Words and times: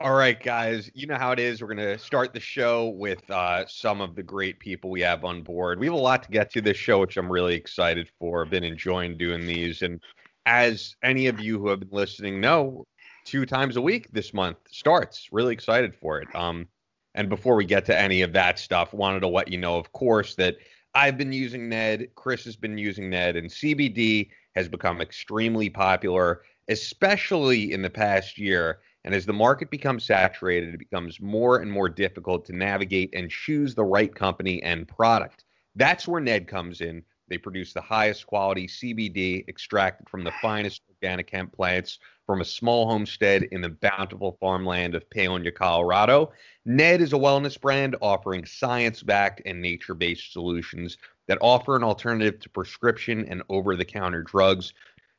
All 0.00 0.14
right, 0.14 0.42
guys. 0.42 0.90
You 0.92 1.06
know 1.06 1.14
how 1.14 1.30
it 1.30 1.38
is. 1.38 1.62
We're 1.62 1.72
going 1.72 1.78
to 1.78 1.98
start 1.98 2.32
the 2.32 2.40
show 2.40 2.88
with 2.88 3.30
uh, 3.30 3.64
some 3.68 4.00
of 4.00 4.16
the 4.16 4.24
great 4.24 4.58
people 4.58 4.90
we 4.90 5.00
have 5.02 5.24
on 5.24 5.42
board. 5.42 5.78
We 5.78 5.86
have 5.86 5.94
a 5.94 5.98
lot 5.98 6.24
to 6.24 6.30
get 6.30 6.50
to 6.52 6.60
this 6.60 6.76
show, 6.76 6.98
which 6.98 7.16
I'm 7.16 7.30
really 7.30 7.54
excited 7.54 8.10
for. 8.18 8.44
I've 8.44 8.50
been 8.50 8.64
enjoying 8.64 9.16
doing 9.16 9.46
these. 9.46 9.82
And 9.82 10.00
as 10.46 10.96
any 11.04 11.28
of 11.28 11.38
you 11.38 11.60
who 11.60 11.68
have 11.68 11.78
been 11.78 11.90
listening 11.92 12.40
know, 12.40 12.84
two 13.24 13.46
times 13.46 13.76
a 13.76 13.80
week 13.80 14.08
this 14.10 14.34
month 14.34 14.56
starts. 14.68 15.28
Really 15.30 15.52
excited 15.52 15.94
for 15.94 16.20
it. 16.20 16.34
Um, 16.34 16.66
and 17.14 17.28
before 17.28 17.54
we 17.54 17.64
get 17.64 17.84
to 17.86 17.98
any 17.98 18.22
of 18.22 18.32
that 18.32 18.58
stuff, 18.58 18.92
wanted 18.92 19.20
to 19.20 19.28
let 19.28 19.50
you 19.50 19.58
know, 19.58 19.76
of 19.76 19.92
course, 19.92 20.34
that 20.34 20.56
I've 20.96 21.16
been 21.16 21.32
using 21.32 21.68
Ned, 21.68 22.08
Chris 22.16 22.44
has 22.46 22.56
been 22.56 22.76
using 22.78 23.10
Ned, 23.10 23.36
and 23.36 23.48
CBD 23.48 24.30
has 24.56 24.68
become 24.68 25.00
extremely 25.00 25.70
popular, 25.70 26.42
especially 26.68 27.72
in 27.72 27.80
the 27.80 27.90
past 27.90 28.38
year. 28.38 28.80
And 29.04 29.14
as 29.14 29.26
the 29.26 29.32
market 29.32 29.70
becomes 29.70 30.04
saturated, 30.04 30.74
it 30.74 30.78
becomes 30.78 31.20
more 31.20 31.58
and 31.58 31.70
more 31.70 31.88
difficult 31.88 32.46
to 32.46 32.56
navigate 32.56 33.10
and 33.12 33.30
choose 33.30 33.74
the 33.74 33.84
right 33.84 34.14
company 34.14 34.62
and 34.62 34.88
product. 34.88 35.44
That's 35.76 36.08
where 36.08 36.20
Ned 36.20 36.48
comes 36.48 36.80
in. 36.80 37.02
They 37.28 37.38
produce 37.38 37.72
the 37.72 37.80
highest 37.80 38.26
quality 38.26 38.66
CBD 38.66 39.46
extracted 39.48 40.08
from 40.08 40.24
the 40.24 40.32
finest 40.42 40.82
organic 40.90 41.28
hemp 41.30 41.52
plants 41.52 41.98
from 42.26 42.40
a 42.40 42.44
small 42.44 42.86
homestead 42.86 43.42
in 43.44 43.60
the 43.60 43.68
bountiful 43.68 44.38
farmland 44.40 44.94
of 44.94 45.08
Paonia, 45.10 45.54
Colorado. 45.54 46.32
Ned 46.64 47.02
is 47.02 47.12
a 47.12 47.16
wellness 47.16 47.60
brand 47.60 47.96
offering 48.00 48.46
science 48.46 49.02
backed 49.02 49.42
and 49.44 49.60
nature 49.60 49.94
based 49.94 50.32
solutions 50.32 50.96
that 51.26 51.38
offer 51.42 51.76
an 51.76 51.82
alternative 51.82 52.40
to 52.40 52.48
prescription 52.48 53.26
and 53.28 53.42
over 53.48 53.76
the 53.76 53.84
counter 53.84 54.22
drugs 54.22 54.72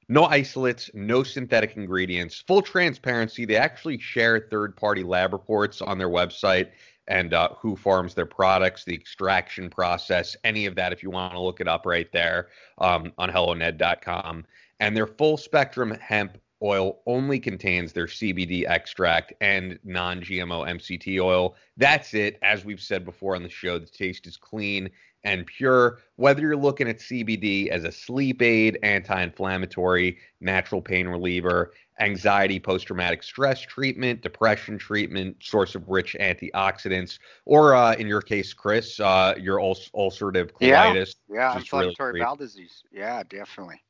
no 0.08 0.26
isolates, 0.26 0.90
no 0.94 1.24
synthetic 1.24 1.78
ingredients, 1.78 2.44
full 2.48 2.62
transparency. 2.62 3.46
They 3.46 3.58
actually 3.58 4.00
share 4.00 4.48
third 4.52 4.76
party 4.76 5.04
lab 5.04 5.34
reports 5.34 5.82
on 5.82 5.98
their 5.98 6.10
website 6.10 6.70
and 7.08 7.34
uh, 7.34 7.50
who 7.60 7.76
farms 7.76 8.14
their 8.14 8.26
products, 8.26 8.84
the 8.84 8.94
extraction 8.94 9.70
process, 9.70 10.36
any 10.44 10.66
of 10.66 10.76
that, 10.76 10.92
if 10.92 11.04
you 11.04 11.10
want 11.12 11.34
to 11.34 11.40
look 11.40 11.62
it 11.62 11.68
up 11.68 11.86
right 11.86 12.12
there 12.12 12.48
um, 12.80 13.12
on 13.18 13.30
helloned.com. 13.30 14.46
And 14.80 14.96
their 14.96 15.08
full 15.08 15.38
spectrum 15.38 15.92
hemp 15.92 16.38
oil 16.64 17.02
only 17.06 17.40
contains 17.40 17.94
their 17.94 18.08
CBD 18.08 18.66
extract 18.68 19.34
and 19.42 19.78
non 19.84 20.22
GMO 20.22 20.68
MCT 20.68 21.22
oil. 21.22 21.56
That's 21.78 22.14
it. 22.14 22.40
As 22.42 22.66
we've 22.66 22.82
said 22.82 23.06
before 23.06 23.36
on 23.36 23.44
the 23.44 23.50
show, 23.50 23.78
the 23.78 23.86
taste 23.86 24.26
is 24.28 24.38
clean 24.38 24.90
and 25.26 25.46
pure. 25.46 26.00
Whether 26.16 26.42
you're 26.42 26.56
looking 26.56 26.88
at 26.88 27.00
CBD 27.00 27.68
as 27.68 27.84
a 27.84 27.92
sleep 27.92 28.42
aid, 28.42 28.80
anti 28.84 29.22
inflammatory, 29.22 30.20
natural 30.40 30.82
pain 30.82 31.08
reliever, 31.08 31.74
anxiety, 32.00 32.60
post 32.60 32.88
traumatic 32.88 33.24
stress 33.24 33.60
treatment, 33.60 34.22
depression 34.22 34.78
treatment, 34.78 35.36
source 35.42 35.76
of 35.76 35.90
rich 35.90 36.16
antioxidants, 36.20 37.20
or 37.44 37.76
uh, 37.76 37.94
in 37.96 38.08
your 38.08 38.22
case, 38.22 38.54
Chris, 38.54 39.00
uh, 39.00 39.34
your 39.38 39.60
ul- 39.60 39.76
ulcerative 39.96 40.52
colitis. 40.52 41.16
Yeah, 41.28 41.36
yeah 41.36 41.58
inflammatory 41.58 42.14
really 42.14 42.24
bowel 42.24 42.36
disease. 42.38 42.84
Yeah, 42.92 43.24
definitely. 43.28 43.82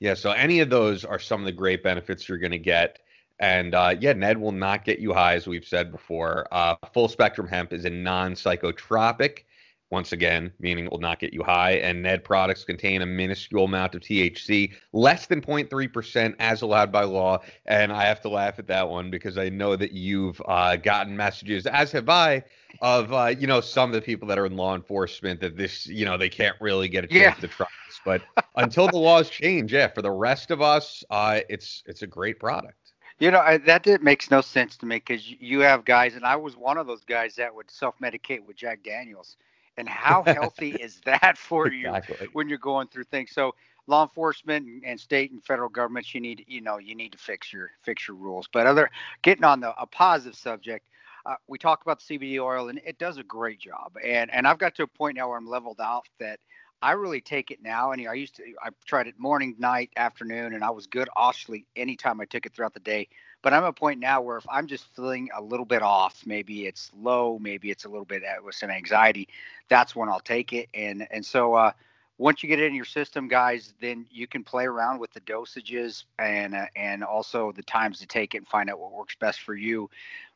Yeah, 0.00 0.14
so 0.14 0.32
any 0.32 0.60
of 0.60 0.70
those 0.70 1.04
are 1.04 1.18
some 1.18 1.40
of 1.40 1.46
the 1.46 1.52
great 1.52 1.82
benefits 1.82 2.28
you're 2.28 2.38
going 2.38 2.52
to 2.52 2.58
get. 2.58 3.00
And 3.38 3.74
uh, 3.74 3.94
yeah, 3.98 4.12
Ned 4.14 4.38
will 4.38 4.52
not 4.52 4.84
get 4.84 4.98
you 4.98 5.12
high, 5.12 5.34
as 5.34 5.46
we've 5.46 5.64
said 5.64 5.92
before. 5.92 6.46
Uh, 6.50 6.76
full 6.92 7.08
spectrum 7.08 7.46
hemp 7.46 7.72
is 7.72 7.84
a 7.84 7.90
non 7.90 8.34
psychotropic 8.34 9.44
once 9.90 10.12
again, 10.12 10.52
meaning 10.60 10.84
it 10.84 10.92
will 10.92 11.00
not 11.00 11.18
get 11.18 11.32
you 11.32 11.42
high. 11.42 11.72
And 11.72 12.02
Ned 12.02 12.22
products 12.22 12.64
contain 12.64 13.02
a 13.02 13.06
minuscule 13.06 13.64
amount 13.64 13.96
of 13.96 14.02
THC, 14.02 14.72
less 14.92 15.26
than 15.26 15.40
0.3% 15.40 16.36
as 16.38 16.62
allowed 16.62 16.92
by 16.92 17.02
law. 17.02 17.40
And 17.66 17.92
I 17.92 18.04
have 18.04 18.20
to 18.22 18.28
laugh 18.28 18.58
at 18.60 18.68
that 18.68 18.88
one 18.88 19.10
because 19.10 19.36
I 19.36 19.48
know 19.48 19.74
that 19.74 19.92
you've 19.92 20.40
uh, 20.46 20.76
gotten 20.76 21.16
messages, 21.16 21.66
as 21.66 21.90
have 21.90 22.08
I, 22.08 22.44
of, 22.80 23.12
uh, 23.12 23.34
you 23.36 23.48
know, 23.48 23.60
some 23.60 23.90
of 23.90 23.94
the 23.94 24.00
people 24.00 24.28
that 24.28 24.38
are 24.38 24.46
in 24.46 24.56
law 24.56 24.76
enforcement 24.76 25.40
that 25.40 25.56
this, 25.56 25.88
you 25.88 26.04
know, 26.04 26.16
they 26.16 26.28
can't 26.28 26.56
really 26.60 26.88
get 26.88 27.04
a 27.04 27.08
chance 27.08 27.36
yeah. 27.36 27.40
to 27.40 27.48
try 27.48 27.66
this. 27.88 28.00
But 28.04 28.22
until 28.54 28.86
the 28.86 28.98
laws 28.98 29.28
change, 29.28 29.72
yeah, 29.72 29.88
for 29.88 30.02
the 30.02 30.12
rest 30.12 30.52
of 30.52 30.62
us, 30.62 31.02
uh, 31.10 31.40
it's 31.48 31.82
it's 31.86 32.02
a 32.02 32.06
great 32.06 32.38
product. 32.38 32.76
You 33.18 33.30
know, 33.30 33.40
I, 33.40 33.58
that 33.58 33.82
did, 33.82 34.02
makes 34.02 34.30
no 34.30 34.40
sense 34.40 34.78
to 34.78 34.86
me 34.86 34.96
because 34.96 35.28
you 35.28 35.60
have 35.60 35.84
guys, 35.84 36.14
and 36.14 36.24
I 36.24 36.36
was 36.36 36.56
one 36.56 36.78
of 36.78 36.86
those 36.86 37.04
guys 37.04 37.34
that 37.34 37.54
would 37.54 37.70
self 37.70 37.94
medicate 38.02 38.46
with 38.46 38.56
Jack 38.56 38.82
Daniels 38.82 39.36
and 39.80 39.88
how 39.88 40.22
healthy 40.22 40.70
is 40.70 41.00
that 41.04 41.36
for 41.38 41.66
exactly. 41.66 42.16
you 42.18 42.30
when 42.32 42.48
you're 42.48 42.58
going 42.58 42.88
through 42.88 43.04
things? 43.04 43.32
So 43.32 43.54
law 43.86 44.04
enforcement 44.04 44.84
and 44.84 45.00
state 45.00 45.32
and 45.32 45.42
federal 45.44 45.68
governments, 45.68 46.14
you 46.14 46.20
need 46.20 46.44
you 46.46 46.60
know 46.60 46.78
you 46.78 46.94
need 46.94 47.12
to 47.12 47.18
fix 47.18 47.52
your 47.52 47.70
fix 47.82 48.06
your 48.06 48.16
rules. 48.16 48.48
But 48.52 48.66
other 48.66 48.90
getting 49.22 49.44
on 49.44 49.60
the 49.60 49.74
a 49.80 49.86
positive 49.86 50.36
subject, 50.38 50.86
uh, 51.26 51.34
we 51.48 51.58
talk 51.58 51.82
about 51.82 52.00
the 52.00 52.18
CBD 52.18 52.40
oil 52.42 52.68
and 52.68 52.80
it 52.84 52.98
does 52.98 53.18
a 53.18 53.24
great 53.24 53.60
job. 53.60 53.96
And 54.04 54.30
and 54.32 54.46
I've 54.46 54.58
got 54.58 54.74
to 54.76 54.84
a 54.84 54.86
point 54.86 55.16
now 55.16 55.28
where 55.28 55.38
I'm 55.38 55.48
leveled 55.48 55.80
out 55.80 56.08
that 56.18 56.38
I 56.82 56.92
really 56.92 57.20
take 57.20 57.50
it 57.50 57.62
now. 57.62 57.92
And 57.92 58.06
I 58.08 58.14
used 58.14 58.36
to 58.36 58.44
I 58.62 58.70
tried 58.86 59.06
it 59.06 59.18
morning, 59.18 59.56
night, 59.58 59.90
afternoon, 59.96 60.54
and 60.54 60.64
I 60.64 60.70
was 60.70 60.86
good 60.86 61.08
actually 61.18 61.66
anytime 61.76 62.20
I 62.20 62.24
took 62.24 62.46
it 62.46 62.54
throughout 62.54 62.74
the 62.74 62.80
day. 62.80 63.08
But 63.42 63.54
I'm 63.54 63.62
at 63.62 63.68
a 63.68 63.72
point 63.72 64.00
now 64.00 64.20
where 64.20 64.36
if 64.36 64.46
I'm 64.50 64.66
just 64.66 64.84
feeling 64.94 65.30
a 65.34 65.40
little 65.40 65.64
bit 65.64 65.82
off, 65.82 66.22
maybe 66.26 66.66
it's 66.66 66.90
low, 67.00 67.38
maybe 67.40 67.70
it's 67.70 67.84
a 67.84 67.88
little 67.88 68.04
bit 68.04 68.22
uh, 68.22 68.42
with 68.44 68.54
some 68.54 68.70
anxiety, 68.70 69.28
that's 69.68 69.96
when 69.96 70.08
I'll 70.08 70.20
take 70.20 70.52
it. 70.52 70.68
And 70.74 71.06
and 71.10 71.24
so 71.24 71.54
uh, 71.54 71.72
once 72.18 72.42
you 72.42 72.48
get 72.48 72.60
it 72.60 72.66
in 72.66 72.74
your 72.74 72.84
system, 72.84 73.28
guys, 73.28 73.72
then 73.80 74.06
you 74.10 74.26
can 74.26 74.44
play 74.44 74.66
around 74.66 74.98
with 74.98 75.10
the 75.12 75.20
dosages 75.22 76.04
and 76.18 76.54
uh, 76.54 76.66
and 76.76 77.02
also 77.02 77.52
the 77.52 77.62
times 77.62 77.98
to 78.00 78.06
take 78.06 78.34
it 78.34 78.38
and 78.38 78.48
find 78.48 78.68
out 78.68 78.78
what 78.78 78.92
works 78.92 79.16
best 79.18 79.40
for 79.40 79.54
you. 79.54 79.88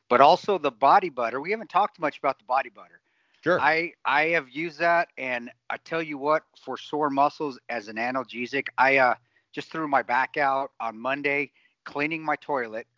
But 0.09 0.19
also 0.21 0.57
the 0.57 0.71
body 0.71 1.09
butter. 1.09 1.39
We 1.39 1.51
haven't 1.51 1.69
talked 1.69 1.99
much 1.99 2.17
about 2.17 2.39
the 2.39 2.45
body 2.45 2.69
butter. 2.69 2.99
Sure. 3.43 3.61
I 3.61 3.93
I 4.03 4.29
have 4.29 4.49
used 4.49 4.79
that, 4.79 5.09
and 5.19 5.51
I 5.69 5.77
tell 5.77 6.01
you 6.01 6.17
what, 6.17 6.43
for 6.59 6.75
sore 6.75 7.11
muscles 7.11 7.59
as 7.69 7.87
an 7.87 7.97
analgesic, 7.97 8.65
I 8.79 8.97
uh, 8.97 9.15
just 9.51 9.71
threw 9.71 9.87
my 9.87 10.01
back 10.01 10.37
out 10.37 10.71
on 10.79 10.97
Monday 10.97 11.51
cleaning 11.85 12.23
my 12.23 12.35
toilet. 12.37 12.87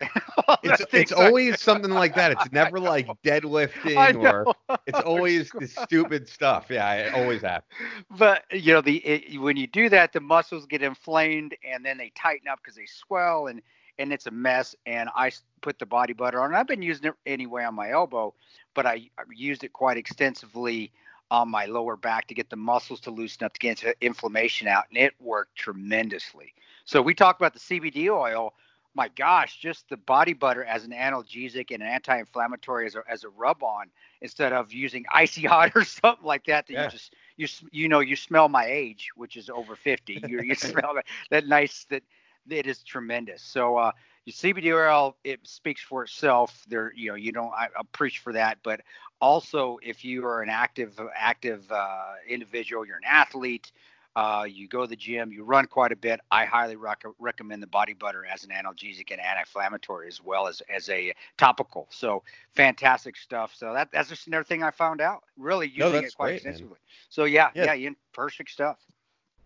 it's 0.62 0.84
it's 0.92 1.12
always 1.12 1.60
something 1.60 1.90
like 1.90 2.14
that. 2.16 2.32
It's 2.32 2.52
never 2.52 2.80
like 2.80 3.06
deadlifting 3.22 4.22
or 4.22 4.54
it's 4.86 4.98
always 5.06 5.50
the 5.50 5.68
stupid 5.68 6.28
stuff. 6.28 6.66
Yeah, 6.68 6.92
it 6.94 7.14
always 7.14 7.42
happens. 7.42 7.78
But 8.10 8.44
you 8.50 8.72
know, 8.72 8.80
the 8.80 8.96
it, 8.98 9.40
when 9.40 9.56
you 9.56 9.66
do 9.66 9.88
that, 9.90 10.12
the 10.12 10.20
muscles 10.20 10.66
get 10.66 10.82
inflamed 10.82 11.54
and 11.62 11.84
then 11.84 11.98
they 11.98 12.10
tighten 12.16 12.48
up 12.48 12.58
because 12.62 12.76
they 12.76 12.86
swell 12.86 13.46
and 13.46 13.62
and 13.98 14.12
it's 14.12 14.26
a 14.26 14.30
mess. 14.30 14.74
And 14.86 15.08
I 15.14 15.30
put 15.60 15.78
the 15.78 15.86
body 15.86 16.12
butter 16.12 16.40
on. 16.40 16.54
I've 16.54 16.66
been 16.66 16.82
using 16.82 17.06
it 17.06 17.14
anyway 17.26 17.64
on 17.64 17.74
my 17.74 17.90
elbow, 17.90 18.34
but 18.74 18.86
I, 18.86 19.08
I 19.18 19.22
used 19.34 19.62
it 19.64 19.72
quite 19.72 19.96
extensively 19.96 20.90
on 21.30 21.48
my 21.48 21.66
lower 21.66 21.96
back 21.96 22.26
to 22.26 22.34
get 22.34 22.48
the 22.48 22.56
muscles 22.56 23.00
to 23.00 23.10
loosen 23.10 23.44
up 23.44 23.52
to 23.52 23.58
get 23.58 23.84
inflammation 24.00 24.66
out, 24.66 24.84
and 24.88 24.98
it 24.98 25.12
worked 25.20 25.56
tremendously. 25.56 26.54
So 26.84 27.02
we 27.02 27.14
talk 27.14 27.38
about 27.38 27.52
the 27.52 27.60
CBD 27.60 28.08
oil 28.08 28.54
my 28.94 29.08
gosh, 29.08 29.58
just 29.58 29.88
the 29.88 29.96
body 29.96 30.32
butter 30.32 30.64
as 30.64 30.84
an 30.84 30.90
analgesic 30.90 31.70
and 31.70 31.82
an 31.82 31.88
anti-inflammatory 31.88 32.86
as 32.86 32.94
a, 32.94 33.02
as 33.08 33.24
a 33.24 33.28
rub 33.28 33.62
on 33.62 33.86
instead 34.20 34.52
of 34.52 34.72
using 34.72 35.04
icy 35.12 35.46
hot 35.46 35.72
or 35.74 35.84
something 35.84 36.24
like 36.26 36.46
that. 36.46 36.66
That 36.66 36.72
yeah. 36.72 36.84
you 36.84 36.90
just 36.90 37.14
you 37.36 37.48
you 37.70 37.88
know 37.88 38.00
you 38.00 38.16
smell 38.16 38.48
my 38.48 38.66
age, 38.66 39.10
which 39.14 39.36
is 39.36 39.50
over 39.50 39.76
fifty. 39.76 40.22
You 40.26 40.42
you 40.42 40.54
smell 40.56 40.94
that 40.94 41.04
that 41.30 41.46
nice 41.46 41.86
that 41.90 42.02
it 42.50 42.66
is 42.66 42.82
tremendous. 42.82 43.42
So 43.42 43.76
uh, 43.76 43.92
your 44.24 44.32
CBD 44.32 44.74
oil 44.74 45.16
it 45.24 45.40
speaks 45.46 45.80
for 45.80 46.02
itself. 46.02 46.64
There 46.68 46.92
you 46.94 47.10
know 47.10 47.14
you 47.14 47.32
don't 47.32 47.52
I, 47.52 47.66
I 47.66 47.82
preach 47.92 48.18
for 48.18 48.32
that, 48.32 48.58
but 48.62 48.80
also 49.20 49.78
if 49.82 50.04
you 50.04 50.24
are 50.26 50.42
an 50.42 50.50
active 50.50 50.98
active 51.14 51.70
uh, 51.70 52.14
individual, 52.28 52.86
you're 52.86 52.96
an 52.96 53.02
athlete 53.06 53.72
uh, 54.18 54.42
you 54.42 54.66
go 54.66 54.80
to 54.80 54.88
the 54.88 54.96
gym, 54.96 55.30
you 55.30 55.44
run 55.44 55.64
quite 55.66 55.92
a 55.92 55.96
bit. 55.96 56.18
I 56.32 56.44
highly 56.44 56.74
rec- 56.74 57.04
recommend 57.20 57.62
the 57.62 57.68
body 57.68 57.92
butter 57.92 58.26
as 58.26 58.42
an 58.42 58.50
analgesic 58.50 59.12
and 59.12 59.20
anti-inflammatory 59.20 60.08
as 60.08 60.20
well 60.20 60.48
as 60.48 60.60
as 60.68 60.88
a 60.88 61.14
topical. 61.36 61.86
So 61.90 62.24
fantastic 62.52 63.16
stuff. 63.16 63.54
So 63.54 63.72
that 63.74 63.92
that's 63.92 64.08
just 64.08 64.26
another 64.26 64.42
thing 64.42 64.64
I 64.64 64.72
found 64.72 65.00
out. 65.00 65.22
Really 65.36 65.68
using 65.68 65.92
no, 65.92 65.98
it 65.98 66.16
quite 66.16 66.26
great, 66.26 66.34
extensively. 66.34 66.70
Man. 66.70 66.78
So 67.10 67.24
yeah, 67.26 67.50
yeah, 67.54 67.74
yeah, 67.74 67.90
perfect 68.12 68.50
stuff. 68.50 68.78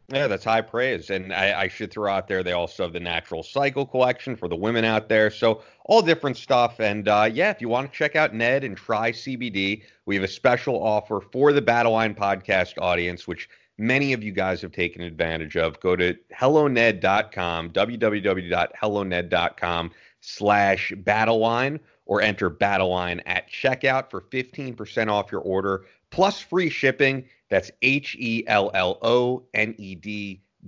Yeah, 0.08 0.26
that's 0.26 0.44
high 0.44 0.62
praise. 0.62 1.10
And 1.10 1.34
I, 1.34 1.62
I, 1.62 1.68
should 1.68 1.90
throw 1.90 2.10
out 2.10 2.26
there 2.26 2.42
they 2.42 2.52
also 2.52 2.82
have 2.82 2.92
the 2.92 3.00
Natural 3.00 3.42
Cycle 3.42 3.86
collection 3.86 4.36
for 4.36 4.48
the 4.48 4.56
women 4.56 4.84
out 4.84 5.08
there. 5.08 5.30
So 5.30 5.62
all 5.84 6.02
different 6.02 6.36
stuff. 6.36 6.80
And 6.80 7.08
uh, 7.08 7.30
yeah, 7.32 7.50
if 7.50 7.60
you 7.60 7.68
want 7.68 7.90
to 7.90 7.96
check 7.96 8.16
out 8.16 8.34
Ned 8.34 8.64
and 8.64 8.76
try 8.76 9.12
CBD, 9.12 9.84
we 10.04 10.14
have 10.14 10.24
a 10.24 10.28
special 10.28 10.82
offer 10.82 11.20
for 11.20 11.52
the 11.52 11.62
Battle 11.62 11.92
Line 11.92 12.14
podcast 12.14 12.74
audience, 12.78 13.26
which 13.26 13.48
many 13.82 14.12
of 14.12 14.22
you 14.22 14.30
guys 14.32 14.60
have 14.62 14.72
taken 14.72 15.02
advantage 15.02 15.56
of. 15.56 15.80
Go 15.80 15.96
to 15.96 16.16
helloned.com, 16.30 17.70
www.helloned.com 17.70 19.90
slash 20.20 20.92
battleline 21.04 21.80
or 22.06 22.22
enter 22.22 22.50
battleline 22.50 23.20
at 23.26 23.50
checkout 23.50 24.10
for 24.10 24.22
15% 24.22 25.08
off 25.08 25.30
your 25.32 25.42
order 25.42 25.84
plus 26.10 26.40
free 26.40 26.70
shipping. 26.70 27.24
That's 27.48 27.70
H-E-L-L-O-N-E-D 27.82 28.48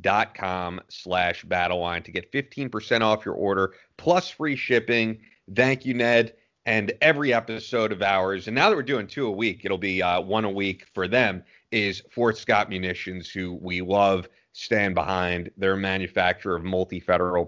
dot 0.01 0.35
com 0.35 0.81
slash 0.89 1.45
battleline 1.45 2.03
to 2.05 2.11
get 2.11 2.33
15% 2.33 3.01
off 3.01 3.25
your 3.25 3.37
order 3.37 3.75
plus 3.97 4.29
free 4.29 4.57
shipping 4.57 5.21
Thank 5.53 5.85
you, 5.85 5.95
Ned. 5.95 6.35
And 6.67 6.93
every 7.03 7.35
episode 7.35 7.93
of 7.93 8.01
ours, 8.01 8.49
and 8.49 8.55
now 8.55 8.71
that 8.71 8.77
we're 8.77 8.83
doing 8.83 9.07
two 9.07 9.27
a 9.27 9.31
week, 9.31 9.63
it'll 9.65 9.77
be 9.77 10.03
uh, 10.03 10.23
one 10.23 10.47
a 10.47 10.51
week 10.51 10.87
for 10.95 11.07
them, 11.07 11.45
is 11.75 12.03
Fort 12.11 12.39
Scott 12.39 12.71
Munitions, 12.71 13.29
who 13.29 13.55
we 13.55 13.81
love, 13.81 14.29
stand 14.53 14.95
behind. 14.95 15.51
They're 15.57 15.73
a 15.73 15.77
manufacturer 15.77 16.55
of 16.55 16.63
multi 16.63 17.01
federal 17.01 17.45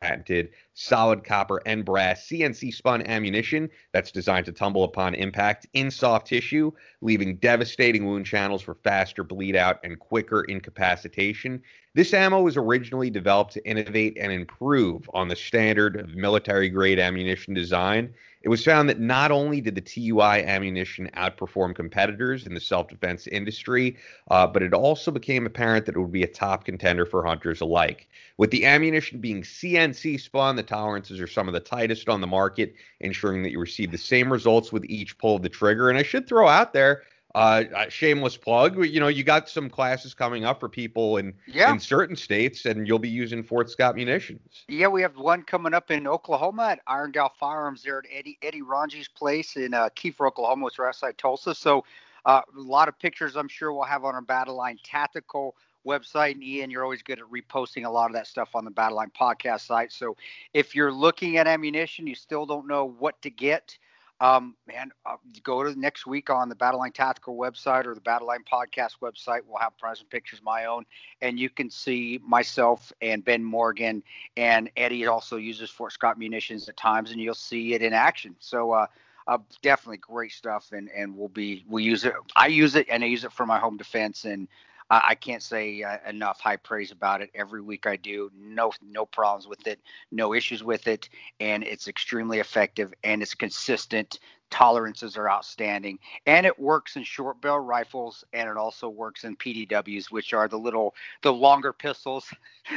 patented 0.00 0.50
solid 0.74 1.22
copper 1.22 1.60
and 1.66 1.84
brass 1.84 2.26
CNC 2.26 2.72
spun 2.72 3.02
ammunition 3.06 3.68
that's 3.92 4.10
designed 4.10 4.46
to 4.46 4.52
tumble 4.52 4.84
upon 4.84 5.14
impact 5.14 5.66
in 5.74 5.90
soft 5.90 6.26
tissue, 6.26 6.70
leaving 7.00 7.36
devastating 7.36 8.06
wound 8.06 8.24
channels 8.24 8.62
for 8.62 8.74
faster 8.76 9.22
bleed 9.22 9.56
out 9.56 9.80
and 9.84 9.98
quicker 9.98 10.42
incapacitation. 10.44 11.60
This 11.94 12.14
ammo 12.14 12.40
was 12.40 12.56
originally 12.56 13.10
developed 13.10 13.52
to 13.54 13.68
innovate 13.68 14.16
and 14.18 14.32
improve 14.32 15.10
on 15.12 15.28
the 15.28 15.36
standard 15.36 15.96
of 15.96 16.14
military 16.14 16.70
grade 16.70 16.98
ammunition 16.98 17.52
design. 17.52 18.14
It 18.42 18.48
was 18.48 18.64
found 18.64 18.88
that 18.88 18.98
not 18.98 19.30
only 19.30 19.60
did 19.60 19.76
the 19.76 19.80
TUI 19.80 20.44
ammunition 20.44 21.08
outperform 21.16 21.74
competitors 21.74 22.46
in 22.46 22.54
the 22.54 22.60
self 22.60 22.88
defense 22.88 23.26
industry, 23.28 23.96
uh, 24.30 24.46
but 24.46 24.62
it 24.62 24.74
also 24.74 25.10
became 25.10 25.46
apparent 25.46 25.86
that 25.86 25.94
it 25.94 26.00
would 26.00 26.12
be 26.12 26.24
a 26.24 26.28
top 26.28 26.64
contender 26.64 27.06
for 27.06 27.24
hunters 27.24 27.60
alike. 27.60 28.08
With 28.38 28.50
the 28.50 28.66
ammunition 28.66 29.20
being 29.20 29.42
CNC 29.42 30.20
spun, 30.20 30.56
the 30.56 30.62
tolerances 30.62 31.20
are 31.20 31.28
some 31.28 31.46
of 31.46 31.54
the 31.54 31.60
tightest 31.60 32.08
on 32.08 32.20
the 32.20 32.26
market, 32.26 32.74
ensuring 33.00 33.42
that 33.44 33.52
you 33.52 33.60
receive 33.60 33.92
the 33.92 33.98
same 33.98 34.32
results 34.32 34.72
with 34.72 34.84
each 34.86 35.16
pull 35.18 35.36
of 35.36 35.42
the 35.42 35.48
trigger. 35.48 35.88
And 35.88 35.98
I 35.98 36.02
should 36.02 36.26
throw 36.26 36.48
out 36.48 36.72
there, 36.72 37.02
uh, 37.34 37.88
shameless 37.88 38.36
plug. 38.36 38.84
You 38.84 39.00
know, 39.00 39.08
you 39.08 39.24
got 39.24 39.48
some 39.48 39.70
classes 39.70 40.14
coming 40.14 40.44
up 40.44 40.60
for 40.60 40.68
people 40.68 41.16
in 41.16 41.34
yeah. 41.46 41.72
in 41.72 41.78
certain 41.78 42.16
states, 42.16 42.66
and 42.66 42.86
you'll 42.86 42.98
be 42.98 43.08
using 43.08 43.42
Fort 43.42 43.70
Scott 43.70 43.96
munitions. 43.96 44.64
Yeah, 44.68 44.88
we 44.88 45.02
have 45.02 45.16
one 45.16 45.42
coming 45.42 45.74
up 45.74 45.90
in 45.90 46.06
Oklahoma 46.06 46.68
at 46.70 46.80
Iron 46.86 47.12
Firearms 47.38 47.82
there 47.82 47.98
at 47.98 48.04
Eddie 48.12 48.38
Eddie 48.42 48.62
Ranji's 48.62 49.08
place 49.08 49.56
in 49.56 49.74
uh, 49.74 49.88
Kiefer, 49.96 50.26
Oklahoma, 50.26 50.64
which 50.64 50.74
is 50.74 50.78
right 50.78 50.88
outside 50.88 51.18
Tulsa. 51.18 51.54
So, 51.54 51.84
uh, 52.24 52.42
a 52.56 52.60
lot 52.60 52.88
of 52.88 52.98
pictures 52.98 53.36
I'm 53.36 53.48
sure 53.48 53.72
we'll 53.72 53.84
have 53.84 54.04
on 54.04 54.14
our 54.14 54.22
Battle 54.22 54.56
Line 54.56 54.78
Tactical 54.84 55.56
website. 55.86 56.32
And 56.32 56.44
Ian, 56.44 56.70
you're 56.70 56.84
always 56.84 57.02
good 57.02 57.18
at 57.18 57.24
reposting 57.24 57.84
a 57.84 57.90
lot 57.90 58.06
of 58.06 58.14
that 58.14 58.26
stuff 58.26 58.50
on 58.54 58.64
the 58.64 58.70
Battle 58.70 58.96
Line 58.96 59.10
podcast 59.18 59.66
site. 59.66 59.92
So 59.92 60.16
if 60.54 60.74
you're 60.74 60.92
looking 60.92 61.36
at 61.36 61.46
ammunition, 61.46 62.06
you 62.06 62.14
still 62.14 62.46
don't 62.46 62.66
know 62.66 62.84
what 62.98 63.20
to 63.22 63.30
get, 63.30 63.76
um, 64.22 64.54
man, 64.68 64.92
uh, 65.04 65.16
go 65.42 65.64
to 65.64 65.78
next 65.78 66.06
week 66.06 66.30
on 66.30 66.48
the 66.48 66.54
Battle 66.54 66.78
Line 66.78 66.92
Tactical 66.92 67.36
website 67.36 67.86
or 67.86 67.94
the 67.94 68.00
Battle 68.00 68.28
Line 68.28 68.44
podcast 68.50 69.00
website. 69.02 69.40
We'll 69.46 69.58
have 69.58 69.76
present 69.78 70.08
pictures 70.10 70.40
my 70.44 70.66
own, 70.66 70.84
and 71.20 71.40
you 71.40 71.50
can 71.50 71.68
see 71.68 72.20
myself 72.24 72.92
and 73.02 73.24
Ben 73.24 73.42
Morgan 73.42 74.00
and 74.36 74.70
Eddie 74.76 75.08
also 75.08 75.36
uses 75.38 75.70
Fort 75.70 75.92
Scott 75.92 76.20
munitions 76.20 76.68
at 76.68 76.76
times, 76.76 77.10
and 77.10 77.20
you'll 77.20 77.34
see 77.34 77.74
it 77.74 77.82
in 77.82 77.92
action. 77.92 78.36
So. 78.38 78.72
Uh, 78.72 78.86
uh, 79.28 79.38
definitely 79.62 79.98
great 79.98 80.32
stuff, 80.32 80.72
and 80.72 80.90
and 80.96 81.16
we'll 81.16 81.28
be 81.28 81.64
we 81.68 81.84
use 81.84 82.04
it. 82.04 82.12
I 82.34 82.48
use 82.48 82.74
it, 82.74 82.88
and 82.90 83.04
I 83.04 83.06
use 83.06 83.22
it 83.22 83.30
for 83.30 83.46
my 83.46 83.56
home 83.56 83.76
defense, 83.76 84.24
and 84.24 84.48
I, 84.90 85.14
can't 85.14 85.42
say 85.42 85.82
uh, 85.82 85.98
enough 86.08 86.40
high 86.40 86.56
praise 86.56 86.90
about 86.90 87.22
it. 87.22 87.30
Every 87.34 87.62
week 87.62 87.86
I 87.86 87.96
do, 87.96 88.30
no 88.36 88.72
no 88.82 89.06
problems 89.06 89.48
with 89.48 89.66
it, 89.66 89.80
no 90.10 90.34
issues 90.34 90.62
with 90.62 90.86
it, 90.86 91.08
and 91.40 91.64
it's 91.64 91.88
extremely 91.88 92.40
effective 92.40 92.92
and 93.04 93.22
it's 93.22 93.34
consistent 93.34 94.18
tolerances 94.52 95.16
are 95.16 95.30
outstanding 95.30 95.98
and 96.26 96.44
it 96.44 96.58
works 96.58 96.96
in 96.96 97.02
short 97.02 97.40
barrel 97.40 97.58
rifles 97.58 98.22
and 98.34 98.48
it 98.48 98.56
also 98.58 98.88
works 98.88 99.24
in 99.24 99.34
pdws 99.36 100.10
which 100.10 100.34
are 100.34 100.46
the 100.46 100.58
little 100.58 100.94
the 101.22 101.32
longer 101.32 101.72
pistols 101.72 102.32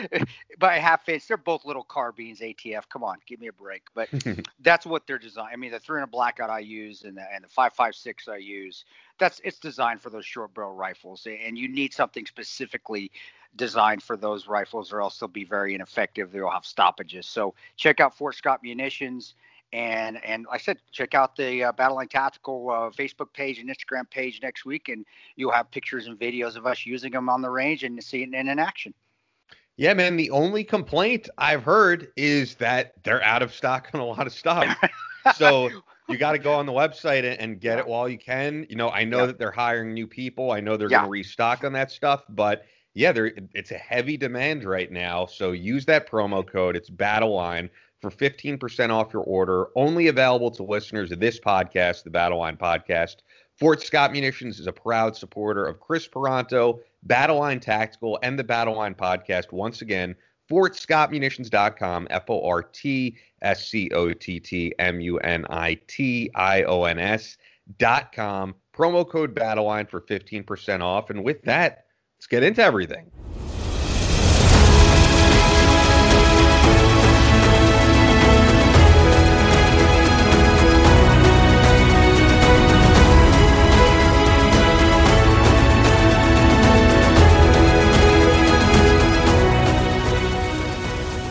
by 0.59 0.79
half 0.79 1.07
inch. 1.09 1.27
They're 1.27 1.37
both 1.37 1.65
little 1.65 1.83
carbines 1.83 2.39
atf 2.39 2.83
come 2.89 3.03
on 3.03 3.17
give 3.27 3.41
me 3.41 3.47
a 3.47 3.53
break. 3.53 3.83
But 3.93 4.07
that's 4.61 4.85
what 4.85 5.05
they're 5.05 5.19
designed 5.19 5.49
i 5.51 5.57
mean 5.57 5.71
the 5.71 5.79
300 5.79 6.07
blackout 6.07 6.49
i 6.49 6.59
use 6.59 7.03
and 7.03 7.17
the, 7.17 7.25
and 7.33 7.43
the 7.43 7.49
556 7.49 8.29
i 8.29 8.37
use 8.37 8.85
that's 9.19 9.41
it's 9.43 9.59
designed 9.59 10.01
for 10.01 10.09
those 10.09 10.25
short 10.25 10.53
barrel 10.53 10.73
rifles 10.73 11.27
and 11.27 11.57
you 11.57 11.67
need 11.67 11.93
something 11.93 12.25
specifically 12.25 13.11
designed 13.55 14.03
for 14.03 14.17
those 14.17 14.47
rifles 14.47 14.91
or 14.91 15.01
else 15.01 15.17
they'll 15.19 15.29
be 15.29 15.45
very 15.45 15.75
ineffective. 15.75 16.31
They'll 16.31 16.49
have 16.49 16.65
stoppages. 16.65 17.25
So 17.25 17.53
check 17.77 17.99
out 17.99 18.15
fort 18.15 18.35
scott 18.35 18.61
munitions 18.63 19.35
and 19.75 20.23
and 20.23 20.45
like 20.45 20.61
I 20.61 20.63
said, 20.63 20.77
check 20.93 21.13
out 21.13 21.35
the 21.35 21.65
uh, 21.65 21.71
Battle 21.73 21.97
Line 21.97 22.07
Tactical 22.07 22.69
uh, 22.69 22.89
Facebook 22.91 23.33
page 23.33 23.59
and 23.59 23.69
Instagram 23.69 24.09
page 24.09 24.39
next 24.41 24.63
week, 24.63 24.87
and 24.87 25.05
you'll 25.35 25.51
have 25.51 25.69
pictures 25.69 26.07
and 26.07 26.17
videos 26.17 26.55
of 26.55 26.65
us 26.65 26.85
using 26.85 27.11
them 27.11 27.27
on 27.27 27.41
the 27.41 27.49
range 27.49 27.83
and 27.83 28.01
seeing 28.01 28.33
it 28.33 28.47
in 28.47 28.57
action. 28.57 28.93
Yeah, 29.75 29.93
man. 29.93 30.15
The 30.15 30.31
only 30.31 30.63
complaint 30.63 31.27
I've 31.37 31.63
heard 31.63 32.07
is 32.15 32.55
that 32.55 32.93
they're 33.03 33.21
out 33.21 33.41
of 33.43 33.53
stock 33.53 33.89
on 33.93 33.99
a 33.99 34.05
lot 34.05 34.25
of 34.25 34.31
stuff. 34.31 34.65
so 35.35 35.69
you 36.07 36.17
got 36.17 36.31
to 36.31 36.39
go 36.39 36.53
on 36.53 36.65
the 36.65 36.71
website 36.71 37.35
and 37.37 37.59
get 37.59 37.77
it 37.77 37.85
while 37.85 38.07
you 38.07 38.17
can. 38.17 38.65
You 38.69 38.77
know, 38.77 38.89
I 38.91 39.03
know 39.03 39.27
that 39.27 39.37
they're 39.37 39.51
hiring 39.51 39.93
new 39.93 40.07
people. 40.07 40.51
I 40.51 40.61
know 40.61 40.77
they're 40.77 40.89
yeah. 40.89 40.99
going 40.99 41.07
to 41.07 41.11
restock 41.11 41.65
on 41.65 41.73
that 41.73 41.91
stuff, 41.91 42.23
but 42.29 42.63
yeah, 42.93 43.11
there 43.11 43.33
it's 43.53 43.71
a 43.71 43.77
heavy 43.77 44.15
demand 44.15 44.63
right 44.63 44.89
now. 44.89 45.25
So 45.25 45.51
use 45.51 45.83
that 45.87 46.09
promo 46.09 46.47
code. 46.47 46.77
It's 46.77 46.89
Battle 46.89 47.35
Line 47.35 47.69
for 48.09 48.15
15% 48.15 48.89
off 48.89 49.13
your 49.13 49.23
order, 49.23 49.67
only 49.75 50.07
available 50.07 50.51
to 50.51 50.63
listeners 50.63 51.11
of 51.11 51.19
this 51.19 51.39
podcast, 51.39 52.03
the 52.03 52.09
Battle 52.09 52.39
Line 52.39 52.57
Podcast. 52.57 53.17
Fort 53.57 53.81
Scott 53.81 54.11
Munitions 54.11 54.59
is 54.59 54.67
a 54.67 54.71
proud 54.71 55.15
supporter 55.15 55.65
of 55.65 55.79
Chris 55.79 56.07
Paronto, 56.07 56.79
Battle 57.03 57.39
Line 57.39 57.59
Tactical, 57.59 58.19
and 58.21 58.37
the 58.37 58.43
Battle 58.43 58.75
Line 58.75 58.93
Podcast. 58.93 59.51
Once 59.51 59.81
again, 59.81 60.15
fortscottmunitions.com, 60.49 62.07
F 62.09 62.29
O 62.29 62.45
R 62.45 62.63
T 62.63 63.17
S 63.41 63.67
C 63.67 63.89
O 63.93 64.13
T 64.13 64.39
T 64.39 64.73
M 64.77 64.99
U 64.99 65.17
N 65.19 65.45
I 65.49 65.79
T 65.87 66.29
I 66.35 66.63
O 66.63 66.83
N 66.83 66.99
S.com. 66.99 68.55
Promo 68.73 69.09
code 69.09 69.33
Battleline 69.33 69.89
for 69.89 70.01
15% 70.01 70.81
off. 70.81 71.09
And 71.09 71.23
with 71.23 71.41
that, 71.43 71.85
let's 72.17 72.27
get 72.27 72.43
into 72.43 72.61
everything. 72.61 73.09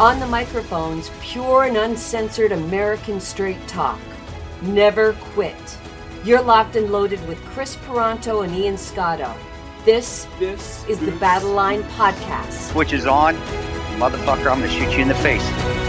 On 0.01 0.19
the 0.19 0.27
microphones, 0.27 1.13
pure 1.21 1.63
and 1.63 1.77
uncensored 1.77 2.51
American 2.51 3.21
straight 3.21 3.65
talk. 3.69 4.01
Never 4.61 5.13
quit. 5.13 5.55
You're 6.25 6.43
locked 6.43 6.75
and 6.75 6.91
loaded 6.91 7.25
with 7.29 7.39
Chris 7.45 7.77
Paronto 7.77 8.43
and 8.45 8.53
Ian 8.53 8.77
Scotto. 8.77 9.33
This, 9.85 10.27
this 10.41 10.85
is 10.89 10.99
the 10.99 11.13
Battle 11.13 11.53
Line 11.53 11.85
Podcast. 11.85 12.75
Which 12.75 12.93
is 12.93 13.07
on, 13.07 13.37
motherfucker, 14.01 14.51
I'm 14.51 14.59
gonna 14.59 14.69
shoot 14.69 14.93
you 14.95 15.03
in 15.03 15.09
the 15.09 15.15
face. 15.15 15.84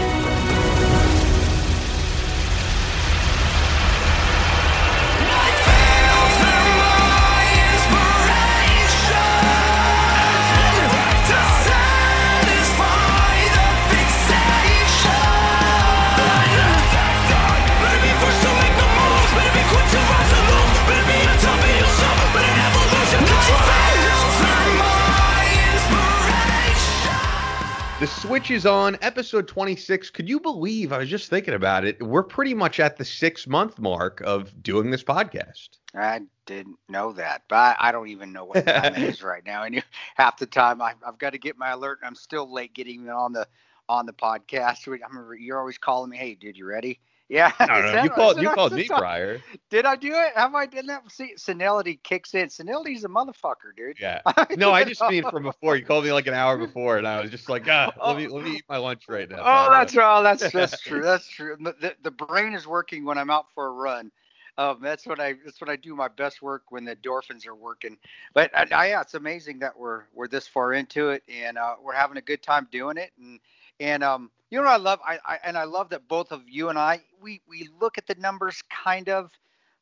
The 27.98 28.06
switch 28.06 28.50
is 28.50 28.66
on 28.66 28.98
episode 29.00 29.48
26. 29.48 30.10
Could 30.10 30.28
you 30.28 30.38
believe? 30.38 30.92
I 30.92 30.98
was 30.98 31.08
just 31.08 31.30
thinking 31.30 31.54
about 31.54 31.86
it. 31.86 32.02
We're 32.02 32.22
pretty 32.22 32.52
much 32.52 32.78
at 32.78 32.98
the 32.98 33.06
six 33.06 33.46
month 33.46 33.78
mark 33.78 34.20
of 34.20 34.62
doing 34.62 34.90
this 34.90 35.02
podcast. 35.02 35.70
I 35.94 36.20
didn't 36.44 36.76
know 36.90 37.12
that, 37.12 37.44
but 37.48 37.74
I, 37.80 37.92
don't 37.92 38.08
even 38.08 38.34
know 38.34 38.44
what 38.44 38.66
time 38.66 38.94
it 38.96 39.02
is 39.02 39.22
right 39.22 39.42
now. 39.46 39.62
And 39.62 39.82
half 40.14 40.38
the 40.38 40.44
time 40.44 40.82
I, 40.82 40.92
have 41.06 41.16
got 41.18 41.30
to 41.30 41.38
get 41.38 41.56
my 41.56 41.70
alert. 41.70 42.00
I'm 42.02 42.14
still 42.14 42.52
late 42.52 42.74
getting 42.74 43.08
on 43.08 43.32
the 43.32 43.48
on 43.88 44.04
the 44.04 44.12
podcast. 44.12 44.86
I 44.86 44.90
remember 44.90 45.34
you're 45.34 45.58
always 45.58 45.78
calling 45.78 46.10
me, 46.10 46.18
"Hey, 46.18 46.34
dude, 46.34 46.58
you 46.58 46.66
ready?" 46.66 47.00
Yeah, 47.28 47.50
you 48.04 48.10
called 48.10 48.40
you 48.40 48.50
called 48.50 48.72
me 48.72 48.84
prior. 48.84 49.40
Did 49.68 49.84
I 49.84 49.96
do 49.96 50.12
it? 50.12 50.32
Have 50.36 50.54
I 50.54 50.66
done 50.66 50.86
that? 50.86 51.10
See, 51.10 51.32
senility 51.36 51.98
kicks 52.04 52.34
in. 52.34 52.48
Senility's 52.48 53.04
a 53.04 53.08
motherfucker, 53.08 53.74
dude. 53.76 53.98
Yeah. 54.00 54.20
No, 54.56 54.72
I 54.72 54.84
just 54.84 55.02
mean 55.02 55.24
from 55.24 55.42
before. 55.42 55.76
You 55.76 55.84
called 55.84 56.04
me 56.04 56.12
like 56.12 56.28
an 56.28 56.34
hour 56.34 56.56
before, 56.56 56.98
and 56.98 57.06
I 57.06 57.20
was 57.20 57.30
just 57.30 57.48
like, 57.48 57.68
ah, 57.68 57.92
let 58.04 58.16
me 58.16 58.28
let 58.28 58.44
me 58.44 58.56
eat 58.56 58.64
my 58.68 58.76
lunch 58.76 59.08
right 59.08 59.28
now. 59.28 59.38
Oh, 59.40 59.70
that's 59.70 59.96
right. 59.96 60.22
That's 60.22 60.52
that's 60.52 60.80
true. 60.80 61.02
That's 61.02 61.28
true. 61.28 61.56
The, 61.60 61.96
the 62.02 62.10
brain 62.10 62.54
is 62.54 62.66
working 62.66 63.04
when 63.04 63.18
I'm 63.18 63.30
out 63.30 63.46
for 63.54 63.66
a 63.66 63.72
run. 63.72 64.12
Um, 64.58 64.78
that's 64.80 65.06
what 65.06 65.20
I 65.20 65.34
that's 65.44 65.60
what 65.60 65.68
I 65.68 65.76
do 65.76 65.94
my 65.94 66.08
best 66.08 66.40
work 66.40 66.62
when 66.70 66.84
the 66.84 66.96
endorphins 66.96 67.46
are 67.46 67.54
working. 67.54 67.98
But 68.32 68.50
I, 68.54 68.66
I, 68.72 68.88
yeah, 68.88 69.00
it's 69.02 69.14
amazing 69.14 69.58
that 69.58 69.78
we're 69.78 70.04
we're 70.14 70.28
this 70.28 70.48
far 70.48 70.72
into 70.72 71.10
it 71.10 71.22
and 71.28 71.58
uh, 71.58 71.74
we're 71.82 71.92
having 71.92 72.16
a 72.16 72.22
good 72.22 72.42
time 72.42 72.66
doing 72.70 72.96
it 72.96 73.10
and 73.20 73.38
And 73.80 74.02
um, 74.02 74.30
you 74.50 74.60
know 74.60 74.68
I 74.68 74.76
love? 74.76 75.00
I, 75.04 75.18
I 75.24 75.38
and 75.44 75.56
I 75.56 75.64
love 75.64 75.90
that 75.90 76.08
both 76.08 76.32
of 76.32 76.42
you 76.48 76.68
and 76.68 76.78
I 76.78 77.02
we 77.20 77.40
we 77.48 77.68
look 77.80 77.98
at 77.98 78.06
the 78.06 78.14
numbers 78.16 78.62
kind 78.70 79.08
of, 79.08 79.30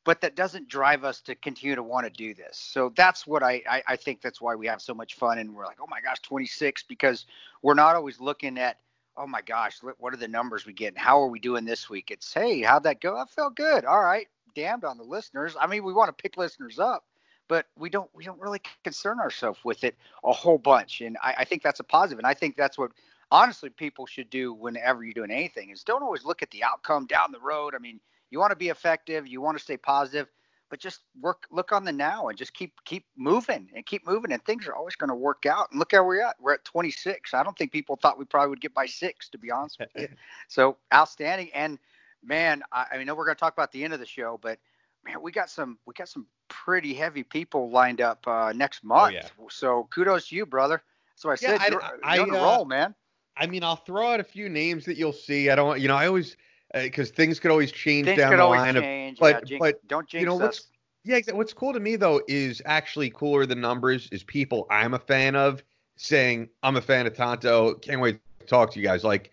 but 0.05 0.21
that 0.23 0.37
doesn't 0.37 0.69
drive 0.69 1.05
us 1.05 1.21
to 1.23 1.35
continue 1.35 1.75
to 1.77 1.83
want 1.83 2.07
to 2.07 2.11
do 2.11 2.35
this. 2.35 2.57
So 2.57 2.93
that's 2.97 3.27
what 3.27 3.43
I, 3.43 3.63
I 3.69 3.83
I 3.89 3.97
think 3.97 4.21
that's 4.21 4.41
why 4.41 4.55
we 4.55 4.67
have 4.67 4.83
so 4.83 4.95
much 4.95 5.15
fun 5.15 5.39
and 5.39 5.55
we're 5.55 5.67
like, 5.67 5.79
oh 5.81 5.87
my 5.89 6.01
gosh, 6.01 6.21
26 6.23 6.85
because 6.85 7.27
we're 7.63 7.75
not 7.75 7.95
always 7.97 8.21
looking 8.21 8.59
at 8.59 8.79
oh 9.17 9.27
my 9.27 9.43
gosh, 9.43 9.79
what 9.99 10.13
are 10.13 10.17
the 10.17 10.29
numbers 10.29 10.67
we 10.67 10.73
get? 10.73 10.99
How 10.99 11.21
are 11.21 11.29
we 11.29 11.39
doing 11.39 11.65
this 11.65 11.89
week? 11.89 12.11
It's 12.11 12.33
hey, 12.33 12.63
how'd 12.63 12.83
that 12.85 13.01
go? 13.01 13.17
I 13.17 13.25
felt 13.27 13.57
good. 13.57 13.85
All 13.85 14.03
right, 14.03 14.27
damned 14.55 14.85
on 14.85 14.99
the 14.99 15.05
listeners. 15.05 15.57
I 15.61 15.67
mean, 15.67 15.85
we 15.85 15.93
want 15.93 16.09
to 16.17 16.23
pick 16.23 16.37
listeners 16.37 16.79
up, 16.79 17.05
but 17.49 17.67
we 17.79 17.91
don't 17.91 18.11
we 18.15 18.25
don't 18.25 18.41
really 18.41 18.61
concern 18.83 19.21
ourselves 19.21 19.61
with 19.65 19.85
it 19.85 19.97
a 20.25 20.33
whole 20.33 20.59
bunch. 20.59 21.01
And 21.01 21.17
I, 21.23 21.35
I 21.39 21.45
think 21.45 21.63
that's 21.63 21.81
a 21.81 21.85
positive, 21.85 22.19
and 22.19 22.27
I 22.27 22.35
think 22.35 22.57
that's 22.57 22.79
what 22.79 22.93
honestly 23.31 23.71
people 23.71 24.07
should 24.07 24.31
do 24.31 24.53
whenever 24.53 25.05
you're 25.05 25.15
doing 25.15 25.31
anything 25.31 25.71
is 25.71 25.85
don't 25.85 26.03
always 26.03 26.25
look 26.25 26.43
at 26.43 26.51
the 26.51 26.63
outcome 26.65 27.07
down 27.07 27.33
the 27.33 27.41
road. 27.41 27.75
I 27.75 27.79
mean, 27.79 28.01
you 28.31 28.39
want 28.39 28.51
to 28.51 28.57
be 28.57 28.69
effective, 28.69 29.27
you 29.27 29.41
want 29.41 29.57
to 29.57 29.63
stay 29.63 29.77
positive, 29.77 30.29
but 30.71 30.81
just 30.81 31.01
work 31.21 31.47
look 31.51 31.73
on 31.73 31.85
the 31.85 31.93
now 31.93 32.29
and 32.29 32.39
just 32.39 32.55
keep 32.55 32.73
keep 32.85 33.07
moving 33.17 33.71
and 33.75 33.87
keep 33.87 34.07
moving 34.07 34.33
and 34.33 34.45
things 34.45 34.67
are 34.67 34.75
always 34.75 34.97
going 34.97 35.09
to 35.09 35.15
work 35.15 35.47
out. 35.47 35.71
And 35.71 35.79
look 35.79 35.93
how 35.93 36.05
we're 36.05 36.23
at. 36.23 36.37
We're 36.41 36.55
at 36.55 36.65
26. 36.65 37.35
I 37.35 37.43
don't 37.43 37.57
think 37.57 37.73
people 37.73 37.97
thought 37.97 38.19
we 38.19 38.25
probably 38.25 38.51
would 38.51 38.61
get 38.61 38.75
by 38.75 38.87
six, 38.87 39.29
to 39.31 39.39
be 39.39 39.51
honest 39.51 39.79
with 39.79 39.91
you. 39.97 40.09
So 40.49 40.77
outstanding. 40.93 41.51
And 41.55 41.79
man, 42.25 42.63
I, 42.73 42.87
I 42.93 43.05
know 43.05 43.15
we're 43.15 43.25
going 43.25 43.37
to 43.37 43.41
talk 43.41 43.53
about 43.53 43.73
the 43.73 43.85
end 43.85 43.93
of 43.93 44.01
the 44.01 44.07
show, 44.07 44.39
but 44.43 44.59
man, 45.05 45.23
we 45.23 45.33
got 45.33 45.51
some 45.51 45.79
we 45.87 45.95
got 45.95 46.09
some 46.09 46.27
pretty 46.49 46.95
heavy 46.95 47.23
people 47.23 47.71
lined 47.71 48.01
up 48.01 48.27
uh, 48.27 48.53
next 48.55 48.85
month. 48.85 49.15
Oh, 49.15 49.45
yeah. 49.45 49.47
So 49.51 49.89
kudos 49.91 50.29
to 50.29 50.37
you, 50.37 50.47
brother. 50.47 50.83
So 51.17 51.31
I 51.31 51.37
said, 51.37 51.61
yeah, 51.61 51.71
you're, 51.71 51.83
I, 52.03 52.17
you're 52.17 52.25
on 52.25 52.35
a 52.35 52.39
uh, 52.39 52.45
roll, 52.45 52.65
man. 52.65 52.95
I 53.37 53.47
mean, 53.47 53.65
I'll 53.65 53.77
throw 53.77 54.13
out 54.13 54.21
a 54.21 54.25
few 54.25 54.49
names 54.49 54.85
that 54.85 54.97
you'll 54.97 55.13
see. 55.13 55.51
I 55.51 55.55
don't, 55.55 55.81
you 55.81 55.89
know, 55.89 55.97
I 55.97 56.07
always 56.07 56.37
because 56.73 57.11
uh, 57.11 57.15
things 57.15 57.39
could 57.39 57.51
always 57.51 57.71
change 57.73 58.07
things 58.07 58.19
down 58.19 58.37
the 58.37 58.45
line. 58.45 58.75
Change, 58.75 59.19
of, 59.19 59.21
but 59.21 59.51
yeah, 59.51 59.59
but 59.61 59.87
don't 59.89 60.09
jinx 60.09 60.21
you 60.21 60.27
know 60.27 60.37
us. 60.37 60.43
what's 60.43 60.67
yeah, 61.05 61.21
what's 61.35 61.53
cool 61.53 61.73
to 61.73 61.81
me 61.81 61.97
though 61.97 62.23
is 62.29 62.63
actually 62.65 63.11
cooler 63.11 63.47
than 63.47 63.61
numbers 63.61 64.09
is 64.11 64.23
people 64.23 64.67
I'm 64.71 64.95
a 64.95 64.99
fan 64.99 65.37
of 65.37 65.63
saying 65.97 66.49
I'm 66.63 66.77
a 66.77 66.81
fan 66.81 67.07
of 67.07 67.15
Tanto. 67.15 67.75
Can't 67.75 68.01
wait 68.01 68.19
to 68.41 68.47
talk 68.47 68.73
to 68.73 68.81
you 68.81 68.85
guys. 68.85 69.05
Like 69.05 69.31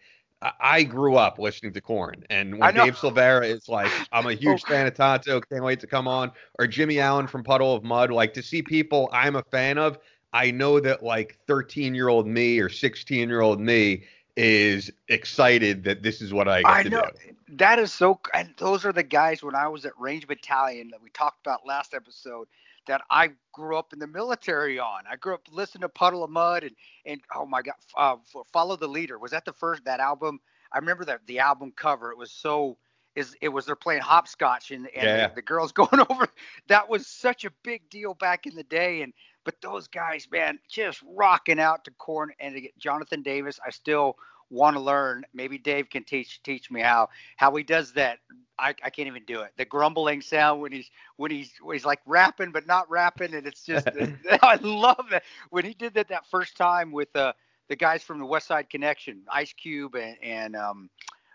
I 0.59 0.83
grew 0.83 1.15
up 1.15 1.37
listening 1.37 1.71
to 1.73 1.81
Korn, 1.81 2.23
and 2.31 2.57
when 2.57 2.73
Dave 2.73 2.95
Silveria 2.95 3.45
is 3.45 3.69
like, 3.69 3.91
"I'm 4.11 4.25
a 4.25 4.33
huge 4.33 4.63
fan 4.63 4.87
of 4.87 4.95
Tanto, 4.95 5.39
can't 5.39 5.63
wait 5.63 5.79
to 5.81 5.87
come 5.87 6.07
on," 6.07 6.31
or 6.57 6.65
Jimmy 6.65 6.99
Allen 6.99 7.27
from 7.27 7.43
Puddle 7.43 7.75
of 7.75 7.83
Mudd, 7.83 8.11
like 8.11 8.33
to 8.33 8.43
see 8.43 8.61
people 8.61 9.09
I'm 9.13 9.35
a 9.35 9.43
fan 9.43 9.77
of. 9.77 9.99
I 10.33 10.51
know 10.51 10.79
that 10.79 11.03
like 11.03 11.37
13 11.47 11.93
year 11.93 12.07
old 12.07 12.27
me 12.27 12.59
or 12.59 12.69
16 12.69 13.29
year 13.29 13.41
old 13.41 13.59
me 13.59 14.03
is 14.37 14.91
excited 15.09 15.83
that 15.83 16.03
this 16.03 16.21
is 16.21 16.33
what 16.33 16.47
I 16.47 16.61
I 16.65 16.83
to 16.83 16.89
know. 16.89 17.01
do. 17.01 17.35
That 17.57 17.79
is 17.79 17.91
so, 17.91 18.19
and 18.33 18.53
those 18.57 18.85
are 18.85 18.93
the 18.93 19.03
guys 19.03 19.43
when 19.43 19.55
I 19.55 19.67
was 19.67 19.85
at 19.85 19.91
Ranger 19.99 20.27
Battalion 20.27 20.89
that 20.91 21.01
we 21.01 21.09
talked 21.09 21.45
about 21.45 21.65
last 21.65 21.93
episode 21.93 22.47
that 22.87 23.01
I 23.09 23.31
grew 23.51 23.77
up 23.77 23.91
in 23.93 23.99
the 23.99 24.07
military 24.07 24.79
on. 24.79 25.03
I 25.09 25.17
grew 25.17 25.33
up 25.33 25.41
listening 25.51 25.81
to 25.81 25.89
Puddle 25.89 26.23
of 26.23 26.29
Mudd 26.29 26.63
and 26.63 26.75
and 27.05 27.21
oh 27.35 27.45
my 27.45 27.61
god, 27.61 27.75
uh, 27.97 28.15
Follow 28.51 28.75
the 28.77 28.87
Leader 28.87 29.19
was 29.19 29.31
that 29.31 29.45
the 29.45 29.53
first 29.53 29.83
that 29.85 29.99
album? 29.99 30.39
I 30.71 30.77
remember 30.77 31.03
that 31.05 31.19
the 31.27 31.39
album 31.39 31.73
cover. 31.75 32.11
It 32.11 32.17
was 32.17 32.31
so 32.31 32.77
is 33.15 33.35
it 33.41 33.49
was 33.49 33.65
they're 33.65 33.75
playing 33.75 34.01
hopscotch 34.01 34.71
and, 34.71 34.87
and 34.95 35.03
yeah. 35.03 35.27
the, 35.27 35.35
the, 35.35 35.41
girls 35.41 35.71
going 35.73 36.05
over. 36.09 36.27
That 36.67 36.89
was 36.89 37.07
such 37.07 37.45
a 37.45 37.51
big 37.63 37.89
deal 37.89 38.13
back 38.13 38.45
in 38.45 38.55
the 38.55 38.63
day. 38.63 39.01
And 39.01 39.13
but 39.43 39.55
those 39.61 39.87
guys, 39.87 40.27
man, 40.31 40.59
just 40.69 41.01
rocking 41.15 41.59
out 41.59 41.83
to 41.85 41.91
Korn 41.91 42.31
and 42.39 42.55
to 42.55 42.61
get 42.61 42.77
Jonathan 42.77 43.21
Davis. 43.21 43.59
I 43.65 43.71
still 43.71 44.17
want 44.51 44.75
to 44.75 44.81
learn. 44.81 45.23
Maybe 45.33 45.57
Dave 45.57 45.89
can 45.89 46.03
teach 46.03 46.43
teach 46.43 46.69
me 46.69 46.81
how 46.81 47.09
how 47.37 47.55
he 47.55 47.63
does 47.63 47.93
that. 47.93 48.19
I, 48.59 48.75
I 48.83 48.89
can't 48.89 49.07
even 49.07 49.23
do 49.25 49.41
it. 49.41 49.51
The 49.57 49.65
grumbling 49.65 50.21
sound 50.21 50.61
when 50.61 50.71
he's 50.71 50.91
when 51.15 51.31
he's 51.31 51.53
when 51.61 51.75
he's 51.75 51.85
like 51.85 52.01
rapping 52.05 52.51
but 52.51 52.67
not 52.67 52.89
rapping, 52.89 53.33
and 53.33 53.47
it's 53.47 53.65
just 53.65 53.87
I 54.43 54.55
love 54.61 55.05
that 55.09 55.23
when 55.49 55.65
he 55.65 55.73
did 55.73 55.93
that 55.95 56.09
that 56.09 56.27
first 56.29 56.57
time 56.57 56.91
with 56.91 57.15
uh, 57.15 57.33
the 57.69 57.75
guys 57.75 58.03
from 58.03 58.19
the 58.19 58.25
Westside 58.25 58.69
Connection, 58.69 59.23
Ice 59.31 59.53
Cube 59.53 59.95
and 59.95 60.17
and 60.21 60.55
um, 60.55 60.89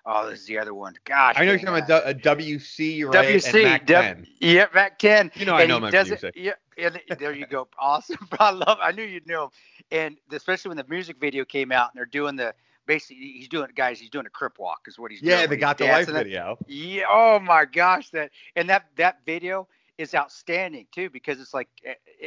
Oh, 0.09 0.31
this 0.31 0.41
is 0.41 0.47
the 0.47 0.59
other 0.59 0.73
one. 0.73 0.95
Gosh, 1.05 1.35
I 1.37 1.45
know 1.45 1.51
you're 1.51 1.59
talking 1.59 1.83
about 1.83 2.05
a 2.05 2.11
uh, 2.11 2.13
WC, 2.13 3.07
right? 3.07 3.27
WC, 3.27 3.65
Mack 3.65 3.87
10. 3.87 4.27
yeah, 4.41 4.67
Mack 4.73 5.01
10. 5.01 5.33
You 5.35 5.47
know, 5.47 5.57
I 5.57 5.67
know 5.67 5.81
my 5.81 5.91
music. 5.91 6.23
It, 6.23 6.37
yeah, 6.37 6.53
and 6.79 7.01
there 7.19 7.33
you 7.33 7.47
go. 7.47 7.69
Awesome. 7.79 8.17
I 8.39 8.51
love. 8.51 8.79
I 8.81 8.93
knew 8.93 9.03
you'd 9.03 9.27
know 9.27 9.51
and 9.91 10.17
especially 10.33 10.71
when 10.71 10.77
the 10.77 10.87
music 10.89 11.19
video 11.21 11.45
came 11.45 11.73
out, 11.73 11.91
and 11.93 11.99
they're 11.99 12.07
doing 12.07 12.37
the 12.37 12.55
basically 12.87 13.17
he's 13.17 13.49
doing 13.49 13.69
guys 13.75 13.99
he's 13.99 14.11
doing 14.11 14.27
a 14.27 14.31
crip 14.31 14.59
walk 14.59 14.83
is 14.87 14.99
what 14.99 15.11
he's 15.11 15.23
yeah, 15.23 15.31
doing. 15.31 15.41
Yeah, 15.41 15.47
they 15.47 15.57
got 15.57 15.79
the 15.79 15.87
life 15.87 16.09
video. 16.09 16.57
Yeah. 16.67 17.05
Oh 17.11 17.39
my 17.39 17.65
gosh, 17.65 18.11
that 18.11 18.31
and 18.55 18.69
that 18.69 18.87
that 18.97 19.19
video 19.27 19.69
is 19.99 20.15
outstanding 20.15 20.87
too 20.93 21.09
because 21.11 21.41
it's 21.41 21.55
like 21.55 21.69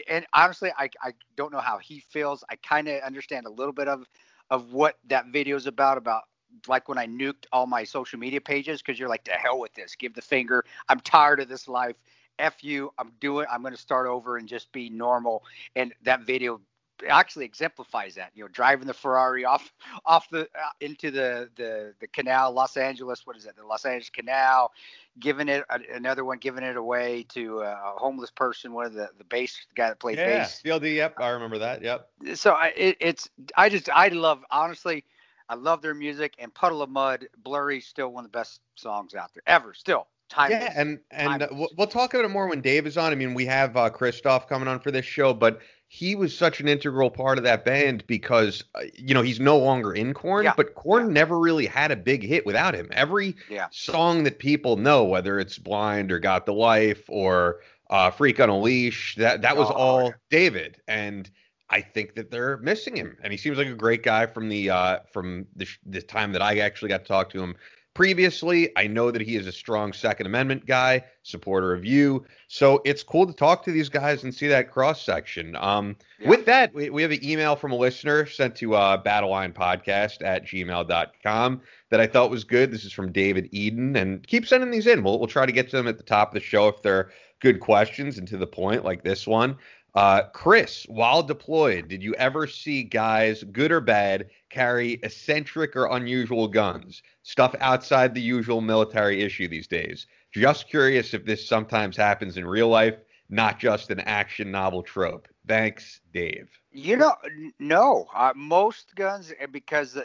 and 0.09 0.25
honestly 0.33 0.71
I 0.77 0.89
I 1.01 1.13
don't 1.35 1.51
know 1.51 1.59
how 1.59 1.77
he 1.77 1.99
feels. 1.99 2.43
I 2.49 2.55
kind 2.57 2.87
of 2.87 3.01
understand 3.03 3.45
a 3.45 3.51
little 3.51 3.73
bit 3.73 3.87
of 3.87 4.07
of 4.49 4.73
what 4.73 4.97
that 5.07 5.27
video 5.27 5.55
is 5.55 5.67
about 5.67 5.97
about 5.97 6.23
like 6.67 6.87
when 6.89 6.97
I 6.97 7.07
nuked 7.07 7.45
all 7.51 7.65
my 7.65 7.83
social 7.83 8.19
media 8.19 8.41
pages 8.41 8.81
because 8.81 8.99
you're 8.99 9.09
like, 9.09 9.23
to 9.25 9.31
hell 9.31 9.59
with 9.59 9.73
this, 9.73 9.95
give 9.95 10.13
the 10.13 10.21
finger. 10.21 10.65
I'm 10.87 10.99
tired 10.99 11.39
of 11.39 11.49
this 11.49 11.67
life. 11.67 11.95
F 12.39 12.63
you. 12.63 12.93
I'm 12.97 13.11
doing. 13.19 13.45
I'm 13.51 13.61
going 13.61 13.73
to 13.73 13.79
start 13.79 14.07
over 14.07 14.37
and 14.37 14.47
just 14.47 14.71
be 14.71 14.89
normal. 14.89 15.43
And 15.75 15.93
that 16.03 16.21
video 16.21 16.61
actually 17.07 17.45
exemplifies 17.45 18.15
that. 18.15 18.31
You 18.33 18.43
know, 18.43 18.47
driving 18.49 18.87
the 18.87 18.93
Ferrari 18.93 19.45
off 19.45 19.73
off 20.05 20.29
the 20.29 20.41
uh, 20.41 20.69
into 20.81 21.11
the 21.11 21.49
the 21.55 21.93
the 21.99 22.07
canal, 22.07 22.51
Los 22.53 22.77
Angeles. 22.77 23.25
What 23.25 23.35
is 23.35 23.45
it? 23.45 23.55
The 23.55 23.65
Los 23.65 23.85
Angeles 23.85 24.09
Canal. 24.09 24.71
Giving 25.19 25.49
it 25.49 25.65
uh, 25.69 25.79
another 25.93 26.23
one, 26.23 26.37
giving 26.37 26.63
it 26.63 26.77
away 26.77 27.25
to 27.29 27.59
a 27.59 27.93
homeless 27.97 28.31
person. 28.31 28.73
One 28.73 28.85
of 28.85 28.93
the 28.93 29.09
the 29.17 29.25
bass 29.25 29.59
the 29.69 29.75
guy 29.75 29.89
that 29.89 29.99
played 29.99 30.17
yeah, 30.17 30.39
bass. 30.39 30.61
Yeah, 30.63 30.77
Yep, 30.79 31.15
I 31.19 31.29
remember 31.29 31.57
that. 31.59 31.81
Yep. 31.81 32.09
So 32.35 32.53
I, 32.53 32.67
it, 32.75 32.97
it's 33.01 33.29
I 33.57 33.67
just 33.67 33.89
I 33.93 34.07
love 34.07 34.43
honestly 34.49 35.03
I 35.49 35.55
love 35.55 35.81
their 35.81 35.95
music, 35.95 36.35
and 36.37 36.53
Puddle 36.53 36.83
of 36.83 36.89
Mudd, 36.91 37.27
Blurry, 37.43 37.81
still 37.81 38.09
one 38.13 38.23
of 38.23 38.31
the 38.31 38.37
best 38.37 38.61
songs 38.75 39.15
out 39.15 39.33
there 39.33 39.41
ever. 39.47 39.73
Still, 39.73 40.07
timeless. 40.29 40.61
Yeah, 40.61 40.73
and 40.75 40.99
and 41.09 41.43
uh, 41.43 41.47
we'll 41.51 41.87
talk 41.87 42.13
about 42.13 42.23
it 42.23 42.29
more 42.29 42.47
when 42.47 42.61
Dave 42.61 42.85
is 42.85 42.97
on. 42.97 43.11
I 43.11 43.15
mean, 43.15 43.33
we 43.33 43.45
have 43.47 43.75
uh, 43.75 43.89
Kristof 43.89 44.47
coming 44.47 44.67
on 44.67 44.79
for 44.79 44.91
this 44.91 45.05
show, 45.05 45.33
but 45.33 45.59
he 45.87 46.15
was 46.15 46.37
such 46.37 46.59
an 46.59 46.67
integral 46.67 47.09
part 47.09 47.39
of 47.39 47.43
that 47.45 47.65
band 47.65 48.05
because 48.05 48.63
uh, 48.75 48.81
you 48.93 49.15
know 49.15 49.23
he's 49.23 49.39
no 49.39 49.57
longer 49.57 49.91
in 49.91 50.13
Korn, 50.13 50.45
yeah. 50.45 50.53
but 50.55 50.75
Korn 50.75 51.07
yeah. 51.07 51.13
never 51.13 51.39
really 51.39 51.65
had 51.65 51.91
a 51.91 51.95
big 51.95 52.23
hit 52.23 52.45
without 52.45 52.75
him. 52.75 52.87
Every 52.91 53.35
yeah. 53.49 53.67
song 53.71 54.23
that 54.25 54.37
people 54.37 54.77
know, 54.77 55.03
whether 55.03 55.39
it's 55.39 55.57
Blind 55.57 56.11
or 56.11 56.19
Got 56.19 56.45
the 56.45 56.53
Life 56.53 57.03
or 57.07 57.61
uh, 57.89 58.11
Freak 58.11 58.39
on 58.39 58.49
a 58.49 58.59
Leash, 58.59 59.15
that 59.15 59.41
that 59.41 59.57
was 59.57 59.67
oh, 59.71 59.73
all 59.73 60.13
David 60.29 60.77
and 60.87 61.29
I 61.69 61.81
think 61.81 62.15
that 62.15 62.31
they're 62.31 62.57
missing 62.57 62.95
him, 62.95 63.17
and 63.21 63.31
he 63.31 63.37
seems 63.37 63.57
like 63.57 63.67
a 63.67 63.75
great 63.75 64.03
guy 64.03 64.25
from 64.25 64.49
the 64.49 64.69
uh, 64.69 64.99
from 65.11 65.45
the, 65.55 65.67
the 65.85 66.01
time 66.01 66.31
that 66.33 66.41
I 66.41 66.59
actually 66.59 66.89
got 66.89 67.03
to 67.03 67.07
talk 67.07 67.29
to 67.31 67.41
him 67.41 67.55
previously. 67.93 68.71
I 68.77 68.87
know 68.87 69.11
that 69.11 69.21
he 69.21 69.35
is 69.35 69.45
a 69.45 69.51
strong 69.51 69.91
Second 69.93 70.25
Amendment 70.25 70.65
guy, 70.65 71.03
supporter 71.23 71.73
of 71.73 71.83
you. 71.83 72.25
So 72.47 72.81
it's 72.85 73.03
cool 73.03 73.27
to 73.27 73.33
talk 73.33 73.63
to 73.65 73.71
these 73.71 73.89
guys 73.89 74.23
and 74.23 74.33
see 74.33 74.47
that 74.47 74.71
cross 74.71 75.01
section. 75.03 75.55
Um, 75.57 75.95
yeah. 76.19 76.29
With 76.29 76.45
that, 76.45 76.73
we, 76.73 76.89
we 76.89 77.01
have 77.01 77.11
an 77.11 77.23
email 77.23 77.55
from 77.55 77.71
a 77.71 77.75
listener 77.75 78.25
sent 78.25 78.55
to 78.57 78.75
uh, 78.75 79.03
battlelinepodcast 79.03 80.23
at 80.23 80.45
gmail.com 80.45 81.61
that 81.89 81.99
I 81.99 82.07
thought 82.07 82.31
was 82.31 82.43
good. 82.43 82.71
This 82.71 82.85
is 82.85 82.93
from 82.93 83.11
David 83.11 83.49
Eden, 83.51 83.95
and 83.95 84.25
keep 84.25 84.47
sending 84.47 84.71
these 84.71 84.87
in. 84.87 85.03
We'll, 85.03 85.19
we'll 85.19 85.27
try 85.27 85.45
to 85.45 85.51
get 85.51 85.69
to 85.71 85.77
them 85.77 85.87
at 85.87 85.97
the 85.97 86.03
top 86.03 86.29
of 86.29 86.33
the 86.35 86.39
show 86.39 86.67
if 86.67 86.81
they're 86.81 87.11
good 87.41 87.59
questions 87.59 88.17
and 88.17 88.27
to 88.27 88.37
the 88.37 88.47
point, 88.47 88.83
like 88.83 89.03
this 89.03 89.25
one. 89.25 89.57
Uh, 89.95 90.23
Chris, 90.33 90.85
while 90.87 91.23
deployed, 91.23 91.87
did 91.87 92.03
you 92.03 92.13
ever 92.15 92.47
see 92.47 92.83
guys, 92.83 93.43
good 93.51 93.71
or 93.71 93.81
bad, 93.81 94.29
carry 94.49 94.93
eccentric 95.03 95.75
or 95.75 95.85
unusual 95.87 96.47
guns? 96.47 97.01
Stuff 97.23 97.55
outside 97.59 98.13
the 98.13 98.21
usual 98.21 98.61
military 98.61 99.21
issue 99.21 99.47
these 99.47 99.67
days. 99.67 100.07
Just 100.31 100.69
curious 100.69 101.13
if 101.13 101.25
this 101.25 101.47
sometimes 101.47 101.97
happens 101.97 102.37
in 102.37 102.45
real 102.45 102.67
life, 102.69 102.95
not 103.29 103.59
just 103.59 103.89
an 103.89 103.99
action 104.01 104.51
novel 104.51 104.83
trope. 104.83 105.27
Thanks, 105.47 106.01
Dave. 106.13 106.49
You 106.71 106.97
know, 106.97 107.15
no. 107.57 108.05
Uh, 108.13 108.33
most 108.35 108.93
guns, 108.95 109.33
eh, 109.39 109.47
because 109.47 109.97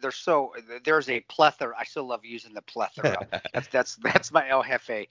they're 0.00 0.12
so 0.12 0.52
there's 0.84 1.08
a 1.08 1.20
plethora. 1.22 1.74
I 1.76 1.82
still 1.82 2.06
love 2.06 2.24
using 2.24 2.54
the 2.54 2.62
plethora. 2.62 3.26
that's 3.52 3.66
that's 3.68 3.96
that's 3.96 4.30
my 4.30 4.48
El 4.48 4.62
Jefe 4.62 5.08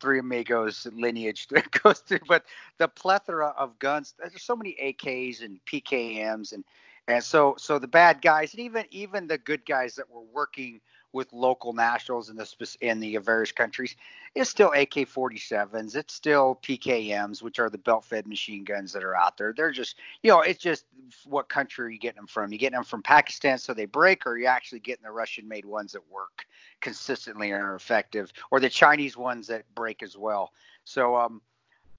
Three 0.00 0.18
Amigos 0.18 0.86
lineage 0.92 1.46
that 1.50 1.70
goes 1.70 2.00
through, 2.00 2.20
but 2.28 2.44
the 2.78 2.88
plethora 2.88 3.48
of 3.56 3.78
guns. 3.78 4.14
There's 4.18 4.42
so 4.42 4.56
many 4.56 4.76
AKs 4.82 5.44
and 5.44 5.60
PKMs 5.66 6.52
and 6.52 6.64
and 7.08 7.22
so 7.22 7.54
so 7.58 7.78
the 7.78 7.88
bad 7.88 8.22
guys 8.22 8.52
and 8.52 8.60
even 8.60 8.84
even 8.90 9.26
the 9.26 9.38
good 9.38 9.64
guys 9.66 9.94
that 9.96 10.10
were 10.10 10.22
working 10.32 10.80
with 11.12 11.32
local 11.32 11.72
nationals 11.72 12.30
in 12.30 12.36
the 12.36 12.76
in 12.80 13.00
the 13.00 13.16
various 13.18 13.52
countries 13.52 13.96
is 14.34 14.48
still 14.48 14.68
AK-47s. 14.68 15.96
It's 15.96 16.14
still 16.14 16.58
PKMs, 16.62 17.42
which 17.42 17.58
are 17.58 17.68
the 17.68 17.78
belt-fed 17.78 18.26
machine 18.26 18.62
guns 18.64 18.92
that 18.92 19.02
are 19.02 19.16
out 19.16 19.36
there. 19.36 19.52
They're 19.52 19.72
just, 19.72 19.96
you 20.22 20.30
know, 20.30 20.40
it's 20.40 20.62
just 20.62 20.84
what 21.24 21.48
country 21.48 21.86
are 21.86 21.90
you 21.90 21.98
getting 21.98 22.16
them 22.16 22.26
from? 22.26 22.52
You 22.52 22.58
getting 22.58 22.76
them 22.76 22.84
from 22.84 23.02
Pakistan 23.02 23.58
so 23.58 23.74
they 23.74 23.86
break, 23.86 24.26
or 24.26 24.30
are 24.30 24.38
you 24.38 24.46
actually 24.46 24.80
getting 24.80 25.02
the 25.02 25.10
Russian-made 25.10 25.64
ones 25.64 25.92
that 25.92 26.08
work 26.10 26.46
consistently 26.80 27.50
and 27.50 27.62
are 27.62 27.74
effective, 27.74 28.32
or 28.50 28.60
the 28.60 28.70
Chinese 28.70 29.16
ones 29.16 29.48
that 29.48 29.64
break 29.74 30.02
as 30.02 30.16
well? 30.16 30.52
So, 30.84 31.16
um, 31.16 31.42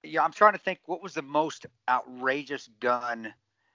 yeah, 0.02 0.24
I'm 0.24 0.32
trying 0.32 0.52
to 0.52 0.58
think 0.58 0.80
what 0.86 1.02
was 1.02 1.14
the 1.14 1.22
most 1.22 1.66
outrageous 1.88 2.68
gun 2.80 3.32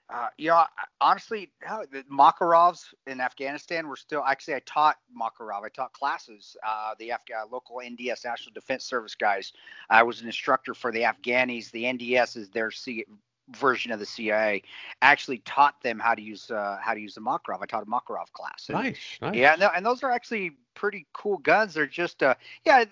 uh, 0.09 0.27
you 0.37 0.47
know, 0.49 0.63
honestly, 1.01 1.51
the 1.91 2.03
Makarovs 2.09 2.93
in 3.07 3.19
Afghanistan 3.19 3.87
were 3.87 3.97
still. 3.97 4.23
Actually, 4.25 4.55
I 4.55 4.61
taught 4.65 4.97
Makarov. 5.13 5.65
I 5.65 5.69
taught 5.69 5.91
classes. 5.91 6.55
Uh, 6.65 6.95
the 6.97 7.11
Afghan 7.11 7.47
local 7.51 7.81
NDS 7.83 8.23
National 8.23 8.53
Defense 8.53 8.85
Service 8.85 9.15
guys. 9.15 9.51
I 9.89 10.03
was 10.03 10.21
an 10.21 10.27
instructor 10.27 10.73
for 10.73 10.93
the 10.93 11.01
Afghanis. 11.01 11.71
The 11.71 11.83
NDS 11.83 12.37
is 12.37 12.49
their 12.49 12.71
C, 12.71 13.05
version 13.51 13.91
of 13.91 13.99
the 13.99 14.05
CIA, 14.05 14.63
actually 15.01 15.39
taught 15.39 15.81
them 15.81 15.99
how 15.99 16.15
to 16.15 16.21
use 16.21 16.51
uh, 16.51 16.77
how 16.81 16.93
to 16.93 16.99
use 16.99 17.15
the 17.15 17.21
Makarov. 17.21 17.61
I 17.61 17.65
taught 17.65 17.83
a 17.83 17.85
Makarov 17.85 18.31
class. 18.33 18.69
And, 18.69 18.77
nice, 18.77 19.17
nice. 19.21 19.35
Yeah, 19.35 19.53
and, 19.53 19.63
and, 19.63 19.85
those 19.85 20.03
are 20.03 20.11
actually 20.11 20.57
pretty 20.73 21.05
cool 21.13 21.37
guns. 21.37 21.73
They're 21.73 21.87
just 21.87 22.23
uh, 22.23 22.35
yeah, 22.65 22.85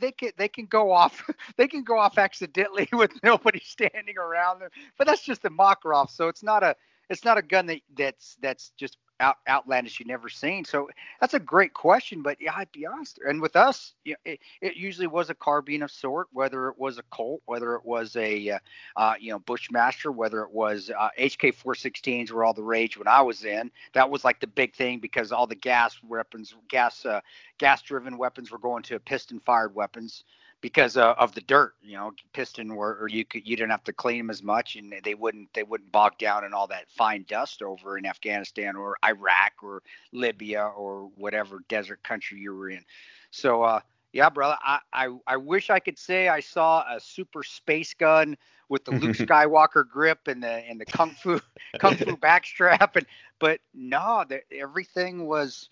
they 0.00 0.12
can 0.12 0.30
they 0.36 0.48
can 0.48 0.66
go 0.66 0.92
off 0.92 1.28
they 1.56 1.68
can 1.68 1.84
go 1.84 1.98
off 1.98 2.18
accidentally 2.18 2.88
with 2.92 3.12
nobody 3.22 3.60
standing 3.64 4.18
around 4.18 4.60
them. 4.60 4.70
But 4.98 5.06
that's 5.06 5.22
just 5.22 5.42
the 5.42 5.50
Makarov, 5.50 6.10
so 6.10 6.28
it's 6.28 6.42
not 6.42 6.62
a 6.62 6.76
it's 7.08 7.24
not 7.24 7.38
a 7.38 7.42
gun 7.42 7.66
that 7.66 7.80
that's 7.96 8.36
that's 8.40 8.72
just 8.76 8.98
out, 9.20 9.36
outlandish 9.48 10.00
you've 10.00 10.08
never 10.08 10.28
seen? 10.28 10.64
So 10.64 10.88
that's 11.20 11.34
a 11.34 11.38
great 11.38 11.74
question. 11.74 12.22
But 12.22 12.40
yeah, 12.40 12.52
I'd 12.56 12.72
be 12.72 12.86
honest. 12.86 13.20
And 13.26 13.40
with 13.40 13.54
us, 13.54 13.94
you 14.04 14.12
know, 14.12 14.32
it, 14.32 14.40
it 14.60 14.76
usually 14.76 15.06
was 15.06 15.30
a 15.30 15.34
carbine 15.34 15.82
of 15.82 15.90
sort, 15.90 16.28
whether 16.32 16.68
it 16.68 16.78
was 16.78 16.98
a 16.98 17.02
Colt, 17.10 17.42
whether 17.46 17.74
it 17.74 17.84
was 17.84 18.16
a 18.16 18.50
uh, 18.50 18.58
uh 18.96 19.14
you 19.20 19.30
know 19.30 19.38
Bushmaster, 19.38 20.10
whether 20.10 20.42
it 20.42 20.50
was 20.50 20.90
uh, 20.98 21.08
HK 21.18 21.54
416s 21.54 22.30
were 22.30 22.44
all 22.44 22.54
the 22.54 22.62
rage 22.62 22.96
when 22.96 23.08
I 23.08 23.20
was 23.20 23.44
in. 23.44 23.70
That 23.92 24.10
was 24.10 24.24
like 24.24 24.40
the 24.40 24.46
big 24.46 24.74
thing 24.74 24.98
because 24.98 25.32
all 25.32 25.46
the 25.46 25.54
gas 25.54 25.96
weapons, 26.02 26.54
gas 26.68 27.04
uh, 27.06 27.20
gas 27.58 27.82
driven 27.82 28.18
weapons 28.18 28.50
were 28.50 28.58
going 28.58 28.82
to 28.84 28.98
piston 28.98 29.40
fired 29.40 29.74
weapons 29.74 30.24
because 30.60 30.96
uh, 30.96 31.14
of 31.18 31.34
the 31.34 31.40
dirt. 31.40 31.74
You 31.82 31.96
know, 31.96 32.12
piston 32.32 32.74
were, 32.74 32.98
or 33.00 33.08
you 33.08 33.24
could 33.24 33.46
you 33.46 33.56
didn't 33.56 33.70
have 33.70 33.84
to 33.84 33.92
clean 33.92 34.18
them 34.18 34.30
as 34.30 34.42
much, 34.42 34.76
and 34.76 34.92
they 35.02 35.14
wouldn't 35.14 35.52
they 35.54 35.62
wouldn't 35.62 35.92
bog 35.92 36.18
down 36.18 36.44
in 36.44 36.52
all 36.52 36.66
that 36.68 36.90
fine 36.90 37.24
dust 37.28 37.62
over 37.62 37.98
in 37.98 38.06
Afghanistan 38.06 38.76
or 38.76 38.96
Iraq 39.04 39.52
or 39.62 39.82
Libya 40.12 40.64
or 40.76 41.10
whatever 41.16 41.60
desert 41.68 42.02
country 42.02 42.38
you 42.40 42.54
were 42.54 42.70
in. 42.70 42.84
So, 43.30 43.62
uh, 43.62 43.80
yeah, 44.12 44.28
brother, 44.28 44.56
I, 44.62 44.80
I 44.92 45.08
I 45.26 45.36
wish 45.36 45.70
I 45.70 45.78
could 45.78 45.98
say 45.98 46.28
I 46.28 46.40
saw 46.40 46.84
a 46.90 47.00
super 47.00 47.42
space 47.42 47.94
gun 47.94 48.36
with 48.68 48.84
the 48.84 48.92
Luke 48.92 49.16
Skywalker 49.16 49.88
grip 49.88 50.26
and 50.26 50.42
the 50.42 50.68
and 50.68 50.80
the 50.80 50.86
kung 50.86 51.10
fu 51.10 51.40
kung 51.78 51.96
fu 51.96 52.16
backstrap, 52.16 52.96
and 52.96 53.06
but 53.38 53.60
no, 53.74 54.24
the, 54.28 54.42
everything 54.52 55.26
was 55.26 55.68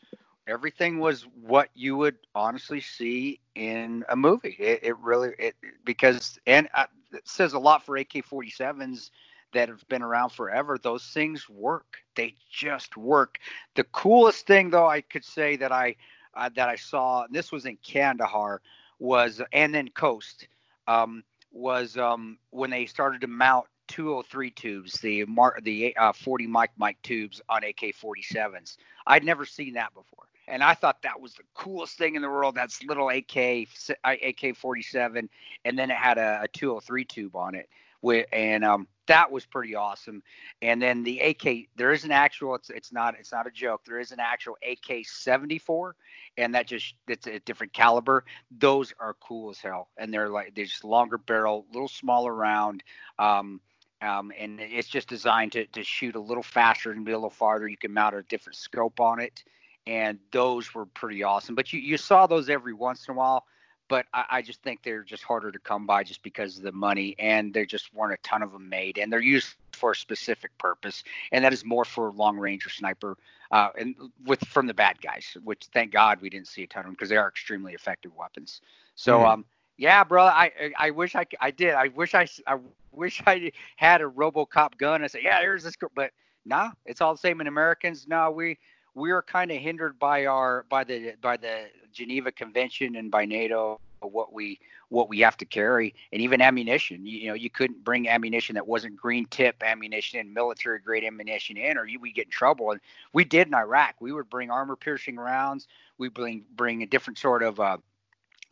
everything 0.49 0.99
was 0.99 1.27
what 1.43 1.69
you 1.75 1.97
would 1.97 2.17
honestly 2.35 2.81
see 2.81 3.41
in 3.55 4.05
a 4.09 4.17
movie. 4.17 4.57
It, 4.59 4.81
it 4.83 4.99
really 4.99 5.31
it 5.39 5.55
because 5.85 6.39
and 6.47 6.69
uh, 6.75 6.87
it 7.13 7.29
says 7.29 7.53
a 7.53 7.59
lot 7.59 7.85
for 7.85 7.97
AK-47s 7.97 9.11
that 9.53 9.69
have 9.69 9.87
been 9.89 10.03
around 10.03 10.31
forever. 10.31 10.79
Those 10.83 11.05
things 11.07 11.49
work. 11.49 11.99
They 12.17 12.35
just 12.51 12.97
work. 12.97 13.39
The 13.77 13.85
coolest 13.85 14.47
thing 14.47 14.71
though 14.71 14.89
I 14.89 15.03
could 15.03 15.25
say 15.25 15.57
that 15.57 15.73
I 15.73 15.97
uh, 16.35 16.51
that 16.57 16.69
I 16.69 16.77
saw 16.77 17.25
and 17.25 17.35
this 17.35 17.53
was 17.53 17.67
in 17.67 17.77
Kandahar 17.87 18.63
was 18.99 19.41
and 19.53 19.75
then 19.75 19.89
Khost 19.91 20.47
um, 20.89 21.23
was 21.53 21.97
um, 21.97 22.39
when 22.51 22.71
they 22.71 22.87
started 22.87 23.21
to 23.21 23.27
mount 23.29 23.67
203 23.89 24.51
tubes, 24.51 24.95
the 25.01 25.25
the 25.63 25.97
uh, 25.97 26.13
40 26.13 26.47
mic 26.47 26.71
mic 26.79 27.01
tubes 27.03 27.41
on 27.49 27.65
AK-47s. 27.65 28.77
I'd 29.07 29.25
never 29.25 29.47
seen 29.47 29.75
that 29.75 29.95
before 29.95 30.28
and 30.49 30.63
I 30.63 30.75
thought 30.75 31.03
that 31.03 31.21
was 31.21 31.35
the 31.35 31.45
coolest 31.55 31.99
thing 31.99 32.15
in 32.15 32.23
the 32.23 32.29
world. 32.29 32.55
That's 32.55 32.83
little 32.83 33.09
AK 33.11 33.69
AK 34.05 34.57
47, 34.57 35.29
and 35.65 35.79
then 35.79 35.91
it 35.91 35.97
had 35.97 36.19
a, 36.19 36.41
a 36.43 36.49
203 36.49 37.05
tube 37.05 37.37
on 37.37 37.55
it, 37.55 37.69
with, 38.03 38.27
and 38.33 38.65
um, 38.65 38.89
that 39.07 39.31
was 39.31 39.45
pretty 39.45 39.75
awesome. 39.75 40.23
And 40.63 40.81
then 40.81 41.03
the 41.03 41.21
AK, 41.21 41.69
there 41.77 41.93
is 41.93 42.05
an 42.05 42.13
actual. 42.13 42.55
It's 42.55 42.71
it's 42.71 42.93
not 42.93 43.15
it's 43.19 43.33
not 43.33 43.47
a 43.47 43.51
joke. 43.51 43.83
There 43.85 44.01
is 44.01 44.13
an 44.13 44.21
actual 44.21 44.57
AK 44.63 45.07
74, 45.07 45.97
and 46.37 46.55
that 46.55 46.67
just 46.67 46.95
it's 47.07 47.27
a 47.27 47.41
different 47.41 47.73
caliber. 47.73 48.25
Those 48.59 48.93
are 48.99 49.15
cool 49.21 49.51
as 49.51 49.59
hell, 49.59 49.89
and 49.97 50.13
they're 50.13 50.29
like 50.31 50.55
they're 50.55 50.65
just 50.65 50.85
longer 50.85 51.19
barrel, 51.19 51.67
little 51.73 51.89
smaller 51.89 52.35
round. 52.35 52.83
Um, 53.19 53.61
um, 54.01 54.31
and 54.39 54.61
it's 54.61 54.87
just 54.87 55.09
designed 55.09 55.51
to, 55.53 55.67
to 55.67 55.83
shoot 55.83 56.15
a 56.15 56.21
little 56.21 56.43
faster 56.43 56.93
and 56.93 57.05
be 57.05 57.11
a 57.11 57.17
little 57.17 57.31
farther. 57.31 57.67
You 57.67 57.77
can 57.77 57.93
mount 57.93 58.15
a 58.15 58.23
different 58.23 58.57
scope 58.57 59.01
on 59.01 59.19
it 59.19 59.43
and 59.89 60.19
those 60.33 60.75
were 60.75 60.85
pretty 60.85 61.25
awesome. 61.25 61.55
But 61.55 61.73
you, 61.73 61.81
you 61.81 61.97
saw 61.97 62.27
those 62.27 62.51
every 62.51 62.75
once 62.75 63.09
in 63.09 63.15
a 63.15 63.17
while. 63.17 63.47
But 63.89 64.05
I, 64.13 64.25
I 64.31 64.43
just 64.43 64.63
think 64.63 64.83
they're 64.83 65.03
just 65.03 65.23
harder 65.23 65.51
to 65.51 65.59
come 65.59 65.87
by 65.87 66.05
just 66.05 66.23
because 66.23 66.59
of 66.59 66.63
the 66.63 66.73
money, 66.73 67.17
and 67.19 67.55
there 67.55 67.65
just 67.65 67.95
weren't 67.95 68.13
a 68.13 68.19
ton 68.23 68.43
of 68.43 68.53
them 68.53 68.69
made, 68.69 68.99
and 68.99 69.11
they're 69.11 69.23
used 69.23 69.55
for 69.73 69.93
a 69.93 69.97
specific 69.97 70.57
purpose, 70.59 71.05
and 71.33 71.43
that 71.43 71.55
is 71.55 71.65
more 71.65 71.87
for 71.87 72.13
long 72.13 72.37
range 72.37 72.67
or 72.67 72.69
sniper, 72.69 73.17
uh, 73.51 73.71
and 73.79 73.95
with 74.27 74.47
from 74.47 74.67
the 74.67 74.75
bad 74.75 75.01
guys. 75.01 75.39
Which 75.43 75.69
thank 75.73 75.91
God 75.91 76.21
we 76.21 76.29
didn't 76.29 76.49
see 76.49 76.65
a 76.65 76.67
ton 76.67 76.81
of 76.81 76.85
them 76.85 76.93
because 76.93 77.09
they 77.09 77.17
are 77.17 77.29
extremely 77.29 77.73
effective 77.73 78.15
weapons. 78.15 78.61
So, 78.95 79.21
mm-hmm. 79.21 79.27
um, 79.27 79.45
yeah, 79.79 80.05
bro, 80.05 80.25
I 80.25 80.53
I 80.79 80.91
wish 80.91 81.15
I 81.15 81.25
I 81.41 81.51
did. 81.51 81.73
I 81.73 81.89
wish 81.89 82.15
I 82.15 82.29
I 82.47 82.59
wish 82.93 83.23
I 83.27 83.53
had 83.77 84.03
a 84.03 84.05
RoboCop 84.05 84.77
gun. 84.77 85.03
I 85.03 85.07
say, 85.07 85.23
yeah, 85.23 85.41
here's 85.41 85.65
this, 85.65 85.77
but 85.95 86.11
nah, 86.45 86.73
it's 86.85 87.01
all 87.01 87.15
the 87.15 87.19
same 87.19 87.41
in 87.41 87.47
Americans. 87.47 88.07
No, 88.07 88.31
we 88.31 88.59
we 88.99 89.11
are 89.11 89.23
kind 89.23 89.51
of 89.51 89.59
hindered 89.59 89.99
by 89.99 90.27
our 90.27 90.65
by 90.69 90.85
the 90.85 91.15
by 91.21 91.37
the 91.37 91.67
Geneva 91.93 92.33
Convention 92.33 92.97
and 92.97 93.11
by 93.11 93.25
NATO 93.25 93.81
what 94.01 94.33
we 94.33 94.59
what 94.89 95.09
we 95.09 95.21
have 95.21 95.37
to 95.37 95.45
carry 95.45 95.95
and 96.13 96.23
even 96.23 96.41
ammunition. 96.41 97.05
You, 97.07 97.19
you 97.19 97.29
know 97.29 97.35
you 97.35 97.51
couldn't 97.51 97.85
bring 97.85 98.09
ammunition 98.09 98.55
that 98.55 98.67
wasn't 98.67 98.97
green 98.97 99.27
tip 99.27 99.63
ammunition 99.65 100.21
and 100.21 100.33
military 100.33 100.79
grade 100.79 101.05
ammunition 101.05 101.57
in 101.57 101.77
or 101.79 101.87
you 101.87 102.01
would 102.01 102.15
get 102.15 102.27
in 102.27 102.31
trouble. 102.31 102.71
And 102.71 102.81
we 103.13 103.25
did 103.25 103.49
in 103.49 103.55
Iraq. 103.55 103.97
We 104.01 104.13
would 104.13 104.31
bring 104.31 104.51
armor 104.51 104.77
piercing 104.77 105.17
rounds. 105.17 105.69
We 105.99 106.09
bring 106.09 106.45
bring 106.55 106.83
a 106.83 106.87
different 106.87 107.19
sort 107.19 107.43
of 107.43 107.61
uh, 107.61 107.79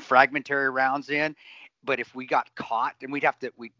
fragmentary 0.00 0.70
rounds 0.70 1.10
in. 1.10 1.36
But 1.84 2.00
if 2.00 2.14
we 2.14 2.26
got 2.26 2.52
caught 2.54 2.94
then 3.00 3.10
we'd 3.10 3.24
have 3.24 3.38
to 3.40 3.52
we 3.56 3.72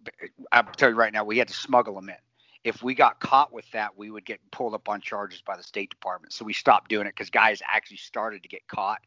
I'll 0.52 0.64
tell 0.64 0.90
you 0.90 0.96
right 0.96 1.12
now 1.12 1.24
we 1.24 1.38
had 1.38 1.48
to 1.48 1.54
smuggle 1.54 1.94
them 1.94 2.08
in 2.08 2.16
if 2.64 2.82
we 2.82 2.94
got 2.94 3.20
caught 3.20 3.52
with 3.52 3.70
that, 3.72 3.96
we 3.96 4.10
would 4.10 4.24
get 4.24 4.40
pulled 4.50 4.74
up 4.74 4.88
on 4.88 5.00
charges 5.00 5.42
by 5.42 5.56
the 5.56 5.62
State 5.62 5.90
Department. 5.90 6.32
So 6.32 6.44
we 6.44 6.52
stopped 6.52 6.90
doing 6.90 7.06
it 7.06 7.10
because 7.10 7.30
guys 7.30 7.62
actually 7.66 7.98
started 7.98 8.42
to 8.42 8.48
get 8.48 8.66
caught. 8.68 9.00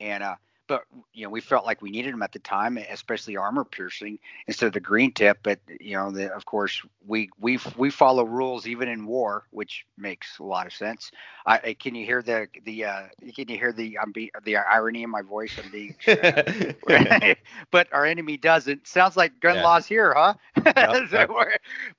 And 0.00 0.22
uh, 0.22 0.36
but 0.70 0.84
you 1.12 1.24
know 1.24 1.30
we 1.30 1.40
felt 1.40 1.66
like 1.66 1.82
we 1.82 1.90
needed 1.90 2.12
them 2.12 2.22
at 2.22 2.30
the 2.30 2.38
time, 2.38 2.78
especially 2.78 3.36
armor 3.36 3.64
piercing 3.64 4.20
instead 4.46 4.68
of 4.68 4.72
the 4.72 4.78
green 4.78 5.12
tip. 5.12 5.40
But 5.42 5.58
you 5.80 5.96
know, 5.96 6.12
the, 6.12 6.32
of 6.32 6.44
course, 6.44 6.80
we 7.04 7.28
we 7.40 7.58
we 7.76 7.90
follow 7.90 8.22
rules 8.22 8.68
even 8.68 8.88
in 8.88 9.04
war, 9.04 9.48
which 9.50 9.84
makes 9.98 10.38
a 10.38 10.44
lot 10.44 10.68
of 10.68 10.72
sense. 10.72 11.10
I, 11.44 11.74
can 11.74 11.96
you 11.96 12.06
hear 12.06 12.22
the 12.22 12.46
the 12.64 12.84
uh, 12.84 13.02
can 13.34 13.48
you 13.48 13.58
hear 13.58 13.72
the 13.72 13.98
be, 14.14 14.30
the 14.44 14.58
irony 14.58 15.02
in 15.02 15.10
my 15.10 15.22
voice? 15.22 15.58
I'm 15.62 15.72
being, 15.72 15.96
uh, 16.06 17.34
but 17.72 17.92
our 17.92 18.06
enemy 18.06 18.36
doesn't. 18.36 18.86
Sounds 18.86 19.16
like 19.16 19.40
gun 19.40 19.56
yeah. 19.56 19.64
laws 19.64 19.86
here, 19.86 20.14
huh? 20.16 20.34
Yep, 20.64 21.10
yep. 21.10 21.30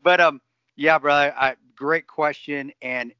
but 0.01 0.21
um 0.21 0.39
yeah, 0.75 0.97
brother. 0.97 1.33
I, 1.37 1.55
great 1.75 2.07
question. 2.07 2.71
And 2.81 3.13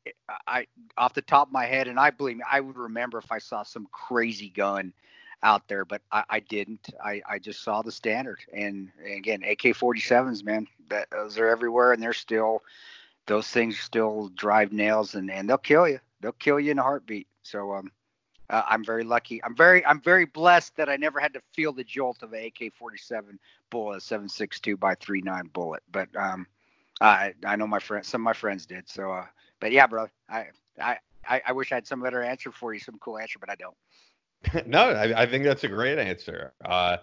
I, 0.47 0.67
off 0.97 1.13
the 1.13 1.21
top 1.21 1.47
of 1.47 1.53
my 1.53 1.65
head, 1.65 1.87
and 1.87 1.99
I 1.99 2.11
believe 2.11 2.37
me, 2.37 2.43
I 2.49 2.59
would 2.59 2.77
remember 2.77 3.17
if 3.17 3.31
I 3.31 3.39
saw 3.39 3.63
some 3.63 3.87
crazy 3.91 4.49
gun 4.49 4.93
out 5.43 5.67
there, 5.67 5.85
but 5.85 6.01
I, 6.11 6.23
I 6.29 6.39
didn't. 6.41 6.89
I, 7.03 7.21
I 7.27 7.39
just 7.39 7.63
saw 7.63 7.81
the 7.81 7.91
standard. 7.91 8.39
And, 8.53 8.91
and 9.03 9.13
again, 9.13 9.43
AK-47s, 9.43 10.43
man, 10.43 10.67
that 10.89 11.09
those 11.11 11.37
are 11.37 11.47
everywhere, 11.47 11.93
and 11.93 12.01
they're 12.01 12.13
still 12.13 12.61
those 13.27 13.47
things 13.47 13.79
still 13.79 14.29
drive 14.35 14.73
nails, 14.73 15.15
and, 15.15 15.31
and 15.31 15.49
they'll 15.49 15.57
kill 15.57 15.87
you. 15.87 15.99
They'll 16.21 16.31
kill 16.33 16.59
you 16.59 16.71
in 16.71 16.79
a 16.79 16.83
heartbeat. 16.83 17.27
So 17.43 17.73
um, 17.73 17.91
uh, 18.49 18.63
I'm 18.67 18.83
very 18.83 19.03
lucky. 19.03 19.43
I'm 19.43 19.55
very 19.55 19.85
I'm 19.85 20.01
very 20.01 20.25
blessed 20.25 20.75
that 20.75 20.89
I 20.89 20.97
never 20.97 21.19
had 21.19 21.33
to 21.33 21.41
feel 21.53 21.71
the 21.71 21.83
jolt 21.83 22.21
of 22.21 22.33
an 22.33 22.43
AK-47 22.45 23.37
bullet, 23.69 23.97
a 23.97 23.99
7.62 23.99 24.79
by 24.79 24.95
39 24.95 25.49
bullet. 25.53 25.81
But 25.91 26.09
um, 26.15 26.45
I 27.01 27.33
I 27.45 27.55
know 27.55 27.67
my 27.67 27.79
friends, 27.79 28.07
some 28.07 28.21
of 28.21 28.25
my 28.25 28.33
friends 28.33 28.65
did. 28.65 28.87
So, 28.87 29.11
uh, 29.11 29.25
but 29.59 29.71
yeah, 29.71 29.87
bro, 29.87 30.07
I 30.29 30.47
I 30.79 30.97
I 31.27 31.51
wish 31.51 31.71
I 31.71 31.75
had 31.75 31.87
some 31.87 32.01
better 32.01 32.21
answer 32.21 32.51
for 32.51 32.73
you, 32.73 32.79
some 32.79 32.97
cool 32.99 33.17
answer, 33.17 33.39
but 33.39 33.49
I 33.49 33.55
don't. 33.55 33.75
no, 34.67 34.91
I, 34.91 35.21
I, 35.21 35.25
think 35.27 35.43
that's 35.43 35.63
a 35.63 35.67
great 35.67 35.99
answer. 35.99 36.53
Uh, 36.65 36.97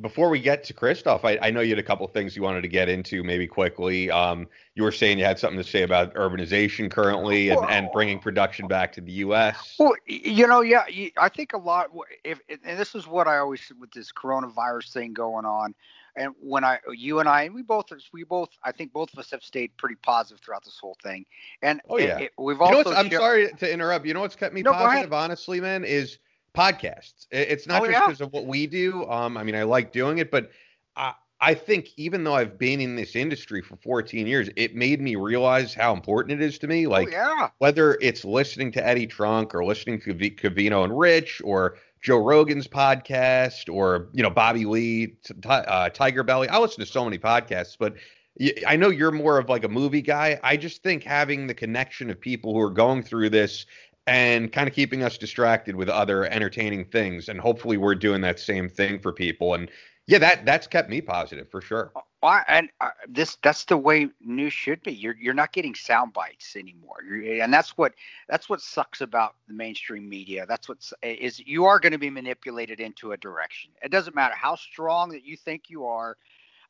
before 0.00 0.30
we 0.30 0.40
get 0.40 0.64
to 0.64 0.74
Kristof, 0.74 1.24
I, 1.24 1.38
I, 1.40 1.50
know 1.50 1.60
you 1.60 1.70
had 1.70 1.78
a 1.78 1.82
couple 1.82 2.06
things 2.08 2.34
you 2.34 2.42
wanted 2.42 2.62
to 2.62 2.68
get 2.68 2.88
into, 2.88 3.22
maybe 3.22 3.46
quickly. 3.46 4.10
Um, 4.10 4.48
you 4.74 4.82
were 4.82 4.90
saying 4.90 5.18
you 5.18 5.24
had 5.24 5.38
something 5.38 5.62
to 5.62 5.68
say 5.68 5.82
about 5.82 6.12
urbanization 6.14 6.90
currently 6.90 7.50
and, 7.50 7.60
and 7.70 7.88
bringing 7.92 8.18
production 8.18 8.66
back 8.66 8.92
to 8.94 9.00
the 9.00 9.12
U.S. 9.12 9.76
Well, 9.78 9.94
you 10.06 10.46
know, 10.46 10.60
yeah, 10.60 10.84
I 11.16 11.28
think 11.28 11.52
a 11.52 11.58
lot. 11.58 11.90
If 12.24 12.40
and 12.48 12.78
this 12.78 12.94
is 12.94 13.06
what 13.06 13.28
I 13.28 13.38
always 13.38 13.60
with 13.78 13.92
this 13.92 14.10
coronavirus 14.10 14.92
thing 14.92 15.12
going 15.12 15.44
on, 15.44 15.74
and 16.16 16.34
when 16.40 16.64
I, 16.64 16.78
you 16.92 17.20
and 17.20 17.28
I, 17.28 17.42
and 17.42 17.54
we 17.54 17.62
both, 17.62 17.86
we 18.12 18.24
both, 18.24 18.50
I 18.64 18.72
think 18.72 18.92
both 18.92 19.12
of 19.12 19.18
us 19.18 19.30
have 19.30 19.42
stayed 19.42 19.76
pretty 19.76 19.96
positive 19.96 20.40
throughout 20.44 20.64
this 20.64 20.78
whole 20.78 20.96
thing. 21.02 21.24
And 21.62 21.80
oh 21.88 21.98
yeah, 21.98 22.18
it, 22.18 22.22
it, 22.24 22.32
we've 22.38 22.56
you 22.56 22.62
also. 22.62 22.92
I'm 22.92 23.10
sorry 23.10 23.50
to 23.50 23.72
interrupt. 23.72 24.06
You 24.06 24.14
know 24.14 24.20
what's 24.20 24.36
kept 24.36 24.54
me 24.54 24.62
no, 24.62 24.72
positive, 24.72 25.12
honestly, 25.12 25.60
man, 25.60 25.84
is 25.84 26.18
podcasts. 26.54 27.26
It's 27.30 27.66
not 27.66 27.82
oh, 27.82 27.86
just 27.86 28.00
because 28.00 28.20
yeah. 28.20 28.26
of 28.26 28.32
what 28.32 28.46
we 28.46 28.66
do. 28.66 29.08
Um, 29.10 29.36
I 29.36 29.42
mean, 29.42 29.54
I 29.54 29.62
like 29.62 29.92
doing 29.92 30.18
it, 30.18 30.30
but 30.30 30.50
I, 30.96 31.14
I 31.40 31.54
think 31.54 31.88
even 31.96 32.22
though 32.22 32.34
I've 32.34 32.56
been 32.56 32.80
in 32.80 32.94
this 32.94 33.16
industry 33.16 33.62
for 33.62 33.76
14 33.76 34.26
years, 34.26 34.48
it 34.54 34.76
made 34.76 35.00
me 35.00 35.16
realize 35.16 35.74
how 35.74 35.92
important 35.92 36.40
it 36.40 36.44
is 36.44 36.58
to 36.60 36.68
me. 36.68 36.86
Oh, 36.86 36.90
like, 36.90 37.08
oh, 37.08 37.10
yeah. 37.10 37.48
whether 37.58 37.98
it's 38.00 38.24
listening 38.24 38.70
to 38.72 38.86
Eddie 38.86 39.08
Trunk 39.08 39.54
or 39.54 39.64
listening 39.64 40.00
to 40.02 40.14
Covino 40.14 40.84
and 40.84 40.96
Rich 40.96 41.42
or 41.44 41.78
Joe 42.02 42.18
Rogan's 42.18 42.66
podcast 42.66 43.72
or 43.72 44.08
you 44.12 44.22
know 44.22 44.30
Bobby 44.30 44.64
Lee, 44.64 45.16
uh, 45.46 45.88
Tiger 45.90 46.22
Belly. 46.22 46.48
I 46.48 46.58
listen 46.58 46.84
to 46.84 46.90
so 46.90 47.04
many 47.04 47.18
podcasts, 47.18 47.76
but 47.78 47.94
I 48.66 48.76
know 48.76 48.88
you're 48.88 49.12
more 49.12 49.38
of 49.38 49.48
like 49.48 49.64
a 49.64 49.68
movie 49.68 50.02
guy. 50.02 50.40
I 50.42 50.56
just 50.56 50.82
think 50.82 51.04
having 51.04 51.46
the 51.46 51.54
connection 51.54 52.10
of 52.10 52.20
people 52.20 52.52
who 52.52 52.60
are 52.60 52.70
going 52.70 53.02
through 53.02 53.30
this 53.30 53.66
and 54.08 54.52
kind 54.52 54.68
of 54.68 54.74
keeping 54.74 55.04
us 55.04 55.16
distracted 55.16 55.76
with 55.76 55.88
other 55.88 56.24
entertaining 56.24 56.86
things, 56.86 57.28
and 57.28 57.40
hopefully 57.40 57.76
we're 57.76 57.94
doing 57.94 58.20
that 58.22 58.40
same 58.40 58.68
thing 58.68 58.98
for 58.98 59.12
people. 59.12 59.54
And 59.54 59.70
yeah, 60.06 60.18
that 60.18 60.44
that's 60.44 60.66
kept 60.66 60.90
me 60.90 61.00
positive 61.00 61.50
for 61.50 61.60
sure. 61.60 61.92
Well, 62.22 62.42
and 62.48 62.70
uh, 62.80 62.90
this 63.08 63.36
that's 63.42 63.64
the 63.64 63.76
way 63.76 64.08
news 64.20 64.52
should 64.52 64.82
be. 64.82 64.92
You're 64.92 65.16
you're 65.20 65.34
not 65.34 65.52
getting 65.52 65.74
sound 65.74 66.12
bites 66.12 66.56
anymore, 66.56 66.98
you're, 67.06 67.42
and 67.42 67.52
that's 67.52 67.76
what 67.76 67.94
that's 68.28 68.48
what 68.48 68.60
sucks 68.60 69.00
about 69.00 69.34
the 69.48 69.54
mainstream 69.54 70.08
media. 70.08 70.46
That's 70.48 70.68
what 70.68 70.78
is 71.02 71.40
you 71.40 71.64
are 71.64 71.80
going 71.80 71.92
to 71.92 71.98
be 71.98 72.10
manipulated 72.10 72.80
into 72.80 73.12
a 73.12 73.16
direction. 73.16 73.72
It 73.82 73.90
doesn't 73.90 74.14
matter 74.14 74.34
how 74.36 74.54
strong 74.54 75.10
that 75.10 75.24
you 75.24 75.36
think 75.36 75.68
you 75.68 75.84
are, 75.84 76.16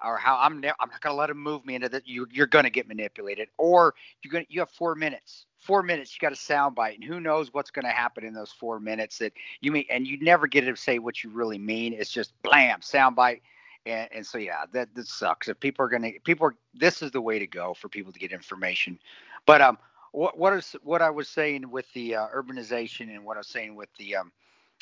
or 0.04 0.16
how 0.16 0.38
I'm 0.40 0.60
ne- 0.60 0.72
I'm 0.80 0.90
not 0.90 1.00
going 1.00 1.14
to 1.14 1.18
let 1.18 1.28
them 1.28 1.38
move 1.38 1.64
me 1.66 1.74
into 1.74 1.88
that. 1.90 2.08
You 2.08 2.26
you're 2.32 2.46
going 2.46 2.64
to 2.64 2.70
get 2.70 2.88
manipulated, 2.88 3.48
or 3.58 3.94
you're 4.22 4.32
going 4.32 4.46
you 4.48 4.60
have 4.60 4.70
four 4.70 4.94
minutes. 4.94 5.46
Four 5.62 5.84
minutes, 5.84 6.12
you 6.12 6.18
got 6.20 6.32
a 6.32 6.36
sound 6.36 6.74
bite, 6.74 6.96
and 6.96 7.04
who 7.04 7.20
knows 7.20 7.54
what's 7.54 7.70
going 7.70 7.84
to 7.84 7.92
happen 7.92 8.24
in 8.24 8.34
those 8.34 8.50
four 8.50 8.80
minutes 8.80 9.18
that 9.18 9.32
you 9.60 9.70
mean, 9.70 9.84
and 9.88 10.06
you 10.08 10.18
never 10.20 10.48
get 10.48 10.62
to 10.62 10.74
say 10.74 10.98
what 10.98 11.22
you 11.22 11.30
really 11.30 11.58
mean. 11.58 11.92
It's 11.92 12.10
just 12.10 12.32
blam, 12.42 12.82
sound 12.82 13.14
bite, 13.14 13.42
and, 13.86 14.08
and 14.12 14.26
so 14.26 14.38
yeah, 14.38 14.64
that 14.72 14.92
that 14.96 15.06
sucks. 15.06 15.46
If 15.46 15.60
people 15.60 15.84
are 15.84 15.88
going 15.88 16.02
to, 16.02 16.20
people 16.24 16.48
are, 16.48 16.56
this 16.74 17.00
is 17.00 17.12
the 17.12 17.20
way 17.20 17.38
to 17.38 17.46
go 17.46 17.74
for 17.74 17.88
people 17.88 18.12
to 18.12 18.18
get 18.18 18.32
information. 18.32 18.98
But 19.46 19.60
um, 19.60 19.78
what 20.10 20.36
what 20.36 20.52
is 20.52 20.74
what 20.82 21.00
I 21.00 21.10
was 21.10 21.28
saying 21.28 21.70
with 21.70 21.90
the 21.92 22.16
uh, 22.16 22.26
urbanization 22.34 23.14
and 23.14 23.24
what 23.24 23.36
I 23.36 23.40
was 23.40 23.46
saying 23.46 23.76
with 23.76 23.88
the 23.98 24.16
um 24.16 24.32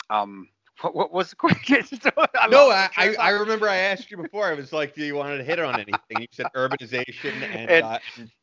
um 0.09 0.49
what, 0.81 0.95
what 0.95 1.13
was 1.13 1.31
the 1.31 1.37
question? 1.37 1.85
I 2.17 2.49
no, 2.49 2.71
I, 2.71 2.89
I, 2.97 3.15
I, 3.17 3.31
remember 3.31 3.69
I 3.69 3.77
asked 3.77 4.11
you 4.11 4.17
before. 4.17 4.47
I 4.47 4.55
was 4.55 4.73
like, 4.73 4.95
do 4.95 5.05
you 5.05 5.15
want 5.15 5.37
to 5.37 5.45
hit 5.45 5.59
on 5.59 5.75
anything? 5.75 6.19
You 6.19 6.27
said 6.33 6.47
urbanization 6.57 7.33
and, 7.43 7.71
and 7.71 7.85
uh, 7.85 7.99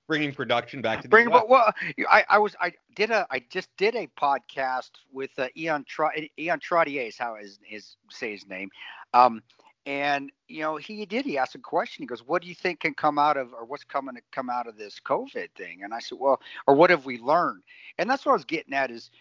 bringing 0.07 0.33
production 0.33 0.81
back 0.81 0.99
to 0.99 1.03
the 1.03 1.09
bring, 1.09 1.29
but 1.29 1.49
well, 1.49 1.73
I, 2.09 2.25
I 2.29 2.37
was 2.37 2.55
I 2.61 2.73
did 2.95 3.11
a 3.11 3.27
I 3.29 3.43
just 3.49 3.69
did 3.77 3.95
a 3.95 4.07
podcast 4.19 4.91
with 5.11 5.31
uh, 5.37 5.47
Ian 5.55 5.83
Tra- 5.87 6.11
Ian 6.39 6.59
Trottier 6.59 7.07
is 7.07 7.17
how 7.17 7.35
his 7.35 7.59
his 7.63 7.95
say 8.09 8.31
his 8.31 8.47
name, 8.47 8.69
um, 9.13 9.41
and 9.85 10.31
you 10.47 10.61
know 10.61 10.77
he 10.77 11.05
did 11.05 11.25
he 11.25 11.37
asked 11.37 11.55
a 11.55 11.59
question. 11.59 12.03
He 12.03 12.07
goes, 12.07 12.25
"What 12.25 12.41
do 12.41 12.47
you 12.47 12.55
think 12.55 12.81
can 12.81 12.93
come 12.93 13.19
out 13.19 13.37
of 13.37 13.53
or 13.53 13.65
what's 13.65 13.83
coming 13.83 14.15
to 14.15 14.21
come 14.31 14.49
out 14.49 14.67
of 14.67 14.77
this 14.77 14.99
COVID 15.03 15.49
thing?" 15.57 15.83
And 15.83 15.93
I 15.93 15.99
said, 15.99 16.17
"Well, 16.19 16.39
or 16.67 16.75
what 16.75 16.89
have 16.89 17.05
we 17.05 17.19
learned?" 17.19 17.63
And 17.97 18.09
that's 18.09 18.25
what 18.25 18.31
I 18.31 18.35
was 18.35 18.45
getting 18.45 18.73
at 18.73 18.91
is 18.91 19.11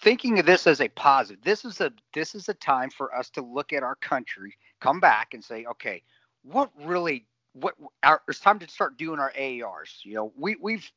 thinking 0.00 0.38
of 0.38 0.46
this 0.46 0.66
as 0.66 0.80
a 0.80 0.88
positive. 0.88 1.42
This 1.42 1.64
is 1.64 1.80
a 1.80 1.92
this 2.14 2.34
is 2.34 2.48
a 2.48 2.54
time 2.54 2.90
for 2.90 3.14
us 3.14 3.30
to 3.30 3.42
look 3.42 3.72
at 3.72 3.82
our 3.82 3.96
country, 3.96 4.56
come 4.80 5.00
back 5.00 5.34
and 5.34 5.44
say, 5.44 5.64
okay, 5.66 6.02
what 6.42 6.70
really 6.82 7.26
what 7.54 7.74
our, 8.02 8.22
it's 8.28 8.40
time 8.40 8.58
to 8.60 8.68
start 8.68 8.96
doing 8.96 9.18
our 9.18 9.32
AARs. 9.32 10.04
You 10.04 10.14
know, 10.14 10.32
we 10.36 10.56
we've 10.60 10.90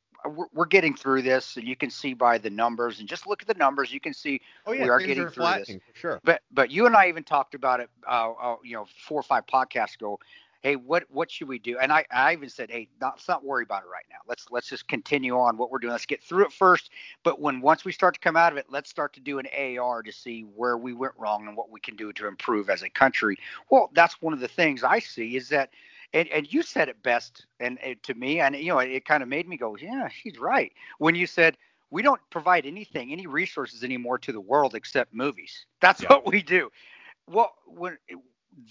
we're 0.54 0.64
getting 0.66 0.94
through 0.94 1.22
this, 1.22 1.56
and 1.56 1.68
you 1.68 1.76
can 1.76 1.90
see 1.90 2.14
by 2.14 2.38
the 2.38 2.48
numbers, 2.48 2.98
and 2.98 3.08
just 3.08 3.26
look 3.26 3.42
at 3.42 3.48
the 3.48 3.54
numbers, 3.54 3.92
you 3.92 4.00
can 4.00 4.14
see 4.14 4.40
oh, 4.66 4.72
yeah, 4.72 4.84
we 4.84 4.88
are 4.88 4.98
getting 4.98 5.24
are 5.24 5.30
through 5.30 5.44
this. 5.44 5.76
sure. 5.92 6.20
But 6.24 6.40
but 6.50 6.70
you 6.70 6.86
and 6.86 6.96
I 6.96 7.08
even 7.08 7.24
talked 7.24 7.54
about 7.54 7.80
it, 7.80 7.90
uh, 8.08 8.32
uh, 8.32 8.56
you 8.64 8.74
know, 8.74 8.86
four 9.06 9.20
or 9.20 9.22
five 9.22 9.46
podcasts 9.46 9.96
ago 9.96 10.18
hey, 10.64 10.76
what 10.76 11.04
what 11.10 11.30
should 11.30 11.46
we 11.46 11.58
do? 11.58 11.78
And 11.78 11.92
I, 11.92 12.06
I 12.10 12.32
even 12.32 12.48
said, 12.48 12.70
hey, 12.70 12.88
not, 12.98 13.12
let's 13.16 13.28
not 13.28 13.44
worry 13.44 13.62
about 13.62 13.82
it 13.82 13.88
right 13.92 14.06
now. 14.10 14.16
Let's 14.26 14.46
let's 14.50 14.68
just 14.68 14.88
continue 14.88 15.38
on 15.38 15.56
what 15.58 15.70
we're 15.70 15.78
doing. 15.78 15.92
Let's 15.92 16.06
get 16.06 16.22
through 16.22 16.46
it 16.46 16.52
first. 16.52 16.90
But 17.22 17.38
when 17.38 17.60
once 17.60 17.84
we 17.84 17.92
start 17.92 18.14
to 18.14 18.20
come 18.20 18.36
out 18.36 18.50
of 18.50 18.58
it, 18.58 18.66
let's 18.70 18.90
start 18.90 19.12
to 19.12 19.20
do 19.20 19.38
an 19.38 19.46
AR 19.56 20.02
to 20.02 20.10
see 20.10 20.42
where 20.56 20.78
we 20.78 20.94
went 20.94 21.12
wrong 21.18 21.46
and 21.46 21.56
what 21.56 21.70
we 21.70 21.78
can 21.80 21.94
do 21.94 22.12
to 22.14 22.26
improve 22.26 22.70
as 22.70 22.82
a 22.82 22.88
country. 22.88 23.36
Well, 23.70 23.90
that's 23.92 24.20
one 24.22 24.32
of 24.32 24.40
the 24.40 24.48
things 24.48 24.82
I 24.82 24.98
see 24.98 25.36
is 25.36 25.48
that. 25.50 25.70
And, 26.12 26.28
and 26.28 26.52
you 26.52 26.62
said 26.62 26.88
it 26.88 27.02
best, 27.02 27.44
and, 27.58 27.76
and 27.82 28.00
to 28.04 28.14
me, 28.14 28.38
and 28.38 28.54
you 28.54 28.68
know, 28.68 28.78
it, 28.78 28.88
it 28.88 29.04
kind 29.04 29.20
of 29.20 29.28
made 29.28 29.48
me 29.48 29.56
go, 29.56 29.76
"Yeah, 29.76 30.08
he's 30.08 30.38
right." 30.38 30.72
When 30.98 31.16
you 31.16 31.26
said, 31.26 31.56
we 31.90 32.02
don't 32.02 32.20
provide 32.30 32.66
anything, 32.66 33.10
any 33.10 33.26
resources 33.26 33.82
anymore 33.82 34.18
to 34.18 34.30
the 34.30 34.40
world 34.40 34.76
except 34.76 35.12
movies. 35.12 35.66
That's 35.80 36.02
yeah. 36.02 36.10
what 36.10 36.24
we 36.24 36.40
do. 36.40 36.70
Well, 37.26 37.54
when 37.66 37.98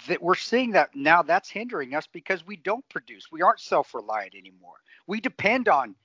that 0.08 0.22
we're 0.22 0.36
seeing 0.36 0.72
that 0.72 0.96
now 0.96 1.22
that's 1.22 1.50
hindering 1.50 1.96
us 1.96 2.08
because 2.08 2.46
we 2.46 2.58
don't 2.58 2.88
produce. 2.90 3.32
We 3.32 3.42
aren't 3.42 3.60
self-reliant 3.60 4.36
anymore. 4.36 4.76
We 5.08 5.20
depend 5.20 5.68
on 5.68 5.96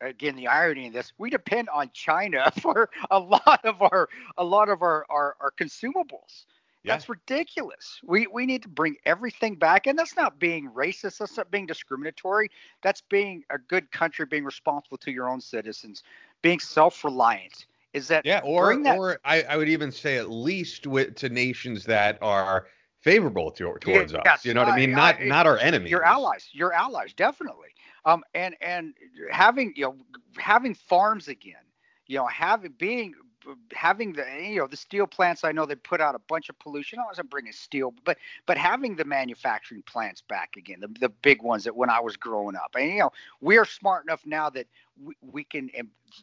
again 0.00 0.36
the 0.36 0.46
irony 0.46 0.86
of 0.86 0.92
this 0.92 1.12
we 1.18 1.28
depend 1.28 1.68
on 1.68 1.90
china 1.92 2.50
for 2.60 2.88
a 3.10 3.18
lot 3.18 3.60
of 3.64 3.82
our 3.82 4.08
a 4.38 4.44
lot 4.44 4.68
of 4.68 4.82
our 4.82 5.04
our, 5.10 5.36
our 5.40 5.50
consumables 5.50 6.46
yeah. 6.82 6.94
that's 6.94 7.08
ridiculous 7.08 8.00
we 8.06 8.26
we 8.32 8.46
need 8.46 8.62
to 8.62 8.68
bring 8.68 8.96
everything 9.04 9.54
back 9.54 9.86
and 9.86 9.98
that's 9.98 10.16
not 10.16 10.38
being 10.38 10.70
racist 10.70 11.18
that's 11.18 11.36
not 11.36 11.50
being 11.50 11.66
discriminatory 11.66 12.50
that's 12.82 13.02
being 13.02 13.44
a 13.50 13.58
good 13.58 13.90
country 13.92 14.24
being 14.24 14.44
responsible 14.44 14.96
to 14.96 15.10
your 15.10 15.28
own 15.28 15.40
citizens 15.40 16.02
being 16.42 16.58
self-reliant 16.58 17.66
is 17.92 18.08
that 18.08 18.24
yeah 18.24 18.40
or 18.44 18.82
that, 18.82 18.96
or 18.96 19.18
I, 19.24 19.42
I 19.42 19.56
would 19.56 19.68
even 19.68 19.92
say 19.92 20.16
at 20.16 20.30
least 20.30 20.86
with 20.86 21.16
to 21.16 21.28
nations 21.28 21.84
that 21.84 22.18
are 22.22 22.66
favorable 23.00 23.50
to, 23.52 23.76
towards 23.80 24.12
yes, 24.12 24.26
us. 24.26 24.44
You 24.44 24.54
know 24.54 24.62
what 24.62 24.72
I 24.72 24.76
mean? 24.76 24.92
Not 24.92 25.22
not 25.22 25.46
our 25.46 25.58
enemies. 25.58 25.90
Your 25.90 26.04
allies. 26.04 26.48
Your 26.52 26.72
allies, 26.72 27.12
definitely. 27.12 27.68
Um, 28.04 28.22
and 28.34 28.54
and 28.60 28.94
having 29.30 29.72
you 29.76 29.84
know 29.84 29.96
having 30.38 30.74
farms 30.74 31.28
again. 31.28 31.54
You 32.06 32.18
know, 32.18 32.26
having 32.26 32.74
being 32.76 33.14
having 33.72 34.12
the 34.12 34.24
you 34.42 34.58
know 34.58 34.66
the 34.66 34.76
steel 34.76 35.06
plants 35.06 35.44
i 35.44 35.52
know 35.52 35.64
they 35.64 35.74
put 35.74 36.00
out 36.00 36.14
a 36.14 36.18
bunch 36.28 36.48
of 36.50 36.58
pollution 36.58 36.98
i 36.98 37.06
wasn't 37.06 37.28
bringing 37.30 37.52
steel 37.52 37.94
but 38.04 38.18
but 38.46 38.58
having 38.58 38.96
the 38.96 39.04
manufacturing 39.04 39.82
plants 39.82 40.20
back 40.20 40.56
again 40.58 40.78
the, 40.80 40.88
the 41.00 41.08
big 41.08 41.42
ones 41.42 41.64
that 41.64 41.74
when 41.74 41.88
i 41.88 41.98
was 41.98 42.16
growing 42.16 42.54
up 42.54 42.74
and 42.78 42.90
you 42.90 42.98
know 42.98 43.10
we 43.40 43.56
are 43.56 43.64
smart 43.64 44.04
enough 44.04 44.20
now 44.26 44.50
that 44.50 44.66
we, 45.02 45.14
we 45.22 45.44
can 45.44 45.70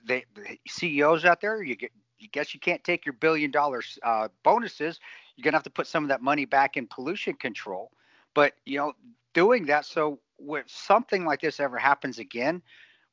the, 0.06 0.24
the 0.36 0.58
ceos 0.68 1.26
out 1.26 1.42
there 1.42 1.64
you 1.64 1.76
get 1.76 1.92
you 2.20 2.28
guess 2.30 2.54
you 2.54 2.60
can't 2.60 2.84
take 2.84 3.06
your 3.06 3.14
billion 3.14 3.52
dollars 3.52 3.98
uh, 4.04 4.28
bonuses 4.44 5.00
you're 5.38 5.44
going 5.44 5.54
to 5.54 5.58
have 5.58 5.64
to 5.64 5.70
put 5.70 5.88
some 5.88 6.04
of 6.04 6.10
that 6.10 6.22
money 6.22 6.46
back 6.46 6.78
in 6.78 6.88
pollution 6.88 7.36
control. 7.36 7.92
But, 8.34 8.54
you 8.66 8.78
know, 8.78 8.94
doing 9.34 9.66
that 9.68 9.86
so 9.86 10.20
if 10.40 10.70
something 10.70 11.26
like 11.26 11.42
this 11.42 11.60
ever 11.60 11.78
happens 11.78 12.20
again, 12.20 12.62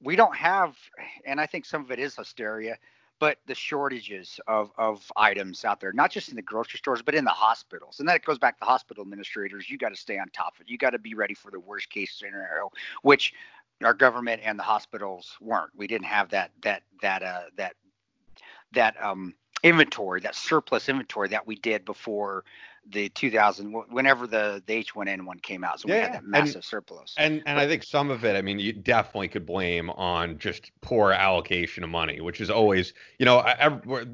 we 0.02 0.16
don't 0.16 0.34
have, 0.34 0.76
and 1.24 1.40
I 1.40 1.46
think 1.46 1.64
some 1.64 1.82
of 1.82 1.90
it 1.90 1.98
is 1.98 2.16
hysteria, 2.16 2.76
but 3.20 3.38
the 3.46 3.54
shortages 3.54 4.40
of, 4.48 4.70
of 4.76 5.10
items 5.16 5.64
out 5.64 5.80
there, 5.80 5.92
not 5.92 6.10
just 6.10 6.28
in 6.28 6.37
the 6.37 6.42
grocery 6.42 6.78
stores, 6.78 7.00
but 7.02 7.14
in 7.14 7.24
the 7.24 7.30
hospitals. 7.30 8.00
And 8.00 8.08
that 8.08 8.24
goes 8.24 8.38
back 8.38 8.58
to 8.58 8.64
hospital 8.64 9.02
administrators. 9.02 9.70
You 9.70 9.78
got 9.78 9.90
to 9.90 9.96
stay 9.96 10.18
on 10.18 10.28
top 10.30 10.56
of 10.56 10.62
it. 10.62 10.68
You 10.68 10.76
got 10.76 10.90
to 10.90 10.98
be 10.98 11.14
ready 11.14 11.34
for 11.34 11.50
the 11.50 11.60
worst 11.60 11.90
case 11.90 12.14
scenario, 12.18 12.70
which 13.02 13.32
our 13.82 13.94
government 13.94 14.42
and 14.44 14.58
the 14.58 14.62
hospitals 14.62 15.37
weren't. 15.40 15.70
We 15.76 15.87
didn't 15.87 16.06
have 16.06 16.30
that 16.30 16.50
that 16.62 16.82
that 17.02 17.22
uh 17.22 17.42
that 17.56 17.74
that 18.72 19.02
um 19.02 19.34
inventory, 19.64 20.20
that 20.20 20.37
surplus 20.37 20.88
inventory 20.88 21.29
that 21.29 21.46
we 21.46 21.57
did 21.57 21.85
before 21.85 22.44
the 22.90 23.09
2000, 23.09 23.72
whenever 23.88 24.27
the, 24.27 24.62
the 24.66 24.85
H1N1 24.85 25.40
came 25.40 25.64
out. 25.64 25.81
So 25.81 25.88
yeah, 25.88 25.94
we 25.94 26.00
had 26.00 26.12
that 26.12 26.27
massive 26.27 26.57
and, 26.57 26.64
surplus. 26.64 27.14
And 27.16 27.42
and 27.46 27.59
I 27.59 27.66
think 27.66 27.83
some 27.83 28.11
of 28.11 28.27
it, 28.27 28.37
I 28.37 28.42
mean, 28.42 28.59
you 28.59 28.74
definitely 28.74 29.29
could 29.29 29.46
blame 29.46 29.88
on 29.90 30.38
just 30.38 30.70
poor 30.83 31.12
allocation 31.12 31.83
of 31.83 31.88
money, 31.88 32.20
which 32.20 32.42
is 32.42 32.50
always, 32.50 32.92
you 33.18 33.24
know, 33.24 33.42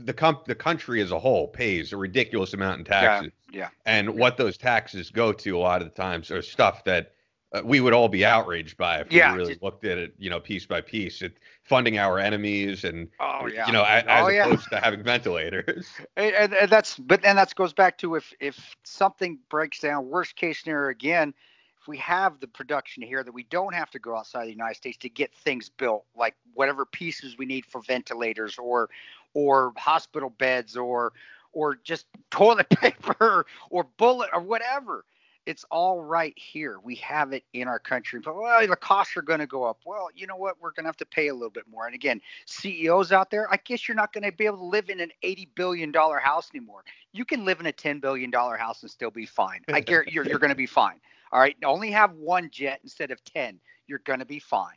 the 0.04 0.14
comp, 0.14 0.44
the 0.44 0.54
country 0.54 1.02
as 1.02 1.10
a 1.10 1.18
whole 1.18 1.48
pays 1.48 1.92
a 1.92 1.96
ridiculous 1.96 2.54
amount 2.54 2.78
in 2.78 2.84
taxes. 2.84 3.32
Yeah. 3.50 3.60
yeah 3.60 3.68
and 3.86 4.06
yeah. 4.06 4.14
what 4.14 4.36
those 4.36 4.56
taxes 4.56 5.10
go 5.10 5.32
to 5.32 5.56
a 5.56 5.58
lot 5.58 5.82
of 5.82 5.88
the 5.88 5.94
times 5.94 6.30
are 6.30 6.40
stuff 6.40 6.84
that 6.84 7.12
uh, 7.52 7.62
we 7.64 7.80
would 7.80 7.92
all 7.92 8.08
be 8.08 8.24
outraged 8.24 8.76
by 8.76 9.00
if 9.00 9.10
we 9.10 9.20
really 9.20 9.58
looked 9.60 9.84
at 9.84 9.98
it, 9.98 10.14
you 10.18 10.30
know, 10.30 10.38
piece 10.38 10.66
by 10.66 10.80
piece. 10.80 11.22
It 11.22 11.38
funding 11.70 11.98
our 11.98 12.18
enemies 12.18 12.82
and 12.82 13.08
Oh 13.20 13.46
yeah. 13.46 13.64
you 13.68 13.72
know, 13.72 13.84
as 13.84 14.02
Oh, 14.08 14.28
yeah. 14.28 14.46
opposed 14.46 14.68
to 14.70 14.80
having 14.80 15.04
ventilators. 15.04 15.86
And, 16.16 16.34
and, 16.34 16.52
and 16.52 16.68
that's 16.70 16.98
but 16.98 17.22
then 17.22 17.36
that 17.36 17.54
goes 17.54 17.72
back 17.72 17.96
to 17.98 18.16
if 18.16 18.34
if 18.40 18.76
something 18.82 19.38
breaks 19.48 19.78
down, 19.78 20.08
worst 20.10 20.34
case 20.34 20.58
scenario 20.62 20.90
again, 20.90 21.32
if 21.80 21.86
we 21.86 21.96
have 21.98 22.40
the 22.40 22.48
production 22.48 23.04
here 23.04 23.22
that 23.22 23.32
we 23.32 23.44
don't 23.44 23.72
have 23.74 23.88
to 23.92 24.00
go 24.00 24.16
outside 24.16 24.46
the 24.46 24.50
United 24.50 24.76
States 24.76 24.98
to 24.98 25.08
get 25.08 25.32
things 25.32 25.68
built, 25.68 26.04
like 26.16 26.34
whatever 26.54 26.84
pieces 26.84 27.38
we 27.38 27.46
need 27.46 27.64
for 27.64 27.80
ventilators 27.82 28.58
or 28.58 28.90
or 29.32 29.72
hospital 29.76 30.30
beds 30.30 30.76
or 30.76 31.12
or 31.52 31.76
just 31.84 32.06
toilet 32.30 32.68
paper 32.82 33.46
or 33.70 33.84
bullet 33.96 34.28
or 34.32 34.40
whatever. 34.40 35.04
It's 35.46 35.64
all 35.70 36.02
right 36.02 36.34
here. 36.36 36.78
We 36.82 36.94
have 36.96 37.32
it 37.32 37.44
in 37.54 37.66
our 37.66 37.78
country. 37.78 38.20
But 38.20 38.36
well, 38.36 38.66
the 38.66 38.76
costs 38.76 39.16
are 39.16 39.22
going 39.22 39.40
to 39.40 39.46
go 39.46 39.64
up. 39.64 39.80
Well, 39.84 40.08
you 40.14 40.26
know 40.26 40.36
what? 40.36 40.56
We're 40.60 40.72
going 40.72 40.84
to 40.84 40.88
have 40.88 40.96
to 40.98 41.06
pay 41.06 41.28
a 41.28 41.34
little 41.34 41.50
bit 41.50 41.64
more. 41.70 41.86
And 41.86 41.94
again, 41.94 42.20
CEOs 42.46 43.10
out 43.10 43.30
there, 43.30 43.50
I 43.52 43.56
guess 43.64 43.88
you're 43.88 43.96
not 43.96 44.12
going 44.12 44.24
to 44.24 44.32
be 44.32 44.46
able 44.46 44.58
to 44.58 44.64
live 44.64 44.90
in 44.90 45.00
an 45.00 45.10
$80 45.24 45.48
billion 45.54 45.92
house 45.92 46.50
anymore. 46.54 46.84
You 47.12 47.24
can 47.24 47.44
live 47.44 47.58
in 47.60 47.66
a 47.66 47.72
$10 47.72 48.00
billion 48.00 48.30
house 48.32 48.82
and 48.82 48.90
still 48.90 49.10
be 49.10 49.26
fine. 49.26 49.62
I 49.72 49.80
guarantee 49.80 50.12
you're, 50.14 50.26
you're 50.26 50.38
going 50.38 50.50
to 50.50 50.56
be 50.56 50.66
fine. 50.66 51.00
All 51.32 51.40
right. 51.40 51.56
Only 51.64 51.90
have 51.90 52.12
one 52.12 52.50
jet 52.50 52.80
instead 52.82 53.10
of 53.10 53.22
10. 53.24 53.58
You're 53.86 54.00
going 54.00 54.18
to 54.18 54.26
be 54.26 54.38
fine. 54.38 54.76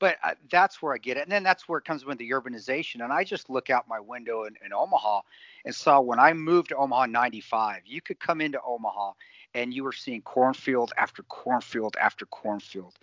But 0.00 0.16
uh, 0.24 0.34
that's 0.50 0.82
where 0.82 0.92
I 0.92 0.98
get 0.98 1.16
it. 1.16 1.22
And 1.22 1.32
then 1.32 1.42
that's 1.42 1.68
where 1.68 1.78
it 1.78 1.84
comes 1.84 2.04
with 2.04 2.18
the 2.18 2.30
urbanization. 2.30 3.02
And 3.02 3.12
I 3.12 3.24
just 3.24 3.48
look 3.48 3.70
out 3.70 3.88
my 3.88 4.00
window 4.00 4.44
in, 4.44 4.54
in 4.64 4.72
Omaha 4.72 5.20
and 5.64 5.74
saw 5.74 6.00
when 6.00 6.18
I 6.18 6.32
moved 6.32 6.70
to 6.70 6.76
Omaha 6.76 7.06
95, 7.06 7.82
you 7.86 8.00
could 8.00 8.18
come 8.20 8.40
into 8.40 8.60
Omaha 8.66 9.12
and 9.54 9.72
you 9.72 9.84
were 9.84 9.92
seeing 9.92 10.22
cornfield 10.22 10.92
after 10.96 11.22
cornfield 11.24 11.96
after 12.00 12.26
cornfield. 12.26 12.94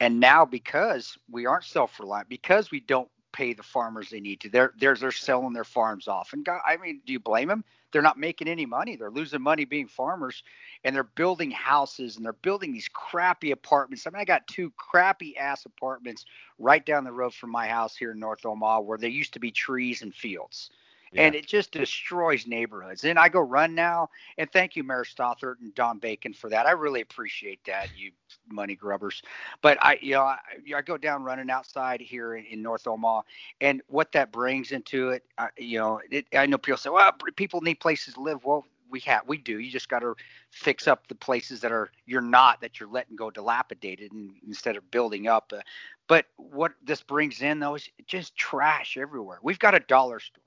And 0.00 0.20
now 0.20 0.44
because 0.44 1.16
we 1.30 1.46
aren't 1.46 1.64
self-reliant, 1.64 2.28
because 2.28 2.70
we 2.70 2.80
don't 2.80 3.08
pay 3.32 3.52
the 3.52 3.62
farmers 3.62 4.10
they 4.10 4.20
need 4.20 4.40
to, 4.40 4.48
they're 4.48 4.72
they're, 4.78 4.96
they're 4.96 5.12
selling 5.12 5.52
their 5.52 5.64
farms 5.64 6.08
off. 6.08 6.32
And 6.32 6.44
God, 6.44 6.60
I 6.66 6.76
mean, 6.76 7.00
do 7.06 7.12
you 7.12 7.20
blame 7.20 7.48
them? 7.48 7.64
They're 7.92 8.02
not 8.02 8.18
making 8.18 8.48
any 8.48 8.66
money. 8.66 8.96
They're 8.96 9.10
losing 9.10 9.42
money 9.42 9.64
being 9.64 9.88
farmers, 9.88 10.44
and 10.84 10.94
they're 10.94 11.02
building 11.02 11.50
houses 11.50 12.16
and 12.16 12.24
they're 12.24 12.32
building 12.34 12.72
these 12.72 12.88
crappy 12.88 13.50
apartments. 13.50 14.06
I 14.06 14.10
mean, 14.10 14.20
I 14.20 14.24
got 14.24 14.46
two 14.46 14.72
crappy 14.76 15.36
ass 15.36 15.66
apartments 15.66 16.24
right 16.58 16.84
down 16.84 17.04
the 17.04 17.12
road 17.12 17.34
from 17.34 17.50
my 17.50 17.66
house 17.66 17.96
here 17.96 18.12
in 18.12 18.20
North 18.20 18.46
Omaha, 18.46 18.80
where 18.80 18.98
there 18.98 19.10
used 19.10 19.32
to 19.34 19.40
be 19.40 19.50
trees 19.50 20.02
and 20.02 20.14
fields 20.14 20.70
and 21.16 21.34
it 21.34 21.46
just 21.46 21.72
destroys 21.72 22.46
neighborhoods. 22.46 23.04
And 23.04 23.18
I 23.18 23.28
go 23.28 23.40
run 23.40 23.74
now, 23.74 24.10
and 24.38 24.50
thank 24.52 24.76
you, 24.76 24.84
Mayor 24.84 25.04
Stothert 25.04 25.56
and 25.60 25.74
Don 25.74 25.98
Bacon 25.98 26.32
for 26.32 26.48
that. 26.50 26.66
I 26.66 26.72
really 26.72 27.00
appreciate 27.00 27.64
that, 27.64 27.88
you 27.96 28.12
money 28.48 28.76
grubbers. 28.76 29.22
But 29.60 29.78
I, 29.82 29.98
you 30.00 30.14
know, 30.14 30.22
I, 30.22 30.38
I 30.76 30.82
go 30.82 30.96
down 30.96 31.24
running 31.24 31.50
outside 31.50 32.00
here 32.00 32.36
in, 32.36 32.44
in 32.46 32.62
North 32.62 32.86
Omaha, 32.86 33.22
and 33.60 33.82
what 33.88 34.12
that 34.12 34.32
brings 34.32 34.72
into 34.72 35.10
it, 35.10 35.24
uh, 35.38 35.48
you 35.58 35.78
know, 35.78 36.00
it, 36.10 36.26
I 36.32 36.46
know 36.46 36.58
people 36.58 36.78
say, 36.78 36.90
well, 36.90 37.12
people 37.36 37.60
need 37.60 37.80
places 37.80 38.14
to 38.14 38.20
live. 38.20 38.44
Well, 38.44 38.64
we 38.90 39.00
have, 39.00 39.22
we 39.26 39.38
do. 39.38 39.58
You 39.58 39.70
just 39.70 39.88
got 39.88 40.00
to 40.00 40.14
fix 40.50 40.88
up 40.88 41.06
the 41.06 41.14
places 41.14 41.60
that 41.60 41.72
are 41.72 41.90
you're 42.06 42.20
not 42.20 42.60
that 42.60 42.80
you're 42.80 42.88
letting 42.88 43.16
go 43.16 43.30
dilapidated, 43.30 44.12
and 44.12 44.32
instead 44.46 44.76
of 44.76 44.90
building 44.90 45.28
up. 45.28 45.52
Uh, 45.56 45.60
but 46.08 46.26
what 46.36 46.72
this 46.84 47.02
brings 47.02 47.40
in 47.40 47.60
though 47.60 47.76
is 47.76 47.88
just 48.06 48.36
trash 48.36 48.96
everywhere. 48.96 49.38
We've 49.42 49.58
got 49.58 49.74
a 49.74 49.80
dollar 49.80 50.20
store. 50.20 50.42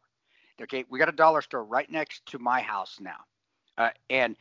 Okay, 0.62 0.86
we 0.90 1.00
got 1.00 1.10
a 1.10 1.14
dollar 1.14 1.42
store 1.42 1.64
right 1.64 1.90
next 1.90 2.26
to 2.28 2.40
my 2.40 2.62
house 2.62 3.00
now, 3.02 3.18
uh, 3.78 3.90
and 4.10 4.36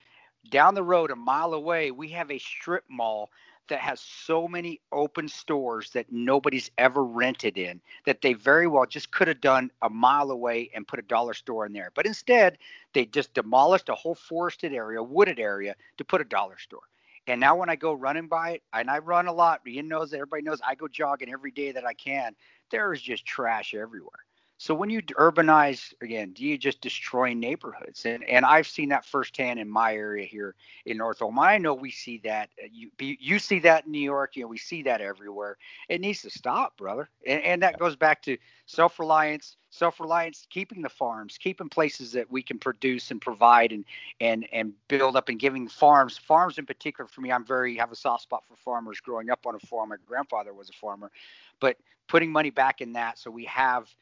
down 0.50 0.74
the 0.74 0.82
road 0.82 1.10
a 1.10 1.16
mile 1.16 1.54
away 1.54 1.90
we 1.90 2.08
have 2.08 2.30
a 2.30 2.38
strip 2.38 2.84
mall 2.88 3.30
that 3.68 3.80
has 3.80 4.00
so 4.00 4.48
many 4.48 4.80
open 4.90 5.28
stores 5.28 5.90
that 5.90 6.10
nobody's 6.10 6.70
ever 6.78 7.04
rented 7.04 7.56
in 7.56 7.80
that 8.04 8.20
they 8.20 8.34
very 8.34 8.66
well 8.66 8.84
just 8.84 9.10
could 9.12 9.28
have 9.28 9.40
done 9.40 9.70
a 9.82 9.88
mile 9.88 10.30
away 10.30 10.70
and 10.74 10.86
put 10.86 10.98
a 10.98 11.02
dollar 11.02 11.32
store 11.32 11.64
in 11.64 11.72
there. 11.72 11.90
But 11.94 12.06
instead, 12.06 12.58
they 12.92 13.06
just 13.06 13.32
demolished 13.34 13.88
a 13.88 13.94
whole 13.94 14.14
forested 14.14 14.74
area, 14.74 15.02
wooded 15.02 15.38
area 15.38 15.76
to 15.96 16.04
put 16.04 16.20
a 16.20 16.24
dollar 16.24 16.58
store. 16.58 16.82
And 17.28 17.40
now 17.40 17.56
when 17.56 17.70
I 17.70 17.76
go 17.76 17.92
running 17.92 18.26
by 18.26 18.50
it, 18.50 18.62
and 18.72 18.90
I 18.90 18.98
run 18.98 19.28
a 19.28 19.32
lot, 19.32 19.62
Ian 19.66 19.86
knows, 19.88 20.12
everybody 20.12 20.42
knows 20.42 20.60
I 20.66 20.74
go 20.74 20.88
jogging 20.88 21.32
every 21.32 21.52
day 21.52 21.70
that 21.70 21.86
I 21.86 21.94
can. 21.94 22.34
There 22.70 22.92
is 22.92 23.00
just 23.00 23.24
trash 23.24 23.74
everywhere. 23.74 24.24
So 24.62 24.76
when 24.76 24.90
you 24.90 25.02
urbanize 25.02 25.92
again, 26.02 26.34
do 26.34 26.44
you 26.44 26.56
just 26.56 26.80
destroy 26.80 27.34
neighborhoods? 27.34 28.06
And 28.06 28.22
and 28.22 28.46
I've 28.46 28.68
seen 28.68 28.90
that 28.90 29.04
firsthand 29.04 29.58
in 29.58 29.68
my 29.68 29.92
area 29.92 30.24
here 30.24 30.54
in 30.86 30.98
North 30.98 31.20
Omaha. 31.20 31.48
I 31.48 31.58
know 31.58 31.74
we 31.74 31.90
see 31.90 32.18
that. 32.18 32.48
uh, 32.62 32.68
You 32.72 32.88
you 33.00 33.40
see 33.40 33.58
that 33.58 33.86
in 33.86 33.90
New 33.90 33.98
York. 33.98 34.36
You 34.36 34.42
know 34.42 34.46
we 34.46 34.58
see 34.58 34.84
that 34.84 35.00
everywhere. 35.00 35.56
It 35.88 36.00
needs 36.00 36.22
to 36.22 36.30
stop, 36.30 36.76
brother. 36.76 37.10
And, 37.26 37.42
and 37.42 37.62
that 37.64 37.80
goes 37.80 37.96
back 37.96 38.22
to 38.22 38.38
self-reliance, 38.66 39.56
self-reliance, 39.70 40.46
keeping 40.48 40.80
the 40.80 40.88
farms, 40.88 41.38
keeping 41.38 41.68
places 41.68 42.12
that 42.12 42.30
we 42.30 42.40
can 42.40 42.60
produce 42.60 43.10
and 43.10 43.20
provide 43.20 43.72
and 43.72 43.84
and 44.20 44.46
and 44.52 44.74
build 44.86 45.16
up, 45.16 45.28
and 45.28 45.40
giving 45.40 45.66
farms, 45.66 46.16
farms 46.16 46.58
in 46.58 46.66
particular. 46.66 47.08
For 47.08 47.20
me, 47.20 47.32
I'm 47.32 47.44
very 47.44 47.76
have 47.78 47.90
a 47.90 47.96
soft 47.96 48.22
spot 48.22 48.44
for 48.46 48.54
farmers. 48.54 49.00
Growing 49.00 49.28
up 49.28 49.44
on 49.44 49.56
a 49.56 49.58
farm, 49.58 49.88
my 49.88 49.96
grandfather 50.06 50.54
was 50.54 50.70
a 50.70 50.74
farmer, 50.74 51.10
but 51.58 51.78
putting 52.06 52.30
money 52.30 52.50
back 52.50 52.80
in 52.80 52.92
that 52.92 53.18
so 53.18 53.28
we 53.28 53.44
have 53.46 53.92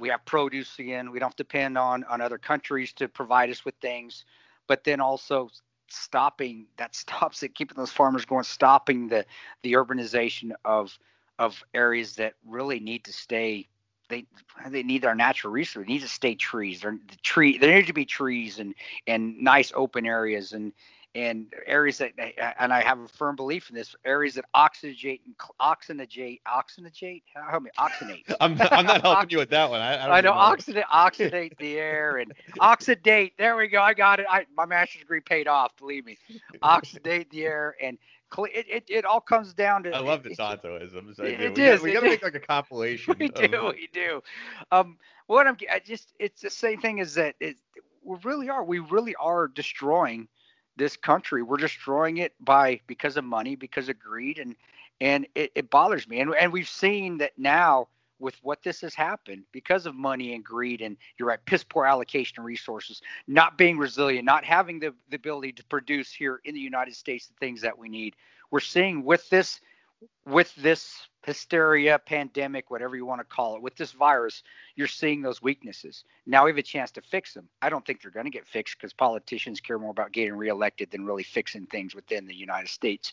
we 0.00 0.08
have 0.08 0.24
produce 0.24 0.78
again. 0.78 1.10
We 1.10 1.18
don't 1.18 1.36
depend 1.36 1.78
on 1.78 2.04
on 2.04 2.20
other 2.20 2.38
countries 2.38 2.92
to 2.94 3.08
provide 3.08 3.50
us 3.50 3.64
with 3.64 3.74
things, 3.80 4.24
but 4.66 4.84
then 4.84 5.00
also 5.00 5.50
stopping 5.88 6.66
that 6.76 6.94
stops 7.04 7.42
it, 7.42 7.54
keeping 7.54 7.76
those 7.76 7.92
farmers 7.92 8.24
going, 8.24 8.44
stopping 8.44 9.08
the 9.08 9.24
the 9.62 9.74
urbanization 9.74 10.52
of 10.64 10.98
of 11.38 11.62
areas 11.74 12.16
that 12.16 12.34
really 12.46 12.80
need 12.80 13.04
to 13.04 13.12
stay. 13.12 13.68
They 14.08 14.26
they 14.68 14.82
need 14.82 15.04
our 15.04 15.14
natural 15.14 15.52
resources. 15.52 15.86
They 15.86 15.92
need 15.94 16.02
to 16.02 16.08
stay 16.08 16.34
trees. 16.34 16.80
There 16.80 16.98
the 17.08 17.16
tree 17.16 17.58
there 17.58 17.74
need 17.74 17.86
to 17.86 17.92
be 17.92 18.04
trees 18.04 18.58
and 18.58 18.74
and 19.06 19.38
nice 19.38 19.72
open 19.74 20.06
areas 20.06 20.52
and 20.52 20.72
and 21.14 21.52
areas 21.66 21.98
that 21.98 22.12
and 22.58 22.72
I 22.72 22.82
have 22.82 23.00
a 23.00 23.08
firm 23.08 23.34
belief 23.34 23.68
in 23.68 23.74
this 23.74 23.96
areas 24.04 24.34
that 24.34 24.44
oxygenate 24.54 25.20
and 25.26 25.36
oxygenate 25.60 26.40
oxygenate 26.46 27.22
help 27.34 27.64
me 27.64 27.70
oxygenate 27.78 28.32
I'm 28.40 28.56
not, 28.56 28.72
I'm 28.72 28.86
not 28.86 29.02
helping 29.02 29.30
you 29.30 29.38
with 29.38 29.50
that 29.50 29.70
one. 29.70 29.80
I, 29.80 29.94
I, 29.94 30.06
don't 30.06 30.12
I 30.12 30.20
know 30.20 30.52
even 30.52 30.82
oxidate 30.82 30.84
oxidate 30.84 31.58
the 31.58 31.78
air 31.78 32.18
and 32.18 32.32
oxidate. 32.60 33.32
There 33.38 33.56
we 33.56 33.66
go. 33.66 33.82
I 33.82 33.92
got 33.92 34.20
it. 34.20 34.26
I, 34.30 34.46
my 34.56 34.66
master's 34.66 35.00
degree 35.00 35.20
paid 35.20 35.48
off. 35.48 35.76
Believe 35.76 36.06
me. 36.06 36.16
Oxidate 36.62 37.28
the 37.30 37.44
air 37.44 37.74
and 37.82 37.98
it, 38.38 38.66
it, 38.68 38.84
it 38.88 39.04
all 39.04 39.20
comes 39.20 39.52
down 39.52 39.82
to. 39.82 39.90
I 39.90 39.98
love 39.98 40.22
the 40.22 40.30
Tantoisms. 40.30 41.18
It- 41.18 41.40
it 41.40 41.56
we 41.56 41.64
is, 41.64 41.80
Gotta, 41.80 41.82
we 41.82 41.92
got 41.92 42.00
to 42.00 42.06
make 42.06 42.22
like 42.22 42.34
a 42.36 42.40
compilation. 42.40 43.16
We 43.18 43.26
of- 43.26 43.34
do. 43.34 43.72
We 43.74 43.88
do. 43.92 44.22
Um, 44.70 44.98
what 45.26 45.46
I'm 45.46 45.56
I 45.72 45.80
just 45.80 46.14
it's 46.20 46.40
the 46.40 46.50
same 46.50 46.80
thing 46.80 46.98
is 46.98 47.14
that 47.14 47.34
it, 47.40 47.56
we 48.04 48.16
really 48.22 48.48
are. 48.48 48.62
We 48.62 48.78
really 48.78 49.16
are 49.16 49.48
destroying 49.48 50.28
this 50.80 50.96
country. 50.96 51.42
We're 51.42 51.58
destroying 51.58 52.16
it 52.16 52.32
by 52.40 52.80
because 52.86 53.16
of 53.16 53.24
money, 53.24 53.54
because 53.54 53.88
of 53.88 54.00
greed, 54.00 54.38
and 54.38 54.56
and 55.00 55.26
it, 55.34 55.52
it 55.54 55.70
bothers 55.70 56.08
me. 56.08 56.20
And 56.20 56.34
and 56.34 56.52
we've 56.52 56.68
seen 56.68 57.18
that 57.18 57.32
now 57.38 57.88
with 58.18 58.36
what 58.42 58.62
this 58.62 58.80
has 58.80 58.94
happened 58.94 59.44
because 59.52 59.86
of 59.86 59.94
money 59.94 60.34
and 60.34 60.44
greed 60.44 60.82
and 60.82 60.96
you're 61.18 61.28
right 61.28 61.44
piss 61.46 61.64
poor 61.64 61.86
allocation 61.86 62.38
of 62.38 62.44
resources 62.44 63.00
not 63.26 63.56
being 63.56 63.78
resilient 63.78 64.26
not 64.26 64.44
having 64.44 64.78
the, 64.78 64.94
the 65.08 65.16
ability 65.16 65.52
to 65.52 65.64
produce 65.64 66.12
here 66.12 66.40
in 66.44 66.54
the 66.54 66.60
united 66.60 66.94
states 66.94 67.28
the 67.28 67.34
things 67.40 67.62
that 67.62 67.78
we 67.78 67.88
need 67.88 68.14
we're 68.50 68.60
seeing 68.60 69.04
with 69.04 69.26
this 69.30 69.60
with 70.26 70.54
this 70.56 71.08
hysteria 71.22 71.98
pandemic 71.98 72.70
whatever 72.70 72.96
you 72.96 73.04
want 73.04 73.20
to 73.20 73.24
call 73.24 73.56
it. 73.56 73.62
With 73.62 73.76
this 73.76 73.92
virus 73.92 74.42
you're 74.74 74.86
seeing 74.86 75.22
those 75.22 75.42
weaknesses. 75.42 76.04
Now 76.26 76.44
we 76.44 76.50
have 76.50 76.58
a 76.58 76.62
chance 76.62 76.90
to 76.92 77.02
fix 77.02 77.34
them. 77.34 77.48
I 77.62 77.68
don't 77.68 77.84
think 77.84 78.00
they're 78.00 78.10
going 78.10 78.26
to 78.26 78.30
get 78.30 78.46
fixed 78.46 78.76
because 78.78 78.92
politicians 78.92 79.60
care 79.60 79.78
more 79.78 79.90
about 79.90 80.12
getting 80.12 80.34
reelected 80.34 80.90
than 80.90 81.04
really 81.04 81.22
fixing 81.22 81.66
things 81.66 81.94
within 81.94 82.26
the 82.26 82.34
united 82.34 82.68
states. 82.68 83.12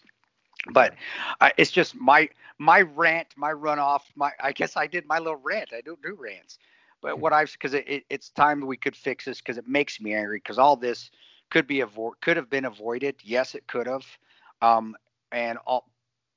But 0.72 0.96
uh, 1.42 1.50
it's 1.58 1.72
just 1.72 1.96
my 1.96 2.30
my 2.58 2.82
rant 2.82 3.28
my 3.36 3.52
runoff 3.52 4.02
my 4.16 4.32
i 4.42 4.52
guess 4.52 4.76
i 4.78 4.88
did 4.88 5.06
my 5.06 5.20
little 5.20 5.40
rant. 5.44 5.72
I 5.74 5.82
don't 5.82 6.02
do 6.02 6.18
rants. 6.20 6.60
But 7.02 7.20
what 7.20 7.34
i've 7.34 7.52
because 7.52 7.74
it, 7.74 7.88
it, 7.88 8.04
it's 8.10 8.30
time 8.30 8.62
we 8.66 8.78
could 8.78 8.96
fix 8.96 9.26
this 9.26 9.40
because 9.40 9.58
it 9.58 9.68
makes 9.68 10.00
me 10.02 10.14
angry 10.14 10.38
because 10.38 10.58
all 10.58 10.76
this 10.78 11.12
could 11.50 11.68
be 11.68 11.80
avo- 11.80 12.14
could 12.22 12.38
have 12.38 12.50
been 12.50 12.66
avoided. 12.66 13.16
Yes 13.24 13.54
it 13.56 13.68
could 13.68 13.88
have. 13.88 14.06
Um, 14.62 14.96
and 15.32 15.58
all 15.68 15.90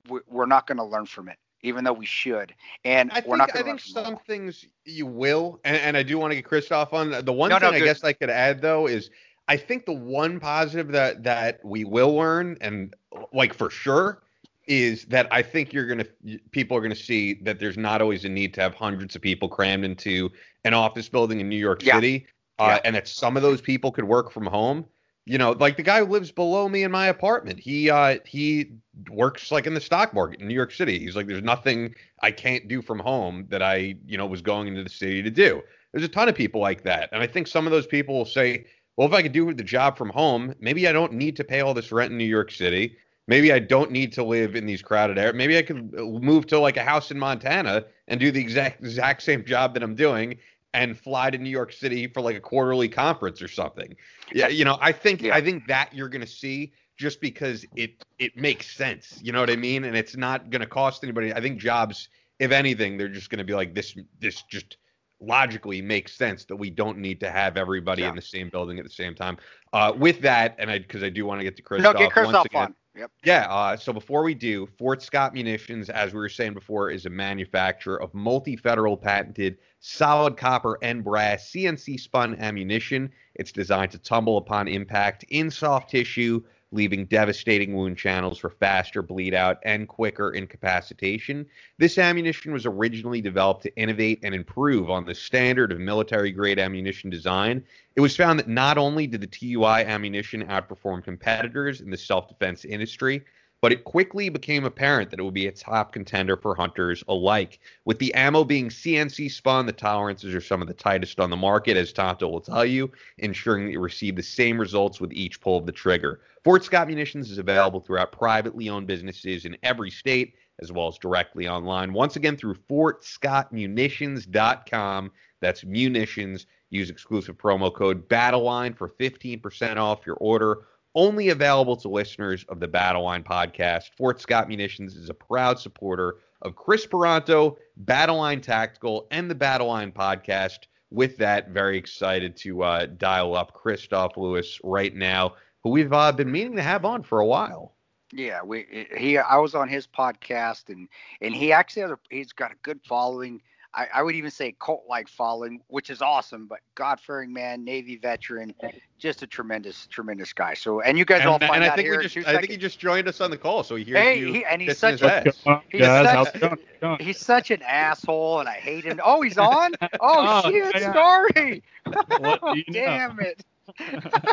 we- 0.08 0.20
we're 0.28 0.46
not 0.46 0.66
going 0.66 0.78
to 0.78 0.84
learn 0.84 1.06
from 1.06 1.28
it 1.28 1.38
even 1.62 1.84
though 1.84 1.92
we 1.92 2.06
should 2.06 2.54
and 2.84 3.10
I 3.12 3.16
we're 3.26 3.36
think 3.36 3.38
not 3.38 3.50
I 3.50 3.52
going 3.52 3.64
think 3.64 3.80
to 3.82 3.94
learn 3.94 4.04
from 4.04 4.14
some 4.16 4.24
things 4.26 4.66
you 4.84 5.06
will, 5.06 5.60
and, 5.64 5.76
and 5.76 5.96
I 5.96 6.02
do 6.02 6.18
want 6.18 6.32
to 6.32 6.36
get 6.36 6.44
Kristof 6.44 6.92
on. 6.92 7.10
The 7.24 7.32
one 7.32 7.50
No, 7.50 7.58
no, 7.58 7.70
thing 7.70 7.82
I 7.82 7.84
guess 7.84 8.04
I 8.04 8.12
could 8.12 8.30
add 8.30 8.60
though 8.60 8.86
is 8.86 9.10
I 9.48 9.56
think 9.56 9.84
the 9.86 9.92
one 9.92 10.38
positive 10.40 10.92
that 10.92 11.22
that 11.24 11.64
we 11.64 11.84
will 11.84 12.14
learn, 12.14 12.56
and 12.60 12.94
like 13.32 13.52
for 13.52 13.70
sure, 13.70 14.22
is 14.66 15.04
that 15.06 15.26
I 15.32 15.42
think 15.42 15.72
you're 15.72 15.86
gonna 15.86 16.06
people 16.52 16.76
are 16.76 16.80
gonna 16.80 16.94
see 16.94 17.34
that 17.42 17.58
there's 17.58 17.76
not 17.76 18.00
always 18.00 18.24
a 18.24 18.28
need 18.28 18.54
to 18.54 18.60
have 18.60 18.74
hundreds 18.74 19.16
of 19.16 19.22
people 19.22 19.48
crammed 19.48 19.84
into 19.84 20.30
an 20.64 20.74
office 20.74 21.08
building 21.08 21.40
in 21.40 21.48
New 21.48 21.56
York 21.56 21.82
Yeah. 21.82 21.96
City, 21.96 22.26
uh, 22.58 22.64
Yeah. 22.76 22.80
and 22.84 22.94
that 22.96 23.08
some 23.08 23.36
of 23.36 23.42
those 23.42 23.60
people 23.60 23.90
could 23.90 24.04
work 24.04 24.30
from 24.30 24.46
home. 24.46 24.86
You 25.26 25.38
know, 25.38 25.52
like 25.52 25.76
the 25.76 25.82
guy 25.82 26.00
who 26.00 26.06
lives 26.06 26.32
below 26.32 26.68
me 26.68 26.82
in 26.82 26.90
my 26.90 27.06
apartment. 27.06 27.60
He 27.60 27.90
uh 27.90 28.18
he 28.24 28.72
works 29.10 29.50
like 29.52 29.66
in 29.66 29.74
the 29.74 29.80
stock 29.80 30.12
market 30.12 30.40
in 30.40 30.48
New 30.48 30.54
York 30.54 30.72
City. 30.72 30.98
He's 30.98 31.16
like, 31.16 31.26
there's 31.26 31.42
nothing 31.42 31.94
I 32.22 32.30
can't 32.30 32.68
do 32.68 32.82
from 32.82 32.98
home 32.98 33.46
that 33.48 33.62
I, 33.62 33.96
you 34.06 34.18
know, 34.18 34.26
was 34.26 34.42
going 34.42 34.68
into 34.68 34.82
the 34.82 34.90
city 34.90 35.22
to 35.22 35.30
do. 35.30 35.62
There's 35.92 36.04
a 36.04 36.08
ton 36.08 36.28
of 36.28 36.34
people 36.34 36.60
like 36.60 36.82
that. 36.84 37.08
And 37.12 37.22
I 37.22 37.26
think 37.26 37.46
some 37.46 37.66
of 37.66 37.72
those 37.72 37.86
people 37.86 38.16
will 38.16 38.24
say, 38.24 38.66
well, 38.96 39.08
if 39.08 39.14
I 39.14 39.22
could 39.22 39.32
do 39.32 39.52
the 39.52 39.64
job 39.64 39.96
from 39.96 40.10
home, 40.10 40.54
maybe 40.60 40.86
I 40.86 40.92
don't 40.92 41.12
need 41.12 41.36
to 41.36 41.44
pay 41.44 41.60
all 41.60 41.74
this 41.74 41.92
rent 41.92 42.12
in 42.12 42.18
New 42.18 42.24
York 42.24 42.50
City. 42.50 42.96
Maybe 43.26 43.52
I 43.52 43.60
don't 43.60 43.90
need 43.90 44.12
to 44.14 44.24
live 44.24 44.56
in 44.56 44.66
these 44.66 44.82
crowded 44.82 45.16
areas. 45.16 45.36
Maybe 45.36 45.56
I 45.56 45.62
could 45.62 45.94
uh, 45.96 46.02
move 46.02 46.46
to 46.48 46.58
like 46.58 46.76
a 46.76 46.82
house 46.82 47.10
in 47.10 47.18
Montana 47.18 47.84
and 48.08 48.18
do 48.18 48.30
the 48.30 48.40
exact 48.40 48.80
exact 48.82 49.22
same 49.22 49.44
job 49.44 49.74
that 49.74 49.82
I'm 49.82 49.94
doing 49.94 50.36
and 50.72 50.98
fly 50.98 51.30
to 51.30 51.38
New 51.38 51.50
York 51.50 51.72
City 51.72 52.06
for 52.06 52.20
like 52.20 52.36
a 52.36 52.40
quarterly 52.40 52.88
conference 52.88 53.42
or 53.42 53.48
something. 53.48 53.96
Yeah, 54.32 54.48
you 54.48 54.64
know, 54.64 54.78
I 54.80 54.92
think. 54.92 55.24
I 55.24 55.40
think 55.40 55.66
that 55.66 55.92
you're 55.92 56.08
going 56.08 56.20
to 56.20 56.26
see 56.26 56.72
just 56.96 57.20
because 57.20 57.64
it 57.76 58.04
it 58.18 58.36
makes 58.36 58.74
sense. 58.76 59.18
You 59.22 59.32
know 59.32 59.40
what 59.40 59.50
I 59.50 59.56
mean? 59.56 59.84
And 59.84 59.96
it's 59.96 60.16
not 60.16 60.50
going 60.50 60.60
to 60.60 60.66
cost 60.66 61.02
anybody. 61.02 61.32
I 61.32 61.40
think 61.40 61.58
jobs, 61.58 62.08
if 62.38 62.52
anything, 62.52 62.98
they're 62.98 63.08
just 63.08 63.30
going 63.30 63.38
to 63.38 63.44
be 63.44 63.54
like 63.54 63.74
this. 63.74 63.96
This 64.20 64.42
just 64.42 64.76
logically 65.20 65.82
makes 65.82 66.14
sense 66.14 66.44
that 66.46 66.56
we 66.56 66.70
don't 66.70 66.98
need 66.98 67.20
to 67.20 67.30
have 67.30 67.56
everybody 67.56 68.02
yeah. 68.02 68.08
in 68.10 68.16
the 68.16 68.22
same 68.22 68.48
building 68.48 68.78
at 68.78 68.84
the 68.84 68.90
same 68.90 69.14
time. 69.14 69.36
Uh, 69.72 69.92
with 69.96 70.20
that, 70.20 70.56
and 70.58 70.70
I 70.70 70.78
because 70.78 71.02
I 71.02 71.08
do 71.08 71.26
want 71.26 71.40
to 71.40 71.44
get 71.44 71.56
to 71.56 71.62
Chris. 71.62 71.82
No, 71.82 71.92
get 71.92 72.12
Chris 72.12 72.28
off 72.28 72.46
on. 72.54 72.74
Yep. 72.96 73.10
Yeah. 73.24 73.46
Uh, 73.48 73.76
so 73.76 73.92
before 73.92 74.22
we 74.24 74.34
do, 74.34 74.66
Fort 74.66 75.00
Scott 75.00 75.32
Munitions, 75.32 75.88
as 75.90 76.12
we 76.12 76.18
were 76.18 76.28
saying 76.28 76.54
before, 76.54 76.90
is 76.90 77.06
a 77.06 77.10
manufacturer 77.10 78.02
of 78.02 78.12
multi-federal 78.14 78.96
patented 78.96 79.58
solid 79.78 80.36
copper 80.36 80.76
and 80.82 81.04
brass 81.04 81.50
CNC 81.50 82.00
spun 82.00 82.34
ammunition. 82.40 83.10
It's 83.36 83.52
designed 83.52 83.92
to 83.92 83.98
tumble 83.98 84.38
upon 84.38 84.66
impact 84.66 85.24
in 85.28 85.50
soft 85.50 85.90
tissue 85.90 86.42
leaving 86.72 87.04
devastating 87.06 87.74
wound 87.74 87.96
channels 87.96 88.38
for 88.38 88.50
faster 88.50 89.02
bleed 89.02 89.34
out 89.34 89.58
and 89.64 89.88
quicker 89.88 90.32
incapacitation. 90.32 91.46
This 91.78 91.98
ammunition 91.98 92.52
was 92.52 92.66
originally 92.66 93.20
developed 93.20 93.62
to 93.64 93.76
innovate 93.76 94.20
and 94.22 94.34
improve 94.34 94.90
on 94.90 95.04
the 95.04 95.14
standard 95.14 95.72
of 95.72 95.80
military 95.80 96.30
grade 96.30 96.58
ammunition 96.58 97.10
design. 97.10 97.64
It 97.96 98.00
was 98.00 98.16
found 98.16 98.38
that 98.38 98.48
not 98.48 98.78
only 98.78 99.06
did 99.06 99.20
the 99.20 99.26
TUI 99.26 99.84
ammunition 99.84 100.44
outperform 100.46 101.02
competitors 101.02 101.80
in 101.80 101.90
the 101.90 101.96
self 101.96 102.28
defense 102.28 102.64
industry, 102.64 103.24
but 103.60 103.72
it 103.72 103.84
quickly 103.84 104.28
became 104.28 104.64
apparent 104.64 105.10
that 105.10 105.20
it 105.20 105.22
would 105.22 105.34
be 105.34 105.46
a 105.46 105.52
top 105.52 105.92
contender 105.92 106.36
for 106.36 106.54
hunters 106.54 107.04
alike. 107.08 107.60
With 107.84 107.98
the 107.98 108.14
ammo 108.14 108.42
being 108.42 108.70
CNC 108.70 109.30
spun, 109.30 109.66
the 109.66 109.72
tolerances 109.72 110.34
are 110.34 110.40
some 110.40 110.62
of 110.62 110.68
the 110.68 110.74
tightest 110.74 111.20
on 111.20 111.28
the 111.28 111.36
market, 111.36 111.76
as 111.76 111.92
Tanto 111.92 112.28
will 112.28 112.40
tell 112.40 112.64
you, 112.64 112.90
ensuring 113.18 113.66
that 113.66 113.72
you 113.72 113.80
receive 113.80 114.16
the 114.16 114.22
same 114.22 114.58
results 114.58 115.00
with 115.00 115.12
each 115.12 115.40
pull 115.40 115.58
of 115.58 115.66
the 115.66 115.72
trigger. 115.72 116.20
Fort 116.44 116.64
Scott 116.64 116.88
Munitions 116.88 117.30
is 117.30 117.38
available 117.38 117.80
throughout 117.80 118.12
privately 118.12 118.68
owned 118.68 118.86
businesses 118.86 119.44
in 119.44 119.56
every 119.62 119.90
state, 119.90 120.34
as 120.60 120.72
well 120.72 120.88
as 120.88 120.98
directly 120.98 121.48
online. 121.48 121.92
Once 121.92 122.16
again, 122.16 122.36
through 122.36 122.56
FortScottMunitions.com. 122.70 125.12
That's 125.40 125.64
munitions. 125.64 126.46
Use 126.70 126.90
exclusive 126.90 127.36
promo 127.36 127.74
code 127.74 128.08
BATTLELINE 128.08 128.74
for 128.74 128.88
15% 128.88 129.76
off 129.76 130.06
your 130.06 130.16
order 130.16 130.62
only 130.94 131.28
available 131.28 131.76
to 131.76 131.88
listeners 131.88 132.44
of 132.48 132.60
the 132.60 132.68
Battle 132.68 133.04
Line 133.04 133.22
podcast. 133.22 133.90
Fort 133.96 134.20
Scott 134.20 134.48
Munitions 134.48 134.96
is 134.96 135.08
a 135.08 135.14
proud 135.14 135.58
supporter 135.58 136.16
of 136.42 136.56
Chris 136.56 136.86
Paronto, 136.86 137.56
Battle 137.76 138.16
Line 138.16 138.40
Tactical, 138.40 139.06
and 139.10 139.30
the 139.30 139.34
Battle 139.34 139.68
Line 139.68 139.92
podcast. 139.92 140.58
With 140.90 141.16
that, 141.18 141.50
very 141.50 141.78
excited 141.78 142.36
to 142.38 142.64
uh, 142.64 142.86
dial 142.86 143.36
up 143.36 143.54
Kristof 143.54 144.16
Lewis 144.16 144.58
right 144.64 144.94
now, 144.94 145.34
who 145.62 145.70
we've 145.70 145.92
uh, 145.92 146.12
been 146.12 146.30
meaning 146.30 146.56
to 146.56 146.62
have 146.62 146.84
on 146.84 147.02
for 147.02 147.20
a 147.20 147.26
while. 147.26 147.74
Yeah, 148.12 148.42
we 148.42 148.88
he 148.96 149.18
I 149.18 149.36
was 149.36 149.54
on 149.54 149.68
his 149.68 149.86
podcast 149.86 150.68
and 150.68 150.88
and 151.20 151.34
he 151.34 151.52
actually 151.52 151.82
has 151.82 151.90
a, 151.92 151.98
he's 152.10 152.32
got 152.32 152.50
a 152.50 152.56
good 152.62 152.80
following. 152.84 153.40
I, 153.72 153.86
I 153.94 154.02
would 154.02 154.16
even 154.16 154.32
say 154.32 154.56
cult 154.58 154.82
like 154.88 155.06
following, 155.08 155.60
which 155.68 155.90
is 155.90 156.02
awesome. 156.02 156.46
But 156.48 156.58
God 156.74 156.98
fearing 156.98 157.32
man, 157.32 157.64
Navy 157.64 157.96
veteran, 157.96 158.52
just 158.98 159.22
a 159.22 159.28
tremendous, 159.28 159.86
tremendous 159.86 160.32
guy. 160.32 160.54
So, 160.54 160.80
and 160.80 160.98
you 160.98 161.04
guys 161.04 161.20
and, 161.20 161.30
all 161.30 161.38
find 161.38 161.54
and 161.54 161.64
out 161.64 161.72
I 161.72 161.76
think 161.76 161.86
here. 161.86 161.98
We 161.98 162.08
just, 162.08 162.26
I 162.26 162.38
think 162.38 162.50
he 162.50 162.56
just 162.56 162.80
joined 162.80 163.06
us 163.06 163.20
on 163.20 163.30
the 163.30 163.38
call, 163.38 163.62
so 163.62 163.76
he 163.76 163.84
hears 163.84 163.98
hey, 163.98 164.18
you. 164.18 164.32
He, 164.32 164.44
and 164.44 164.60
he's 164.60 164.76
such, 164.76 165.02
a, 165.02 165.22
he's, 165.22 165.36
such, 165.36 167.00
he's 167.00 167.18
such 167.20 167.52
an 167.52 167.62
asshole, 167.62 168.40
and 168.40 168.48
I 168.48 168.54
hate 168.54 168.84
him. 168.84 169.00
Oh, 169.04 169.22
he's 169.22 169.38
on. 169.38 169.72
Oh, 170.00 170.42
oh 170.44 170.50
shit! 170.50 170.82
Sorry. 170.82 171.62
Damn 172.72 173.20
it. 173.20 173.44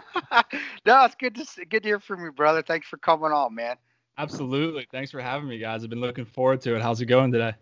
no, 0.88 1.04
it's 1.04 1.16
good 1.16 1.36
to 1.36 1.66
good 1.66 1.84
to 1.84 1.90
hear 1.90 2.00
from 2.00 2.24
you, 2.24 2.32
brother. 2.32 2.64
Thanks 2.64 2.88
for 2.88 2.98
coming 2.98 3.32
on, 3.32 3.54
man. 3.54 3.76
Absolutely. 4.18 4.88
Thanks 4.92 5.12
for 5.12 5.20
having 5.20 5.48
me, 5.48 5.60
guys. 5.60 5.84
I've 5.84 5.90
been 5.90 6.02
looking 6.02 6.26
forward 6.26 6.62
to 6.62 6.76
it. 6.76 6.82
How's 6.82 7.02
it 7.02 7.06
going 7.06 7.32
today? 7.32 7.54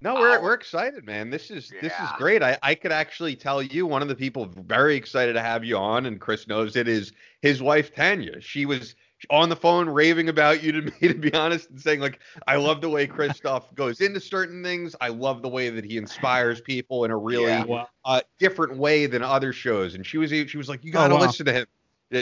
No, 0.00 0.14
we're 0.14 0.38
oh. 0.38 0.42
we're 0.42 0.54
excited, 0.54 1.04
man. 1.04 1.30
This 1.30 1.50
is 1.50 1.72
yeah. 1.74 1.80
this 1.80 1.92
is 1.92 2.08
great. 2.18 2.42
I, 2.42 2.56
I 2.62 2.74
could 2.74 2.92
actually 2.92 3.34
tell 3.34 3.62
you 3.62 3.86
one 3.86 4.02
of 4.02 4.08
the 4.08 4.14
people 4.14 4.44
very 4.66 4.94
excited 4.96 5.32
to 5.32 5.40
have 5.40 5.64
you 5.64 5.76
on, 5.76 6.06
and 6.06 6.20
Chris 6.20 6.46
knows 6.46 6.76
it 6.76 6.86
is 6.86 7.12
his 7.42 7.62
wife 7.62 7.92
Tanya. 7.92 8.40
She 8.40 8.66
was 8.66 8.94
on 9.30 9.48
the 9.48 9.56
phone 9.56 9.88
raving 9.88 10.28
about 10.28 10.62
you 10.62 10.70
to 10.72 10.82
me, 11.00 11.08
to 11.08 11.14
be 11.14 11.32
honest, 11.32 11.70
and 11.70 11.80
saying 11.80 12.00
like, 12.00 12.20
I 12.46 12.56
love 12.56 12.80
the 12.80 12.90
way 12.90 13.06
Kristof 13.06 13.64
goes 13.74 14.00
into 14.00 14.20
certain 14.20 14.62
things. 14.62 14.94
I 15.00 15.08
love 15.08 15.40
the 15.42 15.48
way 15.48 15.70
that 15.70 15.84
he 15.84 15.96
inspires 15.96 16.60
people 16.60 17.04
in 17.04 17.10
a 17.10 17.16
really 17.16 17.46
yeah, 17.46 17.64
wow. 17.64 17.88
uh, 18.04 18.20
different 18.38 18.76
way 18.76 19.06
than 19.06 19.22
other 19.22 19.52
shows. 19.52 19.94
And 19.94 20.06
she 20.06 20.18
was 20.18 20.30
she 20.30 20.58
was 20.58 20.68
like, 20.68 20.84
you 20.84 20.92
got 20.92 21.08
to 21.08 21.14
oh, 21.14 21.16
wow. 21.16 21.26
listen 21.26 21.46
to 21.46 21.52
him. 21.52 21.66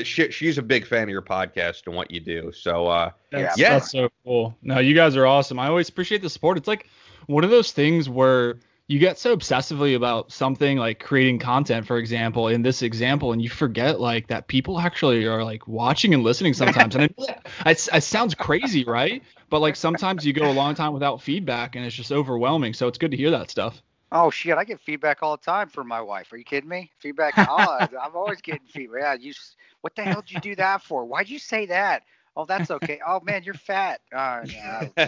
She, 0.03 0.31
she's 0.31 0.59
a 0.59 0.63
big 0.63 0.87
fan 0.87 1.05
of 1.05 1.11
your 1.11 1.23
podcast 1.23 1.87
and 1.87 1.95
what 1.95 2.11
you 2.11 2.21
do. 2.21 2.51
So 2.53 2.89
uh, 2.89 3.11
that's, 3.31 3.59
yeah, 3.59 3.71
that's 3.71 3.91
so 3.91 4.09
cool. 4.25 4.57
No, 4.63 4.79
you 4.79 4.95
guys 4.95 5.17
are 5.17 5.27
awesome. 5.27 5.59
I 5.59 5.69
always 5.69 5.89
appreciate 5.89 6.23
the 6.23 6.31
support. 6.31 6.59
It's 6.59 6.69
like 6.69 6.89
one 7.27 7.45
of 7.45 7.51
those 7.51 7.73
things 7.73 8.09
where 8.09 8.59
you 8.89 8.99
get 8.99 9.19
so 9.19 9.37
obsessively 9.37 9.97
about 9.97 10.31
something 10.31 10.79
like 10.79 11.01
creating 11.01 11.39
content, 11.39 11.87
for 11.87 11.99
example, 11.99 12.49
in 12.49 12.63
this 12.63 12.83
example, 12.83 13.33
and 13.33 13.43
you 13.43 13.49
forget 13.49 14.01
like 14.01 14.29
that 14.29 14.47
people 14.47 14.79
actually 14.79 15.25
are 15.27 15.43
like 15.45 15.67
watching 15.67 16.15
and 16.15 16.23
listening 16.23 16.55
sometimes. 16.55 16.95
and 16.95 17.05
it, 17.05 17.15
it, 17.67 17.89
it 17.93 18.03
sounds 18.03 18.35
crazy, 18.35 18.85
right? 18.85 19.23
But 19.51 19.61
like 19.61 19.77
sometimes 19.77 20.25
you 20.25 20.33
go 20.33 20.51
a 20.51 20.53
long 20.53 20.75
time 20.75 20.93
without 20.93 21.21
feedback 21.21 21.75
and 21.75 21.85
it's 21.85 21.97
just 21.97 22.13
overwhelming. 22.13 22.75
So 22.75 22.87
it's 22.87 22.99
good 22.99 23.11
to 23.11 23.17
hear 23.17 23.31
that 23.31 23.51
stuff. 23.51 23.83
Oh 24.13 24.31
shit! 24.31 24.57
I 24.57 24.65
get 24.65 24.81
feedback 24.81 25.23
all 25.23 25.37
the 25.37 25.43
time 25.43 25.69
from 25.69 25.89
my 25.89 26.01
wife. 26.01 26.33
Are 26.33 26.37
you 26.37 26.45
kidding 26.45 26.69
me? 26.69 26.91
Feedback? 26.99 27.35
Oh, 27.37 27.79
I'm 27.81 28.15
always 28.15 28.41
getting 28.41 28.67
feedback. 28.69 29.01
Yeah, 29.03 29.15
you. 29.15 29.33
What 29.81 29.97
the 29.97 30.03
hell 30.03 30.21
did 30.21 30.33
you 30.33 30.41
do 30.41 30.57
that 30.57 30.83
for? 30.83 31.05
Why'd 31.05 31.29
you 31.29 31.39
say 31.39 31.67
that? 31.67 32.03
Oh, 32.37 32.45
that's 32.45 32.71
okay. 32.71 33.01
Oh 33.07 33.21
man, 33.21 33.43
you're 33.45 33.55
fat. 33.55 34.01
Oh, 34.13 34.43
no, 34.45 34.91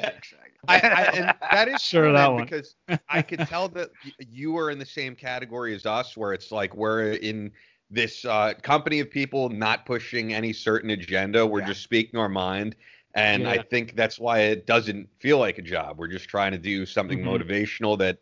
I, 0.68 0.80
I, 0.80 1.02
and 1.14 1.34
that 1.50 1.68
is 1.68 1.82
sure 1.82 2.12
that 2.12 2.32
one 2.32 2.44
because 2.44 2.76
I 3.08 3.22
could 3.22 3.40
tell 3.40 3.68
that 3.70 3.90
you 4.18 4.56
are 4.56 4.70
in 4.70 4.78
the 4.78 4.86
same 4.86 5.14
category 5.14 5.74
as 5.74 5.86
us, 5.86 6.16
where 6.16 6.32
it's 6.32 6.50
like 6.50 6.74
we're 6.74 7.12
in 7.12 7.50
this 7.90 8.24
uh, 8.24 8.54
company 8.62 9.00
of 9.00 9.10
people 9.10 9.48
not 9.48 9.86
pushing 9.86 10.34
any 10.34 10.52
certain 10.52 10.90
agenda. 10.90 11.46
We're 11.46 11.60
yeah. 11.60 11.68
just 11.68 11.82
speaking 11.82 12.18
our 12.18 12.28
mind. 12.28 12.76
And 13.14 13.44
yeah. 13.44 13.50
I 13.50 13.62
think 13.62 13.96
that's 13.96 14.18
why 14.18 14.40
it 14.40 14.66
doesn't 14.66 15.08
feel 15.18 15.38
like 15.38 15.58
a 15.58 15.62
job. 15.62 15.98
We're 15.98 16.08
just 16.08 16.28
trying 16.28 16.52
to 16.52 16.58
do 16.58 16.86
something 16.86 17.20
mm-hmm. 17.20 17.28
motivational 17.28 17.98
that 17.98 18.18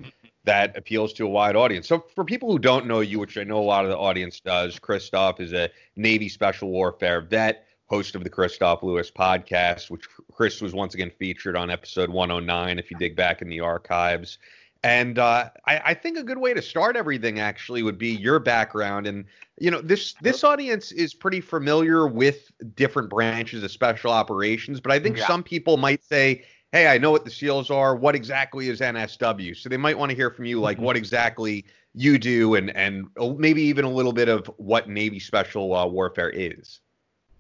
that 0.46 0.76
appeals 0.76 1.12
to 1.12 1.26
a 1.26 1.28
wide 1.28 1.56
audience. 1.56 1.86
So 1.86 2.04
for 2.14 2.24
people 2.24 2.50
who 2.50 2.58
don't 2.58 2.86
know 2.86 3.00
you, 3.00 3.18
which 3.18 3.36
I 3.36 3.44
know 3.44 3.58
a 3.58 3.60
lot 3.60 3.84
of 3.84 3.90
the 3.90 3.98
audience 3.98 4.40
does, 4.40 4.78
Kristof 4.78 5.40
is 5.40 5.52
a 5.52 5.68
Navy 5.96 6.28
Special 6.28 6.70
Warfare 6.70 7.20
vet 7.20 7.66
host 7.88 8.14
of 8.14 8.24
the 8.24 8.30
Kristof 8.30 8.82
Lewis 8.82 9.10
podcast, 9.10 9.90
which 9.90 10.04
Chris 10.32 10.60
was 10.60 10.72
once 10.72 10.94
again 10.94 11.10
featured 11.18 11.56
on 11.56 11.70
episode 11.70 12.10
109 12.10 12.78
if 12.78 12.90
you 12.90 12.96
dig 12.98 13.14
back 13.14 13.42
in 13.42 13.48
the 13.48 13.60
archives. 13.60 14.38
And 14.82 15.18
uh, 15.18 15.50
I, 15.66 15.80
I, 15.84 15.94
think 15.94 16.16
a 16.18 16.22
good 16.22 16.38
way 16.38 16.54
to 16.54 16.62
start 16.62 16.96
everything 16.96 17.40
actually 17.40 17.82
would 17.82 17.98
be 17.98 18.10
your 18.10 18.38
background. 18.38 19.06
And 19.06 19.24
you 19.58 19.70
know, 19.70 19.80
this 19.80 20.14
this 20.20 20.44
audience 20.44 20.92
is 20.92 21.14
pretty 21.14 21.40
familiar 21.40 22.06
with 22.06 22.52
different 22.76 23.10
branches 23.10 23.64
of 23.64 23.70
special 23.70 24.12
operations, 24.12 24.80
but 24.80 24.92
I 24.92 25.00
think 25.00 25.16
yeah. 25.16 25.26
some 25.26 25.42
people 25.42 25.76
might 25.76 26.04
say, 26.04 26.44
"Hey, 26.76 26.88
I 26.88 26.98
know 26.98 27.10
what 27.10 27.24
the 27.24 27.30
SEALs 27.30 27.70
are. 27.70 27.96
What 27.96 28.14
exactly 28.14 28.68
is 28.68 28.80
NSW?" 28.80 29.56
So 29.56 29.68
they 29.68 29.76
might 29.76 29.98
want 29.98 30.10
to 30.10 30.16
hear 30.16 30.30
from 30.30 30.44
you, 30.44 30.60
like, 30.60 30.76
mm-hmm. 30.76 30.86
what 30.86 30.96
exactly 30.96 31.64
you 31.94 32.18
do, 32.18 32.54
and 32.54 32.74
and 32.76 33.08
maybe 33.38 33.62
even 33.62 33.84
a 33.84 33.90
little 33.90 34.12
bit 34.12 34.28
of 34.28 34.46
what 34.58 34.88
Navy 34.88 35.18
Special 35.18 35.74
uh, 35.74 35.86
Warfare 35.86 36.30
is. 36.30 36.80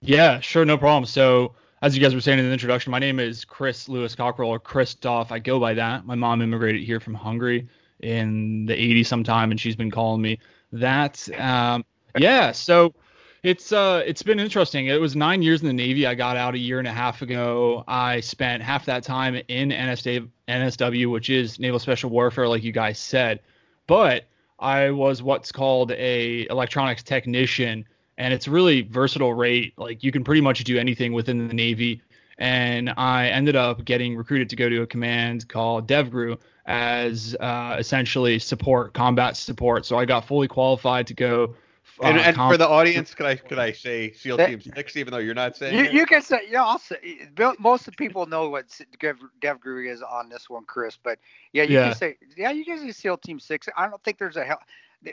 Yeah, 0.00 0.40
sure, 0.40 0.64
no 0.64 0.78
problem. 0.78 1.06
So, 1.06 1.54
as 1.82 1.96
you 1.96 2.02
guys 2.02 2.14
were 2.14 2.20
saying 2.20 2.38
in 2.38 2.46
the 2.46 2.52
introduction, 2.52 2.90
my 2.90 2.98
name 2.98 3.20
is 3.20 3.44
Chris 3.44 3.88
Lewis 3.88 4.14
Cockrell 4.14 4.48
or 4.48 4.60
Kristof. 4.60 5.30
I 5.30 5.38
go 5.38 5.60
by 5.60 5.74
that. 5.74 6.06
My 6.06 6.14
mom 6.14 6.42
immigrated 6.42 6.82
here 6.82 7.00
from 7.00 7.14
Hungary 7.14 7.68
in 8.00 8.66
the 8.66 8.74
80s 8.74 9.06
sometime, 9.06 9.50
and 9.50 9.60
she's 9.60 9.76
been 9.76 9.90
calling 9.90 10.22
me 10.22 10.38
that. 10.72 11.28
Um, 11.38 11.84
yeah, 12.18 12.52
so 12.52 12.94
it's 13.42 13.72
uh 13.72 14.02
it's 14.06 14.22
been 14.22 14.40
interesting. 14.40 14.86
It 14.86 15.00
was 15.00 15.14
nine 15.14 15.42
years 15.42 15.60
in 15.60 15.66
the 15.66 15.72
Navy. 15.72 16.06
I 16.06 16.14
got 16.14 16.36
out 16.36 16.54
a 16.54 16.58
year 16.58 16.78
and 16.78 16.88
a 16.88 16.92
half 16.92 17.22
ago. 17.22 17.84
I 17.86 18.20
spent 18.20 18.62
half 18.62 18.84
that 18.86 19.02
time 19.02 19.36
in 19.48 19.70
NSW, 19.70 20.28
NSW, 20.48 21.10
which 21.10 21.30
is 21.30 21.58
Naval 21.58 21.78
Special 21.78 22.10
Warfare, 22.10 22.48
like 22.48 22.62
you 22.62 22.72
guys 22.72 22.98
said. 22.98 23.40
But 23.86 24.24
I 24.58 24.90
was 24.90 25.22
what's 25.22 25.52
called 25.52 25.92
a 25.92 26.48
electronics 26.48 27.02
technician 27.02 27.86
and 28.18 28.32
it's 28.32 28.48
really 28.48 28.82
versatile 28.82 29.34
rate. 29.34 29.74
Like 29.76 30.02
you 30.02 30.12
can 30.12 30.24
pretty 30.24 30.40
much 30.40 30.64
do 30.64 30.78
anything 30.78 31.12
within 31.12 31.48
the 31.48 31.54
Navy. 31.54 32.02
And 32.38 32.92
I 32.96 33.28
ended 33.28 33.56
up 33.56 33.84
getting 33.84 34.16
recruited 34.16 34.50
to 34.50 34.56
go 34.56 34.68
to 34.68 34.82
a 34.82 34.86
command 34.86 35.48
called 35.48 35.88
DevGru 35.88 36.38
as 36.66 37.34
uh, 37.40 37.76
essentially 37.78 38.38
support, 38.38 38.92
combat 38.92 39.36
support. 39.36 39.86
So 39.86 39.98
I 39.98 40.04
got 40.04 40.26
fully 40.26 40.48
qualified 40.48 41.06
to 41.06 41.14
go 41.14 41.54
uh, 42.00 42.06
and, 42.06 42.18
and 42.18 42.36
for 42.36 42.56
the 42.56 42.68
audience, 42.68 43.14
could 43.14 43.26
I 43.26 43.36
could 43.36 43.58
I 43.58 43.72
say 43.72 44.12
SEAL 44.12 44.36
Team 44.38 44.60
Six, 44.60 44.96
even 44.96 45.12
though 45.12 45.18
you're 45.18 45.34
not 45.34 45.56
saying 45.56 45.76
you, 45.76 46.00
you 46.00 46.06
can 46.06 46.20
say 46.20 46.40
yeah. 46.50 46.64
I'll 46.64 46.78
say 46.78 47.28
most 47.58 47.88
of 47.88 47.96
the 47.96 47.96
people 47.96 48.26
know 48.26 48.50
what 48.50 48.66
Dev, 49.00 49.16
DevGru 49.40 49.90
is 49.90 50.02
on 50.02 50.28
this 50.28 50.50
one, 50.50 50.64
Chris. 50.64 50.98
But 51.02 51.18
yeah, 51.52 51.62
you 51.62 51.74
yeah. 51.74 51.88
can 51.88 51.94
say 51.94 52.16
yeah. 52.36 52.50
You 52.50 52.64
can 52.64 52.78
say 52.78 52.92
SEAL 52.92 53.18
Team 53.18 53.40
Six. 53.40 53.68
I 53.76 53.88
don't 53.88 54.02
think 54.04 54.18
there's 54.18 54.36
a 54.36 54.44
hell, 54.44 54.60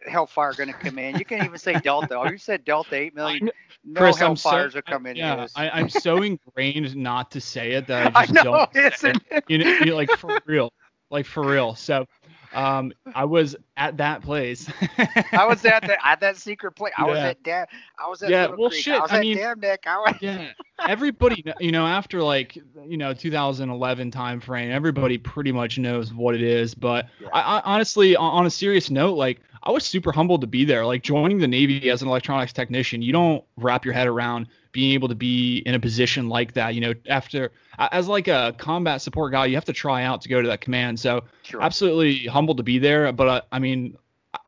Hellfire 0.07 0.53
going 0.53 0.67
to 0.67 0.73
come 0.73 0.97
in. 0.97 1.15
You 1.17 1.25
can't 1.25 1.43
even 1.43 1.57
say 1.57 1.73
Delta. 1.73 2.17
Oh, 2.17 2.29
you 2.29 2.37
said 2.37 2.65
Delta 2.65 2.95
eight 2.95 3.15
million. 3.15 3.49
No 3.85 4.01
Chris, 4.01 4.17
Hellfires 4.17 4.73
so, 4.73 4.79
are 4.79 4.81
coming 4.81 5.15
yeah, 5.15 5.43
in. 5.43 5.49
I, 5.55 5.79
am 5.79 5.89
so 5.89 6.21
ingrained 6.21 6.95
not 6.95 7.31
to 7.31 7.41
say 7.41 7.71
it 7.71 7.87
that 7.87 8.15
I 8.15 8.25
just 8.25 8.39
I 8.39 8.43
know, 8.43 8.67
don't. 8.73 9.49
You 9.49 9.57
know, 9.57 9.65
you 9.79 9.85
know, 9.85 9.95
like 9.95 10.11
for 10.11 10.39
real, 10.45 10.73
like 11.09 11.25
for 11.25 11.43
real. 11.43 11.75
So 11.75 12.07
um, 12.53 12.93
I 13.15 13.25
was 13.25 13.55
at 13.77 13.97
that 13.97 14.21
place. 14.21 14.69
I 15.31 15.45
was 15.45 15.63
at 15.65 15.81
that 15.87 15.97
at 16.03 16.19
that 16.19 16.37
secret 16.37 16.73
place. 16.73 16.93
I 16.97 17.05
yeah. 17.05 17.09
was 17.09 17.19
at 17.19 17.43
damn. 17.43 17.65
I 17.97 18.09
was 18.09 18.23
at 18.23 18.29
yeah. 18.29 18.41
Little 18.41 18.57
well, 18.57 18.69
Creek. 18.69 18.83
shit. 18.83 18.95
I 18.95 19.01
was 19.01 19.11
I 19.11 19.15
at 19.17 19.21
mean, 19.21 19.37
Dam 19.37 19.59
Neck. 19.59 19.85
I 19.87 19.97
was... 19.97 20.15
yeah. 20.21 20.51
Everybody, 20.87 21.43
you 21.59 21.71
know, 21.71 21.85
after 21.85 22.21
like 22.21 22.57
you 22.85 22.97
know 22.97 23.13
2011 23.13 24.11
time 24.11 24.39
frame, 24.39 24.71
everybody 24.71 25.17
pretty 25.17 25.51
much 25.51 25.77
knows 25.77 26.13
what 26.13 26.35
it 26.35 26.41
is. 26.41 26.73
But 26.75 27.07
yeah. 27.19 27.29
I, 27.33 27.57
I 27.57 27.61
honestly, 27.65 28.15
on 28.15 28.45
a 28.45 28.49
serious 28.49 28.89
note, 28.89 29.13
like 29.13 29.41
I 29.63 29.71
was 29.71 29.85
super 29.85 30.11
humbled 30.11 30.41
to 30.41 30.47
be 30.47 30.65
there. 30.65 30.85
Like 30.85 31.03
joining 31.03 31.39
the 31.39 31.47
Navy 31.47 31.89
as 31.89 32.01
an 32.01 32.07
electronics 32.07 32.53
technician, 32.53 33.01
you 33.01 33.13
don't 33.13 33.43
wrap 33.57 33.85
your 33.85 33.93
head 33.93 34.07
around 34.07 34.47
being 34.73 34.91
able 34.91 35.07
to 35.07 35.15
be 35.15 35.59
in 35.59 35.75
a 35.75 35.79
position 35.79 36.27
like 36.27 36.53
that. 36.53 36.75
You 36.75 36.81
know, 36.81 36.93
after 37.07 37.51
as 37.79 38.09
like 38.09 38.27
a 38.27 38.53
combat 38.57 39.01
support 39.01 39.31
guy, 39.31 39.45
you 39.45 39.55
have 39.55 39.65
to 39.65 39.73
try 39.73 40.03
out 40.03 40.21
to 40.21 40.29
go 40.29 40.41
to 40.41 40.47
that 40.49 40.59
command. 40.59 40.99
So 40.99 41.23
sure. 41.43 41.61
absolutely 41.61 42.25
humbled 42.25 42.57
to 42.57 42.63
be 42.63 42.79
there. 42.79 43.11
But 43.13 43.27
uh, 43.27 43.41
I 43.53 43.59
mean, 43.59 43.97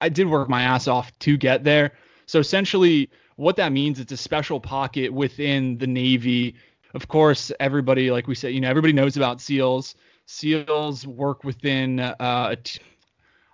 I 0.02 0.10
did 0.10 0.28
work 0.28 0.50
my 0.50 0.64
ass 0.64 0.88
off 0.88 1.18
to 1.20 1.38
get 1.38 1.64
there. 1.64 1.94
So 2.26 2.40
essentially, 2.40 3.10
what 3.38 3.56
that 3.58 3.72
means, 3.72 4.00
it's 4.00 4.12
a 4.12 4.18
special 4.18 4.60
pocket 4.60 5.14
within 5.14 5.78
the 5.78 5.88
Navy. 5.88 6.56
Of 6.94 7.08
course, 7.08 7.52
everybody, 7.60 8.10
like 8.12 8.28
we 8.28 8.36
said, 8.36 8.54
you 8.54 8.62
know, 8.62 8.70
everybody 8.70 8.94
knows 8.94 9.16
about 9.16 9.42
SEALs. 9.42 9.96
SEALs 10.26 11.06
work 11.06 11.44
within, 11.44 12.00
uh, 12.00 12.16
a 12.20 12.56
t- 12.56 12.80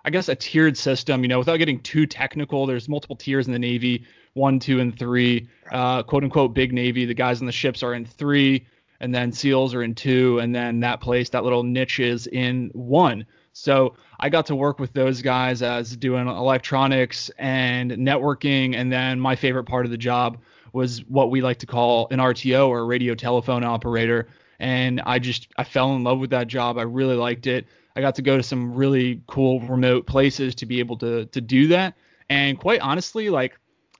I 0.04 0.10
guess, 0.10 0.28
a 0.28 0.34
tiered 0.34 0.76
system. 0.76 1.22
You 1.22 1.28
know, 1.28 1.38
without 1.38 1.58
getting 1.58 1.80
too 1.80 2.06
technical, 2.06 2.66
there's 2.66 2.88
multiple 2.88 3.16
tiers 3.16 3.46
in 3.46 3.52
the 3.52 3.58
Navy 3.58 4.04
one, 4.34 4.58
two, 4.58 4.80
and 4.80 4.98
three. 4.98 5.48
Uh, 5.70 6.02
quote 6.02 6.24
unquote 6.24 6.54
big 6.54 6.72
Navy. 6.72 7.04
The 7.04 7.14
guys 7.14 7.40
on 7.40 7.46
the 7.46 7.52
ships 7.52 7.82
are 7.82 7.94
in 7.94 8.04
three, 8.04 8.66
and 9.00 9.14
then 9.14 9.32
SEALs 9.32 9.74
are 9.74 9.82
in 9.82 9.94
two, 9.94 10.38
and 10.38 10.54
then 10.54 10.80
that 10.80 11.00
place, 11.00 11.28
that 11.30 11.44
little 11.44 11.62
niche 11.62 12.00
is 12.00 12.26
in 12.26 12.70
one. 12.72 13.26
So 13.52 13.96
I 14.18 14.30
got 14.30 14.46
to 14.46 14.56
work 14.56 14.78
with 14.78 14.92
those 14.94 15.20
guys 15.20 15.60
as 15.62 15.96
doing 15.96 16.26
electronics 16.26 17.30
and 17.38 17.90
networking, 17.92 18.74
and 18.74 18.90
then 18.90 19.20
my 19.20 19.36
favorite 19.36 19.64
part 19.64 19.84
of 19.84 19.90
the 19.90 19.98
job 19.98 20.38
was 20.72 21.04
what 21.06 21.30
we 21.30 21.42
like 21.42 21.58
to 21.58 21.66
call 21.66 22.08
an 22.10 22.18
RTO 22.18 22.68
or 22.68 22.80
a 22.80 22.84
radio 22.84 23.14
telephone 23.14 23.62
operator. 23.62 24.28
And 24.58 25.02
I 25.04 25.18
just 25.18 25.48
I 25.58 25.64
fell 25.64 25.94
in 25.96 26.04
love 26.04 26.18
with 26.18 26.30
that 26.30 26.46
job. 26.46 26.78
I 26.78 26.82
really 26.82 27.16
liked 27.16 27.46
it. 27.46 27.66
I 27.96 28.00
got 28.00 28.14
to 28.16 28.22
go 28.22 28.36
to 28.36 28.42
some 28.42 28.74
really 28.74 29.22
cool 29.26 29.60
remote 29.60 30.06
places 30.06 30.54
to 30.56 30.66
be 30.66 30.78
able 30.78 30.96
to 30.98 31.26
to 31.26 31.40
do 31.40 31.68
that. 31.68 31.94
And 32.30 32.58
quite 32.58 32.80
honestly, 32.80 33.28
like 33.28 33.58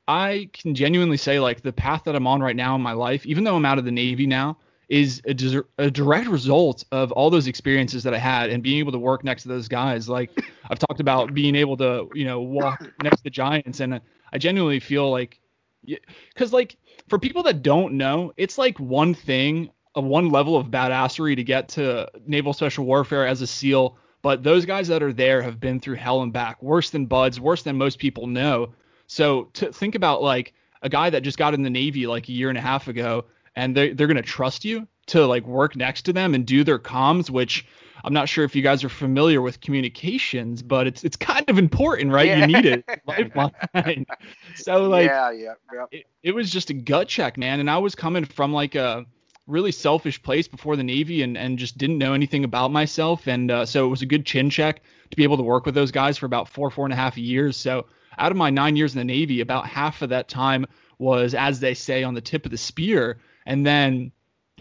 I 0.09 0.49
can 0.53 0.75
genuinely 0.75 1.17
say 1.17 1.39
like 1.39 1.63
the 1.63 1.73
path 1.73 2.05
that 2.05 2.17
I'm 2.17 2.27
on 2.27 2.43
right 2.43 2.57
now 2.57 2.75
in 2.75 2.81
my 2.81 2.93
life, 2.93 3.25
even 3.27 3.45
though 3.45 3.57
I'm 3.57 3.65
out 3.65 3.79
of 3.79 3.85
the 3.85 3.93
Navy 3.93 4.27
now, 4.27 4.59
is 4.89 5.23
a, 5.25 5.33
des- 5.33 5.63
a 5.79 5.91
direct 5.91 6.29
result 6.29 6.85
of 6.93 7.13
all 7.13 7.31
those 7.31 7.47
experiences 7.47 8.03
that 8.03 8.13
I 8.13 8.19
had 8.19 8.51
and 8.51 8.63
being 8.63 8.79
able 8.79 8.93
to 8.93 8.99
work 8.99 9.25
next 9.25 9.43
to 9.43 9.49
those 9.49 9.69
guys. 9.69 10.09
Like 10.09 10.31
I've 10.69 10.79
talked 10.79 11.01
about 11.01 11.33
being 11.35 11.55
able 11.55 11.77
to, 11.79 12.09
you 12.15 12.25
know, 12.25 12.41
walk 12.41 12.83
next 13.03 13.23
to 13.23 13.31
giants, 13.31 13.81
and 13.81 14.01
I 14.33 14.39
genuinely 14.39 14.81
feel 14.81 15.11
like, 15.11 15.41
because 16.35 16.53
like 16.53 16.77
for 17.09 17.19
people 17.19 17.43
that 17.45 17.63
don't 17.63 17.95
know, 17.95 18.33
it's 18.37 18.59
like 18.59 18.79
one 18.79 19.15
thing, 19.15 19.71
a 19.95 20.01
one 20.01 20.31
level 20.31 20.57
of 20.57 20.69
badassery 20.69 21.37
to 21.37 21.45
get 21.45 21.69
to 21.71 22.09
naval 22.27 22.53
special 22.53 22.85
warfare 22.85 23.27
as 23.27 23.43
a 23.43 23.47
SEAL. 23.47 23.97
But 24.23 24.43
those 24.43 24.65
guys 24.65 24.89
that 24.89 25.03
are 25.03 25.13
there 25.13 25.43
have 25.43 25.59
been 25.59 25.81
through 25.81 25.97
hell 25.97 26.23
and 26.23 26.33
back, 26.33 26.63
worse 26.63 26.91
than 26.91 27.07
BUD/S, 27.07 27.41
worse 27.41 27.63
than 27.63 27.77
most 27.77 27.99
people 27.99 28.27
know. 28.27 28.73
So 29.07 29.51
to 29.55 29.73
think 29.73 29.95
about 29.95 30.23
like 30.23 30.55
a 30.83 30.89
guy 30.89 31.11
that 31.11 31.23
just 31.23 31.39
got 31.39 31.55
in 31.55 31.63
the 31.63 31.71
Navy 31.71 32.07
like 32.07 32.29
a 32.29 32.33
year 32.33 32.49
and 32.49 32.59
a 32.59 32.63
half 32.63 32.89
ago, 32.89 33.25
and 33.57 33.77
they 33.77 33.93
they're 33.93 34.07
gonna 34.07 34.23
trust 34.23 34.65
you 34.65 34.87
to 35.07 35.27
like 35.27 35.45
work 35.47 35.77
next 35.77 36.03
to 36.03 36.13
them 36.13 36.35
and 36.35 36.47
do 36.47 36.65
their 36.65 36.79
comms, 36.79 37.31
which 37.31 37.67
I'm 38.05 38.13
not 38.13 38.29
sure 38.29 38.45
if 38.45 38.57
you 38.57 38.63
guys 38.63 38.83
are 38.85 38.89
familiar 38.89 39.41
with 39.43 39.61
communications, 39.61 40.63
but 40.63 40.87
it's 40.87 41.05
it's 41.05 41.17
kind 41.17 41.49
of 41.49 41.59
important, 41.59 42.13
right? 42.13 42.29
Yeah. 42.29 42.47
You 42.47 42.47
need 42.47 42.67
it. 42.67 42.85
so 44.57 44.89
like 44.89 45.07
yeah, 45.07 45.31
yeah, 45.31 45.55
yeah. 45.73 45.85
It, 45.91 46.07
it 46.23 46.35
was 46.35 46.51
just 46.51 46.71
a 46.71 46.75
gut 46.75 47.09
check, 47.09 47.37
man. 47.37 47.61
And 47.61 47.71
I 47.71 47.79
was 47.79 47.95
coming 47.95 48.25
from 48.25 48.53
like 48.53 48.75
a 48.75 49.05
really 49.47 49.73
selfish 49.73 50.23
place 50.23 50.47
before 50.47 50.77
the 50.77 50.85
Navy 50.85 51.23
and, 51.23 51.37
and 51.37 51.59
just 51.59 51.79
didn't 51.79 51.99
know 51.99 52.15
anything 52.15 52.45
about 52.45 52.71
myself. 52.71 53.27
And 53.27 53.51
uh, 53.51 53.67
so 53.67 53.85
it 53.85 53.89
was 53.89 54.03
a 54.03 54.07
good 54.07 54.25
chin 54.25 54.51
check 54.51 54.83
to 55.11 55.17
be 55.17 55.25
able 55.25 55.37
to 55.37 55.43
work 55.43 55.67
with 55.67 55.75
those 55.75 55.91
guys 55.91 56.17
for 56.17 56.27
about 56.27 56.49
four, 56.49 56.71
four 56.71 56.85
and 56.85 56.93
a 56.93 56.97
half 56.97 57.19
years. 57.19 57.57
So 57.57 57.87
out 58.19 58.31
of 58.31 58.39
my 58.39 58.51
nine 58.51 58.77
years 58.77 58.95
in 58.95 58.99
the 58.99 59.05
Navy, 59.05 59.41
about 59.41 59.67
half 59.67 60.03
of 60.03 60.11
that 60.11 60.29
time 60.29 60.67
was, 60.99 61.35
as 61.35 61.61
they 61.61 61.75
say, 61.75 62.05
on 62.05 62.15
the 62.15 62.21
tip 62.21 62.45
of 62.45 62.51
the 62.51 62.59
spear. 62.59 63.19
And 63.47 63.67
then 63.67 64.13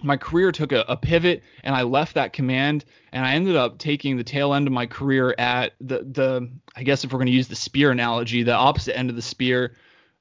my 0.04 0.18
career 0.18 0.52
took 0.52 0.72
a, 0.72 0.84
a, 0.88 0.98
pivot 0.98 1.44
and 1.64 1.76
I 1.76 1.84
left 1.84 2.16
that 2.16 2.34
command 2.34 2.86
and 3.12 3.24
I 3.24 3.34
ended 3.34 3.56
up 3.56 3.78
taking 3.78 4.18
the 4.18 4.24
tail 4.24 4.54
end 4.54 4.66
of 4.66 4.74
my 4.74 4.88
career 4.88 5.36
at 5.38 5.74
the 5.80 6.00
the 6.00 6.50
I 6.76 6.82
guess 6.82 7.04
if 7.04 7.14
we're 7.14 7.20
going 7.20 7.28
to 7.28 7.34
use 7.34 7.48
the 7.48 7.56
spear 7.56 7.92
analogy, 7.92 8.42
the 8.42 8.54
opposite 8.54 8.98
end 8.98 9.12
of 9.12 9.16
the 9.16 9.22
spear. 9.22 9.76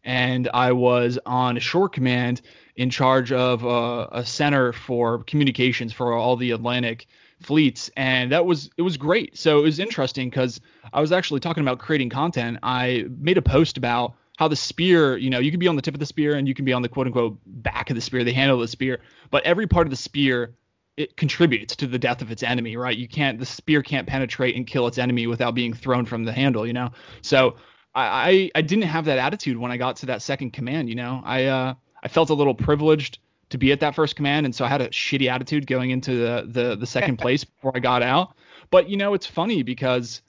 And 0.05 0.49
I 0.53 0.73
was 0.73 1.19
on 1.25 1.57
a 1.57 1.61
shore 1.61 1.89
command 1.89 2.43
in 2.77 2.91
charge 2.91 3.33
of 3.33 3.65
uh, 3.65 4.07
a 4.13 4.25
center 4.25 4.73
for 4.73 5.23
communications 5.25 5.93
for 5.93 6.13
all 6.13 6.37
the 6.37 6.51
Atlantic 6.51 7.07
fleets 7.41 7.91
and 7.97 8.31
that 8.33 8.45
was 8.47 8.71
it 8.77 8.83
was 8.83 8.97
great. 8.97 9.37
So 9.37 9.59
it 9.59 9.63
was 9.63 9.79
interesting 9.79 10.31
because 10.31 10.61
i 10.93 11.01
was 11.01 11.13
actually 11.13 11.41
talking 11.41 11.63
about 11.63 11.79
creating 11.79 12.11
content. 12.11 12.59
I 12.63 13.07
made 13.19 13.39
a 13.39 13.43
post 13.43 13.77
about 13.77 14.15
how 14.37 14.49
the 14.49 14.57
spear 14.57 15.17
you 15.17 15.31
know 15.31 15.39
you 15.39 15.51
can 15.51 15.61
be 15.61 15.69
on 15.69 15.77
the 15.77 15.83
tip 15.83 15.95
of 15.95 16.01
the 16.01 16.07
spear 16.07 16.35
and 16.35 16.49
you 16.49 16.55
can 16.55 16.65
be 16.65 16.73
on 16.73 16.83
the 16.83 16.89
quote 16.89 17.07
unquote 17.07 17.39
back 17.47 17.91
of 17.91 17.97
the 17.97 18.01
spear 18.01 18.25
the 18.25 18.33
handle 18.33 18.57
of 18.57 18.63
the 18.63 18.69
spear 18.69 19.01
but 19.31 19.45
every 19.45 19.67
part 19.67 19.87
of 19.87 19.91
the 19.91 19.97
spear 19.97 20.55
it 20.97 21.17
contributes 21.17 21.77
to 21.77 21.87
the 21.87 21.99
death 21.99 22.23
of 22.23 22.31
its 22.31 22.43
enemy 22.43 22.77
right? 22.77 22.97
You 22.97 23.09
can't 23.09 23.39
the 23.39 23.47
spear 23.47 23.83
can't 23.83 24.07
penetrate 24.07 24.57
and 24.57 24.67
kill 24.67 24.87
its 24.87 24.99
enemy 24.99 25.27
without 25.27 25.55
being 25.55 25.75
thrown 25.75 26.07
from 26.07 26.25
the 26.25 26.33
handle 26.33 26.67
you 26.67 26.73
know? 26.73 26.91
So 27.23 27.57
i 27.95 28.05
i, 28.31 28.51
I 28.57 28.63
didn't 28.63 28.85
have 28.85 29.05
that 29.07 29.19
attitude 29.19 29.57
when 29.57 29.71
i 29.71 29.77
got 29.77 29.97
to 29.97 30.07
that 30.07 30.23
second 30.23 30.53
command 30.53 30.89
you 30.89 30.95
know? 30.95 31.23
I 31.25 31.45
uh 31.45 31.75
i 32.03 32.09
felt 32.09 32.31
a 32.31 32.35
little 32.35 32.55
privileged 32.55 33.19
to 33.51 33.59
be 33.59 33.73
at 33.73 33.81
that 33.81 33.95
first 33.95 34.17
command, 34.17 34.47
and 34.47 34.55
so 34.55 34.65
I 34.65 34.69
had 34.69 34.81
a 34.81 34.89
shitty 34.89 35.29
attitude 35.29 35.67
going 35.67 35.91
into 35.91 36.17
the 36.17 36.45
the, 36.47 36.77
the 36.77 36.87
second 36.87 37.17
place 37.21 37.45
before 37.45 37.73
I 37.75 37.81
got 37.81 38.03
out. 38.03 38.35
But 38.71 38.89
you 38.89 38.97
know, 38.97 39.15
it's 39.15 39.27
funny 39.27 39.63
because 39.63 40.23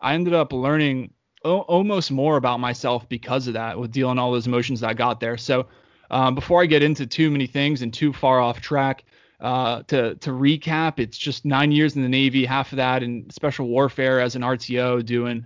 I 0.00 0.14
ended 0.14 0.32
up 0.32 0.52
learning 0.52 1.12
o- 1.44 1.60
almost 1.62 2.10
more 2.10 2.36
about 2.36 2.60
myself 2.60 3.08
because 3.08 3.46
of 3.48 3.54
that, 3.54 3.78
with 3.78 3.92
dealing 3.92 4.18
all 4.18 4.32
those 4.32 4.46
emotions 4.46 4.80
that 4.80 4.90
I 4.90 4.94
got 4.94 5.20
there. 5.20 5.36
So 5.36 5.66
um, 6.10 6.34
before 6.34 6.62
I 6.62 6.66
get 6.66 6.82
into 6.82 7.06
too 7.06 7.30
many 7.30 7.46
things 7.46 7.82
and 7.82 7.92
too 7.92 8.12
far 8.12 8.40
off 8.40 8.60
track, 8.60 9.04
uh, 9.40 9.82
to 9.88 10.14
to 10.16 10.30
recap, 10.30 10.98
it's 10.98 11.18
just 11.18 11.44
nine 11.44 11.72
years 11.72 11.96
in 11.96 12.02
the 12.02 12.08
Navy, 12.08 12.44
half 12.44 12.72
of 12.72 12.76
that 12.76 13.02
in 13.02 13.28
special 13.30 13.66
warfare 13.66 14.20
as 14.20 14.36
an 14.36 14.42
RTO, 14.42 15.04
doing 15.04 15.44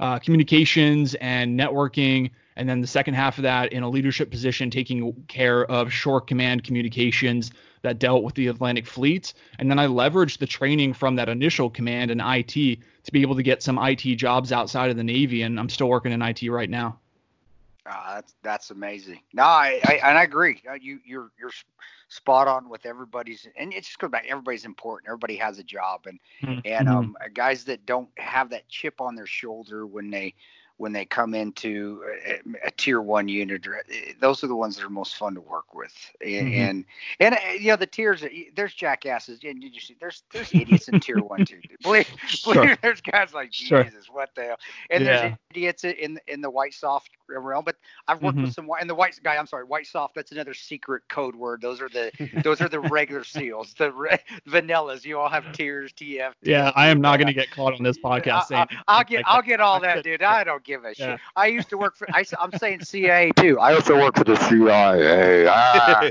uh, 0.00 0.18
communications 0.18 1.14
and 1.16 1.58
networking 1.58 2.32
and 2.56 2.68
then 2.68 2.80
the 2.80 2.86
second 2.86 3.14
half 3.14 3.38
of 3.38 3.42
that 3.42 3.72
in 3.72 3.82
a 3.82 3.88
leadership 3.88 4.30
position 4.30 4.70
taking 4.70 5.12
care 5.28 5.64
of 5.70 5.92
shore 5.92 6.20
command 6.20 6.64
communications 6.64 7.50
that 7.82 7.98
dealt 7.98 8.22
with 8.22 8.34
the 8.34 8.46
Atlantic 8.46 8.86
fleet. 8.86 9.34
And 9.58 9.70
then 9.70 9.78
I 9.78 9.86
leveraged 9.86 10.38
the 10.38 10.46
training 10.46 10.94
from 10.94 11.16
that 11.16 11.28
initial 11.28 11.68
command 11.68 12.10
and 12.10 12.20
IT 12.24 12.78
to 13.04 13.12
be 13.12 13.22
able 13.22 13.34
to 13.36 13.42
get 13.42 13.62
some 13.62 13.78
IT 13.78 14.02
jobs 14.16 14.52
outside 14.52 14.90
of 14.90 14.96
the 14.96 15.04
Navy. 15.04 15.42
And 15.42 15.58
I'm 15.58 15.68
still 15.68 15.88
working 15.88 16.12
in 16.12 16.22
IT 16.22 16.42
right 16.48 16.70
now. 16.70 16.98
Uh, 17.84 18.14
that's 18.14 18.34
that's 18.42 18.70
amazing. 18.70 19.20
No, 19.32 19.42
I, 19.42 19.80
I 19.84 19.94
and 20.04 20.16
I 20.16 20.22
agree. 20.22 20.62
Uh, 20.70 20.74
you 20.74 21.00
you're 21.04 21.32
you're 21.36 21.50
spot 22.06 22.46
on 22.46 22.68
with 22.68 22.86
everybody's, 22.86 23.48
and 23.56 23.72
it 23.72 23.82
just 23.82 23.98
goes 23.98 24.10
back. 24.10 24.26
Everybody's 24.28 24.64
important. 24.64 25.08
Everybody 25.08 25.34
has 25.36 25.58
a 25.58 25.64
job, 25.64 26.06
and 26.06 26.20
mm-hmm. 26.42 26.60
and 26.64 26.88
um 26.88 27.16
guys 27.34 27.64
that 27.64 27.84
don't 27.84 28.08
have 28.18 28.50
that 28.50 28.68
chip 28.68 29.00
on 29.00 29.16
their 29.16 29.26
shoulder 29.26 29.84
when 29.84 30.10
they 30.10 30.32
when 30.76 30.92
they 30.92 31.04
come 31.04 31.34
into 31.34 32.02
a, 32.26 32.40
a 32.66 32.70
tier 32.72 33.00
one 33.00 33.28
unit. 33.28 33.64
Eh, 33.66 34.12
those 34.20 34.42
are 34.42 34.46
the 34.46 34.56
ones 34.56 34.76
that 34.76 34.84
are 34.84 34.90
most 34.90 35.16
fun 35.16 35.34
to 35.34 35.40
work 35.40 35.74
with, 35.74 35.94
and 36.20 36.48
mm-hmm. 36.48 36.60
and, 36.60 36.84
and 37.20 37.34
uh, 37.34 37.38
you 37.58 37.68
know 37.68 37.76
the 37.76 37.86
tiers. 37.86 38.24
There's 38.54 38.74
jackasses, 38.74 39.40
and 39.44 39.62
you 39.62 39.80
see 39.80 39.96
there's 40.00 40.22
there's 40.32 40.52
idiots 40.54 40.88
in 40.88 41.00
tier 41.00 41.18
one 41.18 41.44
too. 41.44 41.60
Believe, 41.82 42.08
sure. 42.26 42.54
believe 42.54 42.78
there's 42.82 43.00
guys 43.00 43.32
like 43.32 43.50
Jesus, 43.50 43.70
sure. 43.70 44.14
what 44.14 44.30
the 44.34 44.42
hell? 44.42 44.56
And 44.90 45.04
yeah. 45.04 45.20
there's 45.20 45.34
idiots 45.50 45.84
in 45.84 46.18
in 46.26 46.40
the 46.40 46.50
white 46.50 46.74
SOF 46.74 47.04
realm. 47.28 47.64
But 47.64 47.76
I've 48.08 48.22
worked 48.22 48.36
mm-hmm. 48.36 48.44
with 48.44 48.54
some 48.54 48.66
white 48.66 48.80
and 48.80 48.90
the 48.90 48.94
white 48.94 49.18
guy. 49.22 49.36
I'm 49.36 49.46
sorry, 49.46 49.64
white 49.64 49.86
SOF. 49.86 50.12
That's 50.14 50.32
another 50.32 50.54
secret 50.54 51.02
code 51.08 51.34
word. 51.34 51.62
Those 51.62 51.80
are 51.80 51.88
the 51.88 52.10
those 52.42 52.60
are 52.60 52.68
the 52.68 52.80
regular 52.90 53.24
seals. 53.24 53.74
The 53.74 53.92
re, 53.92 54.18
vanillas. 54.48 55.04
You 55.04 55.18
all 55.18 55.28
have 55.28 55.52
tiers. 55.52 55.92
TF. 55.92 56.32
Yeah, 56.42 56.72
I 56.74 56.88
am 56.88 57.00
not 57.00 57.18
going 57.18 57.26
to 57.26 57.32
get 57.32 57.50
caught 57.50 57.74
on 57.74 57.82
this 57.82 57.98
podcast. 57.98 58.46
I, 58.88 58.98
will 58.98 59.04
get 59.04 59.22
I'll 59.26 59.42
get 59.42 59.60
all 59.60 59.80
that, 59.80 60.02
dude. 60.02 60.22
I 60.22 60.44
don't 60.44 60.64
give 60.72 60.84
a 60.84 60.94
shit. 60.94 61.20
I 61.36 61.46
used 61.46 61.68
to 61.70 61.78
work 61.78 61.96
for. 61.96 62.06
I, 62.12 62.24
am 62.40 62.52
saying 62.58 62.84
CIA 62.92 63.32
too. 63.36 63.58
I 63.58 63.74
also 63.74 63.96
work 63.98 64.16
for 64.16 64.24
the 64.24 64.36
CIA. 64.36 65.46
Ah. 65.52 66.10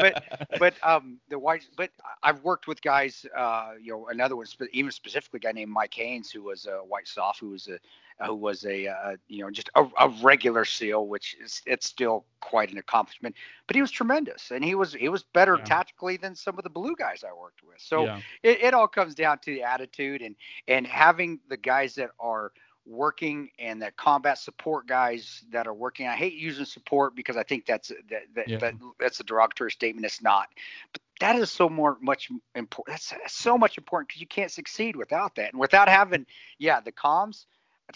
but 0.00 0.48
but 0.58 0.74
um 0.82 1.18
the 1.28 1.38
white. 1.38 1.66
But 1.76 1.90
I've 2.22 2.42
worked 2.42 2.66
with 2.66 2.80
guys. 2.82 3.26
Uh, 3.36 3.72
you 3.80 3.92
know, 3.92 4.08
another 4.08 4.36
one, 4.36 4.46
even 4.72 4.90
specifically 4.90 5.38
a 5.38 5.40
guy 5.40 5.52
named 5.52 5.72
Mike 5.72 5.94
Haynes, 5.94 6.30
who 6.30 6.42
was 6.42 6.66
a 6.66 6.78
white 6.78 7.08
SOF, 7.08 7.38
who 7.38 7.50
was 7.50 7.68
a 7.68 7.78
who 8.24 8.34
was 8.34 8.64
a 8.64 8.86
uh, 8.86 9.16
you 9.28 9.42
know 9.42 9.50
just 9.50 9.68
a, 9.74 9.84
a, 10.00 10.08
regular 10.22 10.64
SEAL, 10.64 11.06
which 11.06 11.36
is 11.42 11.62
it's 11.66 11.86
still 11.86 12.24
quite 12.40 12.72
an 12.72 12.78
accomplishment. 12.78 13.34
But 13.66 13.76
he 13.76 13.82
was 13.82 13.90
tremendous, 13.90 14.50
and 14.50 14.64
he 14.64 14.74
was 14.74 14.94
he 14.94 15.08
was 15.08 15.22
better 15.22 15.56
yeah. 15.58 15.64
tactically 15.64 16.16
than 16.16 16.34
some 16.34 16.56
of 16.56 16.64
the 16.64 16.70
blue 16.70 16.96
guys 16.96 17.24
I 17.24 17.32
worked 17.38 17.62
with. 17.62 17.78
So 17.78 18.04
yeah. 18.04 18.20
it, 18.42 18.60
it 18.62 18.74
all 18.74 18.88
comes 18.88 19.14
down 19.14 19.38
to 19.40 19.52
the 19.52 19.62
attitude 19.62 20.22
and 20.22 20.34
and 20.66 20.86
having 20.86 21.40
the 21.48 21.58
guys 21.58 21.94
that 21.96 22.10
are 22.18 22.52
working 22.86 23.50
and 23.58 23.82
the 23.82 23.90
combat 23.92 24.38
support 24.38 24.86
guys 24.86 25.44
that 25.50 25.66
are 25.66 25.74
working. 25.74 26.06
I 26.06 26.14
hate 26.14 26.34
using 26.34 26.64
support 26.64 27.14
because 27.14 27.36
I 27.36 27.42
think 27.42 27.66
that's 27.66 27.88
that, 27.88 28.22
that, 28.34 28.48
yeah. 28.48 28.58
that 28.58 28.74
that's 29.00 29.20
a 29.20 29.24
derogatory 29.24 29.70
statement. 29.70 30.06
It's 30.06 30.22
not, 30.22 30.48
but 30.92 31.02
that 31.20 31.36
is 31.36 31.50
so 31.50 31.68
more 31.68 31.96
much 32.00 32.30
important. 32.54 33.00
That's 33.10 33.34
so 33.34 33.58
much 33.58 33.78
important 33.78 34.08
because 34.08 34.20
you 34.20 34.26
can't 34.26 34.50
succeed 34.50 34.96
without 34.96 35.34
that 35.36 35.52
and 35.52 35.60
without 35.60 35.88
having 35.88 36.26
yeah 36.58 36.80
the 36.80 36.92
comms 36.92 37.46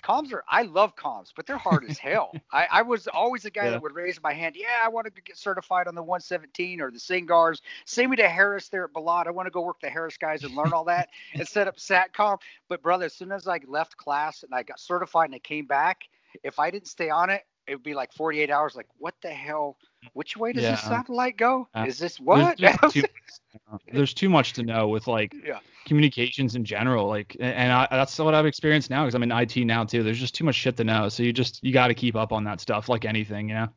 comms 0.03 0.33
are 0.33 0.45
I 0.49 0.63
love 0.63 0.95
comms, 0.97 1.33
but 1.35 1.47
they're 1.47 1.59
hard 1.59 1.85
as 1.89 1.99
hell. 1.99 2.33
I, 2.53 2.67
I 2.71 2.83
was 2.83 3.09
always 3.09 3.43
the 3.43 3.51
guy 3.51 3.65
yeah. 3.65 3.71
that 3.71 3.83
would 3.83 3.95
raise 3.95 4.23
my 4.23 4.33
hand. 4.33 4.55
Yeah, 4.57 4.81
I 4.83 4.89
wanted 4.89 5.15
to 5.17 5.23
get 5.23 5.37
certified 5.37 5.89
on 5.89 5.95
the 5.95 6.03
117 6.03 6.81
or 6.81 6.91
the 6.91 6.99
SINCGARS. 6.99 7.61
Send 7.85 8.11
me 8.11 8.17
to 8.17 8.29
Harris 8.29 8.69
there 8.69 8.85
at 8.85 8.93
Balad. 8.93 9.27
I 9.27 9.31
want 9.31 9.47
to 9.47 9.51
go 9.51 9.63
work 9.63 9.81
the 9.81 9.91
Harris 9.91 10.17
guys 10.17 10.45
and 10.45 10.55
learn 10.55 10.73
all 10.73 10.85
that 10.85 11.09
and 11.35 11.47
set 11.47 11.69
up 11.69 11.77
SATCOM. 11.77 12.39
But 12.69 12.83
brother, 12.83 13.07
as 13.07 13.15
soon 13.15 13.33
as 13.33 13.49
I 13.49 13.61
left 13.67 13.97
class 13.97 14.43
and 14.43 14.55
I 14.55 14.63
got 14.63 14.81
certified 14.81 15.27
and 15.27 15.35
I 15.35 15.41
came 15.41 15.67
back, 15.67 16.03
if 16.45 16.59
I 16.59 16.71
didn't 16.71 16.89
stay 16.89 17.11
on 17.11 17.31
it, 17.31 17.43
it 17.67 17.75
would 17.75 17.83
be 17.83 17.95
like 17.95 18.13
48 18.13 18.51
hours. 18.51 18.75
Like, 18.75 18.89
what 18.99 19.15
the 19.23 19.31
hell? 19.31 19.77
Which 20.13 20.37
way 20.37 20.53
does 20.53 20.63
yeah. 20.63 20.73
this 20.73 20.83
satellite 20.83 21.37
go? 21.37 21.69
Uh, 21.75 21.85
Is 21.87 21.99
this 21.99 22.19
what? 22.19 22.59
There's 22.59 22.93
too, 22.93 23.03
there's 23.93 24.15
too, 24.15 24.29
much 24.29 24.55
to 24.55 24.63
know 24.63 24.89
with 24.89 25.07
like 25.07 25.35
yeah. 25.45 25.59
communications 25.85 26.57
in 26.57 26.65
general. 26.65 27.07
Like, 27.07 27.37
and 27.39 27.73
I, 27.73 27.87
that's 27.91 28.19
what 28.19 28.35
I've 28.35 28.47
experienced 28.47 28.91
now 28.91 29.05
because 29.05 29.15
I'm 29.15 29.23
in 29.23 29.33
IT 29.33 29.57
now 29.59 29.85
too. 29.85 30.03
There's 30.03 30.19
just 30.19 30.35
too 30.35 30.45
much 30.45 30.55
shit 30.55 30.77
to 30.79 30.85
know. 30.85 31.09
So 31.09 31.23
you 31.23 31.33
just 31.33 31.63
you 31.63 31.73
got 31.73 31.89
to 31.89 31.95
keep 31.95 32.17
up 32.17 32.33
on 32.33 32.45
that 32.45 32.61
stuff, 32.61 32.89
like 32.89 33.05
anything, 33.05 33.49
you 33.49 33.55
know. 33.55 33.69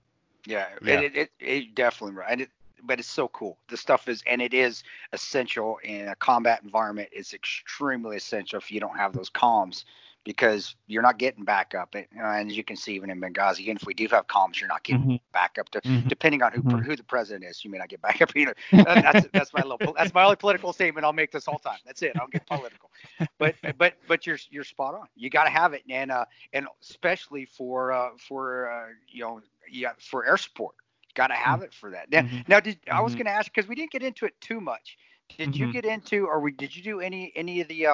Yeah, 0.45 0.67
yeah. 0.81 1.01
It, 1.01 1.15
it, 1.15 1.31
it 1.39 1.75
definitely 1.75 2.15
right. 2.15 2.41
It, 2.41 2.49
but 2.83 2.99
it's 2.99 3.09
so 3.09 3.29
cool. 3.29 3.57
The 3.69 3.77
stuff 3.77 4.09
is, 4.09 4.23
and 4.27 4.41
it 4.41 4.53
is 4.53 4.83
essential 5.13 5.79
in 5.83 6.09
a 6.09 6.15
combat 6.15 6.61
environment. 6.63 7.09
It's 7.11 7.33
extremely 7.33 8.17
essential 8.17 8.57
if 8.59 8.71
you 8.71 8.79
don't 8.79 8.97
have 8.97 9.13
those 9.13 9.29
comms 9.29 9.85
because 10.23 10.75
you're 10.87 11.01
not 11.01 11.17
getting 11.17 11.43
backup. 11.43 11.95
And, 11.95 12.05
and 12.15 12.49
as 12.49 12.57
you 12.57 12.63
can 12.63 12.75
see, 12.75 12.93
even 12.93 13.09
in 13.09 13.19
Benghazi, 13.19 13.61
even 13.61 13.77
if 13.77 13.85
we 13.85 13.93
do 13.93 14.07
have 14.09 14.27
comms, 14.27 14.59
you're 14.59 14.69
not 14.69 14.83
getting 14.83 15.01
mm-hmm. 15.01 15.15
backup. 15.33 15.69
To, 15.69 15.81
mm-hmm. 15.81 16.07
Depending 16.07 16.41
on 16.41 16.51
who 16.51 16.61
mm-hmm. 16.61 16.79
who 16.79 16.95
the 16.95 17.03
president 17.03 17.45
is, 17.45 17.63
you 17.63 17.71
may 17.71 17.77
not 17.77 17.89
get 17.89 18.01
backup 18.01 18.35
either. 18.35 18.55
that's 18.71 19.27
that's 19.33 19.53
my 19.53 19.63
little 19.63 19.93
that's 19.93 20.13
my 20.13 20.23
only 20.23 20.35
political 20.35 20.73
statement 20.73 21.05
I'll 21.05 21.13
make 21.13 21.31
this 21.31 21.45
whole 21.45 21.59
time. 21.59 21.79
That's 21.85 22.01
it. 22.01 22.13
I'll 22.19 22.27
get 22.27 22.45
political. 22.47 22.89
But 23.37 23.55
but 23.77 23.95
but 24.07 24.25
you're 24.25 24.39
you're 24.49 24.63
spot 24.63 24.95
on. 24.95 25.07
You 25.15 25.29
got 25.29 25.45
to 25.45 25.49
have 25.49 25.73
it, 25.73 25.83
and 25.89 26.11
uh 26.11 26.25
and 26.53 26.67
especially 26.81 27.45
for 27.45 27.91
uh 27.91 28.09
for 28.17 28.71
uh 28.71 28.87
you 29.09 29.23
know 29.23 29.41
yeah 29.69 29.91
for 29.99 30.25
air 30.25 30.37
support. 30.37 30.75
Got 31.15 31.27
to 31.27 31.35
have 31.35 31.57
mm-hmm. 31.57 31.65
it 31.65 31.73
for 31.75 31.91
that. 31.91 32.11
Now, 32.11 32.21
mm-hmm. 32.21 32.39
now 32.47 32.59
did 32.59 32.79
I 32.91 33.01
was 33.01 33.11
mm-hmm. 33.11 33.19
going 33.19 33.25
to 33.27 33.33
ask 33.33 33.53
because 33.53 33.69
we 33.69 33.75
didn't 33.75 33.91
get 33.91 34.01
into 34.01 34.25
it 34.25 34.33
too 34.41 34.59
much. 34.59 34.97
Did 35.37 35.55
you 35.55 35.71
get 35.71 35.85
into, 35.85 36.25
or 36.25 36.39
we, 36.39 36.51
did 36.51 36.75
you 36.75 36.83
do 36.83 36.99
any 36.99 37.31
any 37.35 37.61
of 37.61 37.67
the 37.67 37.85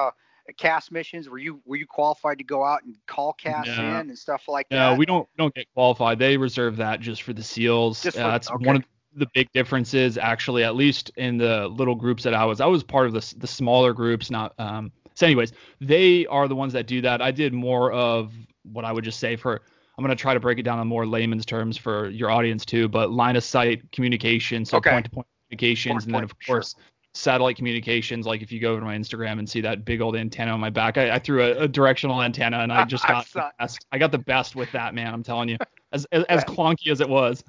uh, 0.50 0.52
CAS 0.56 0.90
missions? 0.90 1.28
Were 1.28 1.38
you 1.38 1.60
were 1.64 1.76
you 1.76 1.86
qualified 1.86 2.38
to 2.38 2.44
go 2.44 2.64
out 2.64 2.82
and 2.84 2.96
call 3.06 3.32
CAS 3.32 3.66
no. 3.66 3.72
in 3.72 4.10
and 4.10 4.18
stuff 4.18 4.48
like 4.48 4.66
no, 4.70 4.76
that? 4.76 4.92
No, 4.92 4.98
we 4.98 5.06
don't 5.06 5.28
don't 5.36 5.54
get 5.54 5.66
qualified. 5.74 6.18
They 6.18 6.36
reserve 6.36 6.76
that 6.76 7.00
just 7.00 7.22
for 7.22 7.32
the 7.32 7.42
SEALs. 7.42 8.02
For, 8.02 8.08
uh, 8.08 8.30
that's 8.30 8.50
okay. 8.50 8.66
one 8.66 8.76
of 8.76 8.84
the 9.14 9.28
big 9.34 9.50
differences, 9.52 10.18
actually. 10.18 10.64
At 10.64 10.76
least 10.76 11.10
in 11.16 11.38
the 11.38 11.68
little 11.68 11.94
groups 11.94 12.22
that 12.24 12.34
I 12.34 12.44
was, 12.44 12.60
I 12.60 12.66
was 12.66 12.82
part 12.82 13.06
of 13.06 13.12
the 13.12 13.34
the 13.38 13.46
smaller 13.46 13.92
groups. 13.92 14.30
Not 14.30 14.54
um. 14.58 14.92
So, 15.14 15.26
anyways, 15.26 15.52
they 15.80 16.26
are 16.26 16.48
the 16.48 16.56
ones 16.56 16.72
that 16.72 16.86
do 16.86 17.00
that. 17.02 17.20
I 17.20 17.30
did 17.30 17.52
more 17.52 17.92
of 17.92 18.32
what 18.62 18.84
I 18.84 18.92
would 18.92 19.04
just 19.04 19.18
say 19.18 19.36
for. 19.36 19.60
I'm 19.98 20.04
going 20.04 20.16
to 20.16 20.20
try 20.20 20.32
to 20.32 20.40
break 20.40 20.58
it 20.58 20.62
down 20.62 20.80
in 20.80 20.86
more 20.86 21.04
layman's 21.04 21.44
terms 21.44 21.76
for 21.76 22.08
your 22.08 22.30
audience 22.30 22.64
too, 22.64 22.88
but 22.88 23.10
line 23.10 23.36
of 23.36 23.44
sight 23.44 23.92
communication, 23.92 24.64
so 24.64 24.80
point 24.80 25.04
to 25.04 25.10
point 25.10 25.26
communications, 25.48 26.04
point 26.04 26.06
and 26.06 26.14
then 26.14 26.24
of 26.24 26.34
course 26.46 26.74
sure 26.74 26.82
satellite 27.14 27.56
communications. 27.56 28.26
Like 28.26 28.42
if 28.42 28.52
you 28.52 28.60
go 28.60 28.72
over 28.72 28.80
to 28.80 28.86
my 28.86 28.96
Instagram 28.96 29.38
and 29.38 29.48
see 29.48 29.60
that 29.62 29.84
big 29.84 30.00
old 30.00 30.16
antenna 30.16 30.52
on 30.52 30.60
my 30.60 30.70
back, 30.70 30.98
I, 30.98 31.12
I 31.12 31.18
threw 31.18 31.42
a, 31.42 31.62
a, 31.62 31.68
directional 31.68 32.22
antenna 32.22 32.58
and 32.58 32.72
I 32.72 32.84
just 32.86 33.06
got 33.06 33.26
the 33.26 33.50
best, 33.58 33.86
I 33.92 33.98
got 33.98 34.12
the 34.12 34.18
best 34.18 34.56
with 34.56 34.70
that 34.72 34.94
man. 34.94 35.12
I'm 35.12 35.22
telling 35.22 35.48
you, 35.48 35.58
as 35.92 36.06
as, 36.12 36.24
as 36.24 36.44
clunky 36.44 36.90
as 36.90 37.00
it 37.00 37.08
was. 37.08 37.44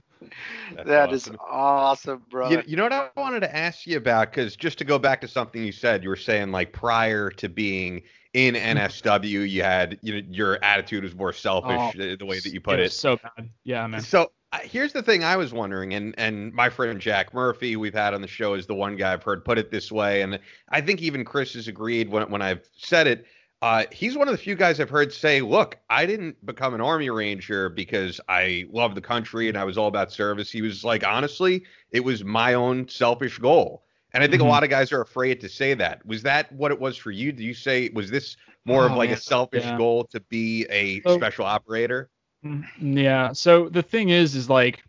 That's 0.75 0.87
that 0.87 1.09
awesome. 1.09 1.33
is 1.33 1.39
awesome, 1.49 2.23
bro. 2.29 2.49
You, 2.49 2.63
you, 2.65 2.75
know 2.75 2.83
what 2.83 2.93
I 2.93 3.09
wanted 3.15 3.41
to 3.41 3.55
ask 3.55 3.87
you 3.87 3.97
about? 3.97 4.31
Because 4.31 4.55
just 4.55 4.77
to 4.79 4.83
go 4.83 4.99
back 4.99 5.21
to 5.21 5.27
something 5.27 5.63
you 5.63 5.71
said, 5.71 6.03
you 6.03 6.09
were 6.09 6.15
saying 6.15 6.51
like 6.51 6.73
prior 6.73 7.29
to 7.31 7.49
being 7.49 8.03
in 8.33 8.55
mm-hmm. 8.55 8.77
NSW, 8.77 9.49
you 9.49 9.63
had 9.63 9.97
you 10.01 10.13
know 10.13 10.27
your 10.29 10.63
attitude 10.63 11.03
was 11.03 11.15
more 11.15 11.33
selfish, 11.33 11.79
oh, 11.79 11.91
the, 11.95 12.15
the 12.15 12.25
way 12.25 12.39
that 12.39 12.53
you 12.53 12.61
put 12.61 12.79
it. 12.79 12.85
it. 12.85 12.91
So 12.91 13.17
bad, 13.17 13.49
yeah, 13.63 13.85
man. 13.87 14.01
So 14.01 14.31
here's 14.63 14.93
the 14.93 15.01
thing 15.01 15.23
I 15.23 15.37
was 15.37 15.53
wondering, 15.53 15.93
and 15.93 16.13
and 16.17 16.53
my 16.53 16.69
friend 16.69 16.99
Jack 16.99 17.33
Murphy, 17.33 17.75
we've 17.75 17.93
had 17.93 18.13
on 18.13 18.21
the 18.21 18.27
show, 18.27 18.53
is 18.53 18.67
the 18.67 18.75
one 18.75 18.95
guy 18.95 19.13
I've 19.13 19.23
heard 19.23 19.45
put 19.45 19.57
it 19.57 19.71
this 19.71 19.91
way, 19.91 20.21
and 20.21 20.39
I 20.69 20.81
think 20.81 21.01
even 21.01 21.23
Chris 21.23 21.53
has 21.53 21.67
agreed 21.67 22.09
when 22.09 22.29
when 22.29 22.41
I've 22.41 22.67
said 22.75 23.07
it. 23.07 23.25
Uh, 23.61 23.83
he's 23.91 24.17
one 24.17 24.27
of 24.27 24.31
the 24.31 24.39
few 24.39 24.55
guys 24.55 24.79
I've 24.79 24.89
heard 24.89 25.13
say, 25.13 25.39
"Look, 25.41 25.77
I 25.89 26.05
didn't 26.05 26.43
become 26.45 26.73
an 26.73 26.81
Army 26.81 27.09
Ranger 27.11 27.69
because 27.69 28.19
I 28.27 28.65
love 28.71 28.95
the 28.95 29.01
country 29.01 29.49
and 29.49 29.57
I 29.57 29.63
was 29.63 29.77
all 29.77 29.87
about 29.87 30.11
service." 30.11 30.51
He 30.51 30.63
was 30.63 30.83
like, 30.83 31.05
honestly, 31.05 31.63
it 31.91 31.99
was 31.99 32.23
my 32.23 32.55
own 32.55 32.87
selfish 32.89 33.37
goal. 33.37 33.83
And 34.13 34.23
I 34.23 34.27
think 34.27 34.41
mm-hmm. 34.41 34.47
a 34.47 34.51
lot 34.51 34.63
of 34.63 34.69
guys 34.69 34.91
are 34.91 35.01
afraid 35.01 35.39
to 35.41 35.47
say 35.47 35.73
that. 35.75 36.05
Was 36.05 36.23
that 36.23 36.51
what 36.51 36.71
it 36.71 36.79
was 36.79 36.97
for 36.97 37.11
you? 37.11 37.31
Do 37.31 37.43
you 37.43 37.53
say 37.53 37.89
was 37.93 38.09
this 38.09 38.35
more 38.65 38.83
oh, 38.83 38.87
of 38.87 38.93
like 38.93 39.09
man. 39.09 39.17
a 39.17 39.21
selfish 39.21 39.63
yeah. 39.63 39.77
goal 39.77 40.05
to 40.05 40.19
be 40.21 40.65
a 40.69 41.01
so, 41.01 41.15
special 41.15 41.45
operator? 41.45 42.09
Mm-hmm. 42.45 42.97
Yeah. 42.97 43.33
So 43.33 43.69
the 43.69 43.83
thing 43.83 44.09
is, 44.09 44.35
is 44.35 44.49
like 44.49 44.83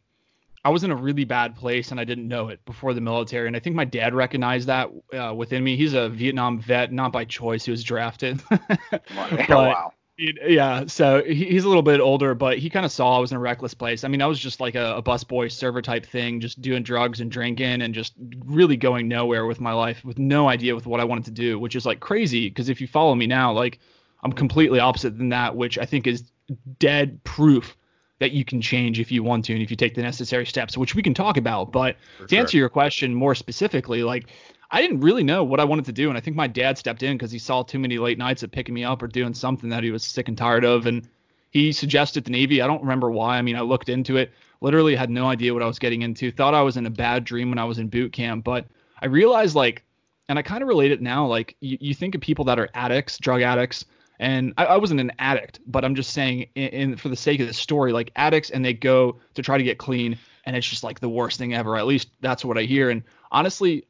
I 0.64 0.70
was 0.70 0.84
in 0.84 0.90
a 0.90 0.96
really 0.96 1.24
bad 1.24 1.56
place 1.56 1.90
and 1.90 1.98
I 1.98 2.04
didn't 2.04 2.28
know 2.28 2.48
it 2.48 2.64
before 2.64 2.94
the 2.94 3.00
military. 3.00 3.46
And 3.46 3.56
I 3.56 3.58
think 3.58 3.74
my 3.74 3.84
dad 3.84 4.14
recognized 4.14 4.68
that 4.68 4.90
uh, 5.12 5.34
within 5.34 5.64
me. 5.64 5.76
He's 5.76 5.94
a 5.94 6.08
Vietnam 6.08 6.60
vet, 6.60 6.92
not 6.92 7.12
by 7.12 7.24
choice. 7.24 7.64
He 7.64 7.70
was 7.70 7.82
drafted. 7.82 8.40
but, 8.48 9.48
wow. 9.48 9.92
Yeah. 10.16 10.84
So 10.86 11.24
he's 11.24 11.64
a 11.64 11.68
little 11.68 11.82
bit 11.82 11.98
older, 11.98 12.34
but 12.34 12.58
he 12.58 12.70
kind 12.70 12.86
of 12.86 12.92
saw 12.92 13.16
I 13.16 13.18
was 13.18 13.32
in 13.32 13.38
a 13.38 13.40
reckless 13.40 13.74
place. 13.74 14.04
I 14.04 14.08
mean, 14.08 14.22
I 14.22 14.26
was 14.26 14.38
just 14.38 14.60
like 14.60 14.76
a, 14.76 14.96
a 14.96 15.02
busboy 15.02 15.50
server 15.50 15.82
type 15.82 16.06
thing, 16.06 16.38
just 16.38 16.62
doing 16.62 16.84
drugs 16.84 17.20
and 17.20 17.30
drinking 17.30 17.82
and 17.82 17.92
just 17.92 18.12
really 18.44 18.76
going 18.76 19.08
nowhere 19.08 19.46
with 19.46 19.60
my 19.60 19.72
life 19.72 20.04
with 20.04 20.18
no 20.18 20.48
idea 20.48 20.76
with 20.76 20.86
what 20.86 21.00
I 21.00 21.04
wanted 21.04 21.24
to 21.24 21.32
do, 21.32 21.58
which 21.58 21.74
is 21.74 21.84
like 21.84 21.98
crazy. 21.98 22.48
Because 22.48 22.68
if 22.68 22.80
you 22.80 22.86
follow 22.86 23.16
me 23.16 23.26
now, 23.26 23.52
like 23.52 23.80
I'm 24.22 24.32
completely 24.32 24.78
opposite 24.78 25.18
than 25.18 25.30
that, 25.30 25.56
which 25.56 25.76
I 25.76 25.86
think 25.86 26.06
is 26.06 26.30
dead 26.78 27.22
proof 27.24 27.76
that 28.18 28.32
you 28.32 28.44
can 28.44 28.60
change 28.60 29.00
if 29.00 29.10
you 29.10 29.22
want 29.22 29.44
to 29.44 29.52
and 29.52 29.62
if 29.62 29.70
you 29.70 29.76
take 29.76 29.94
the 29.94 30.02
necessary 30.02 30.46
steps, 30.46 30.78
which 30.78 30.94
we 30.94 31.02
can 31.02 31.12
talk 31.12 31.36
about. 31.36 31.72
But 31.72 31.96
For 32.18 32.26
to 32.26 32.34
sure. 32.34 32.40
answer 32.40 32.56
your 32.56 32.68
question 32.68 33.14
more 33.14 33.34
specifically, 33.34 34.04
like 34.04 34.28
I 34.70 34.80
didn't 34.80 35.00
really 35.00 35.24
know 35.24 35.42
what 35.44 35.60
I 35.60 35.64
wanted 35.64 35.84
to 35.86 35.92
do, 35.92 36.08
and 36.08 36.16
I 36.16 36.20
think 36.20 36.36
my 36.36 36.46
dad 36.46 36.78
stepped 36.78 37.02
in 37.02 37.16
because 37.18 37.32
he 37.32 37.38
saw 37.38 37.62
too 37.62 37.78
many 37.78 37.98
late 37.98 38.18
nights 38.18 38.42
of 38.42 38.50
picking 38.50 38.74
me 38.74 38.84
up 38.84 39.02
or 39.02 39.08
doing 39.08 39.34
something 39.34 39.68
that 39.70 39.82
he 39.82 39.90
was 39.90 40.04
sick 40.04 40.28
and 40.28 40.38
tired 40.38 40.64
of, 40.64 40.86
and 40.86 41.06
he 41.50 41.72
suggested 41.72 42.24
the 42.24 42.30
Navy. 42.30 42.62
I 42.62 42.66
don't 42.66 42.80
remember 42.80 43.10
why. 43.10 43.36
I 43.36 43.42
mean, 43.42 43.56
I 43.56 43.60
looked 43.60 43.88
into 43.88 44.16
it, 44.16 44.32
literally 44.60 44.94
had 44.94 45.10
no 45.10 45.26
idea 45.26 45.52
what 45.52 45.62
I 45.62 45.66
was 45.66 45.78
getting 45.78 46.02
into. 46.02 46.30
Thought 46.30 46.54
I 46.54 46.62
was 46.62 46.76
in 46.76 46.86
a 46.86 46.90
bad 46.90 47.24
dream 47.24 47.50
when 47.50 47.58
I 47.58 47.64
was 47.64 47.78
in 47.78 47.88
boot 47.88 48.12
camp, 48.12 48.44
but 48.44 48.66
I 49.00 49.06
realized 49.06 49.54
like, 49.54 49.84
and 50.28 50.38
I 50.38 50.42
kind 50.42 50.62
of 50.62 50.68
relate 50.68 50.92
it 50.92 51.02
now. 51.02 51.26
Like 51.26 51.56
you, 51.60 51.76
you 51.80 51.92
think 51.92 52.14
of 52.14 52.20
people 52.20 52.44
that 52.46 52.58
are 52.58 52.70
addicts, 52.72 53.18
drug 53.18 53.42
addicts 53.42 53.84
and 54.22 54.54
I, 54.56 54.66
I, 54.66 54.76
wasn't 54.76 55.00
an 55.00 55.10
addict, 55.18 55.58
but 55.66 55.84
I'm 55.84 55.96
just 55.96 56.12
saying, 56.12 56.46
in, 56.54 56.68
in, 56.68 56.96
for 56.96 57.08
the 57.08 57.16
sake 57.16 57.40
of 57.40 57.48
the 57.48 57.52
story, 57.52 57.92
like 57.92 58.12
addicts 58.14 58.50
and 58.50 58.64
they 58.64 58.72
go 58.72 59.18
to 59.34 59.42
try 59.42 59.58
to 59.58 59.64
get 59.64 59.78
clean, 59.78 60.16
and 60.44 60.54
it's 60.54 60.68
just 60.68 60.84
like 60.84 61.00
the 61.00 61.08
worst 61.08 61.38
thing 61.38 61.54
ever. 61.54 61.76
At 61.76 61.86
least 61.86 62.08
that's 62.20 62.44
what 62.44 62.56
I 62.56 62.62
hear. 62.62 62.88
And 62.88 63.02
honestly, 63.32 63.84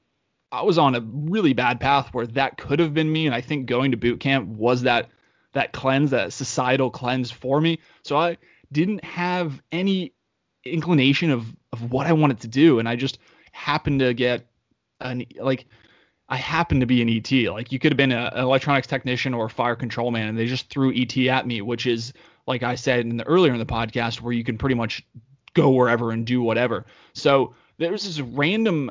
I 0.50 0.62
was 0.62 0.78
on 0.78 0.94
a 0.94 1.00
really 1.00 1.52
bad 1.52 1.80
path 1.80 2.14
where 2.14 2.26
that 2.28 2.56
could 2.56 2.78
have 2.78 2.94
been 2.94 3.12
me, 3.12 3.26
and 3.26 3.34
I 3.34 3.42
think 3.42 3.66
going 3.66 3.90
to 3.90 3.98
boot 3.98 4.20
camp 4.20 4.48
was 4.48 4.82
that 4.82 5.10
that 5.52 5.72
cleanse, 5.72 6.12
that 6.12 6.32
societal 6.32 6.90
cleanse 6.90 7.30
for 7.30 7.60
me. 7.60 7.78
So 8.02 8.16
I 8.16 8.38
didn't 8.72 9.04
have 9.04 9.60
any 9.70 10.14
inclination 10.64 11.30
of 11.30 11.44
of 11.74 11.92
what 11.92 12.06
I 12.06 12.14
wanted 12.14 12.40
to 12.40 12.48
do, 12.48 12.78
and 12.78 12.88
I 12.88 12.96
just 12.96 13.18
happened 13.52 14.00
to 14.00 14.14
get 14.14 14.46
an 15.00 15.26
like 15.38 15.66
I 16.32 16.36
happen 16.36 16.80
to 16.80 16.86
be 16.86 17.02
an 17.02 17.10
ET. 17.10 17.30
Like 17.52 17.72
you 17.72 17.78
could 17.78 17.92
have 17.92 17.98
been 17.98 18.10
a, 18.10 18.32
an 18.34 18.42
electronics 18.42 18.86
technician 18.86 19.34
or 19.34 19.44
a 19.44 19.50
fire 19.50 19.76
control 19.76 20.10
man, 20.10 20.28
and 20.28 20.38
they 20.38 20.46
just 20.46 20.70
threw 20.70 20.90
ET 20.94 21.14
at 21.28 21.46
me, 21.46 21.60
which 21.60 21.86
is 21.86 22.14
like 22.46 22.62
I 22.62 22.74
said 22.74 23.00
in 23.00 23.18
the 23.18 23.24
earlier 23.24 23.52
in 23.52 23.58
the 23.58 23.66
podcast, 23.66 24.22
where 24.22 24.32
you 24.32 24.42
can 24.42 24.56
pretty 24.56 24.74
much 24.74 25.04
go 25.52 25.68
wherever 25.68 26.10
and 26.10 26.24
do 26.24 26.40
whatever. 26.40 26.86
So 27.12 27.54
there 27.76 27.92
was 27.92 28.04
this 28.04 28.18
random 28.22 28.90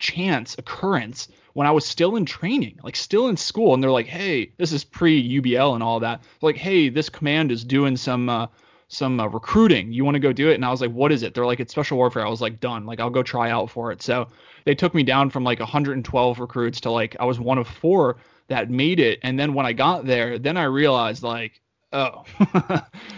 chance 0.00 0.54
occurrence 0.58 1.28
when 1.54 1.66
I 1.66 1.70
was 1.70 1.86
still 1.86 2.14
in 2.16 2.26
training, 2.26 2.78
like 2.82 2.96
still 2.96 3.28
in 3.28 3.38
school, 3.38 3.72
and 3.72 3.82
they're 3.82 3.90
like, 3.90 4.06
"Hey, 4.06 4.52
this 4.58 4.70
is 4.70 4.84
pre 4.84 5.40
UBL 5.40 5.72
and 5.72 5.82
all 5.82 5.98
that. 6.00 6.22
Like, 6.42 6.58
hey, 6.58 6.90
this 6.90 7.08
command 7.08 7.50
is 7.50 7.64
doing 7.64 7.96
some 7.96 8.28
uh, 8.28 8.48
some 8.88 9.18
uh, 9.18 9.28
recruiting. 9.28 9.94
You 9.94 10.04
want 10.04 10.16
to 10.16 10.20
go 10.20 10.34
do 10.34 10.50
it?" 10.50 10.56
And 10.56 10.64
I 10.66 10.70
was 10.70 10.82
like, 10.82 10.92
"What 10.92 11.10
is 11.10 11.22
it?" 11.22 11.32
They're 11.32 11.46
like, 11.46 11.60
"It's 11.60 11.72
special 11.72 11.96
warfare." 11.96 12.26
I 12.26 12.28
was 12.28 12.42
like, 12.42 12.60
"Done. 12.60 12.84
Like, 12.84 13.00
I'll 13.00 13.08
go 13.08 13.22
try 13.22 13.50
out 13.50 13.70
for 13.70 13.92
it." 13.92 14.02
So 14.02 14.28
they 14.64 14.74
took 14.74 14.94
me 14.94 15.02
down 15.02 15.30
from 15.30 15.44
like 15.44 15.58
112 15.58 16.38
recruits 16.38 16.80
to 16.82 16.90
like 16.90 17.16
I 17.20 17.24
was 17.24 17.40
one 17.40 17.58
of 17.58 17.68
four 17.68 18.16
that 18.48 18.70
made 18.70 19.00
it. 19.00 19.18
And 19.22 19.38
then 19.38 19.54
when 19.54 19.66
I 19.66 19.72
got 19.72 20.06
there, 20.06 20.38
then 20.38 20.56
I 20.56 20.64
realized 20.64 21.22
like, 21.22 21.60
oh, 21.92 22.24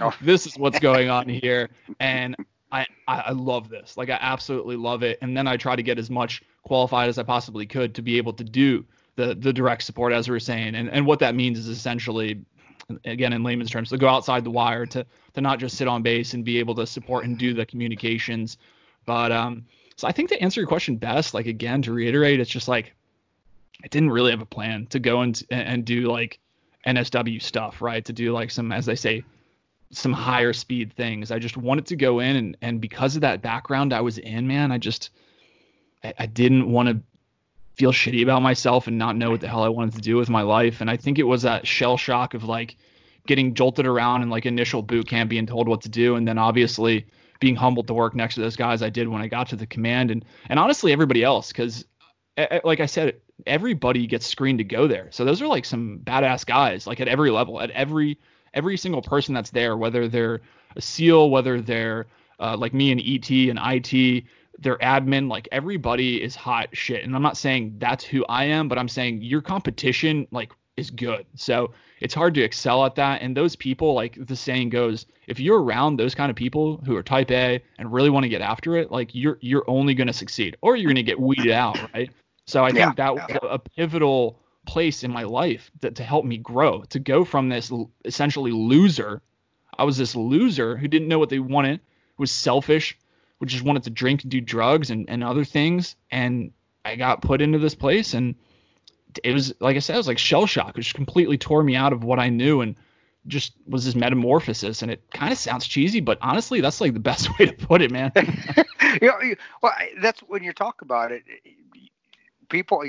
oh. 0.01 0.15
this 0.21 0.47
is 0.47 0.57
what's 0.59 0.79
going 0.79 1.09
on 1.09 1.29
here, 1.29 1.71
and 2.01 2.37
I, 2.75 2.87
I 3.07 3.33
love 3.33 3.69
this. 3.69 3.97
Like 3.97 4.11
I 4.11 4.19
absolutely 4.21 4.77
love 4.77 5.03
it. 5.03 5.19
And 5.23 5.37
then 5.37 5.47
I 5.47 5.57
try 5.57 5.77
to 5.77 5.83
get 5.83 5.99
as 5.99 6.11
much 6.11 6.43
qualified 6.65 7.09
as 7.09 7.19
I 7.19 7.23
possibly 7.23 7.67
could 7.67 7.95
to 7.95 8.03
be 8.03 8.17
able 8.17 8.33
to 8.33 8.45
do 8.45 8.85
the 9.17 9.35
the 9.35 9.53
direct 9.53 9.85
support 9.85 10.13
as 10.13 10.29
we 10.29 10.33
were 10.33 10.41
saying. 10.41 10.75
And 10.75 10.91
and 10.91 11.07
what 11.07 11.21
that 11.21 11.35
means 11.35 11.59
is 11.59 11.69
essentially 11.69 12.45
again 13.05 13.33
in 13.33 13.43
layman's 13.43 13.71
terms 13.71 13.89
to 13.91 13.97
go 13.97 14.09
outside 14.09 14.45
the 14.45 14.51
wire 14.51 14.87
to 14.87 15.07
to 15.35 15.41
not 15.41 15.59
just 15.59 15.77
sit 15.77 15.89
on 15.89 16.03
base 16.03 16.35
and 16.35 16.45
be 16.45 16.59
able 16.59 16.75
to 16.75 16.87
support 16.87 17.25
and 17.25 17.39
do 17.39 17.55
the 17.55 17.65
communications. 17.65 18.59
But 19.07 19.31
um 19.31 19.67
so 19.97 20.09
I 20.09 20.13
think 20.13 20.29
to 20.31 20.41
answer 20.41 20.61
your 20.61 20.69
question 20.69 20.97
best, 20.97 21.35
like 21.35 21.47
again 21.47 21.83
to 21.83 21.93
reiterate, 21.93 22.41
it's 22.41 22.51
just 22.51 22.69
like 22.69 22.95
I 23.83 23.89
didn't 23.89 24.11
really 24.11 24.31
have 24.31 24.41
a 24.41 24.47
plan 24.47 24.87
to 24.87 24.99
go 24.99 25.21
and 25.21 25.41
and 25.51 25.85
do 25.85 26.03
like 26.03 26.39
NSW 26.87 27.41
stuff, 27.41 27.81
right? 27.81 28.05
To 28.05 28.13
do 28.13 28.33
like 28.33 28.51
some 28.51 28.73
as 28.73 28.87
they 28.87 28.97
say 28.97 29.23
some 29.91 30.13
higher 30.13 30.53
speed 30.53 30.93
things. 30.93 31.31
I 31.31 31.39
just 31.39 31.57
wanted 31.57 31.87
to 31.87 31.97
go 31.97 32.21
in 32.21 32.37
and 32.37 32.57
and 32.63 32.81
because 32.81 33.15
of 33.15 33.23
that 33.23 33.43
background 33.43 33.93
I 33.93 34.01
was 34.01 34.19
in, 34.19 34.47
man, 34.47 34.73
I 34.73 34.79
just 34.79 35.11
I, 36.03 36.13
I 36.19 36.27
didn't 36.27 36.71
want 36.71 36.89
to 36.89 37.01
feel 37.75 37.93
shitty 37.93 38.23
about 38.23 38.43
myself 38.43 38.87
and 38.87 38.99
not 38.99 39.17
know 39.17 39.31
what 39.31 39.41
the 39.41 39.49
hell 39.49 39.65
I 39.65 39.69
wanted 39.69 39.95
to 39.95 40.01
do 40.01 40.17
with 40.17 40.31
my 40.31 40.43
life. 40.43 40.81
And 40.81 40.91
I 40.91 40.97
think 40.97 41.19
it 41.19 41.25
was 41.25 41.43
that 41.43 41.67
shell 41.67 41.97
shock 41.97 42.35
of 42.35 42.45
like 42.45 42.77
getting 43.27 43.55
jolted 43.55 43.87
around 43.87 44.23
in 44.23 44.31
like 44.31 44.47
initial 44.47 44.83
boot 44.83 45.09
camp, 45.09 45.31
being 45.31 45.47
told 45.47 45.69
what 45.69 45.83
to 45.83 45.89
do, 45.89 46.15
and 46.17 46.27
then 46.27 46.39
obviously 46.39 47.07
being 47.41 47.57
humbled 47.57 47.87
to 47.89 47.95
work 47.95 48.15
next 48.15 48.35
to 48.37 48.41
those 48.41 48.57
guys 48.57 48.83
I 48.83 48.91
did 48.91 49.09
when 49.09 49.23
I 49.23 49.29
got 49.29 49.49
to 49.49 49.57
the 49.57 49.67
command, 49.67 50.11
and 50.11 50.25
and 50.49 50.59
honestly 50.59 50.93
everybody 50.93 51.23
else, 51.23 51.49
because 51.49 51.85
like 52.65 52.81
I 52.81 52.87
said, 52.87 53.21
everybody 53.47 54.07
gets 54.07 54.27
screened 54.27 54.59
to 54.59 54.65
go 54.65 54.87
there. 54.87 55.09
So 55.11 55.25
those 55.25 55.41
are 55.41 55.47
like 55.47 55.65
some 55.65 56.01
badass 56.05 56.45
guys, 56.47 56.87
like 56.87 57.01
at 57.01 57.09
every 57.09 57.31
level, 57.31 57.61
at 57.61 57.71
every 57.71 58.19
every 58.55 58.77
single 58.77 59.03
person 59.03 59.35
that's 59.35 59.51
there, 59.51 59.77
whether 59.77 60.09
they're 60.09 60.41
a 60.77 60.81
SEAL, 60.81 61.31
whether 61.31 61.61
they're 61.61 62.07
uh, 62.41 62.57
like 62.57 62.75
me 62.75 62.93
and 62.93 63.01
ET 63.01 63.31
and 63.31 63.59
IT, 63.63 64.25
their 64.59 64.79
admin, 64.79 65.29
like 65.29 65.49
everybody 65.53 66.23
is 66.23 66.35
hot 66.37 66.69
shit. 66.73 67.05
And 67.05 67.15
I'm 67.15 67.23
not 67.23 67.37
saying 67.37 67.77
that's 67.79 68.05
who 68.05 68.25
I 68.27 68.45
am, 68.45 68.69
but 68.69 68.79
I'm 68.79 68.89
saying 68.89 69.23
your 69.23 69.43
competition 69.43 70.27
like 70.31 70.53
is 70.77 70.91
good. 70.91 71.27
So 71.35 71.73
it's 72.05 72.13
hard 72.13 72.35
to 72.35 72.43
excel 72.43 72.85
at 72.85 72.97
that. 72.97 73.23
And 73.23 73.35
those 73.35 73.57
people, 73.57 73.95
like 73.95 74.19
the 74.27 74.37
saying 74.37 74.69
goes, 74.69 75.07
if 75.27 75.41
you're 75.41 75.63
around 75.63 75.97
those 75.97 76.15
kind 76.15 76.29
of 76.29 76.37
people 76.37 76.77
who 76.85 76.95
are 76.97 77.03
type 77.03 77.31
A 77.31 77.63
and 77.79 77.91
really 77.91 78.11
want 78.11 78.25
to 78.25 78.29
get 78.29 78.43
after 78.43 78.77
it, 78.77 78.93
like 78.93 79.15
you're 79.15 79.39
you're 79.41 79.65
only 79.67 79.95
going 79.95 80.09
to 80.09 80.13
succeed, 80.13 80.59
or 80.61 80.77
you're 80.77 80.89
going 80.89 80.97
to 80.97 81.03
get 81.03 81.19
weeded 81.19 81.51
out, 81.51 81.79
right? 81.95 82.11
So 82.47 82.63
I 82.63 82.73
think 82.73 82.97
that 82.97 83.15
was 83.15 83.39
a 83.43 83.59
pivotal 83.59 84.39
place 84.67 85.03
in 85.03 85.11
my 85.11 85.23
life 85.23 85.71
that 85.81 85.95
to 85.97 86.03
help 86.03 86.27
me 86.27 86.37
grow 86.37 86.83
to 86.91 86.99
go 86.99 87.25
from 87.25 87.49
this 87.49 87.71
essentially 88.07 88.51
loser 88.51 89.21
i 89.77 89.85
was 89.85 89.99
this 89.99 90.17
loser 90.17 90.75
who 90.75 90.89
didn't 90.89 91.09
know 91.09 91.19
what 91.19 91.29
they 91.29 91.39
wanted 91.39 91.81
was 92.17 92.31
selfish 92.31 92.97
who 93.39 93.45
just 93.45 93.63
wanted 93.63 93.83
to 93.83 93.91
drink 93.91 94.23
and 94.23 94.31
do 94.31 94.41
drugs 94.41 94.89
and, 94.89 95.11
and 95.11 95.23
other 95.23 95.45
things 95.45 95.97
and 96.11 96.51
i 96.83 96.97
got 96.97 97.21
put 97.21 97.43
into 97.43 97.59
this 97.59 97.75
place 97.75 98.15
and 98.15 98.35
it 99.23 99.33
was 99.33 99.55
like 99.61 99.77
i 99.77 99.79
said 99.79 99.95
it 99.95 99.99
was 99.99 100.09
like 100.09 100.19
shell 100.19 100.47
shock. 100.47 100.75
Just 100.77 100.95
completely 100.95 101.39
tore 101.39 101.63
me 101.63 101.77
out 101.77 101.93
of 101.93 102.05
what 102.05 102.19
i 102.19 102.29
knew 102.29 102.61
and 102.61 102.77
just 103.27 103.55
was 103.67 103.87
this 103.87 103.95
metamorphosis. 103.95 104.83
And 104.83 104.91
it 104.91 105.03
kind 105.15 105.33
of 105.33 105.39
sounds 105.39 105.67
cheesy 105.67 106.01
but 106.01 106.19
honestly 106.21 106.61
that's 106.61 106.81
like 106.81 106.95
the 106.95 107.01
best 107.01 107.29
way 107.39 107.47
to 107.47 107.53
put 107.53 107.83
it 107.83 107.91
man. 107.91 108.13
You 109.03 109.09
know, 109.09 109.35
well 109.61 109.73
that's 110.01 110.21
when 110.21 110.45
you 110.45 110.53
talk 110.53 110.81
about 110.81 111.11
it 111.11 111.25
people 112.49 112.83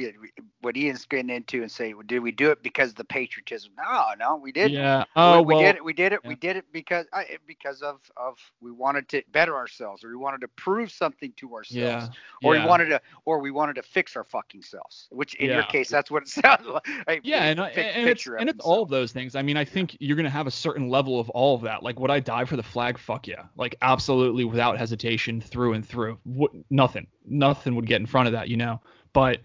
what 0.62 0.76
Ian's 0.76 1.06
getting 1.06 1.30
into 1.30 1.62
and 1.62 1.72
say, 1.72 1.94
well, 1.94 2.04
did 2.06 2.20
we 2.20 2.32
do 2.32 2.50
it 2.52 2.64
because 2.64 2.90
of 2.90 2.96
the 2.96 3.04
patriotism? 3.04 3.72
No, 3.78 4.08
no, 4.20 4.36
we 4.36 4.52
didn't. 4.52 4.74
Yeah. 4.74 5.06
Oh, 5.16 5.42
we, 5.42 5.46
we 5.46 5.54
well, 5.54 5.64
did 5.64 5.76
it. 5.76 5.86
We 5.86 5.94
did 5.94 6.14
it. 6.14 6.20
Yeah. 6.24 6.30
We 6.30 6.36
did 6.36 6.58
it 6.58 6.66
because 6.72 7.06
I, 7.14 7.38
because 7.46 7.82
of 7.82 8.00
of 8.18 8.38
we 8.62 8.72
wanted 8.72 9.08
to 9.10 9.24
better 9.32 9.56
ourselves, 9.56 10.04
or 10.04 10.10
we 10.10 10.16
wanted 10.16 10.42
to 10.42 10.48
prove 10.50 10.92
something 10.92 11.34
to 11.38 11.54
ourselves, 11.54 11.74
yeah. 11.74 12.08
or 12.44 12.56
yeah. 12.56 12.64
we 12.64 12.70
wanted 12.70 12.86
to, 12.86 13.02
or 13.26 13.40
we 13.40 13.52
wanted 13.52 13.76
to 13.76 13.84
fix 13.84 14.16
our 14.16 14.24
fucking 14.24 14.62
selves. 14.62 15.08
Which 15.12 15.36
in 15.36 15.50
your 15.50 15.64
case, 15.64 15.90
that's 15.90 16.10
what 16.10 16.24
it 16.24 16.30
sounds 16.44 16.66
like. 16.66 17.22
yeah, 17.24 17.46
and, 17.46 17.60
and, 17.60 17.78
and 17.78 18.10
it's 18.10 18.26
and 18.28 18.50
it's 18.50 18.66
all 18.66 18.84
of 18.84 18.90
those 18.90 19.12
things. 19.12 19.36
I 19.36 19.42
mean, 19.42 19.58
I 19.58 19.66
think 19.66 19.96
you're 20.00 20.18
gonna 20.18 20.30
have 20.30 20.48
a 20.48 20.52
certain 20.52 20.90
level 20.90 21.20
of 21.20 21.30
all 21.30 21.56
of 21.56 21.62
that. 21.62 21.84
Like, 21.84 22.00
would 22.00 22.12
I 22.12 22.20
die 22.20 22.46
for 22.46 22.56
the 22.56 22.64
flag? 22.64 22.98
Fuck 22.98 23.28
yeah, 23.28 23.44
like 23.56 23.76
absolutely, 23.82 24.46
without 24.46 24.78
hesitation, 24.78 25.42
through 25.42 25.74
and 25.74 25.86
through. 25.86 26.18
What, 26.24 26.52
nothing, 26.70 27.08
nothing 27.26 27.76
would 27.76 27.86
get 27.86 28.02
in 28.02 28.08
front 28.08 28.28
of 28.28 28.34
that, 28.34 28.50
you 28.50 28.58
know. 28.58 28.82
But 29.16 29.40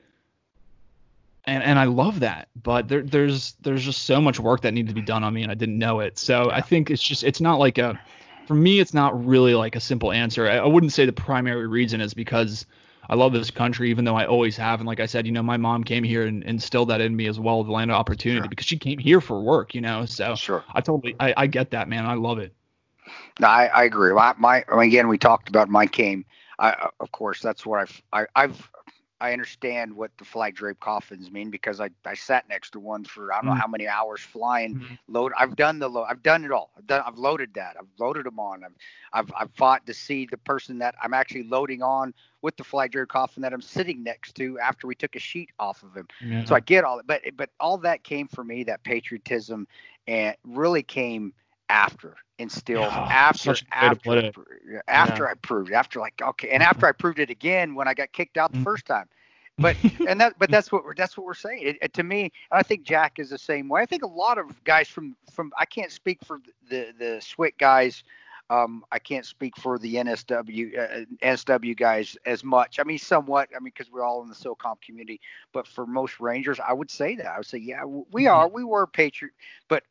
and 1.45 1.63
and 1.63 1.79
I 1.79 1.85
love 1.85 2.21
that. 2.21 2.49
But 2.61 2.89
there 2.89 3.03
there's 3.03 3.55
there's 3.63 3.85
just 3.85 4.03
so 4.03 4.21
much 4.21 4.41
work 4.41 4.63
that 4.63 4.75
needed 4.75 4.89
to 4.89 4.95
be 4.95 5.01
done 5.01 5.23
on 5.23 5.33
me, 5.33 5.43
and 5.43 5.51
I 5.51 5.55
didn't 5.55 5.79
know 5.79 6.01
it. 6.01 6.19
So 6.19 6.49
yeah. 6.49 6.57
I 6.57 6.61
think 6.61 6.91
it's 6.91 7.03
just 7.03 7.23
it's 7.23 7.41
not 7.41 7.61
like 7.61 7.79
a 7.79 7.99
for 8.49 8.55
me 8.55 8.81
it's 8.81 8.93
not 8.93 9.25
really 9.25 9.55
like 9.55 9.77
a 9.77 9.81
simple 9.81 10.11
answer. 10.11 10.49
I, 10.49 10.57
I, 10.57 10.67
wouldn't 10.67 10.93
say 10.93 11.07
the 11.07 11.13
primary 11.13 11.69
reason 11.69 12.01
is 12.01 12.15
because 12.15 12.67
I 13.09 13.15
love 13.15 13.33
this 13.33 13.49
country, 13.49 13.91
even 13.91 14.05
though 14.05 14.17
I 14.17 14.27
always 14.27 14.57
have. 14.57 14.81
And 14.81 14.89
like 14.89 14.99
I 14.99 15.07
said, 15.07 15.25
you 15.25 15.31
know, 15.31 15.43
my 15.43 15.57
mom 15.57 15.85
came 15.85 16.03
here 16.03 16.27
and 16.27 16.43
instilled 16.43 16.89
that 16.89 17.01
in 17.01 17.15
me 17.15 17.29
as 17.29 17.39
well, 17.39 17.63
the 17.63 17.71
land 17.71 17.93
of 17.93 17.97
opportunity, 17.97 18.41
sure. 18.41 18.49
because 18.49 18.67
she 18.67 18.77
came 18.77 18.99
here 18.99 19.21
for 19.21 19.41
work, 19.41 19.73
you 19.73 19.81
know. 19.81 20.05
So 20.05 20.35
sure. 20.35 20.65
I 20.75 20.81
totally 20.81 21.15
I, 21.21 21.33
I 21.37 21.47
get 21.47 21.71
that, 21.71 21.89
man. 21.89 22.07
I 22.07 22.15
love 22.15 22.41
it. 22.41 22.53
No, 23.39 23.47
I, 23.47 23.67
I 23.67 23.85
agree. 23.85 24.13
My, 24.13 24.35
my 24.37 24.65
again, 24.69 25.07
we 25.07 25.17
talked 25.17 25.49
about 25.49 25.69
my 25.69 25.87
came. 25.87 26.25
I, 26.59 26.89
of 26.99 27.11
course, 27.13 27.41
that's 27.41 27.65
what 27.65 27.81
I've 27.81 28.03
I, 28.13 28.27
I've 28.35 28.71
I 28.80 28.80
understand 29.21 29.95
what 29.95 30.11
the 30.17 30.25
flag 30.25 30.55
drape 30.55 30.81
coffins 30.81 31.31
mean 31.31 31.51
because 31.51 31.79
I, 31.79 31.91
I 32.07 32.15
sat 32.15 32.49
next 32.49 32.71
to 32.71 32.81
one 32.81 33.05
for 33.05 33.33
I 33.33 33.37
don't 33.37 33.47
know 33.47 33.53
mm-hmm. 33.53 33.61
how 33.61 33.67
many 33.67 33.87
hours 33.87 34.21
flying 34.21 34.77
mm-hmm. 34.77 34.95
load. 35.09 35.33
I've 35.39 35.57
done 35.57 35.79
the 35.79 35.89
load. 35.89 36.07
I've 36.09 36.23
done 36.23 36.45
it 36.45 36.51
all. 36.51 36.71
I've 36.77 36.87
done. 36.87 37.03
I've 37.07 37.19
loaded 37.19 37.53
that. 37.55 37.77
I've 37.79 37.87
loaded 37.99 38.25
them 38.25 38.39
on. 38.39 38.65
I've 38.65 38.73
I've 39.13 39.33
I've 39.39 39.51
fought 39.53 39.87
to 39.87 39.95
see 39.95 40.27
the 40.31 40.39
person 40.39 40.79
that 40.79 40.95
I'm 41.03 41.13
actually 41.13 41.45
loading 41.45 41.83
on 41.83 42.15
with 42.41 42.57
the 42.57 42.65
flag 42.65 42.93
drape 42.93 43.09
coffin 43.09 43.43
that 43.43 43.53
I'm 43.53 43.61
sitting 43.61 44.03
next 44.03 44.37
to 44.37 44.59
after 44.59 44.87
we 44.87 44.95
took 44.95 45.15
a 45.17 45.21
sheet 45.21 45.51
off 45.59 45.83
of 45.83 45.95
him. 45.95 46.09
Yeah. 46.25 46.45
So 46.47 46.55
I 46.55 46.61
get 46.61 46.85
all 46.85 46.99
it. 46.99 47.07
But 47.07 47.23
but 47.37 47.51
all 47.61 47.77
that 47.79 48.03
came 48.03 48.27
for 48.27 48.43
me. 48.43 48.65
That 48.65 48.83
patriotism 48.85 49.69
and 50.07 50.35
really 50.45 50.83
came 50.83 51.35
after 51.71 52.17
instilled 52.39 52.85
yeah, 52.85 53.09
after 53.11 53.55
after 53.71 54.33
after 54.89 55.25
yeah. 55.25 55.31
I 55.31 55.35
proved 55.35 55.73
after 55.73 56.01
like 56.01 56.21
okay 56.21 56.51
and 56.51 56.63
after 56.63 56.87
I 56.87 56.93
proved 56.93 57.19
it 57.19 57.31
again 57.31 57.75
when 57.75 57.87
I 57.87 57.95
got 57.95 58.13
kicked 58.13 58.37
out 58.37 58.53
the 58.53 58.59
mm. 58.59 58.65
first 58.65 58.87
time 58.87 59.07
but 59.59 59.77
and 60.09 60.21
that 60.21 60.39
but 60.39 60.51
that's 60.51 60.73
what 60.73 60.85
we're 60.85 60.95
that's 60.95 61.17
what 61.17 61.27
we're 61.27 61.35
saying 61.35 61.63
it, 61.63 61.77
it, 61.83 61.93
to 61.95 62.03
me 62.03 62.33
I 62.51 62.63
think 62.63 62.85
Jack 62.85 63.19
is 63.19 63.31
the 63.31 63.39
same 63.39 63.69
way 63.69 63.83
I 63.83 63.87
think 63.87 64.03
a 64.03 64.09
lot 64.09 64.39
of 64.39 64.63
guys 64.65 64.89
from 64.89 65.17
from 65.31 65.53
I 65.59 65.67
can't 65.67 65.93
speak 65.93 66.25
for 66.25 66.41
the 66.69 66.95
the 66.99 67.21
SWCC 67.21 67.59
guys 67.59 68.03
um, 68.51 68.85
I 68.91 68.99
can't 68.99 69.25
speak 69.25 69.57
for 69.57 69.79
the 69.79 69.95
NSW 69.95 70.77
uh, 70.77 71.05
NSW 71.23 71.77
guys 71.77 72.17
as 72.27 72.43
much. 72.43 72.81
I 72.81 72.83
mean, 72.83 72.99
somewhat. 72.99 73.49
I 73.55 73.61
mean, 73.61 73.73
because 73.73 73.93
we're 73.93 74.03
all 74.03 74.23
in 74.23 74.29
the 74.29 74.35
SOCOM 74.35 74.81
community. 74.83 75.21
But 75.53 75.69
for 75.69 75.87
most 75.87 76.19
Rangers, 76.19 76.59
I 76.59 76.73
would 76.73 76.91
say 76.91 77.15
that 77.15 77.27
I 77.27 77.39
would 77.39 77.47
say, 77.47 77.59
yeah, 77.59 77.85
we 77.85 78.25
mm-hmm. 78.25 78.35
are. 78.35 78.49
We 78.49 78.65
were 78.65 78.89
patriot, 78.89 79.35
but 79.69 79.85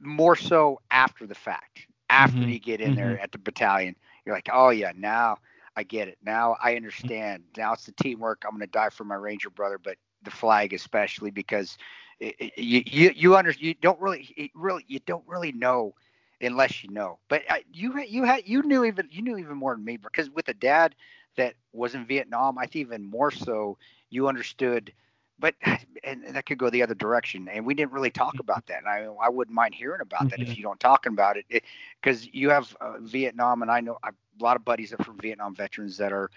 more 0.00 0.36
so 0.36 0.80
after 0.90 1.26
the 1.26 1.34
fact. 1.34 1.86
After 2.10 2.38
mm-hmm. 2.38 2.50
you 2.50 2.58
get 2.58 2.80
in 2.80 2.90
mm-hmm. 2.90 2.96
there 2.96 3.18
at 3.20 3.32
the 3.32 3.38
battalion, 3.38 3.96
you're 4.24 4.34
like, 4.34 4.48
oh 4.52 4.70
yeah, 4.70 4.92
now 4.96 5.38
I 5.76 5.82
get 5.82 6.08
it. 6.08 6.18
Now 6.24 6.56
I 6.62 6.76
understand. 6.76 7.44
Now 7.56 7.72
it's 7.72 7.86
the 7.86 7.92
teamwork. 7.92 8.44
I'm 8.44 8.52
going 8.52 8.60
to 8.60 8.66
die 8.66 8.90
for 8.90 9.04
my 9.04 9.16
Ranger 9.16 9.50
brother, 9.50 9.78
but 9.78 9.96
the 10.22 10.30
flag 10.30 10.72
especially 10.72 11.30
because 11.30 11.76
it, 12.20 12.34
it, 12.38 12.58
you 12.58 12.82
you 12.86 13.10
you 13.14 13.36
under 13.36 13.50
you 13.50 13.74
don't 13.74 14.00
really 14.00 14.50
really 14.54 14.84
you 14.86 15.00
don't 15.00 15.24
really 15.26 15.52
know 15.52 15.94
unless 16.40 16.82
you 16.82 16.90
know. 16.90 17.18
But 17.28 17.42
uh, 17.48 17.56
you 17.72 18.00
you 18.02 18.24
had 18.24 18.46
you 18.46 18.62
knew 18.62 18.84
even 18.84 19.08
you 19.10 19.22
knew 19.22 19.36
even 19.36 19.56
more 19.56 19.74
than 19.74 19.84
me 19.84 19.96
because 19.96 20.30
with 20.30 20.48
a 20.48 20.54
dad 20.54 20.94
that 21.36 21.54
was 21.72 21.94
in 21.94 22.06
Vietnam, 22.06 22.58
I 22.58 22.66
think 22.66 22.86
even 22.86 23.10
more 23.10 23.30
so 23.30 23.78
you 24.10 24.28
understood 24.28 24.92
but 25.38 25.54
and 26.04 26.24
that 26.28 26.46
could 26.46 26.58
go 26.58 26.70
the 26.70 26.82
other 26.82 26.94
direction. 26.94 27.48
And 27.48 27.64
we 27.64 27.74
didn't 27.74 27.92
really 27.92 28.10
talk 28.10 28.38
about 28.38 28.66
that. 28.66 28.78
And 28.78 28.88
I 28.88 29.06
I 29.22 29.28
wouldn't 29.28 29.54
mind 29.54 29.74
hearing 29.74 30.00
about 30.00 30.20
mm-hmm. 30.20 30.28
that 30.28 30.40
if 30.40 30.48
mm-hmm. 30.48 30.56
you 30.56 30.62
don't 30.62 30.80
talking 30.80 31.12
about 31.12 31.36
it, 31.36 31.64
because 32.00 32.26
you 32.32 32.50
have 32.50 32.74
uh, 32.80 32.94
Vietnam, 33.00 33.62
and 33.62 33.70
I 33.70 33.80
know 33.80 33.98
I, 34.02 34.08
a 34.08 34.42
lot 34.42 34.56
of 34.56 34.64
buddies 34.64 34.92
are 34.92 35.02
from 35.04 35.18
Vietnam 35.18 35.54
veterans 35.54 35.96
that 35.98 36.12
are 36.12 36.30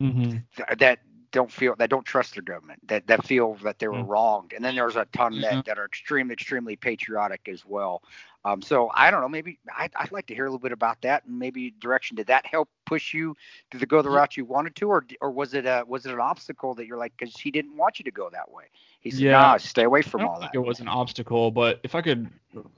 mm-hmm. 0.00 0.38
th- 0.56 0.78
that 0.78 1.00
don't 1.30 1.50
feel 1.50 1.74
that 1.76 1.90
don't 1.90 2.06
trust 2.06 2.34
their 2.34 2.44
government 2.44 2.78
that 2.86 3.04
that 3.08 3.26
feel 3.26 3.54
that 3.54 3.80
they 3.80 3.88
were 3.88 3.94
mm-hmm. 3.94 4.06
wronged 4.08 4.52
and 4.52 4.64
then 4.64 4.76
there's 4.76 4.94
a 4.94 5.04
ton 5.06 5.32
mm-hmm. 5.32 5.40
that, 5.42 5.64
that 5.64 5.78
are 5.80 5.84
extremely 5.84 6.32
extremely 6.32 6.76
patriotic 6.76 7.48
as 7.48 7.66
well 7.66 8.02
um, 8.44 8.60
so 8.60 8.90
I 8.92 9.10
don't 9.10 9.22
know. 9.22 9.28
Maybe 9.28 9.58
I'd, 9.76 9.90
I'd, 9.96 10.12
like 10.12 10.26
to 10.26 10.34
hear 10.34 10.44
a 10.44 10.48
little 10.48 10.58
bit 10.58 10.72
about 10.72 11.00
that, 11.02 11.24
and 11.24 11.38
maybe 11.38 11.70
direction. 11.80 12.16
Did 12.16 12.26
that 12.26 12.44
help 12.44 12.68
push 12.84 13.14
you 13.14 13.34
to 13.70 13.86
go 13.86 14.02
the 14.02 14.10
route 14.10 14.36
you 14.36 14.44
wanted 14.44 14.76
to, 14.76 14.88
or 14.90 15.06
or 15.22 15.30
was 15.30 15.54
it 15.54 15.64
a 15.64 15.84
was 15.86 16.04
it 16.04 16.12
an 16.12 16.20
obstacle 16.20 16.74
that 16.74 16.86
you're 16.86 16.98
like 16.98 17.14
because 17.16 17.34
he 17.34 17.50
didn't 17.50 17.74
want 17.74 17.98
you 17.98 18.04
to 18.04 18.10
go 18.10 18.28
that 18.30 18.50
way? 18.52 18.64
He 19.00 19.10
said, 19.10 19.20
yeah, 19.20 19.32
"Nah, 19.32 19.56
stay 19.56 19.84
away 19.84 20.02
from 20.02 20.26
all 20.26 20.40
that." 20.40 20.50
it 20.52 20.58
was 20.58 20.80
an 20.80 20.88
obstacle, 20.88 21.50
but 21.50 21.80
if 21.84 21.94
I 21.94 22.02
could 22.02 22.28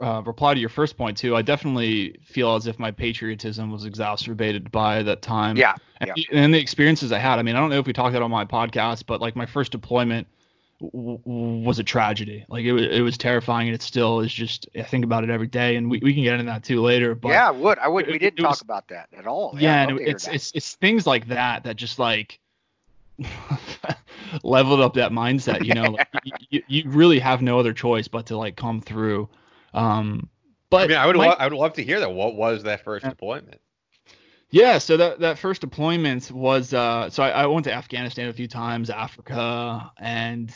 uh, 0.01 0.23
reply 0.25 0.55
to 0.55 0.61
your 0.61 0.69
first 0.69 0.97
point 0.97 1.17
too, 1.17 1.35
I 1.35 1.43
definitely 1.43 2.17
feel 2.23 2.55
as 2.55 2.69
if 2.69 2.79
my 2.79 2.93
patriotism 2.93 3.73
was 3.73 3.85
exacerbated 3.85 4.71
by 4.71 5.03
that 5.03 5.21
time. 5.21 5.57
Yeah, 5.57 5.75
and, 6.01 6.13
yeah. 6.15 6.25
and 6.31 6.55
the 6.55 6.59
experiences 6.59 7.11
I 7.11 7.19
had. 7.19 7.41
I 7.41 7.43
mean, 7.43 7.57
I 7.57 7.59
don't 7.59 7.71
know 7.71 7.79
if 7.81 7.87
we 7.89 7.93
talked 7.93 8.15
about 8.15 8.23
on 8.23 8.31
my 8.31 8.45
podcast, 8.45 9.07
but 9.07 9.21
like 9.21 9.35
my 9.35 9.47
first 9.47 9.73
deployment 9.73 10.29
was 10.81 11.79
a 11.79 11.85
tragedy. 11.85 12.45
Like 12.49 12.65
it 12.65 12.73
was, 12.73 12.83
it 12.83 13.01
was 13.01 13.17
terrifying, 13.17 13.69
and 13.69 13.75
it 13.75 13.83
still 13.83 14.21
is. 14.21 14.33
Just 14.33 14.69
I 14.77 14.83
think 14.83 15.05
about 15.05 15.25
it 15.25 15.31
every 15.31 15.47
day, 15.47 15.77
and 15.77 15.91
we, 15.91 15.99
we 16.03 16.13
can 16.13 16.23
get 16.23 16.35
into 16.35 16.47
that 16.47 16.65
too 16.65 16.81
later. 16.83 17.15
But 17.15 17.31
yeah, 17.31 17.49
I 17.49 17.51
would. 17.51 17.79
I 17.79 17.89
would. 17.89 18.07
We 18.07 18.19
didn't 18.19 18.39
talk 18.39 18.51
was, 18.51 18.61
about 18.61 18.89
that 18.89 19.09
at 19.17 19.27
all. 19.27 19.55
Yeah, 19.59 19.89
yeah 19.89 19.97
it's 20.01 20.29
it's 20.29 20.53
it's 20.55 20.75
things 20.75 21.07
like 21.07 21.29
that 21.29 21.65
that 21.65 21.77
just 21.77 21.99
like 21.99 22.41
leveled 24.43 24.81
up 24.81 24.95
that 24.95 25.13
mindset. 25.13 25.65
You 25.65 25.75
know, 25.75 25.91
like, 25.93 26.09
you, 26.51 26.63
you 26.69 26.83
really 26.87 27.19
have 27.19 27.43
no 27.43 27.59
other 27.59 27.73
choice 27.73 28.09
but 28.09 28.27
to 28.27 28.37
like 28.37 28.57
come 28.57 28.81
through. 28.81 29.29
Um, 29.73 30.29
but 30.69 30.85
I 30.85 30.87
mean, 30.89 30.97
I 30.99 31.07
would 31.07 31.17
my, 31.17 31.29
lo- 31.29 31.37
I 31.39 31.47
would 31.47 31.57
love 31.57 31.75
to 31.75 31.85
hear 31.85 32.01
that. 32.01 32.13
What 32.13 32.35
was 32.35 32.65
that 32.65 32.85
first 32.85 33.05
deployment? 33.05 33.61
Yeah, 34.51 34.79
so 34.79 34.97
that 34.97 35.21
that 35.21 35.39
first 35.39 35.61
deployment 35.61 36.31
was 36.31 36.73
uh, 36.73 37.11
so 37.11 37.23
I, 37.23 37.31
I, 37.31 37.47
went 37.47 37.65
to 37.65 37.73
Afghanistan 37.73 38.29
a 38.29 38.33
few 38.33 38.47
times, 38.47 38.91
Africa, 38.91 39.91
and 39.99 40.55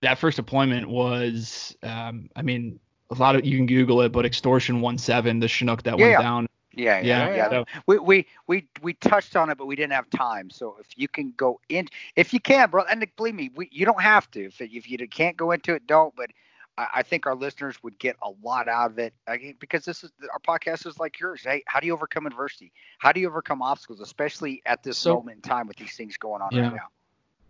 that 0.00 0.18
first 0.18 0.36
deployment 0.36 0.88
was 0.88 1.76
um, 1.84 2.28
I 2.34 2.42
mean 2.42 2.80
a 3.10 3.14
lot 3.14 3.36
of 3.36 3.44
you 3.44 3.56
can 3.56 3.66
Google 3.66 4.00
it, 4.02 4.10
but 4.10 4.26
extortion 4.26 4.80
one 4.80 4.98
seven, 4.98 5.38
the 5.38 5.48
Chinook 5.48 5.84
that 5.84 5.98
yeah, 5.98 6.04
went 6.04 6.12
yeah. 6.12 6.22
down. 6.22 6.48
Yeah, 6.74 7.00
yeah, 7.00 7.28
yeah. 7.28 7.36
yeah. 7.36 7.50
So, 7.50 7.64
we, 7.86 7.98
we 7.98 8.26
we 8.46 8.66
we 8.80 8.94
touched 8.94 9.36
on 9.36 9.50
it, 9.50 9.58
but 9.58 9.66
we 9.66 9.76
didn't 9.76 9.92
have 9.92 10.08
time. 10.10 10.50
So 10.50 10.76
if 10.80 10.86
you 10.96 11.06
can 11.06 11.32
go 11.36 11.60
in, 11.68 11.86
if 12.16 12.32
you 12.32 12.40
can, 12.40 12.70
bro, 12.70 12.84
and 12.84 13.06
believe 13.16 13.34
me, 13.34 13.50
we, 13.54 13.68
you 13.70 13.84
don't 13.84 14.00
have 14.00 14.30
to. 14.32 14.46
If 14.46 14.60
if 14.60 14.90
you 14.90 14.98
can't 15.08 15.36
go 15.36 15.52
into 15.52 15.74
it, 15.74 15.86
don't. 15.86 16.14
But 16.16 16.30
I 16.78 17.02
think 17.02 17.26
our 17.26 17.34
listeners 17.34 17.82
would 17.82 17.98
get 17.98 18.16
a 18.22 18.30
lot 18.42 18.66
out 18.66 18.92
of 18.92 18.98
it 18.98 19.12
because 19.58 19.84
this 19.84 20.02
is 20.02 20.10
our 20.32 20.38
podcast 20.38 20.86
is 20.86 20.98
like 20.98 21.20
yours. 21.20 21.42
Hey, 21.44 21.62
how 21.66 21.80
do 21.80 21.86
you 21.86 21.92
overcome 21.92 22.26
adversity? 22.26 22.72
How 22.98 23.12
do 23.12 23.20
you 23.20 23.28
overcome 23.28 23.60
obstacles, 23.60 24.00
especially 24.00 24.62
at 24.64 24.82
this 24.82 24.96
so, 24.96 25.16
moment 25.16 25.36
in 25.36 25.42
time 25.42 25.66
with 25.66 25.76
these 25.76 25.94
things 25.94 26.16
going 26.16 26.40
on 26.40 26.48
yeah. 26.52 26.62
right 26.62 26.74
now? 26.74 26.88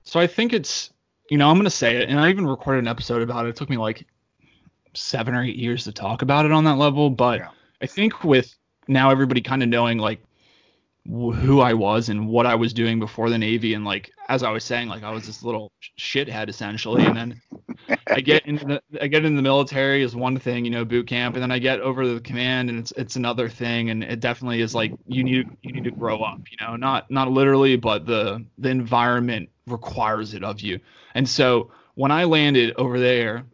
So 0.03 0.18
I 0.18 0.27
think 0.27 0.53
it's, 0.53 0.91
you 1.31 1.39
know, 1.39 1.49
I'm 1.49 1.55
going 1.55 1.64
to 1.64 1.70
say 1.70 1.99
it, 1.99 2.09
and 2.09 2.18
I 2.18 2.31
even 2.31 2.47
recorded 2.47 2.81
an 2.81 2.89
episode 2.89 3.23
about 3.23 3.47
it. 3.47 3.51
It 3.51 3.57
took 3.57 3.70
me 3.70 3.77
like 3.77 4.05
seven 4.95 5.35
or 5.35 5.45
eight 5.45 5.57
years 5.57 5.85
to 5.85 5.93
talk 5.93 6.23
about 6.23 6.45
it 6.45 6.53
on 6.53 6.64
that 6.64 6.77
level, 6.77 7.09
but 7.09 7.39
yeah. 7.39 7.49
I 7.81 7.87
think 7.87 8.25
with 8.25 8.55
now 8.89 9.11
everybody 9.11 9.41
kind 9.41 9.62
of 9.62 9.68
knowing 9.68 9.99
like 9.99 10.20
who 11.07 11.61
I 11.61 11.74
was 11.74 12.09
and 12.09 12.28
what 12.28 12.46
I 12.46 12.55
was 12.55 12.72
doing 12.72 13.00
before 13.00 13.28
the 13.28 13.38
Navy. 13.38 13.74
And 13.74 13.84
like 13.84 14.12
as 14.28 14.42
I 14.42 14.50
was 14.50 14.64
saying, 14.64 14.88
like 14.88 15.03
I 15.03 15.11
was 15.11 15.26
this 15.26 15.42
little 15.42 15.72
shithead 15.98 16.48
essentially. 16.48 17.05
And 17.05 17.16
then 17.16 17.42
I 18.09 18.20
get 18.24 18.46
in 18.46 18.57
the 18.57 18.80
I 19.00 19.09
get 19.09 19.24
in 19.24 19.34
the 19.34 19.42
military 19.42 20.03
is 20.03 20.14
one 20.14 20.38
thing, 20.38 20.64
you 20.64 20.70
know, 20.70 20.84
boot 20.84 21.09
camp, 21.09 21.34
and 21.34 21.42
then 21.42 21.50
I 21.50 21.59
get 21.59 21.80
over 21.80 22.05
to 22.05 22.14
the 22.14 22.20
command 22.20 22.70
and 22.70 22.78
it's 22.78 22.92
it's 22.96 23.16
another 23.16 23.48
thing. 23.48 23.90
And 23.90 24.05
it 24.05 24.20
definitely 24.20 24.61
is 24.61 24.74
like 24.74 24.92
you 25.07 25.24
need 25.24 25.48
you 25.62 25.72
need 25.72 25.84
to 25.84 25.90
grow 25.90 26.22
up, 26.22 26.40
you 26.50 26.64
know, 26.64 26.76
not 26.76 27.11
not 27.11 27.30
literally, 27.30 27.76
but 27.76 28.07
the 28.07 28.44
the 28.59 28.68
environment 28.68 29.48
requires 29.66 30.34
it 30.34 30.44
of 30.44 30.61
you. 30.61 30.78
And 31.14 31.28
so 31.28 31.72
when 31.94 32.12
I 32.12 32.24
landed 32.24 32.74
over 32.76 33.00
there, 33.00 33.44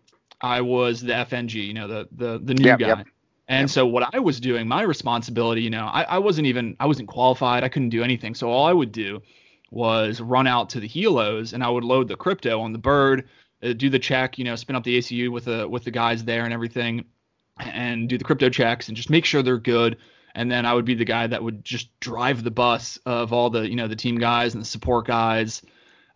I 0.41 0.61
was 0.61 1.01
the 1.01 1.15
FNG, 1.15 1.55
you 1.67 1.75
know, 1.75 1.89
the 1.89 2.09
the 2.13 2.39
the 2.43 2.55
new 2.55 2.67
yep, 2.67 2.79
guy. 2.79 2.89
Yep 2.89 3.07
and 3.49 3.63
yep. 3.63 3.71
so 3.71 3.87
what 3.87 4.15
I 4.15 4.19
was 4.19 4.41
doing, 4.41 4.69
my 4.69 4.83
responsibility, 4.83 5.63
you 5.63 5.71
know, 5.71 5.87
I, 5.87 6.03
I 6.03 6.19
wasn't 6.19 6.47
even 6.47 6.77
I 6.79 6.87
wasn't 6.87 7.09
qualified. 7.09 7.65
I 7.65 7.69
couldn't 7.69 7.89
do 7.89 8.03
anything. 8.03 8.35
So 8.35 8.51
all 8.51 8.67
I 8.67 8.75
would 8.75 8.93
do 8.93 9.23
was 9.71 10.21
run 10.21 10.47
out 10.47 10.71
to 10.71 10.81
the 10.81 10.89
helos 10.89 11.55
and 11.55 11.65
I 11.65 11.71
would 11.71 11.85
load 11.85 12.09
the 12.09 12.17
crypto 12.17 12.61
on 12.61 12.73
the 12.73 12.79
bird, 12.79 13.27
uh, 13.63 13.73
do 13.73 13.89
the 13.89 13.99
check, 13.99 14.39
you 14.39 14.45
know, 14.45 14.55
spin 14.55 14.77
up 14.77 14.85
the 14.85 14.99
ACU 14.99 15.31
with 15.31 15.47
the 15.47 15.67
with 15.67 15.85
the 15.85 15.91
guys 15.91 16.25
there 16.25 16.45
and 16.45 16.53
everything, 16.53 17.07
and 17.59 18.07
do 18.09 18.19
the 18.19 18.25
crypto 18.25 18.51
checks 18.51 18.89
and 18.89 18.97
just 18.97 19.09
make 19.09 19.25
sure 19.25 19.43
they're 19.43 19.59
good. 19.59 19.97
And 20.35 20.53
then 20.53 20.67
I 20.67 20.75
would 20.75 20.85
be 20.85 20.95
the 20.95 21.07
guy 21.07 21.27
that 21.27 21.43
would 21.43 21.65
just 21.65 21.99
drive 22.01 22.45
the 22.45 22.51
bus 22.51 22.99
of 23.07 23.33
all 23.33 23.49
the 23.49 23.67
you 23.69 23.77
know 23.77 23.89
the 23.89 23.97
team 23.97 24.19
guys 24.19 24.53
and 24.53 24.63
the 24.63 24.69
support 24.69 25.07
guys, 25.07 25.63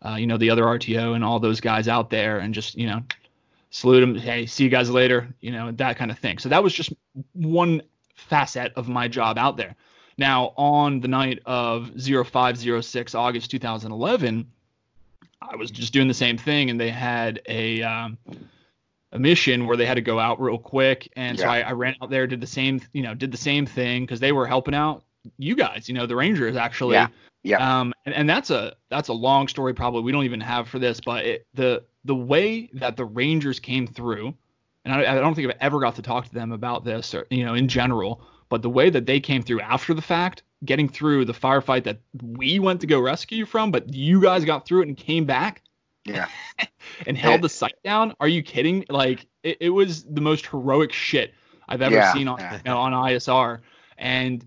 uh, 0.05 0.17
you 0.17 0.27
know, 0.27 0.37
the 0.37 0.51
other 0.51 0.65
RTO 0.65 1.15
and 1.15 1.25
all 1.25 1.41
those 1.41 1.63
guys 1.63 1.89
out 1.89 2.11
there 2.11 2.39
and 2.41 2.53
just 2.53 2.77
you 2.77 2.89
know 2.89 3.03
salute 3.73 4.01
them. 4.01 4.15
Hey, 4.15 4.47
see 4.47 4.63
you 4.63 4.71
guys 4.71 4.89
later. 4.89 5.29
You 5.41 5.51
know, 5.51 5.73
that 5.73 5.97
kind 5.97 6.11
of 6.11 6.19
thing. 6.19 6.39
So 6.39 6.49
that 6.49 6.63
was 6.63 6.73
just 6.73 6.93
one 7.33 7.83
facet 8.15 8.73
of 8.77 8.89
my 8.89 9.09
job 9.09 9.37
out 9.39 9.57
there. 9.57 9.75
Now, 10.19 10.53
on 10.57 11.01
the 11.01 11.09
night 11.09 11.41
of 11.47 11.91
0506, 11.97 13.15
August 13.15 13.51
2011, 13.51 14.47
I 15.41 15.57
was 15.57 15.71
just 15.71 15.93
doing 15.93 16.07
the 16.07 16.15
same 16.15 16.39
thing, 16.39 16.71
and 16.71 16.79
they 16.79 16.91
had 16.91 17.41
a 17.49 17.83
um, 17.83 18.19
a 19.13 19.19
mission 19.19 19.67
where 19.67 19.77
they 19.77 19.87
had 19.87 19.95
to 19.95 20.03
go 20.03 20.21
out 20.21 20.41
real 20.41 20.59
quick, 20.59 21.11
and 21.17 21.37
yeah. 21.39 21.45
so 21.45 21.51
I, 21.51 21.61
I, 21.61 21.73
ran 21.73 21.97
out 22.01 22.11
there, 22.11 22.27
did 22.27 22.41
the 22.41 22.47
same, 22.47 22.81
you 22.93 23.03
know, 23.03 23.15
did 23.15 23.33
the 23.33 23.39
same 23.39 23.67
thing 23.67 24.05
because 24.05 24.21
they 24.21 24.33
were 24.33 24.47
helping 24.47 24.75
out 24.75 25.03
you 25.39 25.57
guys, 25.57 25.89
you 25.89 25.95
know, 25.95 26.07
the 26.07 26.17
Rangers 26.17 26.57
actually. 26.57 26.95
Yeah. 26.95 27.09
Yeah. 27.45 27.81
Um, 27.81 27.93
and, 28.07 28.15
and 28.15 28.31
that's 28.31 28.51
a 28.51 28.75
that's 28.89 29.09
a 29.09 29.13
long 29.13 29.49
story 29.49 29.75
probably 29.75 30.03
we 30.03 30.13
don't 30.13 30.25
even 30.25 30.41
have 30.41 30.69
for 30.69 30.79
this, 30.79 31.01
but 31.01 31.25
it, 31.25 31.47
the 31.55 31.83
the 32.05 32.15
way 32.15 32.71
that 32.75 32.97
the 32.97 33.05
Rangers 33.05 33.61
came 33.61 33.87
through, 33.87 34.35
and 34.85 34.95
I, 34.95 35.13
I 35.13 35.15
don't 35.17 35.35
think 35.35 35.49
I've 35.49 35.57
ever 35.61 35.81
got 35.81 35.97
to 35.97 36.03
talk 36.03 36.27
to 36.27 36.35
them 36.35 36.53
about 36.53 36.85
this, 36.85 37.15
or 37.15 37.27
you 37.31 37.45
know, 37.45 37.55
in 37.55 37.69
general, 37.69 38.23
but 38.49 38.63
the 38.63 38.71
way 38.71 38.91
that 38.91 39.07
they 39.07 39.21
came 39.21 39.43
through 39.43 39.61
after 39.61 39.95
the 39.95 40.03
fact, 40.03 40.43
getting 40.65 40.89
through 40.89 41.25
the 41.25 41.33
firefight 41.33 41.85
that 41.85 42.01
we 42.23 42.59
went 42.59 42.81
to 42.83 42.87
go 42.87 43.01
rescue 43.01 43.39
you 43.39 43.47
from, 43.47 43.71
but 43.71 43.93
you 43.93 44.21
guys 44.21 44.45
got 44.45 44.67
through 44.67 44.83
it 44.83 44.89
and 44.89 44.97
came 44.97 45.25
back. 45.25 45.63
Yeah. 46.05 46.27
and 47.07 47.17
held 47.17 47.43
the 47.43 47.49
site 47.49 47.81
down. 47.85 48.15
Are 48.19 48.27
you 48.27 48.43
kidding? 48.43 48.85
Like 48.89 49.27
it, 49.45 49.59
it 49.61 49.71
was 49.71 50.03
the 50.03 50.21
most 50.21 50.47
heroic 50.47 50.93
shit 50.93 51.33
I've 51.69 51.81
ever 51.81 51.95
yeah. 51.95 52.13
seen 52.13 52.27
on 52.27 52.41
you 52.41 52.61
know, 52.65 52.79
on 52.79 52.93
ISR. 52.93 53.61
And 53.99 54.45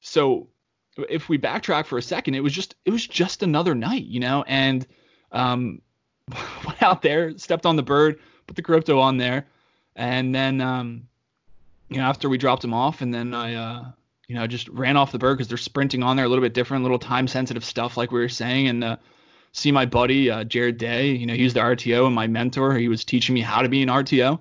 so 0.00 0.48
if 1.08 1.28
we 1.28 1.38
backtrack 1.38 1.86
for 1.86 1.98
a 1.98 2.02
second, 2.02 2.34
it 2.34 2.42
was 2.42 2.52
just 2.52 2.74
it 2.84 2.90
was 2.90 3.06
just 3.06 3.42
another 3.42 3.74
night, 3.74 4.04
you 4.04 4.20
know, 4.20 4.44
and 4.46 4.86
um, 5.32 5.82
went 6.66 6.82
out 6.82 7.02
there, 7.02 7.36
stepped 7.38 7.66
on 7.66 7.76
the 7.76 7.82
bird, 7.82 8.18
put 8.46 8.56
the 8.56 8.62
crypto 8.62 8.98
on 8.98 9.16
there, 9.16 9.46
and 9.96 10.34
then 10.34 10.60
um, 10.60 11.06
you 11.88 11.98
know 11.98 12.04
after 12.04 12.28
we 12.28 12.38
dropped 12.38 12.64
him 12.64 12.74
off, 12.74 13.02
and 13.02 13.12
then 13.12 13.34
I 13.34 13.54
uh, 13.54 13.84
you 14.28 14.34
know 14.34 14.46
just 14.46 14.68
ran 14.68 14.96
off 14.96 15.12
the 15.12 15.18
bird 15.18 15.38
because 15.38 15.48
they're 15.48 15.58
sprinting 15.58 16.02
on 16.02 16.16
there 16.16 16.24
a 16.24 16.28
little 16.28 16.42
bit 16.42 16.54
different, 16.54 16.82
little 16.82 16.98
time 16.98 17.28
sensitive 17.28 17.64
stuff 17.64 17.96
like 17.96 18.10
we 18.10 18.20
were 18.20 18.28
saying, 18.28 18.68
and 18.68 18.84
uh, 18.84 18.96
see 19.52 19.70
my 19.70 19.86
buddy 19.86 20.30
uh, 20.30 20.44
Jared 20.44 20.78
Day, 20.78 21.10
you 21.10 21.26
know 21.26 21.34
he's 21.34 21.54
the 21.54 21.60
RTO 21.60 22.06
and 22.06 22.14
my 22.14 22.26
mentor. 22.26 22.74
He 22.74 22.88
was 22.88 23.04
teaching 23.04 23.34
me 23.34 23.40
how 23.40 23.62
to 23.62 23.68
be 23.68 23.82
an 23.82 23.88
RTO, 23.88 24.38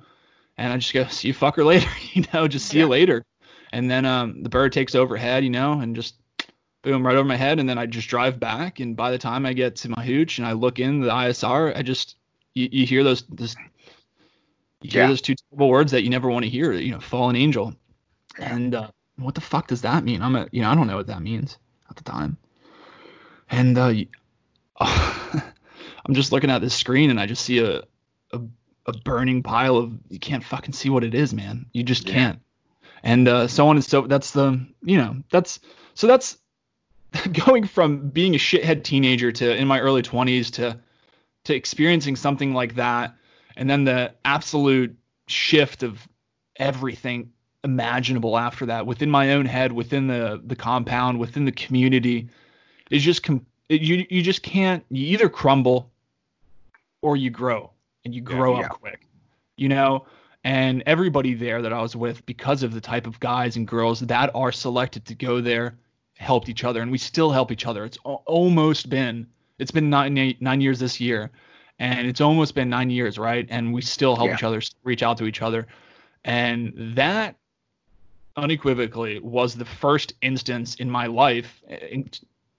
and 0.58 0.74
I 0.74 0.78
just 0.78 0.94
go 0.94 1.06
see 1.10 1.30
you 1.30 1.34
fucker 1.34 1.66
later, 1.66 1.90
you 2.14 2.24
know, 2.34 2.48
just 2.48 2.68
see 2.68 2.78
yeah. 2.78 2.86
you 2.86 2.90
later. 2.90 3.26
And 3.72 3.90
then 3.90 4.06
um, 4.06 4.44
the 4.44 4.50
bird 4.50 4.72
takes 4.72 4.94
overhead, 4.94 5.44
you 5.44 5.50
know, 5.50 5.80
and 5.80 5.96
just 5.96 6.14
boom, 6.84 7.06
right 7.06 7.16
over 7.16 7.28
my 7.28 7.36
head, 7.38 7.60
and 7.60 7.68
then 7.68 7.78
I 7.80 7.88
just 7.88 8.08
drive 8.08 8.40
back. 8.40 8.80
And 8.80 8.96
by 8.96 9.10
the 9.10 9.18
time 9.18 9.46
I 9.46 9.54
get 9.54 9.78
to 9.78 9.90
my 9.90 10.06
hooch 10.06 10.38
and 10.38 10.46
I 10.46 10.52
look 10.52 10.80
in 10.80 11.00
the 11.00 11.10
ISR, 11.10 11.76
I 11.76 11.82
just 11.82 12.18
you, 12.54 12.70
you 12.72 12.86
hear 12.86 13.04
those 13.04 13.24
this 13.24 13.56
you 14.82 14.92
hear 14.92 15.04
yeah. 15.04 15.08
those 15.08 15.22
two 15.22 15.36
terrible 15.50 15.70
words 15.70 15.94
that 15.94 16.04
you 16.04 16.10
never 16.10 16.30
want 16.30 16.44
to 16.44 16.52
hear, 16.52 16.74
you 16.74 16.92
know, 16.92 17.00
fallen 17.00 17.36
angel. 17.36 17.74
And 18.38 18.76
uh, 18.76 18.90
what 19.18 19.34
the 19.34 19.42
fuck 19.42 19.68
does 19.68 19.82
that 19.82 20.04
mean? 20.04 20.22
I'm 20.22 20.36
a 20.36 20.48
you 20.52 20.62
know 20.62 20.70
I 20.70 20.76
don't 20.76 20.88
know 20.88 20.98
what 20.98 21.08
that 21.08 21.22
means 21.22 21.58
at 21.90 21.96
the 21.96 22.04
time. 22.04 22.38
And 23.50 23.78
uh, 23.78 23.94
I'm 24.80 26.14
just 26.14 26.32
looking 26.32 26.52
at 26.52 26.62
this 26.62 26.76
screen 26.76 27.10
and 27.10 27.20
I 27.20 27.26
just 27.26 27.44
see 27.44 27.60
a, 27.60 27.84
a 28.32 28.42
a 28.86 28.94
burning 29.06 29.42
pile 29.44 29.78
of 29.78 29.94
you 30.10 30.20
can't 30.20 30.44
fucking 30.44 30.74
see 30.74 30.90
what 30.90 31.06
it 31.06 31.16
is, 31.16 31.34
man. 31.34 31.68
You 31.72 31.84
just 31.84 32.08
yeah. 32.08 32.14
can't. 32.14 32.40
And 33.02 33.28
uh, 33.28 33.48
so 33.48 33.68
on 33.68 33.78
and 33.78 33.86
so 33.86 34.02
that's 34.02 34.32
the 34.32 34.66
you 34.82 34.98
know 34.98 35.24
that's 35.32 35.60
so 35.94 36.08
that's 36.08 36.38
going 37.46 37.66
from 37.66 38.10
being 38.10 38.36
a 38.36 38.38
shithead 38.38 38.84
teenager 38.84 39.32
to 39.32 39.56
in 39.56 39.68
my 39.68 39.80
early 39.80 40.02
20s 40.02 40.52
to 40.52 40.80
to 41.44 41.54
experiencing 41.54 42.16
something 42.16 42.54
like 42.54 42.76
that 42.76 43.16
and 43.56 43.70
then 43.70 43.84
the 43.84 44.14
absolute 44.26 44.96
shift 45.28 45.84
of 45.84 46.08
everything 46.58 47.32
imaginable 47.64 48.38
after 48.38 48.66
that 48.66 48.86
within 48.86 49.10
my 49.10 49.34
own 49.34 49.46
head 49.46 49.72
within 49.72 50.08
the 50.08 50.42
the 50.46 50.56
compound 50.56 51.20
within 51.20 51.46
the 51.46 51.52
community 51.52 52.28
is 52.90 53.04
just 53.04 53.24
com- 53.24 53.46
you 53.70 54.06
you 54.10 54.22
just 54.22 54.44
can't 54.44 54.84
you 54.90 55.06
either 55.08 55.30
crumble 55.30 55.90
or 57.04 57.18
you 57.18 57.30
grow 57.30 57.70
and 58.06 58.16
you 58.16 58.22
grow 58.22 58.60
yeah. 58.60 58.66
up 58.66 58.80
quick. 58.80 59.08
You 59.56 59.70
know, 59.70 60.06
and 60.44 60.82
everybody 60.88 61.36
there 61.36 61.62
that 61.62 61.72
I 61.72 61.82
was 61.82 61.96
with, 61.96 62.26
because 62.26 62.64
of 62.64 62.74
the 62.74 62.82
type 62.82 63.06
of 63.06 63.20
guys 63.20 63.56
and 63.56 63.68
girls 63.68 64.00
that 64.00 64.32
are 64.34 64.52
selected 64.52 65.06
to 65.06 65.16
go 65.16 65.42
there, 65.42 65.78
helped 66.16 66.50
each 66.50 66.64
other, 66.64 66.82
and 66.82 66.92
we 66.92 66.98
still 66.98 67.32
help 67.32 67.52
each 67.52 67.66
other. 67.66 67.86
It's 67.86 67.98
almost 68.04 68.90
been 68.90 69.28
it's 69.60 69.72
been 69.72 69.90
nine 69.90 70.36
nine 70.40 70.62
years 70.62 70.80
this 70.80 71.00
year, 71.00 71.32
and 71.80 72.08
it's 72.08 72.22
almost 72.22 72.56
been 72.56 72.70
nine 72.70 72.90
years, 72.90 73.18
right? 73.18 73.48
And 73.50 73.74
we 73.74 73.82
still 73.82 74.16
help 74.16 74.30
yeah. 74.30 74.36
each 74.36 74.44
other, 74.44 74.62
reach 74.84 75.04
out 75.04 75.18
to 75.18 75.26
each 75.26 75.42
other, 75.42 75.68
and 76.24 76.74
that 76.96 77.36
unequivocally 78.36 79.20
was 79.20 79.56
the 79.56 79.66
first 79.66 80.14
instance 80.22 80.76
in 80.76 80.90
my 80.90 81.06
life, 81.06 81.62
in 81.68 82.10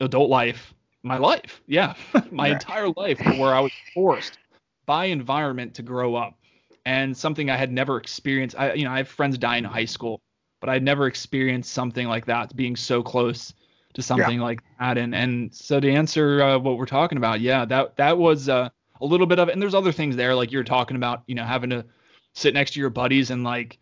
adult 0.01 0.31
life, 0.31 0.75
my 1.03 1.19
life, 1.19 1.63
yeah, 1.67 1.95
my 2.31 2.49
yeah. 2.49 2.55
entire 2.55 2.89
life, 2.97 3.21
where 3.39 3.55
I 3.55 3.61
was 3.61 3.73
forced 3.93 4.39
by 4.87 5.07
environment 5.07 5.75
to 5.75 5.83
grow 5.83 6.15
up 6.15 6.39
and 6.87 7.17
something 7.17 7.51
I 7.51 7.57
had 7.57 7.73
never 7.73 7.97
experienced. 7.97 8.57
I, 8.59 8.75
you 8.75 8.85
know, 8.85 8.93
I 8.93 8.99
have 8.99 9.09
friends 9.09 9.39
die 9.39 9.57
in 9.57 9.65
high 9.65 9.85
school, 9.85 10.21
but 10.65 10.73
I'd 10.73 10.83
never 10.83 11.07
experienced 11.07 11.75
something 11.75 12.09
like 12.09 12.25
that, 12.25 12.57
being 12.57 12.75
so 12.75 13.03
close 13.03 13.53
to 13.93 14.01
something 14.01 14.39
yeah. 14.39 14.45
like 14.45 14.63
that. 14.81 14.97
And 14.97 15.15
and 15.15 15.55
so 15.55 15.79
to 15.79 15.93
answer 15.93 16.41
uh, 16.41 16.59
what 16.59 16.79
we're 16.79 16.87
talking 16.87 17.19
about, 17.19 17.43
yeah, 17.43 17.67
that 17.67 17.97
that 17.97 18.17
was 18.17 18.49
uh, 18.49 18.71
a 19.03 19.05
little 19.05 19.27
bit 19.27 19.39
of 19.39 19.51
it. 19.51 19.53
And 19.53 19.61
there's 19.61 19.75
other 19.75 19.93
things 19.93 20.17
there, 20.17 20.35
like 20.35 20.51
you're 20.51 20.65
talking 20.65 20.97
about, 20.97 21.23
you 21.27 21.35
know, 21.35 21.45
having 21.45 21.69
to 21.69 21.85
sit 22.33 22.55
next 22.55 22.71
to 22.73 22.81
your 22.81 22.89
buddies 22.89 23.31
and 23.31 23.45
like, 23.45 23.77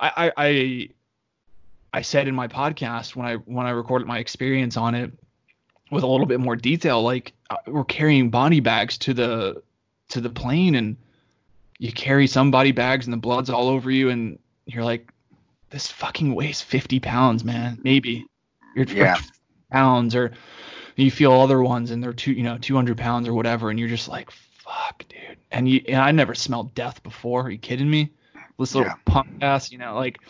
I 0.00 0.10
I 0.16 0.32
I, 0.36 0.88
I 1.92 2.02
said 2.02 2.26
in 2.26 2.34
my 2.34 2.48
podcast 2.48 3.14
when 3.14 3.28
I 3.28 3.34
when 3.36 3.66
I 3.66 3.70
recorded 3.70 4.08
my 4.08 4.18
experience 4.18 4.76
on 4.76 4.96
it 4.96 5.12
with 5.92 6.02
a 6.02 6.08
little 6.08 6.26
bit 6.26 6.40
more 6.40 6.56
detail, 6.56 7.00
like 7.00 7.32
uh, 7.50 7.58
we're 7.68 7.84
carrying 7.84 8.28
body 8.28 8.58
bags 8.58 8.98
to 8.98 9.14
the 9.14 9.62
to 10.08 10.20
the 10.20 10.30
plane 10.30 10.74
and 10.74 10.96
you 11.78 11.92
carry 11.92 12.26
some 12.26 12.50
body 12.50 12.72
bags 12.72 13.06
and 13.06 13.12
the 13.12 13.18
blood's 13.18 13.50
all 13.50 13.68
over 13.68 13.88
you 13.88 14.10
and 14.10 14.40
you're 14.66 14.82
like 14.82 15.13
this 15.74 15.90
fucking 15.90 16.32
weighs 16.36 16.60
50 16.60 17.00
pounds 17.00 17.42
man. 17.42 17.80
Maybe. 17.82 18.26
You're 18.76 18.86
yeah. 18.86 19.16
pounds 19.72 20.14
or 20.14 20.32
you 20.94 21.10
feel 21.10 21.32
other 21.32 21.60
ones 21.60 21.90
and 21.90 22.00
they're 22.00 22.12
two 22.12 22.32
you 22.32 22.44
know 22.44 22.58
200 22.58 22.96
pounds 22.96 23.26
or 23.26 23.34
whatever 23.34 23.70
and 23.70 23.78
you're 23.78 23.88
just 23.88 24.08
like 24.08 24.30
fuck 24.30 25.04
dude. 25.08 25.36
And 25.50 25.68
you 25.68 25.82
and 25.88 26.00
i 26.00 26.12
never 26.12 26.34
smelled 26.34 26.74
death 26.74 27.02
before. 27.02 27.42
Are 27.42 27.50
you 27.50 27.58
kidding 27.58 27.90
me? 27.90 28.12
This 28.56 28.76
little 28.76 28.88
yeah. 28.88 28.94
punk 29.04 29.28
ass 29.42 29.72
you 29.72 29.78
know 29.78 29.96
like 29.96 30.20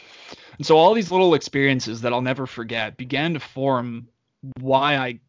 and 0.57 0.67
so 0.67 0.79
all 0.79 0.95
these 0.95 1.11
little 1.13 1.35
experiences 1.35 2.01
that 2.01 2.15
i'll 2.15 2.23
never 2.23 2.47
forget 2.47 2.97
began 2.97 3.35
to 3.35 3.41
form 3.41 4.09
why 4.61 4.97
i 4.97 5.21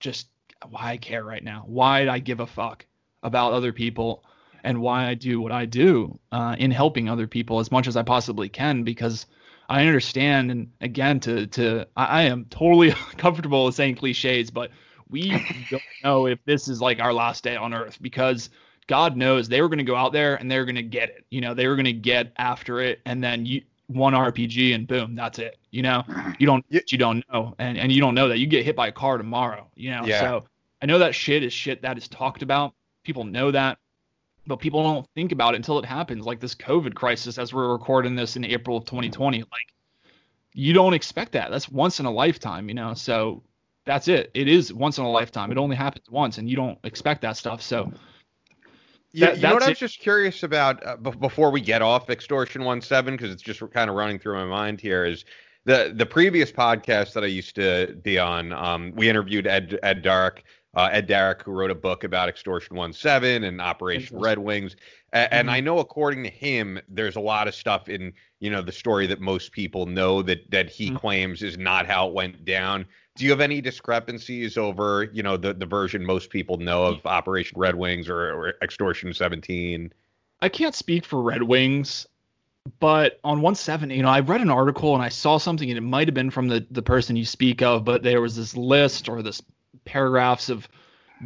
just 0.00 0.28
why 0.68 0.90
i 0.90 0.96
care 0.98 1.24
right 1.24 1.42
now 1.42 1.64
why 1.66 2.06
i 2.10 2.18
give 2.18 2.40
a 2.40 2.46
fuck 2.46 2.84
about 3.22 3.54
other 3.54 3.72
people 3.72 4.22
and 4.64 4.80
why 4.80 5.08
I 5.08 5.14
do 5.14 5.40
what 5.40 5.50
I 5.50 5.64
do 5.64 6.20
uh, 6.30 6.54
in 6.56 6.70
helping 6.70 7.08
other 7.08 7.26
people 7.26 7.58
as 7.58 7.72
much 7.72 7.88
as 7.88 7.96
I 7.96 8.04
possibly 8.04 8.48
can 8.48 8.84
because 8.84 9.26
I 9.72 9.86
understand 9.86 10.50
and 10.50 10.70
again 10.82 11.18
to 11.20 11.46
to 11.46 11.86
I, 11.96 12.04
I 12.04 12.22
am 12.22 12.44
totally 12.50 12.90
comfortable 13.16 13.64
with 13.64 13.74
saying 13.74 13.96
cliches 13.96 14.50
but 14.50 14.70
we 15.08 15.30
don't 15.70 15.82
know 16.04 16.26
if 16.26 16.38
this 16.44 16.68
is 16.68 16.82
like 16.82 17.00
our 17.00 17.12
last 17.12 17.42
day 17.42 17.56
on 17.56 17.72
earth 17.72 17.98
because 18.02 18.50
God 18.86 19.16
knows 19.16 19.48
they 19.48 19.62
were 19.62 19.68
going 19.68 19.78
to 19.78 19.84
go 19.84 19.96
out 19.96 20.12
there 20.12 20.34
and 20.34 20.50
they 20.50 20.58
were 20.58 20.66
going 20.66 20.76
to 20.76 20.82
get 20.82 21.08
it 21.08 21.24
you 21.30 21.40
know 21.40 21.54
they 21.54 21.68
were 21.68 21.74
going 21.74 21.86
to 21.86 21.92
get 21.94 22.32
after 22.36 22.80
it 22.80 23.00
and 23.06 23.24
then 23.24 23.46
you 23.46 23.62
one 23.86 24.12
RPG 24.12 24.74
and 24.74 24.86
boom 24.86 25.14
that's 25.14 25.38
it 25.38 25.58
you 25.70 25.80
know? 25.80 26.04
You 26.38 26.46
don't 26.46 26.64
you 26.68 26.98
don't 26.98 27.24
know 27.32 27.54
and 27.58 27.78
and 27.78 27.90
you 27.90 28.00
don't 28.02 28.14
know 28.14 28.28
that. 28.28 28.38
You 28.38 28.46
get 28.46 28.66
hit 28.66 28.76
by 28.76 28.88
a 28.88 28.92
car 28.92 29.16
tomorrow 29.16 29.66
you 29.74 29.90
know? 29.90 30.04
Yeah. 30.04 30.20
so 30.20 30.44
I 30.82 30.86
know 30.86 30.98
that 30.98 31.14
shit 31.14 31.42
is 31.42 31.52
shit 31.52 31.80
that 31.80 31.96
is 31.96 32.08
talked 32.08 32.42
about. 32.42 32.74
People 33.04 33.24
know 33.24 33.50
that 33.50 33.78
but 34.46 34.56
people 34.56 34.82
don't 34.82 35.06
think 35.14 35.32
about 35.32 35.54
it 35.54 35.56
until 35.56 35.78
it 35.78 35.84
happens 35.84 36.24
like 36.26 36.40
this 36.40 36.54
covid 36.54 36.94
crisis 36.94 37.38
as 37.38 37.52
we're 37.52 37.72
recording 37.72 38.14
this 38.14 38.36
in 38.36 38.44
april 38.44 38.76
of 38.76 38.84
2020 38.84 39.38
like 39.38 39.48
you 40.54 40.74
don't 40.74 40.92
expect 40.92 41.32
that. 41.32 41.50
That's 41.50 41.68
once 41.70 41.98
in 42.00 42.06
a 42.06 42.10
lifetime 42.10 42.68
you 42.68 42.74
know 42.74 42.94
so 42.94 43.42
that's 43.84 44.06
it. 44.06 44.30
It 44.32 44.46
is 44.46 44.72
once 44.72 44.98
in 44.98 45.04
a 45.04 45.10
lifetime. 45.10 45.50
It 45.50 45.58
only 45.58 45.74
happens 45.74 46.08
once 46.08 46.38
and 46.38 46.48
you 46.48 46.54
don't 46.54 46.78
expect 46.84 47.22
that 47.22 47.36
stuff 47.36 47.62
so 47.62 47.92
yeah, 49.14 49.32
you 49.32 49.42
know 49.42 49.54
what 49.54 49.62
I 49.62 49.68
was 49.68 49.78
just 49.78 50.00
curious 50.00 50.42
about 50.42 50.84
uh, 50.86 50.96
b- 50.96 51.10
before 51.10 51.50
we 51.50 51.60
get 51.60 51.82
off 51.82 52.08
extortion 52.08 52.64
one 52.64 52.80
seven 52.80 53.14
because 53.14 53.30
it's 53.30 53.42
just 53.42 53.60
kind 53.72 53.90
of 53.90 53.96
running 53.96 54.18
through 54.18 54.34
my 54.34 54.44
mind 54.44 54.80
here 54.80 55.04
is 55.04 55.24
the 55.64 55.92
the 55.94 56.06
previous 56.06 56.50
podcast 56.50 57.12
that 57.12 57.22
I 57.22 57.26
used 57.26 57.54
to 57.56 57.94
be 58.02 58.18
on. 58.18 58.52
Um, 58.52 58.92
we 58.96 59.10
interviewed 59.10 59.46
Ed 59.46 59.78
Ed 59.82 60.02
Dark, 60.02 60.42
uh, 60.74 60.88
Ed 60.90 61.06
Darack, 61.06 61.42
who 61.42 61.52
wrote 61.52 61.70
a 61.70 61.74
book 61.74 62.04
about 62.04 62.28
Extortion 62.28 62.76
One 62.76 62.92
Seven 62.92 63.44
and 63.44 63.60
Operation 63.60 64.18
Red 64.18 64.38
Wings. 64.38 64.76
And, 65.12 65.26
mm-hmm. 65.26 65.38
and 65.40 65.50
I 65.50 65.60
know, 65.60 65.78
according 65.78 66.24
to 66.24 66.30
him, 66.30 66.80
there's 66.88 67.16
a 67.16 67.20
lot 67.20 67.48
of 67.48 67.54
stuff 67.54 67.88
in 67.88 68.12
you 68.40 68.50
know 68.50 68.62
the 68.62 68.72
story 68.72 69.06
that 69.06 69.20
most 69.20 69.52
people 69.52 69.86
know 69.86 70.22
that 70.22 70.50
that 70.50 70.70
he 70.70 70.88
mm-hmm. 70.88 70.96
claims 70.96 71.42
is 71.42 71.58
not 71.58 71.86
how 71.86 72.08
it 72.08 72.14
went 72.14 72.44
down. 72.44 72.86
Do 73.14 73.24
you 73.24 73.30
have 73.30 73.40
any 73.40 73.60
discrepancies 73.60 74.56
over 74.56 75.04
you 75.12 75.22
know 75.22 75.36
the 75.36 75.52
the 75.52 75.66
version 75.66 76.04
most 76.04 76.30
people 76.30 76.56
know 76.56 76.84
of 76.84 77.04
Operation 77.04 77.58
Red 77.58 77.74
Wings 77.74 78.08
or, 78.08 78.32
or 78.32 78.54
Extortion 78.62 79.12
Seventeen? 79.12 79.92
I 80.40 80.48
can't 80.48 80.74
speak 80.74 81.04
for 81.04 81.20
Red 81.20 81.42
Wings 81.42 82.06
but 82.78 83.18
on 83.24 83.40
170 83.40 83.96
you 83.96 84.02
know 84.02 84.08
i 84.08 84.20
read 84.20 84.40
an 84.40 84.48
article 84.48 84.94
and 84.94 85.02
i 85.02 85.08
saw 85.08 85.36
something 85.36 85.68
and 85.68 85.76
it 85.76 85.82
might 85.82 86.06
have 86.06 86.14
been 86.14 86.30
from 86.30 86.46
the, 86.46 86.64
the 86.70 86.80
person 86.80 87.16
you 87.16 87.24
speak 87.24 87.60
of 87.60 87.84
but 87.84 88.04
there 88.04 88.20
was 88.20 88.36
this 88.36 88.56
list 88.56 89.08
or 89.08 89.20
this 89.20 89.42
paragraphs 89.84 90.48
of 90.48 90.68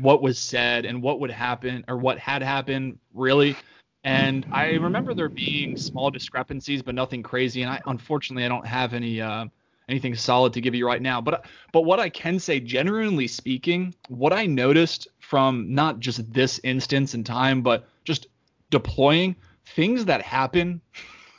what 0.01 0.23
was 0.23 0.39
said 0.39 0.85
and 0.85 1.03
what 1.03 1.21
would 1.21 1.31
happen 1.31 1.85
or 1.89 1.97
what 1.97 2.19
had 2.19 2.43
happened 2.43 2.99
really. 3.15 3.57
And 4.05 4.47
i 4.53 4.75
remember 4.75 5.15
there 5.15 5.29
being 5.29 5.77
small 5.77 6.11
discrepancies 6.11 6.83
but 6.83 6.95
nothing 6.95 7.23
crazy. 7.23 7.63
And 7.63 7.71
i 7.71 7.81
unfortunately 7.87 8.45
i 8.45 8.49
don't 8.49 8.67
have 8.67 8.95
any 8.95 9.21
uh, 9.21 9.47
anything 9.89 10.15
solid 10.15 10.53
to 10.53 10.61
give 10.61 10.75
you 10.75 10.87
right 10.87 11.03
now. 11.03 11.21
But 11.21 11.47
but 11.73 11.83
what 11.83 12.01
i 12.01 12.09
can 12.09 12.39
say 12.39 12.61
generally 12.61 13.27
speaking 13.27 13.95
what 14.09 14.33
i 14.33 14.47
noticed 14.47 15.09
from 15.19 15.73
not 15.73 15.99
just 16.01 16.33
this 16.33 16.61
instance 16.63 17.15
in 17.15 17.25
time 17.25 17.63
but 17.63 17.89
just 18.05 18.27
deploying 18.71 19.35
things 19.65 20.05
that 20.05 20.23
happen 20.23 20.81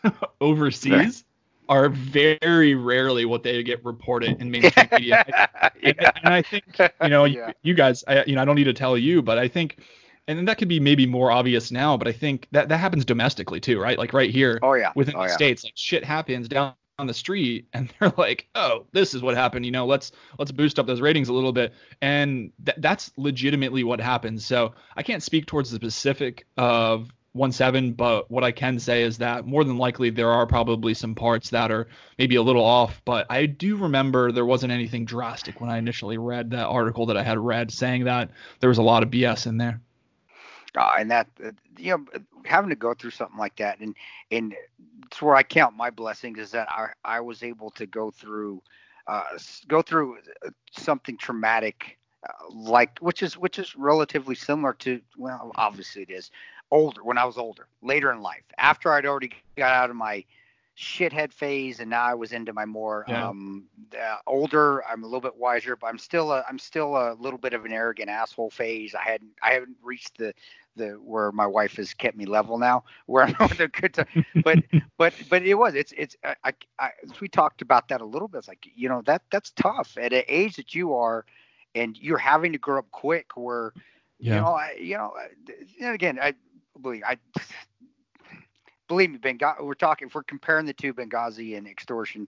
overseas 0.41 1.23
are 1.69 1.89
very 1.89 2.75
rarely 2.75 3.25
what 3.25 3.43
they 3.43 3.61
get 3.63 3.83
reported 3.83 4.41
in 4.41 4.51
mainstream 4.51 4.87
media. 4.91 5.25
yeah. 5.29 5.69
and, 5.83 6.11
and, 6.23 6.33
I 6.33 6.41
think 6.41 6.63
you 7.01 7.09
know 7.09 7.25
yeah. 7.25 7.47
you, 7.47 7.53
you, 7.63 7.73
guys, 7.73 8.03
I, 8.07 8.23
you 8.25 8.35
know, 8.35 8.41
I 8.41 8.45
don't 8.45 8.55
need 8.55 8.65
to 8.65 8.73
tell 8.73 8.97
you, 8.97 9.21
but 9.21 9.37
I 9.37 9.47
think, 9.47 9.77
and 10.27 10.47
that 10.47 10.57
could 10.57 10.67
be 10.67 10.79
maybe 10.79 11.05
more 11.05 11.31
obvious 11.31 11.71
now, 11.71 11.97
but 11.97 12.07
I 12.07 12.11
think 12.11 12.47
that 12.51 12.69
that 12.69 12.77
happens 12.77 13.05
domestically 13.05 13.59
too, 13.59 13.79
right? 13.79 13.97
Like 13.97 14.13
right 14.13 14.29
here, 14.29 14.59
oh 14.61 14.73
yeah, 14.73 14.91
within 14.95 15.15
oh, 15.15 15.23
the 15.23 15.27
yeah. 15.27 15.33
states, 15.33 15.63
like 15.63 15.73
shit 15.75 16.03
happens 16.03 16.47
down 16.47 16.73
on 16.99 17.07
the 17.07 17.13
street, 17.13 17.67
and 17.73 17.93
they're 17.99 18.13
like, 18.17 18.47
oh, 18.55 18.85
this 18.91 19.13
is 19.13 19.21
what 19.21 19.35
happened. 19.35 19.65
You 19.65 19.71
know, 19.71 19.85
let's 19.85 20.11
let's 20.39 20.51
boost 20.51 20.79
up 20.79 20.87
those 20.87 21.01
ratings 21.01 21.29
a 21.29 21.33
little 21.33 21.53
bit, 21.53 21.73
and 22.01 22.51
th- 22.65 22.77
that's 22.79 23.11
legitimately 23.17 23.83
what 23.83 24.01
happens. 24.01 24.45
So 24.45 24.73
I 24.95 25.03
can't 25.03 25.23
speak 25.23 25.45
towards 25.45 25.71
the 25.71 25.75
specific 25.75 26.45
of 26.57 27.11
one 27.37 27.51
seven, 27.51 27.93
but 27.93 28.29
what 28.29 28.43
I 28.43 28.51
can 28.51 28.79
say 28.79 29.03
is 29.03 29.19
that 29.19 29.45
more 29.45 29.63
than 29.63 29.77
likely 29.77 30.09
there 30.09 30.31
are 30.31 30.45
probably 30.45 30.93
some 30.93 31.15
parts 31.15 31.51
that 31.51 31.71
are 31.71 31.87
maybe 32.17 32.35
a 32.35 32.41
little 32.41 32.65
off. 32.65 33.01
But 33.05 33.27
I 33.29 33.45
do 33.45 33.77
remember 33.77 34.31
there 34.31 34.45
wasn't 34.45 34.71
anything 34.71 35.05
drastic 35.05 35.61
when 35.61 35.69
I 35.69 35.77
initially 35.77 36.17
read 36.17 36.51
that 36.51 36.65
article 36.65 37.05
that 37.07 37.17
I 37.17 37.23
had 37.23 37.37
read 37.37 37.71
saying 37.71 38.05
that 38.05 38.31
there 38.59 38.69
was 38.69 38.77
a 38.77 38.83
lot 38.83 39.03
of 39.03 39.09
BS 39.09 39.47
in 39.47 39.57
there. 39.57 39.81
Uh, 40.75 40.95
and 40.99 41.09
that 41.09 41.27
uh, 41.43 41.51
you 41.77 41.91
know 41.91 42.05
having 42.45 42.69
to 42.69 42.75
go 42.75 42.93
through 42.93 43.09
something 43.11 43.37
like 43.37 43.55
that 43.55 43.79
and 43.79 43.95
and 44.31 44.53
it's 45.05 45.21
where 45.21 45.35
I 45.35 45.41
count 45.41 45.75
my 45.75 45.89
blessings 45.89 46.37
is 46.37 46.51
that 46.51 46.69
I 46.69 46.89
I 47.03 47.19
was 47.19 47.41
able 47.41 47.71
to 47.71 47.85
go 47.85 48.11
through 48.11 48.61
uh, 49.07 49.23
go 49.67 49.81
through 49.81 50.17
uh, 50.45 50.49
something 50.71 51.17
traumatic 51.17 51.97
uh, 52.27 52.31
like 52.53 52.99
which 52.99 53.23
is 53.23 53.37
which 53.37 53.57
is 53.57 53.75
relatively 53.75 54.35
similar 54.35 54.73
to 54.73 55.01
well 55.17 55.51
obviously 55.55 56.03
it 56.03 56.11
is 56.11 56.29
older 56.71 57.03
when 57.03 57.17
I 57.17 57.25
was 57.25 57.37
older, 57.37 57.67
later 57.81 58.11
in 58.11 58.21
life, 58.21 58.43
after 58.57 58.91
I'd 58.91 59.05
already 59.05 59.31
got 59.55 59.73
out 59.73 59.89
of 59.89 59.95
my 59.95 60.23
shithead 60.77 61.33
phase 61.33 61.79
and 61.79 61.89
now 61.89 62.03
I 62.03 62.13
was 62.13 62.31
into 62.31 62.53
my 62.53 62.65
more 62.65 63.03
yeah. 63.07 63.29
um 63.29 63.65
uh, 63.99 64.17
older 64.27 64.85
I'm 64.85 65.03
a 65.03 65.07
little 65.07 65.21
bit 65.21 65.35
wiser 65.35 65.75
but 65.75 65.87
I'm 65.87 65.97
still 65.97 66.31
a 66.31 66.43
I'm 66.47 66.59
still 66.59 66.95
a 66.95 67.17
little 67.19 67.39
bit 67.39 67.53
of 67.53 67.65
an 67.65 67.73
arrogant 67.73 68.09
asshole 68.09 68.51
phase 68.51 68.93
I 68.93 69.01
hadn't 69.01 69.31
I 69.41 69.53
haven't 69.53 69.77
reached 69.81 70.19
the 70.19 70.35
the 70.75 70.89
where 71.03 71.31
my 71.31 71.47
wife 71.47 71.77
has 71.77 71.95
kept 71.95 72.15
me 72.15 72.27
level 72.27 72.59
now 72.59 72.83
where 73.07 73.23
I'm 73.23 73.35
on 73.39 73.49
the 73.57 73.69
good 73.69 73.95
time 73.95 74.23
but 74.43 74.59
but 74.99 75.15
but 75.31 75.41
it 75.41 75.55
was 75.55 75.73
it's 75.73 75.93
it's 75.97 76.15
I, 76.23 76.35
I, 76.43 76.53
I 76.77 76.89
we 77.19 77.27
talked 77.27 77.63
about 77.63 77.87
that 77.87 78.01
a 78.01 78.05
little 78.05 78.27
bit 78.27 78.37
it's 78.37 78.47
like 78.47 78.67
you 78.75 78.87
know 78.87 79.01
that 79.07 79.23
that's 79.31 79.49
tough 79.51 79.97
at 79.99 80.13
an 80.13 80.23
age 80.27 80.57
that 80.57 80.75
you 80.75 80.93
are 80.93 81.25
and 81.73 81.97
you're 81.97 82.19
having 82.19 82.51
to 82.51 82.59
grow 82.59 82.77
up 82.77 82.91
quick 82.91 83.35
where 83.35 83.73
yeah. 84.19 84.35
you 84.35 84.41
know 84.41 84.53
I, 84.53 84.75
you 84.79 84.95
know 84.95 85.13
again 85.91 86.19
I 86.21 86.35
believe 86.81 87.03
I 87.05 87.17
believe 88.87 89.11
me, 89.11 89.17
Benghazi. 89.17 89.63
We're 89.63 89.73
talking. 89.73 90.07
If 90.07 90.15
we're 90.15 90.23
comparing 90.23 90.65
the 90.65 90.73
two, 90.73 90.93
Benghazi 90.93 91.57
and 91.57 91.67
extortion. 91.67 92.27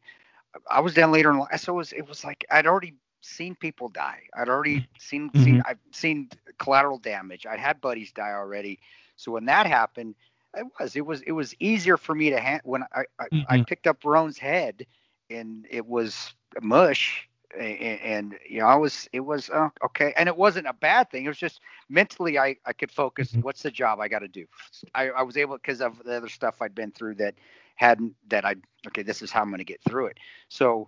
I 0.69 0.81
was 0.81 0.93
down 0.93 1.11
later 1.11 1.31
in 1.31 1.39
life, 1.39 1.59
so 1.59 1.73
it 1.73 1.77
was. 1.77 1.93
It 1.93 2.07
was 2.07 2.23
like 2.25 2.45
I'd 2.51 2.67
already 2.67 2.95
seen 3.21 3.55
people 3.55 3.89
die. 3.89 4.21
I'd 4.35 4.49
already 4.49 4.83
Mm-hmm. 4.83 4.97
seen 4.97 5.31
seen 5.35 5.61
I've 5.65 5.79
seen 5.91 6.29
collateral 6.59 6.97
damage. 6.99 7.45
I'd 7.45 7.59
had 7.59 7.81
buddies 7.81 8.11
die 8.11 8.31
already. 8.33 8.79
So 9.15 9.31
when 9.31 9.45
that 9.45 9.67
happened, 9.67 10.15
it 10.55 10.65
was 10.79 10.95
it 10.95 11.05
was 11.05 11.21
it 11.21 11.31
was 11.31 11.53
easier 11.59 11.97
for 11.97 12.15
me 12.15 12.31
to 12.31 12.39
hand 12.39 12.61
when 12.63 12.83
I 12.95 13.03
I, 13.19 13.25
I 13.49 13.57
Mhm. 13.57 13.67
picked 13.67 13.87
up 13.87 14.03
Rone's 14.05 14.39
head 14.39 14.85
and 15.29 15.67
it 15.69 15.85
was 15.85 16.33
mush 16.61 17.28
and, 17.57 17.99
and 18.01 18.39
you 18.47 18.59
know 18.59 18.67
I 18.67 18.75
was 18.75 19.07
it 19.13 19.21
was 19.21 19.49
uh, 19.49 19.69
okay 19.85 20.13
and 20.17 20.27
it 20.27 20.35
wasn't 20.35 20.67
a 20.67 20.73
bad 20.73 21.09
thing. 21.09 21.25
It 21.25 21.29
was 21.29 21.37
just 21.37 21.61
mentally 21.89 22.37
I 22.37 22.55
I 22.65 22.73
could 22.73 22.91
focus. 22.91 23.35
Mhm. 23.35 23.41
What's 23.41 23.61
the 23.63 23.71
job 23.71 23.99
I 23.99 24.07
got 24.07 24.19
to 24.19 24.27
do? 24.27 24.45
I 24.93 25.09
I 25.09 25.21
was 25.23 25.37
able 25.37 25.55
because 25.57 25.81
of 25.81 26.03
the 26.03 26.17
other 26.17 26.29
stuff 26.29 26.61
I'd 26.61 26.75
been 26.75 26.91
through 26.91 27.15
that 27.15 27.35
hadn't 27.75 28.15
that 28.29 28.45
I 28.45 28.55
okay 28.87 29.03
this 29.03 29.21
is 29.21 29.31
how 29.31 29.41
I'm 29.41 29.49
going 29.49 29.59
to 29.59 29.63
get 29.65 29.81
through 29.83 30.07
it. 30.07 30.17
So 30.49 30.87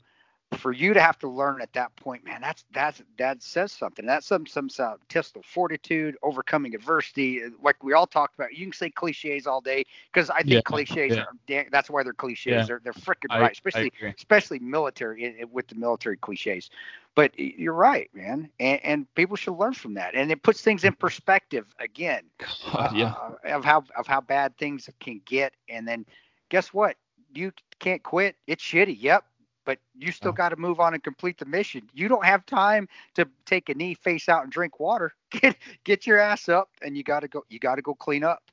for 0.57 0.71
you 0.71 0.93
to 0.93 1.01
have 1.01 1.17
to 1.19 1.27
learn 1.27 1.61
at 1.61 1.73
that 1.73 1.95
point, 1.95 2.23
man, 2.25 2.41
that's 2.41 2.63
that's 2.71 3.01
that 3.17 3.41
says 3.41 3.71
something. 3.71 4.05
That's 4.05 4.25
some 4.27 4.45
some 4.45 4.69
some 4.69 4.97
testal 5.09 5.43
fortitude, 5.45 6.15
overcoming 6.23 6.75
adversity. 6.75 7.41
Like 7.61 7.83
we 7.83 7.93
all 7.93 8.07
talked 8.07 8.35
about. 8.35 8.53
You 8.53 8.65
can 8.65 8.73
say 8.73 8.89
cliches 8.89 9.47
all 9.47 9.61
day 9.61 9.85
because 10.11 10.29
I 10.29 10.43
think 10.43 10.49
Yeah, 10.57 10.61
cliches 10.63 11.17
yeah. 11.17 11.23
are 11.23 11.33
that's 11.71 11.89
why 11.89 12.03
they're 12.03 12.13
cliches. 12.13 12.51
Yeah. 12.51 12.65
They're 12.67 12.81
they're 12.83 12.93
freaking 12.93 13.33
right, 13.35 13.51
especially 13.53 13.91
especially 14.17 14.59
military 14.59 15.25
i- 15.25 15.41
i- 15.41 15.45
with 15.45 15.67
the 15.67 15.75
military 15.75 16.17
cliches. 16.17 16.69
But 17.15 17.37
you're 17.37 17.73
right, 17.73 18.09
man, 18.13 18.49
and, 18.59 18.79
and 18.83 19.15
people 19.15 19.35
should 19.35 19.53
learn 19.55 19.73
from 19.73 19.93
that, 19.95 20.15
and 20.15 20.31
it 20.31 20.43
puts 20.43 20.61
things 20.61 20.83
in 20.83 20.93
perspective 20.93 21.67
again 21.79 22.23
God, 22.39 22.91
yeah. 22.93 23.13
uh, 23.15 23.31
of 23.45 23.63
how 23.65 23.83
of 23.97 24.07
how 24.07 24.21
bad 24.21 24.57
things 24.57 24.89
can 24.99 25.21
get, 25.25 25.53
and 25.69 25.87
then 25.87 26.05
guess 26.49 26.73
what? 26.73 26.97
You 27.33 27.51
can't 27.79 28.03
quit. 28.03 28.35
It's 28.47 28.63
shitty. 28.63 28.97
Yep. 28.99 29.25
But 29.65 29.79
you 29.97 30.11
still 30.11 30.31
Yeah. 30.31 30.33
got 30.33 30.49
to 30.49 30.55
move 30.57 30.79
on 30.79 30.93
and 30.93 31.03
complete 31.03 31.37
the 31.37 31.45
mission. 31.45 31.89
You 31.93 32.07
don't 32.07 32.25
have 32.25 32.45
time 32.45 32.87
to 33.15 33.27
take 33.45 33.69
a 33.69 33.73
knee, 33.75 33.93
face 33.93 34.27
out, 34.29 34.43
and 34.43 34.51
drink 34.51 34.79
water. 34.79 35.13
Get 35.31 35.55
get 35.83 36.07
your 36.07 36.17
ass 36.19 36.49
up, 36.49 36.69
and 36.81 36.97
you 36.97 37.03
got 37.03 37.21
to 37.21 37.27
go. 37.27 37.43
You 37.49 37.59
got 37.59 37.75
to 37.75 37.81
go 37.81 37.93
clean 37.95 38.23
up, 38.23 38.43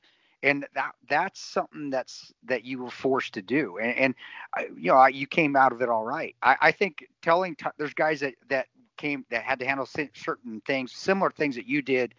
and 0.43 0.67
that 0.75 0.93
that's 1.09 1.41
something 1.41 1.91
that's 1.91 2.33
that 2.45 2.65
you 2.65 2.83
were 2.83 2.91
forced 2.91 3.35
to 3.35 3.43
do. 3.43 3.79
And, 3.79 3.97
and 3.97 4.15
I, 4.55 4.67
you 4.77 4.91
know, 4.91 4.97
I, 4.97 5.09
you 5.09 5.27
came 5.27 5.57
out 5.57 5.73
of 5.73 5.83
it 5.83 5.89
all 5.89 6.05
right. 6.05 6.35
I, 6.43 6.57
I 6.61 6.73
think 6.73 7.05
telling 7.23 7.57
t- 7.57 7.67
there's 7.79 7.95
guys 7.95 8.21
that 8.21 8.35
that 8.49 8.67
came 8.97 9.25
that 9.31 9.43
had 9.43 9.61
to 9.61 9.67
handle 9.67 9.87
cer- 9.87 10.11
certain 10.15 10.61
things, 10.67 10.93
similar 10.93 11.31
things 11.31 11.57
that 11.57 11.67
you 11.67 11.83
did, 11.83 12.15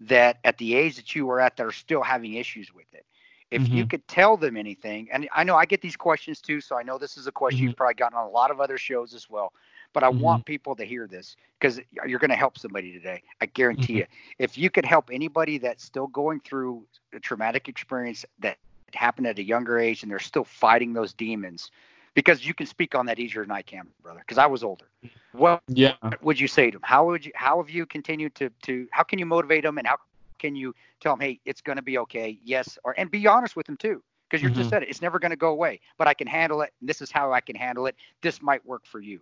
that 0.00 0.38
at 0.44 0.58
the 0.58 0.74
age 0.74 0.96
that 0.96 1.14
you 1.14 1.26
were 1.26 1.40
at, 1.40 1.56
that 1.56 1.66
are 1.66 1.72
still 1.72 2.02
having 2.02 2.34
issues 2.34 2.72
with 2.74 2.86
it. 2.92 3.04
If 3.50 3.62
you 3.68 3.82
mm-hmm. 3.82 3.88
could 3.88 4.06
tell 4.06 4.36
them 4.36 4.56
anything, 4.56 5.08
and 5.12 5.28
I 5.34 5.42
know 5.42 5.56
I 5.56 5.64
get 5.64 5.80
these 5.80 5.96
questions 5.96 6.40
too, 6.40 6.60
so 6.60 6.78
I 6.78 6.82
know 6.84 6.98
this 6.98 7.16
is 7.16 7.26
a 7.26 7.32
question 7.32 7.58
mm-hmm. 7.58 7.68
you've 7.68 7.76
probably 7.76 7.94
gotten 7.94 8.16
on 8.16 8.26
a 8.26 8.30
lot 8.30 8.50
of 8.52 8.60
other 8.60 8.78
shows 8.78 9.12
as 9.12 9.28
well. 9.28 9.52
But 9.92 10.04
I 10.04 10.10
mm-hmm. 10.10 10.20
want 10.20 10.44
people 10.44 10.76
to 10.76 10.84
hear 10.84 11.08
this 11.08 11.34
because 11.58 11.80
you're 12.06 12.20
going 12.20 12.30
to 12.30 12.36
help 12.36 12.56
somebody 12.56 12.92
today. 12.92 13.22
I 13.40 13.46
guarantee 13.46 13.94
Mhm. 13.94 13.98
you. 13.98 14.06
If 14.38 14.56
you 14.56 14.70
could 14.70 14.84
help 14.84 15.10
anybody 15.12 15.58
that's 15.58 15.82
still 15.82 16.06
going 16.06 16.40
through 16.40 16.86
a 17.12 17.18
traumatic 17.18 17.68
experience 17.68 18.24
that 18.38 18.56
happened 18.94 19.26
at 19.26 19.38
a 19.38 19.42
younger 19.42 19.78
age 19.78 20.04
and 20.04 20.10
they're 20.10 20.20
still 20.20 20.44
fighting 20.44 20.92
those 20.92 21.12
demons, 21.12 21.72
because 22.14 22.46
you 22.46 22.54
can 22.54 22.66
speak 22.66 22.94
on 22.94 23.06
that 23.06 23.18
easier 23.18 23.42
than 23.42 23.50
I 23.50 23.62
can, 23.62 23.88
brother. 24.02 24.20
Because 24.20 24.38
I 24.38 24.46
was 24.46 24.62
older. 24.62 24.86
What 25.32 25.62
Yeah. 25.66 25.94
would 26.22 26.38
you 26.38 26.48
say 26.48 26.70
to 26.70 26.78
them? 26.78 26.82
How 26.84 27.06
would 27.06 27.24
you? 27.26 27.32
How 27.34 27.56
have 27.60 27.70
you 27.70 27.84
continued 27.86 28.34
to 28.36 28.50
to? 28.62 28.86
How 28.92 29.02
can 29.02 29.18
you 29.18 29.26
motivate 29.26 29.64
them 29.64 29.78
and 29.78 29.86
how 29.86 29.96
can 30.40 30.56
you 30.56 30.74
tell 31.00 31.12
them, 31.14 31.20
hey, 31.20 31.40
it's 31.44 31.60
going 31.60 31.76
to 31.76 31.82
be 31.82 31.98
okay, 31.98 32.38
yes, 32.44 32.78
or 32.84 32.94
and 32.98 33.10
be 33.10 33.26
honest 33.26 33.54
with 33.56 33.66
them 33.66 33.76
too, 33.76 34.02
because 34.28 34.42
you 34.42 34.50
Mhm. 34.50 34.54
just 34.56 34.70
said 34.70 34.82
it, 34.82 34.88
it's 34.88 35.02
never 35.02 35.18
going 35.20 35.30
to 35.30 35.36
go 35.36 35.50
away, 35.50 35.80
but 35.98 36.08
I 36.08 36.14
can 36.14 36.26
handle 36.26 36.62
it. 36.62 36.72
And 36.80 36.88
this 36.88 37.00
is 37.00 37.10
how 37.10 37.32
I 37.32 37.40
can 37.40 37.56
handle 37.56 37.86
it. 37.86 37.94
This 38.22 38.42
might 38.42 38.64
work 38.66 38.84
for 38.86 39.00
you. 39.00 39.20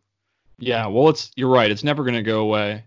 Yeah, 0.58 0.86
well, 0.86 1.08
it's 1.10 1.30
you're 1.36 1.50
right. 1.50 1.70
It's 1.70 1.84
never 1.84 2.02
going 2.04 2.14
to 2.14 2.22
go 2.22 2.40
away, 2.40 2.84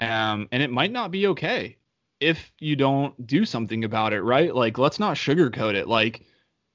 um, 0.00 0.48
and 0.52 0.62
it 0.62 0.70
might 0.70 0.92
not 0.92 1.10
be 1.10 1.26
okay 1.28 1.76
if 2.20 2.52
you 2.58 2.76
don't 2.76 3.26
do 3.26 3.44
something 3.44 3.84
about 3.84 4.12
it, 4.12 4.22
right? 4.22 4.54
Like, 4.54 4.78
let's 4.78 4.98
not 4.98 5.16
sugarcoat 5.16 5.74
it. 5.74 5.86
Like, 5.88 6.22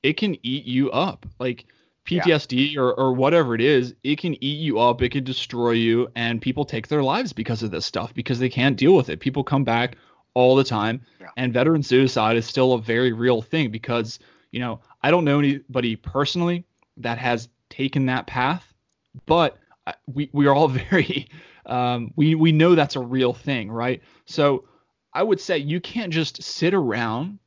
it 0.04 0.14
can 0.18 0.38
eat 0.44 0.66
you 0.66 0.92
up. 0.92 1.26
Like 1.40 1.66
Yeah. 2.10 2.22
PTSD 2.24 2.78
or 2.78 2.94
or 2.94 3.14
whatever 3.14 3.54
it 3.54 3.62
is, 3.62 3.94
it 4.04 4.18
can 4.18 4.42
eat 4.44 4.60
you 4.60 4.80
up. 4.80 5.02
It 5.02 5.10
can 5.10 5.24
destroy 5.24 5.72
you, 5.72 6.10
and 6.16 6.42
people 6.42 6.66
take 6.66 6.88
their 6.88 7.04
lives 7.04 7.34
because 7.34 7.62
of 7.62 7.72
this 7.72 7.86
stuff 7.86 8.14
because 8.14 8.40
they 8.40 8.50
can't 8.50 8.78
deal 8.78 8.96
with 8.96 9.10
it. 9.10 9.20
People 9.20 9.44
come 9.44 9.64
back 9.64 9.98
all 10.40 10.56
the 10.56 10.64
time, 10.64 11.02
Yeah. 11.22 11.28
and 11.38 11.54
veteran 11.54 11.84
suicide 11.84 12.38
is 12.38 12.46
still 12.46 12.74
a 12.74 12.82
very 12.82 13.12
real 13.14 13.42
thing 13.42 13.70
because 13.72 14.20
you 14.52 14.60
know 14.60 14.80
I 15.04 15.12
don't 15.12 15.26
know 15.26 15.40
anybody 15.40 15.96
personally 15.96 16.66
that 16.98 17.18
has 17.18 17.50
taken 17.70 18.06
that 18.08 18.26
path, 18.28 18.74
but 19.26 19.58
we 20.08 20.30
we 20.34 20.48
are 20.48 20.56
all 20.56 20.68
very 20.92 21.30
um, 21.66 22.14
we 22.16 22.36
we 22.36 22.52
know 22.52 22.76
that's 22.76 22.96
a 22.96 23.00
real 23.02 23.34
thing, 23.34 23.70
right? 23.72 24.02
So 24.26 24.66
I 25.14 25.24
would 25.24 25.40
say 25.40 25.58
you 25.58 25.80
can't 25.82 26.12
just 26.14 26.42
sit 26.42 26.74
around. 26.74 27.40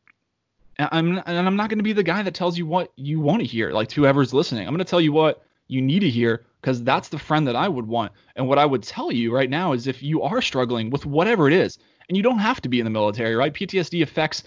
and 0.78 0.88
I'm 0.92 1.18
and 1.26 1.46
I'm 1.46 1.56
not 1.56 1.68
going 1.70 1.78
to 1.78 1.84
be 1.84 1.92
the 1.92 2.02
guy 2.02 2.22
that 2.22 2.34
tells 2.34 2.56
you 2.58 2.66
what 2.66 2.92
you 2.96 3.20
want 3.20 3.40
to 3.40 3.46
hear. 3.46 3.70
Like 3.72 3.90
whoever's 3.92 4.32
listening, 4.34 4.66
I'm 4.66 4.74
going 4.74 4.78
to 4.84 4.90
tell 4.90 5.00
you 5.00 5.12
what 5.12 5.42
you 5.68 5.80
need 5.80 6.00
to 6.00 6.10
hear 6.10 6.44
because 6.60 6.82
that's 6.84 7.08
the 7.08 7.18
friend 7.18 7.46
that 7.48 7.56
I 7.56 7.68
would 7.68 7.86
want. 7.86 8.12
And 8.36 8.46
what 8.48 8.58
I 8.58 8.66
would 8.66 8.82
tell 8.82 9.10
you 9.10 9.34
right 9.34 9.50
now 9.50 9.72
is 9.72 9.86
if 9.86 10.02
you 10.02 10.22
are 10.22 10.40
struggling 10.42 10.90
with 10.90 11.06
whatever 11.06 11.48
it 11.48 11.52
is, 11.54 11.78
and 12.08 12.16
you 12.16 12.22
don't 12.22 12.38
have 12.38 12.60
to 12.62 12.68
be 12.68 12.78
in 12.80 12.84
the 12.84 12.90
military, 12.90 13.34
right? 13.34 13.52
PTSD 13.52 14.02
affects 14.02 14.44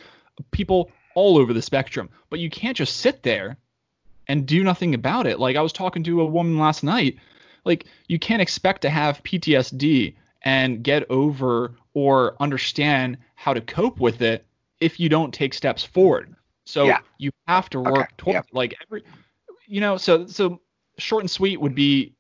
people 0.51 0.91
all 1.15 1.37
over 1.37 1.53
the 1.53 1.61
spectrum, 1.61 2.09
but 2.29 2.39
you 2.39 2.49
can't 2.49 2.75
just 2.75 2.97
sit 2.97 3.23
there 3.23 3.57
and 4.27 4.45
do 4.45 4.63
nothing 4.63 4.93
about 4.93 5.27
it. 5.27 5.39
Like 5.39 5.55
I 5.55 5.61
was 5.61 5.73
talking 5.73 6.03
to 6.03 6.21
a 6.21 6.25
woman 6.25 6.57
last 6.57 6.83
night, 6.83 7.17
like 7.63 7.85
you 8.07 8.19
can't 8.19 8.41
expect 8.41 8.81
to 8.81 8.89
have 8.89 9.23
PTSD 9.23 10.15
and 10.43 10.83
get 10.83 11.09
over 11.09 11.73
or 11.93 12.35
understand 12.39 13.17
how 13.35 13.53
to 13.53 13.61
cope 13.61 13.99
with 13.99 14.21
it 14.21 14.45
if 14.79 14.99
you 14.99 15.09
don't 15.09 15.33
take 15.33 15.53
steps 15.53 15.83
forward. 15.83 16.35
So 16.65 16.85
Yeah. 16.85 16.99
you 17.17 17.31
have 17.47 17.69
to 17.71 17.79
work 17.79 17.93
Okay, 17.97 18.07
towards 18.17 18.35
yep. 18.35 18.47
like 18.51 18.75
every 18.85 19.03
you 19.67 19.81
know, 19.81 19.97
so 19.97 20.27
so 20.27 20.59
short 20.97 21.23
and 21.23 21.31
sweet 21.31 21.59
would 21.59 21.75
be 21.75 22.13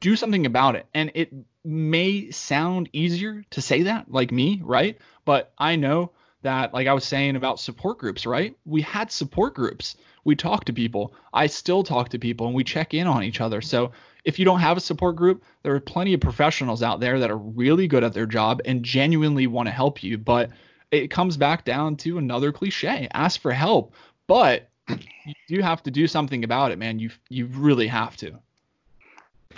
do 0.00 0.16
something 0.16 0.46
about 0.46 0.76
it. 0.76 0.86
And 0.94 1.10
it 1.14 1.32
may 1.64 2.30
sound 2.30 2.88
easier 2.92 3.44
to 3.50 3.62
say 3.62 3.82
that 3.82 4.10
like 4.10 4.30
me, 4.32 4.60
right? 4.64 4.98
But 5.24 5.52
I 5.58 5.76
know 5.76 6.12
that 6.42 6.74
like 6.74 6.86
I 6.86 6.92
was 6.92 7.04
saying 7.04 7.36
about 7.36 7.60
support 7.60 7.98
groups, 7.98 8.26
right? 8.26 8.56
We 8.66 8.82
had 8.82 9.10
support 9.10 9.54
groups. 9.54 9.96
We 10.24 10.36
talk 10.36 10.64
to 10.66 10.72
people. 10.72 11.14
I 11.32 11.46
still 11.46 11.82
talk 11.82 12.10
to 12.10 12.18
people 12.18 12.46
and 12.46 12.54
we 12.54 12.64
check 12.64 12.94
in 12.94 13.06
on 13.06 13.22
each 13.22 13.40
other. 13.40 13.60
So 13.60 13.92
if 14.24 14.38
you 14.38 14.44
don't 14.44 14.60
have 14.60 14.76
a 14.76 14.80
support 14.80 15.16
group, 15.16 15.42
there 15.62 15.74
are 15.74 15.80
plenty 15.80 16.14
of 16.14 16.20
professionals 16.20 16.82
out 16.82 17.00
there 17.00 17.18
that 17.18 17.30
are 17.30 17.36
really 17.38 17.88
good 17.88 18.04
at 18.04 18.12
their 18.12 18.26
job 18.26 18.60
and 18.64 18.84
genuinely 18.84 19.46
want 19.46 19.66
to 19.66 19.72
help 19.72 20.02
you. 20.02 20.18
But 20.18 20.50
it 20.90 21.08
comes 21.10 21.36
back 21.36 21.64
down 21.64 21.96
to 21.96 22.18
another 22.18 22.52
cliche 22.52 23.08
ask 23.12 23.40
for 23.40 23.52
help. 23.52 23.94
But 24.26 24.70
you 24.88 25.34
do 25.48 25.60
have 25.62 25.82
to 25.84 25.90
do 25.90 26.06
something 26.06 26.44
about 26.44 26.72
it, 26.72 26.78
man. 26.78 26.98
You 26.98 27.10
you 27.28 27.46
really 27.46 27.86
have 27.86 28.16
to. 28.18 28.38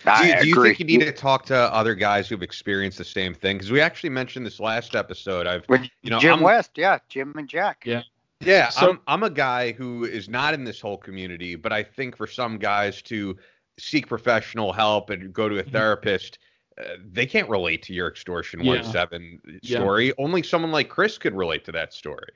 Do 0.07 0.13
I 0.13 0.23
you, 0.37 0.41
do 0.43 0.49
you 0.49 0.63
think 0.63 0.79
you 0.79 0.85
need 0.87 1.01
to 1.01 1.13
talk 1.13 1.45
to 1.47 1.57
other 1.57 1.95
guys 1.95 2.29
who've 2.29 2.43
experienced 2.43 2.97
the 2.99 3.05
same 3.05 3.35
thing? 3.35 3.57
Because 3.59 3.71
we 3.73 3.81
actually 3.81 4.11
mentioned 4.11 4.47
this 4.47 4.61
last 4.61 4.95
episode. 4.95 5.47
I've, 5.47 5.69
With 5.69 5.83
you 6.03 6.11
know, 6.11 6.19
Jim 6.21 6.35
I'm- 6.35 6.43
West, 6.43 6.71
yeah, 6.77 6.99
Jim 7.09 7.35
and 7.37 7.49
Jack. 7.49 7.83
Yeah. 7.85 8.03
yeah, 8.41 8.69
So- 8.69 8.91
I'm, 8.91 9.01
I'm 9.09 9.23
a 9.25 9.31
guy 9.31 9.73
who 9.73 10.05
is 10.05 10.29
not 10.29 10.55
in 10.55 10.63
this 10.65 10.81
whole 10.81 10.97
community, 10.97 11.57
but 11.57 11.73
I 11.73 11.83
think 11.83 12.17
for 12.17 12.27
some 12.29 12.57
guys 12.59 13.03
to 13.03 13.37
seek 13.79 14.07
professional 14.07 14.73
help 14.73 15.11
and 15.11 15.33
go 15.33 15.49
to 15.49 15.59
a 15.59 15.65
Mhm. 15.65 15.73
therapist, 15.73 16.39
uh, 16.81 16.85
they 17.13 17.27
can't 17.27 17.49
relate 17.49 17.83
to 17.85 17.93
your 17.93 18.07
extortion 18.09 18.61
Yeah. 18.61 18.75
one 18.77 18.85
seven 18.85 19.41
Yeah. 19.63 19.79
story. 19.81 20.13
Only 20.19 20.43
someone 20.43 20.71
like 20.71 20.89
Chris 20.89 21.19
could 21.19 21.35
relate 21.35 21.65
to 21.65 21.73
that 21.73 21.93
story. 21.93 22.29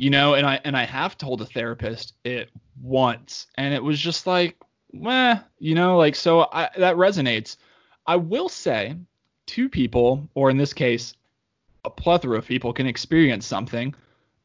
you 0.00 0.10
know 0.10 0.34
and 0.34 0.46
i 0.46 0.60
and 0.64 0.76
i 0.76 0.84
have 0.84 1.18
told 1.18 1.40
a 1.40 1.44
therapist 1.44 2.14
it 2.22 2.50
once 2.80 3.48
and 3.56 3.74
it 3.74 3.82
was 3.82 3.98
just 3.98 4.28
like 4.28 4.56
meh, 4.92 5.38
you 5.58 5.74
know 5.74 5.96
like 5.96 6.14
so 6.14 6.48
I, 6.52 6.70
that 6.76 6.96
resonates. 6.96 7.56
I 8.06 8.16
will 8.16 8.48
say 8.48 8.96
two 9.46 9.68
people 9.68 10.28
or 10.34 10.50
in 10.50 10.56
this 10.56 10.72
case 10.72 11.14
a 11.84 11.90
plethora 11.90 12.38
of 12.38 12.46
people 12.46 12.72
can 12.72 12.86
experience 12.86 13.46
something 13.46 13.94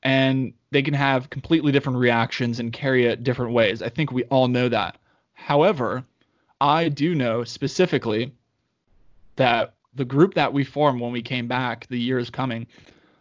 and 0.03 0.53
they 0.71 0.81
can 0.81 0.93
have 0.93 1.29
completely 1.29 1.71
different 1.71 1.97
reactions 1.97 2.59
and 2.59 2.71
carry 2.71 3.05
it 3.05 3.23
different 3.23 3.53
ways. 3.53 3.81
I 3.81 3.89
think 3.89 4.11
we 4.11 4.23
all 4.25 4.47
know 4.47 4.69
that. 4.69 4.97
However 5.33 6.03
i 6.61 6.87
do 6.87 7.13
know 7.13 7.43
specifically 7.43 8.31
that 9.35 9.73
the 9.95 10.05
group 10.05 10.33
that 10.33 10.53
we 10.53 10.63
formed 10.63 11.01
when 11.01 11.11
we 11.11 11.21
came 11.21 11.47
back 11.47 11.85
the 11.87 11.99
years 11.99 12.29
coming 12.29 12.65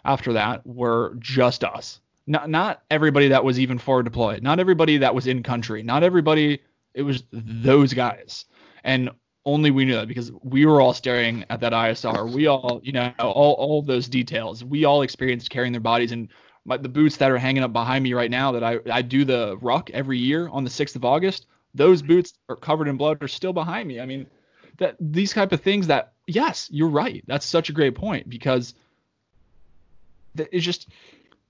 after 0.04 0.32
that 0.32 0.66
were 0.66 1.16
just 1.18 1.64
us. 1.64 2.00
Not 2.26 2.48
not 2.48 2.82
everybody 2.90 3.28
that 3.28 3.44
was 3.44 3.58
even 3.58 3.78
forward 3.78 4.04
deployed, 4.04 4.42
not 4.42 4.60
everybody 4.60 4.98
that 4.98 5.14
was 5.14 5.26
in 5.26 5.42
country, 5.42 5.82
not 5.82 6.02
everybody. 6.02 6.60
It 6.94 7.02
was 7.02 7.24
those 7.32 7.92
guys, 7.94 8.44
and 8.84 9.10
only 9.44 9.70
we 9.70 9.84
knew 9.84 9.94
that 9.94 10.08
because 10.08 10.30
we 10.42 10.66
were 10.66 10.80
all 10.80 10.94
staring 10.94 11.44
at 11.50 11.60
that 11.60 11.72
ISR. 11.72 12.30
We 12.30 12.46
all, 12.46 12.80
you 12.82 12.92
know, 12.92 13.12
all 13.18 13.54
all 13.54 13.82
those 13.82 14.08
details. 14.08 14.64
We 14.64 14.84
all 14.84 15.02
experienced 15.02 15.50
carrying 15.50 15.72
their 15.72 15.80
bodies 15.80 16.12
and 16.12 16.28
my, 16.64 16.76
the 16.76 16.88
boots 16.88 17.16
that 17.16 17.30
are 17.30 17.38
hanging 17.38 17.64
up 17.64 17.72
behind 17.72 18.04
me 18.04 18.14
right 18.14 18.30
now. 18.30 18.52
That 18.52 18.62
I 18.62 18.78
I 18.90 19.02
do 19.02 19.24
the 19.24 19.56
ruck 19.60 19.90
every 19.90 20.18
year 20.18 20.48
on 20.48 20.64
the 20.64 20.70
sixth 20.70 20.96
of 20.96 21.04
August. 21.04 21.46
Those 21.74 22.02
mm-hmm. 22.02 22.08
boots 22.08 22.34
are 22.48 22.56
covered 22.56 22.88
in 22.88 22.96
blood 22.96 23.22
are 23.22 23.28
still 23.28 23.52
behind 23.52 23.88
me. 23.88 24.00
I 24.00 24.06
mean, 24.06 24.26
that 24.78 24.96
these 25.00 25.32
type 25.32 25.52
of 25.52 25.60
things 25.60 25.86
that 25.88 26.12
yes, 26.26 26.68
you're 26.70 26.88
right. 26.88 27.24
That's 27.26 27.46
such 27.46 27.68
a 27.68 27.72
great 27.72 27.94
point 27.94 28.28
because 28.28 28.74
it's 30.36 30.64
just 30.64 30.88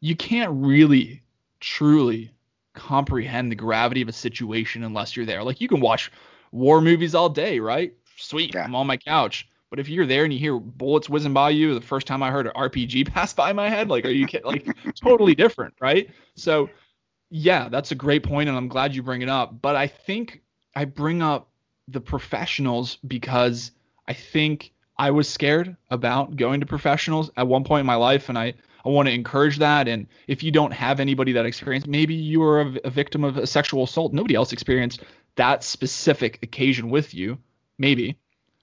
you 0.01 0.17
can't 0.17 0.51
really 0.53 1.23
truly 1.61 2.33
comprehend 2.75 3.51
the 3.51 3.57
gravity 3.57 4.03
of 4.03 4.09
a 4.09 4.13
situation 4.13 4.83
unless 4.85 5.17
you're 5.17 5.27
there. 5.27 5.43
Like 5.43 5.61
you 5.61 5.69
can 5.69 5.81
watch 5.81 6.11
war 6.51 6.81
movies 6.81 7.15
all 7.15 7.29
day, 7.29 7.59
right? 7.59 7.93
Sweet, 8.17 8.55
yeah. 8.55 8.65
I'm 8.65 8.75
on 8.75 8.87
my 8.87 8.97
couch. 8.97 9.49
But 9.71 9.81
if 9.81 9.89
you're 9.89 10.07
there 10.07 10.25
and 10.25 10.33
you 10.33 10.39
hear 10.39 10.59
bullets 10.59 11.09
whizzing 11.09 11.33
by 11.33 11.49
you, 11.51 11.75
the 11.75 11.81
first 11.81 12.07
time 12.07 12.23
I 12.23 12.31
heard 12.31 12.47
an 12.47 12.53
RPG 12.53 13.09
pass 13.13 13.33
by 13.33 13.53
my 13.55 13.71
head, 13.71 13.89
like, 13.89 14.05
are 14.05 14.11
you 14.11 14.27
kidding? 14.27 14.47
Like, 14.47 14.77
totally 15.03 15.35
different, 15.35 15.75
right? 15.81 16.11
So, 16.37 16.69
yeah, 17.31 17.71
that's 17.71 17.91
a 17.91 17.95
great 17.95 18.23
point, 18.23 18.51
and 18.51 18.59
I'm 18.59 18.69
glad 18.69 18.95
you 18.95 19.03
bring 19.03 19.23
it 19.23 19.31
up. 19.31 19.63
But 19.63 19.75
I 19.75 19.87
think 19.87 20.43
I 20.77 20.85
bring 20.85 21.23
up 21.23 21.49
the 21.89 22.03
professionals 22.03 22.99
because 23.07 23.73
I 24.07 24.13
think 24.13 24.73
I 24.99 25.11
was 25.11 25.27
scared 25.27 25.75
about 25.91 26.37
going 26.37 26.61
to 26.61 26.67
professionals 26.67 27.31
at 27.39 27.49
one 27.49 27.65
point 27.65 27.81
in 27.81 27.87
my 27.87 27.95
life, 27.95 28.29
and 28.29 28.39
I 28.39 28.53
I 28.85 28.89
want 28.89 29.09
to 29.09 29.15
encourage 29.15 29.59
that. 29.59 29.89
And 29.89 30.07
if 30.27 30.43
you 30.43 30.51
don't 30.51 30.73
have 30.73 31.01
anybody 31.01 31.33
that 31.33 31.47
experienced, 31.47 31.87
maybe 31.87 32.15
you 32.15 32.41
were 32.41 32.61
a, 32.61 32.75
a 32.85 32.91
victim 32.91 33.25
of 33.25 33.37
a 33.37 33.47
sexual 33.47 33.85
assault. 33.85 34.13
Nobody 34.13 34.35
else 34.35 34.53
experienced 34.53 35.03
that 35.37 35.65
specific 35.65 36.39
occasion 36.43 36.91
with 36.91 37.15
you, 37.15 37.39
maybe, 37.79 38.19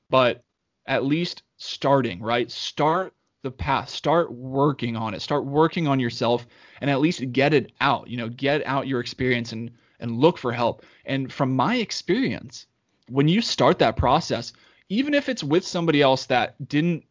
but 0.09 0.43
at 0.85 1.05
least 1.05 1.43
starting, 1.57 2.21
right? 2.21 2.51
Start 2.51 3.13
the 3.41 3.51
path, 3.51 3.89
start 3.89 4.31
working 4.33 4.95
on 4.95 5.13
it, 5.13 5.21
start 5.21 5.45
working 5.45 5.87
on 5.87 5.99
yourself, 5.99 6.45
and 6.81 6.89
at 6.89 6.99
least 6.99 7.31
get 7.31 7.53
it 7.53 7.71
out. 7.79 8.07
You 8.07 8.17
know, 8.17 8.29
get 8.29 8.65
out 8.65 8.87
your 8.87 8.99
experience 8.99 9.51
and 9.51 9.71
and 9.99 10.17
look 10.17 10.37
for 10.37 10.51
help. 10.51 10.85
And 11.05 11.31
from 11.31 11.55
my 11.55 11.75
experience, 11.75 12.67
when 13.09 13.27
you 13.27 13.41
start 13.41 13.79
that 13.79 13.97
process, 13.97 14.53
even 14.89 15.13
if 15.13 15.29
it's 15.29 15.43
with 15.43 15.65
somebody 15.65 16.01
else 16.01 16.25
that 16.27 16.55
didn't 16.67 17.03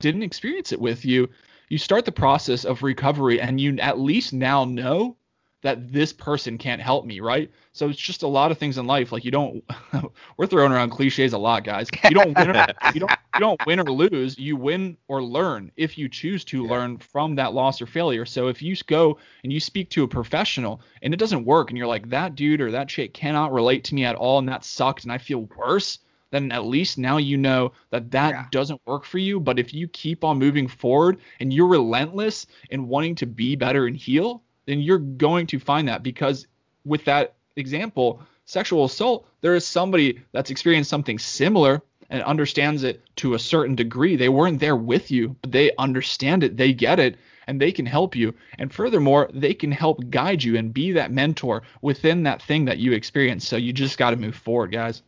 didn't 0.00 0.22
experience 0.22 0.72
it 0.72 0.80
with 0.80 1.04
you, 1.04 1.28
you 1.68 1.78
start 1.78 2.04
the 2.04 2.12
process 2.12 2.64
of 2.64 2.82
recovery 2.82 3.40
and 3.40 3.60
you 3.60 3.78
at 3.78 3.98
least 3.98 4.32
now 4.32 4.64
know 4.64 5.16
that 5.64 5.90
this 5.90 6.12
person 6.12 6.58
can't 6.58 6.80
help 6.80 7.06
me, 7.06 7.20
right? 7.20 7.50
So 7.72 7.88
it's 7.88 7.98
just 7.98 8.22
a 8.22 8.28
lot 8.28 8.50
of 8.50 8.58
things 8.58 8.76
in 8.76 8.86
life. 8.86 9.12
Like 9.12 9.24
you 9.24 9.30
don't, 9.30 9.64
we're 10.36 10.46
throwing 10.46 10.72
around 10.72 10.90
cliches 10.90 11.32
a 11.32 11.38
lot, 11.38 11.64
guys. 11.64 11.88
You 12.04 12.10
don't 12.10 12.36
win, 12.36 12.50
or, 12.50 12.66
you 12.92 13.00
don't, 13.00 13.10
you 13.10 13.40
don't 13.40 13.66
win 13.66 13.80
or 13.80 13.90
lose. 13.90 14.38
You 14.38 14.56
win 14.56 14.98
or 15.08 15.22
learn 15.22 15.72
if 15.76 15.96
you 15.96 16.06
choose 16.06 16.44
to 16.46 16.64
yeah. 16.64 16.70
learn 16.70 16.98
from 16.98 17.34
that 17.36 17.54
loss 17.54 17.80
or 17.80 17.86
failure. 17.86 18.26
So 18.26 18.48
if 18.48 18.60
you 18.60 18.76
go 18.86 19.16
and 19.42 19.50
you 19.50 19.58
speak 19.58 19.88
to 19.90 20.04
a 20.04 20.08
professional 20.08 20.82
and 21.00 21.14
it 21.14 21.16
doesn't 21.16 21.46
work, 21.46 21.70
and 21.70 21.78
you're 21.78 21.86
like 21.86 22.10
that 22.10 22.34
dude 22.34 22.60
or 22.60 22.70
that 22.70 22.90
chick 22.90 23.14
cannot 23.14 23.50
relate 23.50 23.84
to 23.84 23.94
me 23.94 24.04
at 24.04 24.16
all, 24.16 24.38
and 24.38 24.48
that 24.50 24.64
sucked, 24.64 25.04
and 25.04 25.12
I 25.12 25.16
feel 25.16 25.48
worse. 25.56 25.98
Then 26.34 26.50
at 26.50 26.64
least 26.64 26.98
now 26.98 27.18
you 27.18 27.36
know 27.36 27.70
that 27.90 28.10
that 28.10 28.30
yeah. 28.30 28.46
doesn't 28.50 28.80
work 28.86 29.04
for 29.04 29.18
you. 29.18 29.38
But 29.38 29.60
if 29.60 29.72
you 29.72 29.86
keep 29.86 30.24
on 30.24 30.36
moving 30.36 30.66
forward 30.66 31.18
and 31.38 31.52
you're 31.52 31.68
relentless 31.68 32.48
in 32.70 32.88
wanting 32.88 33.14
to 33.16 33.26
be 33.26 33.54
better 33.54 33.86
and 33.86 33.96
heal, 33.96 34.42
then 34.66 34.80
you're 34.80 34.98
going 34.98 35.46
to 35.46 35.60
find 35.60 35.86
that 35.86 36.02
because 36.02 36.48
with 36.84 37.04
that 37.04 37.36
example, 37.54 38.20
sexual 38.46 38.84
assault, 38.84 39.28
there 39.42 39.54
is 39.54 39.64
somebody 39.64 40.20
that's 40.32 40.50
experienced 40.50 40.90
something 40.90 41.20
similar 41.20 41.80
and 42.10 42.20
understands 42.24 42.82
it 42.82 43.00
to 43.14 43.34
a 43.34 43.38
certain 43.38 43.76
degree. 43.76 44.16
They 44.16 44.28
weren't 44.28 44.58
there 44.58 44.74
with 44.74 45.12
you, 45.12 45.36
but 45.40 45.52
they 45.52 45.70
understand 45.78 46.42
it, 46.42 46.56
they 46.56 46.72
get 46.72 46.98
it, 46.98 47.16
and 47.46 47.60
they 47.60 47.70
can 47.70 47.86
help 47.86 48.16
you. 48.16 48.34
And 48.58 48.72
furthermore, 48.72 49.30
they 49.32 49.54
can 49.54 49.70
help 49.70 50.10
guide 50.10 50.42
you 50.42 50.56
and 50.56 50.74
be 50.74 50.90
that 50.90 51.12
mentor 51.12 51.62
within 51.80 52.24
that 52.24 52.42
thing 52.42 52.64
that 52.64 52.78
you 52.78 52.90
experience. 52.90 53.46
So 53.46 53.56
you 53.56 53.72
just 53.72 53.98
got 53.98 54.10
to 54.10 54.16
move 54.16 54.34
forward, 54.34 54.72
guys. 54.72 55.04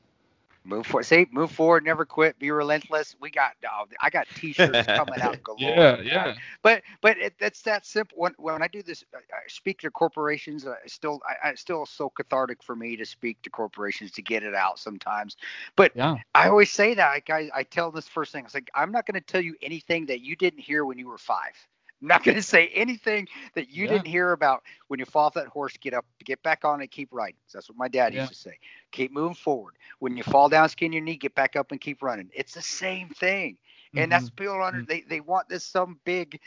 Move 0.67 0.87
forward. 0.87 1.05
See, 1.05 1.27
move 1.31 1.53
forward, 1.53 1.85
never 1.85 2.05
quit, 2.05 2.39
be 2.39 2.51
relentless. 2.51 3.15
We 3.21 3.31
got, 3.31 3.53
oh, 3.71 3.85
I 4.01 4.11
got 4.11 4.27
T-shirts 4.35 4.87
coming 4.87 5.21
out 5.21 5.43
galore. 5.43 5.59
Yeah, 5.61 6.01
yeah. 6.01 6.35
But, 6.63 6.83
but 7.01 7.17
it, 7.19 7.35
it's 7.39 7.63
that 7.63 7.87
simple. 7.87 8.19
When, 8.19 8.35
when 8.39 8.63
I 8.63 8.69
do 8.69 8.83
this, 8.83 9.05
I 9.15 9.19
speak 9.47 9.81
to 9.81 9.91
corporations. 9.91 10.67
Uh, 10.67 10.75
I 10.85 10.89
still, 10.89 11.21
I, 11.27 11.51
I 11.51 11.55
still 11.55 11.87
so 11.87 12.11
cathartic 12.11 12.63
for 12.63 12.75
me 12.75 12.97
to 12.97 13.07
speak 13.07 13.41
to 13.43 13.51
corporations 13.51 14.11
to 14.13 14.23
get 14.23 14.43
it 14.43 14.55
out 14.55 14.79
sometimes. 14.79 15.37
But 15.77 15.93
yeah. 15.95 16.17
I 16.35 16.49
always 16.49 16.73
say 16.73 16.95
that. 16.95 17.23
I, 17.31 17.51
I 17.55 17.63
tell 17.63 17.93
this 17.93 18.09
first 18.09 18.33
thing. 18.33 18.45
I 18.45 18.49
like, 18.53 18.71
I'm 18.75 18.91
not 18.91 19.07
going 19.07 19.21
to 19.21 19.27
tell 19.27 19.41
you 19.41 19.55
anything 19.63 20.07
that 20.07 20.21
you 20.21 20.35
didn't 20.35 20.61
hear 20.61 20.85
when 20.85 20.99
you 20.99 21.09
were 21.09 21.19
five. 21.19 21.55
I'm 22.03 22.09
not 22.09 22.25
going 22.25 22.37
to 22.37 22.43
say 22.43 22.69
anything 22.69 23.29
that 23.55 23.71
you 23.71 23.85
yeah. 23.85 23.93
didn't 23.93 24.07
hear 24.07 24.33
about 24.33 24.63
when 24.89 25.01
you 25.01 25.07
fall 25.07 25.27
off 25.27 25.35
that 25.35 25.47
horse. 25.47 25.77
Get 25.79 25.95
up, 25.95 26.05
get 26.25 26.43
back 26.43 26.65
on 26.65 26.83
it, 26.83 26.91
keep 26.91 27.09
riding. 27.11 27.37
That's 27.53 27.69
what 27.69 27.79
my 27.79 27.89
dad 27.89 28.13
yeah. 28.13 28.23
used 28.23 28.33
to 28.33 28.39
say. 28.39 28.59
Keep 28.93 29.13
moving 29.13 29.35
forward. 29.35 29.75
When 29.99 30.17
you 30.17 30.23
fall 30.23 30.49
down, 30.49 30.69
skin 30.69 30.93
your 30.93 31.03
knee, 31.03 31.17
get 31.17 31.35
back 31.35 31.57
up 31.57 31.73
and 31.73 31.81
keep 31.81 32.03
running. 32.03 32.31
It's 32.35 32.53
the 32.53 32.63
same 32.63 33.09
thing. 33.09 33.57
And 33.97 34.11
mm-hmm. 34.11 34.11
that's 34.11 34.31
people 34.31 34.63
under 34.63 34.83
they 34.83 35.03
they 35.03 35.21
want 35.21 35.49
this 35.49 35.65
some 35.65 35.99
big 36.05 36.41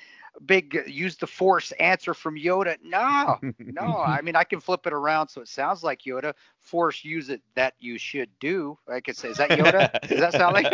big 0.46 0.84
use 0.88 1.18
the 1.18 1.28
force 1.28 1.72
answer 1.74 2.14
from 2.14 2.36
Yoda. 2.36 2.78
No, 2.84 3.40
no. 3.60 3.98
I 3.98 4.22
mean, 4.24 4.36
I 4.36 4.44
can 4.44 4.60
flip 4.60 4.86
it 4.88 4.94
around 4.94 5.28
so 5.28 5.42
it 5.42 5.48
sounds 5.48 5.84
like 5.84 6.02
Yoda. 6.02 6.34
Force 6.60 7.04
use 7.04 7.30
it 7.30 7.42
that 7.56 7.74
you 7.80 7.98
should 7.98 8.30
do. 8.40 8.78
I 8.88 9.00
could 9.00 9.18
say, 9.18 9.30
is 9.30 9.38
that 9.38 9.50
Yoda? 9.52 10.08
Does 10.08 10.20
that 10.20 10.34
sound 10.34 10.54
like? 10.54 10.70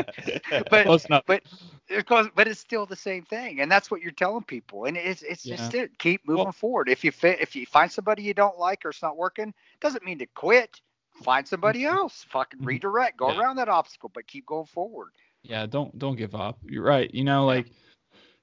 but 0.69 1.23
but 1.25 1.43
because 1.87 2.27
but 2.35 2.47
it's 2.47 2.59
still 2.59 2.85
the 2.85 2.95
same 2.95 3.23
thing, 3.23 3.61
and 3.61 3.71
that's 3.71 3.89
what 3.89 4.01
you're 4.01 4.11
telling 4.11 4.43
people. 4.43 4.85
And 4.85 4.97
it's 4.97 5.21
it's 5.23 5.45
yeah. 5.45 5.55
just 5.55 5.73
it. 5.73 5.97
Keep 5.99 6.27
moving 6.27 6.45
well, 6.45 6.51
forward. 6.51 6.89
If 6.89 7.03
you 7.03 7.11
fit, 7.11 7.39
if 7.41 7.55
you 7.55 7.65
find 7.65 7.91
somebody 7.91 8.23
you 8.23 8.33
don't 8.33 8.59
like 8.59 8.85
or 8.85 8.89
it's 8.89 9.01
not 9.01 9.17
working, 9.17 9.53
doesn't 9.81 10.03
mean 10.03 10.19
to 10.19 10.25
quit. 10.27 10.81
Find 11.23 11.47
somebody 11.47 11.83
mm-hmm. 11.83 11.95
else. 11.95 12.25
Fucking 12.29 12.59
mm-hmm. 12.59 12.67
redirect. 12.67 13.17
Go 13.17 13.31
yeah. 13.31 13.39
around 13.39 13.55
that 13.57 13.69
obstacle, 13.69 14.11
but 14.13 14.27
keep 14.27 14.45
going 14.45 14.65
forward. 14.65 15.11
Yeah, 15.49 15.65
don't 15.65 15.97
don't 15.97 16.15
give 16.15 16.35
up. 16.35 16.59
You're 16.63 16.83
right. 16.83 17.13
You 17.13 17.23
know, 17.23 17.45
like. 17.45 17.67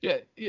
Yeah 0.01 0.17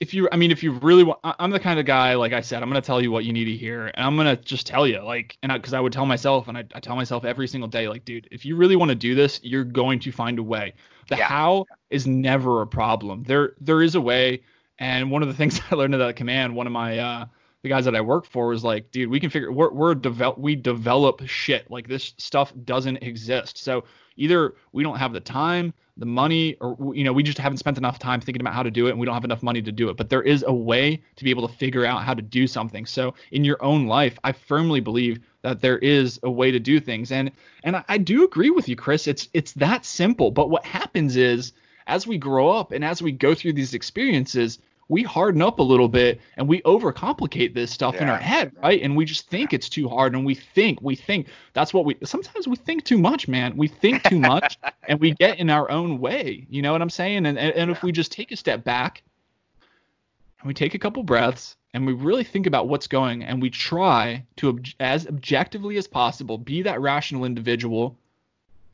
if 0.00 0.14
you, 0.14 0.28
I 0.30 0.36
mean, 0.36 0.50
if 0.50 0.62
you 0.62 0.72
really 0.72 1.02
want, 1.02 1.18
I'm 1.24 1.50
the 1.50 1.60
kind 1.60 1.80
of 1.80 1.86
guy, 1.86 2.14
like 2.14 2.32
I 2.32 2.40
said, 2.40 2.62
I'm 2.62 2.68
gonna 2.68 2.80
tell 2.80 3.02
you 3.02 3.10
what 3.10 3.24
you 3.24 3.32
need 3.32 3.46
to 3.46 3.56
hear, 3.56 3.86
and 3.86 4.06
I'm 4.06 4.16
gonna 4.16 4.36
just 4.36 4.66
tell 4.66 4.86
you, 4.86 5.00
like, 5.00 5.38
and 5.42 5.52
because 5.52 5.72
I, 5.72 5.78
I, 5.78 5.80
would 5.80 5.92
tell 5.92 6.06
myself, 6.06 6.48
and 6.48 6.56
I, 6.56 6.64
I, 6.74 6.80
tell 6.80 6.96
myself 6.96 7.24
every 7.24 7.48
single 7.48 7.68
day, 7.68 7.88
like, 7.88 8.04
dude, 8.04 8.28
if 8.30 8.44
you 8.44 8.56
really 8.56 8.76
want 8.76 8.90
to 8.90 8.94
do 8.94 9.14
this, 9.14 9.40
you're 9.42 9.64
going 9.64 10.00
to 10.00 10.12
find 10.12 10.38
a 10.38 10.42
way. 10.42 10.74
The 11.08 11.16
yeah. 11.16 11.24
how 11.24 11.66
is 11.90 12.06
never 12.06 12.62
a 12.62 12.66
problem. 12.66 13.24
There, 13.24 13.54
there 13.60 13.82
is 13.82 13.94
a 13.94 14.00
way, 14.00 14.42
and 14.78 15.10
one 15.10 15.22
of 15.22 15.28
the 15.28 15.34
things 15.40 15.60
I 15.70 15.74
learned 15.74 15.94
at 15.94 15.98
that 15.98 16.16
command, 16.16 16.54
one 16.54 16.66
of 16.66 16.72
my, 16.72 16.98
uh, 16.98 17.26
the 17.62 17.68
guys 17.70 17.86
that 17.86 17.96
I 17.96 18.02
work 18.02 18.26
for 18.26 18.48
was 18.48 18.62
like, 18.62 18.90
dude, 18.90 19.08
we 19.08 19.20
can 19.20 19.30
figure, 19.30 19.50
we're, 19.50 19.72
we're 19.72 19.94
develop, 19.94 20.38
we 20.38 20.54
develop 20.54 21.22
shit. 21.26 21.70
Like 21.70 21.88
this 21.88 22.12
stuff 22.18 22.52
doesn't 22.64 22.98
exist. 22.98 23.56
So 23.56 23.84
either 24.16 24.54
we 24.72 24.82
don't 24.82 24.98
have 24.98 25.12
the 25.12 25.20
time 25.20 25.72
the 25.96 26.06
money 26.06 26.56
or 26.60 26.94
you 26.94 27.04
know 27.04 27.12
we 27.12 27.22
just 27.22 27.38
haven't 27.38 27.58
spent 27.58 27.78
enough 27.78 27.98
time 27.98 28.20
thinking 28.20 28.40
about 28.40 28.52
how 28.52 28.62
to 28.62 28.70
do 28.70 28.86
it 28.86 28.90
and 28.90 28.98
we 28.98 29.06
don't 29.06 29.14
have 29.14 29.24
enough 29.24 29.42
money 29.42 29.62
to 29.62 29.70
do 29.70 29.88
it. 29.88 29.96
But 29.96 30.10
there 30.10 30.22
is 30.22 30.44
a 30.46 30.52
way 30.52 31.00
to 31.16 31.24
be 31.24 31.30
able 31.30 31.46
to 31.46 31.54
figure 31.54 31.84
out 31.84 32.02
how 32.02 32.14
to 32.14 32.22
do 32.22 32.46
something. 32.46 32.84
So 32.84 33.14
in 33.30 33.44
your 33.44 33.62
own 33.62 33.86
life 33.86 34.18
i 34.24 34.32
firmly 34.32 34.80
believe 34.80 35.20
that 35.42 35.60
there 35.60 35.78
is 35.78 36.18
a 36.22 36.30
way 36.30 36.50
to 36.50 36.58
do 36.58 36.80
things. 36.80 37.12
And 37.12 37.30
and 37.62 37.76
i, 37.76 37.84
I 37.88 37.98
do 37.98 38.24
agree 38.24 38.50
with 38.50 38.68
you 38.68 38.76
chris. 38.76 39.06
It's 39.06 39.28
it's 39.34 39.52
that 39.52 39.84
simple. 39.84 40.30
But 40.30 40.50
what 40.50 40.64
happens 40.64 41.16
is 41.16 41.52
as 41.86 42.06
we 42.06 42.18
grow 42.18 42.50
up 42.50 42.72
and 42.72 42.84
as 42.84 43.02
we 43.02 43.12
go 43.12 43.34
through 43.34 43.52
these 43.52 43.74
experiences 43.74 44.58
we 44.88 45.02
harden 45.02 45.42
up 45.42 45.58
a 45.58 45.62
little 45.62 45.88
bit 45.88 46.20
and 46.36 46.48
we 46.48 46.60
overcomplicate 46.62 47.54
this 47.54 47.70
stuff 47.70 47.94
yeah. 47.94 48.02
in 48.02 48.08
our 48.08 48.18
head, 48.18 48.52
right? 48.62 48.82
And 48.82 48.96
we 48.96 49.04
just 49.04 49.28
think 49.28 49.52
it's 49.52 49.68
too 49.68 49.88
hard 49.88 50.14
and 50.14 50.24
we 50.24 50.34
think, 50.34 50.80
we 50.82 50.94
think 50.94 51.28
that's 51.52 51.72
what 51.72 51.84
we 51.84 51.96
sometimes 52.04 52.46
we 52.46 52.56
think 52.56 52.84
too 52.84 52.98
much, 52.98 53.28
man. 53.28 53.56
We 53.56 53.68
think 53.68 54.02
too 54.02 54.18
much 54.18 54.58
and 54.88 55.00
we 55.00 55.12
get 55.12 55.38
in 55.38 55.50
our 55.50 55.70
own 55.70 56.00
way. 56.00 56.46
You 56.50 56.62
know 56.62 56.72
what 56.72 56.82
I'm 56.82 56.90
saying? 56.90 57.26
And 57.26 57.38
and, 57.38 57.54
and 57.54 57.70
if 57.70 57.82
we 57.82 57.92
just 57.92 58.12
take 58.12 58.32
a 58.32 58.36
step 58.36 58.64
back 58.64 59.02
and 60.40 60.48
we 60.48 60.54
take 60.54 60.74
a 60.74 60.78
couple 60.78 61.02
breaths 61.02 61.56
and 61.72 61.86
we 61.86 61.92
really 61.92 62.24
think 62.24 62.46
about 62.46 62.68
what's 62.68 62.86
going 62.86 63.24
and 63.24 63.40
we 63.40 63.50
try 63.50 64.24
to 64.36 64.60
as 64.80 65.06
objectively 65.06 65.76
as 65.76 65.86
possible 65.86 66.38
be 66.38 66.62
that 66.62 66.80
rational 66.80 67.24
individual 67.24 67.98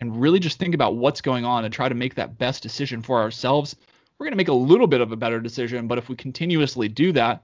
and 0.00 0.20
really 0.20 0.40
just 0.40 0.58
think 0.58 0.74
about 0.74 0.96
what's 0.96 1.20
going 1.20 1.44
on 1.44 1.64
and 1.64 1.72
try 1.72 1.88
to 1.88 1.94
make 1.94 2.14
that 2.14 2.38
best 2.38 2.62
decision 2.62 3.02
for 3.02 3.20
ourselves 3.20 3.76
we're 4.20 4.24
going 4.26 4.32
to 4.32 4.36
make 4.36 4.48
a 4.48 4.52
little 4.52 4.86
bit 4.86 5.00
of 5.00 5.12
a 5.12 5.16
better 5.16 5.40
decision. 5.40 5.88
But 5.88 5.96
if 5.96 6.10
we 6.10 6.14
continuously 6.14 6.88
do 6.88 7.10
that, 7.12 7.42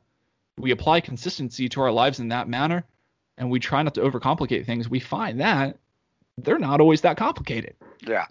we 0.58 0.72
apply 0.72 1.00
consistency 1.00 1.70
to 1.70 1.80
our 1.80 1.90
lives 1.90 2.20
in 2.20 2.28
that 2.28 2.48
manner, 2.48 2.84
and 3.38 3.50
we 3.50 3.58
try 3.58 3.82
not 3.82 3.94
to 3.94 4.02
overcomplicate 4.02 4.66
things, 4.66 4.86
we 4.88 5.00
find 5.00 5.40
that 5.40 5.78
they're 6.36 6.58
not 6.58 6.82
always 6.82 7.00
that 7.00 7.16
complicated. 7.16 7.74
Yeah. 8.06 8.26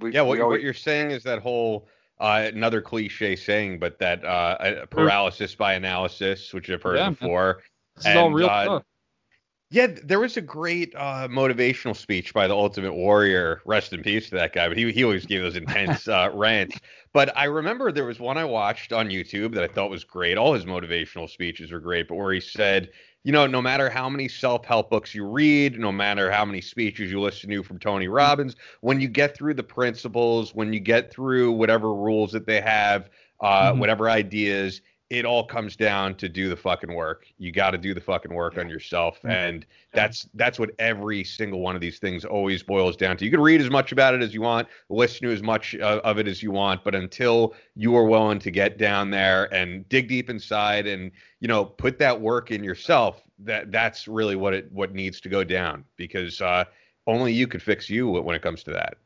We, 0.00 0.12
yeah. 0.12 0.22
What, 0.22 0.40
always... 0.40 0.56
what, 0.56 0.62
you're 0.62 0.74
saying 0.74 1.12
is 1.12 1.22
that 1.22 1.38
whole 1.38 1.86
uh, 2.18 2.50
another 2.52 2.80
cliche 2.80 3.36
saying, 3.36 3.78
but 3.78 4.00
that 4.00 4.24
uh, 4.24 4.86
paralysis 4.86 5.54
by 5.54 5.74
analysis, 5.74 6.52
which 6.52 6.68
I've 6.70 6.82
heard 6.82 6.96
yeah, 6.96 7.10
before. 7.10 7.62
This 7.94 8.06
and, 8.06 8.18
is 8.18 8.22
all 8.22 8.32
real 8.32 8.48
uh, 8.48 8.64
stuff. 8.64 8.82
Yeah, 9.70 9.88
there 10.04 10.20
was 10.20 10.36
a 10.36 10.40
great 10.40 10.94
uh, 10.94 11.26
motivational 11.28 11.96
speech 11.96 12.32
by 12.32 12.46
the 12.46 12.54
Ultimate 12.54 12.92
Warrior. 12.92 13.60
Rest 13.64 13.92
in 13.92 14.02
peace 14.02 14.28
to 14.28 14.36
that 14.36 14.52
guy. 14.52 14.68
But 14.68 14.76
he 14.76 14.92
he 14.92 15.02
always 15.02 15.26
gave 15.26 15.42
those 15.42 15.56
intense 15.56 16.06
uh, 16.08 16.30
rants. 16.32 16.78
But 17.12 17.36
I 17.36 17.44
remember 17.44 17.90
there 17.90 18.04
was 18.04 18.20
one 18.20 18.36
I 18.38 18.44
watched 18.44 18.92
on 18.92 19.08
YouTube 19.08 19.54
that 19.54 19.64
I 19.64 19.68
thought 19.68 19.90
was 19.90 20.04
great. 20.04 20.36
All 20.36 20.52
his 20.52 20.64
motivational 20.64 21.28
speeches 21.28 21.72
were 21.72 21.80
great, 21.80 22.08
but 22.08 22.16
where 22.16 22.32
he 22.32 22.40
said, 22.40 22.90
you 23.24 23.32
know, 23.32 23.46
no 23.46 23.62
matter 23.62 23.88
how 23.88 24.08
many 24.08 24.28
self 24.28 24.64
help 24.66 24.90
books 24.90 25.14
you 25.14 25.26
read, 25.26 25.78
no 25.78 25.90
matter 25.90 26.30
how 26.30 26.44
many 26.44 26.60
speeches 26.60 27.10
you 27.10 27.20
listen 27.20 27.50
to 27.50 27.62
from 27.62 27.78
Tony 27.78 28.06
Robbins, 28.06 28.54
when 28.82 29.00
you 29.00 29.08
get 29.08 29.34
through 29.36 29.54
the 29.54 29.62
principles, 29.62 30.54
when 30.54 30.72
you 30.72 30.80
get 30.80 31.10
through 31.10 31.52
whatever 31.52 31.94
rules 31.94 32.30
that 32.32 32.46
they 32.46 32.60
have, 32.60 33.08
uh, 33.40 33.70
mm-hmm. 33.70 33.80
whatever 33.80 34.10
ideas, 34.10 34.82
it 35.18 35.24
all 35.24 35.44
comes 35.44 35.76
down 35.76 36.14
to 36.16 36.28
do 36.28 36.48
the 36.48 36.56
fucking 36.56 36.92
work. 36.92 37.26
You 37.38 37.52
got 37.52 37.70
to 37.70 37.78
do 37.78 37.94
the 37.94 38.00
fucking 38.00 38.32
work 38.32 38.58
on 38.58 38.68
yourself, 38.68 39.18
mm-hmm. 39.18 39.30
and 39.30 39.66
that's 39.92 40.28
that's 40.34 40.58
what 40.58 40.70
every 40.78 41.24
single 41.24 41.60
one 41.60 41.74
of 41.74 41.80
these 41.80 41.98
things 41.98 42.24
always 42.24 42.62
boils 42.62 42.96
down 42.96 43.16
to. 43.18 43.24
You 43.24 43.30
can 43.30 43.40
read 43.40 43.60
as 43.60 43.70
much 43.70 43.92
about 43.92 44.14
it 44.14 44.22
as 44.22 44.34
you 44.34 44.40
want, 44.40 44.68
listen 44.88 45.26
to 45.28 45.32
as 45.32 45.42
much 45.42 45.74
uh, 45.76 46.00
of 46.04 46.18
it 46.18 46.26
as 46.26 46.42
you 46.42 46.50
want, 46.50 46.84
but 46.84 46.94
until 46.94 47.54
you 47.74 47.96
are 47.96 48.04
willing 48.04 48.38
to 48.40 48.50
get 48.50 48.78
down 48.78 49.10
there 49.10 49.52
and 49.54 49.88
dig 49.88 50.08
deep 50.08 50.30
inside 50.30 50.86
and 50.86 51.10
you 51.40 51.48
know 51.48 51.64
put 51.64 51.98
that 51.98 52.20
work 52.20 52.50
in 52.50 52.64
yourself, 52.64 53.22
that 53.38 53.70
that's 53.70 54.08
really 54.08 54.36
what 54.36 54.54
it 54.54 54.70
what 54.72 54.94
needs 54.94 55.20
to 55.20 55.28
go 55.28 55.44
down 55.44 55.84
because 55.96 56.40
uh, 56.40 56.64
only 57.06 57.32
you 57.32 57.46
could 57.46 57.62
fix 57.62 57.88
you 57.88 58.08
when 58.08 58.34
it 58.34 58.42
comes 58.42 58.62
to 58.64 58.70
that. 58.72 58.96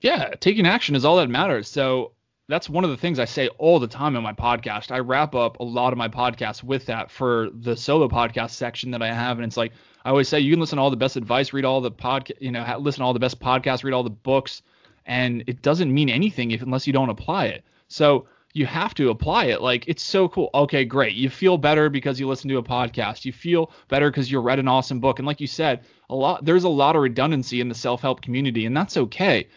Yeah, 0.00 0.34
taking 0.40 0.66
action 0.66 0.94
is 0.94 1.04
all 1.04 1.16
that 1.16 1.30
matters. 1.30 1.68
So 1.68 2.12
that's 2.48 2.68
one 2.68 2.84
of 2.84 2.90
the 2.90 2.96
things 2.96 3.18
I 3.18 3.24
say 3.24 3.48
all 3.58 3.80
the 3.80 3.88
time 3.88 4.14
in 4.14 4.22
my 4.22 4.32
podcast. 4.32 4.92
I 4.92 5.00
wrap 5.00 5.34
up 5.34 5.58
a 5.58 5.64
lot 5.64 5.92
of 5.92 5.98
my 5.98 6.08
podcasts 6.08 6.62
with 6.62 6.86
that 6.86 7.10
for 7.10 7.50
the 7.52 7.76
solo 7.76 8.08
podcast 8.08 8.50
section 8.50 8.90
that 8.92 9.02
I 9.02 9.12
have, 9.12 9.38
and 9.38 9.46
it's 9.46 9.56
like 9.56 9.72
I 10.04 10.10
always 10.10 10.28
say, 10.28 10.38
you 10.38 10.52
can 10.52 10.60
listen 10.60 10.76
to 10.76 10.82
all 10.82 10.90
the 10.90 10.96
best 10.96 11.16
advice, 11.16 11.52
read 11.52 11.64
all 11.64 11.80
the 11.80 11.90
podcast, 11.90 12.40
you 12.40 12.52
know, 12.52 12.64
listen 12.78 13.00
to 13.00 13.04
all 13.04 13.12
the 13.12 13.18
best 13.18 13.40
podcasts, 13.40 13.82
read 13.82 13.94
all 13.94 14.04
the 14.04 14.10
books, 14.10 14.62
and 15.06 15.42
it 15.48 15.62
doesn't 15.62 15.92
mean 15.92 16.08
anything 16.08 16.52
if 16.52 16.62
unless 16.62 16.86
you 16.86 16.92
don't 16.92 17.10
apply 17.10 17.46
it. 17.46 17.64
So 17.88 18.26
you 18.52 18.64
have 18.66 18.94
to 18.94 19.10
apply 19.10 19.46
it. 19.46 19.60
Like 19.60 19.86
it's 19.88 20.02
so 20.02 20.28
cool. 20.28 20.48
Okay, 20.54 20.84
great. 20.84 21.14
You 21.14 21.28
feel 21.28 21.58
better 21.58 21.90
because 21.90 22.18
you 22.20 22.28
listen 22.28 22.48
to 22.48 22.58
a 22.58 22.62
podcast. 22.62 23.24
You 23.24 23.32
feel 23.32 23.72
better 23.88 24.10
because 24.10 24.30
you 24.30 24.38
read 24.40 24.58
an 24.58 24.68
awesome 24.68 25.00
book. 25.00 25.18
And 25.18 25.26
like 25.26 25.40
you 25.40 25.46
said, 25.46 25.84
a 26.08 26.14
lot 26.14 26.44
there's 26.44 26.64
a 26.64 26.68
lot 26.68 26.94
of 26.94 27.02
redundancy 27.02 27.60
in 27.60 27.68
the 27.68 27.74
self-help 27.74 28.22
community, 28.22 28.66
and 28.66 28.76
that's 28.76 28.96
okay. 28.96 29.48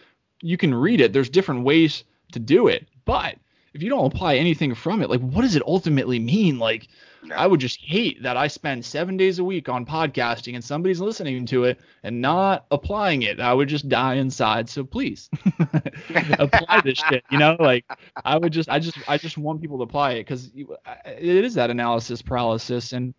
You 0.42 0.58
can 0.58 0.74
read 0.74 1.02
it. 1.02 1.14
There's 1.14 1.30
different 1.30 1.64
ways 1.64 2.04
to 2.32 2.40
do 2.40 2.68
it. 2.68 2.88
But 3.06 3.38
if 3.74 3.84
you 3.84 3.90
don't 3.90 4.06
apply 4.06 4.36
anything 4.36 4.74
from 4.76 5.02
it, 5.02 5.10
like 5.10 5.22
what 5.22 5.42
does 5.42 5.56
it 5.56 5.64
ultimately 5.66 6.20
mean? 6.20 6.60
Like 6.60 6.88
no. 7.24 7.36
I 7.36 7.48
would 7.48 7.60
just 7.60 7.80
hate 7.82 8.22
that 8.24 8.38
I 8.38 8.48
spend 8.48 8.86
seven 8.86 9.18
days 9.18 9.40
a 9.40 9.44
week 9.44 9.70
on 9.70 9.86
podcasting 9.86 10.56
and 10.56 10.64
somebody's 10.64 11.02
listening 11.02 11.46
to 11.48 11.66
it 11.66 11.80
and 12.04 12.22
not 12.22 12.66
applying 12.72 13.24
it. 13.24 13.40
I 13.40 13.54
would 13.54 13.68
just 13.68 13.90
die 13.90 14.16
inside. 14.16 14.70
So 14.70 14.84
please 14.84 15.30
apply 16.40 16.82
this 16.84 16.98
shit. 17.10 17.24
You 17.30 17.38
know, 17.38 17.58
like 17.60 17.86
I 18.24 18.38
would 18.38 18.54
just, 18.54 18.70
I 18.70 18.80
just, 18.80 18.98
I 19.08 19.18
just 19.18 19.38
want 19.38 19.62
people 19.62 19.78
to 19.78 19.84
apply 19.84 20.14
it 20.14 20.24
because 20.24 20.52
it 20.56 21.46
is 21.46 21.54
that 21.56 21.70
analysis 21.70 22.22
paralysis 22.22 22.94
and 22.94 23.14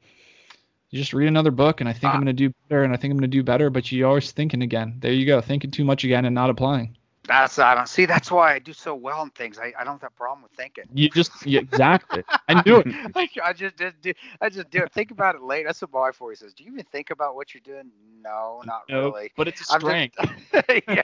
you 0.91 0.99
just 0.99 1.15
read 1.15 1.28
another 1.28 1.53
book 1.53 1.81
and 1.81 1.89
I 1.89 1.93
think 1.93 2.05
I'm 2.07 2.11
ah. 2.11 2.24
going 2.24 2.27
to 2.27 2.32
do 2.32 2.53
better 2.69 2.82
and 2.82 2.93
I 2.93 2.97
think 2.97 3.12
I'm 3.12 3.19
going 3.19 3.31
to 3.31 3.37
do 3.37 3.43
better, 3.43 3.70
but 3.70 3.91
you're 3.93 4.09
always 4.09 4.32
thinking 4.32 4.62
again. 4.62 4.97
There 4.99 5.12
you 5.12 5.27
go, 5.27 5.41
thinking 5.41 5.70
too 5.70 5.85
much 5.85 6.05
again 6.05 6.24
and 6.24 6.35
not 6.35 6.51
applying. 6.51 6.97
That's 7.27 7.59
I 7.59 7.75
don't 7.75 7.89
see. 7.89 8.07
That's 8.07 8.31
why 8.31 8.55
I 8.55 8.59
do 8.59 8.73
so 8.73 8.95
well 8.95 9.23
in 9.23 9.31
things. 9.31 9.59
I, 9.59 9.73
I 9.79 9.85
don't 9.85 9.95
have 9.95 10.01
that 10.01 10.17
problem 10.17 10.43
with 10.43 10.53
thinking. 10.53 10.85
You 10.95 11.11
just 11.11 11.47
yeah, 11.47 11.61
exactly. 11.61 12.25
I 12.49 12.63
do 12.63 12.83
it. 12.85 12.87
I 13.45 13.53
just 13.53 13.77
just 13.77 14.01
do. 14.01 14.13
I 14.41 14.49
just 14.49 14.71
do 14.71 14.83
it. 14.83 14.93
Think 14.93 15.11
about 15.11 15.35
it 15.35 15.43
late. 15.43 15.67
That's 15.67 15.83
what 15.83 15.93
my 15.93 16.01
wife 16.01 16.21
always 16.23 16.39
says. 16.39 16.55
Do 16.55 16.65
you 16.65 16.73
even 16.73 16.85
think 16.87 17.11
about 17.11 17.35
what 17.35 17.53
you're 17.53 17.61
doing? 17.61 17.91
No, 18.23 18.63
not 18.65 18.83
no, 18.89 19.11
really. 19.11 19.31
But 19.37 19.49
it's 19.49 19.61
a 19.61 19.65
strength. 19.65 20.17
Just, 20.19 20.83
yeah, 20.89 21.03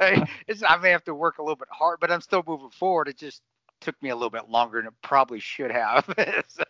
I, 0.00 0.26
I 0.68 0.76
may 0.78 0.90
have 0.90 1.04
to 1.04 1.14
work 1.14 1.38
a 1.38 1.42
little 1.42 1.56
bit 1.56 1.68
hard, 1.70 1.98
but 2.00 2.10
I'm 2.10 2.20
still 2.20 2.44
moving 2.46 2.70
forward. 2.70 3.08
It 3.08 3.18
just 3.18 3.42
took 3.80 4.00
me 4.02 4.10
a 4.10 4.14
little 4.14 4.30
bit 4.30 4.48
longer 4.48 4.78
than 4.78 4.88
it 4.88 4.94
probably 5.02 5.40
should 5.40 5.70
have. 5.70 6.04
so 6.48 6.64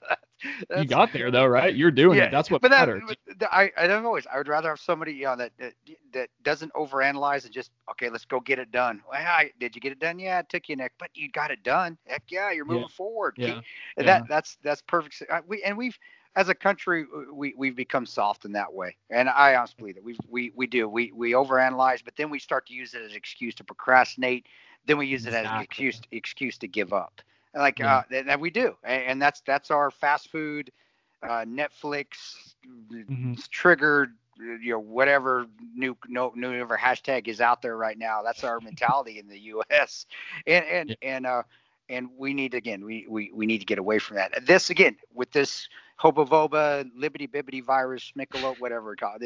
you 0.76 0.84
got 0.84 1.12
there 1.12 1.30
though, 1.30 1.46
right? 1.46 1.74
You're 1.74 1.90
doing 1.90 2.18
yeah, 2.18 2.24
it. 2.24 2.30
That's 2.30 2.50
what 2.50 2.62
but 2.62 2.70
matters. 2.70 3.02
That, 3.38 3.52
I, 3.52 3.70
I've 3.76 4.04
always, 4.04 4.26
I 4.32 4.38
would 4.38 4.48
rather 4.48 4.68
have 4.68 4.80
somebody, 4.80 5.12
you 5.12 5.24
know, 5.24 5.36
that, 5.36 5.52
that, 5.58 5.74
that 6.12 6.28
doesn't 6.42 6.72
overanalyze 6.74 7.44
and 7.44 7.52
just, 7.52 7.70
okay, 7.90 8.08
let's 8.08 8.24
go 8.24 8.40
get 8.40 8.58
it 8.58 8.70
done. 8.70 9.02
Well, 9.10 9.20
I, 9.20 9.50
did 9.58 9.74
you 9.74 9.80
get 9.80 9.92
it 9.92 9.98
done? 9.98 10.18
Yeah, 10.18 10.40
it 10.40 10.48
took 10.48 10.68
you 10.68 10.76
neck, 10.76 10.92
but 10.98 11.10
you 11.14 11.30
got 11.30 11.50
it 11.50 11.62
done. 11.62 11.98
Heck 12.06 12.24
yeah, 12.28 12.52
you're 12.52 12.64
moving 12.64 12.82
yeah. 12.82 12.96
forward. 12.96 13.34
Yeah. 13.36 13.60
That, 13.96 14.06
yeah. 14.06 14.22
that's, 14.28 14.58
that's 14.62 14.82
perfect. 14.82 15.22
Uh, 15.30 15.40
we, 15.46 15.62
and 15.62 15.76
we've, 15.76 15.98
as 16.36 16.48
a 16.48 16.54
country, 16.54 17.04
we, 17.32 17.52
we've 17.56 17.74
become 17.74 18.06
soft 18.06 18.44
in 18.44 18.52
that 18.52 18.72
way. 18.72 18.96
And 19.10 19.28
I 19.28 19.56
honestly 19.56 19.76
believe 19.78 19.94
that 19.96 20.04
we, 20.04 20.16
we, 20.28 20.52
we 20.54 20.66
do, 20.68 20.88
we, 20.88 21.10
we 21.12 21.32
overanalyze, 21.32 22.04
but 22.04 22.14
then 22.16 22.30
we 22.30 22.38
start 22.38 22.66
to 22.68 22.74
use 22.74 22.94
it 22.94 23.02
as 23.02 23.10
an 23.10 23.16
excuse 23.16 23.56
to 23.56 23.64
procrastinate. 23.64 24.46
Then 24.88 24.98
we 24.98 25.06
use 25.06 25.26
it 25.26 25.28
exactly. 25.28 25.48
as 25.48 25.54
an 25.54 25.62
excuse, 25.62 26.00
excuse 26.10 26.58
to 26.58 26.66
give 26.66 26.92
up 26.92 27.22
like 27.54 27.78
yeah. 27.78 27.98
uh, 27.98 28.22
that, 28.24 28.40
we 28.40 28.50
do, 28.50 28.76
and 28.84 29.20
that's 29.20 29.40
that's 29.42 29.70
our 29.70 29.90
fast 29.90 30.30
food, 30.30 30.70
uh, 31.22 31.44
Netflix 31.44 32.54
mm-hmm. 32.92 33.34
triggered, 33.50 34.14
you 34.38 34.72
know, 34.72 34.78
whatever 34.78 35.46
new 35.74 35.96
no 36.08 36.32
new 36.36 36.52
ever 36.52 36.76
hashtag 36.76 37.28
is 37.28 37.40
out 37.40 37.62
there 37.62 37.76
right 37.76 37.98
now. 37.98 38.22
That's 38.22 38.44
our 38.44 38.60
mentality 38.62 39.18
in 39.18 39.28
the 39.28 39.38
U.S. 39.40 40.06
and 40.46 40.64
and 40.64 40.88
yeah. 40.90 40.96
and 41.02 41.26
uh 41.26 41.42
and 41.88 42.08
we 42.16 42.34
need 42.34 42.54
again 42.54 42.84
we 42.84 43.06
we 43.08 43.30
we 43.32 43.46
need 43.46 43.58
to 43.58 43.66
get 43.66 43.78
away 43.78 43.98
from 43.98 44.16
that. 44.16 44.46
This 44.46 44.70
again 44.70 44.96
with 45.14 45.30
this 45.32 45.68
Hobovoba, 46.00 46.88
liberty 46.94 47.26
Bibbity 47.26 47.64
virus, 47.64 48.12
Michelob, 48.16 48.60
whatever 48.60 48.94
called. 48.94 49.22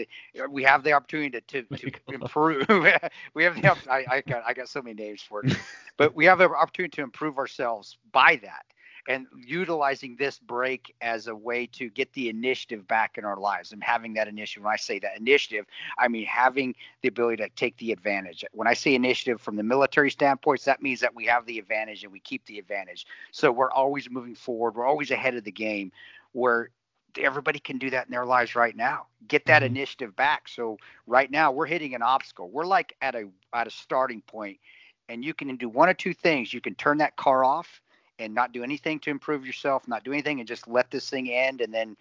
We 0.48 0.62
have 0.62 0.82
the 0.82 0.92
opportunity 0.94 1.40
to, 1.40 1.62
to, 1.62 1.90
to 1.90 2.14
improve. 2.14 2.66
we 3.34 3.44
have 3.44 3.60
the 3.60 3.76
I, 3.90 4.04
I 4.10 4.22
got 4.22 4.42
I 4.46 4.54
got 4.54 4.68
so 4.68 4.80
many 4.80 4.94
names 4.94 5.22
for 5.22 5.44
it, 5.44 5.56
but 5.96 6.14
we 6.14 6.24
have 6.24 6.38
the 6.38 6.48
opportunity 6.48 6.96
to 6.96 7.02
improve 7.02 7.38
ourselves 7.38 7.98
by 8.12 8.40
that 8.42 8.64
and 9.08 9.26
utilizing 9.36 10.16
this 10.16 10.38
break 10.38 10.94
as 11.00 11.26
a 11.26 11.34
way 11.34 11.66
to 11.66 11.90
get 11.90 12.12
the 12.12 12.28
initiative 12.28 12.86
back 12.86 13.18
in 13.18 13.24
our 13.24 13.36
lives 13.36 13.72
and 13.72 13.82
having 13.82 14.14
that 14.14 14.28
initiative. 14.28 14.64
When 14.64 14.72
I 14.72 14.76
say 14.76 14.98
that 15.00 15.16
initiative, 15.16 15.66
I 15.98 16.08
mean 16.08 16.24
having 16.24 16.74
the 17.02 17.08
ability 17.08 17.42
to 17.42 17.48
take 17.50 17.76
the 17.78 17.92
advantage. 17.92 18.44
When 18.52 18.68
I 18.68 18.74
say 18.74 18.94
initiative 18.94 19.40
from 19.40 19.56
the 19.56 19.62
military 19.62 20.10
standpoint, 20.10 20.62
that 20.62 20.82
means 20.82 21.00
that 21.00 21.14
we 21.14 21.26
have 21.26 21.46
the 21.46 21.58
advantage 21.58 22.04
and 22.04 22.12
we 22.12 22.20
keep 22.20 22.44
the 22.46 22.58
advantage. 22.58 23.06
So 23.32 23.50
we're 23.50 23.72
always 23.72 24.08
moving 24.08 24.34
forward. 24.34 24.76
We're 24.76 24.86
always 24.86 25.10
ahead 25.10 25.34
of 25.34 25.44
the 25.44 25.52
game 25.52 25.90
where 26.32 26.70
everybody 27.18 27.58
can 27.58 27.78
do 27.78 27.90
that 27.90 28.06
in 28.06 28.12
their 28.12 28.24
lives 28.24 28.54
right 28.54 28.76
now. 28.76 29.06
Get 29.28 29.46
that 29.46 29.62
mm-hmm. 29.62 29.76
initiative 29.76 30.16
back. 30.16 30.48
So 30.48 30.78
right 31.06 31.30
now 31.30 31.50
we're 31.50 31.66
hitting 31.66 31.94
an 31.94 32.02
obstacle. 32.02 32.48
We're 32.50 32.66
like 32.66 32.94
at 33.02 33.14
a 33.14 33.28
at 33.52 33.66
a 33.66 33.70
starting 33.70 34.22
point, 34.22 34.58
and 35.08 35.24
you 35.24 35.34
can 35.34 35.56
do 35.56 35.68
one 35.68 35.88
or 35.88 35.94
two 35.94 36.14
things. 36.14 36.54
You 36.54 36.60
can 36.60 36.74
turn 36.76 36.98
that 36.98 37.16
car 37.16 37.44
off 37.44 37.80
and 38.22 38.34
not 38.34 38.52
do 38.52 38.62
anything 38.62 38.98
to 39.00 39.10
improve 39.10 39.44
yourself, 39.46 39.86
not 39.88 40.04
do 40.04 40.12
anything, 40.12 40.38
and 40.40 40.48
just 40.48 40.68
let 40.68 40.90
this 40.90 41.10
thing 41.10 41.30
end, 41.30 41.60
and 41.60 41.72
then 41.72 41.96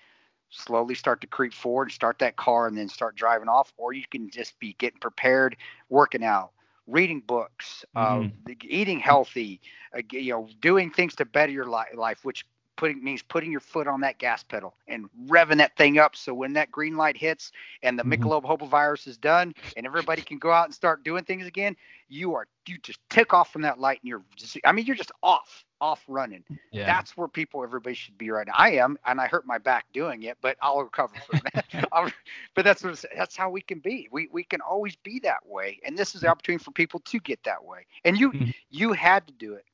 slowly 0.50 0.96
start 0.96 1.22
to 1.22 1.28
creep 1.28 1.54
forward, 1.54 1.92
start 1.92 2.20
that 2.20 2.36
car, 2.36 2.68
and 2.68 2.78
then 2.78 2.90
start 2.90 3.16
driving 3.16 3.48
off. 3.48 3.74
Or 3.78 3.94
you 3.94 4.04
can 4.10 4.30
just 4.30 4.60
be 4.60 4.74
getting 4.80 5.00
prepared, 5.00 5.58
working 5.90 6.24
out, 6.24 6.52
reading 6.88 7.22
books, 7.22 7.86
uh, 7.96 8.16
mm-hmm. 8.16 8.52
uh, 8.52 8.56
eating 8.64 9.00
healthy, 9.00 9.62
uh, 9.98 10.02
you 10.12 10.32
know, 10.32 10.50
doing 10.60 10.92
things 10.92 11.16
to 11.16 11.26
better 11.26 11.52
your 11.52 11.66
li- 11.66 11.96
life, 11.96 12.24
which 12.24 12.46
putting 12.82 13.04
means 13.04 13.22
putting 13.22 13.52
your 13.52 13.60
foot 13.60 13.88
on 13.88 14.02
that 14.02 14.18
gas 14.18 14.42
pedal 14.42 14.74
and 14.88 15.08
revving 15.28 15.58
that 15.58 15.78
thing 15.78 16.00
up 16.00 16.16
so 16.16 16.34
when 16.34 16.52
that 16.52 16.72
green 16.72 16.98
light 16.98 17.16
hits 17.16 17.52
and 17.84 17.98
the 17.98 18.02
mm-hmm. 18.02 18.24
Michelob 18.24 18.68
virus 18.68 19.06
is 19.06 19.20
done 19.20 19.54
and 19.78 19.86
everybody 19.86 20.24
can 20.24 20.40
go 20.40 20.52
out 20.52 20.66
and 20.66 20.74
start 20.74 21.04
doing 21.04 21.24
things 21.24 21.46
again, 21.46 21.76
you 22.10 22.34
are 22.34 22.48
you 22.68 22.80
just 22.80 22.98
tick 23.12 23.36
off 23.36 23.54
from 23.54 23.62
that 23.62 23.80
light 23.80 24.00
and 24.02 24.10
you're 24.10 24.24
just, 24.36 24.58
I 24.66 24.72
mean 24.72 24.88
you're 24.88 24.96
just 24.96 25.12
off 25.22 25.64
off 25.80 26.04
running. 26.08 26.44
Yeah. 26.72 26.88
That's 26.88 27.16
where 27.16 27.28
people 27.28 27.64
everybody 27.64 27.94
should 27.94 28.18
be 28.18 28.32
right 28.32 28.48
now. 28.48 28.54
I 28.58 28.72
am 28.72 28.98
and 29.06 29.22
I 29.22 29.28
hurt 29.28 29.46
my 29.46 29.60
back 29.60 29.86
doing 29.94 30.24
it, 30.24 30.40
but 30.42 30.58
I'll 30.60 30.82
recover 30.82 31.14
from 31.30 31.42
that. 31.54 32.14
but 32.56 32.66
that's 32.66 32.84
what 32.84 33.06
that's 33.16 33.36
how 33.36 33.52
we 33.52 33.62
can 33.62 33.78
be. 33.78 34.10
We 34.12 34.28
we 34.32 34.44
can 34.44 34.60
always 34.60 34.96
be 34.96 35.20
that 35.20 35.46
way 35.46 35.80
and 35.86 35.96
this 35.96 36.16
is 36.16 36.22
the 36.22 36.30
opportunity 36.30 36.64
for 36.64 36.72
people 36.72 37.00
to 37.02 37.20
get 37.20 37.44
that 37.44 37.64
way. 37.64 37.86
And 38.06 38.20
you 38.20 38.32
mm-hmm. 38.32 38.50
you 38.72 38.94
had 38.94 39.28
to 39.28 39.34
do 39.34 39.54
it 39.54 39.66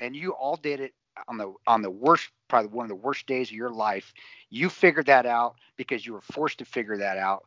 and 0.00 0.14
you 0.14 0.32
all 0.32 0.56
did 0.56 0.80
it 0.80 0.92
on 1.28 1.38
the 1.38 1.52
on 1.66 1.82
the 1.82 1.90
worst 1.90 2.30
probably 2.48 2.70
one 2.70 2.84
of 2.84 2.88
the 2.88 2.94
worst 2.94 3.26
days 3.26 3.48
of 3.48 3.56
your 3.56 3.70
life 3.70 4.12
you 4.50 4.68
figured 4.68 5.06
that 5.06 5.26
out 5.26 5.56
because 5.76 6.06
you 6.06 6.12
were 6.12 6.20
forced 6.20 6.58
to 6.58 6.64
figure 6.64 6.96
that 6.96 7.18
out 7.18 7.44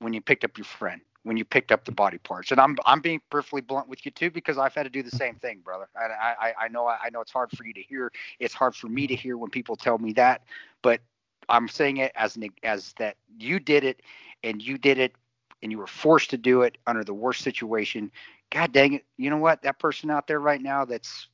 when 0.00 0.12
you 0.12 0.20
picked 0.20 0.44
up 0.44 0.56
your 0.58 0.64
friend 0.64 1.00
when 1.24 1.36
you 1.36 1.44
picked 1.44 1.72
up 1.72 1.84
the 1.84 1.92
body 1.92 2.18
parts. 2.18 2.50
And 2.52 2.60
i'm 2.60 2.76
i'm 2.86 3.00
being 3.00 3.20
perfectly 3.30 3.60
blunt 3.60 3.88
with 3.88 4.04
you 4.04 4.12
too 4.12 4.30
because 4.30 4.58
i've 4.58 4.74
had 4.74 4.84
to 4.84 4.90
do 4.90 5.02
the 5.02 5.10
same 5.10 5.36
thing 5.36 5.60
brother. 5.64 5.88
I 5.96 6.34
i, 6.40 6.54
I 6.64 6.68
know 6.68 6.86
i 6.88 7.10
know 7.10 7.20
it's 7.20 7.32
hard 7.32 7.50
for 7.52 7.64
you 7.64 7.74
to 7.74 7.82
hear. 7.82 8.12
It's 8.38 8.54
hard 8.54 8.74
for 8.74 8.88
me 8.88 9.06
to 9.06 9.14
hear 9.14 9.36
when 9.38 9.50
people 9.50 9.76
tell 9.76 9.98
me 9.98 10.12
that 10.14 10.42
but 10.82 11.00
i'm 11.48 11.68
saying 11.68 11.98
it 11.98 12.12
as 12.14 12.36
an 12.36 12.48
as 12.62 12.94
that 12.98 13.16
you 13.38 13.58
did 13.60 13.84
it 13.84 14.02
and 14.42 14.62
you 14.62 14.78
did 14.78 14.98
it 14.98 15.14
and 15.62 15.72
you 15.72 15.78
were 15.78 15.86
forced 15.86 16.30
to 16.30 16.36
do 16.38 16.62
it 16.62 16.78
under 16.86 17.04
the 17.04 17.14
worst 17.14 17.42
situation. 17.42 18.10
God 18.50 18.72
dang 18.72 18.94
it. 18.94 19.04
You 19.16 19.30
know 19.30 19.38
what? 19.38 19.62
That 19.62 19.78
person 19.78 20.10
out 20.10 20.26
there 20.26 20.40
right 20.40 20.60
now 20.60 20.84
that's 20.84 21.28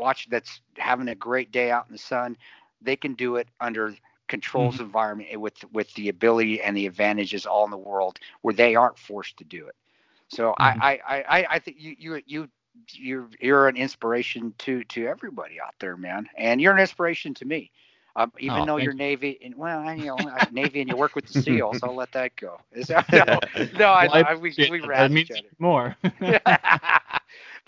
watch 0.00 0.28
that's 0.30 0.60
having 0.76 1.08
a 1.08 1.14
great 1.14 1.52
day 1.52 1.70
out 1.70 1.86
in 1.86 1.92
the 1.92 1.98
sun, 1.98 2.36
they 2.80 2.96
can 2.96 3.14
do 3.14 3.36
it 3.36 3.48
under 3.60 3.94
controls 4.28 4.76
mm-hmm. 4.76 4.84
environment 4.84 5.40
with 5.40 5.64
with 5.72 5.92
the 5.94 6.08
ability 6.08 6.62
and 6.62 6.76
the 6.76 6.86
advantages 6.86 7.46
all 7.46 7.64
in 7.64 7.70
the 7.70 7.76
world 7.76 8.18
where 8.42 8.54
they 8.54 8.74
aren't 8.74 8.98
forced 8.98 9.36
to 9.38 9.44
do 9.44 9.66
it. 9.66 9.74
So 10.28 10.54
mm-hmm. 10.58 10.82
I, 10.82 11.00
I, 11.06 11.22
I 11.22 11.46
I 11.50 11.58
think 11.58 11.76
you 11.80 11.96
you 11.98 12.22
you 12.26 12.48
you're 12.92 13.28
you're 13.40 13.68
an 13.68 13.76
inspiration 13.76 14.54
to 14.58 14.84
to 14.84 15.06
everybody 15.06 15.60
out 15.60 15.74
there, 15.80 15.96
man, 15.96 16.28
and 16.36 16.60
you're 16.60 16.72
an 16.72 16.80
inspiration 16.80 17.34
to 17.34 17.44
me. 17.44 17.70
Um, 18.16 18.32
even 18.38 18.58
oh, 18.58 18.66
though 18.66 18.76
you're 18.78 18.92
you. 18.92 18.98
Navy, 18.98 19.38
and 19.42 19.54
well, 19.54 19.80
I, 19.80 19.94
you 19.94 20.06
know, 20.06 20.16
Navy, 20.52 20.80
and 20.80 20.90
you 20.90 20.96
work 20.96 21.14
with 21.14 21.26
the 21.26 21.42
SEALs, 21.42 21.78
I'll 21.82 21.94
let 21.94 22.10
that 22.12 22.34
go. 22.36 22.60
Is 22.72 22.86
that, 22.88 23.08
no, 23.12 23.78
no, 23.78 23.86
I, 23.86 24.08
well, 24.08 24.24
I, 24.28 24.34
we 24.34 24.52
we 24.70 24.80
that 24.88 25.10
means 25.10 25.30
more. 25.58 25.96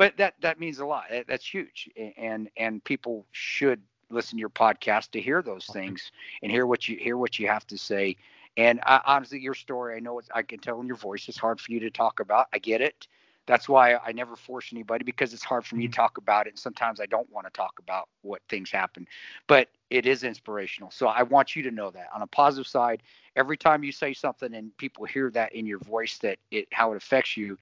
But 0.03 0.17
that 0.17 0.35
that 0.41 0.59
means 0.59 0.81
a 0.81 0.85
lot. 0.85 1.05
That's 1.29 1.47
huge, 1.47 1.89
and 2.17 2.51
and 2.57 2.83
people 2.83 3.25
should 3.31 3.81
listen 4.11 4.37
to 4.37 4.41
your 4.41 4.51
podcast 4.51 5.13
to 5.13 5.21
hear 5.21 5.43
those 5.43 5.67
things 5.67 6.11
and 6.43 6.51
hear 6.51 6.67
what 6.67 6.89
you 6.89 6.97
hear 6.97 7.17
what 7.17 7.39
you 7.39 7.47
have 7.47 7.65
to 7.69 7.79
say. 7.79 8.17
And 8.57 8.81
uh, 8.85 8.99
honestly, 9.07 9.39
your 9.39 9.55
story, 9.55 9.97
I 9.97 10.01
know 10.01 10.19
it's, 10.19 10.29
I 10.35 10.43
can 10.43 10.59
tell 10.59 10.81
in 10.81 10.89
your 10.89 10.97
voice, 10.97 11.29
it's 11.29 11.39
hard 11.39 11.61
for 11.61 11.71
you 11.71 11.79
to 11.81 11.91
talk 11.91 12.19
about. 12.19 12.49
I 12.53 12.59
get 12.59 12.81
it. 12.81 13.07
That's 13.47 13.69
why 13.69 13.95
I 13.95 14.13
never 14.13 14.37
force 14.37 14.71
anybody 14.73 15.05
because 15.05 15.33
it's 15.33 15.45
hard 15.45 15.65
for 15.65 15.77
me 15.77 15.85
to 15.85 15.89
mm-hmm. 15.89 16.01
talk 16.01 16.19
about 16.19 16.47
it. 16.47 16.51
And 16.51 16.59
sometimes 16.59 17.01
I 17.01 17.07
don't 17.07 17.31
want 17.31 17.47
to 17.47 17.53
talk 17.53 17.75
about 17.79 18.09
what 18.23 18.43
things 18.49 18.71
happen, 18.71 19.07
but 19.47 19.69
it 19.91 20.07
is 20.07 20.25
inspirational. 20.25 20.91
So 20.91 21.07
I 21.07 21.23
want 21.23 21.57
you 21.57 21.63
to 21.63 21.71
know 21.71 21.91
that 21.91 22.09
on 22.15 22.23
a 22.23 22.27
positive 22.27 22.67
side, 22.67 23.03
every 23.37 23.57
time 23.57 23.83
you 23.85 23.93
say 23.93 24.15
something 24.15 24.53
and 24.55 24.77
people 24.77 25.05
hear 25.07 25.31
that 25.31 25.55
in 25.55 25.67
your 25.67 25.79
voice, 25.79 26.19
that 26.19 26.39
it, 26.51 26.69
how 26.73 26.93
it 26.93 26.97
affects 26.97 27.37
you, 27.37 27.59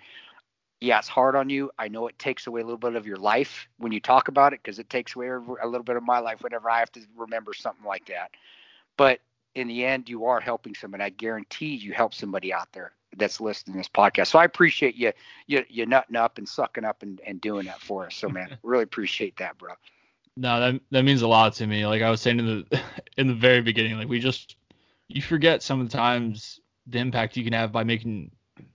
yeah, 0.80 0.98
it's 0.98 1.08
hard 1.08 1.36
on 1.36 1.50
you. 1.50 1.70
I 1.78 1.88
know 1.88 2.06
it 2.08 2.18
takes 2.18 2.46
away 2.46 2.62
a 2.62 2.64
little 2.64 2.78
bit 2.78 2.96
of 2.96 3.06
your 3.06 3.18
life 3.18 3.68
when 3.76 3.92
you 3.92 4.00
talk 4.00 4.28
about 4.28 4.54
it 4.54 4.60
because 4.62 4.78
it 4.78 4.88
takes 4.88 5.14
away 5.14 5.28
a 5.28 5.66
little 5.66 5.82
bit 5.82 5.96
of 5.96 6.02
my 6.02 6.20
life 6.20 6.42
whenever 6.42 6.70
I 6.70 6.78
have 6.78 6.90
to 6.92 7.00
remember 7.16 7.52
something 7.52 7.84
like 7.84 8.06
that. 8.06 8.30
But 8.96 9.20
in 9.54 9.68
the 9.68 9.84
end, 9.84 10.08
you 10.08 10.24
are 10.26 10.40
helping 10.40 10.74
somebody. 10.74 11.04
I 11.04 11.10
guarantee 11.10 11.74
you 11.74 11.92
help 11.92 12.14
somebody 12.14 12.52
out 12.52 12.72
there 12.72 12.92
that's 13.16 13.40
listening 13.40 13.74
to 13.74 13.78
this 13.78 13.88
podcast. 13.88 14.28
So 14.28 14.38
I 14.38 14.44
appreciate 14.44 14.94
you 14.94 15.12
you 15.46 15.64
you 15.68 15.84
nutting 15.84 16.16
up 16.16 16.38
and 16.38 16.48
sucking 16.48 16.84
up 16.84 17.02
and, 17.02 17.20
and 17.26 17.40
doing 17.40 17.66
that 17.66 17.80
for 17.80 18.06
us. 18.06 18.14
So 18.14 18.28
man, 18.28 18.56
really 18.62 18.84
appreciate 18.84 19.36
that, 19.36 19.58
bro. 19.58 19.74
No, 20.36 20.60
that 20.60 20.80
that 20.92 21.02
means 21.02 21.20
a 21.20 21.28
lot 21.28 21.52
to 21.54 21.66
me. 21.66 21.86
Like 21.86 22.00
I 22.00 22.10
was 22.10 22.22
saying 22.22 22.38
in 22.38 22.46
the 22.46 22.80
in 23.18 23.26
the 23.26 23.34
very 23.34 23.60
beginning, 23.60 23.98
like 23.98 24.08
we 24.08 24.18
just 24.18 24.56
you 25.08 25.20
forget 25.20 25.62
sometimes 25.62 26.60
the 26.86 26.98
impact 26.98 27.36
you 27.36 27.44
can 27.44 27.52
have 27.52 27.70
by 27.70 27.84
making 27.84 28.30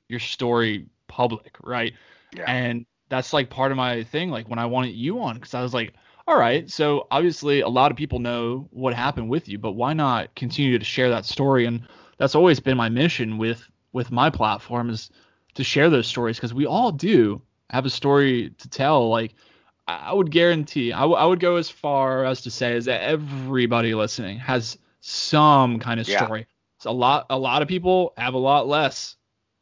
your 0.08 0.20
story 0.20 0.86
public, 1.08 1.56
right? 1.64 1.94
Yeah. 2.36 2.46
And 2.48 2.86
that's 3.10 3.34
like 3.34 3.50
part 3.50 3.72
of 3.72 3.78
my 3.78 4.04
thing. 4.04 4.30
Like 4.30 4.50
when 4.50 4.60
I 4.60 4.66
wanted 4.66 4.96
you 4.96 5.22
on, 5.22 5.36
because 5.36 5.54
I 5.54 5.62
was 5.62 5.74
like, 5.74 5.94
all 6.28 6.38
right, 6.38 6.70
so 6.70 7.08
obviously 7.12 7.62
a 7.62 7.70
lot 7.70 7.92
of 7.92 7.98
people 7.98 8.20
know 8.20 8.68
what 8.72 8.94
happened 8.96 9.30
with 9.30 9.48
you, 9.48 9.60
but 9.60 9.74
why 9.74 9.94
not 9.94 10.34
continue 10.36 10.80
to 10.80 10.86
share 10.86 11.10
that 11.10 11.26
story? 11.26 11.66
And 11.66 11.88
that's 12.18 12.34
always 12.36 12.60
been 12.60 12.78
my 12.78 12.90
mission 12.90 13.38
with 13.38 13.70
with 13.94 14.12
my 14.12 14.30
platform 14.30 14.90
is 14.90 15.10
to 15.54 15.64
share 15.64 15.90
those 15.90 16.08
stories 16.08 16.38
because 16.38 16.54
we 16.54 16.66
all 16.66 16.92
do 16.92 17.42
have 17.70 17.86
a 17.86 17.90
story 17.90 18.50
to 18.58 18.70
tell. 18.70 19.10
Like 19.10 19.36
I 19.88 20.12
would 20.14 20.32
guarantee, 20.32 20.92
I, 20.92 21.02
w- 21.02 21.18
I 21.18 21.26
would 21.26 21.40
go 21.40 21.58
as 21.58 21.70
far 21.70 22.26
as 22.26 22.42
to 22.42 22.52
say 22.52 22.74
is 22.74 22.86
that 22.86 23.02
everybody 23.02 23.94
listening 23.94 24.40
has 24.40 24.78
some 25.02 25.80
kind 25.80 26.00
of 26.00 26.08
story. 26.08 26.40
Yeah. 26.42 26.46
So 26.80 26.90
a 26.90 26.92
lot, 26.92 27.28
a 27.30 27.38
lot 27.38 27.62
of 27.62 27.68
people 27.68 28.14
have 28.18 28.34
a 28.34 28.40
lot 28.40 28.68
less 28.68 29.16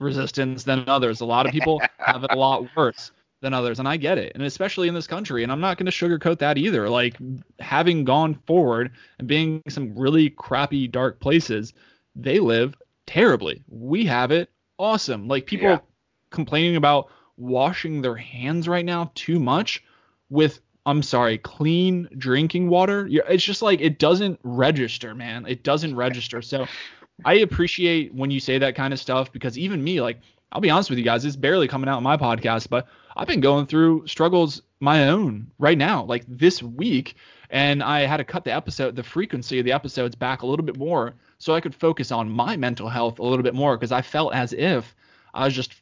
resistance 0.03 0.63
than 0.63 0.87
others. 0.87 1.21
A 1.21 1.25
lot 1.25 1.45
of 1.45 1.51
people 1.51 1.81
have 1.97 2.23
it 2.23 2.31
a 2.31 2.35
lot 2.35 2.67
worse 2.75 3.11
than 3.41 3.53
others, 3.53 3.79
and 3.79 3.87
I 3.87 3.97
get 3.97 4.17
it. 4.17 4.31
And 4.35 4.43
especially 4.43 4.87
in 4.87 4.93
this 4.93 5.07
country, 5.07 5.43
and 5.43 5.51
I'm 5.51 5.59
not 5.59 5.77
going 5.77 5.85
to 5.85 5.91
sugarcoat 5.91 6.39
that 6.39 6.57
either. 6.57 6.89
Like 6.89 7.17
having 7.59 8.03
gone 8.03 8.35
forward 8.47 8.91
and 9.19 9.27
being 9.27 9.61
some 9.67 9.93
really 9.97 10.29
crappy, 10.29 10.87
dark 10.87 11.19
places, 11.19 11.73
they 12.15 12.39
live 12.39 12.75
terribly. 13.05 13.61
We 13.67 14.05
have 14.05 14.31
it 14.31 14.49
awesome. 14.79 15.27
Like 15.27 15.45
people 15.45 15.69
yeah. 15.69 15.79
complaining 16.29 16.75
about 16.75 17.09
washing 17.37 18.01
their 18.01 18.15
hands 18.15 18.67
right 18.67 18.85
now 18.85 19.11
too 19.15 19.39
much 19.39 19.83
with 20.29 20.61
I'm 20.85 21.01
sorry, 21.01 21.37
clean 21.37 22.09
drinking 22.17 22.67
water. 22.67 23.07
It's 23.09 23.43
just 23.43 23.61
like 23.61 23.79
it 23.79 23.99
doesn't 23.99 24.39
register, 24.43 25.15
man. 25.15 25.45
It 25.47 25.63
doesn't 25.63 25.95
register. 25.95 26.41
So 26.41 26.67
I 27.25 27.35
appreciate 27.35 28.13
when 28.13 28.31
you 28.31 28.39
say 28.39 28.57
that 28.57 28.75
kind 28.75 28.93
of 28.93 28.99
stuff 28.99 29.31
because 29.31 29.57
even 29.57 29.83
me, 29.83 30.01
like, 30.01 30.19
I'll 30.51 30.61
be 30.61 30.69
honest 30.69 30.89
with 30.89 30.99
you 30.99 31.05
guys, 31.05 31.25
it's 31.25 31.35
barely 31.35 31.67
coming 31.67 31.89
out 31.89 31.97
in 31.97 32.03
my 32.03 32.17
podcast, 32.17 32.69
but 32.69 32.87
I've 33.15 33.27
been 33.27 33.41
going 33.41 33.65
through 33.65 34.07
struggles 34.07 34.61
my 34.79 35.07
own 35.09 35.49
right 35.57 35.77
now, 35.77 36.03
like 36.03 36.23
this 36.27 36.61
week. 36.61 37.15
And 37.49 37.83
I 37.83 38.01
had 38.01 38.17
to 38.17 38.23
cut 38.23 38.43
the 38.43 38.53
episode, 38.53 38.95
the 38.95 39.03
frequency 39.03 39.59
of 39.59 39.65
the 39.65 39.71
episodes 39.71 40.15
back 40.15 40.41
a 40.41 40.45
little 40.45 40.65
bit 40.65 40.77
more 40.77 41.13
so 41.37 41.53
I 41.53 41.61
could 41.61 41.75
focus 41.75 42.11
on 42.11 42.29
my 42.29 42.57
mental 42.57 42.89
health 42.89 43.19
a 43.19 43.23
little 43.23 43.43
bit 43.43 43.53
more 43.53 43.77
because 43.77 43.91
I 43.91 44.01
felt 44.01 44.33
as 44.33 44.53
if 44.53 44.95
I 45.33 45.45
was 45.45 45.53
just 45.53 45.73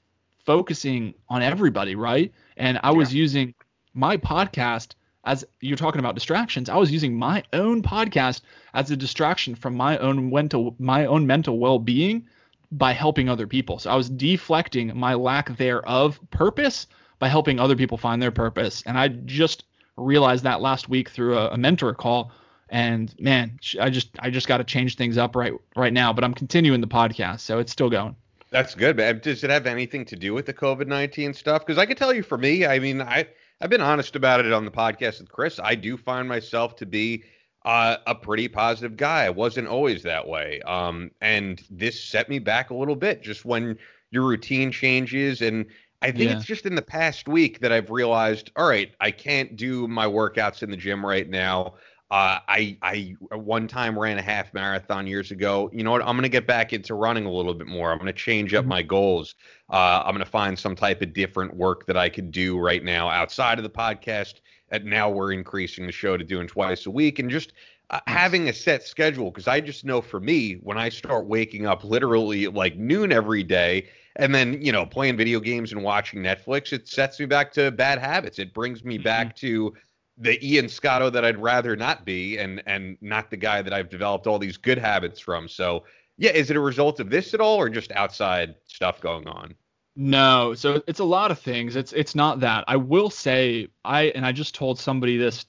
focusing 0.45 1.13
on 1.29 1.41
everybody, 1.41 1.95
right? 1.95 2.31
And 2.57 2.79
I 2.83 2.91
was 2.91 3.13
using 3.13 3.53
my 3.93 4.17
podcast 4.17 4.95
as 5.23 5.45
you're 5.59 5.77
talking 5.77 5.99
about 5.99 6.15
distractions, 6.15 6.69
I 6.69 6.77
was 6.77 6.91
using 6.91 7.15
my 7.15 7.43
own 7.53 7.81
podcast 7.81 8.41
as 8.73 8.89
a 8.89 8.97
distraction 8.97 9.55
from 9.55 9.75
my 9.75 9.97
own 9.99 10.31
mental 10.31 10.75
my 10.79 11.05
own 11.05 11.27
mental 11.27 11.59
well-being 11.59 12.27
by 12.71 12.93
helping 12.93 13.29
other 13.29 13.47
people. 13.47 13.79
So 13.79 13.91
I 13.91 13.95
was 13.95 14.09
deflecting 14.09 14.97
my 14.97 15.13
lack 15.13 15.55
thereof 15.57 16.19
purpose 16.31 16.87
by 17.19 17.27
helping 17.27 17.59
other 17.59 17.75
people 17.75 17.97
find 17.97 18.21
their 18.21 18.31
purpose. 18.31 18.81
And 18.85 18.97
I 18.97 19.09
just 19.09 19.65
realized 19.97 20.43
that 20.45 20.61
last 20.61 20.89
week 20.89 21.09
through 21.09 21.37
a, 21.37 21.49
a 21.49 21.57
mentor 21.57 21.93
call. 21.93 22.31
And 22.69 23.13
man, 23.19 23.59
I 23.79 23.89
just 23.89 24.09
I 24.19 24.29
just 24.29 24.47
got 24.47 24.57
to 24.57 24.63
change 24.63 24.95
things 24.95 25.17
up 25.17 25.35
right 25.35 25.53
right 25.75 25.93
now. 25.93 26.13
But 26.13 26.23
I'm 26.23 26.33
continuing 26.33 26.81
the 26.81 26.87
podcast, 26.87 27.41
so 27.41 27.59
it's 27.59 27.71
still 27.71 27.89
going. 27.89 28.15
That's 28.49 28.75
good, 28.75 28.97
man. 28.97 29.19
Does 29.19 29.43
it 29.43 29.49
have 29.49 29.65
anything 29.65 30.03
to 30.05 30.15
do 30.15 30.33
with 30.33 30.45
the 30.45 30.53
COVID 30.53 30.87
nineteen 30.87 31.33
stuff? 31.33 31.65
Because 31.65 31.77
I 31.77 31.85
can 31.85 31.97
tell 31.97 32.13
you, 32.13 32.23
for 32.23 32.37
me, 32.37 32.65
I 32.65 32.79
mean, 32.79 33.01
I 33.01 33.27
I've 33.61 33.69
been 33.69 33.81
honest 33.81 34.15
about 34.15 34.43
it 34.43 34.51
on 34.51 34.65
the 34.65 34.71
podcast 34.71 35.19
with 35.19 35.31
Chris. 35.31 35.59
I 35.63 35.75
do 35.75 35.95
find 35.95 36.27
myself 36.27 36.75
to 36.77 36.85
be 36.85 37.23
uh, 37.63 37.97
a 38.07 38.15
pretty 38.15 38.47
positive 38.47 38.97
guy. 38.97 39.25
I 39.25 39.29
wasn't 39.29 39.67
always 39.67 40.01
that 40.03 40.27
way. 40.27 40.61
Um, 40.61 41.11
and 41.21 41.61
this 41.69 42.03
set 42.03 42.27
me 42.27 42.39
back 42.39 42.71
a 42.71 42.75
little 42.75 42.95
bit 42.95 43.21
just 43.21 43.45
when 43.45 43.77
your 44.09 44.23
routine 44.23 44.71
changes. 44.71 45.41
And 45.41 45.67
I 46.01 46.11
think 46.11 46.31
yeah. 46.31 46.37
it's 46.37 46.45
just 46.45 46.65
in 46.65 46.73
the 46.73 46.81
past 46.81 47.27
week 47.27 47.59
that 47.59 47.71
I've 47.71 47.91
realized, 47.91 48.49
all 48.55 48.67
right, 48.67 48.91
I 48.99 49.11
can't 49.11 49.55
do 49.55 49.87
my 49.87 50.07
workouts 50.07 50.63
in 50.63 50.71
the 50.71 50.77
gym 50.77 51.05
right 51.05 51.29
now. 51.29 51.75
Uh, 52.11 52.39
I 52.49 52.77
I 52.81 53.15
one 53.33 53.69
time 53.69 53.97
ran 53.97 54.17
a 54.17 54.21
half 54.21 54.53
marathon 54.53 55.07
years 55.07 55.31
ago. 55.31 55.69
You 55.71 55.81
know 55.83 55.91
what? 55.91 56.01
I'm 56.01 56.17
going 56.17 56.23
to 56.23 56.29
get 56.29 56.45
back 56.45 56.73
into 56.73 56.93
running 56.93 57.25
a 57.25 57.31
little 57.31 57.53
bit 57.53 57.67
more. 57.67 57.89
I'm 57.89 57.97
going 57.97 58.07
to 58.07 58.13
change 58.13 58.53
up 58.53 58.63
mm-hmm. 58.63 58.69
my 58.69 58.81
goals. 58.81 59.35
Uh, 59.69 60.03
I'm 60.05 60.13
going 60.13 60.25
to 60.25 60.29
find 60.29 60.59
some 60.59 60.75
type 60.75 61.01
of 61.01 61.13
different 61.13 61.55
work 61.55 61.85
that 61.85 61.95
I 61.95 62.09
could 62.09 62.29
do 62.29 62.59
right 62.59 62.83
now 62.83 63.09
outside 63.09 63.59
of 63.59 63.63
the 63.63 63.69
podcast. 63.69 64.41
And 64.71 64.83
now 64.83 65.09
we're 65.09 65.31
increasing 65.31 65.85
the 65.85 65.93
show 65.93 66.17
to 66.17 66.23
doing 66.25 66.47
twice 66.47 66.85
a 66.85 66.91
week 66.91 67.19
and 67.19 67.29
just 67.29 67.53
uh, 67.91 68.01
having 68.07 68.49
a 68.49 68.53
set 68.53 68.83
schedule. 68.83 69.31
Because 69.31 69.47
I 69.47 69.61
just 69.61 69.85
know 69.85 70.01
for 70.01 70.19
me, 70.19 70.55
when 70.55 70.77
I 70.77 70.89
start 70.89 71.27
waking 71.27 71.65
up 71.65 71.85
literally 71.85 72.47
like 72.47 72.75
noon 72.75 73.13
every 73.13 73.43
day 73.43 73.87
and 74.17 74.35
then 74.35 74.61
you 74.61 74.73
know 74.73 74.85
playing 74.85 75.15
video 75.15 75.39
games 75.39 75.71
and 75.71 75.81
watching 75.81 76.21
Netflix, 76.21 76.73
it 76.73 76.89
sets 76.89 77.21
me 77.21 77.25
back 77.25 77.53
to 77.53 77.71
bad 77.71 77.99
habits. 77.99 78.37
It 78.37 78.53
brings 78.53 78.83
me 78.83 78.97
back 78.97 79.27
mm-hmm. 79.27 79.47
to 79.47 79.73
the 80.21 80.43
Ian 80.45 80.69
Scotto 80.69 81.09
that 81.09 81.25
I'd 81.25 81.37
rather 81.37 81.75
not 81.75 82.05
be, 82.05 82.37
and 82.37 82.61
and 82.65 82.97
not 83.01 83.29
the 83.29 83.37
guy 83.37 83.61
that 83.61 83.73
I've 83.73 83.89
developed 83.89 84.27
all 84.27 84.39
these 84.39 84.57
good 84.57 84.77
habits 84.77 85.19
from. 85.19 85.47
So 85.47 85.83
yeah, 86.17 86.31
is 86.31 86.49
it 86.49 86.55
a 86.55 86.61
result 86.61 86.99
of 86.99 87.09
this 87.09 87.33
at 87.33 87.41
all, 87.41 87.57
or 87.57 87.69
just 87.69 87.91
outside 87.93 88.55
stuff 88.67 89.01
going 89.01 89.27
on? 89.27 89.55
No, 89.95 90.53
so 90.53 90.81
it's 90.87 90.99
a 90.99 91.03
lot 91.03 91.31
of 91.31 91.39
things. 91.39 91.75
It's 91.75 91.91
it's 91.93 92.15
not 92.15 92.39
that. 92.39 92.63
I 92.67 92.77
will 92.77 93.09
say 93.09 93.67
I 93.83 94.03
and 94.15 94.25
I 94.25 94.31
just 94.31 94.55
told 94.55 94.79
somebody 94.79 95.17
this 95.17 95.45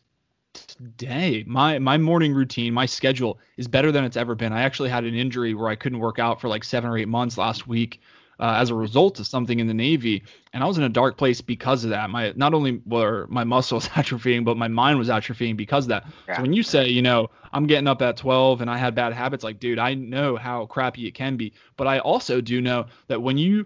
today. 0.53 1.45
My 1.47 1.79
my 1.79 1.99
morning 1.99 2.35
routine, 2.35 2.75
my 2.75 2.87
schedule 2.87 3.39
is 3.57 3.69
better 3.69 3.93
than 3.93 4.05
it's 4.05 4.17
ever 4.17 4.35
been. 4.35 4.53
I 4.53 4.63
actually 4.63 4.89
had 4.89 5.05
an 5.05 5.15
injury 5.15 5.55
where 5.55 5.69
I 5.69 5.77
couldn't 5.77 5.99
work 5.99 6.19
out 6.19 6.41
for 6.41 6.49
like 6.49 6.65
7 6.65 6.91
or 6.91 6.99
8 6.99 7.09
months 7.09 7.39
last 7.39 7.69
week 7.69 8.01
uh, 8.43 8.57
as 8.59 8.71
a 8.71 8.75
result 8.75 9.21
of 9.21 9.27
something 9.29 9.61
in 9.61 9.69
the 9.69 9.75
Navy, 9.75 10.25
and 10.53 10.65
I 10.65 10.67
was 10.67 10.77
in 10.77 10.83
a 10.83 10.89
dark 10.89 11.17
place 11.17 11.41
because 11.41 11.85
of 11.85 11.91
that. 11.91 12.11
My 12.11 12.33
not 12.35 12.55
only 12.55 12.83
were 12.85 13.29
my 13.29 13.45
muscles 13.45 13.89
atrophying, 14.01 14.45
but 14.45 14.57
my 14.57 14.67
mind 14.67 14.99
was 14.99 15.09
atrophying 15.09 15.57
because 15.57 15.85
of 15.85 15.91
that. 15.91 16.07
Yeah. 16.27 16.37
So 16.37 16.43
when 16.43 16.53
you 16.53 16.65
say, 16.65 16.89
you 16.89 17.03
know, 17.03 17.31
I'm 17.53 17.69
getting 17.69 17.87
up 17.87 18.03
at 18.03 18.17
12 18.17 18.61
and 18.61 18.69
I 18.69 18.79
had 18.79 18.97
bad 18.97 19.13
habits, 19.13 19.45
like, 19.45 19.61
dude, 19.61 19.79
I 19.79 19.95
know 19.95 20.37
how 20.37 20.67
crappy 20.67 21.07
it 21.07 21.13
can 21.13 21.37
be, 21.37 21.53
but 21.77 21.87
I 21.87 22.01
also 22.01 22.41
do 22.41 22.61
know 22.61 22.87
that 23.07 23.23
when 23.23 23.39
you 23.39 23.65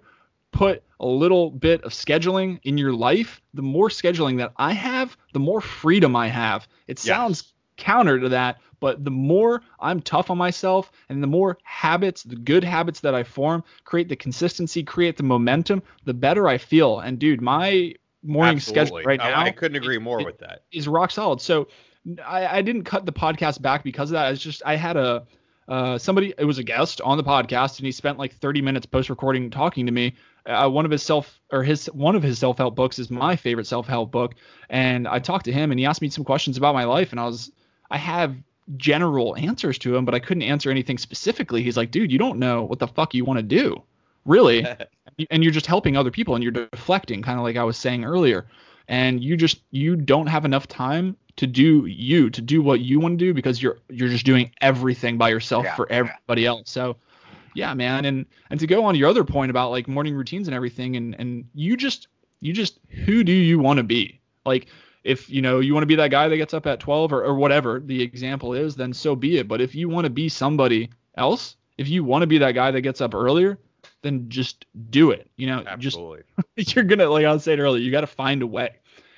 put 0.52 0.82
a 1.00 1.06
little 1.06 1.50
bit 1.50 1.82
of 1.82 1.92
scheduling 1.92 2.60
in 2.62 2.76
your 2.76 2.92
life, 2.92 3.40
the 3.54 3.62
more 3.62 3.88
scheduling 3.88 4.36
that 4.38 4.52
I 4.58 4.72
have, 4.72 5.16
the 5.32 5.40
more 5.40 5.62
freedom 5.62 6.14
I 6.14 6.28
have. 6.28 6.68
It 6.86 6.98
sounds 6.98 7.44
yes. 7.46 7.52
Counter 7.76 8.18
to 8.20 8.28
that, 8.28 8.58
but 8.80 9.04
the 9.04 9.10
more 9.10 9.62
I'm 9.80 10.00
tough 10.00 10.30
on 10.30 10.38
myself 10.38 10.92
and 11.08 11.22
the 11.22 11.26
more 11.26 11.58
habits, 11.62 12.22
the 12.22 12.36
good 12.36 12.64
habits 12.64 13.00
that 13.00 13.14
I 13.14 13.22
form, 13.22 13.64
create 13.84 14.08
the 14.08 14.16
consistency, 14.16 14.82
create 14.82 15.16
the 15.16 15.22
momentum, 15.22 15.82
the 16.04 16.14
better 16.14 16.48
I 16.48 16.58
feel. 16.58 17.00
And 17.00 17.18
dude, 17.18 17.40
my 17.40 17.94
morning 18.22 18.56
Absolutely. 18.56 18.82
schedule 18.82 19.02
right 19.06 19.18
now. 19.18 19.40
I 19.40 19.50
couldn't 19.50 19.76
agree 19.76 19.98
more 19.98 20.24
with 20.24 20.38
that. 20.38 20.64
Is 20.72 20.88
rock 20.88 21.10
solid. 21.10 21.40
So 21.40 21.68
I, 22.24 22.58
I 22.58 22.62
didn't 22.62 22.84
cut 22.84 23.06
the 23.06 23.12
podcast 23.12 23.62
back 23.62 23.82
because 23.84 24.10
of 24.10 24.14
that. 24.14 24.32
It's 24.32 24.42
just 24.42 24.62
I 24.64 24.76
had 24.76 24.96
a 24.96 25.26
uh, 25.68 25.98
somebody 25.98 26.32
it 26.38 26.44
was 26.44 26.58
a 26.58 26.62
guest 26.62 27.00
on 27.00 27.16
the 27.16 27.24
podcast 27.24 27.78
and 27.78 27.86
he 27.86 27.92
spent 27.92 28.18
like 28.18 28.32
30 28.32 28.62
minutes 28.62 28.86
post 28.86 29.10
recording 29.10 29.50
talking 29.50 29.84
to 29.84 29.90
me 29.90 30.14
uh, 30.46 30.68
one 30.68 30.84
of 30.84 30.90
his 30.90 31.02
self 31.02 31.40
or 31.52 31.62
his 31.62 31.86
one 31.86 32.14
of 32.14 32.22
his 32.22 32.38
self 32.38 32.58
help 32.58 32.74
books 32.74 32.98
is 32.98 33.10
my 33.10 33.36
favorite 33.36 33.66
self 33.66 33.86
help 33.86 34.10
book, 34.10 34.34
and 34.70 35.06
I 35.08 35.18
talked 35.18 35.44
to 35.46 35.52
him 35.52 35.70
and 35.70 35.78
he 35.78 35.86
asked 35.86 36.02
me 36.02 36.08
some 36.08 36.24
questions 36.24 36.56
about 36.56 36.74
my 36.74 36.84
life, 36.84 37.10
and 37.10 37.20
I 37.20 37.26
was 37.26 37.50
I 37.90 37.98
have 37.98 38.34
general 38.76 39.36
answers 39.36 39.78
to 39.78 39.94
him, 39.94 40.04
but 40.04 40.14
I 40.14 40.18
couldn't 40.18 40.42
answer 40.42 40.70
anything 40.70 40.98
specifically. 40.98 41.62
He's 41.62 41.76
like, 41.76 41.90
dude, 41.90 42.10
you 42.10 42.18
don't 42.18 42.38
know 42.38 42.64
what 42.64 42.78
the 42.78 42.88
fuck 42.88 43.14
you 43.14 43.24
want 43.24 43.38
to 43.38 43.42
do, 43.42 43.82
really, 44.24 44.66
and 45.30 45.42
you're 45.42 45.52
just 45.52 45.66
helping 45.66 45.96
other 45.96 46.10
people 46.10 46.34
and 46.34 46.42
you're 46.42 46.52
deflecting, 46.52 47.22
kind 47.22 47.38
of 47.38 47.44
like 47.44 47.56
I 47.56 47.64
was 47.64 47.76
saying 47.76 48.04
earlier, 48.04 48.46
and 48.88 49.22
you 49.22 49.36
just 49.36 49.60
you 49.70 49.96
don't 49.96 50.26
have 50.26 50.44
enough 50.44 50.66
time 50.66 51.16
to 51.36 51.46
do 51.46 51.84
you 51.86 52.30
to 52.30 52.40
do 52.40 52.62
what 52.62 52.80
you 52.80 52.98
want 52.98 53.18
to 53.18 53.24
do 53.24 53.34
because 53.34 53.62
you're 53.62 53.78
you're 53.90 54.08
just 54.08 54.24
doing 54.24 54.50
everything 54.62 55.18
by 55.18 55.28
yourself 55.28 55.64
Yeah, 55.64 55.74
for 55.76 55.86
yeah. 55.90 55.96
everybody 55.96 56.46
else. 56.46 56.70
So 56.70 56.96
yeah, 57.54 57.72
man, 57.74 58.04
and 58.04 58.26
and 58.50 58.60
to 58.60 58.66
go 58.66 58.84
on 58.84 58.94
your 58.96 59.08
other 59.08 59.24
point 59.24 59.50
about 59.50 59.70
like 59.70 59.86
morning 59.88 60.14
routines 60.14 60.48
and 60.48 60.54
everything, 60.54 60.96
and 60.96 61.14
and 61.18 61.44
you 61.54 61.76
just 61.76 62.08
you 62.40 62.52
just 62.52 62.78
who 63.04 63.22
do 63.24 63.32
you 63.32 63.58
want 63.58 63.78
to 63.78 63.82
be? 63.82 64.20
Like 64.44 64.66
if 65.06 65.30
you 65.30 65.40
know 65.40 65.60
you 65.60 65.72
want 65.72 65.82
to 65.82 65.86
be 65.88 65.94
that 65.96 66.10
guy 66.10 66.28
that 66.28 66.36
gets 66.36 66.52
up 66.52 66.66
at 66.66 66.80
12 66.80 67.12
or, 67.12 67.24
or 67.24 67.34
whatever 67.36 67.80
the 67.80 68.02
example 68.02 68.52
is, 68.54 68.74
then 68.74 68.92
so 68.92 69.14
be 69.14 69.38
it. 69.38 69.48
But 69.48 69.60
if 69.60 69.74
you 69.74 69.88
want 69.88 70.04
to 70.04 70.10
be 70.10 70.28
somebody 70.28 70.90
else, 71.16 71.56
if 71.78 71.88
you 71.88 72.04
want 72.04 72.22
to 72.22 72.26
be 72.26 72.38
that 72.38 72.52
guy 72.52 72.70
that 72.72 72.80
gets 72.82 73.00
up 73.00 73.14
earlier, 73.14 73.58
then 74.02 74.28
just 74.28 74.66
do 74.90 75.12
it. 75.12 75.30
You 75.36 75.46
know, 75.46 75.64
just 75.78 75.98
you're 76.56 76.84
gonna 76.84 77.08
like 77.08 77.24
I 77.24 77.32
was 77.32 77.44
saying 77.44 77.60
earlier, 77.60 77.82
you 77.82 77.90
got 77.92 78.00
to 78.02 78.06
find 78.08 78.42
a 78.42 78.46
way, 78.46 78.70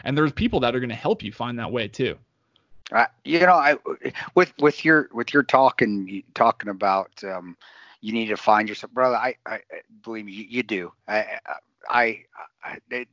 and 0.05 0.16
there's 0.16 0.32
people 0.32 0.60
that 0.60 0.77
are 0.77 0.81
gonna 0.81 0.94
help 0.94 1.23
you 1.23 1.32
find 1.32 1.59
that 1.59 1.73
way 1.73 1.89
too. 1.89 2.16
Uh, 2.93 3.06
you 3.24 3.40
know, 3.40 3.55
I 3.55 3.77
with 4.35 4.52
with 4.59 4.85
your 4.85 5.09
with 5.12 5.32
your 5.32 5.43
talking 5.43 6.23
talking 6.35 6.69
about 6.70 7.10
um, 7.24 7.56
you 8.01 8.12
need 8.12 8.27
to 8.27 8.36
find 8.36 8.69
yourself, 8.69 8.93
brother. 8.93 9.16
I, 9.16 9.36
I 9.47 9.55
I- 9.55 9.60
believe 10.02 10.27
me, 10.27 10.32
you, 10.32 10.47
you 10.48 10.62
do. 10.62 10.93
I, 11.06 11.39
I 11.89 12.24
I 12.62 12.78
I 12.93 13.06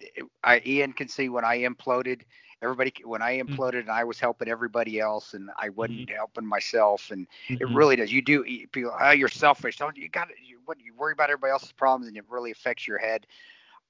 I 0.44 0.62
Ian 0.66 0.94
can 0.94 1.08
see 1.08 1.30
when 1.30 1.46
I 1.46 1.60
imploded. 1.60 2.22
Everybody 2.62 2.94
when 3.04 3.22
I 3.22 3.40
imploded 3.42 3.82
and 3.82 3.92
I 3.92 4.04
was 4.04 4.20
helping 4.20 4.48
everybody 4.48 5.00
else 5.00 5.34
and 5.34 5.50
I 5.58 5.70
wasn't 5.70 6.10
helping 6.10 6.46
myself 6.46 7.12
and 7.12 7.28
it 7.60 7.68
Mhm. 7.68 7.76
really 7.76 7.96
does. 7.96 8.12
You 8.12 8.22
do 8.22 8.44
feel 8.72 8.96
oh, 9.00 9.12
you're 9.12 9.28
selfish. 9.28 9.78
Don't 9.78 9.96
you 9.98 10.10
got 10.10 10.30
you, 10.44 10.60
what 10.66 10.80
you 10.80 10.94
worry 10.94 11.14
about 11.14 11.30
everybody 11.30 11.52
else's 11.52 11.72
problems 11.72 12.08
and 12.08 12.18
it 12.18 12.26
really 12.30 12.52
affects 12.52 12.88
your 12.88 12.98
head. 12.98 13.28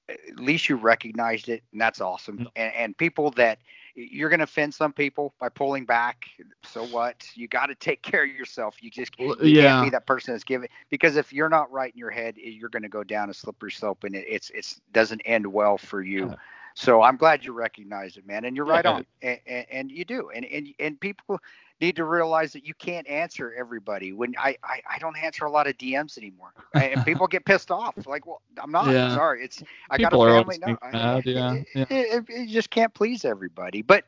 At 0.08 0.38
least 0.40 0.68
you 0.68 0.76
recognized 0.76 1.48
it 1.48 1.62
and 1.72 1.80
that's 1.80 2.00
awesome. 2.00 2.38
Mm. 2.40 2.46
And 2.56 2.74
and 2.74 2.96
people 2.96 3.30
that 3.32 3.58
you're 3.94 4.28
going 4.28 4.40
to 4.40 4.44
offend 4.44 4.74
some 4.74 4.92
people 4.92 5.34
by 5.38 5.48
pulling 5.48 5.84
back. 5.84 6.26
So 6.64 6.84
what? 6.84 7.26
You 7.34 7.48
got 7.48 7.66
to 7.66 7.74
take 7.74 8.02
care 8.02 8.24
of 8.24 8.30
yourself. 8.30 8.82
You 8.82 8.90
just 8.90 9.18
you 9.18 9.34
yeah. 9.40 9.62
can't 9.62 9.78
be 9.78 9.90
that 9.90 10.06
person 10.06 10.34
that's 10.34 10.44
giving 10.44 10.68
because 10.90 11.16
if 11.16 11.32
you're 11.32 11.48
not 11.48 11.70
right 11.72 11.92
in 11.92 11.98
your 11.98 12.10
head, 12.10 12.36
you're 12.36 12.68
going 12.70 12.82
to 12.82 12.88
go 12.88 13.04
down 13.04 13.30
a 13.30 13.34
slippery 13.34 13.70
slope 13.72 14.04
and 14.04 14.14
it, 14.14 14.26
it's 14.28 14.50
it's 14.50 14.80
doesn't 14.92 15.22
end 15.24 15.46
well 15.46 15.78
for 15.78 16.02
you. 16.02 16.34
So 16.76 17.02
I'm 17.02 17.16
glad 17.16 17.44
you 17.44 17.52
recognize 17.52 18.16
it, 18.16 18.26
man, 18.26 18.44
and 18.44 18.56
you're 18.56 18.66
right 18.66 18.86
Yeah. 18.86 18.96
on, 18.96 19.06
and, 19.22 19.40
and, 19.46 19.66
and 19.70 19.92
you 19.92 20.04
do, 20.04 20.30
and 20.34 20.44
and 20.46 20.68
and 20.78 21.00
people 21.00 21.40
need 21.80 21.96
to 21.96 22.04
realize 22.04 22.52
that 22.52 22.66
you 22.66 22.74
can't 22.74 23.06
answer 23.08 23.54
everybody. 23.58 24.12
When 24.12 24.34
I 24.38 24.56
I, 24.62 24.82
I 24.94 24.98
don't 24.98 25.16
answer 25.16 25.44
a 25.46 25.50
lot 25.50 25.68
of 25.68 25.76
DMs 25.78 26.18
anymore, 26.18 26.54
and 26.74 27.04
people 27.04 27.26
get 27.28 27.44
pissed 27.44 27.70
off. 27.70 28.06
Like, 28.06 28.26
well, 28.26 28.42
I'm 28.62 28.72
not 28.72 28.96
Yeah. 28.96 29.08
sorry. 29.08 29.44
It's 29.44 29.62
I 29.90 29.98
People 29.98 30.10
got 30.10 30.12
a 30.12 30.18
family. 30.18 30.58
No, 30.58 30.76
mad, 30.92 31.26
yeah, 31.26 31.56
it- 31.56 31.66
yeah. 31.74 31.86
it- 31.88 32.24
it- 32.28 32.48
you 32.48 32.54
just 32.54 32.70
can't 32.70 32.94
please 32.94 33.24
everybody, 33.24 33.82
but 33.82 34.04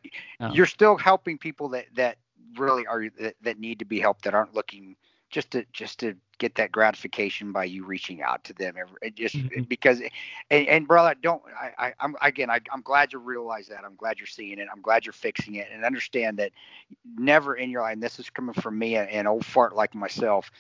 you're 0.49 0.66
still 0.66 0.97
helping 0.97 1.39
people 1.39 1.69
that 1.70 1.86
that 1.95 2.19
really 2.57 2.86
are 2.86 3.09
that, 3.19 3.36
that 3.43 3.59
need 3.59 3.81
to 3.81 3.85
be 3.86 4.01
helped 4.01 4.24
that 4.24 4.35
aren't 4.35 4.55
looking 4.55 4.97
just 5.30 5.50
to 5.52 5.64
just 5.72 6.00
to 6.00 6.14
get 6.38 6.55
that 6.56 6.70
gratification 6.72 7.52
by 7.52 7.64
you 7.64 7.84
reaching 7.84 8.22
out 8.22 8.44
to 8.44 8.52
them 8.55 8.74
every, 8.78 9.10
just 9.12 9.40
Mhm. 9.42 9.68
because 9.68 10.00
and, 10.50 10.66
and 10.68 10.86
brother 10.86 11.14
don't 11.20 11.42
I, 11.60 11.86
I 11.88 11.92
i'm 12.00 12.14
again 12.22 12.50
I, 12.50 12.60
i'm 12.72 12.82
glad 12.82 13.12
you 13.12 13.18
realize 13.18 13.68
that. 13.68 13.84
I'm 13.84 13.96
glad 13.96 14.18
you're 14.18 14.26
seeing 14.26 14.59
it. 14.59 14.68
I'm 14.72 14.82
glad 14.82 15.05
you're 15.06 15.12
fixing 15.12 15.55
it. 15.56 15.68
And 15.72 15.84
understand 15.84 16.38
that 16.38 16.52
never 17.16 17.55
in 17.55 17.70
your 17.70 17.82
life 17.82 18.00
this 18.00 18.18
is 18.18 18.30
coming 18.30 18.55
from 18.55 18.78
me 18.78 18.96
an 18.96 19.26
old 19.26 19.44
fart 19.44 19.74
like 19.74 19.94
myself 19.94 20.50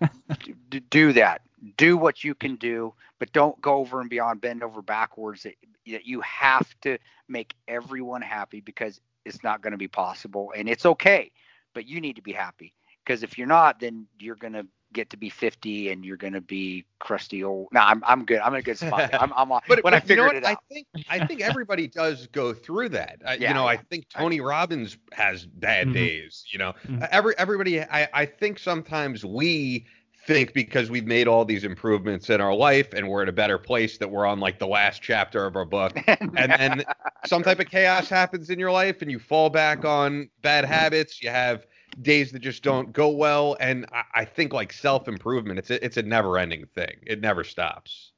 d- 0.70 0.80
do 0.90 1.12
that. 1.12 1.42
Do 1.76 1.96
what 1.96 2.24
you 2.24 2.34
can 2.34 2.56
do 2.56 2.94
but 3.18 3.32
don't 3.32 3.60
go 3.60 3.74
over 3.76 4.00
and 4.00 4.10
beyond 4.10 4.40
bend 4.40 4.62
over 4.62 4.82
backwards 4.82 5.42
that, 5.44 5.54
that 5.86 6.04
you 6.06 6.20
have 6.20 6.68
to 6.82 6.98
make 7.28 7.54
everyone 7.68 8.22
happy 8.22 8.60
because 8.60 9.00
it's 9.24 9.42
not 9.42 9.62
going 9.62 9.72
to 9.72 9.78
be 9.78 9.88
possible 9.88 10.52
and 10.56 10.68
it's 10.68 10.84
okay 10.86 11.30
but 11.74 11.86
you 11.86 12.00
need 12.00 12.16
to 12.16 12.22
be 12.22 12.32
happy 12.32 12.74
because 13.06 13.22
if 13.22 13.38
you're 13.38 13.46
not 13.46 13.80
then 13.80 14.06
you're 14.18 14.36
going 14.36 14.54
to 14.54 14.66
get 14.92 15.10
to 15.10 15.16
be 15.16 15.30
50 15.30 15.90
and 15.90 16.04
you're 16.04 16.16
going 16.16 16.32
to 16.34 16.40
be 16.40 16.84
crusty 16.98 17.44
old 17.44 17.68
no 17.72 17.80
i'm, 17.80 18.02
I'm 18.06 18.24
good 18.24 18.40
i'm 18.40 18.54
in 18.54 18.60
a 18.60 18.62
good 18.62 18.78
spot 18.78 19.06
i'm, 19.18 19.32
I'm 19.36 19.52
on- 19.52 19.60
But, 19.68 19.84
when 19.84 19.92
but 19.92 19.94
i 19.94 20.00
figured 20.00 20.10
you 20.10 20.16
know 20.16 20.24
what? 20.26 20.36
it 20.36 20.44
out 20.44 20.58
I 20.70 20.74
think 20.74 20.86
I 21.08 21.20
think 21.20 21.40
everybody 21.42 21.88
does 21.88 22.26
go 22.28 22.52
through 22.54 22.90
that. 22.90 23.22
I, 23.26 23.34
Yeah, 23.34 23.48
you 23.48 23.54
know, 23.54 23.66
I 23.66 23.76
think 23.76 24.08
Tony 24.08 24.40
Robbins 24.40 24.96
has 25.12 25.46
bad 25.46 25.88
Mhm. 25.88 25.94
days. 25.94 26.44
You 26.50 26.58
know, 26.58 26.74
Mhm. 26.86 27.08
every 27.10 27.34
everybody. 27.38 27.80
I 27.82 28.08
I 28.12 28.26
think 28.26 28.58
sometimes 28.58 29.24
we 29.24 29.86
think 30.26 30.52
because 30.54 30.90
we've 30.90 31.06
made 31.06 31.28
all 31.28 31.44
these 31.44 31.64
improvements 31.64 32.30
in 32.30 32.40
our 32.40 32.54
life 32.54 32.92
and 32.94 33.08
we're 33.08 33.22
in 33.22 33.28
a 33.28 33.32
better 33.32 33.58
place 33.58 33.98
that 33.98 34.10
we're 34.10 34.26
on 34.26 34.40
like 34.40 34.58
the 34.58 34.66
last 34.66 35.02
chapter 35.02 35.46
of 35.46 35.56
our 35.56 35.64
book 35.64 35.98
and 36.36 36.52
then 36.52 36.84
some 37.24 37.42
type 37.42 37.60
of 37.60 37.68
chaos 37.68 38.08
happens 38.08 38.50
in 38.50 38.58
your 38.58 38.72
life 38.72 39.02
and 39.02 39.10
you 39.10 39.18
fall 39.18 39.48
back 39.50 39.84
on 39.84 40.28
bad 40.42 40.64
habits 40.64 41.22
you 41.22 41.28
have 41.30 41.66
days 42.02 42.32
that 42.32 42.40
just 42.40 42.62
don't 42.62 42.92
go 42.92 43.08
well 43.08 43.56
and 43.60 43.86
i, 43.92 44.02
I 44.14 44.24
think 44.24 44.52
like 44.52 44.72
self-improvement 44.72 45.58
it's 45.58 45.70
a, 45.70 45.84
it's 45.84 45.96
a 45.96 46.02
never-ending 46.02 46.66
thing 46.74 46.96
it 47.06 47.20
never 47.20 47.44
stops 47.44 48.12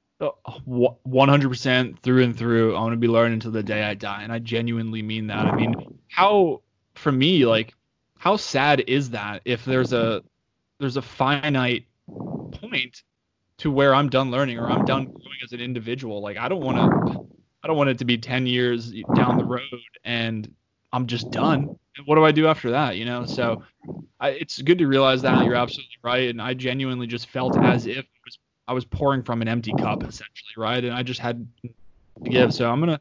One 0.65 1.29
hundred 1.29 1.49
percent 1.49 2.01
through 2.01 2.25
and 2.25 2.37
through. 2.37 2.75
I 2.75 2.81
want 2.81 2.93
to 2.93 2.97
be 2.97 3.07
learning 3.07 3.35
until 3.35 3.53
the 3.53 3.63
day 3.63 3.85
I 3.85 3.95
die, 3.95 4.25
and 4.25 4.33
I 4.33 4.41
genuinely 4.41 5.01
mean 5.01 5.29
that. 5.29 5.47
I 5.47 5.55
mean, 5.55 5.75
how 6.09 6.63
for 6.95 7.13
me, 7.13 7.47
like, 7.47 7.75
how 8.17 8.37
sad 8.37 8.83
is 8.89 9.11
that 9.11 9.43
if 9.45 9.65
there's 9.65 9.93
a 9.93 10.25
there's 10.81 10.97
a 10.97 11.03
finite 11.03 11.87
point 12.51 13.05
to 13.59 13.71
where 13.71 13.95
I'm 13.95 14.09
done 14.09 14.33
learning 14.33 14.59
or 14.59 14.69
I'm 14.69 14.85
done 14.85 15.05
growing 15.05 15.39
as 15.45 15.53
an 15.53 15.61
individual. 15.61 16.21
Like, 16.21 16.37
I 16.37 16.49
don't 16.49 16.63
want 16.63 16.79
to, 16.79 17.27
I 17.63 17.69
don't 17.69 17.77
want 17.77 17.91
it 17.91 17.99
to 17.99 18.05
be 18.05 18.19
ten 18.19 18.45
years 18.45 18.93
down 19.15 19.39
the 19.39 19.45
road 19.45 19.63
and 20.03 20.53
I'm 20.93 21.07
just 21.07 21.31
done. 21.31 21.79
What 22.05 22.15
do 22.15 22.25
I 22.25 22.33
do 22.33 22.47
after 22.47 22.71
that? 22.71 22.97
You 22.97 23.05
know, 23.05 23.27
so 23.27 23.63
I, 24.21 24.31
it's 24.31 24.63
good 24.63 24.79
to 24.79 24.87
realize 24.87 25.23
that 25.23 25.45
you're 25.45 25.55
absolutely 25.55 25.97
right, 26.03 26.29
and 26.29 26.41
I 26.41 26.55
genuinely 26.55 27.07
just 27.07 27.29
felt 27.29 27.57
as 27.57 27.87
if 27.87 27.99
it 27.99 28.09
was 28.25 28.39
I 28.67 28.73
was 28.73 28.85
pouring 28.85 29.23
from 29.23 29.43
an 29.43 29.49
empty 29.49 29.73
cup 29.73 30.03
essentially, 30.03 30.53
right? 30.57 30.85
And 30.85 30.95
I 30.95 31.03
just 31.03 31.21
had 31.21 31.47
to 31.63 31.71
give. 32.31 32.55
So 32.55 32.71
I'm 32.71 32.81
gonna 32.81 33.01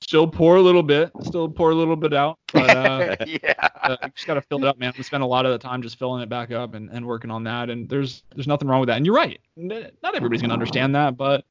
still 0.00 0.26
pour 0.26 0.56
a 0.56 0.62
little 0.62 0.82
bit, 0.82 1.12
still 1.22 1.48
pour 1.48 1.70
a 1.70 1.74
little 1.74 1.96
bit 1.96 2.12
out, 2.12 2.38
but 2.52 2.70
uh, 2.70 3.16
yeah 3.26 3.68
uh, 3.82 3.96
you 4.02 4.10
just 4.14 4.26
gotta 4.26 4.40
fill 4.40 4.58
it 4.58 4.64
up, 4.64 4.78
man. 4.78 4.92
We 4.96 5.02
spend 5.02 5.22
a 5.22 5.26
lot 5.26 5.46
of 5.46 5.52
the 5.52 5.58
time 5.58 5.82
just 5.82 5.98
filling 5.98 6.22
it 6.22 6.28
back 6.28 6.50
up 6.50 6.74
and, 6.74 6.90
and 6.90 7.06
working 7.06 7.30
on 7.30 7.44
that. 7.44 7.70
And 7.70 7.88
there's 7.88 8.22
there's 8.34 8.46
nothing 8.46 8.68
wrong 8.68 8.80
with 8.80 8.88
that. 8.88 8.96
And 8.96 9.06
you're 9.06 9.14
right. 9.14 9.40
Not 9.56 9.92
everybody's 10.04 10.42
gonna 10.42 10.52
understand 10.52 10.94
that, 10.94 11.16
but 11.16 11.44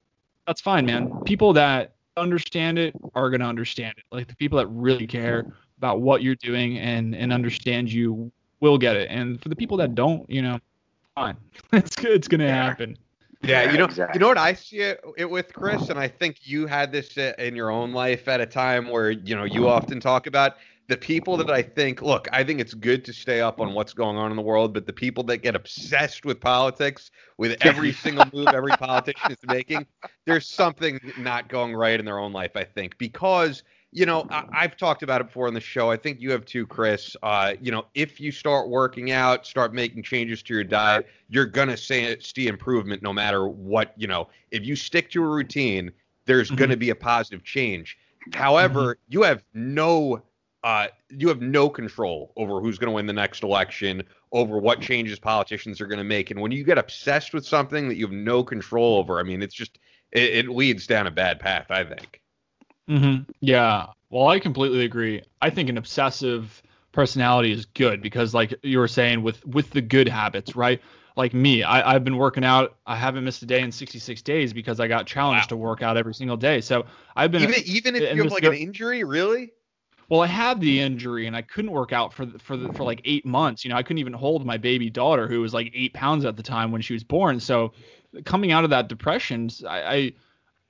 that's 0.48 0.62
fine, 0.62 0.86
man. 0.86 1.22
People 1.26 1.54
that 1.54 1.96
understand 2.18 2.80
it 2.80 2.96
are 3.16 3.30
gonna 3.30 3.48
understand 3.48 3.96
it. 3.98 4.04
Like 4.12 4.28
the 4.28 4.36
people 4.36 4.58
that 4.58 4.68
really 4.68 5.08
care 5.08 5.54
about 5.82 6.02
what 6.02 6.22
you're 6.22 6.36
doing 6.36 6.78
and 6.78 7.16
and 7.16 7.34
understand 7.34 7.92
you 7.92 8.32
will 8.60 8.78
get 8.78 8.96
it. 8.96 9.10
And 9.10 9.42
for 9.42 9.50
the 9.50 9.56
people 9.56 9.78
that 9.78 9.96
don't, 9.96 10.30
you 10.30 10.42
know, 10.42 10.60
fine. 11.16 11.38
it's. 11.74 11.96
It's 12.04 12.28
gonna 12.28 12.46
Yeah. 12.46 12.64
happen. 12.64 12.98
Yeah, 13.44 13.72
you 13.72 13.78
know, 13.80 13.86
exactly. 13.86 14.16
you 14.16 14.20
know 14.20 14.28
what 14.28 14.38
I 14.38 14.54
see 14.54 14.82
it, 14.82 15.02
it 15.18 15.30
with 15.30 15.52
Chris, 15.54 15.90
and 15.90 15.98
I 15.98 16.08
think 16.08 16.38
you 16.44 16.68
had 16.68 16.92
this 16.92 17.18
uh, 17.18 17.34
in 17.40 17.56
your 17.56 17.72
own 17.72 17.92
life 17.92 18.28
at 18.28 18.40
a 18.40 18.46
time 18.46 18.88
where 18.90 19.10
you 19.10 19.36
know 19.36 19.46
you 19.46 19.68
often 19.68 20.00
talk 20.00 20.28
about 20.28 20.58
the 20.88 20.98
people 20.98 21.38
that 21.38 21.50
I 21.50 21.64
think. 21.64 22.02
Look, 22.04 22.28
I 22.32 22.44
think 22.44 22.60
it's 22.60 22.76
good 22.76 23.04
to 23.06 23.14
stay 23.14 23.42
up 23.42 23.60
on 23.60 23.74
what's 23.74 23.94
going 23.94 24.18
on 24.18 24.30
in 24.30 24.38
the 24.38 24.44
world, 24.44 24.74
but 24.74 24.86
the 24.86 24.94
people 24.94 25.24
that 25.24 25.38
get 25.38 25.56
obsessed 25.56 26.26
with 26.26 26.40
politics, 26.40 27.10
with 27.38 27.58
every 27.66 27.92
single 27.92 28.30
move 28.32 28.54
every 28.54 28.74
politician 28.74 29.32
is 29.32 29.40
making, 29.48 29.88
there's 30.26 30.48
something 30.48 31.00
not 31.18 31.50
going 31.50 31.74
right 31.76 32.00
in 32.00 32.06
their 32.06 32.20
own 32.20 32.34
life. 32.34 32.56
I 32.56 32.64
think 32.64 32.98
because 33.00 33.64
you 33.92 34.06
know 34.06 34.26
I, 34.30 34.44
I've 34.54 34.78
talked 34.78 35.04
about 35.04 35.22
it 35.22 35.28
before 35.28 35.48
on 35.48 35.54
the 35.54 35.60
show. 35.60 35.92
I 35.92 35.98
think 35.98 36.22
you 36.22 36.32
have 36.32 36.46
too, 36.46 36.66
Chris. 36.66 37.16
Uh, 37.24 37.54
you 37.62 37.72
know, 37.72 37.86
if 37.94 38.20
you 38.20 38.32
start 38.32 38.70
working 38.70 39.12
out, 39.12 39.46
start 39.46 39.74
making 39.74 40.04
changes 40.04 40.42
to 40.44 40.54
your 40.54 40.64
diet 40.64 41.08
you're 41.32 41.46
gonna 41.46 41.78
say, 41.78 42.18
see 42.20 42.48
improvement 42.48 43.02
no 43.02 43.14
matter 43.14 43.48
what 43.48 43.94
you 43.98 44.08
know 44.08 44.28
if 44.52 44.66
you 44.66 44.76
stick 44.76 45.10
to 45.10 45.24
a 45.24 45.28
routine 45.28 45.92
there's 46.26 46.52
Mhm. 46.52 46.58
gonna 46.58 46.78
be 46.78 46.90
a 46.92 46.96
positive 46.96 47.44
change 47.44 47.98
however 48.34 48.98
you 49.08 49.24
have 49.24 49.44
no 49.54 50.22
uh, 50.64 50.88
you 51.10 51.28
have 51.28 51.42
no 51.42 51.68
control 51.68 52.32
over 52.38 52.62
who's 52.62 52.78
going 52.78 52.88
to 52.88 52.92
win 52.92 53.08
the 53.08 53.14
next 53.14 53.42
election 53.42 54.04
over 54.32 54.60
what 54.60 54.80
changes 54.80 55.18
politicians 55.18 55.82
are 55.82 55.88
going 55.88 55.98
to 55.98 56.04
make 56.04 56.30
and 56.30 56.40
when 56.40 56.52
you 56.52 56.64
get 56.64 56.78
obsessed 56.78 57.34
with 57.34 57.44
something 57.44 57.90
that 57.90 57.96
you 57.96 58.06
have 58.06 58.14
no 58.14 58.44
control 58.44 59.00
over 59.00 59.20
i 59.20 59.24
mean 59.24 59.42
it's 59.42 59.56
just 59.56 59.80
it, 60.12 60.46
it 60.46 60.50
leads 60.50 60.86
down 60.86 61.08
a 61.08 61.12
bad 61.12 61.40
path 61.40 61.66
i 61.72 61.84
think 61.84 62.21
hmm 62.88 63.18
Yeah. 63.40 63.88
Well, 64.10 64.28
I 64.28 64.40
completely 64.40 64.84
agree. 64.84 65.24
I 65.42 65.50
think 65.50 65.70
an 65.70 65.78
obsessive 65.78 66.62
personality 66.92 67.52
is 67.52 67.66
good 67.66 68.02
because, 68.02 68.34
like 68.34 68.54
you 68.64 68.80
were 68.80 68.88
saying, 68.88 69.24
with 69.24 69.46
with 69.46 69.72
the 69.72 69.82
good 69.82 70.08
habits, 70.10 70.56
right? 70.56 70.82
like 71.16 71.34
me, 71.34 71.64
I, 71.64 71.94
I've 71.94 72.04
been 72.04 72.18
working 72.18 72.44
out. 72.44 72.78
I 72.86 72.96
haven't 72.96 73.24
missed 73.24 73.44
a 73.44 73.46
day 73.46 73.62
in 73.62 73.72
66 73.72 74.22
days 74.22 74.54
because 74.54 74.80
I 74.80 74.88
got 74.88 75.06
challenged 75.06 75.52
wow. 75.52 75.56
to 75.56 75.58
work 75.58 75.82
out 75.82 75.98
every 75.98 76.14
single 76.14 76.38
day. 76.38 76.62
So 76.62 76.86
I've 77.16 77.32
been 77.32 77.44
even 77.44 77.60
even 77.66 77.96
if 77.96 78.16
you 78.16 78.24
have 78.24 78.32
like 78.32 78.44
an 78.44 78.54
injury, 78.54 79.04
really. 79.04 79.52
Well, 80.10 80.22
I 80.22 80.28
had 80.28 80.60
the 80.60 80.80
injury 80.82 81.28
and 81.28 81.36
I 81.36 81.42
couldn't 81.42 81.72
work 81.72 81.94
out 81.94 82.14
for 82.14 82.26
for 82.40 82.58
the, 82.58 82.74
for 82.74 82.84
like 82.84 83.02
eight 83.06 83.26
months. 83.26 83.64
You 83.64 83.70
know, 83.70 83.78
I 83.78 83.84
couldn't 83.84 84.00
even 84.00 84.14
hold 84.14 84.46
my 84.46 84.58
baby 84.58 84.90
daughter 84.90 85.28
who 85.28 85.42
was 85.42 85.54
like 85.54 85.72
eight 85.74 85.94
pounds 85.94 86.26
at 86.26 86.38
the 86.38 86.44
time 86.44 86.72
when 86.72 86.82
she 86.82 86.94
was 86.94 87.04
born. 87.04 87.40
So 87.40 87.74
coming 88.26 88.52
out 88.52 88.64
of 88.64 88.70
that 88.70 88.88
depression, 88.88 89.50
I 89.68 89.82
I, 89.82 90.14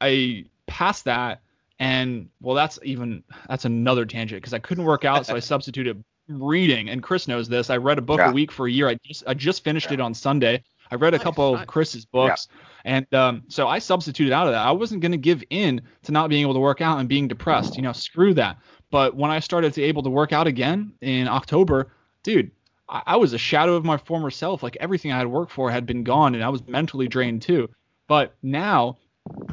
I 0.01 0.45
passed 0.67 1.05
that 1.05 1.41
and 1.81 2.29
well, 2.41 2.55
that's 2.55 2.77
even 2.83 3.23
that's 3.49 3.65
another 3.65 4.05
tangent 4.05 4.39
because 4.39 4.53
I 4.53 4.59
couldn't 4.59 4.85
work 4.85 5.03
out, 5.03 5.25
so 5.25 5.35
I 5.35 5.39
substituted 5.53 6.01
reading. 6.29 6.89
And 6.89 7.01
Chris 7.01 7.27
knows 7.27 7.49
this. 7.49 7.71
I 7.71 7.77
read 7.77 7.97
a 7.97 8.03
book 8.03 8.19
yeah. 8.19 8.29
a 8.29 8.31
week 8.31 8.51
for 8.51 8.67
a 8.67 8.71
year. 8.71 8.87
I 8.87 8.97
just 9.03 9.23
I 9.25 9.33
just 9.33 9.63
finished 9.63 9.87
yeah. 9.87 9.95
it 9.95 9.99
on 9.99 10.13
Sunday. 10.13 10.63
I 10.91 10.95
read 10.95 11.15
a 11.15 11.17
nice, 11.17 11.23
couple 11.23 11.53
nice. 11.53 11.63
of 11.63 11.67
Chris's 11.67 12.05
books, 12.05 12.49
yeah. 12.51 12.95
and 12.97 13.13
um, 13.15 13.43
so 13.47 13.67
I 13.67 13.79
substituted 13.79 14.31
out 14.31 14.45
of 14.45 14.53
that. 14.53 14.63
I 14.63 14.71
wasn't 14.71 15.01
going 15.01 15.11
to 15.11 15.17
give 15.17 15.43
in 15.49 15.81
to 16.03 16.11
not 16.11 16.29
being 16.29 16.43
able 16.43 16.53
to 16.53 16.59
work 16.59 16.81
out 16.81 16.99
and 16.99 17.09
being 17.09 17.27
depressed. 17.27 17.75
You 17.75 17.81
know, 17.81 17.93
screw 17.93 18.35
that. 18.35 18.57
But 18.91 19.15
when 19.15 19.31
I 19.31 19.39
started 19.39 19.73
to 19.73 19.81
able 19.81 20.03
to 20.03 20.09
work 20.11 20.33
out 20.33 20.45
again 20.45 20.93
in 21.01 21.27
October, 21.27 21.91
dude, 22.21 22.51
I, 22.89 23.01
I 23.07 23.15
was 23.15 23.33
a 23.33 23.39
shadow 23.39 23.73
of 23.73 23.85
my 23.85 23.97
former 23.97 24.29
self. 24.29 24.61
Like 24.61 24.77
everything 24.79 25.11
I 25.11 25.17
had 25.17 25.27
worked 25.27 25.51
for 25.51 25.71
had 25.71 25.87
been 25.87 26.03
gone, 26.03 26.35
and 26.35 26.43
I 26.43 26.49
was 26.49 26.67
mentally 26.67 27.07
drained 27.07 27.41
too. 27.41 27.69
But 28.07 28.35
now 28.43 28.97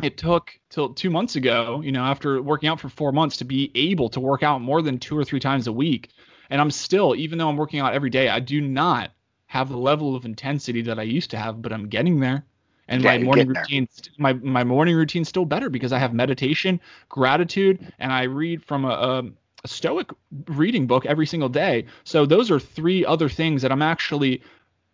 it 0.03 0.17
took 0.17 0.59
till 0.71 0.91
two 0.91 1.11
months 1.11 1.37
ago, 1.37 1.81
you 1.83 1.93
know, 1.93 2.05
after 2.05 2.41
working 2.43 2.69
out 2.69 2.81
for 2.81 2.89
four 2.89 3.13
months 3.13 3.37
to 3.39 3.45
be 3.45 3.71
able 3.75 4.09
to 4.11 4.21
work 4.21 4.43
out 4.43 4.61
more 4.61 4.83
than 4.83 4.99
two 4.99 5.17
or 5.17 5.25
three 5.25 5.41
times 5.41 5.67
a 5.67 5.73
week. 5.73 6.11
And 6.51 6.61
I'm 6.61 6.71
still, 6.71 7.15
even 7.15 7.39
though 7.39 7.49
I'm 7.49 7.57
working 7.57 7.81
out 7.81 7.95
every 7.95 8.11
day, 8.11 8.29
I 8.29 8.41
do 8.41 8.61
not 8.61 9.11
have 9.47 9.69
the 9.69 9.77
level 9.77 10.15
of 10.15 10.25
intensity 10.25 10.83
that 10.83 10.99
I 10.99 11.03
used 11.03 11.31
to 11.31 11.39
have, 11.39 11.61
but 11.61 11.73
I'm 11.73 11.89
getting 11.89 12.21
there. 12.21 12.45
And 12.87 13.03
yeah, 13.03 13.19
my 13.19 13.23
morning 13.23 13.49
routine, 13.49 13.89
my 14.17 14.33
my 14.33 14.65
morning 14.65 14.97
routine's 14.97 15.29
still 15.29 15.45
better 15.45 15.69
because 15.69 15.93
I 15.93 15.99
have 15.99 16.15
meditation, 16.15 16.81
gratitude, 17.11 17.93
and 17.99 18.13
I 18.13 18.23
read 18.23 18.65
from 18.65 18.87
a, 18.87 18.89
a, 18.89 19.25
a 19.65 19.69
Stoic 19.69 20.11
reading 20.47 20.87
book 20.87 21.05
every 21.05 21.27
single 21.27 21.51
day. 21.51 21.85
So 22.05 22.25
those 22.25 22.51
are 22.51 22.59
three 22.59 23.05
other 23.05 23.29
things 23.29 23.61
that 23.61 23.73
I'm 23.73 23.83
actually 23.83 24.43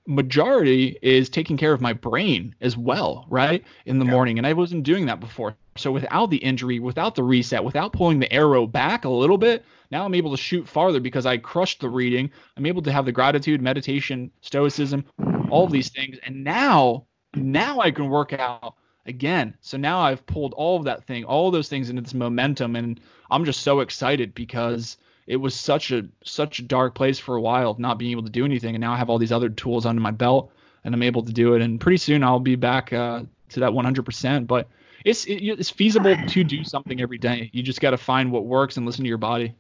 majority 0.07 0.99
is 1.03 1.29
taking 1.29 1.57
care 1.57 1.73
of 1.73 1.81
my 1.81 1.93
brain 1.93 2.55
as 2.61 2.77
well, 2.77 3.27
right? 3.29 3.65
In 3.87 3.99
the 3.99 4.05
yeah. 4.05 4.11
morning. 4.11 4.39
And 4.39 4.47
I 4.47 4.53
wasn't 4.53 4.85
doing 4.85 5.07
that 5.07 5.21
before. 5.21 5.57
So 5.77 5.91
without 5.91 6.31
the 6.31 6.37
injury, 6.39 6.79
without 6.79 7.15
the 7.15 7.23
reset, 7.23 7.65
without 7.65 7.93
pulling 7.93 8.19
the 8.19 8.33
arrow 8.33 8.67
back 8.67 9.05
a 9.05 9.09
little 9.09 9.39
bit, 9.39 9.65
now 9.91 10.05
I'm 10.05 10.15
able 10.15 10.31
to 10.31 10.37
shoot 10.37 10.69
farther 10.69 11.01
because 11.01 11.27
I 11.27 11.37
crushed 11.37 11.81
the 11.81 11.89
reading. 11.89 12.31
I'm 12.57 12.67
able 12.67 12.83
to 12.83 12.93
have 12.93 13.05
the 13.05 13.13
gratitude, 13.13 13.63
meditation, 13.63 14.31
stoicism, 14.41 15.05
all 15.51 15.65
of 15.65 15.73
these 15.73 15.89
things. 15.89 16.19
And 16.25 16.45
now, 16.45 17.07
now 17.35 17.81
I 17.81 17.91
can 17.91 18.09
work 18.09 18.33
out 18.33 18.75
again. 19.07 19.55
So 19.61 19.77
now 19.77 20.01
I've 20.01 20.25
pulled 20.27 20.55
all 20.55 20.77
of 20.77 20.85
that 20.85 21.05
thing, 21.05 21.25
all 21.25 21.49
of 21.49 21.53
those 21.53 21.69
things 21.69 21.91
into 21.91 22.03
this 22.03 22.15
momentum. 22.15 22.77
And 22.77 23.01
I'm 23.31 23.45
just 23.45 23.63
so 23.63 23.81
excited 23.81 24.35
because 24.35 24.97
it 25.27 25.37
was 25.37 25.55
such 25.55 25.91
a 25.91 26.07
such 26.25 26.59
a 26.59 26.63
dark 26.63 26.95
place 26.95 27.19
for 27.19 27.37
a 27.37 27.41
while 27.41 27.71
of 27.71 27.79
not 27.79 27.99
being 27.99 28.11
able 28.11 28.23
to 28.23 28.31
do 28.31 28.45
anything. 28.45 28.75
And 28.75 28.81
now 28.81 28.93
i 28.93 28.97
have 28.97 29.11
all 29.11 29.19
these 29.19 29.33
other 29.33 29.49
tools 29.49 29.87
under 29.87 30.01
my 30.01 30.11
belt 30.11 30.51
and 30.85 30.95
i'm 30.95 31.03
able 31.03 31.23
to 31.23 31.33
do 31.33 31.55
it. 31.55 31.63
And 31.63 31.81
pretty 31.81 31.97
soon 31.97 32.23
i'll 32.23 32.41
be 32.41 32.57
back 32.57 32.93
uh, 32.93 33.23
to 33.51 33.61
that 33.61 33.71
100% 33.71 34.47
but 34.47 34.69
it's 35.05 35.25
it, 35.27 35.43
it's 35.43 35.71
feasible 35.71 36.17
to 36.29 36.45
do 36.45 36.65
something 36.65 37.01
every 37.01 37.19
day. 37.19 37.51
You 37.53 37.63
just 37.63 37.81
got 37.81 37.91
to 37.91 37.99
find 37.99 38.33
what 38.33 38.47
works 38.47 38.77
and 38.77 38.87
listen 38.87 39.05
to 39.05 39.09
your 39.09 39.19
body. 39.19 39.55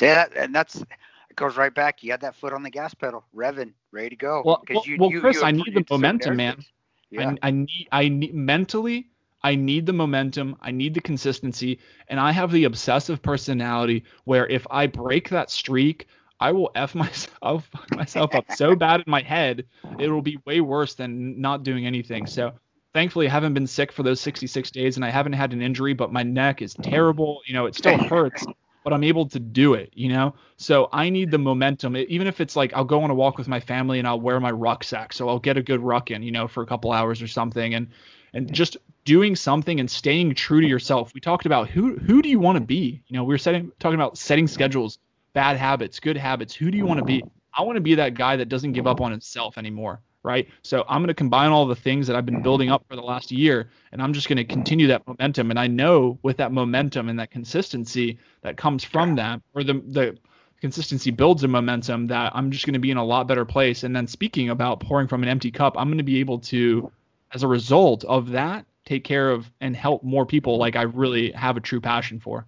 Yeah 0.00 0.26
and 0.36 0.54
that's 0.54 0.76
it 0.76 1.36
goes 1.36 1.56
right 1.56 1.74
back. 1.74 2.02
You 2.02 2.10
had 2.10 2.22
that 2.22 2.34
foot 2.34 2.52
on 2.52 2.62
the 2.62 2.70
gas 2.70 2.94
pedal 2.94 3.24
revving 3.34 3.72
ready 3.92 4.10
to 4.10 4.16
go. 4.16 4.42
Well, 4.44 4.64
well, 4.68 4.82
you, 4.86 4.96
well 4.98 5.10
you, 5.10 5.20
chris 5.20 5.36
you 5.36 5.42
i 5.44 5.50
need 5.50 5.74
the 5.74 5.84
momentum 5.90 6.36
man. 6.36 6.64
yeah. 7.10 7.34
I, 7.42 7.48
I 7.48 7.50
need 7.50 7.88
i 7.92 8.08
need 8.08 8.34
mentally 8.34 9.08
I 9.42 9.54
need 9.54 9.86
the 9.86 9.92
momentum, 9.92 10.56
I 10.60 10.70
need 10.70 10.94
the 10.94 11.00
consistency, 11.00 11.78
and 12.08 12.20
I 12.20 12.32
have 12.32 12.52
the 12.52 12.64
obsessive 12.64 13.22
personality 13.22 14.04
where 14.24 14.46
if 14.46 14.66
I 14.70 14.86
break 14.86 15.28
that 15.30 15.50
streak, 15.50 16.06
I 16.40 16.52
will 16.52 16.70
f 16.74 16.94
myself 16.94 17.66
fuck 17.72 17.94
myself 17.94 18.34
up 18.34 18.46
so 18.48 18.74
bad 18.74 19.00
in 19.00 19.10
my 19.10 19.22
head, 19.22 19.66
it 19.98 20.08
will 20.08 20.22
be 20.22 20.38
way 20.46 20.60
worse 20.60 20.94
than 20.94 21.40
not 21.40 21.62
doing 21.62 21.86
anything. 21.86 22.26
So 22.26 22.52
thankfully 22.94 23.26
I 23.28 23.30
haven't 23.30 23.54
been 23.54 23.66
sick 23.66 23.92
for 23.92 24.02
those 24.02 24.20
66 24.20 24.70
days 24.70 24.96
and 24.96 25.04
I 25.04 25.10
haven't 25.10 25.34
had 25.34 25.52
an 25.52 25.62
injury, 25.62 25.94
but 25.94 26.12
my 26.12 26.22
neck 26.22 26.62
is 26.62 26.76
terrible. 26.82 27.40
You 27.46 27.54
know, 27.54 27.66
it 27.66 27.74
still 27.74 27.98
hurts, 28.08 28.48
but 28.84 28.92
I'm 28.92 29.04
able 29.04 29.28
to 29.28 29.38
do 29.38 29.74
it, 29.74 29.90
you 29.94 30.08
know? 30.08 30.34
So 30.56 30.88
I 30.92 31.10
need 31.10 31.30
the 31.30 31.38
momentum. 31.38 31.96
Even 31.96 32.26
if 32.26 32.40
it's 32.40 32.56
like 32.56 32.72
I'll 32.74 32.84
go 32.84 33.02
on 33.02 33.10
a 33.10 33.14
walk 33.14 33.38
with 33.38 33.48
my 33.48 33.60
family 33.60 33.98
and 33.98 34.08
I'll 34.08 34.20
wear 34.20 34.40
my 34.40 34.50
rucksack. 34.50 35.12
So 35.12 35.28
I'll 35.28 35.38
get 35.38 35.56
a 35.56 35.62
good 35.62 35.80
ruck 35.80 36.10
in, 36.10 36.22
you 36.22 36.32
know, 36.32 36.48
for 36.48 36.62
a 36.62 36.66
couple 36.66 36.92
hours 36.92 37.22
or 37.22 37.28
something. 37.28 37.74
And 37.74 37.88
and 38.32 38.52
just 38.52 38.76
doing 39.04 39.34
something 39.34 39.80
and 39.80 39.90
staying 39.90 40.34
true 40.34 40.60
to 40.60 40.66
yourself. 40.66 41.12
We 41.14 41.20
talked 41.20 41.46
about 41.46 41.68
who 41.68 41.96
who 41.96 42.22
do 42.22 42.28
you 42.28 42.38
want 42.38 42.56
to 42.56 42.64
be? 42.64 43.02
You 43.08 43.16
know, 43.16 43.24
we 43.24 43.34
were 43.34 43.38
setting 43.38 43.72
talking 43.78 43.96
about 43.96 44.18
setting 44.18 44.46
schedules, 44.46 44.98
bad 45.32 45.56
habits, 45.56 46.00
good 46.00 46.16
habits. 46.16 46.54
Who 46.54 46.70
do 46.70 46.78
you 46.78 46.86
want 46.86 46.98
to 46.98 47.04
be? 47.04 47.24
I 47.56 47.62
want 47.62 47.76
to 47.76 47.80
be 47.80 47.94
that 47.96 48.14
guy 48.14 48.36
that 48.36 48.48
doesn't 48.48 48.72
give 48.72 48.86
up 48.86 49.00
on 49.00 49.10
himself 49.10 49.58
anymore, 49.58 50.00
right? 50.22 50.48
So 50.62 50.84
I'm 50.88 51.00
going 51.00 51.08
to 51.08 51.14
combine 51.14 51.50
all 51.50 51.66
the 51.66 51.74
things 51.74 52.06
that 52.06 52.14
I've 52.14 52.26
been 52.26 52.42
building 52.42 52.70
up 52.70 52.84
for 52.88 52.94
the 52.94 53.02
last 53.02 53.32
year 53.32 53.70
and 53.90 54.00
I'm 54.00 54.12
just 54.12 54.28
going 54.28 54.36
to 54.36 54.44
continue 54.44 54.86
that 54.88 55.06
momentum 55.06 55.50
and 55.50 55.58
I 55.58 55.66
know 55.66 56.18
with 56.22 56.36
that 56.36 56.52
momentum 56.52 57.08
and 57.08 57.18
that 57.18 57.30
consistency 57.30 58.18
that 58.42 58.56
comes 58.56 58.84
from 58.84 59.16
that 59.16 59.40
or 59.54 59.64
the 59.64 59.82
the 59.86 60.16
consistency 60.60 61.10
builds 61.10 61.42
a 61.42 61.48
momentum 61.48 62.06
that 62.08 62.32
I'm 62.36 62.50
just 62.50 62.66
going 62.66 62.74
to 62.74 62.80
be 62.80 62.90
in 62.90 62.98
a 62.98 63.04
lot 63.04 63.26
better 63.26 63.46
place 63.46 63.82
and 63.82 63.96
then 63.96 64.06
speaking 64.06 64.50
about 64.50 64.80
pouring 64.80 65.08
from 65.08 65.22
an 65.22 65.28
empty 65.28 65.50
cup, 65.50 65.74
I'm 65.76 65.88
going 65.88 65.98
to 65.98 66.04
be 66.04 66.20
able 66.20 66.38
to 66.40 66.92
as 67.32 67.42
a 67.42 67.48
result 67.48 68.04
of 68.04 68.30
that, 68.30 68.66
take 68.84 69.04
care 69.04 69.30
of 69.30 69.50
and 69.60 69.76
help 69.76 70.02
more 70.02 70.26
people 70.26 70.58
like 70.58 70.76
I 70.76 70.82
really 70.82 71.32
have 71.32 71.56
a 71.56 71.60
true 71.60 71.80
passion 71.80 72.20
for. 72.20 72.46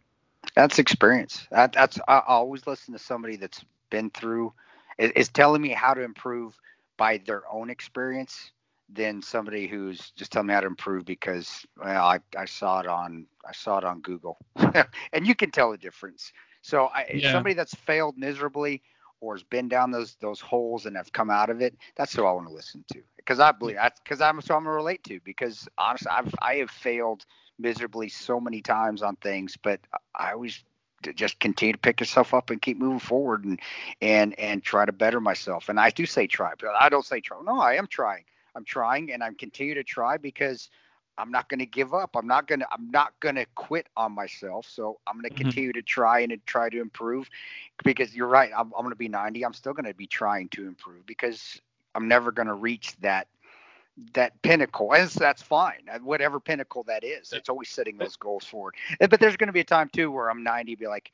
That's 0.57 0.79
experience. 0.79 1.47
That, 1.51 1.73
that's 1.73 1.99
I 2.09 2.23
always 2.27 2.67
listen 2.67 2.93
to 2.95 2.99
somebody 2.99 3.37
that's 3.37 3.65
been 3.91 4.11
through 4.11 4.53
is, 4.99 5.13
is 5.13 5.29
telling 5.29 5.63
me 5.63 5.71
how 5.71 5.95
to 5.95 6.03
improve 6.03 6.59
by 6.97 7.19
their 7.19 7.43
own 7.51 7.71
experience 7.71 8.53
than 8.93 9.23
somebody 9.23 9.67
who's 9.67 10.11
just 10.11 10.33
telling 10.33 10.49
me 10.49 10.55
how 10.55 10.61
to 10.61 10.67
improve 10.67 11.05
because 11.05 11.65
well, 11.83 12.05
I, 12.05 12.19
I 12.37 12.45
saw 12.45 12.81
it 12.81 12.87
on 12.87 13.27
I 13.47 13.53
saw 13.53 13.79
it 13.79 13.85
on 13.85 14.01
Google, 14.01 14.39
and 15.13 15.27
you 15.27 15.35
can 15.35 15.51
tell 15.51 15.71
the 15.71 15.79
difference. 15.79 16.33
So 16.61 16.87
I, 16.87 17.11
yeah. 17.15 17.33
somebody 17.33 17.55
that's 17.55 17.75
failed 17.75 18.17
miserably 18.17 18.83
or 19.23 19.35
has 19.35 19.45
been 19.45 19.69
down 19.69 19.93
those 19.93 20.17
those 20.17 20.41
holes 20.41 20.85
and 20.85 20.97
have 20.97 21.13
come 21.13 21.31
out 21.31 21.49
of 21.49 21.63
it, 21.63 21.75
that's 21.97 22.15
who 22.15 22.27
I 22.27 22.33
want 22.33 22.49
to 22.49 22.53
listen 22.53 22.85
to 22.93 23.01
because 23.17 23.41
I 23.41 23.53
believe 23.53 23.77
that's 23.77 24.01
because 24.01 24.21
I'm 24.21 24.41
so 24.43 24.57
I'm 24.57 24.65
gonna 24.65 24.75
relate 24.77 25.05
to 25.05 25.21
because 25.25 25.69
honestly 25.79 26.11
I've 26.11 26.35
I 26.43 26.57
have 26.57 26.71
failed 26.71 27.25
miserably 27.59 28.09
so 28.09 28.41
many 28.41 28.61
times 28.61 29.03
on 29.03 29.17
things, 29.17 29.57
but 29.63 29.81
I 30.15 30.33
always 30.33 30.63
just 31.15 31.41
continue 31.41 31.73
to 31.73 31.79
pick 31.79 32.01
yourself 32.01 32.35
up 32.35 32.51
and 32.51 32.61
keep 32.61 32.79
moving 32.79 32.99
forward 32.99 33.45
and 33.45 33.61
and 34.03 34.39
and 34.39 34.63
try 34.63 34.85
to 34.85 34.93
better 34.93 35.21
myself. 35.21 35.69
And 35.69 35.79
I 35.81 35.91
do 35.91 36.05
say 36.05 36.27
try, 36.27 36.53
but 36.59 36.71
I 36.79 36.89
don't 36.89 37.07
say 37.07 37.21
try. 37.21 37.39
No, 37.45 37.61
I 37.61 37.75
am 37.75 37.87
trying. 37.87 38.25
I'm 38.55 38.65
trying 38.65 39.13
and 39.13 39.23
I'm 39.23 39.37
continue 39.37 39.75
to 39.75 39.85
try 39.85 40.17
because 40.19 40.69
I'm 41.19 41.31
not 41.31 41.49
going 41.49 41.61
to 41.61 41.67
give 41.67 41.95
up. 41.95 42.17
I'm 42.17 42.27
not 42.27 42.49
going 42.49 42.61
to 42.61 42.69
I'm 42.73 42.91
not 42.91 43.19
going 43.21 43.35
to 43.35 43.47
quit 43.55 43.89
on 43.97 44.13
myself. 44.13 44.67
So 44.69 44.99
I'm 45.07 45.15
going 45.15 45.25
to 45.25 45.31
mm-hmm. 45.31 45.43
continue 45.43 45.73
to 45.73 45.83
try 45.83 46.21
and 46.21 46.35
try 46.47 46.71
to 46.71 46.81
improve 46.81 47.29
because 47.85 48.15
you're 48.15 48.29
right. 48.29 48.51
I'm, 48.57 48.73
I'm 48.77 48.83
going 48.83 48.91
to 48.91 48.97
be 48.97 49.09
90. 49.09 49.45
I'm 49.45 49.53
still 49.53 49.75
going 49.75 49.87
to 49.87 49.95
be 49.95 50.07
trying 50.07 50.49
to 50.51 50.67
improve 50.67 51.07
because 51.07 51.61
I'm 51.95 52.09
never 52.09 52.33
going 52.33 52.49
to 52.49 52.55
reach 52.55 52.97
that 53.01 53.29
that 54.15 54.41
pinnacle 54.41 54.95
and 54.95 55.11
that's 55.11 55.43
fine 55.43 55.81
uh, 55.93 55.99
whatever 55.99 56.41
pinnacle 56.41 56.83
that 56.85 57.05
is 57.05 57.31
it's 57.35 57.51
always 57.51 57.69
setting 57.69 57.99
those 57.99 58.17
goals 58.17 58.43
forward 58.43 58.75
but 58.99 59.21
there's 59.21 59.37
going 59.37 59.49
to 59.49 59.53
be 59.53 59.61
a 59.61 59.65
time 59.65 59.91
too 59.93 60.11
where 60.11 60.31
i'm 60.31 60.43
90 60.43 60.77
be 60.77 60.87
like 60.87 61.13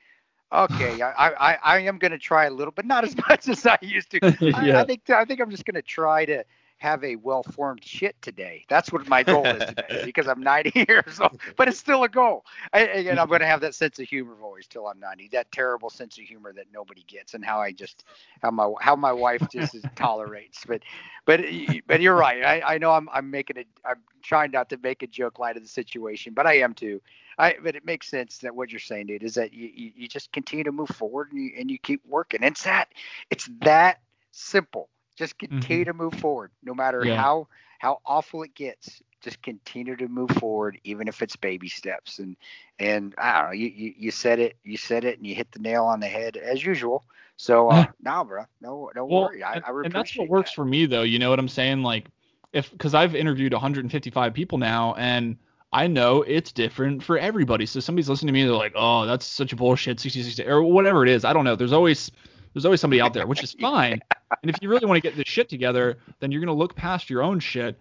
okay 0.53 1.03
i 1.19 1.33
i, 1.41 1.59
I 1.61 1.79
am 1.81 1.99
going 1.99 2.12
to 2.12 2.19
try 2.19 2.45
a 2.45 2.51
little 2.51 2.70
but 2.70 2.87
not 2.87 3.03
as 3.03 3.16
much 3.29 3.49
as 3.49 3.66
i 3.66 3.77
used 3.83 4.12
to 4.12 4.37
yeah. 4.41 4.57
I, 4.79 4.83
I 4.83 4.85
think 4.85 5.11
i 5.11 5.25
think 5.25 5.41
i'm 5.41 5.51
just 5.51 5.65
going 5.65 5.75
to 5.75 5.83
try 5.83 6.25
to 6.27 6.45
have 6.79 7.03
a 7.03 7.17
well-formed 7.17 7.85
shit 7.85 8.21
today. 8.23 8.65
That's 8.69 8.93
what 8.93 9.07
my 9.09 9.23
goal 9.23 9.45
is 9.47 9.65
today 9.65 10.01
because 10.05 10.29
I'm 10.29 10.41
90 10.41 10.85
years 10.89 11.21
old, 11.21 11.41
but 11.57 11.69
it's 11.69 11.79
still 11.79 12.05
a 12.05 12.09
goal. 12.09 12.45
I, 12.73 12.81
again, 12.81 13.19
I'm 13.19 13.29
going 13.29 13.41
to 13.41 13.47
have 13.47 13.61
that 13.63 13.75
sense 13.75 13.99
of 13.99 14.07
humor 14.07 14.37
always 14.43 14.67
till 14.67 14.87
I'm 14.87 15.01
90. 15.01 15.29
That 15.33 15.51
terrible 15.51 15.91
sense 15.91 16.19
of 16.19 16.25
humor 16.25 16.53
that 16.53 16.67
nobody 16.73 17.05
gets, 17.07 17.35
and 17.35 17.45
how 17.45 17.61
I 17.61 17.73
just 17.73 18.05
how 18.43 18.51
my 18.51 18.73
how 18.81 18.97
my 18.97 19.13
wife 19.13 19.49
just 19.51 19.77
tolerates. 19.97 20.65
But 20.67 20.83
but 21.27 21.41
but 21.87 22.01
you're 22.01 22.17
right. 22.17 22.45
I, 22.45 22.75
I 22.75 22.79
know 22.79 22.93
I'm 22.93 23.09
I'm 23.13 23.31
making 23.31 23.59
a 23.59 23.65
I'm 23.85 23.99
trying 24.23 24.53
not 24.53 24.71
to 24.71 24.79
make 24.83 25.03
a 25.03 25.07
joke 25.07 25.39
light 25.39 25.57
of 25.57 25.63
the 25.63 25.69
situation, 25.69 26.33
but 26.33 26.47
I 26.47 26.59
am 26.59 26.75
too. 26.75 27.01
I 27.39 27.57
but 27.63 27.75
it 27.77 27.85
makes 27.85 28.09
sense 28.09 28.39
that 28.39 28.55
what 28.55 28.71
you're 28.71 28.81
saying, 28.81 29.07
dude, 29.07 29.23
is 29.23 29.35
that 29.35 29.53
you, 29.53 29.69
you, 29.73 29.93
you 29.97 30.09
just 30.09 30.33
continue 30.33 30.65
to 30.65 30.73
move 30.73 30.89
forward 30.89 31.33
and 31.33 31.43
you 31.43 31.53
and 31.59 31.71
you 31.71 31.79
keep 31.79 32.03
working. 32.07 32.43
It's 32.43 32.63
that 32.63 32.89
it's 33.31 33.49
that 33.63 34.01
simple 34.31 34.89
just 35.19 35.39
continue 35.39 35.85
mm-hmm. 35.85 35.99
to 35.99 36.05
move 36.05 36.15
forward, 36.15 36.51
no 36.62 36.74
matter 36.74 37.05
yeah. 37.05 37.16
how 37.16 37.49
how 37.78 38.01
awful 38.07 38.43
it 38.43 38.55
gets. 38.55 39.03
just 39.20 39.43
continue 39.43 39.97
to 39.97 40.09
move 40.09 40.31
forward, 40.31 40.81
even 40.85 41.09
if 41.09 41.23
it's 41.23 41.36
baby 41.36 41.69
steps. 41.69 42.19
And 42.19 42.36
and 42.78 43.15
I 43.19 43.40
don't 43.40 43.51
know, 43.51 43.55
you 43.55 43.69
you, 43.69 43.95
you 43.97 44.11
said 44.11 44.39
it, 44.39 44.57
you 44.65 44.77
said 44.77 45.05
it, 45.05 45.19
and 45.19 45.27
you 45.27 45.35
hit 45.35 45.51
the 45.53 45.59
nail 45.59 45.85
on 45.85 46.01
the 46.01 46.07
head 46.07 46.36
as 46.36 46.65
usual. 46.65 47.05
So 47.36 47.69
uh, 47.69 47.86
nah, 48.01 48.24
bro, 48.24 48.45
no, 48.61 48.90
no 48.95 49.05
well, 49.05 49.23
worry. 49.23 49.43
I, 49.43 49.55
and, 49.55 49.65
I 49.65 49.70
and 49.85 49.93
that's 49.93 50.16
what 50.16 50.28
works 50.28 50.51
that. 50.51 50.57
for 50.57 50.65
me, 50.65 50.86
though. 50.86 51.03
You 51.03 51.19
know 51.19 51.31
what 51.31 51.39
I'm 51.39 51.49
saying? 51.49 51.82
Like, 51.82 52.07
if 52.53 52.70
because 52.70 52.95
I've 52.95 53.15
interviewed 53.15 53.53
155 53.53 54.35
people 54.35 54.59
now, 54.59 54.95
and 54.95 55.36
I 55.73 55.86
know 55.86 56.23
it's 56.23 56.53
different 56.53 57.03
for 57.03 57.19
everybody. 57.19 57.66
So 57.66 57.81
somebody's 57.81 58.09
listening 58.09 58.28
to 58.28 58.32
me, 58.32 58.45
they're 58.45 58.55
like, 58.55 58.73
"Oh, 58.74 59.07
that's 59.07 59.27
such 59.27 59.53
a 59.53 59.57
bullshit 59.57 60.01
60 60.01 60.23
60 60.23 60.47
or 60.47 60.62
whatever 60.62 61.05
it 61.05 61.11
is." 61.11 61.24
I 61.24 61.32
don't 61.32 61.45
know. 61.45 61.57
There's 61.57 61.73
always 61.73 62.11
there's 62.55 62.65
always 62.65 62.81
somebody 62.81 63.01
out 63.01 63.15
there, 63.15 63.27
which 63.27 63.43
is 63.43 63.53
fine. 63.61 64.01
And 64.43 64.51
if 64.51 64.57
you 64.61 64.69
really 64.69 64.87
want 64.87 64.97
to 64.97 65.01
get 65.09 65.17
this 65.17 65.29
shit 65.29 65.49
together, 65.49 65.99
then 66.21 66.31
you're 66.31 66.41
gonna 66.41 66.53
look 66.53 66.75
past 66.75 67.11
your 67.11 67.23
own 67.23 67.41
shit 67.41 67.79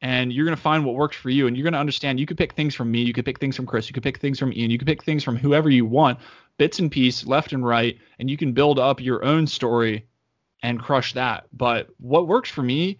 and 0.00 0.32
you're 0.32 0.44
gonna 0.44 0.56
find 0.56 0.84
what 0.84 0.94
works 0.94 1.16
for 1.16 1.30
you. 1.30 1.46
And 1.46 1.56
you're 1.56 1.64
gonna 1.64 1.78
understand 1.78 2.20
you 2.20 2.26
could 2.26 2.38
pick 2.38 2.52
things 2.52 2.74
from 2.74 2.90
me, 2.90 3.02
you 3.02 3.12
could 3.12 3.24
pick 3.24 3.38
things 3.38 3.56
from 3.56 3.66
Chris, 3.66 3.88
you 3.88 3.94
could 3.94 4.02
pick 4.02 4.18
things 4.18 4.38
from 4.38 4.52
Ian, 4.52 4.70
you 4.70 4.78
could 4.78 4.86
pick 4.86 5.02
things 5.02 5.24
from 5.24 5.36
whoever 5.36 5.70
you 5.70 5.84
want, 5.84 6.18
bits 6.56 6.78
and 6.78 6.90
pieces, 6.90 7.26
left 7.26 7.52
and 7.52 7.64
right, 7.64 7.98
and 8.18 8.30
you 8.30 8.36
can 8.36 8.52
build 8.52 8.78
up 8.78 9.00
your 9.00 9.24
own 9.24 9.46
story 9.46 10.06
and 10.62 10.80
crush 10.80 11.12
that. 11.14 11.46
But 11.52 11.88
what 11.98 12.28
works 12.28 12.50
for 12.50 12.62
me, 12.62 12.98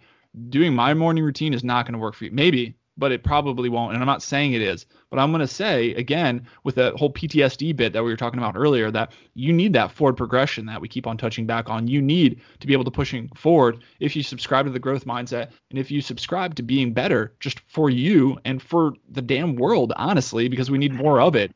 doing 0.49 0.73
my 0.73 0.93
morning 0.93 1.23
routine 1.23 1.53
is 1.53 1.63
not 1.63 1.85
gonna 1.85 1.97
work 1.97 2.15
for 2.15 2.25
you. 2.25 2.31
Maybe 2.31 2.75
but 2.99 3.11
it 3.11 3.23
probably 3.23 3.69
won't. 3.69 3.93
And 3.93 4.01
I'm 4.01 4.07
not 4.07 4.21
saying 4.21 4.53
it 4.53 4.61
is, 4.61 4.85
but 5.09 5.17
I'm 5.17 5.31
going 5.31 5.39
to 5.39 5.47
say 5.47 5.93
again 5.93 6.45
with 6.63 6.75
that 6.75 6.95
whole 6.95 7.11
PTSD 7.11 7.75
bit 7.75 7.93
that 7.93 8.03
we 8.03 8.11
were 8.11 8.17
talking 8.17 8.39
about 8.39 8.55
earlier 8.57 8.91
that 8.91 9.13
you 9.33 9.53
need 9.53 9.73
that 9.73 9.91
forward 9.91 10.17
progression 10.17 10.65
that 10.65 10.81
we 10.81 10.87
keep 10.87 11.07
on 11.07 11.17
touching 11.17 11.47
back 11.47 11.69
on. 11.69 11.87
You 11.87 12.01
need 12.01 12.41
to 12.59 12.67
be 12.67 12.73
able 12.73 12.83
to 12.83 12.91
pushing 12.91 13.29
forward 13.29 13.83
if 13.99 14.15
you 14.15 14.21
subscribe 14.21 14.65
to 14.65 14.71
the 14.71 14.79
growth 14.79 15.05
mindset 15.05 15.49
and 15.69 15.79
if 15.79 15.89
you 15.89 16.01
subscribe 16.01 16.55
to 16.55 16.63
being 16.63 16.93
better 16.93 17.33
just 17.39 17.61
for 17.61 17.89
you 17.89 18.37
and 18.45 18.61
for 18.61 18.93
the 19.09 19.21
damn 19.21 19.55
world, 19.55 19.93
honestly, 19.95 20.49
because 20.49 20.69
we 20.69 20.77
need 20.77 20.93
more 20.93 21.21
of 21.21 21.35
it. 21.35 21.51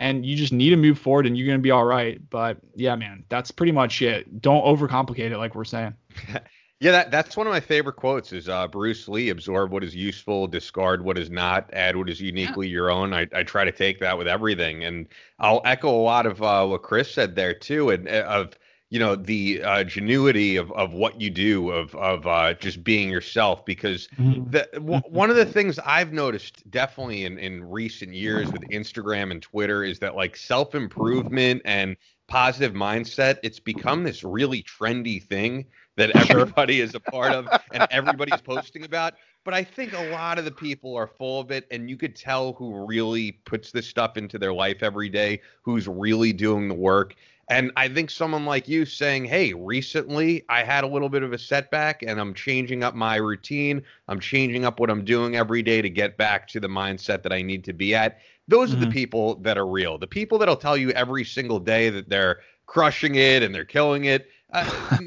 And 0.00 0.24
you 0.24 0.36
just 0.36 0.52
need 0.52 0.70
to 0.70 0.76
move 0.76 0.96
forward 0.96 1.26
and 1.26 1.36
you're 1.36 1.46
going 1.46 1.58
to 1.58 1.62
be 1.62 1.72
all 1.72 1.84
right. 1.84 2.20
But 2.30 2.58
yeah, 2.76 2.94
man, 2.94 3.24
that's 3.28 3.50
pretty 3.50 3.72
much 3.72 4.00
it. 4.00 4.40
Don't 4.40 4.64
overcomplicate 4.64 5.32
it 5.32 5.38
like 5.38 5.56
we're 5.56 5.64
saying. 5.64 5.94
Yeah, 6.80 6.92
that, 6.92 7.10
that's 7.10 7.36
one 7.36 7.48
of 7.48 7.52
my 7.52 7.58
favorite 7.58 7.96
quotes 7.96 8.32
is 8.32 8.48
uh, 8.48 8.68
Bruce 8.68 9.08
Lee, 9.08 9.30
absorb 9.30 9.72
what 9.72 9.82
is 9.82 9.96
useful, 9.96 10.46
discard 10.46 11.02
what 11.02 11.18
is 11.18 11.28
not, 11.28 11.68
add 11.72 11.96
what 11.96 12.08
is 12.08 12.20
uniquely 12.20 12.68
yeah. 12.68 12.72
your 12.72 12.90
own. 12.90 13.12
I, 13.12 13.26
I 13.34 13.42
try 13.42 13.64
to 13.64 13.72
take 13.72 13.98
that 13.98 14.16
with 14.16 14.28
everything. 14.28 14.84
And 14.84 15.08
I'll 15.40 15.60
echo 15.64 15.90
a 15.90 16.02
lot 16.02 16.24
of 16.24 16.40
uh, 16.40 16.66
what 16.66 16.82
Chris 16.82 17.12
said 17.12 17.34
there 17.34 17.52
too, 17.52 17.90
and 17.90 18.08
uh, 18.08 18.22
of, 18.28 18.52
you 18.90 19.00
know, 19.00 19.16
the 19.16 19.60
uh, 19.60 19.84
genuity 19.84 20.58
of, 20.58 20.70
of 20.72 20.92
what 20.92 21.20
you 21.20 21.30
do, 21.30 21.70
of, 21.70 21.96
of 21.96 22.28
uh, 22.28 22.54
just 22.54 22.84
being 22.84 23.10
yourself. 23.10 23.66
Because 23.66 24.06
mm-hmm. 24.16 24.48
the, 24.48 24.68
w- 24.74 25.02
one 25.08 25.30
of 25.30 25.36
the 25.36 25.46
things 25.46 25.80
I've 25.80 26.12
noticed 26.12 26.70
definitely 26.70 27.24
in, 27.24 27.38
in 27.38 27.64
recent 27.64 28.14
years 28.14 28.52
with 28.52 28.62
Instagram 28.68 29.32
and 29.32 29.42
Twitter 29.42 29.82
is 29.82 29.98
that 29.98 30.14
like 30.14 30.36
self 30.36 30.76
improvement 30.76 31.62
and 31.64 31.96
positive 32.28 32.74
mindset, 32.74 33.38
it's 33.42 33.58
become 33.58 34.04
this 34.04 34.22
really 34.22 34.62
trendy 34.62 35.20
thing 35.20 35.66
that 35.98 36.16
everybody 36.30 36.80
is 36.80 36.94
a 36.94 37.00
part 37.00 37.32
of 37.32 37.46
and 37.72 37.86
everybody's 37.90 38.40
posting 38.40 38.84
about. 38.84 39.14
But 39.44 39.54
I 39.54 39.62
think 39.62 39.92
a 39.92 40.10
lot 40.10 40.38
of 40.38 40.44
the 40.44 40.50
people 40.50 40.96
are 40.96 41.06
full 41.06 41.40
of 41.40 41.50
it, 41.50 41.66
and 41.70 41.88
you 41.88 41.96
could 41.96 42.16
tell 42.16 42.54
who 42.54 42.86
really 42.86 43.32
puts 43.32 43.70
this 43.70 43.86
stuff 43.86 44.16
into 44.16 44.38
their 44.38 44.52
life 44.52 44.82
every 44.82 45.08
day, 45.08 45.40
who's 45.62 45.86
really 45.86 46.32
doing 46.32 46.68
the 46.68 46.74
work. 46.74 47.14
And 47.50 47.72
I 47.76 47.88
think 47.88 48.10
someone 48.10 48.44
like 48.44 48.68
you 48.68 48.84
saying, 48.84 49.24
Hey, 49.24 49.54
recently 49.54 50.44
I 50.50 50.62
had 50.62 50.84
a 50.84 50.86
little 50.86 51.08
bit 51.08 51.22
of 51.22 51.32
a 51.32 51.38
setback 51.38 52.02
and 52.02 52.20
I'm 52.20 52.34
changing 52.34 52.84
up 52.84 52.94
my 52.94 53.16
routine. 53.16 53.82
I'm 54.06 54.20
changing 54.20 54.66
up 54.66 54.78
what 54.78 54.90
I'm 54.90 55.02
doing 55.02 55.36
every 55.36 55.62
day 55.62 55.80
to 55.80 55.88
get 55.88 56.18
back 56.18 56.46
to 56.48 56.60
the 56.60 56.68
mindset 56.68 57.22
that 57.22 57.32
I 57.32 57.40
need 57.40 57.64
to 57.64 57.72
be 57.72 57.94
at. 57.94 58.18
Those 58.48 58.68
mm-hmm. 58.68 58.76
are 58.76 58.80
the 58.80 58.86
mm-hmm. 58.86 58.92
people 58.92 59.34
that 59.36 59.56
are 59.56 59.66
real. 59.66 59.96
The 59.96 60.06
people 60.06 60.36
that'll 60.36 60.56
tell 60.56 60.76
you 60.76 60.90
every 60.90 61.24
single 61.24 61.58
day 61.58 61.88
that 61.88 62.10
they're 62.10 62.40
crushing 62.66 63.14
it 63.14 63.42
and 63.42 63.54
they're 63.54 63.64
killing 63.64 64.04
it 64.04 64.28
uh, 64.52 64.98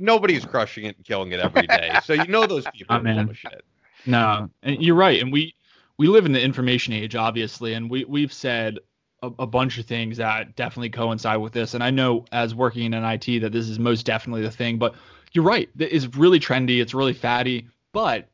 nobody's 0.00 0.44
crushing 0.44 0.84
it 0.84 0.96
and 0.96 1.04
killing 1.04 1.32
it 1.32 1.40
every 1.40 1.66
day. 1.66 1.98
So 2.04 2.14
you 2.14 2.26
know 2.26 2.46
those 2.46 2.64
people 2.72 2.96
oh, 2.96 3.32
shit. 3.32 3.64
No, 4.06 4.48
and 4.62 4.82
you're 4.82 4.94
right. 4.94 5.20
And 5.20 5.32
we 5.32 5.54
we 5.98 6.08
live 6.08 6.26
in 6.26 6.32
the 6.32 6.42
information 6.42 6.92
age, 6.92 7.16
obviously, 7.16 7.74
and 7.74 7.90
we 7.90 8.04
we've 8.04 8.32
said 8.32 8.78
a, 9.22 9.30
a, 9.40 9.46
bunch 9.46 9.78
of 9.78 9.86
things 9.86 10.18
that 10.18 10.56
definitely 10.56 10.90
coincide 10.90 11.40
with 11.40 11.52
this. 11.52 11.74
And 11.74 11.82
I 11.82 11.90
know 11.90 12.24
as 12.32 12.54
working 12.54 12.92
in 12.92 13.04
IT 13.04 13.40
that 13.40 13.52
this 13.52 13.68
is 13.68 13.78
most 13.78 14.04
definitely 14.06 14.42
the 14.42 14.50
thing. 14.50 14.78
But 14.78 14.94
you're 15.32 15.44
right. 15.44 15.68
It's 15.78 16.06
really 16.16 16.40
trendy. 16.40 16.80
It's 16.80 16.94
really 16.94 17.14
fatty. 17.14 17.66
But 17.92 18.28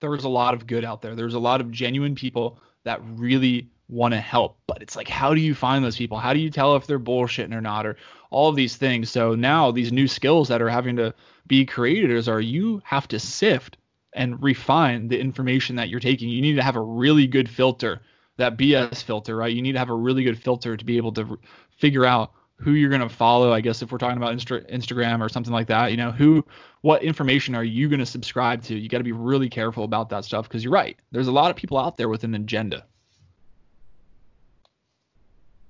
there's 0.00 0.24
a 0.24 0.28
lot 0.28 0.54
of 0.54 0.66
good 0.66 0.84
out 0.84 1.02
there. 1.02 1.14
There's 1.14 1.34
a 1.34 1.38
lot 1.38 1.60
of 1.60 1.70
genuine 1.70 2.14
people 2.14 2.58
that 2.84 3.00
really 3.04 3.68
want 3.88 4.12
to 4.12 4.20
help. 4.20 4.58
But 4.66 4.82
it's 4.82 4.96
like, 4.96 5.08
how 5.08 5.34
do 5.34 5.40
you 5.40 5.54
find 5.54 5.84
those 5.84 5.96
people? 5.96 6.18
How 6.18 6.32
do 6.32 6.40
you 6.40 6.50
tell 6.50 6.76
if 6.76 6.86
they're 6.86 6.98
bullshitting 6.98 7.54
or 7.54 7.60
not, 7.60 7.86
or 7.86 7.96
all 8.34 8.48
of 8.48 8.56
these 8.56 8.76
things? 8.76 9.10
So 9.10 9.34
now 9.34 9.70
these 9.70 9.92
new 9.92 10.08
skills 10.08 10.48
that 10.48 10.60
are 10.60 10.68
having 10.68 10.96
to 10.96 11.14
be 11.46 11.64
created 11.64 12.10
is 12.10 12.28
are 12.28 12.40
you 12.40 12.82
have 12.84 13.08
to 13.08 13.18
sift 13.18 13.76
and 14.14 14.42
refine 14.42 15.08
the 15.08 15.18
information 15.18 15.76
that 15.76 15.88
you're 15.88 16.00
taking. 16.00 16.28
You 16.28 16.40
need 16.40 16.54
to 16.54 16.62
have 16.62 16.76
a 16.76 16.80
really 16.80 17.26
good 17.26 17.48
filter, 17.48 18.00
that 18.36 18.56
BS 18.56 19.02
filter, 19.02 19.36
right? 19.36 19.52
You 19.52 19.62
need 19.62 19.72
to 19.72 19.78
have 19.78 19.90
a 19.90 19.94
really 19.94 20.24
good 20.24 20.38
filter 20.38 20.76
to 20.76 20.84
be 20.84 20.96
able 20.96 21.12
to 21.12 21.38
figure 21.76 22.04
out 22.04 22.32
who 22.56 22.72
you're 22.72 22.90
going 22.90 23.00
to 23.00 23.08
follow. 23.08 23.52
I 23.52 23.60
guess 23.60 23.82
if 23.82 23.90
we're 23.90 23.98
talking 23.98 24.16
about 24.16 24.34
Insta- 24.34 24.72
Instagram 24.72 25.20
or 25.20 25.28
something 25.28 25.52
like 25.52 25.66
that, 25.66 25.90
you 25.90 25.96
know, 25.96 26.12
who, 26.12 26.44
what 26.82 27.02
information 27.02 27.54
are 27.54 27.64
you 27.64 27.88
going 27.88 28.00
to 28.00 28.06
subscribe 28.06 28.62
to? 28.64 28.78
You 28.78 28.88
got 28.88 28.98
to 28.98 29.04
be 29.04 29.12
really 29.12 29.48
careful 29.48 29.84
about 29.84 30.08
that 30.10 30.24
stuff 30.24 30.48
because 30.48 30.62
you're 30.62 30.72
right. 30.72 30.96
There's 31.10 31.28
a 31.28 31.32
lot 31.32 31.50
of 31.50 31.56
people 31.56 31.76
out 31.76 31.96
there 31.96 32.08
with 32.08 32.24
an 32.24 32.34
agenda. 32.34 32.86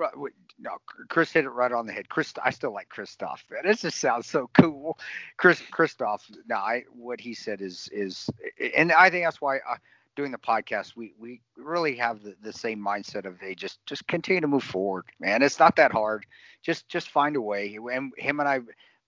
no. 0.58 0.70
Chris 1.08 1.32
hit 1.32 1.44
it 1.44 1.50
right 1.50 1.70
on 1.70 1.86
the 1.86 1.92
head. 1.92 2.08
Chris, 2.08 2.34
I 2.42 2.50
still 2.50 2.72
like 2.72 2.88
Kristof. 2.88 3.38
Man, 3.48 3.64
it 3.64 3.78
just 3.78 3.98
sounds 3.98 4.26
so 4.26 4.50
cool. 4.54 4.98
Chris 5.36 5.62
Kristof. 5.72 6.22
No, 6.48 6.56
I 6.56 6.82
what 6.92 7.20
he 7.20 7.34
said 7.34 7.60
is 7.60 7.88
is, 7.92 8.28
and 8.74 8.90
I 8.90 9.08
think 9.08 9.24
that's 9.24 9.40
why. 9.40 9.58
I, 9.58 9.76
doing 10.18 10.32
the 10.32 10.38
podcast, 10.38 10.96
we 10.96 11.14
we 11.16 11.40
really 11.56 11.94
have 11.94 12.24
the, 12.24 12.34
the 12.42 12.52
same 12.52 12.84
mindset 12.84 13.24
of 13.24 13.38
hey, 13.38 13.54
just 13.54 13.78
just 13.86 14.06
continue 14.08 14.40
to 14.40 14.48
move 14.48 14.64
forward, 14.64 15.04
man. 15.20 15.42
It's 15.42 15.60
not 15.60 15.76
that 15.76 15.92
hard. 15.92 16.26
Just 16.60 16.88
just 16.88 17.10
find 17.10 17.36
a 17.36 17.40
way. 17.40 17.78
And 17.92 18.12
him 18.18 18.40
and 18.40 18.48
I, 18.48 18.58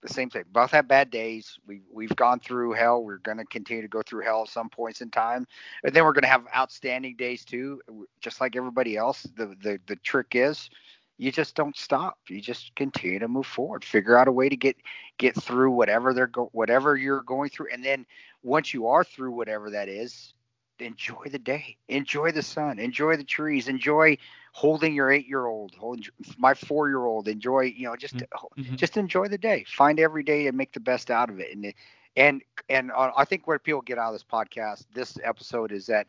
the 0.02 0.08
same 0.08 0.30
thing. 0.30 0.44
Both 0.52 0.70
have 0.70 0.86
bad 0.86 1.10
days. 1.10 1.58
We 1.66 1.82
we've 1.92 2.14
gone 2.14 2.38
through 2.38 2.74
hell. 2.74 3.02
We're 3.02 3.18
going 3.18 3.38
to 3.38 3.44
continue 3.46 3.82
to 3.82 3.88
go 3.88 4.02
through 4.02 4.22
hell 4.22 4.42
at 4.42 4.50
some 4.50 4.70
points 4.70 5.00
in 5.00 5.10
time, 5.10 5.48
and 5.82 5.92
then 5.92 6.04
we're 6.04 6.12
going 6.12 6.22
to 6.22 6.28
have 6.28 6.46
outstanding 6.56 7.16
days 7.16 7.44
too, 7.44 7.80
just 8.20 8.40
like 8.40 8.54
everybody 8.54 8.96
else. 8.96 9.24
The 9.36 9.46
the 9.60 9.80
the 9.88 9.96
trick 9.96 10.28
is 10.34 10.70
you 11.18 11.32
just 11.32 11.56
don't 11.56 11.76
stop. 11.76 12.18
You 12.28 12.40
just 12.40 12.74
continue 12.76 13.18
to 13.18 13.28
move 13.28 13.46
forward. 13.46 13.84
Figure 13.84 14.16
out 14.16 14.28
a 14.28 14.32
way 14.32 14.48
to 14.48 14.56
get 14.56 14.76
get 15.18 15.34
through 15.34 15.72
whatever 15.72 16.14
they're 16.14 16.28
go, 16.28 16.50
whatever 16.52 16.96
you're 16.96 17.22
going 17.22 17.50
through, 17.50 17.66
and 17.72 17.84
then 17.84 18.06
once 18.44 18.72
you 18.72 18.86
are 18.86 19.02
through 19.02 19.32
whatever 19.32 19.70
that 19.70 19.88
is, 19.88 20.34
enjoy 20.82 21.26
the 21.30 21.38
day, 21.38 21.76
enjoy 21.88 22.32
the 22.32 22.42
sun, 22.42 22.78
enjoy 22.78 23.16
the 23.16 23.24
trees, 23.24 23.68
enjoy 23.68 24.16
holding 24.52 24.94
your 24.94 25.10
eight 25.10 25.26
year 25.26 25.46
old, 25.46 25.74
hold 25.74 26.06
my 26.38 26.54
four 26.54 26.88
year 26.88 27.04
old, 27.04 27.28
enjoy, 27.28 27.60
you 27.60 27.86
know, 27.86 27.96
just 27.96 28.16
mm-hmm. 28.16 28.60
mm-hmm. 28.60 28.76
just 28.76 28.96
enjoy 28.96 29.28
the 29.28 29.38
day. 29.38 29.64
Find 29.68 30.00
every 30.00 30.22
day 30.22 30.46
and 30.46 30.56
make 30.56 30.72
the 30.72 30.80
best 30.80 31.10
out 31.10 31.30
of 31.30 31.40
it. 31.40 31.54
And 31.54 31.72
and 32.16 32.42
and 32.68 32.90
uh, 32.92 33.12
I 33.16 33.24
think 33.24 33.46
what 33.46 33.62
people 33.62 33.82
get 33.82 33.98
out 33.98 34.08
of 34.08 34.14
this 34.14 34.24
podcast, 34.24 34.86
this 34.92 35.18
episode, 35.22 35.72
is 35.72 35.86
that 35.86 36.06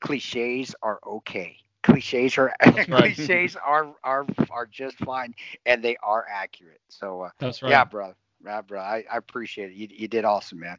cliches 0.00 0.74
are 0.82 0.98
okay. 1.06 1.56
Cliches 1.82 2.38
are 2.38 2.54
right. 2.66 2.86
cliches 2.86 3.56
are 3.56 3.94
are 4.04 4.26
are 4.50 4.66
just 4.66 4.96
fine, 4.98 5.34
and 5.66 5.82
they 5.82 5.96
are 6.02 6.26
accurate. 6.32 6.80
So 6.88 7.22
uh, 7.22 7.30
that's 7.38 7.62
right. 7.62 7.70
Yeah, 7.70 7.84
bro. 7.84 8.14
Yeah, 8.44 8.62
bro. 8.62 8.80
I, 8.80 9.04
I 9.10 9.16
appreciate 9.16 9.70
it. 9.70 9.74
You 9.74 9.88
you 9.90 10.08
did 10.08 10.24
awesome, 10.24 10.60
man. 10.60 10.78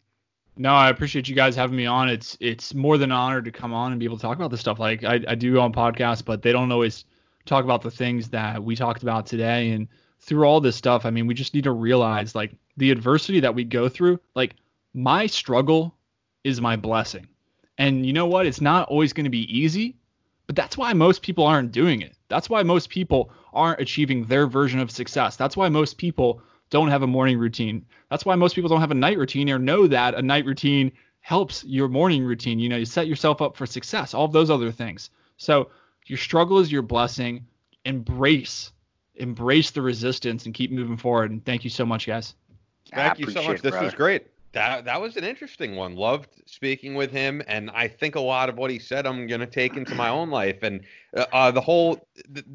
No, 0.56 0.74
I 0.74 0.90
appreciate 0.90 1.28
you 1.28 1.36
guys 1.36 1.56
having 1.56 1.76
me 1.76 1.86
on. 1.86 2.10
It's 2.10 2.38
it's 2.40 2.74
more 2.74 2.98
than 2.98 3.12
an 3.12 3.18
honor 3.18 3.42
to 3.42 3.52
come 3.52 3.74
on 3.74 3.92
and 3.92 4.00
be 4.00 4.06
able 4.06 4.18
to 4.18 4.22
talk 4.22 4.38
about 4.38 4.52
this 4.52 4.60
stuff. 4.60 4.80
Like 4.80 5.04
I, 5.04 5.20
I 5.28 5.36
do 5.36 5.60
on 5.60 5.74
podcasts, 5.74 6.24
but 6.24 6.42
they 6.42 6.52
don't 6.52 6.72
always 6.72 7.06
talk 7.46 7.64
about 7.64 7.82
the 7.82 7.92
things 7.92 8.30
that 8.30 8.64
we 8.64 8.76
talked 8.76 9.02
about 9.02 9.26
today. 9.26 9.72
And 9.72 9.88
through 10.20 10.46
all 10.46 10.62
this 10.62 10.76
stuff, 10.76 11.06
I 11.06 11.10
mean, 11.10 11.28
we 11.28 11.34
just 11.34 11.54
need 11.54 11.64
to 11.64 11.72
realize 11.72 12.36
like 12.36 12.52
the 12.78 12.92
adversity 12.92 13.40
that 13.40 13.56
we 13.56 13.64
go 13.64 13.90
through. 13.90 14.20
Like 14.36 14.56
my 14.94 15.26
struggle 15.26 15.96
is 16.44 16.62
my 16.62 16.76
blessing. 16.76 17.28
And 17.78 18.06
you 18.06 18.14
know 18.14 18.28
what? 18.28 18.46
It's 18.46 18.62
not 18.62 18.88
always 18.90 19.12
going 19.12 19.24
to 19.24 19.32
be 19.32 19.58
easy, 19.58 19.96
but 20.46 20.56
that's 20.56 20.78
why 20.78 20.94
most 20.94 21.24
people 21.24 21.46
aren't 21.46 21.72
doing 21.72 22.02
it. 22.02 22.16
That's 22.30 22.50
why 22.50 22.62
most 22.62 22.90
people 22.90 23.32
aren't 23.54 23.82
achieving 23.82 24.26
their 24.26 24.46
version 24.46 24.80
of 24.80 24.92
success. 24.92 25.36
That's 25.36 25.58
why 25.58 25.70
most 25.70 25.98
people 25.98 26.42
don't 26.74 26.90
have 26.90 27.04
a 27.04 27.08
morning 27.08 27.38
routine. 27.38 27.86
That's 28.10 28.26
why 28.26 28.34
most 28.34 28.56
people 28.56 28.68
don't 28.68 28.82
have 28.82 28.90
a 28.90 28.96
night 28.96 29.20
routine 29.20 29.48
or 29.52 29.60
know 29.60 29.86
that 29.86 30.16
a 30.16 30.22
night 30.24 30.44
routine 30.44 30.92
helps 31.22 31.64
your 31.66 31.88
morning 31.88 32.24
routine. 32.24 32.58
You 32.58 32.68
know, 32.68 32.78
you 32.78 32.86
set 32.86 33.06
yourself 33.06 33.44
up 33.44 33.56
for 33.56 33.68
success, 33.68 34.16
all 34.16 34.26
of 34.26 34.32
those 34.32 34.50
other 34.50 34.72
things. 34.72 35.12
So 35.38 35.70
your 36.08 36.18
struggle 36.18 36.58
is 36.58 36.72
your 36.72 36.82
blessing. 36.82 37.46
Embrace, 37.86 38.72
embrace 39.16 39.70
the 39.70 39.84
resistance 39.84 40.48
and 40.48 40.54
keep 40.56 40.72
moving 40.72 40.98
forward. 40.98 41.30
And 41.30 41.46
thank 41.46 41.64
you 41.64 41.70
so 41.70 41.86
much, 41.86 42.08
guys. 42.08 42.34
Thank 42.92 43.20
you 43.20 43.30
so 43.30 43.44
much. 43.44 43.62
This 43.62 43.80
was 43.80 43.94
great. 43.94 44.26
That 44.54 44.86
that 44.86 45.00
was 45.00 45.16
an 45.16 45.24
interesting 45.24 45.76
one. 45.76 45.96
Loved 45.96 46.30
speaking 46.48 46.96
with 46.96 47.12
him, 47.12 47.44
and 47.48 47.70
I 47.72 47.88
think 47.88 48.16
a 48.16 48.20
lot 48.20 48.50
of 48.50 48.58
what 48.58 48.72
he 48.72 48.80
said 48.80 49.06
I'm 49.06 49.28
going 49.28 49.42
to 49.42 49.48
take 49.48 49.78
into 49.78 49.96
my 49.96 50.10
own 50.10 50.30
life. 50.30 50.62
And 50.64 50.82
uh, 51.16 51.26
uh, 51.34 51.52
the 51.52 51.62
whole, 51.62 52.08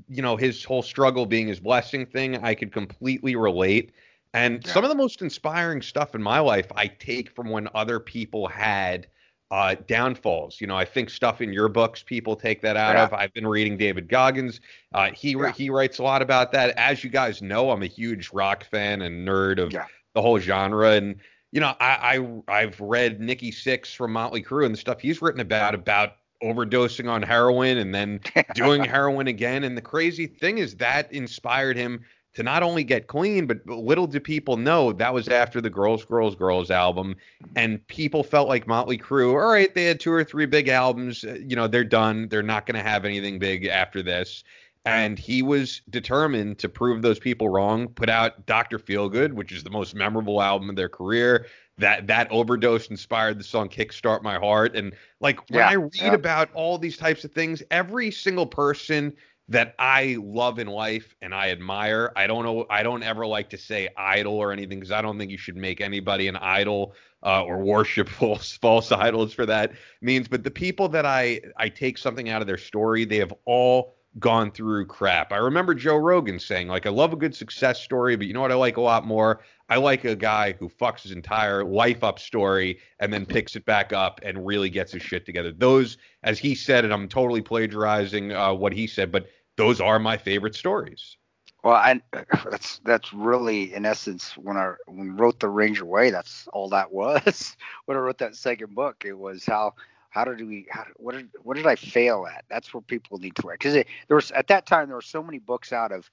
you 0.08 0.22
know, 0.22 0.36
his 0.36 0.64
whole 0.64 0.82
struggle 0.82 1.24
being 1.26 1.48
his 1.48 1.60
blessing 1.60 2.06
thing, 2.06 2.36
I 2.36 2.54
could 2.54 2.72
completely 2.72 3.36
relate. 3.36 3.92
And 4.34 4.64
yeah. 4.64 4.72
some 4.72 4.84
of 4.84 4.90
the 4.90 4.96
most 4.96 5.22
inspiring 5.22 5.82
stuff 5.82 6.14
in 6.14 6.22
my 6.22 6.38
life 6.38 6.70
I 6.76 6.86
take 6.86 7.30
from 7.30 7.48
when 7.48 7.68
other 7.74 7.98
people 7.98 8.46
had 8.46 9.06
uh, 9.50 9.76
downfalls. 9.86 10.60
You 10.60 10.66
know, 10.66 10.76
I 10.76 10.84
think 10.84 11.10
stuff 11.10 11.40
in 11.40 11.52
your 11.52 11.68
books 11.68 12.02
people 12.02 12.36
take 12.36 12.60
that 12.62 12.76
out 12.76 12.96
yeah. 12.96 13.04
of. 13.04 13.14
I've 13.14 13.32
been 13.32 13.46
reading 13.46 13.76
David 13.76 14.08
Goggins. 14.08 14.60
Uh, 14.92 15.10
he 15.12 15.30
yeah. 15.32 15.52
he 15.52 15.70
writes 15.70 15.98
a 15.98 16.02
lot 16.02 16.22
about 16.22 16.52
that. 16.52 16.76
As 16.76 17.02
you 17.02 17.10
guys 17.10 17.40
know, 17.40 17.70
I'm 17.70 17.82
a 17.82 17.86
huge 17.86 18.30
rock 18.32 18.64
fan 18.64 19.02
and 19.02 19.26
nerd 19.26 19.58
of 19.58 19.72
the 20.14 20.22
whole 20.22 20.38
genre. 20.38 20.92
And 20.92 21.16
you 21.52 21.60
know, 21.60 21.74
I, 21.80 22.42
I 22.48 22.62
I've 22.62 22.78
read 22.80 23.20
Nikki 23.20 23.50
Sixx 23.50 23.94
from 23.94 24.12
Motley 24.12 24.42
Crue 24.42 24.66
and 24.66 24.74
the 24.74 24.78
stuff 24.78 25.00
he's 25.00 25.22
written 25.22 25.40
about 25.40 25.74
about 25.74 26.16
overdosing 26.42 27.10
on 27.10 27.22
heroin 27.22 27.78
and 27.78 27.94
then 27.94 28.20
doing 28.54 28.84
heroin 28.84 29.28
again. 29.28 29.64
And 29.64 29.76
the 29.76 29.82
crazy 29.82 30.26
thing 30.26 30.58
is 30.58 30.76
that 30.76 31.12
inspired 31.12 31.76
him 31.76 32.04
to 32.38 32.44
not 32.44 32.62
only 32.62 32.84
get 32.84 33.08
clean, 33.08 33.48
but 33.48 33.66
little 33.66 34.06
do 34.06 34.20
people 34.20 34.56
know 34.56 34.92
that 34.92 35.12
was 35.12 35.26
after 35.26 35.60
the 35.60 35.68
Girls, 35.68 36.04
Girls, 36.04 36.36
Girls 36.36 36.70
album. 36.70 37.16
And 37.56 37.84
people 37.88 38.22
felt 38.22 38.46
like 38.46 38.68
Motley 38.68 38.96
Crue, 38.96 39.32
all 39.32 39.50
right, 39.50 39.74
they 39.74 39.86
had 39.86 39.98
two 39.98 40.12
or 40.12 40.22
three 40.22 40.46
big 40.46 40.68
albums. 40.68 41.24
Uh, 41.24 41.36
you 41.44 41.56
know, 41.56 41.66
they're 41.66 41.82
done. 41.82 42.28
They're 42.28 42.44
not 42.44 42.64
going 42.64 42.76
to 42.76 42.88
have 42.88 43.04
anything 43.04 43.40
big 43.40 43.66
after 43.66 44.04
this. 44.04 44.44
And 44.84 45.18
he 45.18 45.42
was 45.42 45.82
determined 45.90 46.60
to 46.60 46.68
prove 46.68 47.02
those 47.02 47.18
people 47.18 47.48
wrong, 47.48 47.88
put 47.88 48.08
out 48.08 48.46
Dr. 48.46 48.78
Feelgood, 48.78 49.32
which 49.32 49.50
is 49.50 49.64
the 49.64 49.70
most 49.70 49.96
memorable 49.96 50.40
album 50.40 50.70
of 50.70 50.76
their 50.76 50.88
career. 50.88 51.46
That 51.78 52.06
that 52.06 52.30
overdose 52.30 52.86
inspired 52.86 53.40
the 53.40 53.44
song 53.44 53.68
Kickstart 53.68 54.22
My 54.22 54.38
Heart. 54.38 54.76
And 54.76 54.94
like 55.18 55.40
when 55.50 55.58
yeah, 55.58 55.70
I 55.70 55.74
read 55.74 55.90
yeah. 55.96 56.14
about 56.14 56.50
all 56.54 56.78
these 56.78 56.96
types 56.96 57.24
of 57.24 57.32
things, 57.32 57.64
every 57.72 58.12
single 58.12 58.46
person 58.46 59.16
that 59.48 59.74
I 59.78 60.18
love 60.20 60.58
in 60.58 60.66
life 60.66 61.14
and 61.22 61.34
I 61.34 61.50
admire. 61.50 62.12
I 62.16 62.26
don't 62.26 62.44
know. 62.44 62.66
I 62.68 62.82
don't 62.82 63.02
ever 63.02 63.26
like 63.26 63.48
to 63.50 63.58
say 63.58 63.88
idol 63.96 64.34
or 64.34 64.52
anything 64.52 64.78
because 64.78 64.92
I 64.92 65.00
don't 65.00 65.18
think 65.18 65.30
you 65.30 65.38
should 65.38 65.56
make 65.56 65.80
anybody 65.80 66.28
an 66.28 66.36
idol 66.36 66.94
uh, 67.22 67.44
or 67.44 67.58
worship 67.58 68.08
false, 68.20 68.56
false 68.58 68.92
idols 68.92 69.32
for 69.32 69.46
that 69.46 69.72
means. 70.02 70.28
But 70.28 70.44
the 70.44 70.50
people 70.50 70.88
that 70.90 71.06
I 71.06 71.40
I 71.56 71.68
take 71.68 71.98
something 71.98 72.28
out 72.28 72.42
of 72.42 72.46
their 72.46 72.58
story, 72.58 73.04
they 73.04 73.18
have 73.18 73.32
all 73.46 73.94
gone 74.18 74.50
through 74.50 74.86
crap. 74.86 75.32
I 75.32 75.36
remember 75.36 75.74
Joe 75.74 75.96
Rogan 75.96 76.38
saying 76.38 76.68
like, 76.68 76.86
I 76.86 76.90
love 76.90 77.12
a 77.12 77.16
good 77.16 77.34
success 77.34 77.80
story, 77.80 78.16
but 78.16 78.26
you 78.26 78.32
know 78.32 78.40
what 78.40 78.50
I 78.50 78.56
like 78.56 78.76
a 78.76 78.80
lot 78.82 79.06
more? 79.06 79.40
I 79.68 79.76
like 79.76 80.04
a 80.04 80.16
guy 80.16 80.52
who 80.52 80.68
fucks 80.68 81.02
his 81.02 81.12
entire 81.12 81.62
life 81.62 82.02
up 82.02 82.18
story 82.18 82.78
and 83.00 83.12
then 83.12 83.26
picks 83.26 83.54
it 83.54 83.64
back 83.66 83.92
up 83.92 84.18
and 84.22 84.46
really 84.46 84.70
gets 84.70 84.92
his 84.92 85.02
shit 85.02 85.26
together. 85.26 85.52
Those, 85.52 85.98
as 86.22 86.38
he 86.38 86.54
said, 86.54 86.84
and 86.84 86.92
I'm 86.92 87.06
totally 87.06 87.42
plagiarizing 87.42 88.32
uh, 88.32 88.54
what 88.54 88.72
he 88.72 88.86
said, 88.86 89.12
but 89.12 89.28
those 89.58 89.80
are 89.80 89.98
my 89.98 90.16
favorite 90.16 90.54
stories. 90.54 91.18
Well, 91.62 91.74
I, 91.74 92.00
that's 92.50 92.80
that's 92.84 93.12
really 93.12 93.74
in 93.74 93.84
essence 93.84 94.36
when 94.38 94.56
I 94.56 94.74
when 94.86 95.16
wrote 95.16 95.40
the 95.40 95.48
Ranger 95.48 95.84
Way. 95.84 96.10
That's 96.10 96.48
all 96.52 96.70
that 96.70 96.92
was. 96.92 97.56
when 97.84 97.98
I 97.98 98.00
wrote 98.00 98.18
that 98.18 98.36
second 98.36 98.74
book, 98.74 99.04
it 99.04 99.18
was 99.18 99.44
how 99.44 99.74
how 100.10 100.24
did 100.24 100.46
we 100.46 100.66
how, 100.70 100.86
what 100.96 101.14
did 101.16 101.28
what 101.42 101.56
did 101.56 101.66
I 101.66 101.74
fail 101.74 102.26
at? 102.26 102.44
That's 102.48 102.72
where 102.72 102.80
people 102.80 103.18
need 103.18 103.34
to 103.36 103.46
write 103.46 103.58
because 103.58 103.74
there 103.74 104.16
was 104.16 104.30
at 104.30 104.46
that 104.46 104.64
time 104.64 104.86
there 104.86 104.96
were 104.96 105.02
so 105.02 105.22
many 105.22 105.40
books 105.40 105.72
out 105.72 105.92
of 105.92 106.08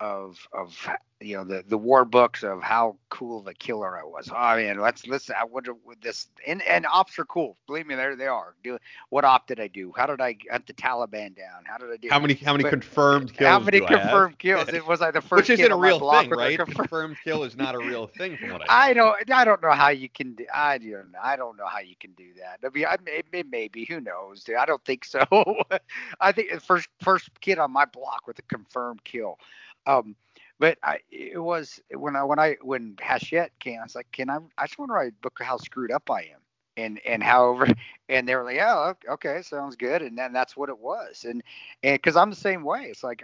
of 0.00 0.48
of 0.52 0.88
you 1.20 1.36
know 1.36 1.44
the 1.44 1.62
the 1.68 1.76
war 1.76 2.06
books 2.06 2.42
of 2.42 2.62
how 2.62 2.96
cool 3.10 3.40
of 3.40 3.46
a 3.46 3.52
killer 3.52 3.98
I 3.98 4.02
was. 4.02 4.30
Oh 4.34 4.56
man, 4.56 4.78
let's 4.80 5.06
let's 5.06 5.30
I 5.30 5.44
wonder 5.44 5.74
with 5.84 6.00
this 6.00 6.28
and 6.46 6.62
and 6.62 6.86
ops 6.86 7.18
are 7.18 7.26
cool. 7.26 7.58
Believe 7.66 7.86
me, 7.86 7.94
there 7.94 8.16
they 8.16 8.26
are. 8.26 8.54
Do 8.64 8.78
what 9.10 9.24
op 9.24 9.46
did 9.46 9.60
I 9.60 9.68
do? 9.68 9.92
How 9.94 10.06
did 10.06 10.20
I 10.22 10.32
get 10.32 10.66
the 10.66 10.72
Taliban 10.72 11.36
down? 11.36 11.64
How 11.64 11.76
did 11.76 11.90
I 11.90 11.96
do? 11.98 12.08
How 12.10 12.18
many 12.18 12.34
how 12.34 12.52
many 12.52 12.62
but, 12.62 12.70
confirmed 12.70 13.36
kills? 13.36 13.48
How 13.48 13.58
many 13.58 13.80
confirmed 13.80 14.38
kills? 14.38 14.68
It 14.68 14.86
was 14.86 15.00
like 15.00 15.12
the 15.12 15.20
first. 15.20 15.48
Which 15.48 15.60
isn't 15.60 15.70
a 15.70 15.76
real 15.76 15.98
thing, 15.98 16.30
right? 16.30 16.56
Confirmed. 16.56 16.76
confirmed 16.76 17.16
kill 17.22 17.44
is 17.44 17.56
not 17.56 17.74
a 17.74 17.78
real 17.78 18.06
thing, 18.06 18.38
from 18.38 18.52
what 18.52 18.70
I. 18.70 18.90
I 18.90 18.92
don't 18.94 19.30
I 19.30 19.44
don't 19.44 19.62
know 19.62 19.72
how 19.72 19.90
you 19.90 20.08
can 20.08 20.34
do. 20.34 20.46
I 20.54 20.78
don't 20.78 21.14
I 21.22 21.36
don't 21.36 21.58
know 21.58 21.66
how 21.66 21.80
you 21.80 21.96
can 22.00 22.12
do 22.12 22.28
that. 22.38 22.66
I 22.66 22.70
mean, 22.74 22.86
I, 22.86 22.96
it, 23.06 23.26
it 23.30 23.50
may 23.50 23.68
be. 23.68 23.84
Who 23.84 24.00
knows? 24.00 24.44
Dude? 24.44 24.56
I 24.56 24.64
don't 24.64 24.84
think 24.86 25.04
so. 25.04 25.22
I 26.20 26.32
think 26.32 26.50
the 26.50 26.60
first 26.60 26.88
first 27.02 27.28
kid 27.42 27.58
on 27.58 27.70
my 27.70 27.84
block 27.84 28.26
with 28.26 28.38
a 28.38 28.42
confirmed 28.42 29.04
kill. 29.04 29.38
Um, 29.86 30.16
but 30.58 30.78
I, 30.82 30.98
it 31.10 31.42
was 31.42 31.80
when 31.90 32.16
I 32.16 32.22
when 32.24 32.38
I 32.38 32.56
when 32.62 32.96
Hachette 33.00 33.58
came, 33.58 33.80
I 33.80 33.84
was 33.84 33.94
like, 33.94 34.12
"Can 34.12 34.28
I? 34.28 34.38
I 34.58 34.66
just 34.66 34.78
want 34.78 34.90
to 34.90 34.94
write 34.94 35.12
a 35.12 35.22
book 35.22 35.38
how 35.40 35.56
screwed 35.56 35.90
up 35.90 36.10
I 36.10 36.20
am." 36.20 36.40
And 36.76 37.00
and 37.06 37.22
however, 37.22 37.66
and 38.08 38.28
they 38.28 38.36
were 38.36 38.44
like, 38.44 38.58
oh, 38.60 38.94
okay, 39.12 39.42
sounds 39.42 39.76
good." 39.76 40.02
And 40.02 40.16
then 40.18 40.32
that's 40.32 40.56
what 40.56 40.68
it 40.68 40.78
was. 40.78 41.24
And 41.28 41.42
and 41.82 41.94
because 41.94 42.16
I'm 42.16 42.30
the 42.30 42.36
same 42.36 42.62
way, 42.62 42.84
it's 42.84 43.02
like. 43.02 43.22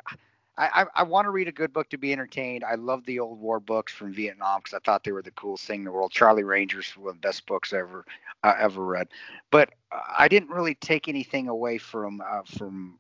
I, 0.59 0.85
I, 0.85 0.87
I 0.95 1.03
want 1.03 1.27
to 1.27 1.31
read 1.31 1.49
a 1.49 1.53
good 1.53 1.75
book 1.75 1.91
to 1.91 1.99
be 1.99 2.15
entertained. 2.15 2.65
I 2.65 2.77
love 2.77 3.05
the 3.05 3.21
old 3.21 3.39
war 3.39 3.61
books 3.61 3.93
from 3.93 4.15
Vietnam 4.15 4.61
because 4.61 4.73
I 4.73 4.79
thought 4.79 5.05
they 5.05 5.13
were 5.13 5.21
the 5.21 5.31
coolest 5.33 5.67
thing 5.67 5.81
in 5.81 5.85
the 5.85 5.93
world. 5.93 6.13
Charlie 6.13 6.45
Ranger's 6.45 6.97
one 6.97 7.11
of 7.11 7.15
the 7.17 7.21
best 7.29 7.47
books 7.47 7.75
I 7.75 7.81
ever 7.81 8.07
uh, 8.43 8.55
ever 8.59 8.83
read. 8.83 9.09
But 9.51 9.75
uh, 9.93 10.01
I 10.17 10.29
didn't 10.29 10.49
really 10.49 10.75
take 10.75 11.09
anything 11.09 11.49
away 11.49 11.77
from 11.77 12.23
uh, 12.23 12.41
from 12.47 12.99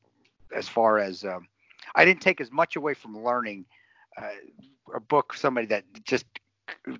as 0.54 0.68
far 0.68 0.98
as 0.98 1.24
um, 1.24 1.48
I 1.96 2.04
didn't 2.04 2.22
take 2.22 2.40
as 2.40 2.52
much 2.52 2.76
away 2.76 2.94
from 2.94 3.24
learning 3.24 3.66
uh, 4.16 4.28
a 4.94 5.00
book 5.00 5.34
somebody 5.34 5.66
that 5.68 5.84
just 6.04 6.26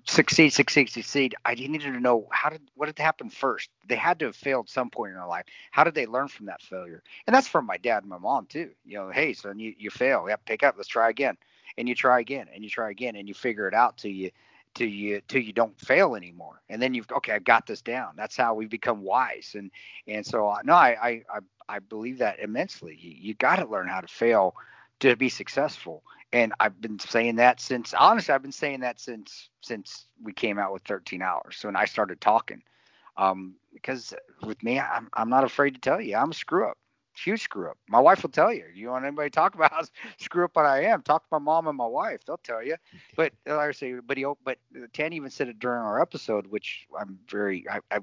succeed, 0.05 0.49
succeed, 0.51 0.89
succeed. 0.89 1.35
I 1.45 1.55
needed 1.55 1.81
to 1.81 1.99
know 1.99 2.27
how 2.31 2.49
did 2.49 2.61
what 2.75 2.87
did 2.87 2.99
happen 2.99 3.29
first. 3.29 3.69
They 3.87 3.95
had 3.95 4.19
to 4.19 4.25
have 4.27 4.35
failed 4.35 4.69
some 4.69 4.89
point 4.89 5.11
in 5.11 5.17
their 5.17 5.27
life. 5.27 5.45
How 5.71 5.83
did 5.83 5.95
they 5.95 6.05
learn 6.05 6.27
from 6.27 6.47
that 6.47 6.61
failure? 6.61 7.03
And 7.27 7.35
that's 7.35 7.47
from 7.47 7.65
my 7.65 7.77
dad 7.77 8.03
and 8.03 8.09
my 8.09 8.17
mom 8.17 8.47
too. 8.47 8.71
You 8.85 8.99
know, 8.99 9.11
hey 9.11 9.33
son, 9.33 9.59
you 9.59 9.73
you 9.77 9.89
fail. 9.89 10.25
Yeah, 10.27 10.37
pick 10.45 10.63
up. 10.63 10.75
Let's 10.77 10.89
try 10.89 11.09
again. 11.09 11.37
And 11.77 11.87
you 11.87 11.95
try 11.95 12.19
again, 12.19 12.47
and 12.53 12.63
you 12.63 12.69
try 12.69 12.89
again, 12.89 13.15
and 13.15 13.27
you 13.27 13.35
figure 13.35 13.67
it 13.67 13.73
out 13.75 13.97
till 13.97 14.11
you 14.11 14.31
till 14.73 14.89
you 14.89 15.21
till 15.27 15.41
you 15.41 15.53
don't 15.53 15.79
fail 15.79 16.15
anymore. 16.15 16.61
And 16.69 16.81
then 16.81 16.93
you've 16.93 17.11
okay, 17.11 17.33
I 17.33 17.39
got 17.39 17.67
this 17.67 17.81
down. 17.81 18.13
That's 18.15 18.37
how 18.37 18.55
we 18.55 18.65
become 18.67 19.03
wise. 19.03 19.55
And 19.57 19.71
and 20.07 20.25
so 20.25 20.49
uh, 20.49 20.59
no, 20.63 20.73
I 20.73 21.23
I 21.31 21.39
I 21.69 21.79
believe 21.79 22.19
that 22.19 22.39
immensely. 22.39 22.97
You, 22.99 23.11
you 23.11 23.33
got 23.35 23.57
to 23.57 23.65
learn 23.67 23.87
how 23.87 24.01
to 24.01 24.07
fail 24.07 24.55
to 24.99 25.15
be 25.15 25.29
successful. 25.29 26.03
And 26.33 26.53
I've 26.59 26.79
been 26.81 26.99
saying 26.99 27.37
that 27.37 27.61
since 27.61 27.93
honestly, 27.93 28.33
I've 28.33 28.41
been 28.41 28.51
saying 28.51 28.81
that 28.81 28.99
since 28.99 29.49
since 29.61 30.07
we 30.21 30.33
came 30.33 30.59
out 30.59 30.73
with 30.73 30.83
13 30.83 31.21
hours. 31.21 31.57
So 31.57 31.67
when 31.67 31.75
I 31.75 31.85
started 31.85 32.19
talking, 32.19 32.61
um, 33.15 33.55
because 33.73 34.13
with 34.43 34.61
me, 34.63 34.79
I'm 34.79 35.09
I'm 35.13 35.29
not 35.29 35.45
afraid 35.45 35.75
to 35.75 35.81
tell 35.81 36.01
you 36.01 36.15
I'm 36.15 36.31
a 36.31 36.33
screw 36.33 36.69
up 36.69 36.77
huge 37.17 37.43
screw 37.43 37.69
up. 37.69 37.77
My 37.89 37.99
wife 37.99 38.23
will 38.23 38.29
tell 38.29 38.53
you. 38.53 38.65
You 38.73 38.89
want 38.89 39.05
anybody 39.05 39.29
to 39.29 39.35
talk 39.35 39.55
about 39.55 39.71
how 39.71 39.81
screw 40.17 40.45
up 40.45 40.55
what 40.55 40.65
I 40.65 40.83
am? 40.83 41.01
Talk 41.01 41.23
to 41.23 41.27
my 41.31 41.39
mom 41.39 41.67
and 41.67 41.77
my 41.77 41.85
wife. 41.85 42.25
They'll 42.25 42.37
tell 42.37 42.63
you. 42.63 42.75
But 43.15 43.33
like 43.45 43.69
I 43.69 43.71
say, 43.71 43.93
but 43.95 44.17
he, 44.17 44.25
but 44.43 44.57
Tanya 44.93 45.15
even 45.17 45.29
said 45.29 45.47
it 45.47 45.59
during 45.59 45.81
our 45.81 46.01
episode, 46.01 46.47
which 46.47 46.87
I'm 46.97 47.19
very, 47.29 47.65
I, 47.69 47.79
I, 47.91 47.99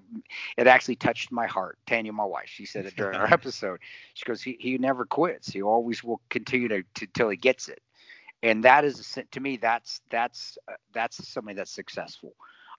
it 0.56 0.66
actually 0.66 0.96
touched 0.96 1.30
my 1.32 1.46
heart. 1.46 1.78
Tanya, 1.86 2.12
my 2.12 2.24
wife, 2.24 2.48
she 2.48 2.66
said 2.66 2.86
it 2.86 2.96
during 2.96 3.16
our 3.16 3.26
episode. 3.32 3.80
She 4.14 4.24
goes, 4.24 4.42
he, 4.42 4.56
he 4.60 4.78
never 4.78 5.04
quits. 5.04 5.48
He 5.48 5.62
always 5.62 6.02
will 6.02 6.20
continue 6.30 6.68
to, 6.68 6.82
to 6.94 7.06
till 7.14 7.28
he 7.28 7.36
gets 7.36 7.68
it. 7.68 7.80
And 8.42 8.64
that 8.64 8.84
is 8.84 9.18
to 9.30 9.40
me, 9.40 9.56
that's 9.56 10.02
that's 10.10 10.58
uh, 10.68 10.74
that's 10.92 11.26
somebody 11.26 11.56
that's 11.56 11.70
successful. 11.70 12.34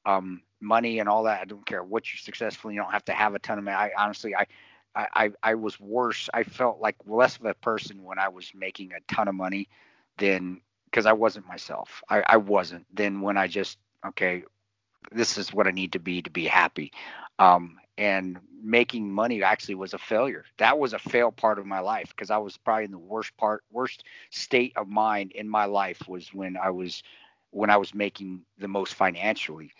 Um, 0.05 0.43
money 0.61 0.99
and 0.99 1.09
all 1.09 1.23
that. 1.23 1.41
I 1.41 1.45
don't 1.45 1.65
care 1.65 1.83
what 1.83 2.11
you're 2.13 2.19
successful. 2.19 2.71
You 2.71 2.81
don't 2.81 2.91
have 2.91 3.05
to 3.05 3.13
have 3.13 3.33
a 3.33 3.39
ton 3.39 3.57
of 3.57 3.63
money. 3.63 3.75
I 3.75 3.91
honestly, 3.97 4.35
I 4.35 4.45
I, 4.95 5.31
I, 5.43 5.55
was 5.55 5.79
worse. 5.79 6.29
I 6.33 6.43
felt 6.43 6.79
like 6.79 6.95
less 7.05 7.37
of 7.37 7.45
a 7.45 7.53
person 7.53 8.03
when 8.03 8.17
I 8.17 8.29
was 8.29 8.51
making 8.55 8.91
a 8.93 9.13
ton 9.13 9.27
of 9.27 9.35
money 9.35 9.67
than 10.17 10.61
because 10.85 11.05
I 11.05 11.13
wasn't 11.13 11.47
myself. 11.47 12.01
I, 12.09 12.23
I 12.27 12.37
wasn't. 12.37 12.85
Then 12.93 13.21
when 13.21 13.37
I 13.37 13.47
just 13.47 13.77
okay, 14.05 14.43
this 15.11 15.37
is 15.37 15.53
what 15.53 15.67
I 15.67 15.71
need 15.71 15.93
to 15.93 15.99
be 15.99 16.21
to 16.21 16.29
be 16.29 16.45
happy. 16.45 16.91
Um, 17.39 17.77
and 17.97 18.39
making 18.61 19.11
money 19.11 19.43
actually 19.43 19.75
was 19.75 19.93
a 19.93 19.97
failure. 19.97 20.45
That 20.57 20.79
was 20.79 20.93
a 20.93 20.99
fail 20.99 21.31
part 21.31 21.59
of 21.59 21.65
my 21.65 21.79
life 21.79 22.09
because 22.09 22.29
I 22.29 22.37
was 22.37 22.57
probably 22.57 22.85
in 22.85 22.91
the 22.91 22.97
worst 22.97 23.35
part, 23.37 23.63
worst 23.71 24.03
state 24.31 24.73
of 24.75 24.87
mind 24.87 25.31
in 25.31 25.47
my 25.47 25.65
life 25.65 26.07
was 26.07 26.33
when 26.33 26.57
I 26.57 26.69
was 26.69 27.03
when 27.51 27.69
I 27.69 27.77
was 27.77 27.93
making 27.93 28.41
the 28.57 28.67
most 28.67 28.95
financially. 28.95 29.71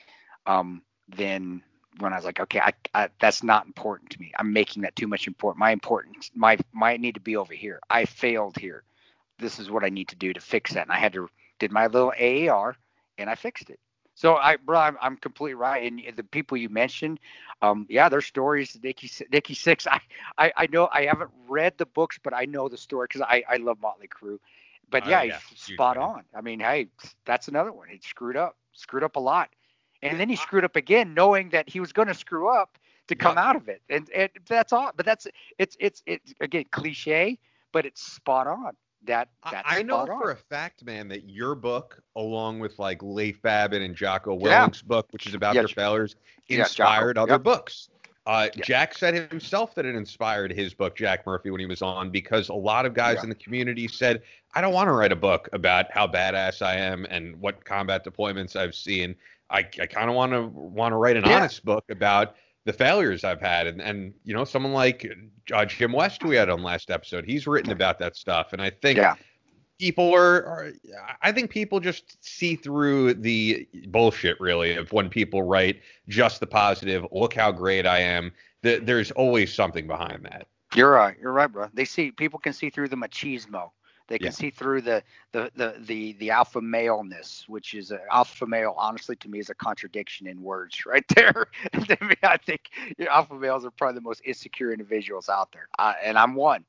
Um, 0.46 0.82
then 1.10 1.62
when 2.00 2.14
I 2.14 2.18
was 2.18 2.26
like, 2.26 2.40
okay, 2.40 2.60
I, 2.60 2.74
I, 2.94 3.10
that's 3.20 3.44
not 3.44 3.66
important 3.66 4.12
to 4.12 4.20
me. 4.20 4.32
I'm 4.38 4.54
making 4.54 4.84
that 4.84 4.96
too 4.96 5.08
much 5.08 5.28
important. 5.28 5.60
My 5.60 5.72
importance, 5.72 6.32
my 6.36 6.58
my 6.74 6.98
need 6.98 7.16
to 7.16 7.22
be 7.22 7.38
over 7.38 7.54
here. 7.54 7.80
I 7.90 8.06
failed 8.06 8.58
here. 8.58 8.84
This 9.40 9.60
is 9.60 9.70
what 9.70 9.84
I 9.84 9.90
need 9.90 10.10
to 10.10 10.16
do 10.16 10.34
to 10.34 10.42
fix 10.42 10.74
that. 10.74 10.84
And 10.84 10.92
I 10.92 10.98
had 10.98 11.14
to 11.14 11.30
did 11.60 11.72
my 11.72 11.88
little 11.88 12.14
AAR 12.20 12.76
and 13.18 13.30
I 13.30 13.36
fixed 13.36 13.70
it. 13.70 13.80
So 14.16 14.36
I, 14.38 14.56
bro, 14.56 14.80
I'm, 14.80 14.98
I'm 15.02 15.18
completely 15.18 15.56
right. 15.56 15.92
And 15.92 16.02
the 16.16 16.24
people 16.24 16.58
you 16.58 16.70
mentioned, 16.70 17.20
um, 17.62 17.86
yeah, 17.90 18.08
their 18.08 18.22
stories. 18.22 18.78
Nikki, 18.82 19.12
Nikki 19.30 19.56
Sixx. 19.56 19.88
I, 19.92 20.00
I, 20.38 20.54
I 20.56 20.68
know 20.68 20.88
I 20.92 21.06
haven't 21.06 21.32
read 21.50 21.78
the 21.78 21.86
books, 21.86 22.18
but 22.24 22.34
I 22.34 22.46
know 22.46 22.70
the 22.70 22.78
story 22.78 23.08
because 23.10 23.22
I, 23.22 23.44
I 23.50 23.58
love 23.58 23.78
Motley 23.82 24.08
Crue. 24.08 24.40
But 24.90 25.06
oh, 25.06 25.10
yeah, 25.10 25.24
yeah, 25.24 25.40
spot 25.56 25.98
on. 25.98 26.24
I 26.34 26.42
mean, 26.42 26.60
hey, 26.60 26.88
that's 27.26 27.48
another 27.50 27.74
one. 27.74 27.90
He 27.90 28.00
screwed 28.08 28.38
up, 28.38 28.56
screwed 28.74 29.04
up 29.04 29.16
a 29.16 29.20
lot, 29.20 29.50
and 30.06 30.20
then 30.20 30.30
he 30.30 30.36
screwed 30.36 30.64
up 30.64 30.76
again, 30.76 31.14
knowing 31.14 31.50
that 31.50 31.70
he 31.70 31.80
was 31.80 31.92
going 31.92 32.08
to 32.08 32.14
screw 32.14 32.50
up 32.50 32.78
to 33.08 33.16
come 33.16 33.38
out 33.38 33.56
of 33.56 33.68
it. 33.68 33.82
And, 33.90 34.10
and 34.16 34.30
that's 34.48 34.74
all. 34.74 34.92
But 34.96 35.06
that's 35.06 35.28
it's 35.58 35.76
it's 35.80 36.02
it's 36.06 36.34
again 36.40 36.66
cliche, 36.72 37.40
but 37.72 37.86
it's 37.86 38.02
spot 38.02 38.48
on 38.48 38.74
that 39.06 39.30
that's 39.52 39.68
I 39.70 39.82
know 39.84 40.06
for 40.06 40.32
a 40.32 40.36
fact, 40.36 40.84
man, 40.84 41.08
that 41.10 41.30
your 41.30 41.56
book, 41.56 42.02
along 42.16 42.60
with 42.60 42.78
like 42.80 43.02
Leif 43.02 43.42
Babin 43.42 43.82
and 43.82 43.96
Jocko 43.96 44.36
Willink's 44.36 44.82
yeah. 44.82 44.88
book, 44.88 45.08
which 45.12 45.28
is 45.28 45.34
about 45.34 45.56
yeah. 45.56 45.62
their 45.62 45.68
failures, 45.68 46.16
inspired 46.48 47.18
yeah, 47.18 47.24
other 47.24 47.34
yep. 47.34 47.44
books. 47.44 47.90
Uh, 48.26 48.50
Jack 48.64 48.98
said 48.98 49.14
himself 49.14 49.76
that 49.76 49.86
it 49.86 49.96
inspired 49.96 50.52
his 50.52 50.74
book, 50.74 50.96
Jack 50.96 51.28
Murphy, 51.28 51.52
when 51.52 51.60
he 51.60 51.68
was 51.68 51.84
on, 51.84 52.10
because 52.10 52.50
a 52.50 52.54
lot 52.54 52.86
of 52.86 52.96
guys 52.96 53.22
in 53.22 53.30
the 53.30 53.36
community 53.36 53.88
said, 53.88 54.24
I 54.56 54.62
don't 54.62 54.74
want 54.74 54.88
to 54.88 54.94
write 54.94 55.12
a 55.12 55.16
book 55.16 55.48
about 55.54 55.92
how 55.92 56.08
badass 56.08 56.64
I 56.64 56.76
am 56.76 57.06
and 57.10 57.40
what 57.40 57.64
combat 57.66 58.04
deployments 58.04 58.56
I've 58.56 58.74
seen. 58.74 59.16
I, 59.52 59.60
I 59.80 59.86
kind 59.86 60.10
of 60.10 60.16
want 60.16 60.32
to 60.32 60.48
want 60.48 60.94
to 60.94 60.98
write 60.98 61.18
an 61.18 61.26
honest 61.26 61.64
book 61.64 61.86
about 61.90 62.36
the 62.64 62.74
failures 62.74 63.24
I've 63.24 63.42
had. 63.42 63.68
And, 63.68 63.80
and 63.80 64.14
you 64.24 64.34
know, 64.34 64.44
someone 64.44 64.74
like 64.74 65.08
uh, 65.54 65.66
Jim 65.66 65.92
West, 65.92 66.24
who 66.24 66.30
we 66.30 66.36
had 66.36 66.50
on 66.50 66.64
last 66.64 66.90
episode, 66.90 67.26
he's 67.26 67.46
written 67.46 67.72
about 67.72 68.00
that 68.00 68.16
stuff. 68.16 68.54
And 68.54 68.62
I 68.62 68.72
think 68.72 68.98
yeah. 68.98 69.16
People 69.80 70.14
are, 70.14 70.46
are, 70.46 70.72
I 71.22 71.32
think 71.32 71.50
people 71.50 71.80
just 71.80 72.24
see 72.24 72.56
through 72.56 73.16
the 73.16 73.68
bullshit, 73.88 74.40
really, 74.40 74.76
of 74.76 74.92
when 74.92 75.10
people 75.10 75.44
write 75.44 75.82
just 76.08 76.40
the 76.40 76.48
positive, 76.48 77.06
look 77.12 77.34
how 77.34 77.52
great 77.52 77.86
I 77.86 78.00
am. 78.00 78.32
The, 78.62 78.80
there's 78.80 79.12
always 79.12 79.54
something 79.54 79.88
behind 79.88 80.26
that. 80.26 80.48
You're 80.76 80.92
right. 80.92 81.16
You're 81.22 81.34
right, 81.34 81.52
bro. 81.52 81.70
They 81.74 81.86
see, 81.86 82.12
people 82.12 82.40
can 82.40 82.54
see 82.54 82.70
through 82.70 82.90
the 82.90 82.98
machismo. 82.98 83.72
They 84.08 84.20
can 84.20 84.26
yeah. 84.26 84.32
see 84.32 84.50
through 84.52 84.82
the, 84.82 85.04
the 85.32 85.52
the 85.56 85.76
the 85.80 86.14
the 86.14 86.30
alpha 86.30 86.62
maleness, 86.62 87.46
which 87.48 87.74
is 87.74 87.90
a, 87.90 88.00
alpha 88.12 88.46
male. 88.46 88.76
Honestly, 88.78 89.16
to 89.16 89.30
me, 89.30 89.40
is 89.40 89.50
a 89.50 89.56
contradiction 89.56 90.28
in 90.28 90.42
words, 90.44 90.86
right 90.86 91.06
there. 91.16 91.48
I 92.24 92.38
think 92.38 92.70
you 92.98 93.06
know, 93.06 93.12
alpha 93.12 93.34
males 93.34 93.66
are 93.66 93.72
probably 93.72 93.96
the 93.96 94.02
most 94.02 94.22
insecure 94.24 94.72
individuals 94.72 95.28
out 95.28 95.52
there, 95.52 95.70
uh, 95.80 95.94
and 96.04 96.20
I'm 96.20 96.36
one. 96.36 96.66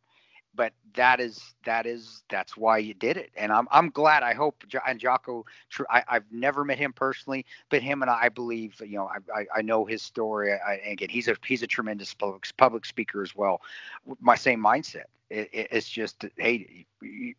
But 0.57 0.73
that 0.95 1.21
is 1.21 1.55
that 1.65 1.87
is 1.87 2.25
that's 2.31 2.57
why 2.57 2.79
you 2.79 2.95
did 2.95 3.19
it, 3.19 3.31
and 3.37 3.53
I'm 3.53 3.69
I'm 3.71 3.91
glad. 3.91 4.23
I 4.25 4.35
hope 4.35 4.65
and 4.87 5.01
Jocko. 5.01 5.45
I, 5.91 6.03
I've 6.09 6.33
never 6.33 6.65
met 6.65 6.79
him 6.79 6.93
personally, 6.93 7.47
but 7.71 7.83
him 7.83 8.03
and 8.03 8.11
I, 8.11 8.23
I 8.25 8.29
believe 8.31 8.81
you 8.81 8.97
know 8.97 9.09
I, 9.09 9.41
I, 9.41 9.47
I 9.59 9.63
know 9.63 9.85
his 9.85 10.03
story. 10.03 10.53
I, 10.55 10.75
again, 10.87 11.11
he's 11.11 11.29
a 11.29 11.37
he's 11.47 11.63
a 11.63 11.69
tremendous 11.69 12.15
public 12.15 12.47
public 12.57 12.87
speaker 12.87 13.23
as 13.23 13.37
well. 13.37 13.61
My 14.21 14.37
same 14.37 14.63
mindset 14.63 15.05
it, 15.31 15.49
it, 15.53 15.69
it's 15.73 15.89
just, 15.89 16.25
hey, 16.37 16.87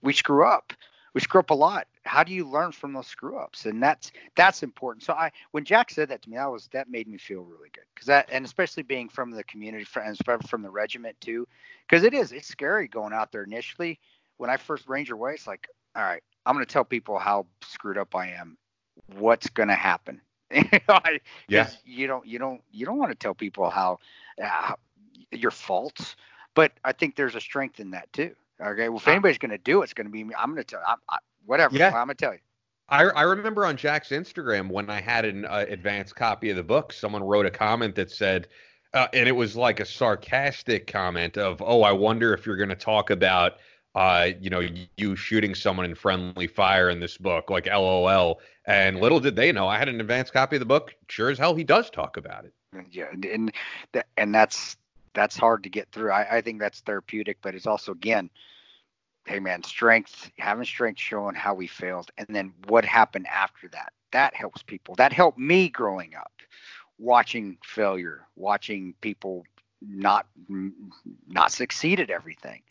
we 0.02 0.14
screw 0.14 0.46
up. 0.48 0.74
We 1.18 1.22
screw 1.22 1.40
up 1.40 1.50
a 1.50 1.56
lot. 1.56 1.88
How 2.04 2.24
do 2.24 2.32
you 2.32 2.48
learn 2.48 2.72
from 2.72 2.94
those 2.94 3.08
screw 3.08 3.40
ups? 3.40 3.66
And 3.66 3.82
that's 3.82 4.12
that's 4.36 4.62
important. 4.62 5.04
So 5.04 5.14
I, 5.14 5.32
when 5.50 5.66
Jack 5.66 5.90
said 5.90 6.10
that 6.10 6.22
to 6.22 6.30
me, 6.30 6.38
that 6.38 6.46
was 6.46 6.68
that 6.74 6.92
made 6.92 7.08
me 7.08 7.18
feel 7.18 7.42
really 7.42 7.70
good 7.74 7.86
because 7.96 8.06
that, 8.06 8.30
and 8.32 8.46
especially 8.46 8.84
being 8.84 9.10
from 9.10 9.32
the 9.32 9.44
community, 9.46 9.84
friends 9.84 10.20
from 10.48 10.62
the 10.62 10.70
regiment 10.70 11.20
too, 11.20 11.48
because 11.90 12.04
it 12.04 12.14
is 12.14 12.32
it's 12.32 12.48
scary 12.48 12.88
going 12.88 13.14
out 13.14 13.32
there 13.32 13.42
initially. 13.42 14.00
When 14.38 14.52
I 14.52 14.58
first 14.58 14.88
Ranger 14.88 15.18
Way, 15.18 15.34
it's 15.34 15.48
like, 15.48 15.68
all 15.96 16.04
right, 16.04 16.22
I'm 16.46 16.54
going 16.54 16.64
to 16.64 16.72
tell 16.72 16.86
people 16.86 17.18
how 17.18 17.48
screwed 17.64 17.98
up 17.98 18.16
I 18.16 18.28
am. 18.34 18.56
What's 19.18 19.50
going 19.50 19.70
to 19.70 19.74
happen? 19.74 20.22
yeah. 20.52 21.68
You 21.84 22.06
don't 22.06 22.28
you 22.28 22.38
don't 22.38 22.62
you 22.72 22.86
don't 22.86 23.00
want 23.00 23.10
to 23.10 23.18
tell 23.18 23.34
people 23.34 23.72
how, 23.72 23.98
uh, 24.40 24.74
your 25.32 25.50
faults 25.50 26.16
but 26.58 26.72
I 26.84 26.92
think 26.92 27.16
there's 27.16 27.36
a 27.36 27.40
strength 27.40 27.80
in 27.80 27.92
that 27.92 28.12
too. 28.14 28.36
Okay. 28.62 28.90
Well, 28.90 28.98
if 28.98 29.08
anybody's 29.08 29.38
going 29.38 29.52
to 29.52 29.58
do 29.58 29.82
it, 29.82 29.86
it's 29.86 29.94
going 29.94 30.08
to 30.08 30.12
be 30.12 30.24
me. 30.24 30.34
I'm 30.38 30.52
going 30.52 30.58
to 30.58 30.64
tell. 30.64 30.82
I, 30.86 30.96
I, 31.10 31.18
whatever. 31.46 31.76
Yeah. 31.76 31.88
I'm 31.88 32.08
going 32.08 32.10
to 32.10 32.16
tell 32.16 32.34
you. 32.34 32.40
I, 32.90 33.04
I 33.04 33.24
remember 33.24 33.66
on 33.66 33.76
Jack's 33.76 34.10
Instagram 34.10 34.70
when 34.70 34.90
I 34.90 35.02
had 35.02 35.26
an 35.26 35.46
uh, 35.46 35.66
advanced 35.68 36.16
copy 36.16 36.50
of 36.50 36.56
the 36.56 36.64
book, 36.64 36.94
someone 36.94 37.24
wrote 37.24 37.46
a 37.46 37.52
comment 37.52 37.96
that 37.96 38.10
said, 38.12 38.48
uh, 38.94 39.08
and 39.14 39.28
it 39.28 39.34
was 39.34 39.56
like 39.56 39.80
a 39.80 39.86
sarcastic 39.86 40.88
comment 40.88 41.38
of, 41.38 41.62
"Oh, 41.62 41.84
I 41.84 41.92
wonder 41.92 42.34
if 42.34 42.46
you're 42.46 42.56
going 42.56 42.70
to 42.70 42.76
talk 42.76 43.10
about, 43.10 43.58
uh, 43.94 44.30
you 44.40 44.50
know, 44.50 44.66
you 44.96 45.16
shooting 45.18 45.54
someone 45.54 45.86
in 45.86 45.96
friendly 45.96 46.48
fire 46.48 46.90
in 46.90 47.02
this 47.02 47.18
book, 47.18 47.50
like 47.50 47.68
LOL." 47.68 48.40
And 48.66 49.00
little 49.00 49.20
did 49.20 49.36
they 49.36 49.52
know, 49.52 49.68
I 49.68 49.78
had 49.78 49.90
an 49.90 50.00
advanced 50.00 50.32
copy 50.32 50.56
of 50.56 50.62
the 50.62 50.66
book. 50.66 50.94
Sure 51.10 51.30
as 51.30 51.38
hell, 51.38 51.56
he 51.56 51.64
does 51.66 51.90
talk 51.90 52.16
about 52.16 52.46
it. 52.46 52.54
Yeah, 52.90 53.06
and 53.12 53.52
and 54.16 54.34
that's 54.34 54.78
that's 55.18 55.38
hard 55.38 55.64
to 55.64 55.70
get 55.70 55.92
through. 55.92 56.12
I, 56.12 56.38
I 56.38 56.42
think 56.42 56.60
that's 56.60 56.82
therapeutic, 56.82 57.40
but 57.42 57.56
it's 57.56 57.68
also 57.68 57.92
again, 57.92 58.30
hey 59.26 59.40
man, 59.40 59.64
strength, 59.64 60.32
having 60.38 60.66
strength 60.66 61.00
showing 61.00 61.36
how 61.36 61.54
we 61.54 61.68
failed, 61.68 62.12
and 62.18 62.28
then 62.30 62.54
what 62.68 62.86
happened 62.86 63.28
after 63.28 63.68
that. 63.70 63.94
That 64.12 64.36
helps 64.36 64.64
people. 64.64 64.96
That 64.96 65.12
helped 65.12 65.38
me 65.38 65.68
growing 65.68 66.16
up, 66.16 66.32
watching 66.98 67.58
failure, 67.64 68.26
watching 68.36 68.94
people 69.02 69.44
not 69.82 70.28
not 71.28 71.52
succeed 71.52 72.00
at 72.00 72.10
everything, 72.10 72.62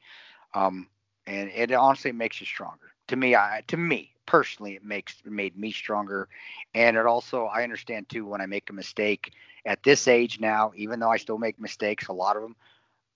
um, 0.54 0.88
and 1.26 1.50
it 1.50 1.72
honestly 1.72 2.12
makes 2.12 2.40
you 2.40 2.46
stronger. 2.46 2.92
To 3.08 3.16
me, 3.16 3.36
I 3.36 3.62
to 3.66 3.76
me 3.76 4.15
personally, 4.26 4.74
it 4.74 4.84
makes 4.84 5.16
it 5.24 5.32
made 5.32 5.56
me 5.56 5.72
stronger, 5.72 6.28
and 6.74 6.96
it 6.96 7.06
also 7.06 7.46
I 7.46 7.62
understand 7.62 8.08
too 8.08 8.26
when 8.26 8.40
I 8.40 8.46
make 8.46 8.70
a 8.70 8.72
mistake 8.72 9.32
at 9.64 9.82
this 9.82 10.08
age 10.08 10.40
now, 10.40 10.72
even 10.76 11.00
though 11.00 11.10
I 11.10 11.16
still 11.16 11.38
make 11.38 11.60
mistakes, 11.60 12.08
a 12.08 12.12
lot 12.12 12.36
of 12.36 12.42
them, 12.42 12.56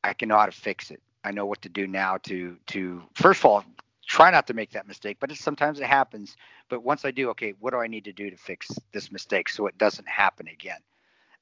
I 0.02 0.14
can 0.14 0.28
know 0.28 0.38
how 0.38 0.46
to 0.46 0.52
fix 0.52 0.90
it. 0.90 1.00
I 1.22 1.32
know 1.32 1.46
what 1.46 1.62
to 1.62 1.68
do 1.68 1.86
now 1.86 2.16
to 2.24 2.56
to 2.68 3.02
first 3.14 3.40
of 3.40 3.46
all 3.46 3.64
try 4.06 4.30
not 4.30 4.46
to 4.48 4.54
make 4.54 4.70
that 4.70 4.88
mistake, 4.88 5.18
but 5.20 5.30
sometimes 5.36 5.78
it 5.78 5.86
happens. 5.86 6.36
But 6.68 6.82
once 6.82 7.04
I 7.04 7.12
do, 7.12 7.30
okay, 7.30 7.54
what 7.60 7.70
do 7.72 7.78
I 7.78 7.86
need 7.86 8.04
to 8.06 8.12
do 8.12 8.28
to 8.28 8.36
fix 8.36 8.68
this 8.92 9.12
mistake 9.12 9.48
so 9.48 9.66
it 9.68 9.78
doesn't 9.78 10.08
happen 10.08 10.48
again? 10.48 10.80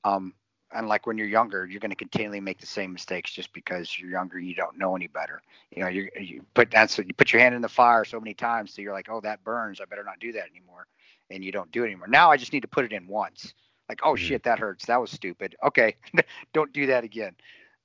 Um, 0.05 0.35
unlike 0.73 1.07
when 1.07 1.19
you're 1.19 1.27
younger, 1.27 1.67
you're 1.67 1.81
going 1.81 1.91
to 1.91 1.97
continually 1.97 2.41
make 2.41 2.59
the 2.59 2.67
same 2.67 2.93
mistakes 2.93 3.33
just 3.33 3.53
because 3.53 3.99
you're 3.99 4.11
younger. 4.11 4.39
You 4.39 4.55
don't 4.55 4.79
know 4.79 4.95
any 4.97 5.07
better. 5.07 5.43
You 5.75 5.83
know, 5.83 5.89
you 5.89 6.09
you 6.19 6.45
put 6.55 6.71
that's 6.71 6.99
you 6.99 7.15
put 7.17 7.33
your 7.33 7.41
hand 7.41 7.55
in 7.55 7.63
the 7.63 7.69
fire 7.69 8.05
so 8.05 8.21
many 8.21 8.35
times, 8.35 8.75
so 8.75 8.83
you're 8.83 8.93
like, 8.93 9.09
oh, 9.11 9.21
that 9.23 9.45
burns. 9.45 9.81
I 9.81 9.85
better 9.85 10.05
not 10.05 10.21
do 10.21 10.33
that 10.33 10.49
anymore, 10.51 10.87
and 11.31 11.45
you 11.45 11.53
don't 11.53 11.71
do 11.73 11.85
it 11.85 11.87
anymore. 11.87 12.09
Now 12.09 12.31
I 12.31 12.37
just 12.37 12.53
need 12.53 12.63
to 12.63 12.69
put 12.69 12.85
it 12.85 12.93
in 12.93 13.07
once 13.07 13.55
like 13.89 14.01
oh 14.03 14.13
mm-hmm. 14.13 14.25
shit 14.25 14.43
that 14.43 14.59
hurts 14.59 14.87
that 14.87 15.01
was 15.01 15.11
stupid 15.11 15.57
okay 15.65 15.97
don't 16.53 16.73
do 16.73 16.87
that 16.87 17.05
again 17.05 17.33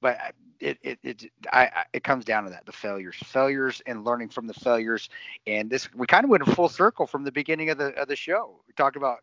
but 0.02 0.18
uh, 0.18 0.32
it 0.60 0.78
it 0.82 1.00
it 1.04 1.32
I, 1.52 1.64
I, 1.64 1.84
it 1.94 2.04
comes 2.04 2.26
down 2.26 2.44
to 2.44 2.50
that 2.52 2.66
the 2.66 2.72
failures 2.72 3.16
failures 3.24 3.82
and 3.86 4.04
learning 4.04 4.30
from 4.30 4.48
the 4.48 4.54
failures 4.54 5.10
and 5.48 5.70
this 5.70 5.94
we 5.94 6.08
kind 6.08 6.24
of 6.24 6.30
went 6.30 6.46
in 6.46 6.54
full 6.54 6.70
circle 6.70 7.08
from 7.08 7.24
the 7.24 7.32
beginning 7.32 7.70
of 7.70 7.78
the 7.78 7.88
of 8.00 8.08
the 8.08 8.16
show 8.16 8.60
we 8.68 8.74
talked 8.74 8.96
about 8.96 9.20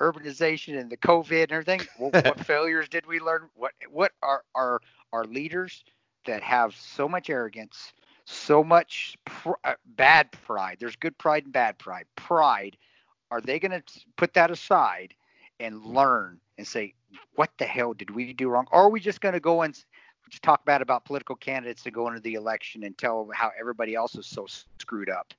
urbanization 0.00 0.78
and 0.78 0.90
the 0.90 0.96
covid 0.96 1.44
and 1.44 1.52
everything 1.52 1.80
well, 1.98 2.10
what 2.24 2.40
failures 2.44 2.88
did 2.88 3.06
we 3.06 3.20
learn 3.20 3.48
what 3.54 3.72
what 3.90 4.12
are 4.22 4.42
our 4.54 4.80
our 5.12 5.24
leaders 5.24 5.84
that 6.26 6.42
have 6.42 6.74
so 6.74 7.08
much 7.08 7.30
arrogance 7.30 7.92
so 8.24 8.62
much 8.62 9.16
pr- 9.24 9.50
uh, 9.64 9.74
bad 9.96 10.30
pride 10.32 10.76
there's 10.80 10.96
good 10.96 11.16
pride 11.18 11.44
and 11.44 11.52
bad 11.52 11.78
pride 11.78 12.04
pride 12.16 12.76
are 13.30 13.40
they 13.40 13.58
going 13.58 13.70
to 13.70 13.82
put 14.16 14.34
that 14.34 14.50
aside 14.50 15.14
and 15.60 15.84
learn 15.84 16.40
and 16.58 16.66
say, 16.66 16.94
what 17.34 17.50
the 17.58 17.64
hell 17.64 17.92
did 17.92 18.10
we 18.10 18.32
do 18.32 18.48
wrong? 18.48 18.66
Or 18.72 18.84
are 18.84 18.90
we 18.90 19.00
just 19.00 19.20
going 19.20 19.34
to 19.34 19.40
go 19.40 19.62
and 19.62 19.74
just 20.28 20.42
talk 20.42 20.64
bad 20.64 20.82
about 20.82 21.04
political 21.04 21.36
candidates 21.36 21.82
to 21.84 21.90
go 21.90 22.08
into 22.08 22.20
the 22.20 22.34
election 22.34 22.84
and 22.84 22.96
tell 22.96 23.28
how 23.32 23.50
everybody 23.58 23.94
else 23.94 24.14
is 24.16 24.26
so 24.26 24.46
screwed 24.78 25.10
up? 25.10 25.32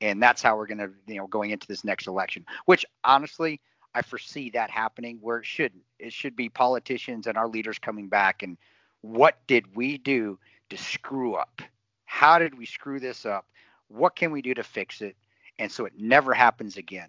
And 0.00 0.22
that's 0.22 0.42
how 0.42 0.56
we're 0.56 0.66
going 0.66 0.78
to, 0.78 0.90
you 1.06 1.16
know, 1.16 1.26
going 1.26 1.50
into 1.50 1.66
this 1.66 1.84
next 1.84 2.06
election, 2.06 2.44
which 2.66 2.84
honestly, 3.04 3.60
I 3.96 4.02
foresee 4.02 4.50
that 4.50 4.70
happening 4.70 5.16
where 5.22 5.38
it 5.38 5.46
shouldn't. 5.46 5.82
It 5.98 6.12
should 6.12 6.36
be 6.36 6.50
politicians 6.50 7.26
and 7.26 7.38
our 7.38 7.48
leaders 7.48 7.78
coming 7.78 8.08
back 8.08 8.42
and 8.42 8.58
what 9.00 9.38
did 9.46 9.74
we 9.74 9.96
do 9.96 10.38
to 10.68 10.76
screw 10.76 11.34
up? 11.34 11.62
How 12.04 12.38
did 12.38 12.58
we 12.58 12.66
screw 12.66 13.00
this 13.00 13.24
up? 13.24 13.46
What 13.88 14.14
can 14.14 14.32
we 14.32 14.42
do 14.42 14.52
to 14.52 14.62
fix 14.62 15.00
it? 15.00 15.16
And 15.58 15.72
so 15.72 15.86
it 15.86 15.94
never 15.98 16.34
happens 16.34 16.76
again. 16.76 17.08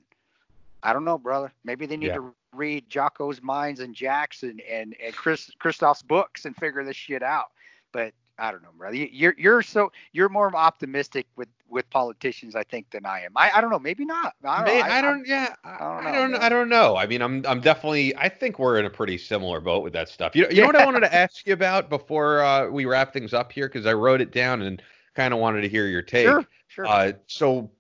I 0.82 0.94
don't 0.94 1.04
know, 1.04 1.18
brother. 1.18 1.52
Maybe 1.66 1.88
they 1.88 1.98
need 1.98 2.08
yeah. 2.08 2.16
to 2.16 2.34
read 2.54 2.90
Jocko's 2.90 3.42
Minds 3.42 3.82
and 3.82 3.94
Jackson 3.94 4.62
and 4.72 4.96
and 5.04 5.14
Chris 5.14 5.52
Kristof's 5.60 6.04
books 6.04 6.46
and 6.46 6.56
figure 6.56 6.86
this 6.86 6.96
shit 6.96 7.22
out. 7.22 7.52
But 7.92 8.14
I 8.40 8.52
don't 8.52 8.62
know, 8.62 8.70
brother. 8.78 8.96
You're 8.96 9.36
you're 9.38 9.62
so 9.62 9.92
you're 10.12 10.30
more 10.30 10.56
optimistic 10.56 11.26
with 11.36 11.48
with 11.70 11.90
politicians, 11.90 12.56
I 12.56 12.64
think, 12.64 12.90
than 12.92 13.06
I 13.06 13.22
am. 13.22 13.32
I, 13.36 13.52
I 13.56 13.62
don't 13.62 13.70
know, 13.70 13.80
maybe 13.80 14.06
not. 14.06 14.36
I 14.44 14.58
don't. 14.58 14.66
May, 14.66 14.82
I, 14.82 15.00
I, 15.00 15.02
don't 15.02 15.28
yeah, 15.28 15.56
I 15.64 15.78
don't. 15.78 16.32
Know, 16.32 16.38
I 16.40 16.50
don't. 16.50 16.72
I 16.72 16.76
know. 16.76 16.96
I 16.96 17.08
mean, 17.08 17.22
I'm 17.22 17.46
I'm 17.48 17.62
definitely. 17.62 18.16
I 18.16 18.30
think 18.30 18.60
we're 18.60 18.78
in 18.80 18.86
a 18.86 18.90
pretty 18.90 19.18
similar 19.18 19.60
boat 19.60 19.84
with 19.84 19.94
that 19.94 20.10
stuff. 20.10 20.36
You 20.36 20.44
know, 20.44 20.50
you 20.50 20.62
know 20.62 20.68
what 20.68 20.76
I 20.76 20.86
wanted 20.86 21.02
to 21.02 21.14
ask 21.16 21.46
you 21.48 21.54
about 21.54 21.90
before 21.90 22.44
uh, 22.44 22.70
we 22.70 22.86
wrap 22.86 23.14
things 23.14 23.34
up 23.34 23.52
here 23.52 23.68
because 23.68 23.86
I 23.86 23.94
wrote 23.94 24.22
it 24.22 24.32
down 24.32 24.62
and 24.62 24.82
kind 25.16 25.34
of 25.34 25.40
wanted 25.40 25.62
to 25.62 25.70
hear 25.70 25.88
your 25.88 26.04
take. 26.04 26.28
Sure. 26.28 26.46
Sure. 26.68 26.86
Uh, 26.86 27.14
so 27.26 27.72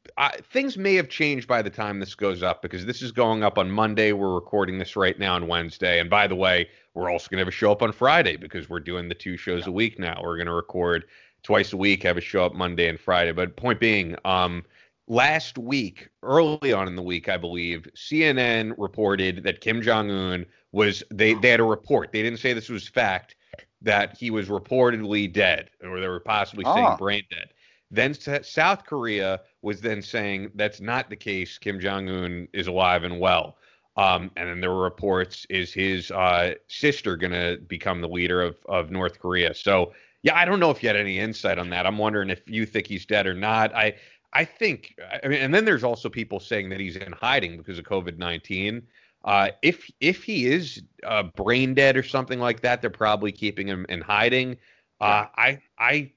things 0.52 0.78
may 0.78 0.96
have 0.96 1.10
changed 1.10 1.48
by 1.48 1.62
the 1.62 1.70
time 1.70 2.00
this 2.00 2.16
goes 2.16 2.42
up 2.42 2.62
because 2.62 2.86
this 2.86 3.02
is 3.02 3.12
going 3.12 3.44
up 3.44 3.58
on 3.58 3.70
Monday. 3.70 4.12
We're 4.12 4.34
recording 4.34 4.80
this 4.80 4.96
right 4.96 5.18
now 5.20 5.36
on 5.36 5.48
Wednesday. 5.48 6.00
And 6.00 6.10
by 6.10 6.26
the 6.26 6.36
way, 6.36 6.68
we're 6.98 7.11
also 7.11 7.30
going 7.30 7.38
to 7.38 7.41
have 7.41 7.48
a 7.48 7.52
show 7.52 7.72
up 7.72 7.84
on 7.84 7.91
Friday 7.91 8.38
because 8.38 8.69
we're 8.69 8.80
doing 8.80 9.07
the 9.07 9.15
two 9.15 9.38
shows 9.38 9.64
yeah. 9.64 9.69
a 9.69 9.72
week 9.72 9.99
now. 9.99 10.19
We're 10.24 10.36
going 10.36 10.48
to 10.48 10.53
record 10.53 11.06
twice 11.44 11.72
a 11.72 11.78
week, 11.78 12.02
have 12.03 12.18
a 12.18 12.22
show 12.22 12.44
up 12.44 12.56
Monday 12.56 12.90
and 12.90 12.99
Friday. 12.99 13.32
But 13.32 13.56
point 13.56 13.80
being, 13.80 14.15
um, 14.26 14.65
last 15.07 15.60
week, 15.60 16.10
early 16.24 16.74
on 16.74 16.88
in 16.88 16.95
the 16.95 17.03
week, 17.03 17.30
I 17.30 17.38
believe, 17.38 17.88
CNN 17.95 18.74
reported 18.80 19.44
that 19.44 19.61
Kim 19.61 19.82
Jong 19.82 20.10
Un 20.10 20.45
was 20.72 21.03
they 21.11 21.36
they 21.36 21.49
had 21.49 21.60
a 21.60 21.64
report. 21.64 22.11
They 22.11 22.24
didn't 22.24 22.40
say 22.40 22.53
this 22.53 22.68
was 22.68 22.88
fact 22.88 23.36
that 23.84 24.18
he 24.18 24.32
was 24.32 24.48
reportedly 24.48 25.32
dead, 25.32 25.69
or 25.84 25.99
they 25.99 26.07
were 26.07 26.19
possibly 26.19 26.65
saying 26.65 26.95
brain 26.98 27.24
dead. 27.30 27.49
Then 27.91 28.15
South 28.44 28.86
Korea 28.86 29.41
was 29.61 29.82
then 29.82 30.02
saying 30.02 30.52
that's 30.56 30.82
not 30.82 31.10
the 31.10 31.15
case. 31.15 31.60
Kim 31.60 31.80
Jong 31.80 32.10
Un 32.10 32.48
is 32.53 32.65
alive 32.68 33.03
and 33.03 33.19
well. 33.19 33.57
Um, 33.98 34.30
and 34.36 34.48
then 34.48 34.61
there 34.61 34.72
were 34.72 34.84
reports: 34.84 35.45
is 35.49 35.74
his 35.74 36.11
uh, 36.11 36.53
sister 36.68 37.18
going 37.18 37.32
to 37.32 37.60
become 37.68 38.02
the 38.02 38.07
leader 38.07 38.41
of 38.41 38.57
of 38.68 38.91
North 38.91 39.19
Korea? 39.19 39.53
So 39.53 39.94
yeah, 40.24 40.36
I 40.36 40.45
don't 40.45 40.60
know 40.60 40.72
if 40.72 40.84
you 40.84 40.90
had 40.90 40.95
any 40.95 41.19
insight 41.19 41.57
on 41.57 41.69
that. 41.72 41.86
I'm 41.86 41.98
wondering 41.98 42.30
if 42.30 42.41
you 42.48 42.65
think 42.65 42.88
he's 42.88 43.06
dead 43.06 43.26
or 43.26 43.34
not. 43.34 43.74
I 43.76 43.95
I 44.34 44.45
think 44.45 44.99
I 45.24 45.28
mean, 45.28 45.40
and 45.40 45.53
then 45.53 45.65
there's 45.65 45.84
also 45.84 46.10
people 46.10 46.40
saying 46.40 46.69
that 46.69 46.80
he's 46.80 46.95
in 46.95 47.11
hiding 47.11 47.57
because 47.57 47.80
of 47.80 47.86
COVID 47.86 48.18
nineteen. 48.18 48.84
Uh, 49.26 49.49
if 49.61 49.90
if 49.99 50.24
he 50.24 50.45
is 50.45 50.84
uh, 51.03 51.24
brain 51.24 51.74
dead 51.74 51.98
or 51.98 52.03
something 52.03 52.40
like 52.40 52.61
that, 52.61 52.82
they're 52.82 52.90
probably 52.90 53.32
keeping 53.32 53.68
him 53.68 53.86
in 53.90 54.02
hiding. 54.02 54.57
Uh, 55.02 55.26
I 55.36 55.61
I 55.80 56.11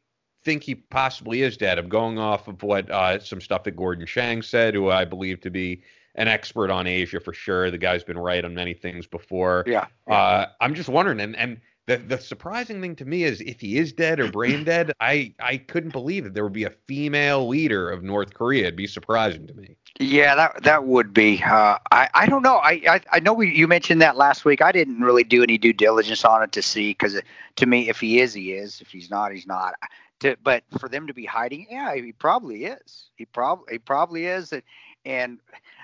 think 0.45 0.63
he 0.63 0.75
possibly 0.75 1.43
is 1.43 1.57
dead. 1.57 1.79
I'm 1.79 1.89
going 1.89 2.19
off 2.19 2.49
of 2.49 2.63
what 2.63 2.91
uh, 2.91 3.19
some 3.21 3.41
stuff 3.41 3.65
that 3.65 3.77
Gordon 3.77 4.07
Chang 4.07 4.43
said, 4.43 4.75
who 4.75 4.91
I 4.91 5.05
believe 5.05 5.41
to 5.43 5.51
be 5.51 5.83
an 6.15 6.29
expert 6.29 6.71
on 6.71 6.87
Asia 6.87 7.21
for 7.21 7.33
sure. 7.33 7.71
The 7.71 7.79
guy's 7.79 8.05
been 8.05 8.19
right 8.19 8.45
on 8.45 8.55
many 8.55 8.75
things 8.75 9.07
before. 9.07 9.65
Yeah. 9.67 9.87
Uh, 10.09 10.47
I'm 10.61 10.75
just 10.75 10.89
wondering, 10.89 11.21
and 11.21 11.37
and 11.37 11.61
the 11.87 11.97
the 11.99 12.19
surprising 12.19 12.81
thing 12.81 12.97
to 12.97 13.05
me 13.05 13.25
is 13.25 13.41
if 13.41 13.61
he 13.61 13.79
is 13.79 13.93
dead 13.93 14.21
or 14.21 14.31
brain 14.31 14.65
dead, 14.65 14.93
I 15.01 15.35
I 15.41 15.57
couldn't 15.57 15.91
believe 15.91 16.25
that 16.25 16.35
there 16.35 16.45
would 16.45 16.53
be 16.53 16.65
a 16.65 16.71
female 16.71 17.49
leader 17.49 17.91
of 17.91 18.03
North 18.03 18.35
Korea. 18.35 18.65
It'd 18.65 18.77
be 18.77 18.87
surprising 18.87 19.47
to 19.47 19.55
me. 19.55 19.77
Yeah, 19.99 20.35
that 20.35 20.63
that 20.63 20.85
would 20.85 21.13
be. 21.13 21.43
Uh, 21.43 21.79
I 21.91 22.09
I 22.15 22.27
don't 22.27 22.43
know. 22.43 22.57
I 22.57 22.81
I, 22.87 23.01
I 23.13 23.21
know 23.21 23.33
we, 23.33 23.55
you 23.55 23.67
mentioned 23.67 24.01
that 24.03 24.17
last 24.17 24.45
week. 24.45 24.63
I 24.63 24.73
didn't 24.73 25.01
really 25.01 25.25
do 25.25 25.43
any 25.43 25.59
due 25.59 25.73
diligence 25.73 26.25
on 26.25 26.43
it 26.43 26.53
to 26.53 26.63
see 26.63 26.91
because 26.91 27.21
to 27.57 27.67
me, 27.67 27.89
if 27.89 28.01
he 28.01 28.21
is, 28.21 28.35
he 28.35 28.53
is. 28.53 28.81
If 28.81 28.89
he's 28.89 29.11
not, 29.11 29.33
he's 29.33 29.47
not 29.47 29.75
to, 30.21 30.37
but 30.43 30.63
for 30.79 30.89
them 30.89 31.07
to 31.07 31.15
be 31.15 31.25
hiding, 31.25 31.67
yeah, 31.71 31.95
he 31.95 32.13
probably 32.13 32.65
is. 32.65 33.11
He 33.17 33.25
probably 33.25 33.65
he 33.73 33.79
probably 33.79 34.27
is, 34.27 34.53
and, 34.53 34.63
and 35.05 35.39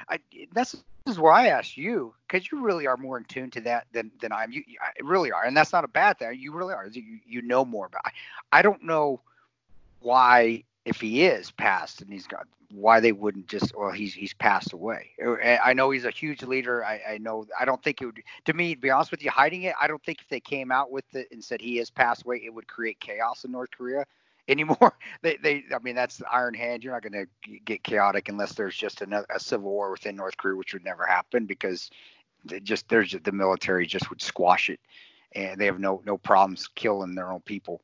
I, 0.08 0.18
that's 0.52 0.72
this 0.72 1.14
is 1.14 1.20
where 1.20 1.32
I 1.32 1.48
ask 1.48 1.76
you 1.76 2.14
because 2.26 2.50
you 2.50 2.60
really 2.60 2.86
are 2.86 2.96
more 2.96 3.16
in 3.16 3.24
tune 3.24 3.50
to 3.52 3.60
that 3.62 3.86
than 3.92 4.10
than 4.20 4.32
I'm. 4.32 4.52
You, 4.52 4.62
you 4.66 4.78
really 5.02 5.32
are, 5.32 5.44
and 5.44 5.56
that's 5.56 5.72
not 5.72 5.84
a 5.84 5.88
bad 5.88 6.18
thing. 6.18 6.38
You 6.38 6.52
really 6.52 6.74
are. 6.74 6.86
You 6.86 7.20
you 7.26 7.42
know 7.42 7.64
more 7.64 7.86
about. 7.86 8.02
I, 8.04 8.10
I 8.58 8.62
don't 8.62 8.82
know 8.82 9.20
why 10.00 10.64
if 10.84 11.00
he 11.00 11.24
is 11.24 11.50
passed 11.50 12.00
and 12.02 12.12
he's 12.12 12.26
got 12.26 12.46
why 12.70 13.00
they 13.00 13.12
wouldn't 13.12 13.46
just 13.46 13.76
well 13.76 13.90
he's 13.90 14.12
he's 14.12 14.34
passed 14.34 14.72
away 14.72 15.10
uh, 15.24 15.36
i 15.64 15.72
know 15.72 15.90
he's 15.90 16.04
a 16.04 16.10
huge 16.10 16.42
leader 16.42 16.84
i, 16.84 17.00
I 17.10 17.18
know 17.18 17.46
i 17.58 17.64
don't 17.64 17.82
think 17.82 18.02
it 18.02 18.06
would 18.06 18.20
to 18.44 18.52
me 18.54 18.74
to 18.74 18.80
be 18.80 18.90
honest 18.90 19.10
with 19.12 19.22
you 19.22 19.30
hiding 19.30 19.62
it 19.62 19.74
i 19.80 19.86
don't 19.86 20.02
think 20.02 20.20
if 20.20 20.28
they 20.28 20.40
came 20.40 20.72
out 20.72 20.90
with 20.90 21.04
it 21.14 21.28
and 21.30 21.42
said 21.42 21.60
he 21.60 21.76
has 21.76 21.90
passed 21.90 22.24
away 22.24 22.42
it 22.44 22.52
would 22.52 22.66
create 22.66 22.98
chaos 22.98 23.44
in 23.44 23.52
north 23.52 23.70
korea 23.70 24.04
anymore. 24.48 24.96
They, 25.22 25.36
they, 25.36 25.64
I 25.74 25.78
mean, 25.82 25.94
that's 25.94 26.18
the 26.18 26.30
iron 26.30 26.54
hand. 26.54 26.84
You're 26.84 26.92
not 26.92 27.02
going 27.02 27.26
to 27.26 27.58
get 27.64 27.82
chaotic 27.82 28.28
unless 28.28 28.52
there's 28.52 28.76
just 28.76 29.00
another, 29.00 29.26
a 29.34 29.40
civil 29.40 29.70
war 29.70 29.90
within 29.90 30.14
North 30.14 30.36
Korea, 30.36 30.56
which 30.56 30.72
would 30.72 30.84
never 30.84 31.04
happen 31.04 31.46
because 31.46 31.90
just 32.62 32.88
there's 32.88 33.14
the 33.24 33.32
military 33.32 33.86
just 33.86 34.10
would 34.10 34.22
squash 34.22 34.70
it, 34.70 34.80
and 35.32 35.60
they 35.60 35.66
have 35.66 35.80
no 35.80 36.02
no 36.04 36.16
problems 36.18 36.68
killing 36.74 37.14
their 37.14 37.32
own 37.32 37.40
people. 37.40 37.80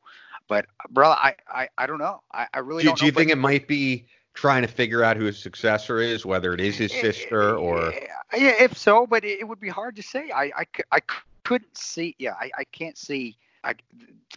But 0.48 0.66
brother, 0.90 1.16
I 1.18 1.34
I, 1.48 1.68
I 1.78 1.86
don't 1.86 1.98
know. 1.98 2.22
I, 2.32 2.46
I 2.54 2.58
really 2.60 2.82
do. 2.82 2.90
Don't 2.90 2.98
do 2.98 3.06
you 3.06 3.12
think 3.12 3.30
it 3.30 3.38
might 3.38 3.66
be 3.66 4.06
trying 4.34 4.62
to 4.62 4.68
figure 4.68 5.02
out 5.02 5.16
who 5.16 5.24
his 5.24 5.38
successor 5.38 6.00
is, 6.00 6.24
whether 6.24 6.54
it 6.54 6.60
is 6.60 6.76
his 6.76 6.92
eh, 6.92 7.00
sister 7.00 7.50
eh, 7.50 7.58
or? 7.58 7.92
Eh, 7.92 8.06
yeah, 8.36 8.62
if 8.62 8.76
so, 8.76 9.06
but 9.06 9.24
it, 9.24 9.40
it 9.40 9.44
would 9.44 9.60
be 9.60 9.68
hard 9.68 9.96
to 9.96 10.02
say. 10.02 10.30
I 10.30 10.52
I, 10.56 10.66
I 10.92 11.00
couldn't 11.44 11.76
see. 11.76 12.14
Yeah, 12.18 12.34
I, 12.40 12.50
I 12.58 12.64
can't 12.64 12.96
see 12.96 13.36
I 13.64 13.74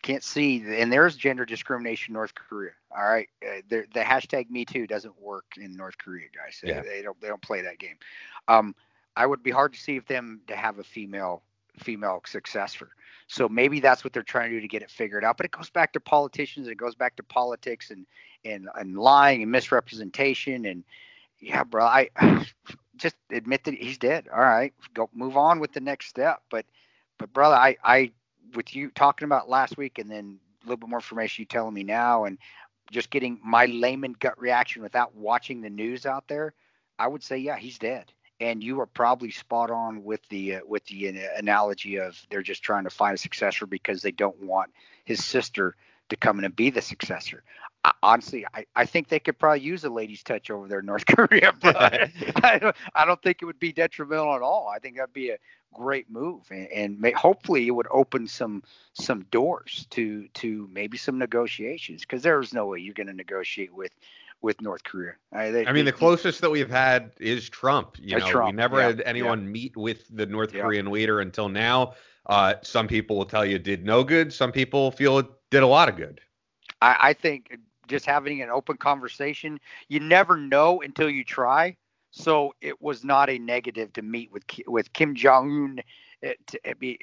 can't 0.01 0.23
see, 0.23 0.63
and 0.67 0.91
there's 0.91 1.15
gender 1.15 1.45
discrimination 1.45 2.11
in 2.11 2.13
North 2.13 2.35
Korea. 2.35 2.71
All 2.95 3.07
right, 3.07 3.27
uh, 3.45 3.61
the 3.69 3.99
hashtag 3.99 4.49
Me 4.49 4.65
Too 4.65 4.85
doesn't 4.85 5.19
work 5.19 5.45
in 5.57 5.75
North 5.75 5.97
Korea, 5.97 6.27
guys. 6.35 6.61
Yeah. 6.63 6.81
They, 6.81 6.89
they 6.89 7.01
don't 7.01 7.19
they 7.21 7.27
don't 7.27 7.41
play 7.41 7.61
that 7.61 7.79
game. 7.79 7.97
Um, 8.47 8.75
I 9.15 9.25
would 9.25 9.43
be 9.43 9.51
hard 9.51 9.73
to 9.73 9.79
see 9.79 9.95
if 9.95 10.05
them 10.05 10.41
to 10.47 10.55
have 10.55 10.79
a 10.79 10.83
female 10.83 11.41
female 11.77 12.21
successor. 12.25 12.89
So 13.27 13.49
maybe 13.49 13.79
that's 13.79 14.03
what 14.03 14.13
they're 14.13 14.23
trying 14.23 14.49
to 14.49 14.55
do 14.55 14.61
to 14.61 14.67
get 14.67 14.81
it 14.81 14.91
figured 14.91 15.23
out. 15.23 15.37
But 15.37 15.47
it 15.47 15.51
goes 15.51 15.69
back 15.69 15.93
to 15.93 15.99
politicians. 15.99 16.67
It 16.67 16.75
goes 16.75 16.95
back 16.95 17.15
to 17.15 17.23
politics 17.23 17.91
and 17.91 18.05
and 18.43 18.69
and 18.75 18.97
lying 18.97 19.41
and 19.41 19.51
misrepresentation 19.51 20.65
and 20.65 20.83
yeah, 21.39 21.63
bro. 21.63 21.85
I 21.85 22.09
just 22.97 23.15
admit 23.31 23.63
that 23.63 23.73
he's 23.73 23.97
dead. 23.97 24.27
All 24.33 24.39
right, 24.39 24.73
go 24.93 25.09
move 25.13 25.37
on 25.37 25.59
with 25.59 25.73
the 25.73 25.81
next 25.81 26.07
step. 26.07 26.43
But 26.49 26.65
but 27.17 27.33
brother, 27.33 27.55
I 27.55 27.77
I 27.83 28.11
with 28.53 28.75
you 28.75 28.89
talking 28.91 29.25
about 29.25 29.49
last 29.49 29.77
week 29.77 29.99
and 29.99 30.09
then 30.09 30.39
a 30.63 30.65
little 30.65 30.77
bit 30.77 30.89
more 30.89 30.99
information 30.99 31.43
you 31.43 31.45
telling 31.45 31.73
me 31.73 31.83
now 31.83 32.25
and 32.25 32.37
just 32.91 33.09
getting 33.09 33.39
my 33.43 33.65
layman 33.65 34.15
gut 34.19 34.39
reaction 34.39 34.81
without 34.81 35.15
watching 35.15 35.61
the 35.61 35.69
news 35.69 36.05
out 36.05 36.27
there, 36.27 36.53
I 36.99 37.07
would 37.07 37.23
say 37.23 37.37
yeah, 37.37 37.57
he's 37.57 37.77
dead. 37.77 38.11
And 38.41 38.61
you 38.61 38.81
are 38.81 38.85
probably 38.85 39.31
spot 39.31 39.71
on 39.71 40.03
with 40.03 40.19
the 40.27 40.55
uh, 40.55 40.59
with 40.67 40.83
the 40.85 41.07
uh, 41.07 41.37
analogy 41.37 41.97
of 41.97 42.21
they're 42.29 42.41
just 42.41 42.63
trying 42.63 42.83
to 42.83 42.89
find 42.89 43.15
a 43.15 43.17
successor 43.17 43.65
because 43.65 44.01
they 44.01 44.11
don't 44.11 44.37
want 44.41 44.71
his 45.05 45.23
sister 45.23 45.77
to 46.09 46.15
come 46.17 46.39
in 46.39 46.45
and 46.45 46.55
be 46.55 46.69
the 46.69 46.81
successor. 46.81 47.43
I, 47.85 47.91
honestly, 48.03 48.45
I, 48.53 48.65
I 48.75 48.85
think 48.85 49.07
they 49.07 49.19
could 49.19 49.39
probably 49.39 49.61
use 49.61 49.83
a 49.85 49.89
lady's 49.89 50.23
touch 50.23 50.49
over 50.49 50.67
there 50.67 50.79
in 50.79 50.85
North 50.85 51.05
Korea, 51.07 51.53
but 51.61 51.75
I, 52.43 52.59
don't, 52.59 52.75
I 52.93 53.05
don't 53.05 53.21
think 53.21 53.41
it 53.41 53.45
would 53.45 53.59
be 53.59 53.71
detrimental 53.71 54.35
at 54.35 54.41
all. 54.41 54.67
I 54.73 54.79
think 54.79 54.97
that'd 54.97 55.13
be 55.13 55.29
a 55.29 55.37
great 55.75 56.09
move, 56.09 56.41
and, 56.49 56.67
and 56.67 56.99
may, 56.99 57.11
hopefully 57.11 57.67
it 57.67 57.71
would 57.71 57.87
open 57.91 58.27
some 58.27 58.63
some 58.93 59.23
doors 59.31 59.87
to 59.91 60.27
to 60.29 60.69
maybe 60.71 60.97
some 60.97 61.17
negotiations 61.17 62.01
because 62.01 62.23
there's 62.23 62.53
no 62.53 62.65
way 62.67 62.79
you're 62.79 62.93
going 62.93 63.07
to 63.07 63.13
negotiate 63.13 63.73
with 63.73 63.91
with 64.41 64.61
North 64.61 64.83
Korea. 64.83 65.13
I, 65.33 65.49
they, 65.49 65.65
I 65.65 65.71
mean, 65.71 65.85
the 65.85 65.91
closest 65.91 66.41
that 66.41 66.49
we've 66.49 66.69
had 66.69 67.11
is 67.19 67.49
Trump. 67.49 67.97
You 67.99 68.19
know, 68.19 68.29
Trump, 68.29 68.51
we 68.51 68.55
never 68.55 68.79
yeah, 68.79 68.87
had 68.87 69.01
anyone 69.01 69.43
yeah. 69.43 69.49
meet 69.49 69.77
with 69.77 70.05
the 70.15 70.25
North 70.25 70.53
yeah. 70.53 70.61
Korean 70.61 70.91
leader 70.91 71.19
until 71.19 71.49
now. 71.49 71.93
Uh, 72.25 72.55
some 72.61 72.87
people 72.87 73.17
will 73.17 73.25
tell 73.25 73.45
you 73.45 73.57
it 73.57 73.63
did 73.63 73.85
no 73.85 74.03
good. 74.03 74.33
Some 74.33 74.51
people 74.51 74.91
feel 74.91 75.19
it 75.19 75.27
did 75.51 75.63
a 75.63 75.67
lot 75.67 75.89
of 75.89 75.95
good. 75.95 76.21
I, 76.81 76.97
I 77.01 77.13
think 77.13 77.57
just 77.87 78.05
having 78.05 78.41
an 78.41 78.49
open 78.49 78.77
conversation, 78.77 79.59
you 79.89 79.99
never 79.99 80.37
know 80.37 80.81
until 80.81 81.09
you 81.09 81.23
try. 81.23 81.75
So 82.15 82.55
it 82.61 82.81
was 82.81 83.03
not 83.03 83.29
a 83.29 83.37
negative 83.37 83.91
to 83.93 84.01
meet 84.01 84.31
with 84.31 84.43
with 84.67 84.93
Kim 84.93 85.15
Jong 85.15 85.51
Un, 85.51 85.79
eh, 86.23 86.33
eh, 86.63 86.95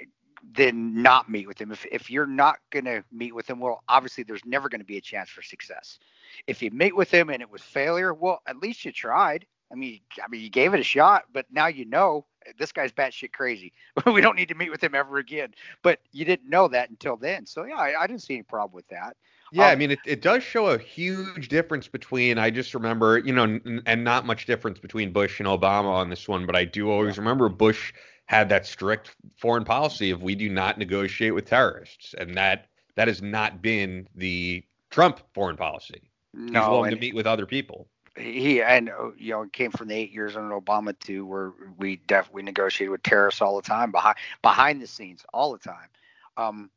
then 0.54 1.02
not 1.02 1.28
meet 1.28 1.46
with 1.46 1.60
him. 1.60 1.70
If 1.70 1.84
if 1.92 2.10
you're 2.10 2.26
not 2.26 2.56
going 2.70 2.86
to 2.86 3.04
meet 3.12 3.34
with 3.34 3.48
him, 3.48 3.60
well, 3.60 3.82
obviously 3.88 4.24
there's 4.24 4.44
never 4.46 4.70
going 4.70 4.80
to 4.80 4.86
be 4.86 4.96
a 4.96 5.02
chance 5.02 5.28
for 5.28 5.42
success. 5.42 5.98
If 6.46 6.62
you 6.62 6.70
meet 6.70 6.96
with 6.96 7.10
him 7.10 7.28
and 7.28 7.42
it 7.42 7.50
was 7.50 7.60
failure, 7.60 8.14
well, 8.14 8.40
at 8.46 8.56
least 8.56 8.86
you 8.86 8.92
tried. 8.92 9.44
I 9.70 9.74
mean, 9.74 10.00
I 10.22 10.28
mean, 10.28 10.40
you 10.40 10.48
gave 10.48 10.72
it 10.72 10.80
a 10.80 10.84
shot, 10.84 11.24
but 11.30 11.44
now 11.50 11.66
you 11.66 11.84
know 11.84 12.24
this 12.58 12.72
guy's 12.72 12.92
batshit 12.92 13.32
crazy. 13.32 13.74
we 14.06 14.22
don't 14.22 14.36
need 14.36 14.48
to 14.48 14.54
meet 14.54 14.70
with 14.70 14.82
him 14.82 14.94
ever 14.94 15.18
again. 15.18 15.52
But 15.82 16.00
you 16.12 16.24
didn't 16.24 16.48
know 16.48 16.68
that 16.68 16.88
until 16.88 17.18
then. 17.18 17.44
So 17.44 17.64
yeah, 17.64 17.76
I, 17.76 18.02
I 18.02 18.06
didn't 18.06 18.22
see 18.22 18.34
any 18.34 18.44
problem 18.44 18.74
with 18.74 18.88
that. 18.88 19.16
Yeah, 19.52 19.66
um, 19.66 19.72
I 19.72 19.76
mean, 19.76 19.90
it, 19.90 20.00
it 20.06 20.22
does 20.22 20.42
show 20.42 20.68
a 20.68 20.78
huge 20.78 21.48
difference 21.48 21.86
between. 21.86 22.38
I 22.38 22.50
just 22.50 22.74
remember, 22.74 23.18
you 23.18 23.32
know, 23.32 23.44
n- 23.44 23.82
and 23.84 24.02
not 24.02 24.24
much 24.24 24.46
difference 24.46 24.78
between 24.78 25.12
Bush 25.12 25.40
and 25.40 25.46
Obama 25.46 25.92
on 25.92 26.08
this 26.08 26.26
one, 26.26 26.46
but 26.46 26.56
I 26.56 26.64
do 26.64 26.90
always 26.90 27.18
remember 27.18 27.48
Bush 27.50 27.92
had 28.26 28.48
that 28.48 28.66
strict 28.66 29.14
foreign 29.36 29.64
policy 29.64 30.10
of 30.10 30.22
we 30.22 30.34
do 30.34 30.48
not 30.48 30.78
negotiate 30.78 31.34
with 31.34 31.44
terrorists, 31.44 32.14
and 32.14 32.34
that 32.36 32.68
that 32.94 33.08
has 33.08 33.20
not 33.20 33.60
been 33.60 34.08
the 34.14 34.64
Trump 34.90 35.20
foreign 35.34 35.56
policy. 35.56 36.00
No, 36.32 36.60
He's 36.60 36.68
willing 36.70 36.90
to 36.92 36.96
meet 36.96 37.14
with 37.14 37.26
other 37.26 37.44
people 37.46 37.88
he 38.16 38.62
and 38.62 38.90
uh, 38.90 39.10
you 39.16 39.32
know 39.32 39.46
came 39.52 39.70
from 39.70 39.88
the 39.88 39.94
eight 39.94 40.12
years 40.12 40.36
under 40.36 40.58
Obama 40.58 40.98
too, 40.98 41.24
where 41.24 41.52
we 41.78 41.96
definitely 41.96 42.42
negotiated 42.42 42.90
with 42.90 43.02
terrorists 43.02 43.40
all 43.40 43.56
the 43.56 43.66
time 43.66 43.90
behind 43.90 44.16
behind 44.42 44.82
the 44.82 44.86
scenes 44.86 45.24
all 45.32 45.52
the 45.52 45.58
time. 45.58 45.88
Um, 46.36 46.70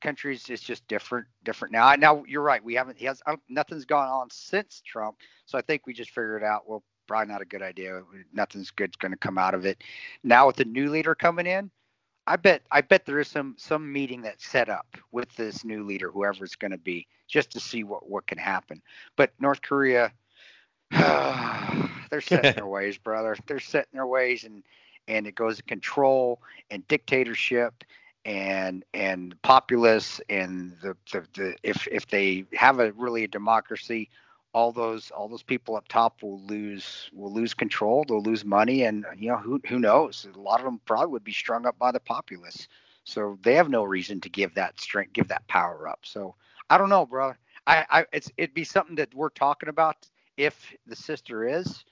the 0.00 0.06
country's 0.06 0.48
is 0.50 0.60
just 0.60 0.86
different 0.88 1.26
different 1.44 1.72
now. 1.72 1.94
Now 1.94 2.24
you're 2.26 2.42
right. 2.42 2.62
We 2.62 2.74
haven't. 2.74 2.98
He 2.98 3.06
has 3.06 3.22
um, 3.26 3.40
nothing's 3.48 3.84
gone 3.84 4.08
on 4.08 4.28
since 4.30 4.82
Trump, 4.84 5.16
so 5.46 5.58
I 5.58 5.62
think 5.62 5.86
we 5.86 5.92
just 5.92 6.10
figured 6.10 6.44
out. 6.44 6.68
Well, 6.68 6.82
probably 7.06 7.32
not 7.32 7.42
a 7.42 7.46
good 7.46 7.62
idea. 7.62 8.02
Nothing's 8.32 8.70
good's 8.70 8.96
going 8.96 9.12
to 9.12 9.18
come 9.18 9.38
out 9.38 9.54
of 9.54 9.66
it. 9.66 9.82
Now 10.22 10.46
with 10.46 10.56
the 10.56 10.64
new 10.64 10.90
leader 10.90 11.14
coming 11.14 11.46
in, 11.46 11.70
I 12.26 12.36
bet 12.36 12.62
I 12.70 12.80
bet 12.80 13.06
there 13.06 13.20
is 13.20 13.28
some 13.28 13.54
some 13.58 13.92
meeting 13.92 14.22
that's 14.22 14.46
set 14.46 14.68
up 14.68 14.96
with 15.12 15.34
this 15.36 15.64
new 15.64 15.84
leader, 15.84 16.10
whoever 16.10 16.44
it's 16.44 16.56
going 16.56 16.72
to 16.72 16.78
be, 16.78 17.06
just 17.26 17.50
to 17.52 17.60
see 17.60 17.84
what 17.84 18.08
what 18.08 18.26
can 18.26 18.38
happen. 18.38 18.82
But 19.16 19.32
North 19.40 19.62
Korea, 19.62 20.12
they're 20.90 22.20
set 22.20 22.44
in 22.44 22.56
their 22.56 22.66
ways, 22.66 22.98
brother. 22.98 23.36
They're 23.46 23.60
set 23.60 23.88
in 23.92 23.96
their 23.96 24.06
ways, 24.06 24.44
and 24.44 24.62
and 25.08 25.26
it 25.26 25.34
goes 25.34 25.56
to 25.56 25.62
control 25.62 26.40
and 26.70 26.86
dictatorship 26.86 27.82
and 28.24 28.84
and 28.94 29.40
populace 29.42 30.20
and 30.28 30.76
the, 30.82 30.96
the, 31.12 31.26
the 31.34 31.56
if 31.62 31.86
if 31.88 32.06
they 32.08 32.44
have 32.54 32.78
a 32.80 32.92
really 32.92 33.24
a 33.24 33.28
democracy 33.28 34.10
all 34.54 34.72
those 34.72 35.10
all 35.10 35.28
those 35.28 35.42
people 35.42 35.76
up 35.76 35.86
top 35.88 36.22
will 36.22 36.40
lose 36.42 37.10
will 37.12 37.32
lose 37.32 37.54
control 37.54 38.04
they'll 38.06 38.22
lose 38.22 38.44
money 38.44 38.84
and 38.84 39.06
you 39.16 39.28
know 39.30 39.38
who 39.38 39.60
who 39.68 39.78
knows? 39.78 40.26
A 40.34 40.38
lot 40.38 40.60
of 40.60 40.64
them 40.64 40.80
probably 40.86 41.08
would 41.12 41.24
be 41.24 41.32
strung 41.32 41.66
up 41.66 41.78
by 41.78 41.92
the 41.92 42.00
populace. 42.00 42.68
So 43.04 43.38
they 43.42 43.54
have 43.54 43.70
no 43.70 43.84
reason 43.84 44.20
to 44.22 44.28
give 44.28 44.54
that 44.54 44.80
strength 44.80 45.12
give 45.14 45.28
that 45.28 45.46
power 45.48 45.88
up. 45.88 46.00
So 46.04 46.34
i 46.70 46.78
don't 46.78 46.90
know 46.90 47.06
brother 47.06 47.38
i 47.66 47.84
i 47.90 48.04
it's 48.12 48.30
it'd 48.36 48.54
be 48.54 48.64
something 48.64 48.96
that 48.96 49.14
we're 49.14 49.30
talking 49.30 49.68
about 49.68 50.08
if 50.36 50.74
the 50.86 50.96
sister 50.96 51.46
is 51.48 51.84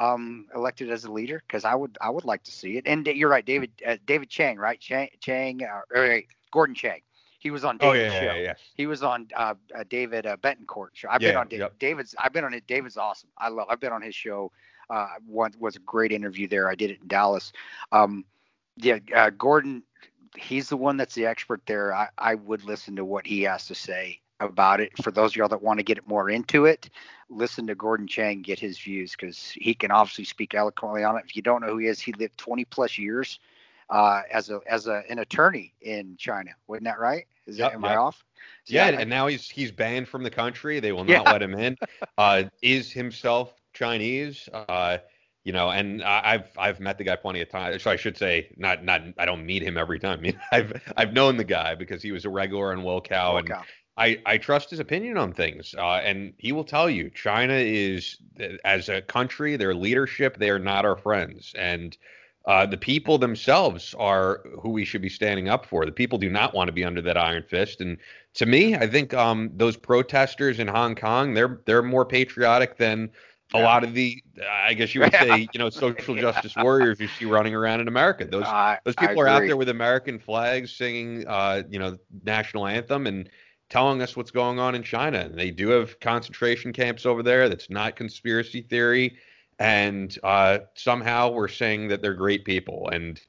um 0.00 0.46
elected 0.54 0.90
as 0.90 1.04
a 1.04 1.12
leader 1.12 1.42
because 1.46 1.64
i 1.64 1.74
would 1.74 1.96
i 2.00 2.10
would 2.10 2.24
like 2.24 2.42
to 2.42 2.50
see 2.50 2.76
it 2.76 2.84
and 2.86 3.06
you're 3.06 3.28
right 3.28 3.46
david 3.46 3.70
uh, 3.86 3.96
david 4.06 4.28
chang 4.28 4.56
right 4.56 4.80
chang 4.80 5.08
chang 5.20 5.60
uh, 5.62 5.96
or, 5.96 6.22
gordon 6.50 6.74
chang 6.74 7.00
he 7.44 7.50
was 7.50 7.62
on 7.62 7.76
David's 7.76 8.14
oh, 8.14 8.16
yeah, 8.16 8.20
show. 8.20 8.36
Yeah, 8.36 8.42
yeah. 8.42 8.54
He 8.74 8.86
was 8.86 9.02
on 9.02 9.28
uh, 9.36 9.52
uh, 9.78 9.84
David 9.90 10.24
uh, 10.24 10.38
Betancourt 10.38 10.88
show. 10.94 11.08
I've 11.10 11.20
been 11.20 11.36
on 11.36 11.46
David. 11.46 11.64
Yep. 11.64 11.78
David's. 11.78 12.14
I've 12.18 12.32
been 12.32 12.42
on 12.42 12.54
it. 12.54 12.66
David's 12.66 12.96
awesome. 12.96 13.28
I 13.36 13.50
love. 13.50 13.66
I've 13.68 13.80
been 13.80 13.92
on 13.92 14.00
his 14.00 14.14
show. 14.14 14.50
Uh, 14.88 15.08
one 15.26 15.52
was 15.58 15.76
a 15.76 15.80
great 15.80 16.10
interview 16.10 16.48
there. 16.48 16.70
I 16.70 16.74
did 16.74 16.90
it 16.90 17.02
in 17.02 17.06
Dallas. 17.06 17.52
Um, 17.92 18.24
yeah, 18.78 18.98
uh, 19.14 19.28
Gordon. 19.28 19.82
He's 20.38 20.70
the 20.70 20.78
one 20.78 20.96
that's 20.96 21.14
the 21.14 21.26
expert 21.26 21.60
there. 21.66 21.94
I, 21.94 22.08
I 22.16 22.34
would 22.34 22.64
listen 22.64 22.96
to 22.96 23.04
what 23.04 23.26
he 23.26 23.42
has 23.42 23.66
to 23.66 23.74
say 23.74 24.20
about 24.44 24.80
it. 24.80 24.92
For 25.02 25.10
those 25.10 25.32
of 25.32 25.36
y'all 25.36 25.48
that 25.48 25.62
want 25.62 25.78
to 25.78 25.84
get 25.84 26.06
more 26.06 26.30
into 26.30 26.66
it, 26.66 26.90
listen 27.28 27.66
to 27.66 27.74
Gordon 27.74 28.06
Chang, 28.06 28.42
get 28.42 28.58
his 28.58 28.78
views 28.78 29.12
because 29.12 29.50
he 29.50 29.74
can 29.74 29.90
obviously 29.90 30.24
speak 30.24 30.54
eloquently 30.54 31.04
on 31.04 31.16
it. 31.16 31.24
If 31.26 31.36
you 31.36 31.42
don't 31.42 31.62
know 31.62 31.68
who 31.68 31.78
he 31.78 31.86
is, 31.86 32.00
he 32.00 32.12
lived 32.12 32.38
20 32.38 32.64
plus 32.66 32.98
years 32.98 33.38
uh, 33.90 34.22
as 34.32 34.50
a 34.50 34.60
as 34.66 34.86
a, 34.86 35.02
an 35.08 35.18
attorney 35.18 35.72
in 35.80 36.16
China. 36.16 36.50
Wasn't 36.66 36.84
that 36.84 36.98
right? 36.98 37.26
Is 37.46 37.58
yep, 37.58 37.72
that 37.72 37.76
am 37.76 37.82
yep. 37.82 37.92
I 37.92 37.96
off? 37.96 38.24
Yeah, 38.66 38.88
and 38.88 39.10
now 39.10 39.26
he's 39.26 39.48
he's 39.48 39.70
banned 39.70 40.08
from 40.08 40.22
the 40.22 40.30
country. 40.30 40.80
They 40.80 40.92
will 40.92 41.04
not 41.04 41.24
yeah. 41.24 41.32
let 41.32 41.42
him 41.42 41.54
in. 41.54 41.76
Uh, 42.16 42.44
is 42.62 42.92
himself 42.92 43.54
Chinese? 43.72 44.48
Uh, 44.52 44.98
you 45.42 45.52
know, 45.52 45.70
and 45.70 46.02
I've 46.02 46.48
I've 46.56 46.78
met 46.78 46.96
the 46.96 47.04
guy 47.04 47.16
plenty 47.16 47.40
of 47.40 47.50
times. 47.50 47.82
So 47.82 47.90
I 47.90 47.96
should 47.96 48.16
say, 48.16 48.48
not 48.56 48.84
not 48.84 49.02
I 49.18 49.24
don't 49.24 49.44
meet 49.44 49.62
him 49.62 49.76
every 49.76 49.98
time. 49.98 50.20
I 50.20 50.22
mean, 50.22 50.40
I've 50.52 50.92
I've 50.96 51.12
known 51.12 51.36
the 51.36 51.44
guy 51.44 51.74
because 51.74 52.02
he 52.02 52.12
was 52.12 52.24
a 52.24 52.30
regular 52.30 52.72
in 52.72 52.80
Wilkow, 52.80 53.40
and 53.40 53.52
I 53.96 54.20
I 54.26 54.38
trust 54.38 54.70
his 54.70 54.80
opinion 54.80 55.16
on 55.16 55.32
things. 55.32 55.74
Uh, 55.76 56.00
and 56.04 56.32
he 56.38 56.52
will 56.52 56.64
tell 56.64 56.90
you, 56.90 57.10
China 57.10 57.54
is 57.54 58.18
as 58.64 58.88
a 58.88 59.02
country, 59.02 59.56
their 59.56 59.74
leadership, 59.74 60.38
they 60.38 60.50
are 60.50 60.58
not 60.58 60.84
our 60.84 60.96
friends, 60.96 61.54
and 61.56 61.96
uh, 62.46 62.66
the 62.66 62.76
people 62.76 63.16
themselves 63.16 63.94
are 63.98 64.42
who 64.60 64.70
we 64.70 64.84
should 64.84 65.00
be 65.00 65.08
standing 65.08 65.48
up 65.48 65.64
for. 65.64 65.86
The 65.86 65.92
people 65.92 66.18
do 66.18 66.28
not 66.28 66.54
want 66.54 66.68
to 66.68 66.72
be 66.72 66.84
under 66.84 67.00
that 67.00 67.16
iron 67.16 67.42
fist. 67.48 67.80
And 67.80 67.96
to 68.34 68.44
me, 68.44 68.74
I 68.74 68.86
think 68.86 69.14
um, 69.14 69.50
those 69.54 69.76
protesters 69.76 70.58
in 70.58 70.68
Hong 70.68 70.94
Kong, 70.94 71.32
they're 71.32 71.60
they're 71.64 71.82
more 71.82 72.04
patriotic 72.04 72.76
than 72.76 73.10
a 73.54 73.58
yeah. 73.58 73.64
lot 73.64 73.84
of 73.84 73.94
the, 73.94 74.22
I 74.50 74.74
guess 74.74 74.94
you 74.94 75.00
would 75.02 75.12
say, 75.12 75.48
you 75.52 75.58
know, 75.58 75.70
social 75.70 76.16
justice 76.16 76.54
warriors 76.56 76.98
you 77.00 77.08
see 77.08 77.24
running 77.24 77.54
around 77.54 77.80
in 77.80 77.88
America. 77.88 78.26
Those 78.26 78.44
uh, 78.44 78.76
those 78.84 78.96
people 78.96 79.20
are 79.20 79.28
out 79.28 79.40
there 79.40 79.56
with 79.56 79.68
American 79.70 80.18
flags, 80.18 80.72
singing, 80.72 81.26
uh, 81.26 81.62
you 81.70 81.78
know, 81.78 81.96
national 82.24 82.66
anthem 82.66 83.06
and 83.06 83.30
telling 83.74 84.00
us 84.00 84.16
what's 84.16 84.30
going 84.30 84.58
on 84.58 84.74
in 84.74 84.82
China. 84.82 85.18
And 85.18 85.38
they 85.38 85.50
do 85.50 85.68
have 85.68 85.98
concentration 86.00 86.72
camps 86.72 87.04
over 87.04 87.22
there. 87.22 87.48
That's 87.48 87.68
not 87.68 87.96
conspiracy 87.96 88.62
theory 88.62 89.18
and 89.58 90.18
uh, 90.22 90.58
somehow 90.74 91.30
we're 91.30 91.48
saying 91.48 91.88
that 91.88 92.02
they're 92.02 92.14
great 92.14 92.44
people. 92.44 92.88
And 92.92 93.20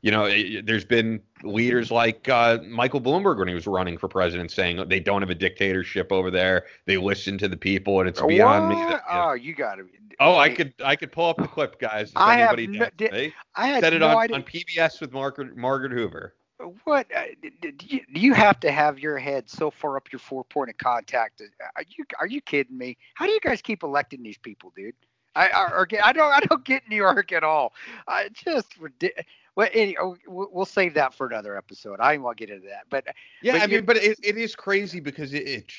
you 0.00 0.10
know, 0.10 0.24
it, 0.24 0.66
there's 0.66 0.84
been 0.84 1.20
leaders 1.42 1.90
like 1.90 2.28
uh, 2.28 2.58
Michael 2.66 3.00
Bloomberg 3.00 3.38
when 3.38 3.48
he 3.48 3.54
was 3.54 3.66
running 3.66 3.98
for 3.98 4.08
president 4.08 4.50
saying 4.50 4.88
they 4.88 5.00
don't 5.00 5.20
have 5.20 5.30
a 5.30 5.34
dictatorship 5.34 6.10
over 6.10 6.30
there. 6.30 6.64
They 6.86 6.96
listen 6.96 7.36
to 7.38 7.48
the 7.48 7.56
people, 7.56 8.00
and 8.00 8.08
it's 8.08 8.22
beyond 8.22 8.68
what? 8.68 8.76
me. 8.76 8.82
That, 8.82 9.02
you 9.10 9.14
know, 9.14 9.24
oh, 9.28 9.32
you 9.34 9.54
got 9.54 9.74
to. 9.76 9.86
Oh, 10.20 10.36
I 10.36 10.48
could 10.48 10.72
I 10.82 10.96
could 10.96 11.12
pull 11.12 11.28
up 11.28 11.36
the 11.36 11.48
clip, 11.48 11.78
guys. 11.78 12.12
I 12.16 12.36
have 12.36 12.56
no, 12.56 12.88
did, 12.96 13.32
I 13.56 13.66
had 13.66 13.82
said 13.82 13.92
it 13.92 13.98
no 13.98 14.08
on, 14.08 14.16
idea. 14.16 14.36
on 14.36 14.42
PBS 14.44 15.00
with 15.00 15.12
Margaret 15.12 15.56
Margaret 15.56 15.92
Hoover. 15.92 16.34
What 16.84 17.06
uh, 17.14 17.22
do 17.60 17.72
you, 17.86 18.00
do 18.12 18.20
you 18.20 18.34
have 18.34 18.60
to 18.60 18.72
have 18.72 18.98
your 18.98 19.18
head 19.18 19.48
so 19.48 19.70
far 19.70 19.96
up 19.96 20.10
your 20.12 20.18
four 20.18 20.44
point 20.44 20.70
of 20.70 20.78
contact? 20.78 21.42
Are 21.76 21.84
you 21.88 22.04
are 22.18 22.26
you 22.26 22.40
kidding 22.40 22.76
me? 22.76 22.96
How 23.14 23.26
do 23.26 23.32
you 23.32 23.40
guys 23.40 23.62
keep 23.62 23.82
electing 23.82 24.22
these 24.22 24.38
people, 24.38 24.72
dude? 24.76 24.94
I, 25.36 25.48
I, 25.48 25.84
I 26.04 26.12
don't 26.12 26.32
I 26.32 26.40
don't 26.40 26.64
get 26.64 26.88
New 26.88 26.96
York 26.96 27.32
at 27.32 27.42
all. 27.42 27.72
I 28.06 28.28
just 28.32 28.78
ridiculous. 28.78 29.26
Well, 29.56 29.68
anyway, 29.72 29.96
oh, 30.00 30.16
we'll 30.26 30.64
save 30.64 30.94
that 30.94 31.14
for 31.14 31.26
another 31.26 31.56
episode. 31.56 32.00
I 32.00 32.16
won't 32.16 32.36
get 32.36 32.50
into 32.50 32.66
that, 32.68 32.86
but 32.90 33.04
yeah, 33.40 33.52
but 33.52 33.62
I 33.62 33.66
mean, 33.68 33.84
but 33.84 33.96
it, 33.96 34.18
it 34.22 34.36
is 34.36 34.56
crazy 34.56 34.98
because 34.98 35.32
it, 35.32 35.46
it, 35.46 35.72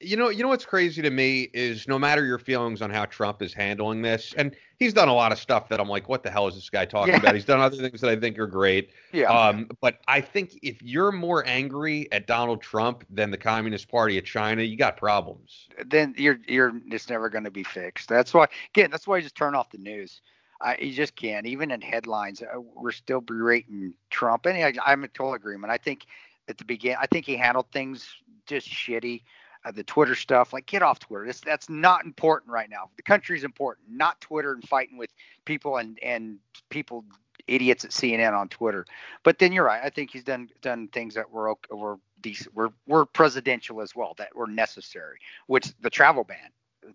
you 0.00 0.16
know, 0.16 0.28
you 0.28 0.42
know 0.42 0.48
what's 0.48 0.64
crazy 0.64 1.02
to 1.02 1.10
me 1.10 1.50
is 1.52 1.88
no 1.88 1.98
matter 1.98 2.24
your 2.24 2.38
feelings 2.38 2.82
on 2.82 2.90
how 2.90 3.04
Trump 3.04 3.42
is 3.42 3.52
handling 3.52 4.02
this, 4.02 4.32
and 4.36 4.54
he's 4.78 4.92
done 4.92 5.08
a 5.08 5.14
lot 5.14 5.32
of 5.32 5.38
stuff 5.38 5.68
that 5.68 5.80
I'm 5.80 5.88
like, 5.88 6.08
what 6.08 6.22
the 6.22 6.30
hell 6.30 6.46
is 6.46 6.54
this 6.54 6.70
guy 6.70 6.84
talking 6.86 7.14
yeah. 7.14 7.20
about? 7.20 7.34
He's 7.34 7.44
done 7.44 7.60
other 7.60 7.76
things 7.76 8.00
that 8.00 8.10
I 8.10 8.16
think 8.16 8.38
are 8.38 8.46
great. 8.46 8.90
Yeah. 9.12 9.26
Um, 9.26 9.68
but 9.80 9.98
I 10.06 10.20
think 10.20 10.58
if 10.62 10.80
you're 10.82 11.10
more 11.10 11.44
angry 11.46 12.10
at 12.12 12.26
Donald 12.26 12.62
Trump 12.62 13.04
than 13.10 13.30
the 13.30 13.38
Communist 13.38 13.90
Party 13.90 14.18
of 14.18 14.24
China, 14.24 14.62
you 14.62 14.76
got 14.76 14.96
problems. 14.96 15.68
Then 15.84 16.14
you're 16.16 16.38
you're 16.46 16.80
just 16.90 17.10
never 17.10 17.28
going 17.28 17.44
to 17.44 17.50
be 17.50 17.64
fixed. 17.64 18.08
That's 18.08 18.32
why 18.32 18.46
again, 18.74 18.90
that's 18.90 19.06
why 19.06 19.16
you 19.16 19.22
just 19.22 19.36
turn 19.36 19.54
off 19.54 19.70
the 19.70 19.78
news. 19.78 20.20
I, 20.60 20.76
you 20.80 20.92
just 20.92 21.14
can't. 21.14 21.46
Even 21.46 21.70
in 21.70 21.80
headlines, 21.80 22.42
uh, 22.42 22.60
we're 22.74 22.90
still 22.90 23.20
berating 23.20 23.94
Trump. 24.10 24.46
And 24.46 24.58
I, 24.58 24.72
I'm 24.84 25.04
in 25.04 25.10
total 25.10 25.34
agreement. 25.34 25.72
I 25.72 25.78
think 25.78 26.06
at 26.48 26.58
the 26.58 26.64
beginning, 26.64 26.98
I 27.00 27.06
think 27.06 27.26
he 27.26 27.36
handled 27.36 27.66
things 27.72 28.08
just 28.46 28.68
shitty 28.68 29.22
uh, 29.64 29.70
the 29.70 29.84
Twitter 29.84 30.14
stuff. 30.14 30.52
Like, 30.52 30.66
get 30.66 30.82
off 30.82 30.98
Twitter. 30.98 31.26
That's 31.26 31.40
that's 31.40 31.68
not 31.68 32.04
important 32.04 32.52
right 32.52 32.70
now. 32.70 32.90
The 32.96 33.02
country's 33.02 33.44
important, 33.44 33.88
not 33.90 34.20
Twitter 34.20 34.52
and 34.52 34.66
fighting 34.68 34.98
with 34.98 35.10
people 35.44 35.76
and 35.76 35.98
and 36.02 36.38
people 36.70 37.04
idiots 37.46 37.84
at 37.84 37.90
CNN 37.90 38.38
on 38.38 38.48
Twitter. 38.48 38.84
But 39.22 39.38
then 39.38 39.52
you're 39.52 39.64
right. 39.64 39.80
I 39.82 39.90
think 39.90 40.10
he's 40.10 40.24
done 40.24 40.48
done 40.62 40.88
things 40.88 41.14
that 41.14 41.30
were 41.30 41.54
were 41.70 41.98
decent. 42.20 42.54
Were 42.54 42.72
were 42.86 43.06
presidential 43.06 43.80
as 43.80 43.94
well 43.94 44.14
that 44.18 44.34
were 44.34 44.46
necessary. 44.46 45.18
Which 45.46 45.72
the 45.80 45.90
travel 45.90 46.24
ban 46.24 46.50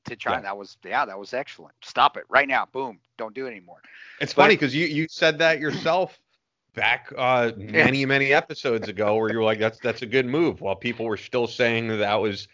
to 0.06 0.16
China 0.16 0.38
yeah. 0.38 0.42
that 0.42 0.58
was 0.58 0.78
yeah 0.84 1.06
that 1.06 1.18
was 1.18 1.34
excellent. 1.34 1.76
Stop 1.84 2.18
it 2.18 2.24
right 2.30 2.48
now. 2.48 2.68
Boom. 2.72 3.00
Don't 3.18 3.36
do 3.36 3.46
it 3.48 3.52
anymore. 3.52 3.82
It's 4.22 4.34
but, 4.34 4.44
funny 4.44 4.56
because 4.56 4.76
you 4.76 4.86
you 4.86 5.08
said 5.10 5.38
that 5.40 5.60
yourself 5.60 6.20
back 6.74 7.12
uh, 7.18 7.52
many 7.58 8.06
many 8.06 8.34
episodes 8.34 8.88
ago 8.88 9.16
where 9.16 9.32
you 9.32 9.38
were 9.38 9.44
like 9.44 9.60
that's 9.60 9.80
that's 9.80 10.02
a 10.02 10.06
good 10.06 10.26
move 10.26 10.62
while 10.62 10.76
people 10.76 11.06
were 11.06 11.18
still 11.18 11.48
saying 11.48 11.88
that 11.88 11.98
that 11.98 12.16
was 12.16 12.48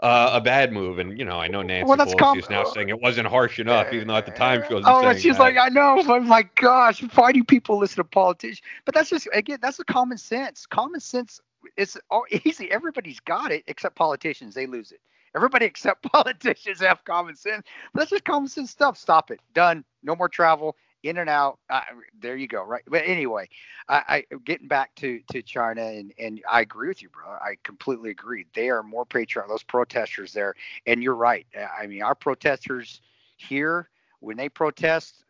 uh, 0.00 0.30
a 0.32 0.40
bad 0.40 0.72
move. 0.72 0.98
And 0.98 1.18
you 1.18 1.24
know 1.24 1.38
I 1.38 1.48
know 1.48 1.62
Nancy 1.62 1.88
well, 1.88 1.98
Pelosi 1.98 2.18
com- 2.18 2.38
is 2.38 2.50
now 2.50 2.64
saying 2.64 2.88
it 2.88 3.00
wasn't 3.00 3.28
harsh 3.28 3.58
enough 3.58 3.92
even 3.92 4.08
though 4.08 4.16
at 4.16 4.26
the 4.26 4.32
time 4.32 4.62
she 4.66 4.74
wasn't 4.74 4.94
oh 4.94 5.12
she's 5.14 5.36
that. 5.36 5.42
like 5.42 5.56
I 5.58 5.68
know 5.68 6.02
oh 6.06 6.20
my 6.20 6.44
gosh 6.56 7.00
why 7.14 7.32
do 7.32 7.42
people 7.44 7.78
listen 7.78 7.96
to 7.96 8.04
politicians 8.04 8.62
but 8.84 8.94
that's 8.94 9.10
just 9.10 9.28
again 9.32 9.58
that's 9.60 9.78
a 9.78 9.84
common 9.84 10.18
sense. 10.18 10.66
Common 10.66 11.00
sense 11.00 11.40
it's 11.76 11.96
easy. 12.44 12.70
Everybody's 12.70 13.20
got 13.20 13.52
it 13.52 13.64
except 13.66 13.96
politicians. 13.96 14.54
They 14.54 14.66
lose 14.66 14.92
it. 14.92 15.00
Everybody 15.34 15.66
except 15.66 16.02
politicians 16.12 16.80
have 16.80 17.04
common 17.04 17.36
sense. 17.36 17.66
But 17.92 18.00
that's 18.00 18.10
just 18.10 18.24
common 18.24 18.48
sense 18.48 18.70
stuff. 18.70 18.96
Stop 18.96 19.30
it. 19.30 19.40
Done. 19.54 19.84
No 20.02 20.16
more 20.16 20.28
travel 20.28 20.76
in 21.02 21.18
and 21.18 21.30
out. 21.30 21.58
Uh, 21.70 21.82
there 22.20 22.36
you 22.36 22.48
go. 22.48 22.64
Right. 22.64 22.82
But 22.86 23.02
anyway, 23.04 23.48
I, 23.88 24.24
I 24.30 24.36
getting 24.44 24.68
back 24.68 24.94
to 24.96 25.20
to 25.32 25.42
China 25.42 25.82
and 25.82 26.12
and 26.18 26.40
I 26.50 26.60
agree 26.60 26.88
with 26.88 27.02
you, 27.02 27.08
bro. 27.08 27.26
I 27.26 27.56
completely 27.62 28.10
agree. 28.10 28.46
They 28.54 28.70
are 28.70 28.82
more 28.82 29.04
patriotic. 29.04 29.50
Those 29.50 29.62
protesters 29.62 30.32
there, 30.32 30.54
and 30.86 31.02
you're 31.02 31.14
right. 31.14 31.46
I 31.78 31.86
mean, 31.86 32.02
our 32.02 32.14
protesters 32.14 33.00
here 33.36 33.88
when 34.20 34.36
they 34.36 34.48
protest, 34.48 35.24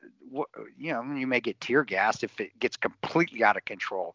you 0.78 0.93
know, 0.93 1.02
you 1.02 1.26
may 1.26 1.40
get 1.40 1.60
tear 1.60 1.84
gassed 1.84 2.24
if 2.24 2.40
it 2.40 2.59
gets 2.59 2.76
completely 2.76 3.43
out 3.44 3.56
of 3.56 3.64
control. 3.64 4.14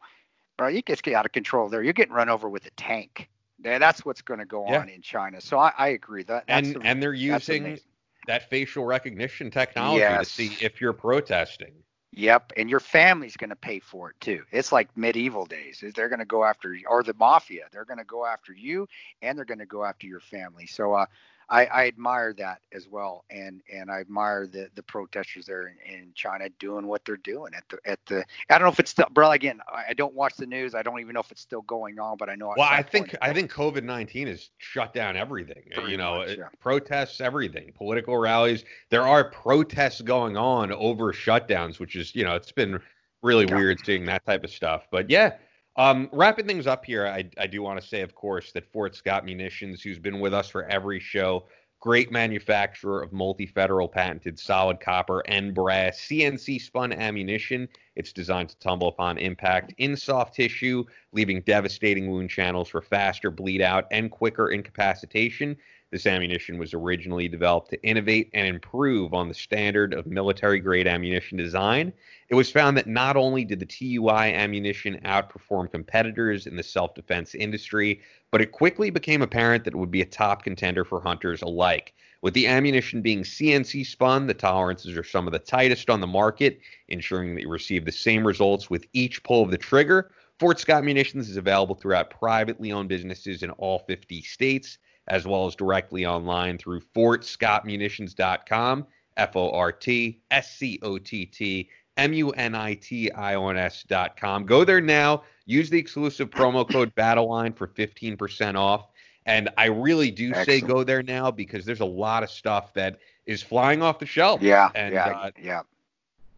Right? 0.59 0.75
You 0.75 0.81
get 0.81 1.07
out 1.13 1.25
of 1.25 1.31
control 1.31 1.69
there. 1.69 1.81
You're 1.81 1.93
getting 1.93 2.13
run 2.13 2.29
over 2.29 2.47
with 2.47 2.65
a 2.67 2.71
tank. 2.71 3.29
That's 3.59 4.05
what's 4.05 4.21
going 4.21 4.39
to 4.39 4.45
go 4.45 4.65
yeah. 4.67 4.79
on 4.79 4.89
in 4.89 5.01
China. 5.01 5.41
So 5.41 5.57
I, 5.57 5.71
I 5.77 5.87
agree 5.89 6.23
that. 6.23 6.45
and 6.47 6.75
the, 6.75 6.81
and 6.81 7.01
they're 7.01 7.13
using 7.13 7.79
that 8.27 8.49
facial 8.49 8.85
recognition 8.85 9.49
technology 9.52 9.99
Yes. 9.99 10.27
to 10.27 10.34
see 10.34 10.57
if 10.65 10.80
you're 10.81 10.93
protesting. 10.93 11.73
Yep, 12.14 12.52
and 12.57 12.69
your 12.69 12.81
family's 12.81 13.38
going 13.38 13.52
to 13.52 13.56
pay 13.56 13.80
for 13.80 14.10
it 14.10 14.19
too. 14.19 14.43
It's 14.52 14.73
like 14.73 14.95
medieval 14.98 15.45
days. 15.45 15.81
Is 15.81 15.93
they're 15.93 16.10
going 16.10 16.19
to 16.19 16.26
go 16.26 16.43
after 16.43 16.76
or 16.88 17.03
the 17.03 17.14
mafia. 17.14 17.68
They're 17.72 17.85
going 17.85 17.99
to 17.99 18.03
go 18.03 18.26
after 18.26 18.52
you, 18.52 18.88
and 19.22 19.38
they're 19.38 19.45
going 19.45 19.60
to 19.60 19.65
go 19.65 19.85
after 19.85 20.07
your 20.07 20.19
family. 20.19 20.65
So, 20.68 20.93
uh, 20.93 21.06
I, 21.51 21.65
I 21.65 21.87
admire 21.87 22.33
that 22.35 22.61
as 22.71 22.87
well, 22.87 23.25
and 23.29 23.61
and 23.71 23.91
I 23.91 23.99
admire 23.99 24.47
the 24.47 24.69
the 24.73 24.83
protesters 24.83 25.45
there 25.45 25.67
in, 25.85 25.93
in 25.93 26.11
China 26.15 26.47
doing 26.59 26.87
what 26.87 27.03
they're 27.03 27.17
doing 27.17 27.53
at 27.53 27.65
the 27.67 27.77
at 27.85 27.99
the. 28.05 28.23
I 28.49 28.57
don't 28.57 28.61
know 28.61 28.71
if 28.71 28.79
it's 28.79 28.91
still, 28.91 29.07
bro. 29.11 29.31
Again, 29.31 29.59
I 29.71 29.93
don't 29.93 30.13
watch 30.15 30.37
the 30.37 30.45
news. 30.45 30.73
I 30.73 30.81
don't 30.81 31.01
even 31.01 31.13
know 31.13 31.19
if 31.19 31.29
it's 31.29 31.41
still 31.41 31.63
going 31.63 31.99
on, 31.99 32.15
but 32.15 32.29
I 32.29 32.35
know. 32.35 32.53
Well, 32.55 32.69
I 32.71 32.81
think 32.81 33.15
I 33.21 33.33
think 33.33 33.51
COVID 33.51 33.83
nineteen 33.83 34.27
has 34.27 34.49
shut 34.59 34.93
down 34.93 35.17
everything. 35.17 35.63
Pretty 35.73 35.91
you 35.91 35.97
know, 35.97 36.19
much, 36.19 36.37
yeah. 36.37 36.47
protests, 36.61 37.19
everything, 37.19 37.73
political 37.75 38.17
rallies. 38.17 38.63
There 38.89 39.05
are 39.05 39.25
protests 39.29 39.99
going 39.99 40.37
on 40.37 40.71
over 40.71 41.11
shutdowns, 41.11 41.79
which 41.79 41.97
is 41.97 42.15
you 42.15 42.23
know 42.23 42.35
it's 42.35 42.53
been 42.53 42.79
really 43.21 43.45
Yeah. 43.45 43.57
weird 43.57 43.85
seeing 43.85 44.05
that 44.05 44.25
type 44.25 44.45
of 44.45 44.51
stuff. 44.51 44.87
But 44.89 45.09
yeah, 45.09 45.33
um, 45.77 46.10
wrapping 46.11 46.48
things 46.48 46.68
up 46.68 46.85
here, 46.85 47.07
I 47.07 47.30
I 47.38 47.48
do 47.48 47.61
want 47.61 47.81
to 47.81 47.88
say, 47.88 48.02
of 48.02 48.14
course, 48.14 48.52
that 48.52 48.65
Fort 48.72 48.95
Scott 48.95 49.26
Munitions, 49.26 49.81
who's 49.81 49.99
been 49.99 50.19
with 50.19 50.34
us 50.34 50.49
for 50.49 50.65
every 50.65 50.99
show. 50.99 51.45
Great 51.80 52.11
manufacturer 52.11 53.02
of 53.02 53.11
multi-federal 53.11 53.88
patented 53.88 54.38
solid 54.38 54.80
copper 54.80 55.22
and 55.22 55.52
brass 55.56 55.98
CNC 55.99 56.61
spun 56.61 56.93
ammunition. 56.93 57.68
It's 57.95 58.14
designed 58.14 58.49
to 58.49 58.60
tumble 58.60 58.88
upon 58.88 59.18
impact 59.18 59.73
in 59.80 59.95
soft 59.95 60.35
tissue, 60.35 60.84
leaving 61.11 61.41
devastating 61.41 62.11
wound 62.11 62.30
channels 62.30 62.69
for 62.69 62.84
faster 62.84 63.31
bleed 63.31 63.61
out 63.64 63.88
and 63.89 64.11
quicker 64.11 64.52
incapacitation. 64.52 65.57
This 65.91 66.05
ammunition 66.05 66.57
was 66.57 66.73
originally 66.73 67.27
developed 67.27 67.69
to 67.72 67.84
innovate 67.84 68.30
and 68.34 68.47
improve 68.47 69.13
on 69.13 69.27
the 69.27 69.34
standard 69.34 69.93
of 69.93 70.07
military 70.07 70.59
grade 70.59 70.88
ammunition 70.88 71.38
design. 71.38 71.91
It 72.30 72.35
was 72.35 72.49
found 72.49 72.77
that 72.77 72.88
not 72.88 73.18
only 73.18 73.43
did 73.43 73.59
the 73.59 73.65
TUI 73.65 74.34
ammunition 74.34 75.01
outperform 75.03 75.69
competitors 75.69 76.47
in 76.47 76.55
the 76.55 76.63
self 76.63 76.95
defense 76.95 77.35
industry, 77.35 77.99
but 78.31 78.39
it 78.39 78.53
quickly 78.53 78.89
became 78.89 79.22
apparent 79.22 79.65
that 79.65 79.73
it 79.73 79.77
would 79.77 79.91
be 79.91 80.01
a 80.01 80.05
top 80.05 80.43
contender 80.43 80.85
for 80.85 81.01
hunters 81.01 81.41
alike. 81.41 81.93
With 82.22 82.35
the 82.35 82.47
ammunition 82.47 83.01
being 83.01 83.23
CNC 83.23 83.85
spun, 83.85 84.27
the 84.27 84.34
tolerances 84.34 84.95
are 84.97 85.03
some 85.03 85.27
of 85.27 85.34
the 85.34 85.39
tightest 85.39 85.89
on 85.89 85.99
the 85.99 86.07
market, 86.07 86.61
ensuring 86.88 87.35
that 87.35 87.41
you 87.41 87.49
receive 87.49 87.84
the 87.84 87.91
same 87.91 88.26
results 88.26 88.69
with 88.69 88.88
each 88.93 89.23
pull 89.23 89.43
of 89.43 89.51
the 89.51 89.57
trigger. 89.57 90.11
Fort 90.39 90.57
Scott 90.57 90.85
Munitions 90.85 91.30
is 91.30 91.35
available 91.35 91.76
throughout 91.76 92.11
privately 92.11 92.72
owned 92.72 92.88
businesses 92.88 93.43
in 93.43 93.49
all 93.51 93.80
50 93.80 94.22
states, 94.22 94.77
as 95.07 95.25
well 95.25 95.47
as 95.47 95.55
directly 95.55 96.05
online 96.05 96.57
through 96.57 96.81
fortscottmunitions.com, 96.95 98.85
F 99.17 99.35
O 99.35 99.51
R 99.51 99.71
T 99.71 100.19
S 100.31 100.55
C 100.55 100.79
O 100.81 100.97
T 100.97 101.25
T 101.25 101.69
M 101.97 102.13
U 102.13 102.31
N 102.31 102.55
I 102.55 102.75
T 102.75 103.11
I 103.11 103.35
O 103.35 103.47
N 103.49 103.57
S.com. 103.57 104.45
Go 104.45 104.63
there 104.63 104.81
now. 104.81 105.23
Use 105.45 105.69
the 105.69 105.79
exclusive 105.79 106.29
promo 106.29 106.69
code 106.69 106.93
BattleLine 106.95 107.55
for 107.55 107.67
15% 107.67 108.55
off. 108.55 108.87
And 109.25 109.49
I 109.57 109.65
really 109.65 110.09
do 110.09 110.33
say 110.33 110.61
go 110.61 110.83
there 110.83 111.03
now 111.03 111.29
because 111.29 111.65
there's 111.65 111.81
a 111.81 111.85
lot 111.85 112.23
of 112.23 112.31
stuff 112.31 112.73
that 112.73 112.99
is 113.25 113.43
flying 113.43 113.81
off 113.81 113.99
the 113.99 114.05
shelf. 114.05 114.41
Yeah, 114.41 114.69
And, 114.73 114.93
yeah, 114.93 115.05
uh, 115.05 115.31
yeah. 115.37 115.61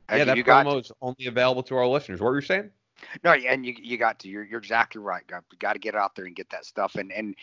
Yeah, 0.09 0.21
Uh, 0.21 0.25
that 0.25 0.37
you 0.37 0.43
got 0.43 0.65
promo 0.65 0.81
is 0.81 0.91
only 1.01 1.27
available 1.27 1.63
to 1.63 1.75
our 1.77 1.87
listeners. 1.87 2.19
What 2.19 2.27
were 2.27 2.35
you 2.35 2.45
saying? 2.45 2.69
No, 3.23 3.31
and 3.31 3.65
you 3.65 3.75
you 3.81 3.97
got 3.97 4.19
to. 4.19 4.29
You're 4.29 4.43
you're 4.43 4.59
exactly 4.59 5.01
right. 5.01 5.25
Got 5.27 5.43
got 5.59 5.73
to 5.73 5.79
get 5.79 5.95
out 5.95 6.15
there 6.15 6.25
and 6.25 6.35
get 6.35 6.49
that 6.51 6.65
stuff, 6.65 6.95
and 6.95 7.11
and 7.11 7.35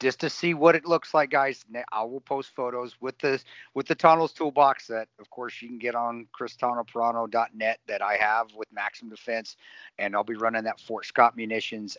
just 0.00 0.20
to 0.20 0.30
see 0.30 0.54
what 0.54 0.76
it 0.76 0.86
looks 0.86 1.12
like, 1.12 1.30
guys. 1.30 1.64
I 1.92 2.02
will 2.04 2.20
post 2.20 2.54
photos 2.54 2.96
with 3.00 3.18
the 3.18 3.42
with 3.74 3.86
the 3.86 3.94
Tanto's 3.94 4.32
toolbox 4.32 4.86
that, 4.88 5.08
of 5.18 5.30
course, 5.30 5.60
you 5.60 5.68
can 5.68 5.78
get 5.78 5.94
on 5.94 6.26
ChrisTantoParonto.net 6.38 7.80
that 7.86 8.02
I 8.02 8.14
have 8.16 8.54
with 8.54 8.68
Maximum 8.72 9.10
Defense, 9.10 9.56
and 9.98 10.14
I'll 10.14 10.24
be 10.24 10.34
running 10.34 10.64
that 10.64 10.80
Fort 10.80 11.06
Scott 11.06 11.36
munitions 11.36 11.96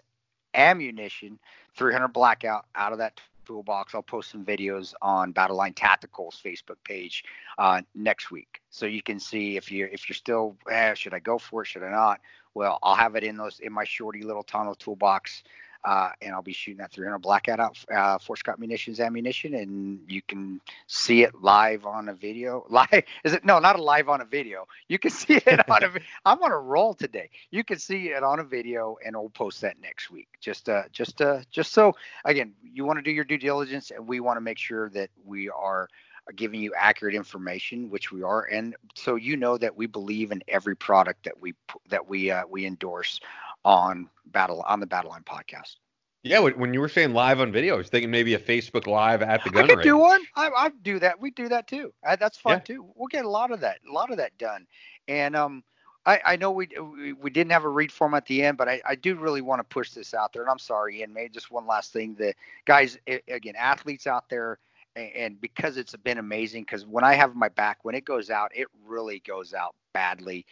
ammunition 0.53 1.37
300 1.75 2.07
blackout 2.07 2.65
out 2.75 2.91
of 2.91 2.97
that 2.97 3.19
toolbox. 3.45 3.93
I'll 3.93 4.03
post 4.03 4.31
some 4.31 4.45
videos 4.45 4.93
on 5.01 5.33
Battleline 5.33 5.73
Tacticals 5.73 6.41
Facebook 6.41 6.77
page 6.83 7.23
uh, 7.57 7.81
next 7.95 8.31
week, 8.31 8.61
so 8.69 8.85
you 8.85 9.01
can 9.01 9.19
see 9.19 9.57
if 9.57 9.71
you 9.71 9.89
if 9.91 10.07
you're 10.07 10.15
still 10.15 10.55
eh, 10.69 10.93
should 10.93 11.13
I 11.13 11.19
go 11.19 11.37
for 11.37 11.63
it, 11.63 11.67
should 11.67 11.83
I 11.83 11.91
not? 11.91 12.21
Well, 12.53 12.79
I'll 12.81 12.95
have 12.95 13.15
it 13.15 13.23
in 13.23 13.37
those 13.37 13.59
in 13.59 13.73
my 13.73 13.83
shorty 13.83 14.21
little 14.21 14.43
tunnel 14.43 14.75
toolbox. 14.75 15.43
Uh, 15.83 16.09
and 16.21 16.33
I'll 16.33 16.41
be 16.41 16.51
shooting 16.51 16.79
that 16.79 16.91
300 16.91 17.19
blackout 17.19 17.59
out 17.59 17.77
uh, 17.93 18.17
Fort 18.19 18.39
Scott 18.39 18.59
munitions 18.59 18.99
ammunition, 18.99 19.53
and 19.53 19.99
you 20.07 20.21
can 20.21 20.59
see 20.87 21.23
it 21.23 21.33
live 21.41 21.85
on 21.85 22.09
a 22.09 22.13
video. 22.13 22.65
Live 22.69 23.03
is 23.23 23.33
it? 23.33 23.45
No, 23.45 23.59
not 23.59 23.79
a 23.79 23.81
live 23.81 24.09
on 24.09 24.21
a 24.21 24.25
video. 24.25 24.67
You 24.89 24.99
can 24.99 25.11
see 25.11 25.35
it 25.35 25.69
on 25.69 25.83
a. 25.83 25.91
I'm 26.25 26.41
on 26.43 26.51
a 26.51 26.57
roll 26.57 26.93
today. 26.93 27.29
You 27.51 27.63
can 27.63 27.79
see 27.79 28.09
it 28.09 28.23
on 28.23 28.39
a 28.39 28.43
video, 28.43 28.97
and 29.05 29.15
we'll 29.15 29.29
post 29.29 29.61
that 29.61 29.79
next 29.81 30.11
week. 30.11 30.27
Just 30.41 30.67
uh, 30.67 30.83
just 30.91 31.21
uh, 31.21 31.39
just 31.49 31.71
so 31.71 31.93
again, 32.25 32.53
you 32.61 32.85
want 32.85 32.99
to 32.99 33.03
do 33.03 33.11
your 33.11 33.23
due 33.23 33.37
diligence, 33.37 33.91
and 33.91 34.05
we 34.05 34.19
want 34.19 34.37
to 34.37 34.41
make 34.41 34.57
sure 34.57 34.89
that 34.89 35.09
we 35.25 35.49
are 35.49 35.87
giving 36.35 36.61
you 36.61 36.73
accurate 36.77 37.15
information, 37.15 37.89
which 37.89 38.11
we 38.11 38.23
are, 38.23 38.43
and 38.45 38.75
so 38.95 39.15
you 39.15 39.37
know 39.37 39.57
that 39.57 39.75
we 39.75 39.87
believe 39.87 40.31
in 40.31 40.43
every 40.47 40.75
product 40.75 41.23
that 41.23 41.39
we 41.39 41.53
that 41.89 42.07
we 42.07 42.31
uh, 42.31 42.43
we 42.49 42.65
endorse 42.65 43.19
on 43.65 44.09
battle 44.25 44.61
on 44.67 44.79
the 44.79 44.87
Battleline 44.87 45.23
podcast. 45.25 45.77
Yeah, 46.23 46.39
when 46.39 46.73
you 46.73 46.81
were 46.81 46.89
saying 46.89 47.13
live 47.13 47.39
on 47.39 47.51
video, 47.51 47.75
I 47.75 47.77
was 47.77 47.87
thinking 47.87 48.11
maybe 48.11 48.33
a 48.33 48.39
Facebook 48.39 48.87
Live 48.87 49.21
at 49.21 49.41
the 49.43 49.49
gun. 49.51 49.63
I 49.63 49.67
could 49.67 49.77
range. 49.77 49.83
do 49.85 49.97
one. 49.97 50.21
I, 50.35 50.49
I 50.49 50.69
do 50.81 50.99
that. 50.99 51.19
We 51.19 51.31
do 51.31 51.47
that 51.47 51.67
too. 51.67 51.93
Uh, 52.05 52.17
that's 52.17 52.37
fun 52.37 52.57
Yeah. 52.57 52.59
too. 52.59 52.85
We'll 52.95 53.07
get 53.07 53.23
a 53.23 53.29
lot 53.29 53.51
of 53.51 53.61
that, 53.61 53.79
a 53.89 53.93
lot 53.93 54.11
of 54.11 54.17
that 54.17 54.37
done. 54.37 54.67
And 55.07 55.33
um, 55.35 55.63
I, 56.05 56.19
I 56.25 56.35
know 56.35 56.51
we, 56.51 56.67
we 56.97 57.13
we 57.13 57.29
didn't 57.29 57.51
have 57.53 57.63
a 57.63 57.69
read 57.69 57.91
form 57.91 58.13
at 58.15 58.25
the 58.25 58.43
end, 58.43 58.57
but 58.57 58.67
I, 58.67 58.81
I 58.85 58.95
do 58.95 59.15
really 59.15 59.41
want 59.41 59.59
to 59.61 59.63
push 59.63 59.91
this 59.91 60.13
out 60.13 60.33
there. 60.33 60.41
And 60.41 60.51
I'm 60.51 60.59
sorry, 60.59 60.99
Ian. 60.99 61.13
Maybe 61.13 61.29
just 61.29 61.51
one 61.51 61.65
last 61.65 61.93
thing. 61.93 62.15
The 62.15 62.33
guys, 62.65 62.97
again, 63.29 63.55
athletes 63.57 64.05
out 64.05 64.27
there, 64.29 64.59
and 64.97 65.39
because 65.39 65.77
it's 65.77 65.95
been 65.95 66.17
amazing. 66.17 66.63
Because 66.63 66.85
when 66.85 67.05
I 67.05 67.13
have 67.13 67.33
my 67.33 67.47
back, 67.49 67.79
when 67.83 67.95
it 67.95 68.03
goes 68.03 68.29
out, 68.29 68.51
it 68.53 68.67
really 68.85 69.21
goes 69.25 69.53
out 69.53 69.73
badly. 69.93 70.45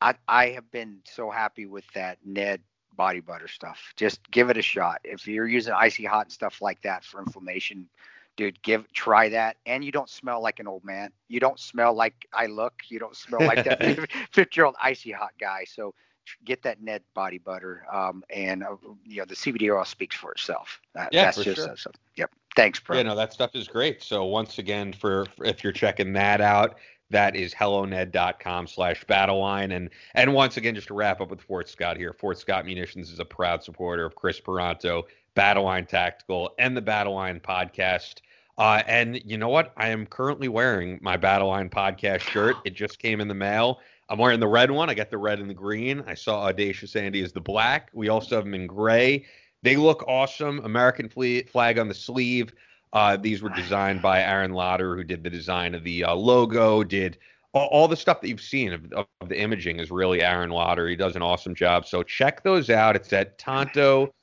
I 0.00 0.14
I 0.28 0.48
have 0.50 0.70
been 0.70 1.00
so 1.04 1.30
happy 1.30 1.66
with 1.66 1.84
that 1.94 2.18
Ned 2.24 2.60
body 2.96 3.20
butter 3.20 3.48
stuff. 3.48 3.92
Just 3.96 4.30
give 4.30 4.50
it 4.50 4.56
a 4.56 4.62
shot. 4.62 5.00
If 5.04 5.26
you're 5.26 5.48
using 5.48 5.72
icy 5.72 6.04
hot 6.04 6.26
and 6.26 6.32
stuff 6.32 6.62
like 6.62 6.80
that 6.82 7.04
for 7.04 7.20
inflammation, 7.20 7.88
dude, 8.36 8.62
give 8.62 8.90
try 8.92 9.28
that. 9.30 9.56
And 9.66 9.84
you 9.84 9.92
don't 9.92 10.08
smell 10.08 10.42
like 10.42 10.60
an 10.60 10.66
old 10.66 10.84
man. 10.84 11.10
You 11.28 11.40
don't 11.40 11.58
smell 11.58 11.94
like 11.94 12.26
I 12.32 12.46
look. 12.46 12.74
You 12.88 12.98
don't 12.98 13.16
smell 13.16 13.40
like 13.40 13.64
that 13.64 13.82
50 14.32 14.56
year 14.58 14.66
old 14.66 14.76
icy 14.80 15.12
hot 15.12 15.32
guy. 15.38 15.64
So 15.64 15.94
get 16.44 16.62
that 16.62 16.82
Ned 16.82 17.02
body 17.14 17.38
butter. 17.38 17.84
Um, 17.92 18.24
and 18.30 18.62
uh, 18.62 18.76
you 19.04 19.18
know 19.18 19.24
the 19.24 19.34
CBD 19.34 19.74
oil 19.74 19.84
speaks 19.84 20.16
for 20.16 20.32
itself. 20.32 20.80
That, 20.94 21.12
Yeah, 21.12 21.24
that's 21.24 21.38
for 21.38 21.44
just 21.44 21.56
sure. 21.56 21.70
uh, 21.70 21.76
so, 21.76 21.90
yep. 22.16 22.30
Thanks, 22.56 22.78
bro. 22.78 22.96
Yeah, 22.96 23.02
no, 23.02 23.16
that 23.16 23.32
stuff 23.32 23.56
is 23.56 23.66
great. 23.66 24.02
So 24.02 24.24
once 24.24 24.58
again, 24.58 24.92
for, 24.92 25.26
for 25.36 25.44
if 25.44 25.64
you're 25.64 25.72
checking 25.72 26.12
that 26.12 26.40
out, 26.40 26.78
that 27.10 27.36
is 27.36 27.52
helloned.com 27.52 28.66
slash 28.66 29.04
battleline. 29.04 29.74
And 29.74 29.90
and 30.14 30.34
once 30.34 30.56
again, 30.56 30.74
just 30.74 30.88
to 30.88 30.94
wrap 30.94 31.20
up 31.20 31.30
with 31.30 31.40
Fort 31.40 31.68
Scott 31.68 31.96
here, 31.96 32.12
Fort 32.12 32.38
Scott 32.38 32.66
Munitions 32.66 33.10
is 33.10 33.20
a 33.20 33.24
proud 33.24 33.62
supporter 33.62 34.04
of 34.04 34.14
Chris 34.14 34.40
Paronto, 34.40 35.04
Battleline 35.36 35.86
Tactical, 35.86 36.54
and 36.58 36.76
the 36.76 36.82
Battleline 36.82 37.40
podcast. 37.40 38.20
Uh, 38.56 38.82
and 38.86 39.20
you 39.24 39.36
know 39.36 39.48
what? 39.48 39.72
I 39.76 39.88
am 39.88 40.06
currently 40.06 40.48
wearing 40.48 40.98
my 41.02 41.16
Battleline 41.16 41.70
podcast 41.70 42.20
shirt. 42.20 42.56
It 42.64 42.74
just 42.74 42.98
came 42.98 43.20
in 43.20 43.28
the 43.28 43.34
mail. 43.34 43.80
I'm 44.08 44.18
wearing 44.18 44.40
the 44.40 44.48
red 44.48 44.70
one. 44.70 44.90
I 44.90 44.94
got 44.94 45.10
the 45.10 45.18
red 45.18 45.40
and 45.40 45.48
the 45.48 45.54
green. 45.54 46.04
I 46.06 46.14
saw 46.14 46.44
Audacious 46.44 46.94
Andy 46.94 47.22
as 47.22 47.32
the 47.32 47.40
black. 47.40 47.90
We 47.94 48.08
also 48.08 48.36
have 48.36 48.44
them 48.44 48.54
in 48.54 48.66
gray. 48.66 49.24
They 49.62 49.76
look 49.76 50.04
awesome. 50.06 50.60
American 50.60 51.08
flag 51.08 51.78
on 51.78 51.88
the 51.88 51.94
sleeve. 51.94 52.52
Uh, 52.94 53.16
these 53.16 53.42
were 53.42 53.50
designed 53.50 54.00
by 54.00 54.22
Aaron 54.22 54.52
Lauder, 54.52 54.96
who 54.96 55.04
did 55.04 55.22
the 55.22 55.30
design 55.30 55.74
of 55.74 55.82
the 55.82 56.04
uh, 56.04 56.14
logo, 56.14 56.84
did 56.84 57.18
all, 57.52 57.66
all 57.66 57.88
the 57.88 57.96
stuff 57.96 58.20
that 58.20 58.28
you've 58.28 58.40
seen 58.40 58.72
of, 58.72 58.92
of 58.92 59.28
the 59.28 59.38
imaging 59.38 59.80
is 59.80 59.90
really 59.90 60.22
Aaron 60.22 60.50
Lauder. 60.50 60.88
He 60.88 60.96
does 60.96 61.16
an 61.16 61.22
awesome 61.22 61.54
job. 61.54 61.86
So 61.86 62.02
check 62.02 62.42
those 62.42 62.70
out. 62.70 62.96
It's 62.96 63.12
at 63.12 63.36
tanto 63.36 64.14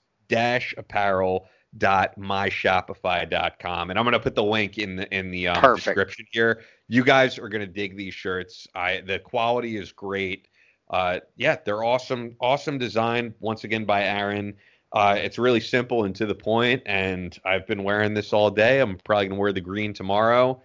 apparel 0.78 1.48
dot 1.78 2.18
myshopify.com 2.20 3.90
and 3.90 3.98
i'm 3.98 4.04
going 4.04 4.14
to 4.14 4.20
put 4.20 4.36
the 4.36 4.44
link 4.44 4.78
in 4.78 4.98
the 4.98 5.18
in 5.18 5.32
the 5.32 5.48
um, 5.48 5.76
description 5.76 6.26
here 6.32 6.62
you 6.90 7.04
guys 7.04 7.40
are 7.40 7.48
going 7.48 7.62
to 7.62 7.68
dig 7.68 7.96
these 7.96 8.14
shirts 8.14 8.68
i 8.76 9.02
the 9.08 9.20
quality 9.20 9.78
is 9.78 9.94
great 9.94 10.50
uh 10.90 11.20
yeah 11.38 11.56
they're 11.66 11.84
awesome 11.84 12.36
awesome 12.42 12.78
design 12.78 13.34
once 13.40 13.64
again 13.64 13.86
by 13.86 14.04
aaron 14.04 14.54
uh, 14.94 15.16
it's 15.18 15.38
really 15.38 15.60
simple 15.62 16.04
and 16.04 16.16
to 16.16 16.26
the 16.26 16.36
point, 16.36 16.82
and 16.86 17.38
I've 17.46 17.66
been 17.68 17.84
wearing 17.84 18.14
this 18.14 18.34
all 18.34 18.50
day. 18.50 18.80
I'm 18.80 18.98
probably 19.04 19.28
gonna 19.28 19.40
wear 19.40 19.54
the 19.54 19.62
green 19.62 19.94
tomorrow, 19.94 20.62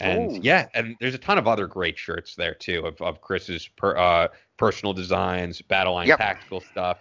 and 0.00 0.32
Ooh. 0.32 0.40
yeah, 0.42 0.66
and 0.74 0.96
there's 1.00 1.14
a 1.14 1.18
ton 1.18 1.38
of 1.38 1.46
other 1.46 1.66
great 1.66 1.96
shirts 1.98 2.34
there 2.34 2.54
too 2.54 2.86
of, 2.86 3.00
of 3.00 3.20
Chris's 3.20 3.68
per, 3.68 3.96
uh, 3.96 4.28
personal 4.56 4.92
designs, 4.92 5.62
Battleline 5.62 6.06
Yep. 6.06 6.18
tactical 6.18 6.60
stuff, 6.60 6.98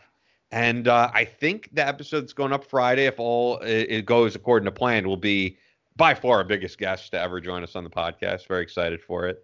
and 0.52 0.88
uh, 0.88 1.10
I 1.14 1.26
think 1.26 1.70
the 1.74 1.86
episode 1.88 2.22
that's 2.22 2.34
going 2.34 2.54
up 2.54 2.64
Friday, 2.64 3.06
if 3.06 3.20
all 3.20 3.58
it, 3.60 3.88
it 3.90 4.06
goes 4.06 4.36
according 4.36 4.66
to 4.66 4.72
plan, 4.72 5.08
will 5.08 5.18
be 5.18 5.58
by 5.96 6.14
far 6.14 6.38
our 6.38 6.44
biggest 6.44 6.78
guest 6.78 7.12
to 7.12 7.20
ever 7.20 7.42
join 7.42 7.64
us 7.64 7.76
on 7.76 7.84
the 7.84 7.90
podcast. 7.90 8.48
Very 8.48 8.62
excited 8.62 9.02
for 9.02 9.28
it. 9.28 9.44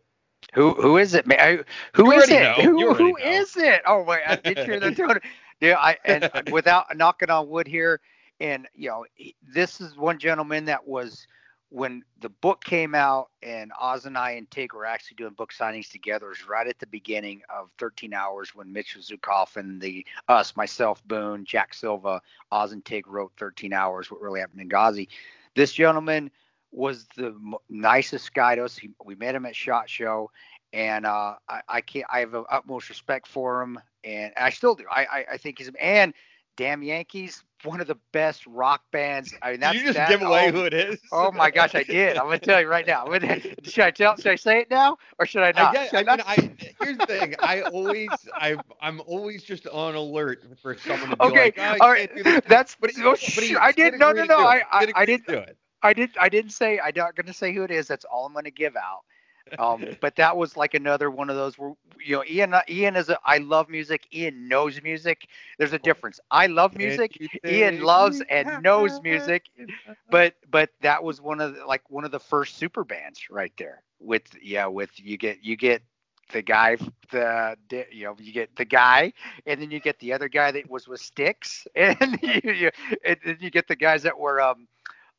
Who 0.54 0.74
who 0.74 0.98
is 0.98 1.14
it? 1.14 1.26
Man? 1.26 1.64
Who 1.96 2.14
You 2.14 2.20
is 2.20 2.30
it? 2.30 2.42
know. 2.42 2.54
Who, 2.54 2.94
who 2.94 3.18
is 3.18 3.58
it? 3.58 3.82
Oh 3.88 4.04
wait, 4.04 4.22
I 4.28 4.36
did 4.36 4.58
hear 4.60 4.80
doing 4.80 5.18
it. 5.18 5.24
Yeah, 5.64 5.78
I 5.80 5.98
and 6.06 6.30
without 6.52 6.96
knocking 6.98 7.30
on 7.30 7.48
wood 7.48 7.68
here, 7.68 8.02
and 8.42 8.68
you 8.76 8.90
know, 8.90 9.06
this 9.42 9.80
is 9.80 9.96
one 9.96 10.20
gentleman 10.20 10.66
that 10.66 10.86
was 10.86 11.26
when 11.70 12.04
the 12.20 12.30
book 12.30 12.64
came 12.66 12.94
out, 12.94 13.30
and 13.42 13.72
Oz 13.80 14.06
and 14.06 14.18
I 14.18 14.32
and 14.32 14.52
Tig 14.52 14.74
were 14.74 14.86
actually 14.86 15.16
doing 15.16 15.34
book 15.34 15.54
signings 15.54 15.90
together. 15.90 16.26
It 16.26 16.30
was 16.40 16.48
right 16.50 16.68
at 16.68 16.80
the 16.80 16.88
beginning 16.88 17.44
of 17.50 17.70
13 17.80 18.14
Hours 18.14 18.54
when 18.54 18.74
Mitch 18.74 18.98
Zuckoff 19.00 19.56
and 19.56 19.82
the 19.82 20.06
us, 20.28 20.58
myself, 20.58 21.02
Boon, 21.08 21.46
Jack 21.46 21.74
Silva, 21.74 22.22
Oz 22.52 22.74
and 22.74 22.84
Tig 22.84 23.08
wrote 23.08 23.32
13 23.38 23.72
Hours. 23.72 24.12
What 24.12 24.22
really 24.22 24.42
happened 24.42 24.62
in 24.62 24.68
Ghazi? 24.68 25.08
This 25.56 25.72
gentleman 25.72 26.30
was 26.74 27.08
the 27.16 27.28
m- 27.28 27.56
nicest 27.70 28.34
guy 28.34 28.56
to 28.56 28.66
us. 28.66 28.78
He, 28.78 28.90
we 29.06 29.16
met 29.16 29.36
him 29.36 29.46
at 29.46 29.56
Shot 29.56 29.90
Show, 29.90 30.30
and 30.74 31.06
uh, 31.06 31.36
I, 31.50 31.62
I 31.70 31.82
can't. 31.82 32.06
I 32.12 32.20
have 32.22 32.32
the 32.32 32.42
utmost 32.44 32.90
respect 32.90 33.28
for 33.28 33.62
him, 33.62 33.80
and 34.04 34.34
I 34.38 34.50
still 34.50 34.76
do. 34.76 34.86
I, 34.92 35.06
I, 35.06 35.26
I 35.34 35.38
think 35.38 35.60
he's 35.60 35.72
and 35.80 36.14
Damn 36.58 36.84
Yankees, 36.84 37.44
one 37.64 37.82
of 37.82 37.88
the 37.88 37.98
best 38.12 38.46
rock 38.48 38.84
bands. 38.92 39.34
I 39.42 39.52
mean, 39.52 39.60
that's 39.62 39.78
you 39.78 39.86
just 39.86 39.98
that, 39.98 40.10
give 40.10 40.22
away 40.22 40.50
oh, 40.50 40.52
who 40.52 40.66
it 40.66 40.74
is? 40.74 41.00
Oh 41.12 41.32
my 41.32 41.52
gosh, 41.52 41.76
I 41.76 41.84
did. 41.84 42.18
I'm 42.18 42.26
gonna 42.26 42.40
tell 42.40 42.62
you 42.62 42.68
right 42.68 42.86
now. 42.86 43.06
Should 43.64 43.84
I 43.86 43.92
tell? 43.92 44.18
Should 44.18 44.32
I 44.32 44.36
say 44.36 44.60
it 44.62 44.70
now, 44.70 44.98
or 45.20 45.26
should 45.26 45.44
I 45.44 45.52
I, 45.56 45.64
not? 45.64 45.76
I 45.94 46.04
not? 46.04 46.20
mean, 46.20 46.26
I 46.28 46.38
here's 46.80 46.98
the 46.98 47.06
thing. 47.06 47.36
I 47.42 47.62
always, 47.62 48.28
I, 48.38 48.58
I'm 48.82 49.02
always 49.06 49.44
just 49.44 49.68
on 49.68 49.96
alert 49.96 50.44
for 50.62 50.76
someone 50.78 51.10
to 51.12 51.18
be 51.18 51.26
Okay, 51.26 51.46
like, 51.46 51.56
oh, 51.60 51.76
all 51.80 51.92
right. 51.92 52.10
can't 52.10 52.16
do 52.16 52.24
this. 52.24 52.42
That's 52.48 52.76
But 52.80 52.92
oh, 53.04 53.16
but 53.34 53.44
he 53.44 53.56
I 53.56 53.72
did. 53.72 53.96
No, 53.98 54.12
no, 54.12 54.26
no. 54.26 54.38
I. 54.40 54.64
I, 54.72 54.86
Did 54.86 54.96
I 54.96 55.06
didn't. 55.06 55.28
do 55.28 55.38
it. 55.38 55.58
I 55.82 55.94
did. 55.94 56.12
I 56.20 56.30
didn't 56.30 56.52
say. 56.52 56.80
I'm 56.80 56.94
not 56.96 57.16
going 57.16 57.28
to 57.28 57.34
say 57.34 57.54
who 57.54 57.64
it 57.64 57.72
is. 57.72 57.88
That's 57.88 58.06
all 58.06 58.26
I'm 58.26 58.34
going 58.34 58.46
to 58.46 58.52
give 58.52 58.76
out. 58.76 59.02
Um, 59.58 59.90
but 60.00 60.16
that 60.16 60.36
was 60.38 60.56
like 60.58 60.74
another 60.74 61.10
one 61.10 61.30
of 61.30 61.36
those 61.36 61.58
where 61.58 61.74
you 62.04 62.16
know 62.18 62.24
Ian. 62.28 62.56
Ian 62.70 62.96
is 62.96 63.10
a. 63.10 63.18
I 63.26 63.38
love 63.38 63.70
music. 63.70 64.08
Ian 64.14 64.48
knows 64.48 64.82
music. 64.82 65.28
There's 65.58 65.74
a 65.74 65.80
difference. 65.80 66.20
I 66.32 66.48
love 66.48 66.76
music. 66.76 67.20
Ian 67.48 67.82
loves 67.82 68.22
and 68.30 68.62
knows 68.62 69.02
music. 69.02 69.46
But 70.10 70.36
but 70.50 70.70
that 70.82 71.04
was 71.04 71.22
one 71.22 71.40
of 71.42 71.56
the, 71.56 71.66
like 71.66 71.90
one 71.90 72.04
of 72.06 72.12
the 72.12 72.20
first 72.20 72.58
super 72.58 72.84
bands 72.84 73.30
right 73.30 73.54
there. 73.58 73.84
With 74.00 74.24
yeah, 74.42 74.68
with 74.68 74.92
you 75.00 75.18
get 75.18 75.44
you 75.44 75.56
get 75.56 75.82
the 76.32 76.42
guy 76.42 76.76
the 77.12 77.58
the- 77.70 77.86
you 77.92 78.06
know 78.06 78.16
you 78.20 78.32
get 78.34 78.56
the 78.56 78.66
guy 78.66 79.14
and 79.46 79.62
then 79.62 79.72
you 79.72 79.80
get 79.80 80.00
the 80.00 80.14
other 80.14 80.28
guy 80.30 80.52
that 80.52 80.70
was 80.70 80.88
with 80.88 81.00
Styx 81.00 81.68
and 81.76 82.20
you, 82.22 82.52
you 82.52 82.72
and 83.06 83.18
then 83.24 83.38
you 83.40 83.50
get 83.50 83.68
the 83.68 83.76
guys 83.76 84.04
that 84.04 84.18
were 84.18 84.42
um 84.42 84.68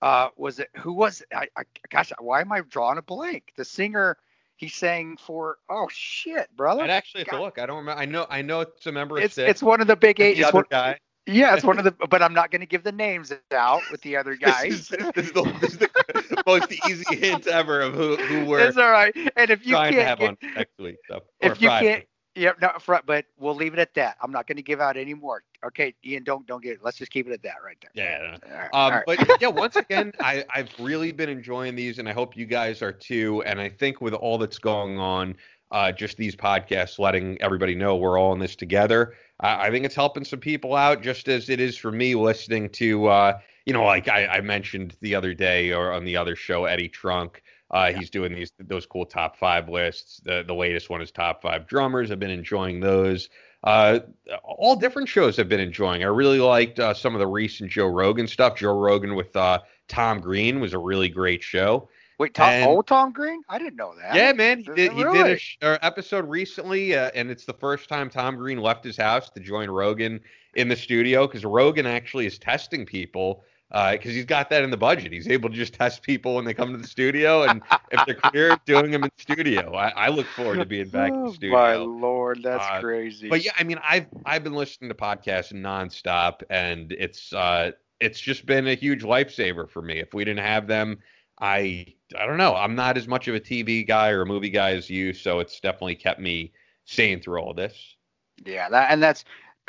uh 0.02 0.28
was 0.36 0.58
it 0.58 0.68
who 0.76 0.92
was 0.92 1.22
I, 1.34 1.48
I 1.56 1.62
gosh 1.90 2.12
why 2.18 2.40
am 2.40 2.52
I 2.52 2.60
drawing 2.68 2.98
a 2.98 3.02
blank 3.02 3.52
the 3.56 3.64
singer 3.64 4.16
he 4.56 4.68
sang 4.68 5.16
for 5.16 5.58
oh 5.68 5.88
shit 5.90 6.48
brother 6.56 6.82
I'd 6.82 6.90
actually 6.90 7.24
have 7.24 7.38
to 7.38 7.42
look. 7.42 7.58
I 7.58 7.66
don't 7.66 7.78
remember. 7.78 8.00
I 8.00 8.04
know. 8.04 8.26
I 8.30 8.42
know 8.42 8.60
it's 8.60 8.86
a 8.86 8.92
member 8.92 9.18
of 9.18 9.24
it's 9.24 9.34
Six. 9.34 9.50
it's 9.50 9.62
one 9.62 9.80
of 9.80 9.86
the 9.86 9.96
big 9.96 10.20
eight 10.20 10.36
the 10.36 10.44
other 10.44 10.58
one, 10.58 10.64
guy. 10.70 10.98
yeah 11.26 11.54
it's 11.54 11.64
one 11.64 11.78
of 11.78 11.84
the 11.84 11.90
but 12.08 12.22
I'm 12.22 12.34
not 12.34 12.50
going 12.50 12.60
to 12.60 12.66
give 12.66 12.82
the 12.84 12.92
names 12.92 13.32
out 13.52 13.82
with 13.90 14.00
the 14.02 14.16
other 14.16 14.36
guys 14.36 14.88
This 14.88 14.92
is, 14.92 15.12
this 15.14 15.26
is 15.26 15.32
the, 15.32 15.42
this 15.60 15.72
is 15.72 15.78
the 15.78 16.42
most 16.46 16.72
easy 16.88 17.16
hint 17.16 17.46
ever 17.46 17.80
of 17.80 17.94
who, 17.94 18.16
who 18.16 18.44
we're 18.44 18.60
it's 18.60 18.76
all 18.76 18.90
right 18.90 19.14
and 19.36 19.50
if 19.50 19.66
you 19.66 19.74
can't 19.74 19.94
get, 19.94 20.20
on 20.20 20.36
next 20.54 20.78
week. 20.78 20.96
So, 21.08 21.16
or 21.16 21.22
if 21.52 21.60
you 21.60 21.68
Friday. 21.68 21.86
can't 21.86 22.04
yeah 22.34 22.52
no 22.60 22.70
front 22.80 23.04
but 23.06 23.24
we'll 23.38 23.54
leave 23.54 23.72
it 23.72 23.78
at 23.78 23.94
that 23.94 24.16
i'm 24.22 24.32
not 24.32 24.46
going 24.46 24.56
to 24.56 24.62
give 24.62 24.80
out 24.80 24.96
any 24.96 25.14
more 25.14 25.42
okay 25.64 25.94
ian 26.04 26.24
don't 26.24 26.46
don't 26.46 26.62
get 26.62 26.72
it 26.72 26.78
let's 26.82 26.96
just 26.96 27.10
keep 27.10 27.26
it 27.26 27.32
at 27.32 27.42
that 27.42 27.56
right 27.64 27.76
there 27.80 27.90
Yeah. 27.94 28.36
Right, 28.56 28.68
Um, 28.72 28.92
right. 28.92 29.02
But 29.06 29.40
yeah, 29.40 29.48
once 29.48 29.76
again, 29.76 30.12
I, 30.20 30.44
I've 30.54 30.70
really 30.78 31.12
been 31.12 31.28
enjoying 31.28 31.74
these, 31.74 31.98
and 31.98 32.08
I 32.08 32.12
hope 32.12 32.36
you 32.36 32.46
guys 32.46 32.82
are 32.82 32.92
too. 32.92 33.42
And 33.44 33.60
I 33.60 33.68
think 33.68 34.00
with 34.00 34.14
all 34.14 34.38
that's 34.38 34.58
going 34.58 34.98
on, 34.98 35.36
uh, 35.70 35.92
just 35.92 36.16
these 36.16 36.36
podcasts 36.36 36.98
letting 36.98 37.40
everybody 37.40 37.74
know 37.74 37.96
we're 37.96 38.18
all 38.18 38.32
in 38.32 38.38
this 38.38 38.54
together. 38.56 39.14
I 39.40 39.66
I 39.66 39.70
think 39.70 39.84
it's 39.84 39.94
helping 39.94 40.24
some 40.24 40.40
people 40.40 40.74
out, 40.76 41.02
just 41.02 41.28
as 41.28 41.48
it 41.48 41.60
is 41.60 41.76
for 41.76 41.90
me 41.92 42.14
listening 42.14 42.68
to, 42.70 43.06
uh, 43.06 43.38
you 43.66 43.72
know, 43.72 43.84
like 43.84 44.08
I, 44.08 44.26
I 44.26 44.40
mentioned 44.40 44.96
the 45.00 45.14
other 45.14 45.34
day 45.34 45.72
or 45.72 45.92
on 45.92 46.04
the 46.04 46.16
other 46.16 46.36
show, 46.36 46.64
Eddie 46.66 46.88
Trunk. 46.88 47.42
Uh, 47.74 47.92
He's 47.92 48.08
doing 48.08 48.32
these 48.32 48.52
those 48.58 48.86
cool 48.86 49.04
top 49.04 49.36
five 49.36 49.68
lists. 49.68 50.20
The 50.24 50.44
the 50.46 50.54
latest 50.54 50.88
one 50.88 51.02
is 51.02 51.10
top 51.10 51.42
five 51.42 51.66
drummers. 51.66 52.10
I've 52.10 52.20
been 52.20 52.30
enjoying 52.30 52.80
those. 52.80 53.28
Uh, 53.64 54.00
all 54.44 54.76
different 54.76 55.08
shows 55.08 55.38
I've 55.38 55.48
been 55.48 55.60
enjoying. 55.60 56.02
I 56.04 56.06
really 56.06 56.38
liked 56.38 56.78
uh, 56.78 56.94
some 56.94 57.14
of 57.14 57.18
the 57.18 57.26
recent 57.26 57.70
Joe 57.70 57.86
Rogan 57.88 58.26
stuff. 58.26 58.56
Joe 58.56 58.78
Rogan 58.78 59.14
with 59.14 59.34
uh, 59.34 59.60
Tom 59.88 60.20
Green 60.20 60.60
was 60.60 60.72
a 60.72 60.78
really 60.78 61.08
great 61.08 61.42
show. 61.42 61.88
wait 62.18 62.32
tom 62.34 62.48
and- 62.50 62.66
old 62.68 62.86
tom 62.86 63.10
green 63.12 63.42
i 63.48 63.58
didn't 63.58 63.74
know 63.76 63.92
that 64.00 64.14
Yeah, 64.14 64.32
man, 64.32 64.58
he 64.58 64.64
did. 64.64 64.92
He 64.92 65.02
did 65.02 65.26
a 65.26 65.36
sh- 65.36 65.58
uh, 65.62 65.78
episode 65.82 66.28
recently, 66.28 66.94
uh, 66.94 67.10
and 67.16 67.28
it's 67.30 67.44
the 67.44 67.54
first 67.54 67.88
time 67.88 68.08
Tom 68.08 68.36
Green 68.36 68.58
left 68.58 68.84
his 68.84 68.96
house 68.96 69.30
to 69.30 69.40
join 69.40 69.68
Rogan 69.68 70.20
in 70.54 70.68
the 70.68 70.76
studio 70.76 71.26
because 71.26 71.44
Rogan 71.44 71.86
actually 71.86 72.26
is 72.26 72.38
testing 72.38 72.86
people 72.86 73.42
because 73.70 74.14
he's 74.14 74.24
got 74.26 74.50
that 74.50 74.62
in 74.64 74.70
the 74.70 74.76
budget. 74.76 75.12
He's 75.12 75.28
able 75.28 75.50
to 75.50 75.56
just 75.56 75.74
test 75.74 76.02
people 76.02 76.36
when 76.36 76.44
they 76.44 76.54
come 76.54 76.72
to 76.72 76.78
the 76.78 76.86
studio, 76.86 77.42
and 77.44 77.62
if 77.90 78.04
they're 78.04 78.14
clear, 78.14 78.56
doing 78.66 78.90
them 78.90 79.04
in 79.04 79.10
studio. 79.18 79.74
I, 79.74 79.88
I 79.90 80.08
look 80.08 80.30
forward 80.34 80.60
to 80.60 80.66
being 80.66 80.90
back 80.90 81.14
in 81.16 81.22
Oh, 81.22 81.30
the 81.30 81.30
studio. 81.34 81.62
my 81.62 81.74
lord 81.76 82.42
that's 82.42 82.68
Uh, 82.68 82.82
crazy 82.82 83.28
But 83.28 83.42
yeah, 83.44 83.52
I 83.58 83.64
mean, 83.64 83.78
I've 83.82 84.06
I've 84.24 84.44
been 84.44 84.54
listening 84.54 84.90
to 84.90 84.94
podcasts 84.94 85.52
nonstop, 85.52 86.42
and 86.50 86.92
it's 86.92 87.32
uh 87.32 87.72
it's 88.00 88.20
just 88.20 88.46
been 88.46 88.66
a 88.68 88.74
huge 88.74 89.02
lifesaver 89.02 89.68
for 89.68 89.82
me. 89.82 89.98
If 89.98 90.14
we 90.14 90.24
didn't 90.24 90.44
have 90.44 90.66
them, 90.66 90.98
I 91.40 91.94
I 92.18 92.26
don't 92.26 92.38
know. 92.38 92.54
I'm 92.54 92.74
not 92.74 92.96
as 92.96 93.08
much 93.08 93.28
of 93.28 93.34
a 93.34 93.40
TV 93.40 93.84
guy 93.84 94.10
or 94.10 94.22
a 94.22 94.26
movie 94.26 94.50
guy 94.50 94.72
as 94.72 94.90
you, 94.90 95.12
so 95.14 95.40
it's 95.40 95.60
definitely 95.60 95.96
kept 95.96 96.20
me 96.20 96.52
sane 96.84 97.20
through 97.20 97.40
all 97.40 97.54
this. 97.54 97.96
Yeah, 98.44 98.68
that 98.70 98.90
and 98.90 99.02
that's. 99.02 99.24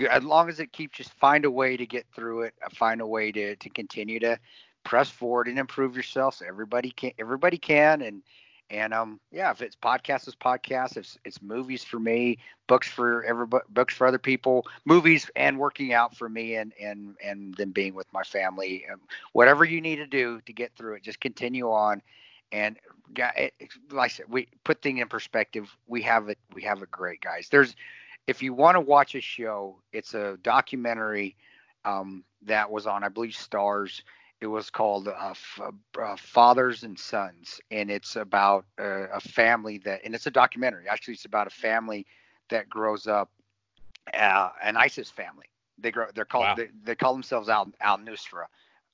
As 0.09 0.23
long 0.23 0.49
as 0.49 0.59
it 0.59 0.71
keeps, 0.71 0.97
just 0.97 1.13
find 1.13 1.45
a 1.45 1.51
way 1.51 1.77
to 1.77 1.85
get 1.85 2.05
through 2.13 2.43
it. 2.43 2.53
uh, 2.65 2.69
Find 2.69 3.01
a 3.01 3.07
way 3.07 3.31
to 3.31 3.55
to 3.55 3.69
continue 3.69 4.19
to 4.19 4.37
press 4.83 5.09
forward 5.09 5.47
and 5.47 5.57
improve 5.59 5.95
yourself. 5.95 6.35
So 6.35 6.45
everybody 6.47 6.91
can, 6.91 7.11
everybody 7.19 7.57
can, 7.57 8.01
and 8.01 8.21
and 8.69 8.93
um, 8.93 9.19
yeah, 9.31 9.51
if 9.51 9.61
it's 9.61 9.75
podcasts 9.75 10.27
it's 10.27 10.35
podcasts, 10.35 10.97
If 10.97 11.17
it's, 11.25 11.41
movies 11.41 11.83
for 11.83 11.99
me, 11.99 12.39
books 12.67 12.87
for 12.87 13.23
everybody, 13.23 13.63
books 13.69 13.93
for 13.93 14.07
other 14.07 14.17
people, 14.17 14.65
movies 14.85 15.29
and 15.35 15.59
working 15.59 15.93
out 15.93 16.15
for 16.15 16.29
me, 16.29 16.55
and 16.55 16.73
and 16.81 17.15
and 17.23 17.53
then 17.55 17.71
being 17.71 17.93
with 17.93 18.11
my 18.11 18.23
family. 18.23 18.85
Um, 18.91 19.01
whatever 19.33 19.63
you 19.65 19.81
need 19.81 19.97
to 19.97 20.07
do 20.07 20.41
to 20.45 20.53
get 20.53 20.75
through 20.75 20.95
it, 20.95 21.03
just 21.03 21.19
continue 21.21 21.71
on. 21.71 22.01
And 22.51 22.77
like 23.91 24.11
I 24.11 24.13
said, 24.13 24.25
we 24.29 24.47
put 24.63 24.81
things 24.81 25.01
in 25.01 25.07
perspective. 25.07 25.75
We 25.87 26.01
have 26.03 26.29
it. 26.29 26.39
We 26.53 26.63
have 26.63 26.81
it 26.81 26.91
great, 26.91 27.21
guys. 27.21 27.49
There's 27.49 27.75
if 28.27 28.41
you 28.41 28.53
want 28.53 28.75
to 28.75 28.81
watch 28.81 29.15
a 29.15 29.21
show, 29.21 29.81
it's 29.91 30.13
a 30.13 30.37
documentary 30.41 31.35
um, 31.83 32.23
that 32.43 32.69
was 32.69 32.87
on, 32.87 33.03
I 33.03 33.09
believe, 33.09 33.33
Starz. 33.33 34.01
It 34.41 34.47
was 34.47 34.69
called 34.69 35.07
uh, 35.07 35.13
F- 35.31 35.61
uh, 35.99 36.15
Fathers 36.17 36.83
and 36.83 36.99
Sons, 36.99 37.59
and 37.71 37.89
it's 37.89 38.15
about 38.15 38.65
uh, 38.79 39.07
a 39.13 39.19
family 39.19 39.77
that, 39.79 40.01
and 40.03 40.13
it's 40.13 40.25
a 40.25 40.31
documentary. 40.31 40.87
Actually, 40.89 41.13
it's 41.13 41.25
about 41.25 41.47
a 41.47 41.51
family 41.51 42.05
that 42.49 42.69
grows 42.69 43.07
up, 43.07 43.31
uh, 44.13 44.49
an 44.61 44.75
ISIS 44.75 45.09
family. 45.09 45.45
They 45.77 45.91
grow. 45.91 46.07
They're 46.13 46.25
called. 46.25 46.45
Wow. 46.45 46.55
They, 46.55 46.69
they 46.83 46.95
call 46.95 47.13
themselves 47.13 47.49
Al 47.49 47.71
Al 47.81 47.97
Nusra. 47.97 48.45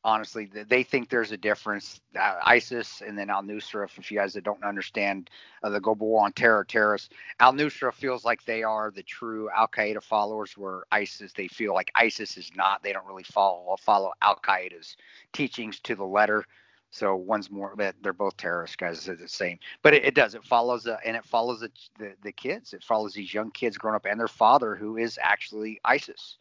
Honestly, 0.03 0.49
they 0.67 0.81
think 0.81 1.09
there's 1.09 1.31
a 1.31 1.37
difference. 1.37 2.01
Uh, 2.19 2.39
ISIS 2.43 3.03
and 3.05 3.15
then 3.15 3.29
Al 3.29 3.43
Nusra. 3.43 3.87
If 3.97 4.09
you 4.09 4.17
guys 4.17 4.33
that 4.33 4.43
don't 4.43 4.63
understand 4.63 5.29
uh, 5.61 5.69
the 5.69 5.79
global 5.79 6.07
war 6.07 6.25
on 6.25 6.33
terror, 6.33 6.63
terrorists, 6.63 7.09
Al 7.39 7.53
Nusra 7.53 7.93
feels 7.93 8.25
like 8.25 8.43
they 8.43 8.63
are 8.63 8.89
the 8.89 9.03
true 9.03 9.47
Al 9.55 9.67
Qaeda 9.67 10.01
followers, 10.01 10.57
where 10.57 10.85
ISIS 10.91 11.33
they 11.33 11.47
feel 11.47 11.75
like 11.75 11.91
ISIS 11.93 12.35
is 12.35 12.51
not. 12.55 12.81
They 12.81 12.93
don't 12.93 13.05
really 13.05 13.23
follow 13.23 13.75
follow 13.79 14.11
Al 14.23 14.37
Qaeda's 14.37 14.97
teachings 15.33 15.79
to 15.81 15.95
the 15.95 16.05
letter. 16.05 16.45
So 16.89 17.15
one's 17.15 17.51
more, 17.51 17.73
but 17.75 17.95
they're 18.01 18.11
both 18.11 18.35
terrorist 18.37 18.79
guys. 18.79 19.07
It's 19.07 19.21
the 19.21 19.27
same, 19.27 19.59
but 19.83 19.93
it, 19.93 20.03
it 20.03 20.15
does. 20.15 20.33
It 20.33 20.43
follows, 20.43 20.87
and 20.87 21.15
it 21.15 21.23
follows 21.23 21.59
the, 21.59 21.69
the 21.99 22.15
the 22.23 22.31
kids. 22.31 22.73
It 22.73 22.83
follows 22.83 23.13
these 23.13 23.33
young 23.33 23.51
kids 23.51 23.77
growing 23.77 23.95
up 23.95 24.05
and 24.05 24.19
their 24.19 24.27
father, 24.27 24.75
who 24.75 24.97
is 24.97 25.19
actually 25.21 25.79
ISIS. 25.85 26.37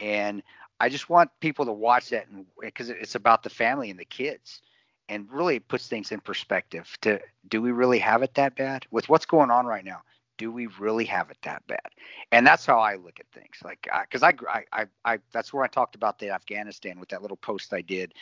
And 0.00 0.42
I 0.80 0.88
just 0.88 1.08
want 1.08 1.30
people 1.40 1.64
to 1.66 1.72
watch 1.72 2.10
that, 2.10 2.26
because 2.60 2.90
it's 2.90 3.14
about 3.14 3.42
the 3.42 3.50
family 3.50 3.90
and 3.90 3.98
the 3.98 4.04
kids, 4.04 4.60
and 5.08 5.30
really 5.30 5.58
puts 5.58 5.86
things 5.86 6.12
in 6.12 6.20
perspective. 6.20 6.96
To 7.02 7.20
do 7.48 7.62
we 7.62 7.70
really 7.70 7.98
have 7.98 8.22
it 8.22 8.34
that 8.34 8.56
bad 8.56 8.86
with 8.90 9.08
what's 9.08 9.26
going 9.26 9.50
on 9.50 9.66
right 9.66 9.84
now? 9.84 10.02
Do 10.36 10.50
we 10.50 10.66
really 10.66 11.04
have 11.04 11.30
it 11.30 11.38
that 11.42 11.64
bad? 11.68 11.90
And 12.32 12.44
that's 12.44 12.66
how 12.66 12.80
I 12.80 12.96
look 12.96 13.20
at 13.20 13.26
things. 13.32 13.58
Like, 13.62 13.88
uh, 13.92 14.00
because 14.02 14.24
I, 14.24 14.34
I, 14.48 14.64
I, 14.72 14.86
I, 15.04 15.18
that's 15.32 15.52
where 15.52 15.62
I 15.62 15.68
talked 15.68 15.94
about 15.94 16.18
the 16.18 16.30
Afghanistan 16.30 16.98
with 16.98 17.08
that 17.10 17.22
little 17.22 17.36
post 17.36 17.72
I 17.72 17.82
did 17.82 18.14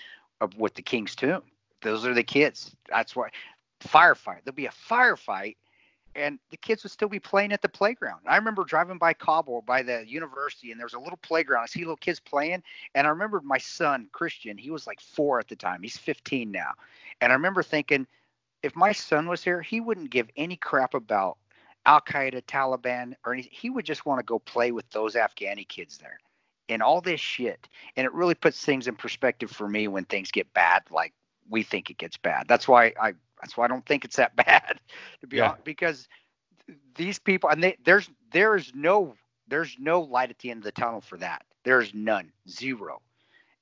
of, 0.43 0.55
with 0.59 0.75
the 0.75 0.83
King's 0.83 1.17
Tomb. 1.17 1.43
Those 1.81 2.05
are 2.05 2.13
the 2.13 2.23
kids. 2.23 2.77
That's 2.91 3.17
why 3.17 3.31
firefight. 3.81 4.45
There'll 4.45 4.55
be 4.55 4.67
a 4.67 4.71
firefight, 4.71 5.57
and 6.15 6.39
the 6.51 6.57
kids 6.57 6.83
would 6.83 6.93
still 6.93 7.09
be 7.09 7.19
playing 7.19 7.53
at 7.53 7.63
the 7.63 7.69
playground. 7.69 8.21
I 8.27 8.37
remember 8.37 8.65
driving 8.65 8.99
by 8.99 9.15
Kabul 9.15 9.63
by 9.63 9.83
the 9.83 10.05
university, 10.07 10.71
and 10.71 10.79
there 10.79 10.87
was 10.87 10.95
a 10.95 10.99
little 10.99 11.19
playground. 11.19 11.63
I 11.63 11.67
see 11.67 11.81
little 11.81 11.97
kids 11.97 12.21
playing, 12.21 12.63
and 12.95 13.07
I 13.07 13.11
remember 13.11 13.41
my 13.43 13.59
son 13.59 14.09
Christian. 14.13 14.59
He 14.59 14.71
was 14.71 14.87
like 14.87 15.01
four 15.01 15.39
at 15.39 15.49
the 15.49 15.57
time. 15.57 15.83
He's 15.83 15.97
15 15.97 16.51
now, 16.51 16.73
And 17.21 17.33
I 17.33 17.35
remember 17.35 17.63
thinking, 17.63 18.07
if 18.63 18.77
my 18.77 18.93
son 18.93 19.27
was 19.27 19.43
here, 19.43 19.63
he 19.63 19.81
wouldn't 19.81 20.11
give 20.11 20.29
any 20.37 20.57
crap 20.57 20.95
about 20.95 21.39
Al 21.87 22.01
Qaeda, 22.01 22.43
Taliban, 22.43 23.15
or 23.25 23.33
anything. 23.33 23.53
He 23.53 23.71
would 23.71 23.85
just 23.85 24.07
want 24.07 24.21
to 24.21 24.25
go 24.25 24.39
play 24.39 24.71
with 24.71 24.89
those 24.91 25.15
Afghani 25.15 25.67
kids 25.67 25.99
there 25.99 26.19
and 26.69 26.83
all 26.83 27.01
this 27.01 27.21
shit. 27.21 27.69
And 27.97 28.05
it 28.05 28.13
really 28.13 28.35
puts 28.35 28.65
things 28.65 28.87
in 28.87 28.95
perspective 28.95 29.51
for 29.51 29.69
me 29.69 29.89
when 29.89 30.05
things 30.05 30.31
get 30.31 30.53
bad, 30.55 30.83
like 30.91 31.13
we 31.49 31.63
think 31.63 31.91
it 31.91 31.99
gets 31.99 32.17
bad. 32.17 32.47
That's 32.49 32.69
why 32.69 32.93
I 33.01 33.15
that's 33.43 33.57
why 33.57 33.65
I 33.65 33.69
don't 33.69 33.85
think 33.85 34.05
it's 34.05 34.17
that 34.17 34.37
bad 34.37 34.81
to 35.21 35.27
be 35.27 35.39
yeah. 35.39 35.51
honest, 35.51 35.65
because 35.65 36.09
these 36.95 37.19
people 37.19 37.51
and 37.51 37.63
they, 37.63 37.77
there's 37.85 38.09
there's 38.33 38.73
no 38.75 39.15
there's 39.49 39.77
no 39.79 40.01
light 40.01 40.31
at 40.31 40.39
the 40.39 40.51
end 40.51 40.59
of 40.59 40.65
the 40.65 40.73
tunnel 40.73 41.01
for 41.01 41.19
that. 41.19 41.45
There's 41.65 41.93
none, 41.95 42.33
zero. 42.49 43.01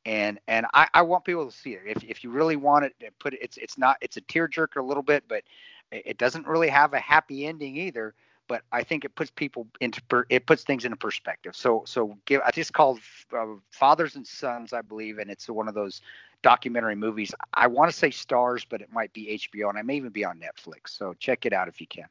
And 0.07 0.39
and 0.49 0.67
I, 0.73 0.89
I 0.95 1.03
want 1.03 1.25
people 1.25 1.47
to 1.47 1.57
see 1.57 1.73
it. 1.73 1.83
If 1.85 2.05
if 2.05 2.25
you 2.25 2.31
really 2.31 2.57
want 2.57 2.85
it, 2.85 2.95
put 3.19 3.35
it. 3.35 3.41
It's 3.43 3.57
it's 3.57 3.77
not. 3.77 3.97
It's 4.01 4.17
a 4.17 4.23
tearjerker 4.23 4.77
a 4.77 4.83
little 4.83 5.03
bit, 5.03 5.25
but 5.29 5.43
it 5.91 6.17
doesn't 6.17 6.47
really 6.47 6.69
have 6.69 6.95
a 6.95 7.01
happy 7.01 7.47
ending 7.47 7.77
either. 7.77 8.15
But 8.49 8.63
I 8.73 8.83
think 8.83 9.05
it 9.05 9.15
puts 9.15 9.31
people 9.31 9.67
into 9.81 10.03
per, 10.05 10.25
it 10.29 10.47
puts 10.47 10.65
things 10.65 10.85
into 10.85 10.97
perspective. 10.97 11.55
So 11.55 11.83
so 11.87 12.17
give. 12.25 12.41
I 12.47 12.51
just 12.51 12.73
called 12.73 13.01
uh, 13.37 13.47
Fathers 13.71 14.17
and 14.17 14.27
Sons, 14.27 14.73
I 14.73 14.83
believe, 14.83 15.19
and 15.19 15.31
it's 15.31 15.49
one 15.49 15.69
of 15.69 15.75
those 15.75 16.01
documentary 16.43 16.97
movies. 16.97 17.35
I 17.55 17.67
want 17.67 17.91
to 17.91 17.97
say 17.97 18.11
Starz, 18.11 18.65
but 18.69 18.81
it 18.81 18.93
might 18.93 19.13
be 19.13 19.39
HBO, 19.39 19.69
and 19.69 19.79
I 19.79 19.83
may 19.83 19.97
even 19.97 20.11
be 20.11 20.25
on 20.25 20.41
Netflix. 20.41 20.91
So 20.91 21.15
check 21.15 21.47
it 21.47 21.53
out 21.53 21.69
if 21.69 21.81
you 21.81 21.87
can. 21.87 22.07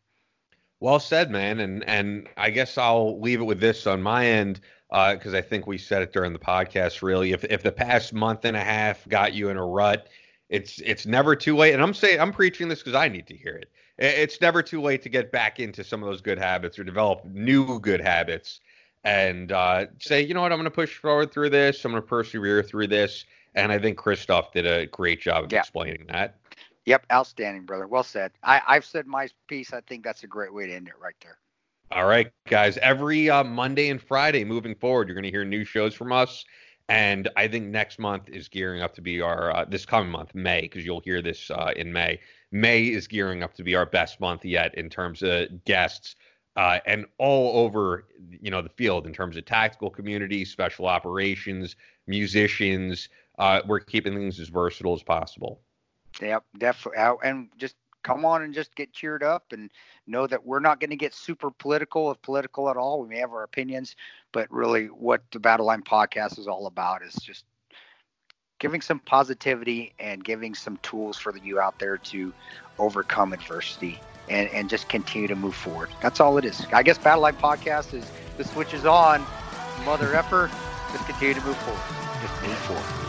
Well 0.79 0.99
said, 0.99 1.29
man. 1.29 1.59
And 1.59 1.83
and 1.83 2.29
I 2.37 2.49
guess 2.49 2.77
I'll 2.77 3.19
leave 3.19 3.41
it 3.41 3.45
with 3.45 3.59
this 3.59 3.85
on 3.85 4.01
my 4.01 4.25
end 4.25 4.61
because 4.89 5.33
uh, 5.33 5.37
I 5.37 5.41
think 5.41 5.67
we 5.67 5.77
said 5.77 6.01
it 6.01 6.13
during 6.13 6.33
the 6.33 6.39
podcast. 6.39 7.01
Really, 7.01 7.31
if 7.33 7.43
if 7.45 7.63
the 7.63 7.71
past 7.71 8.13
month 8.13 8.45
and 8.45 8.55
a 8.55 8.63
half 8.63 9.07
got 9.07 9.33
you 9.33 9.49
in 9.49 9.57
a 9.57 9.65
rut, 9.65 10.07
it's 10.47 10.79
it's 10.79 11.05
never 11.05 11.35
too 11.35 11.57
late. 11.57 11.73
And 11.73 11.83
I'm 11.83 11.93
saying 11.93 12.19
I'm 12.19 12.31
preaching 12.31 12.69
this 12.69 12.79
because 12.79 12.95
I 12.95 13.09
need 13.09 13.27
to 13.27 13.35
hear 13.35 13.55
it. 13.55 13.69
It's 13.97 14.39
never 14.39 14.63
too 14.63 14.81
late 14.81 15.01
to 15.03 15.09
get 15.09 15.31
back 15.31 15.59
into 15.59 15.83
some 15.83 16.01
of 16.01 16.09
those 16.09 16.21
good 16.21 16.39
habits 16.39 16.79
or 16.79 16.85
develop 16.85 17.25
new 17.25 17.79
good 17.81 17.99
habits. 17.99 18.61
And 19.03 19.51
uh, 19.51 19.87
say, 19.99 20.21
you 20.21 20.33
know 20.33 20.41
what, 20.41 20.53
I'm 20.53 20.57
going 20.57 20.65
to 20.65 20.71
push 20.71 20.95
forward 20.97 21.31
through 21.33 21.49
this. 21.49 21.83
I'm 21.83 21.91
going 21.91 22.01
to 22.01 22.07
persevere 22.07 22.63
through 22.63 22.87
this. 22.87 23.25
And 23.59 23.71
I 23.71 23.79
think 23.79 23.97
Kristof 23.97 24.51
did 24.51 24.65
a 24.65 24.87
great 24.87 25.21
job 25.21 25.45
of 25.45 25.51
yeah. 25.51 25.59
explaining 25.59 26.05
that. 26.09 26.35
Yep, 26.85 27.05
outstanding, 27.11 27.65
brother. 27.65 27.87
Well 27.87 28.03
said. 28.03 28.31
I, 28.41 28.61
I've 28.67 28.85
said 28.85 29.05
my 29.05 29.29
piece. 29.47 29.73
I 29.73 29.81
think 29.81 30.03
that's 30.03 30.23
a 30.23 30.27
great 30.27 30.53
way 30.53 30.65
to 30.67 30.73
end 30.73 30.87
it 30.87 30.95
right 30.99 31.15
there. 31.21 31.37
All 31.91 32.05
right, 32.05 32.31
guys. 32.47 32.77
Every 32.77 33.29
uh, 33.29 33.43
Monday 33.43 33.89
and 33.89 34.01
Friday 34.01 34.43
moving 34.43 34.75
forward, 34.75 35.07
you're 35.07 35.15
going 35.15 35.23
to 35.23 35.31
hear 35.31 35.45
new 35.45 35.63
shows 35.63 35.93
from 35.93 36.11
us. 36.11 36.45
And 36.87 37.29
I 37.35 37.47
think 37.47 37.67
next 37.67 37.99
month 37.99 38.29
is 38.29 38.47
gearing 38.47 38.81
up 38.81 38.95
to 38.95 39.01
be 39.01 39.21
our, 39.21 39.55
uh, 39.55 39.65
this 39.65 39.85
coming 39.85 40.09
month, 40.09 40.33
May, 40.33 40.61
because 40.61 40.83
you'll 40.83 41.01
hear 41.01 41.21
this 41.21 41.51
uh, 41.51 41.71
in 41.75 41.93
May. 41.93 42.19
May 42.51 42.85
is 42.85 43.07
gearing 43.07 43.43
up 43.43 43.53
to 43.55 43.63
be 43.63 43.75
our 43.75 43.85
best 43.85 44.19
month 44.19 44.43
yet 44.43 44.73
in 44.75 44.89
terms 44.89 45.21
of 45.21 45.63
guests 45.65 46.15
uh, 46.55 46.79
and 46.87 47.05
all 47.19 47.63
over, 47.63 48.05
you 48.41 48.49
know, 48.49 48.61
the 48.63 48.69
field 48.69 49.05
in 49.05 49.13
terms 49.13 49.37
of 49.37 49.45
tactical 49.45 49.91
community, 49.91 50.43
special 50.43 50.87
operations, 50.87 51.75
musicians. 52.07 53.09
Uh, 53.39 53.61
we're 53.65 53.79
keeping 53.79 54.13
things 54.13 54.39
as 54.39 54.49
versatile 54.49 54.93
as 54.93 55.01
possible. 55.01 55.61
Yep, 56.21 56.43
definitely. 56.57 57.17
And 57.23 57.49
just 57.57 57.75
come 58.03 58.25
on 58.25 58.43
and 58.43 58.53
just 58.53 58.75
get 58.75 58.93
cheered 58.93 59.23
up 59.23 59.51
and 59.51 59.71
know 60.07 60.27
that 60.27 60.45
we're 60.45 60.59
not 60.59 60.79
going 60.79 60.89
to 60.89 60.95
get 60.95 61.13
super 61.13 61.49
political, 61.49 62.11
if 62.11 62.21
political 62.21 62.69
at 62.69 62.77
all. 62.77 63.01
We 63.01 63.07
may 63.07 63.17
have 63.19 63.31
our 63.31 63.43
opinions, 63.43 63.95
but 64.33 64.51
really 64.51 64.87
what 64.87 65.21
the 65.31 65.39
Battleline 65.39 65.83
podcast 65.83 66.37
is 66.37 66.47
all 66.47 66.67
about 66.67 67.01
is 67.01 67.13
just 67.15 67.45
giving 68.59 68.81
some 68.81 68.99
positivity 68.99 69.93
and 69.99 70.23
giving 70.23 70.53
some 70.53 70.77
tools 70.77 71.17
for 71.17 71.35
you 71.37 71.61
out 71.61 71.79
there 71.79 71.97
to 71.97 72.33
overcome 72.77 73.31
adversity 73.31 73.99
and, 74.29 74.49
and 74.49 74.69
just 74.69 74.89
continue 74.89 75.29
to 75.29 75.35
move 75.35 75.55
forward. 75.55 75.89
That's 76.01 76.19
all 76.19 76.37
it 76.37 76.43
is. 76.45 76.65
I 76.73 76.83
guess 76.83 76.97
Battleline 76.97 77.39
podcast 77.39 77.93
is 77.93 78.05
the 78.37 78.43
switch 78.43 78.73
is 78.73 78.85
on. 78.85 79.25
Mother 79.85 80.13
effer, 80.13 80.51
just 80.91 81.05
continue 81.05 81.35
to 81.35 81.41
move 81.41 81.57
forward. 81.57 81.81
Just 82.21 82.41
move 82.43 82.57
forward. 82.57 83.08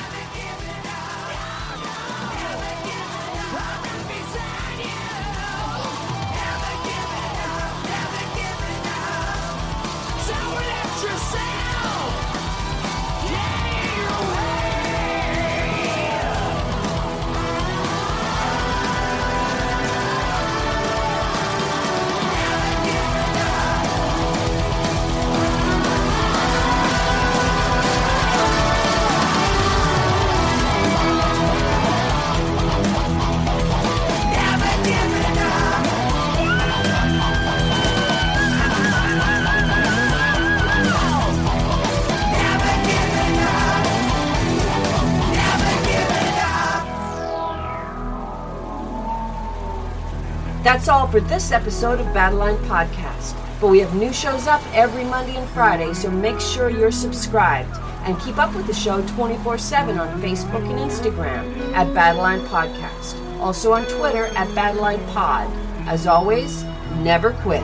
That's 50.63 50.87
all 50.87 51.07
for 51.07 51.19
this 51.19 51.51
episode 51.51 51.99
of 51.99 52.05
Battleline 52.07 52.57
Podcast. 52.67 53.35
But 53.59 53.69
we 53.69 53.79
have 53.79 53.95
new 53.95 54.13
shows 54.13 54.45
up 54.45 54.61
every 54.75 55.03
Monday 55.03 55.35
and 55.35 55.49
Friday, 55.49 55.91
so 55.93 56.11
make 56.11 56.39
sure 56.39 56.69
you're 56.69 56.91
subscribed 56.91 57.75
and 58.03 58.19
keep 58.19 58.37
up 58.37 58.53
with 58.55 58.67
the 58.67 58.73
show 58.73 59.05
24 59.07 59.57
7 59.57 59.97
on 59.97 60.21
Facebook 60.21 60.61
and 60.69 60.79
Instagram 60.79 61.73
at 61.73 61.87
Battleline 61.87 62.45
Podcast. 62.47 63.17
Also 63.39 63.73
on 63.73 63.85
Twitter 63.85 64.25
at 64.37 64.47
Battleline 64.49 65.03
Pod. 65.13 65.51
As 65.87 66.05
always, 66.05 66.63
never 66.99 67.31
quit. 67.41 67.63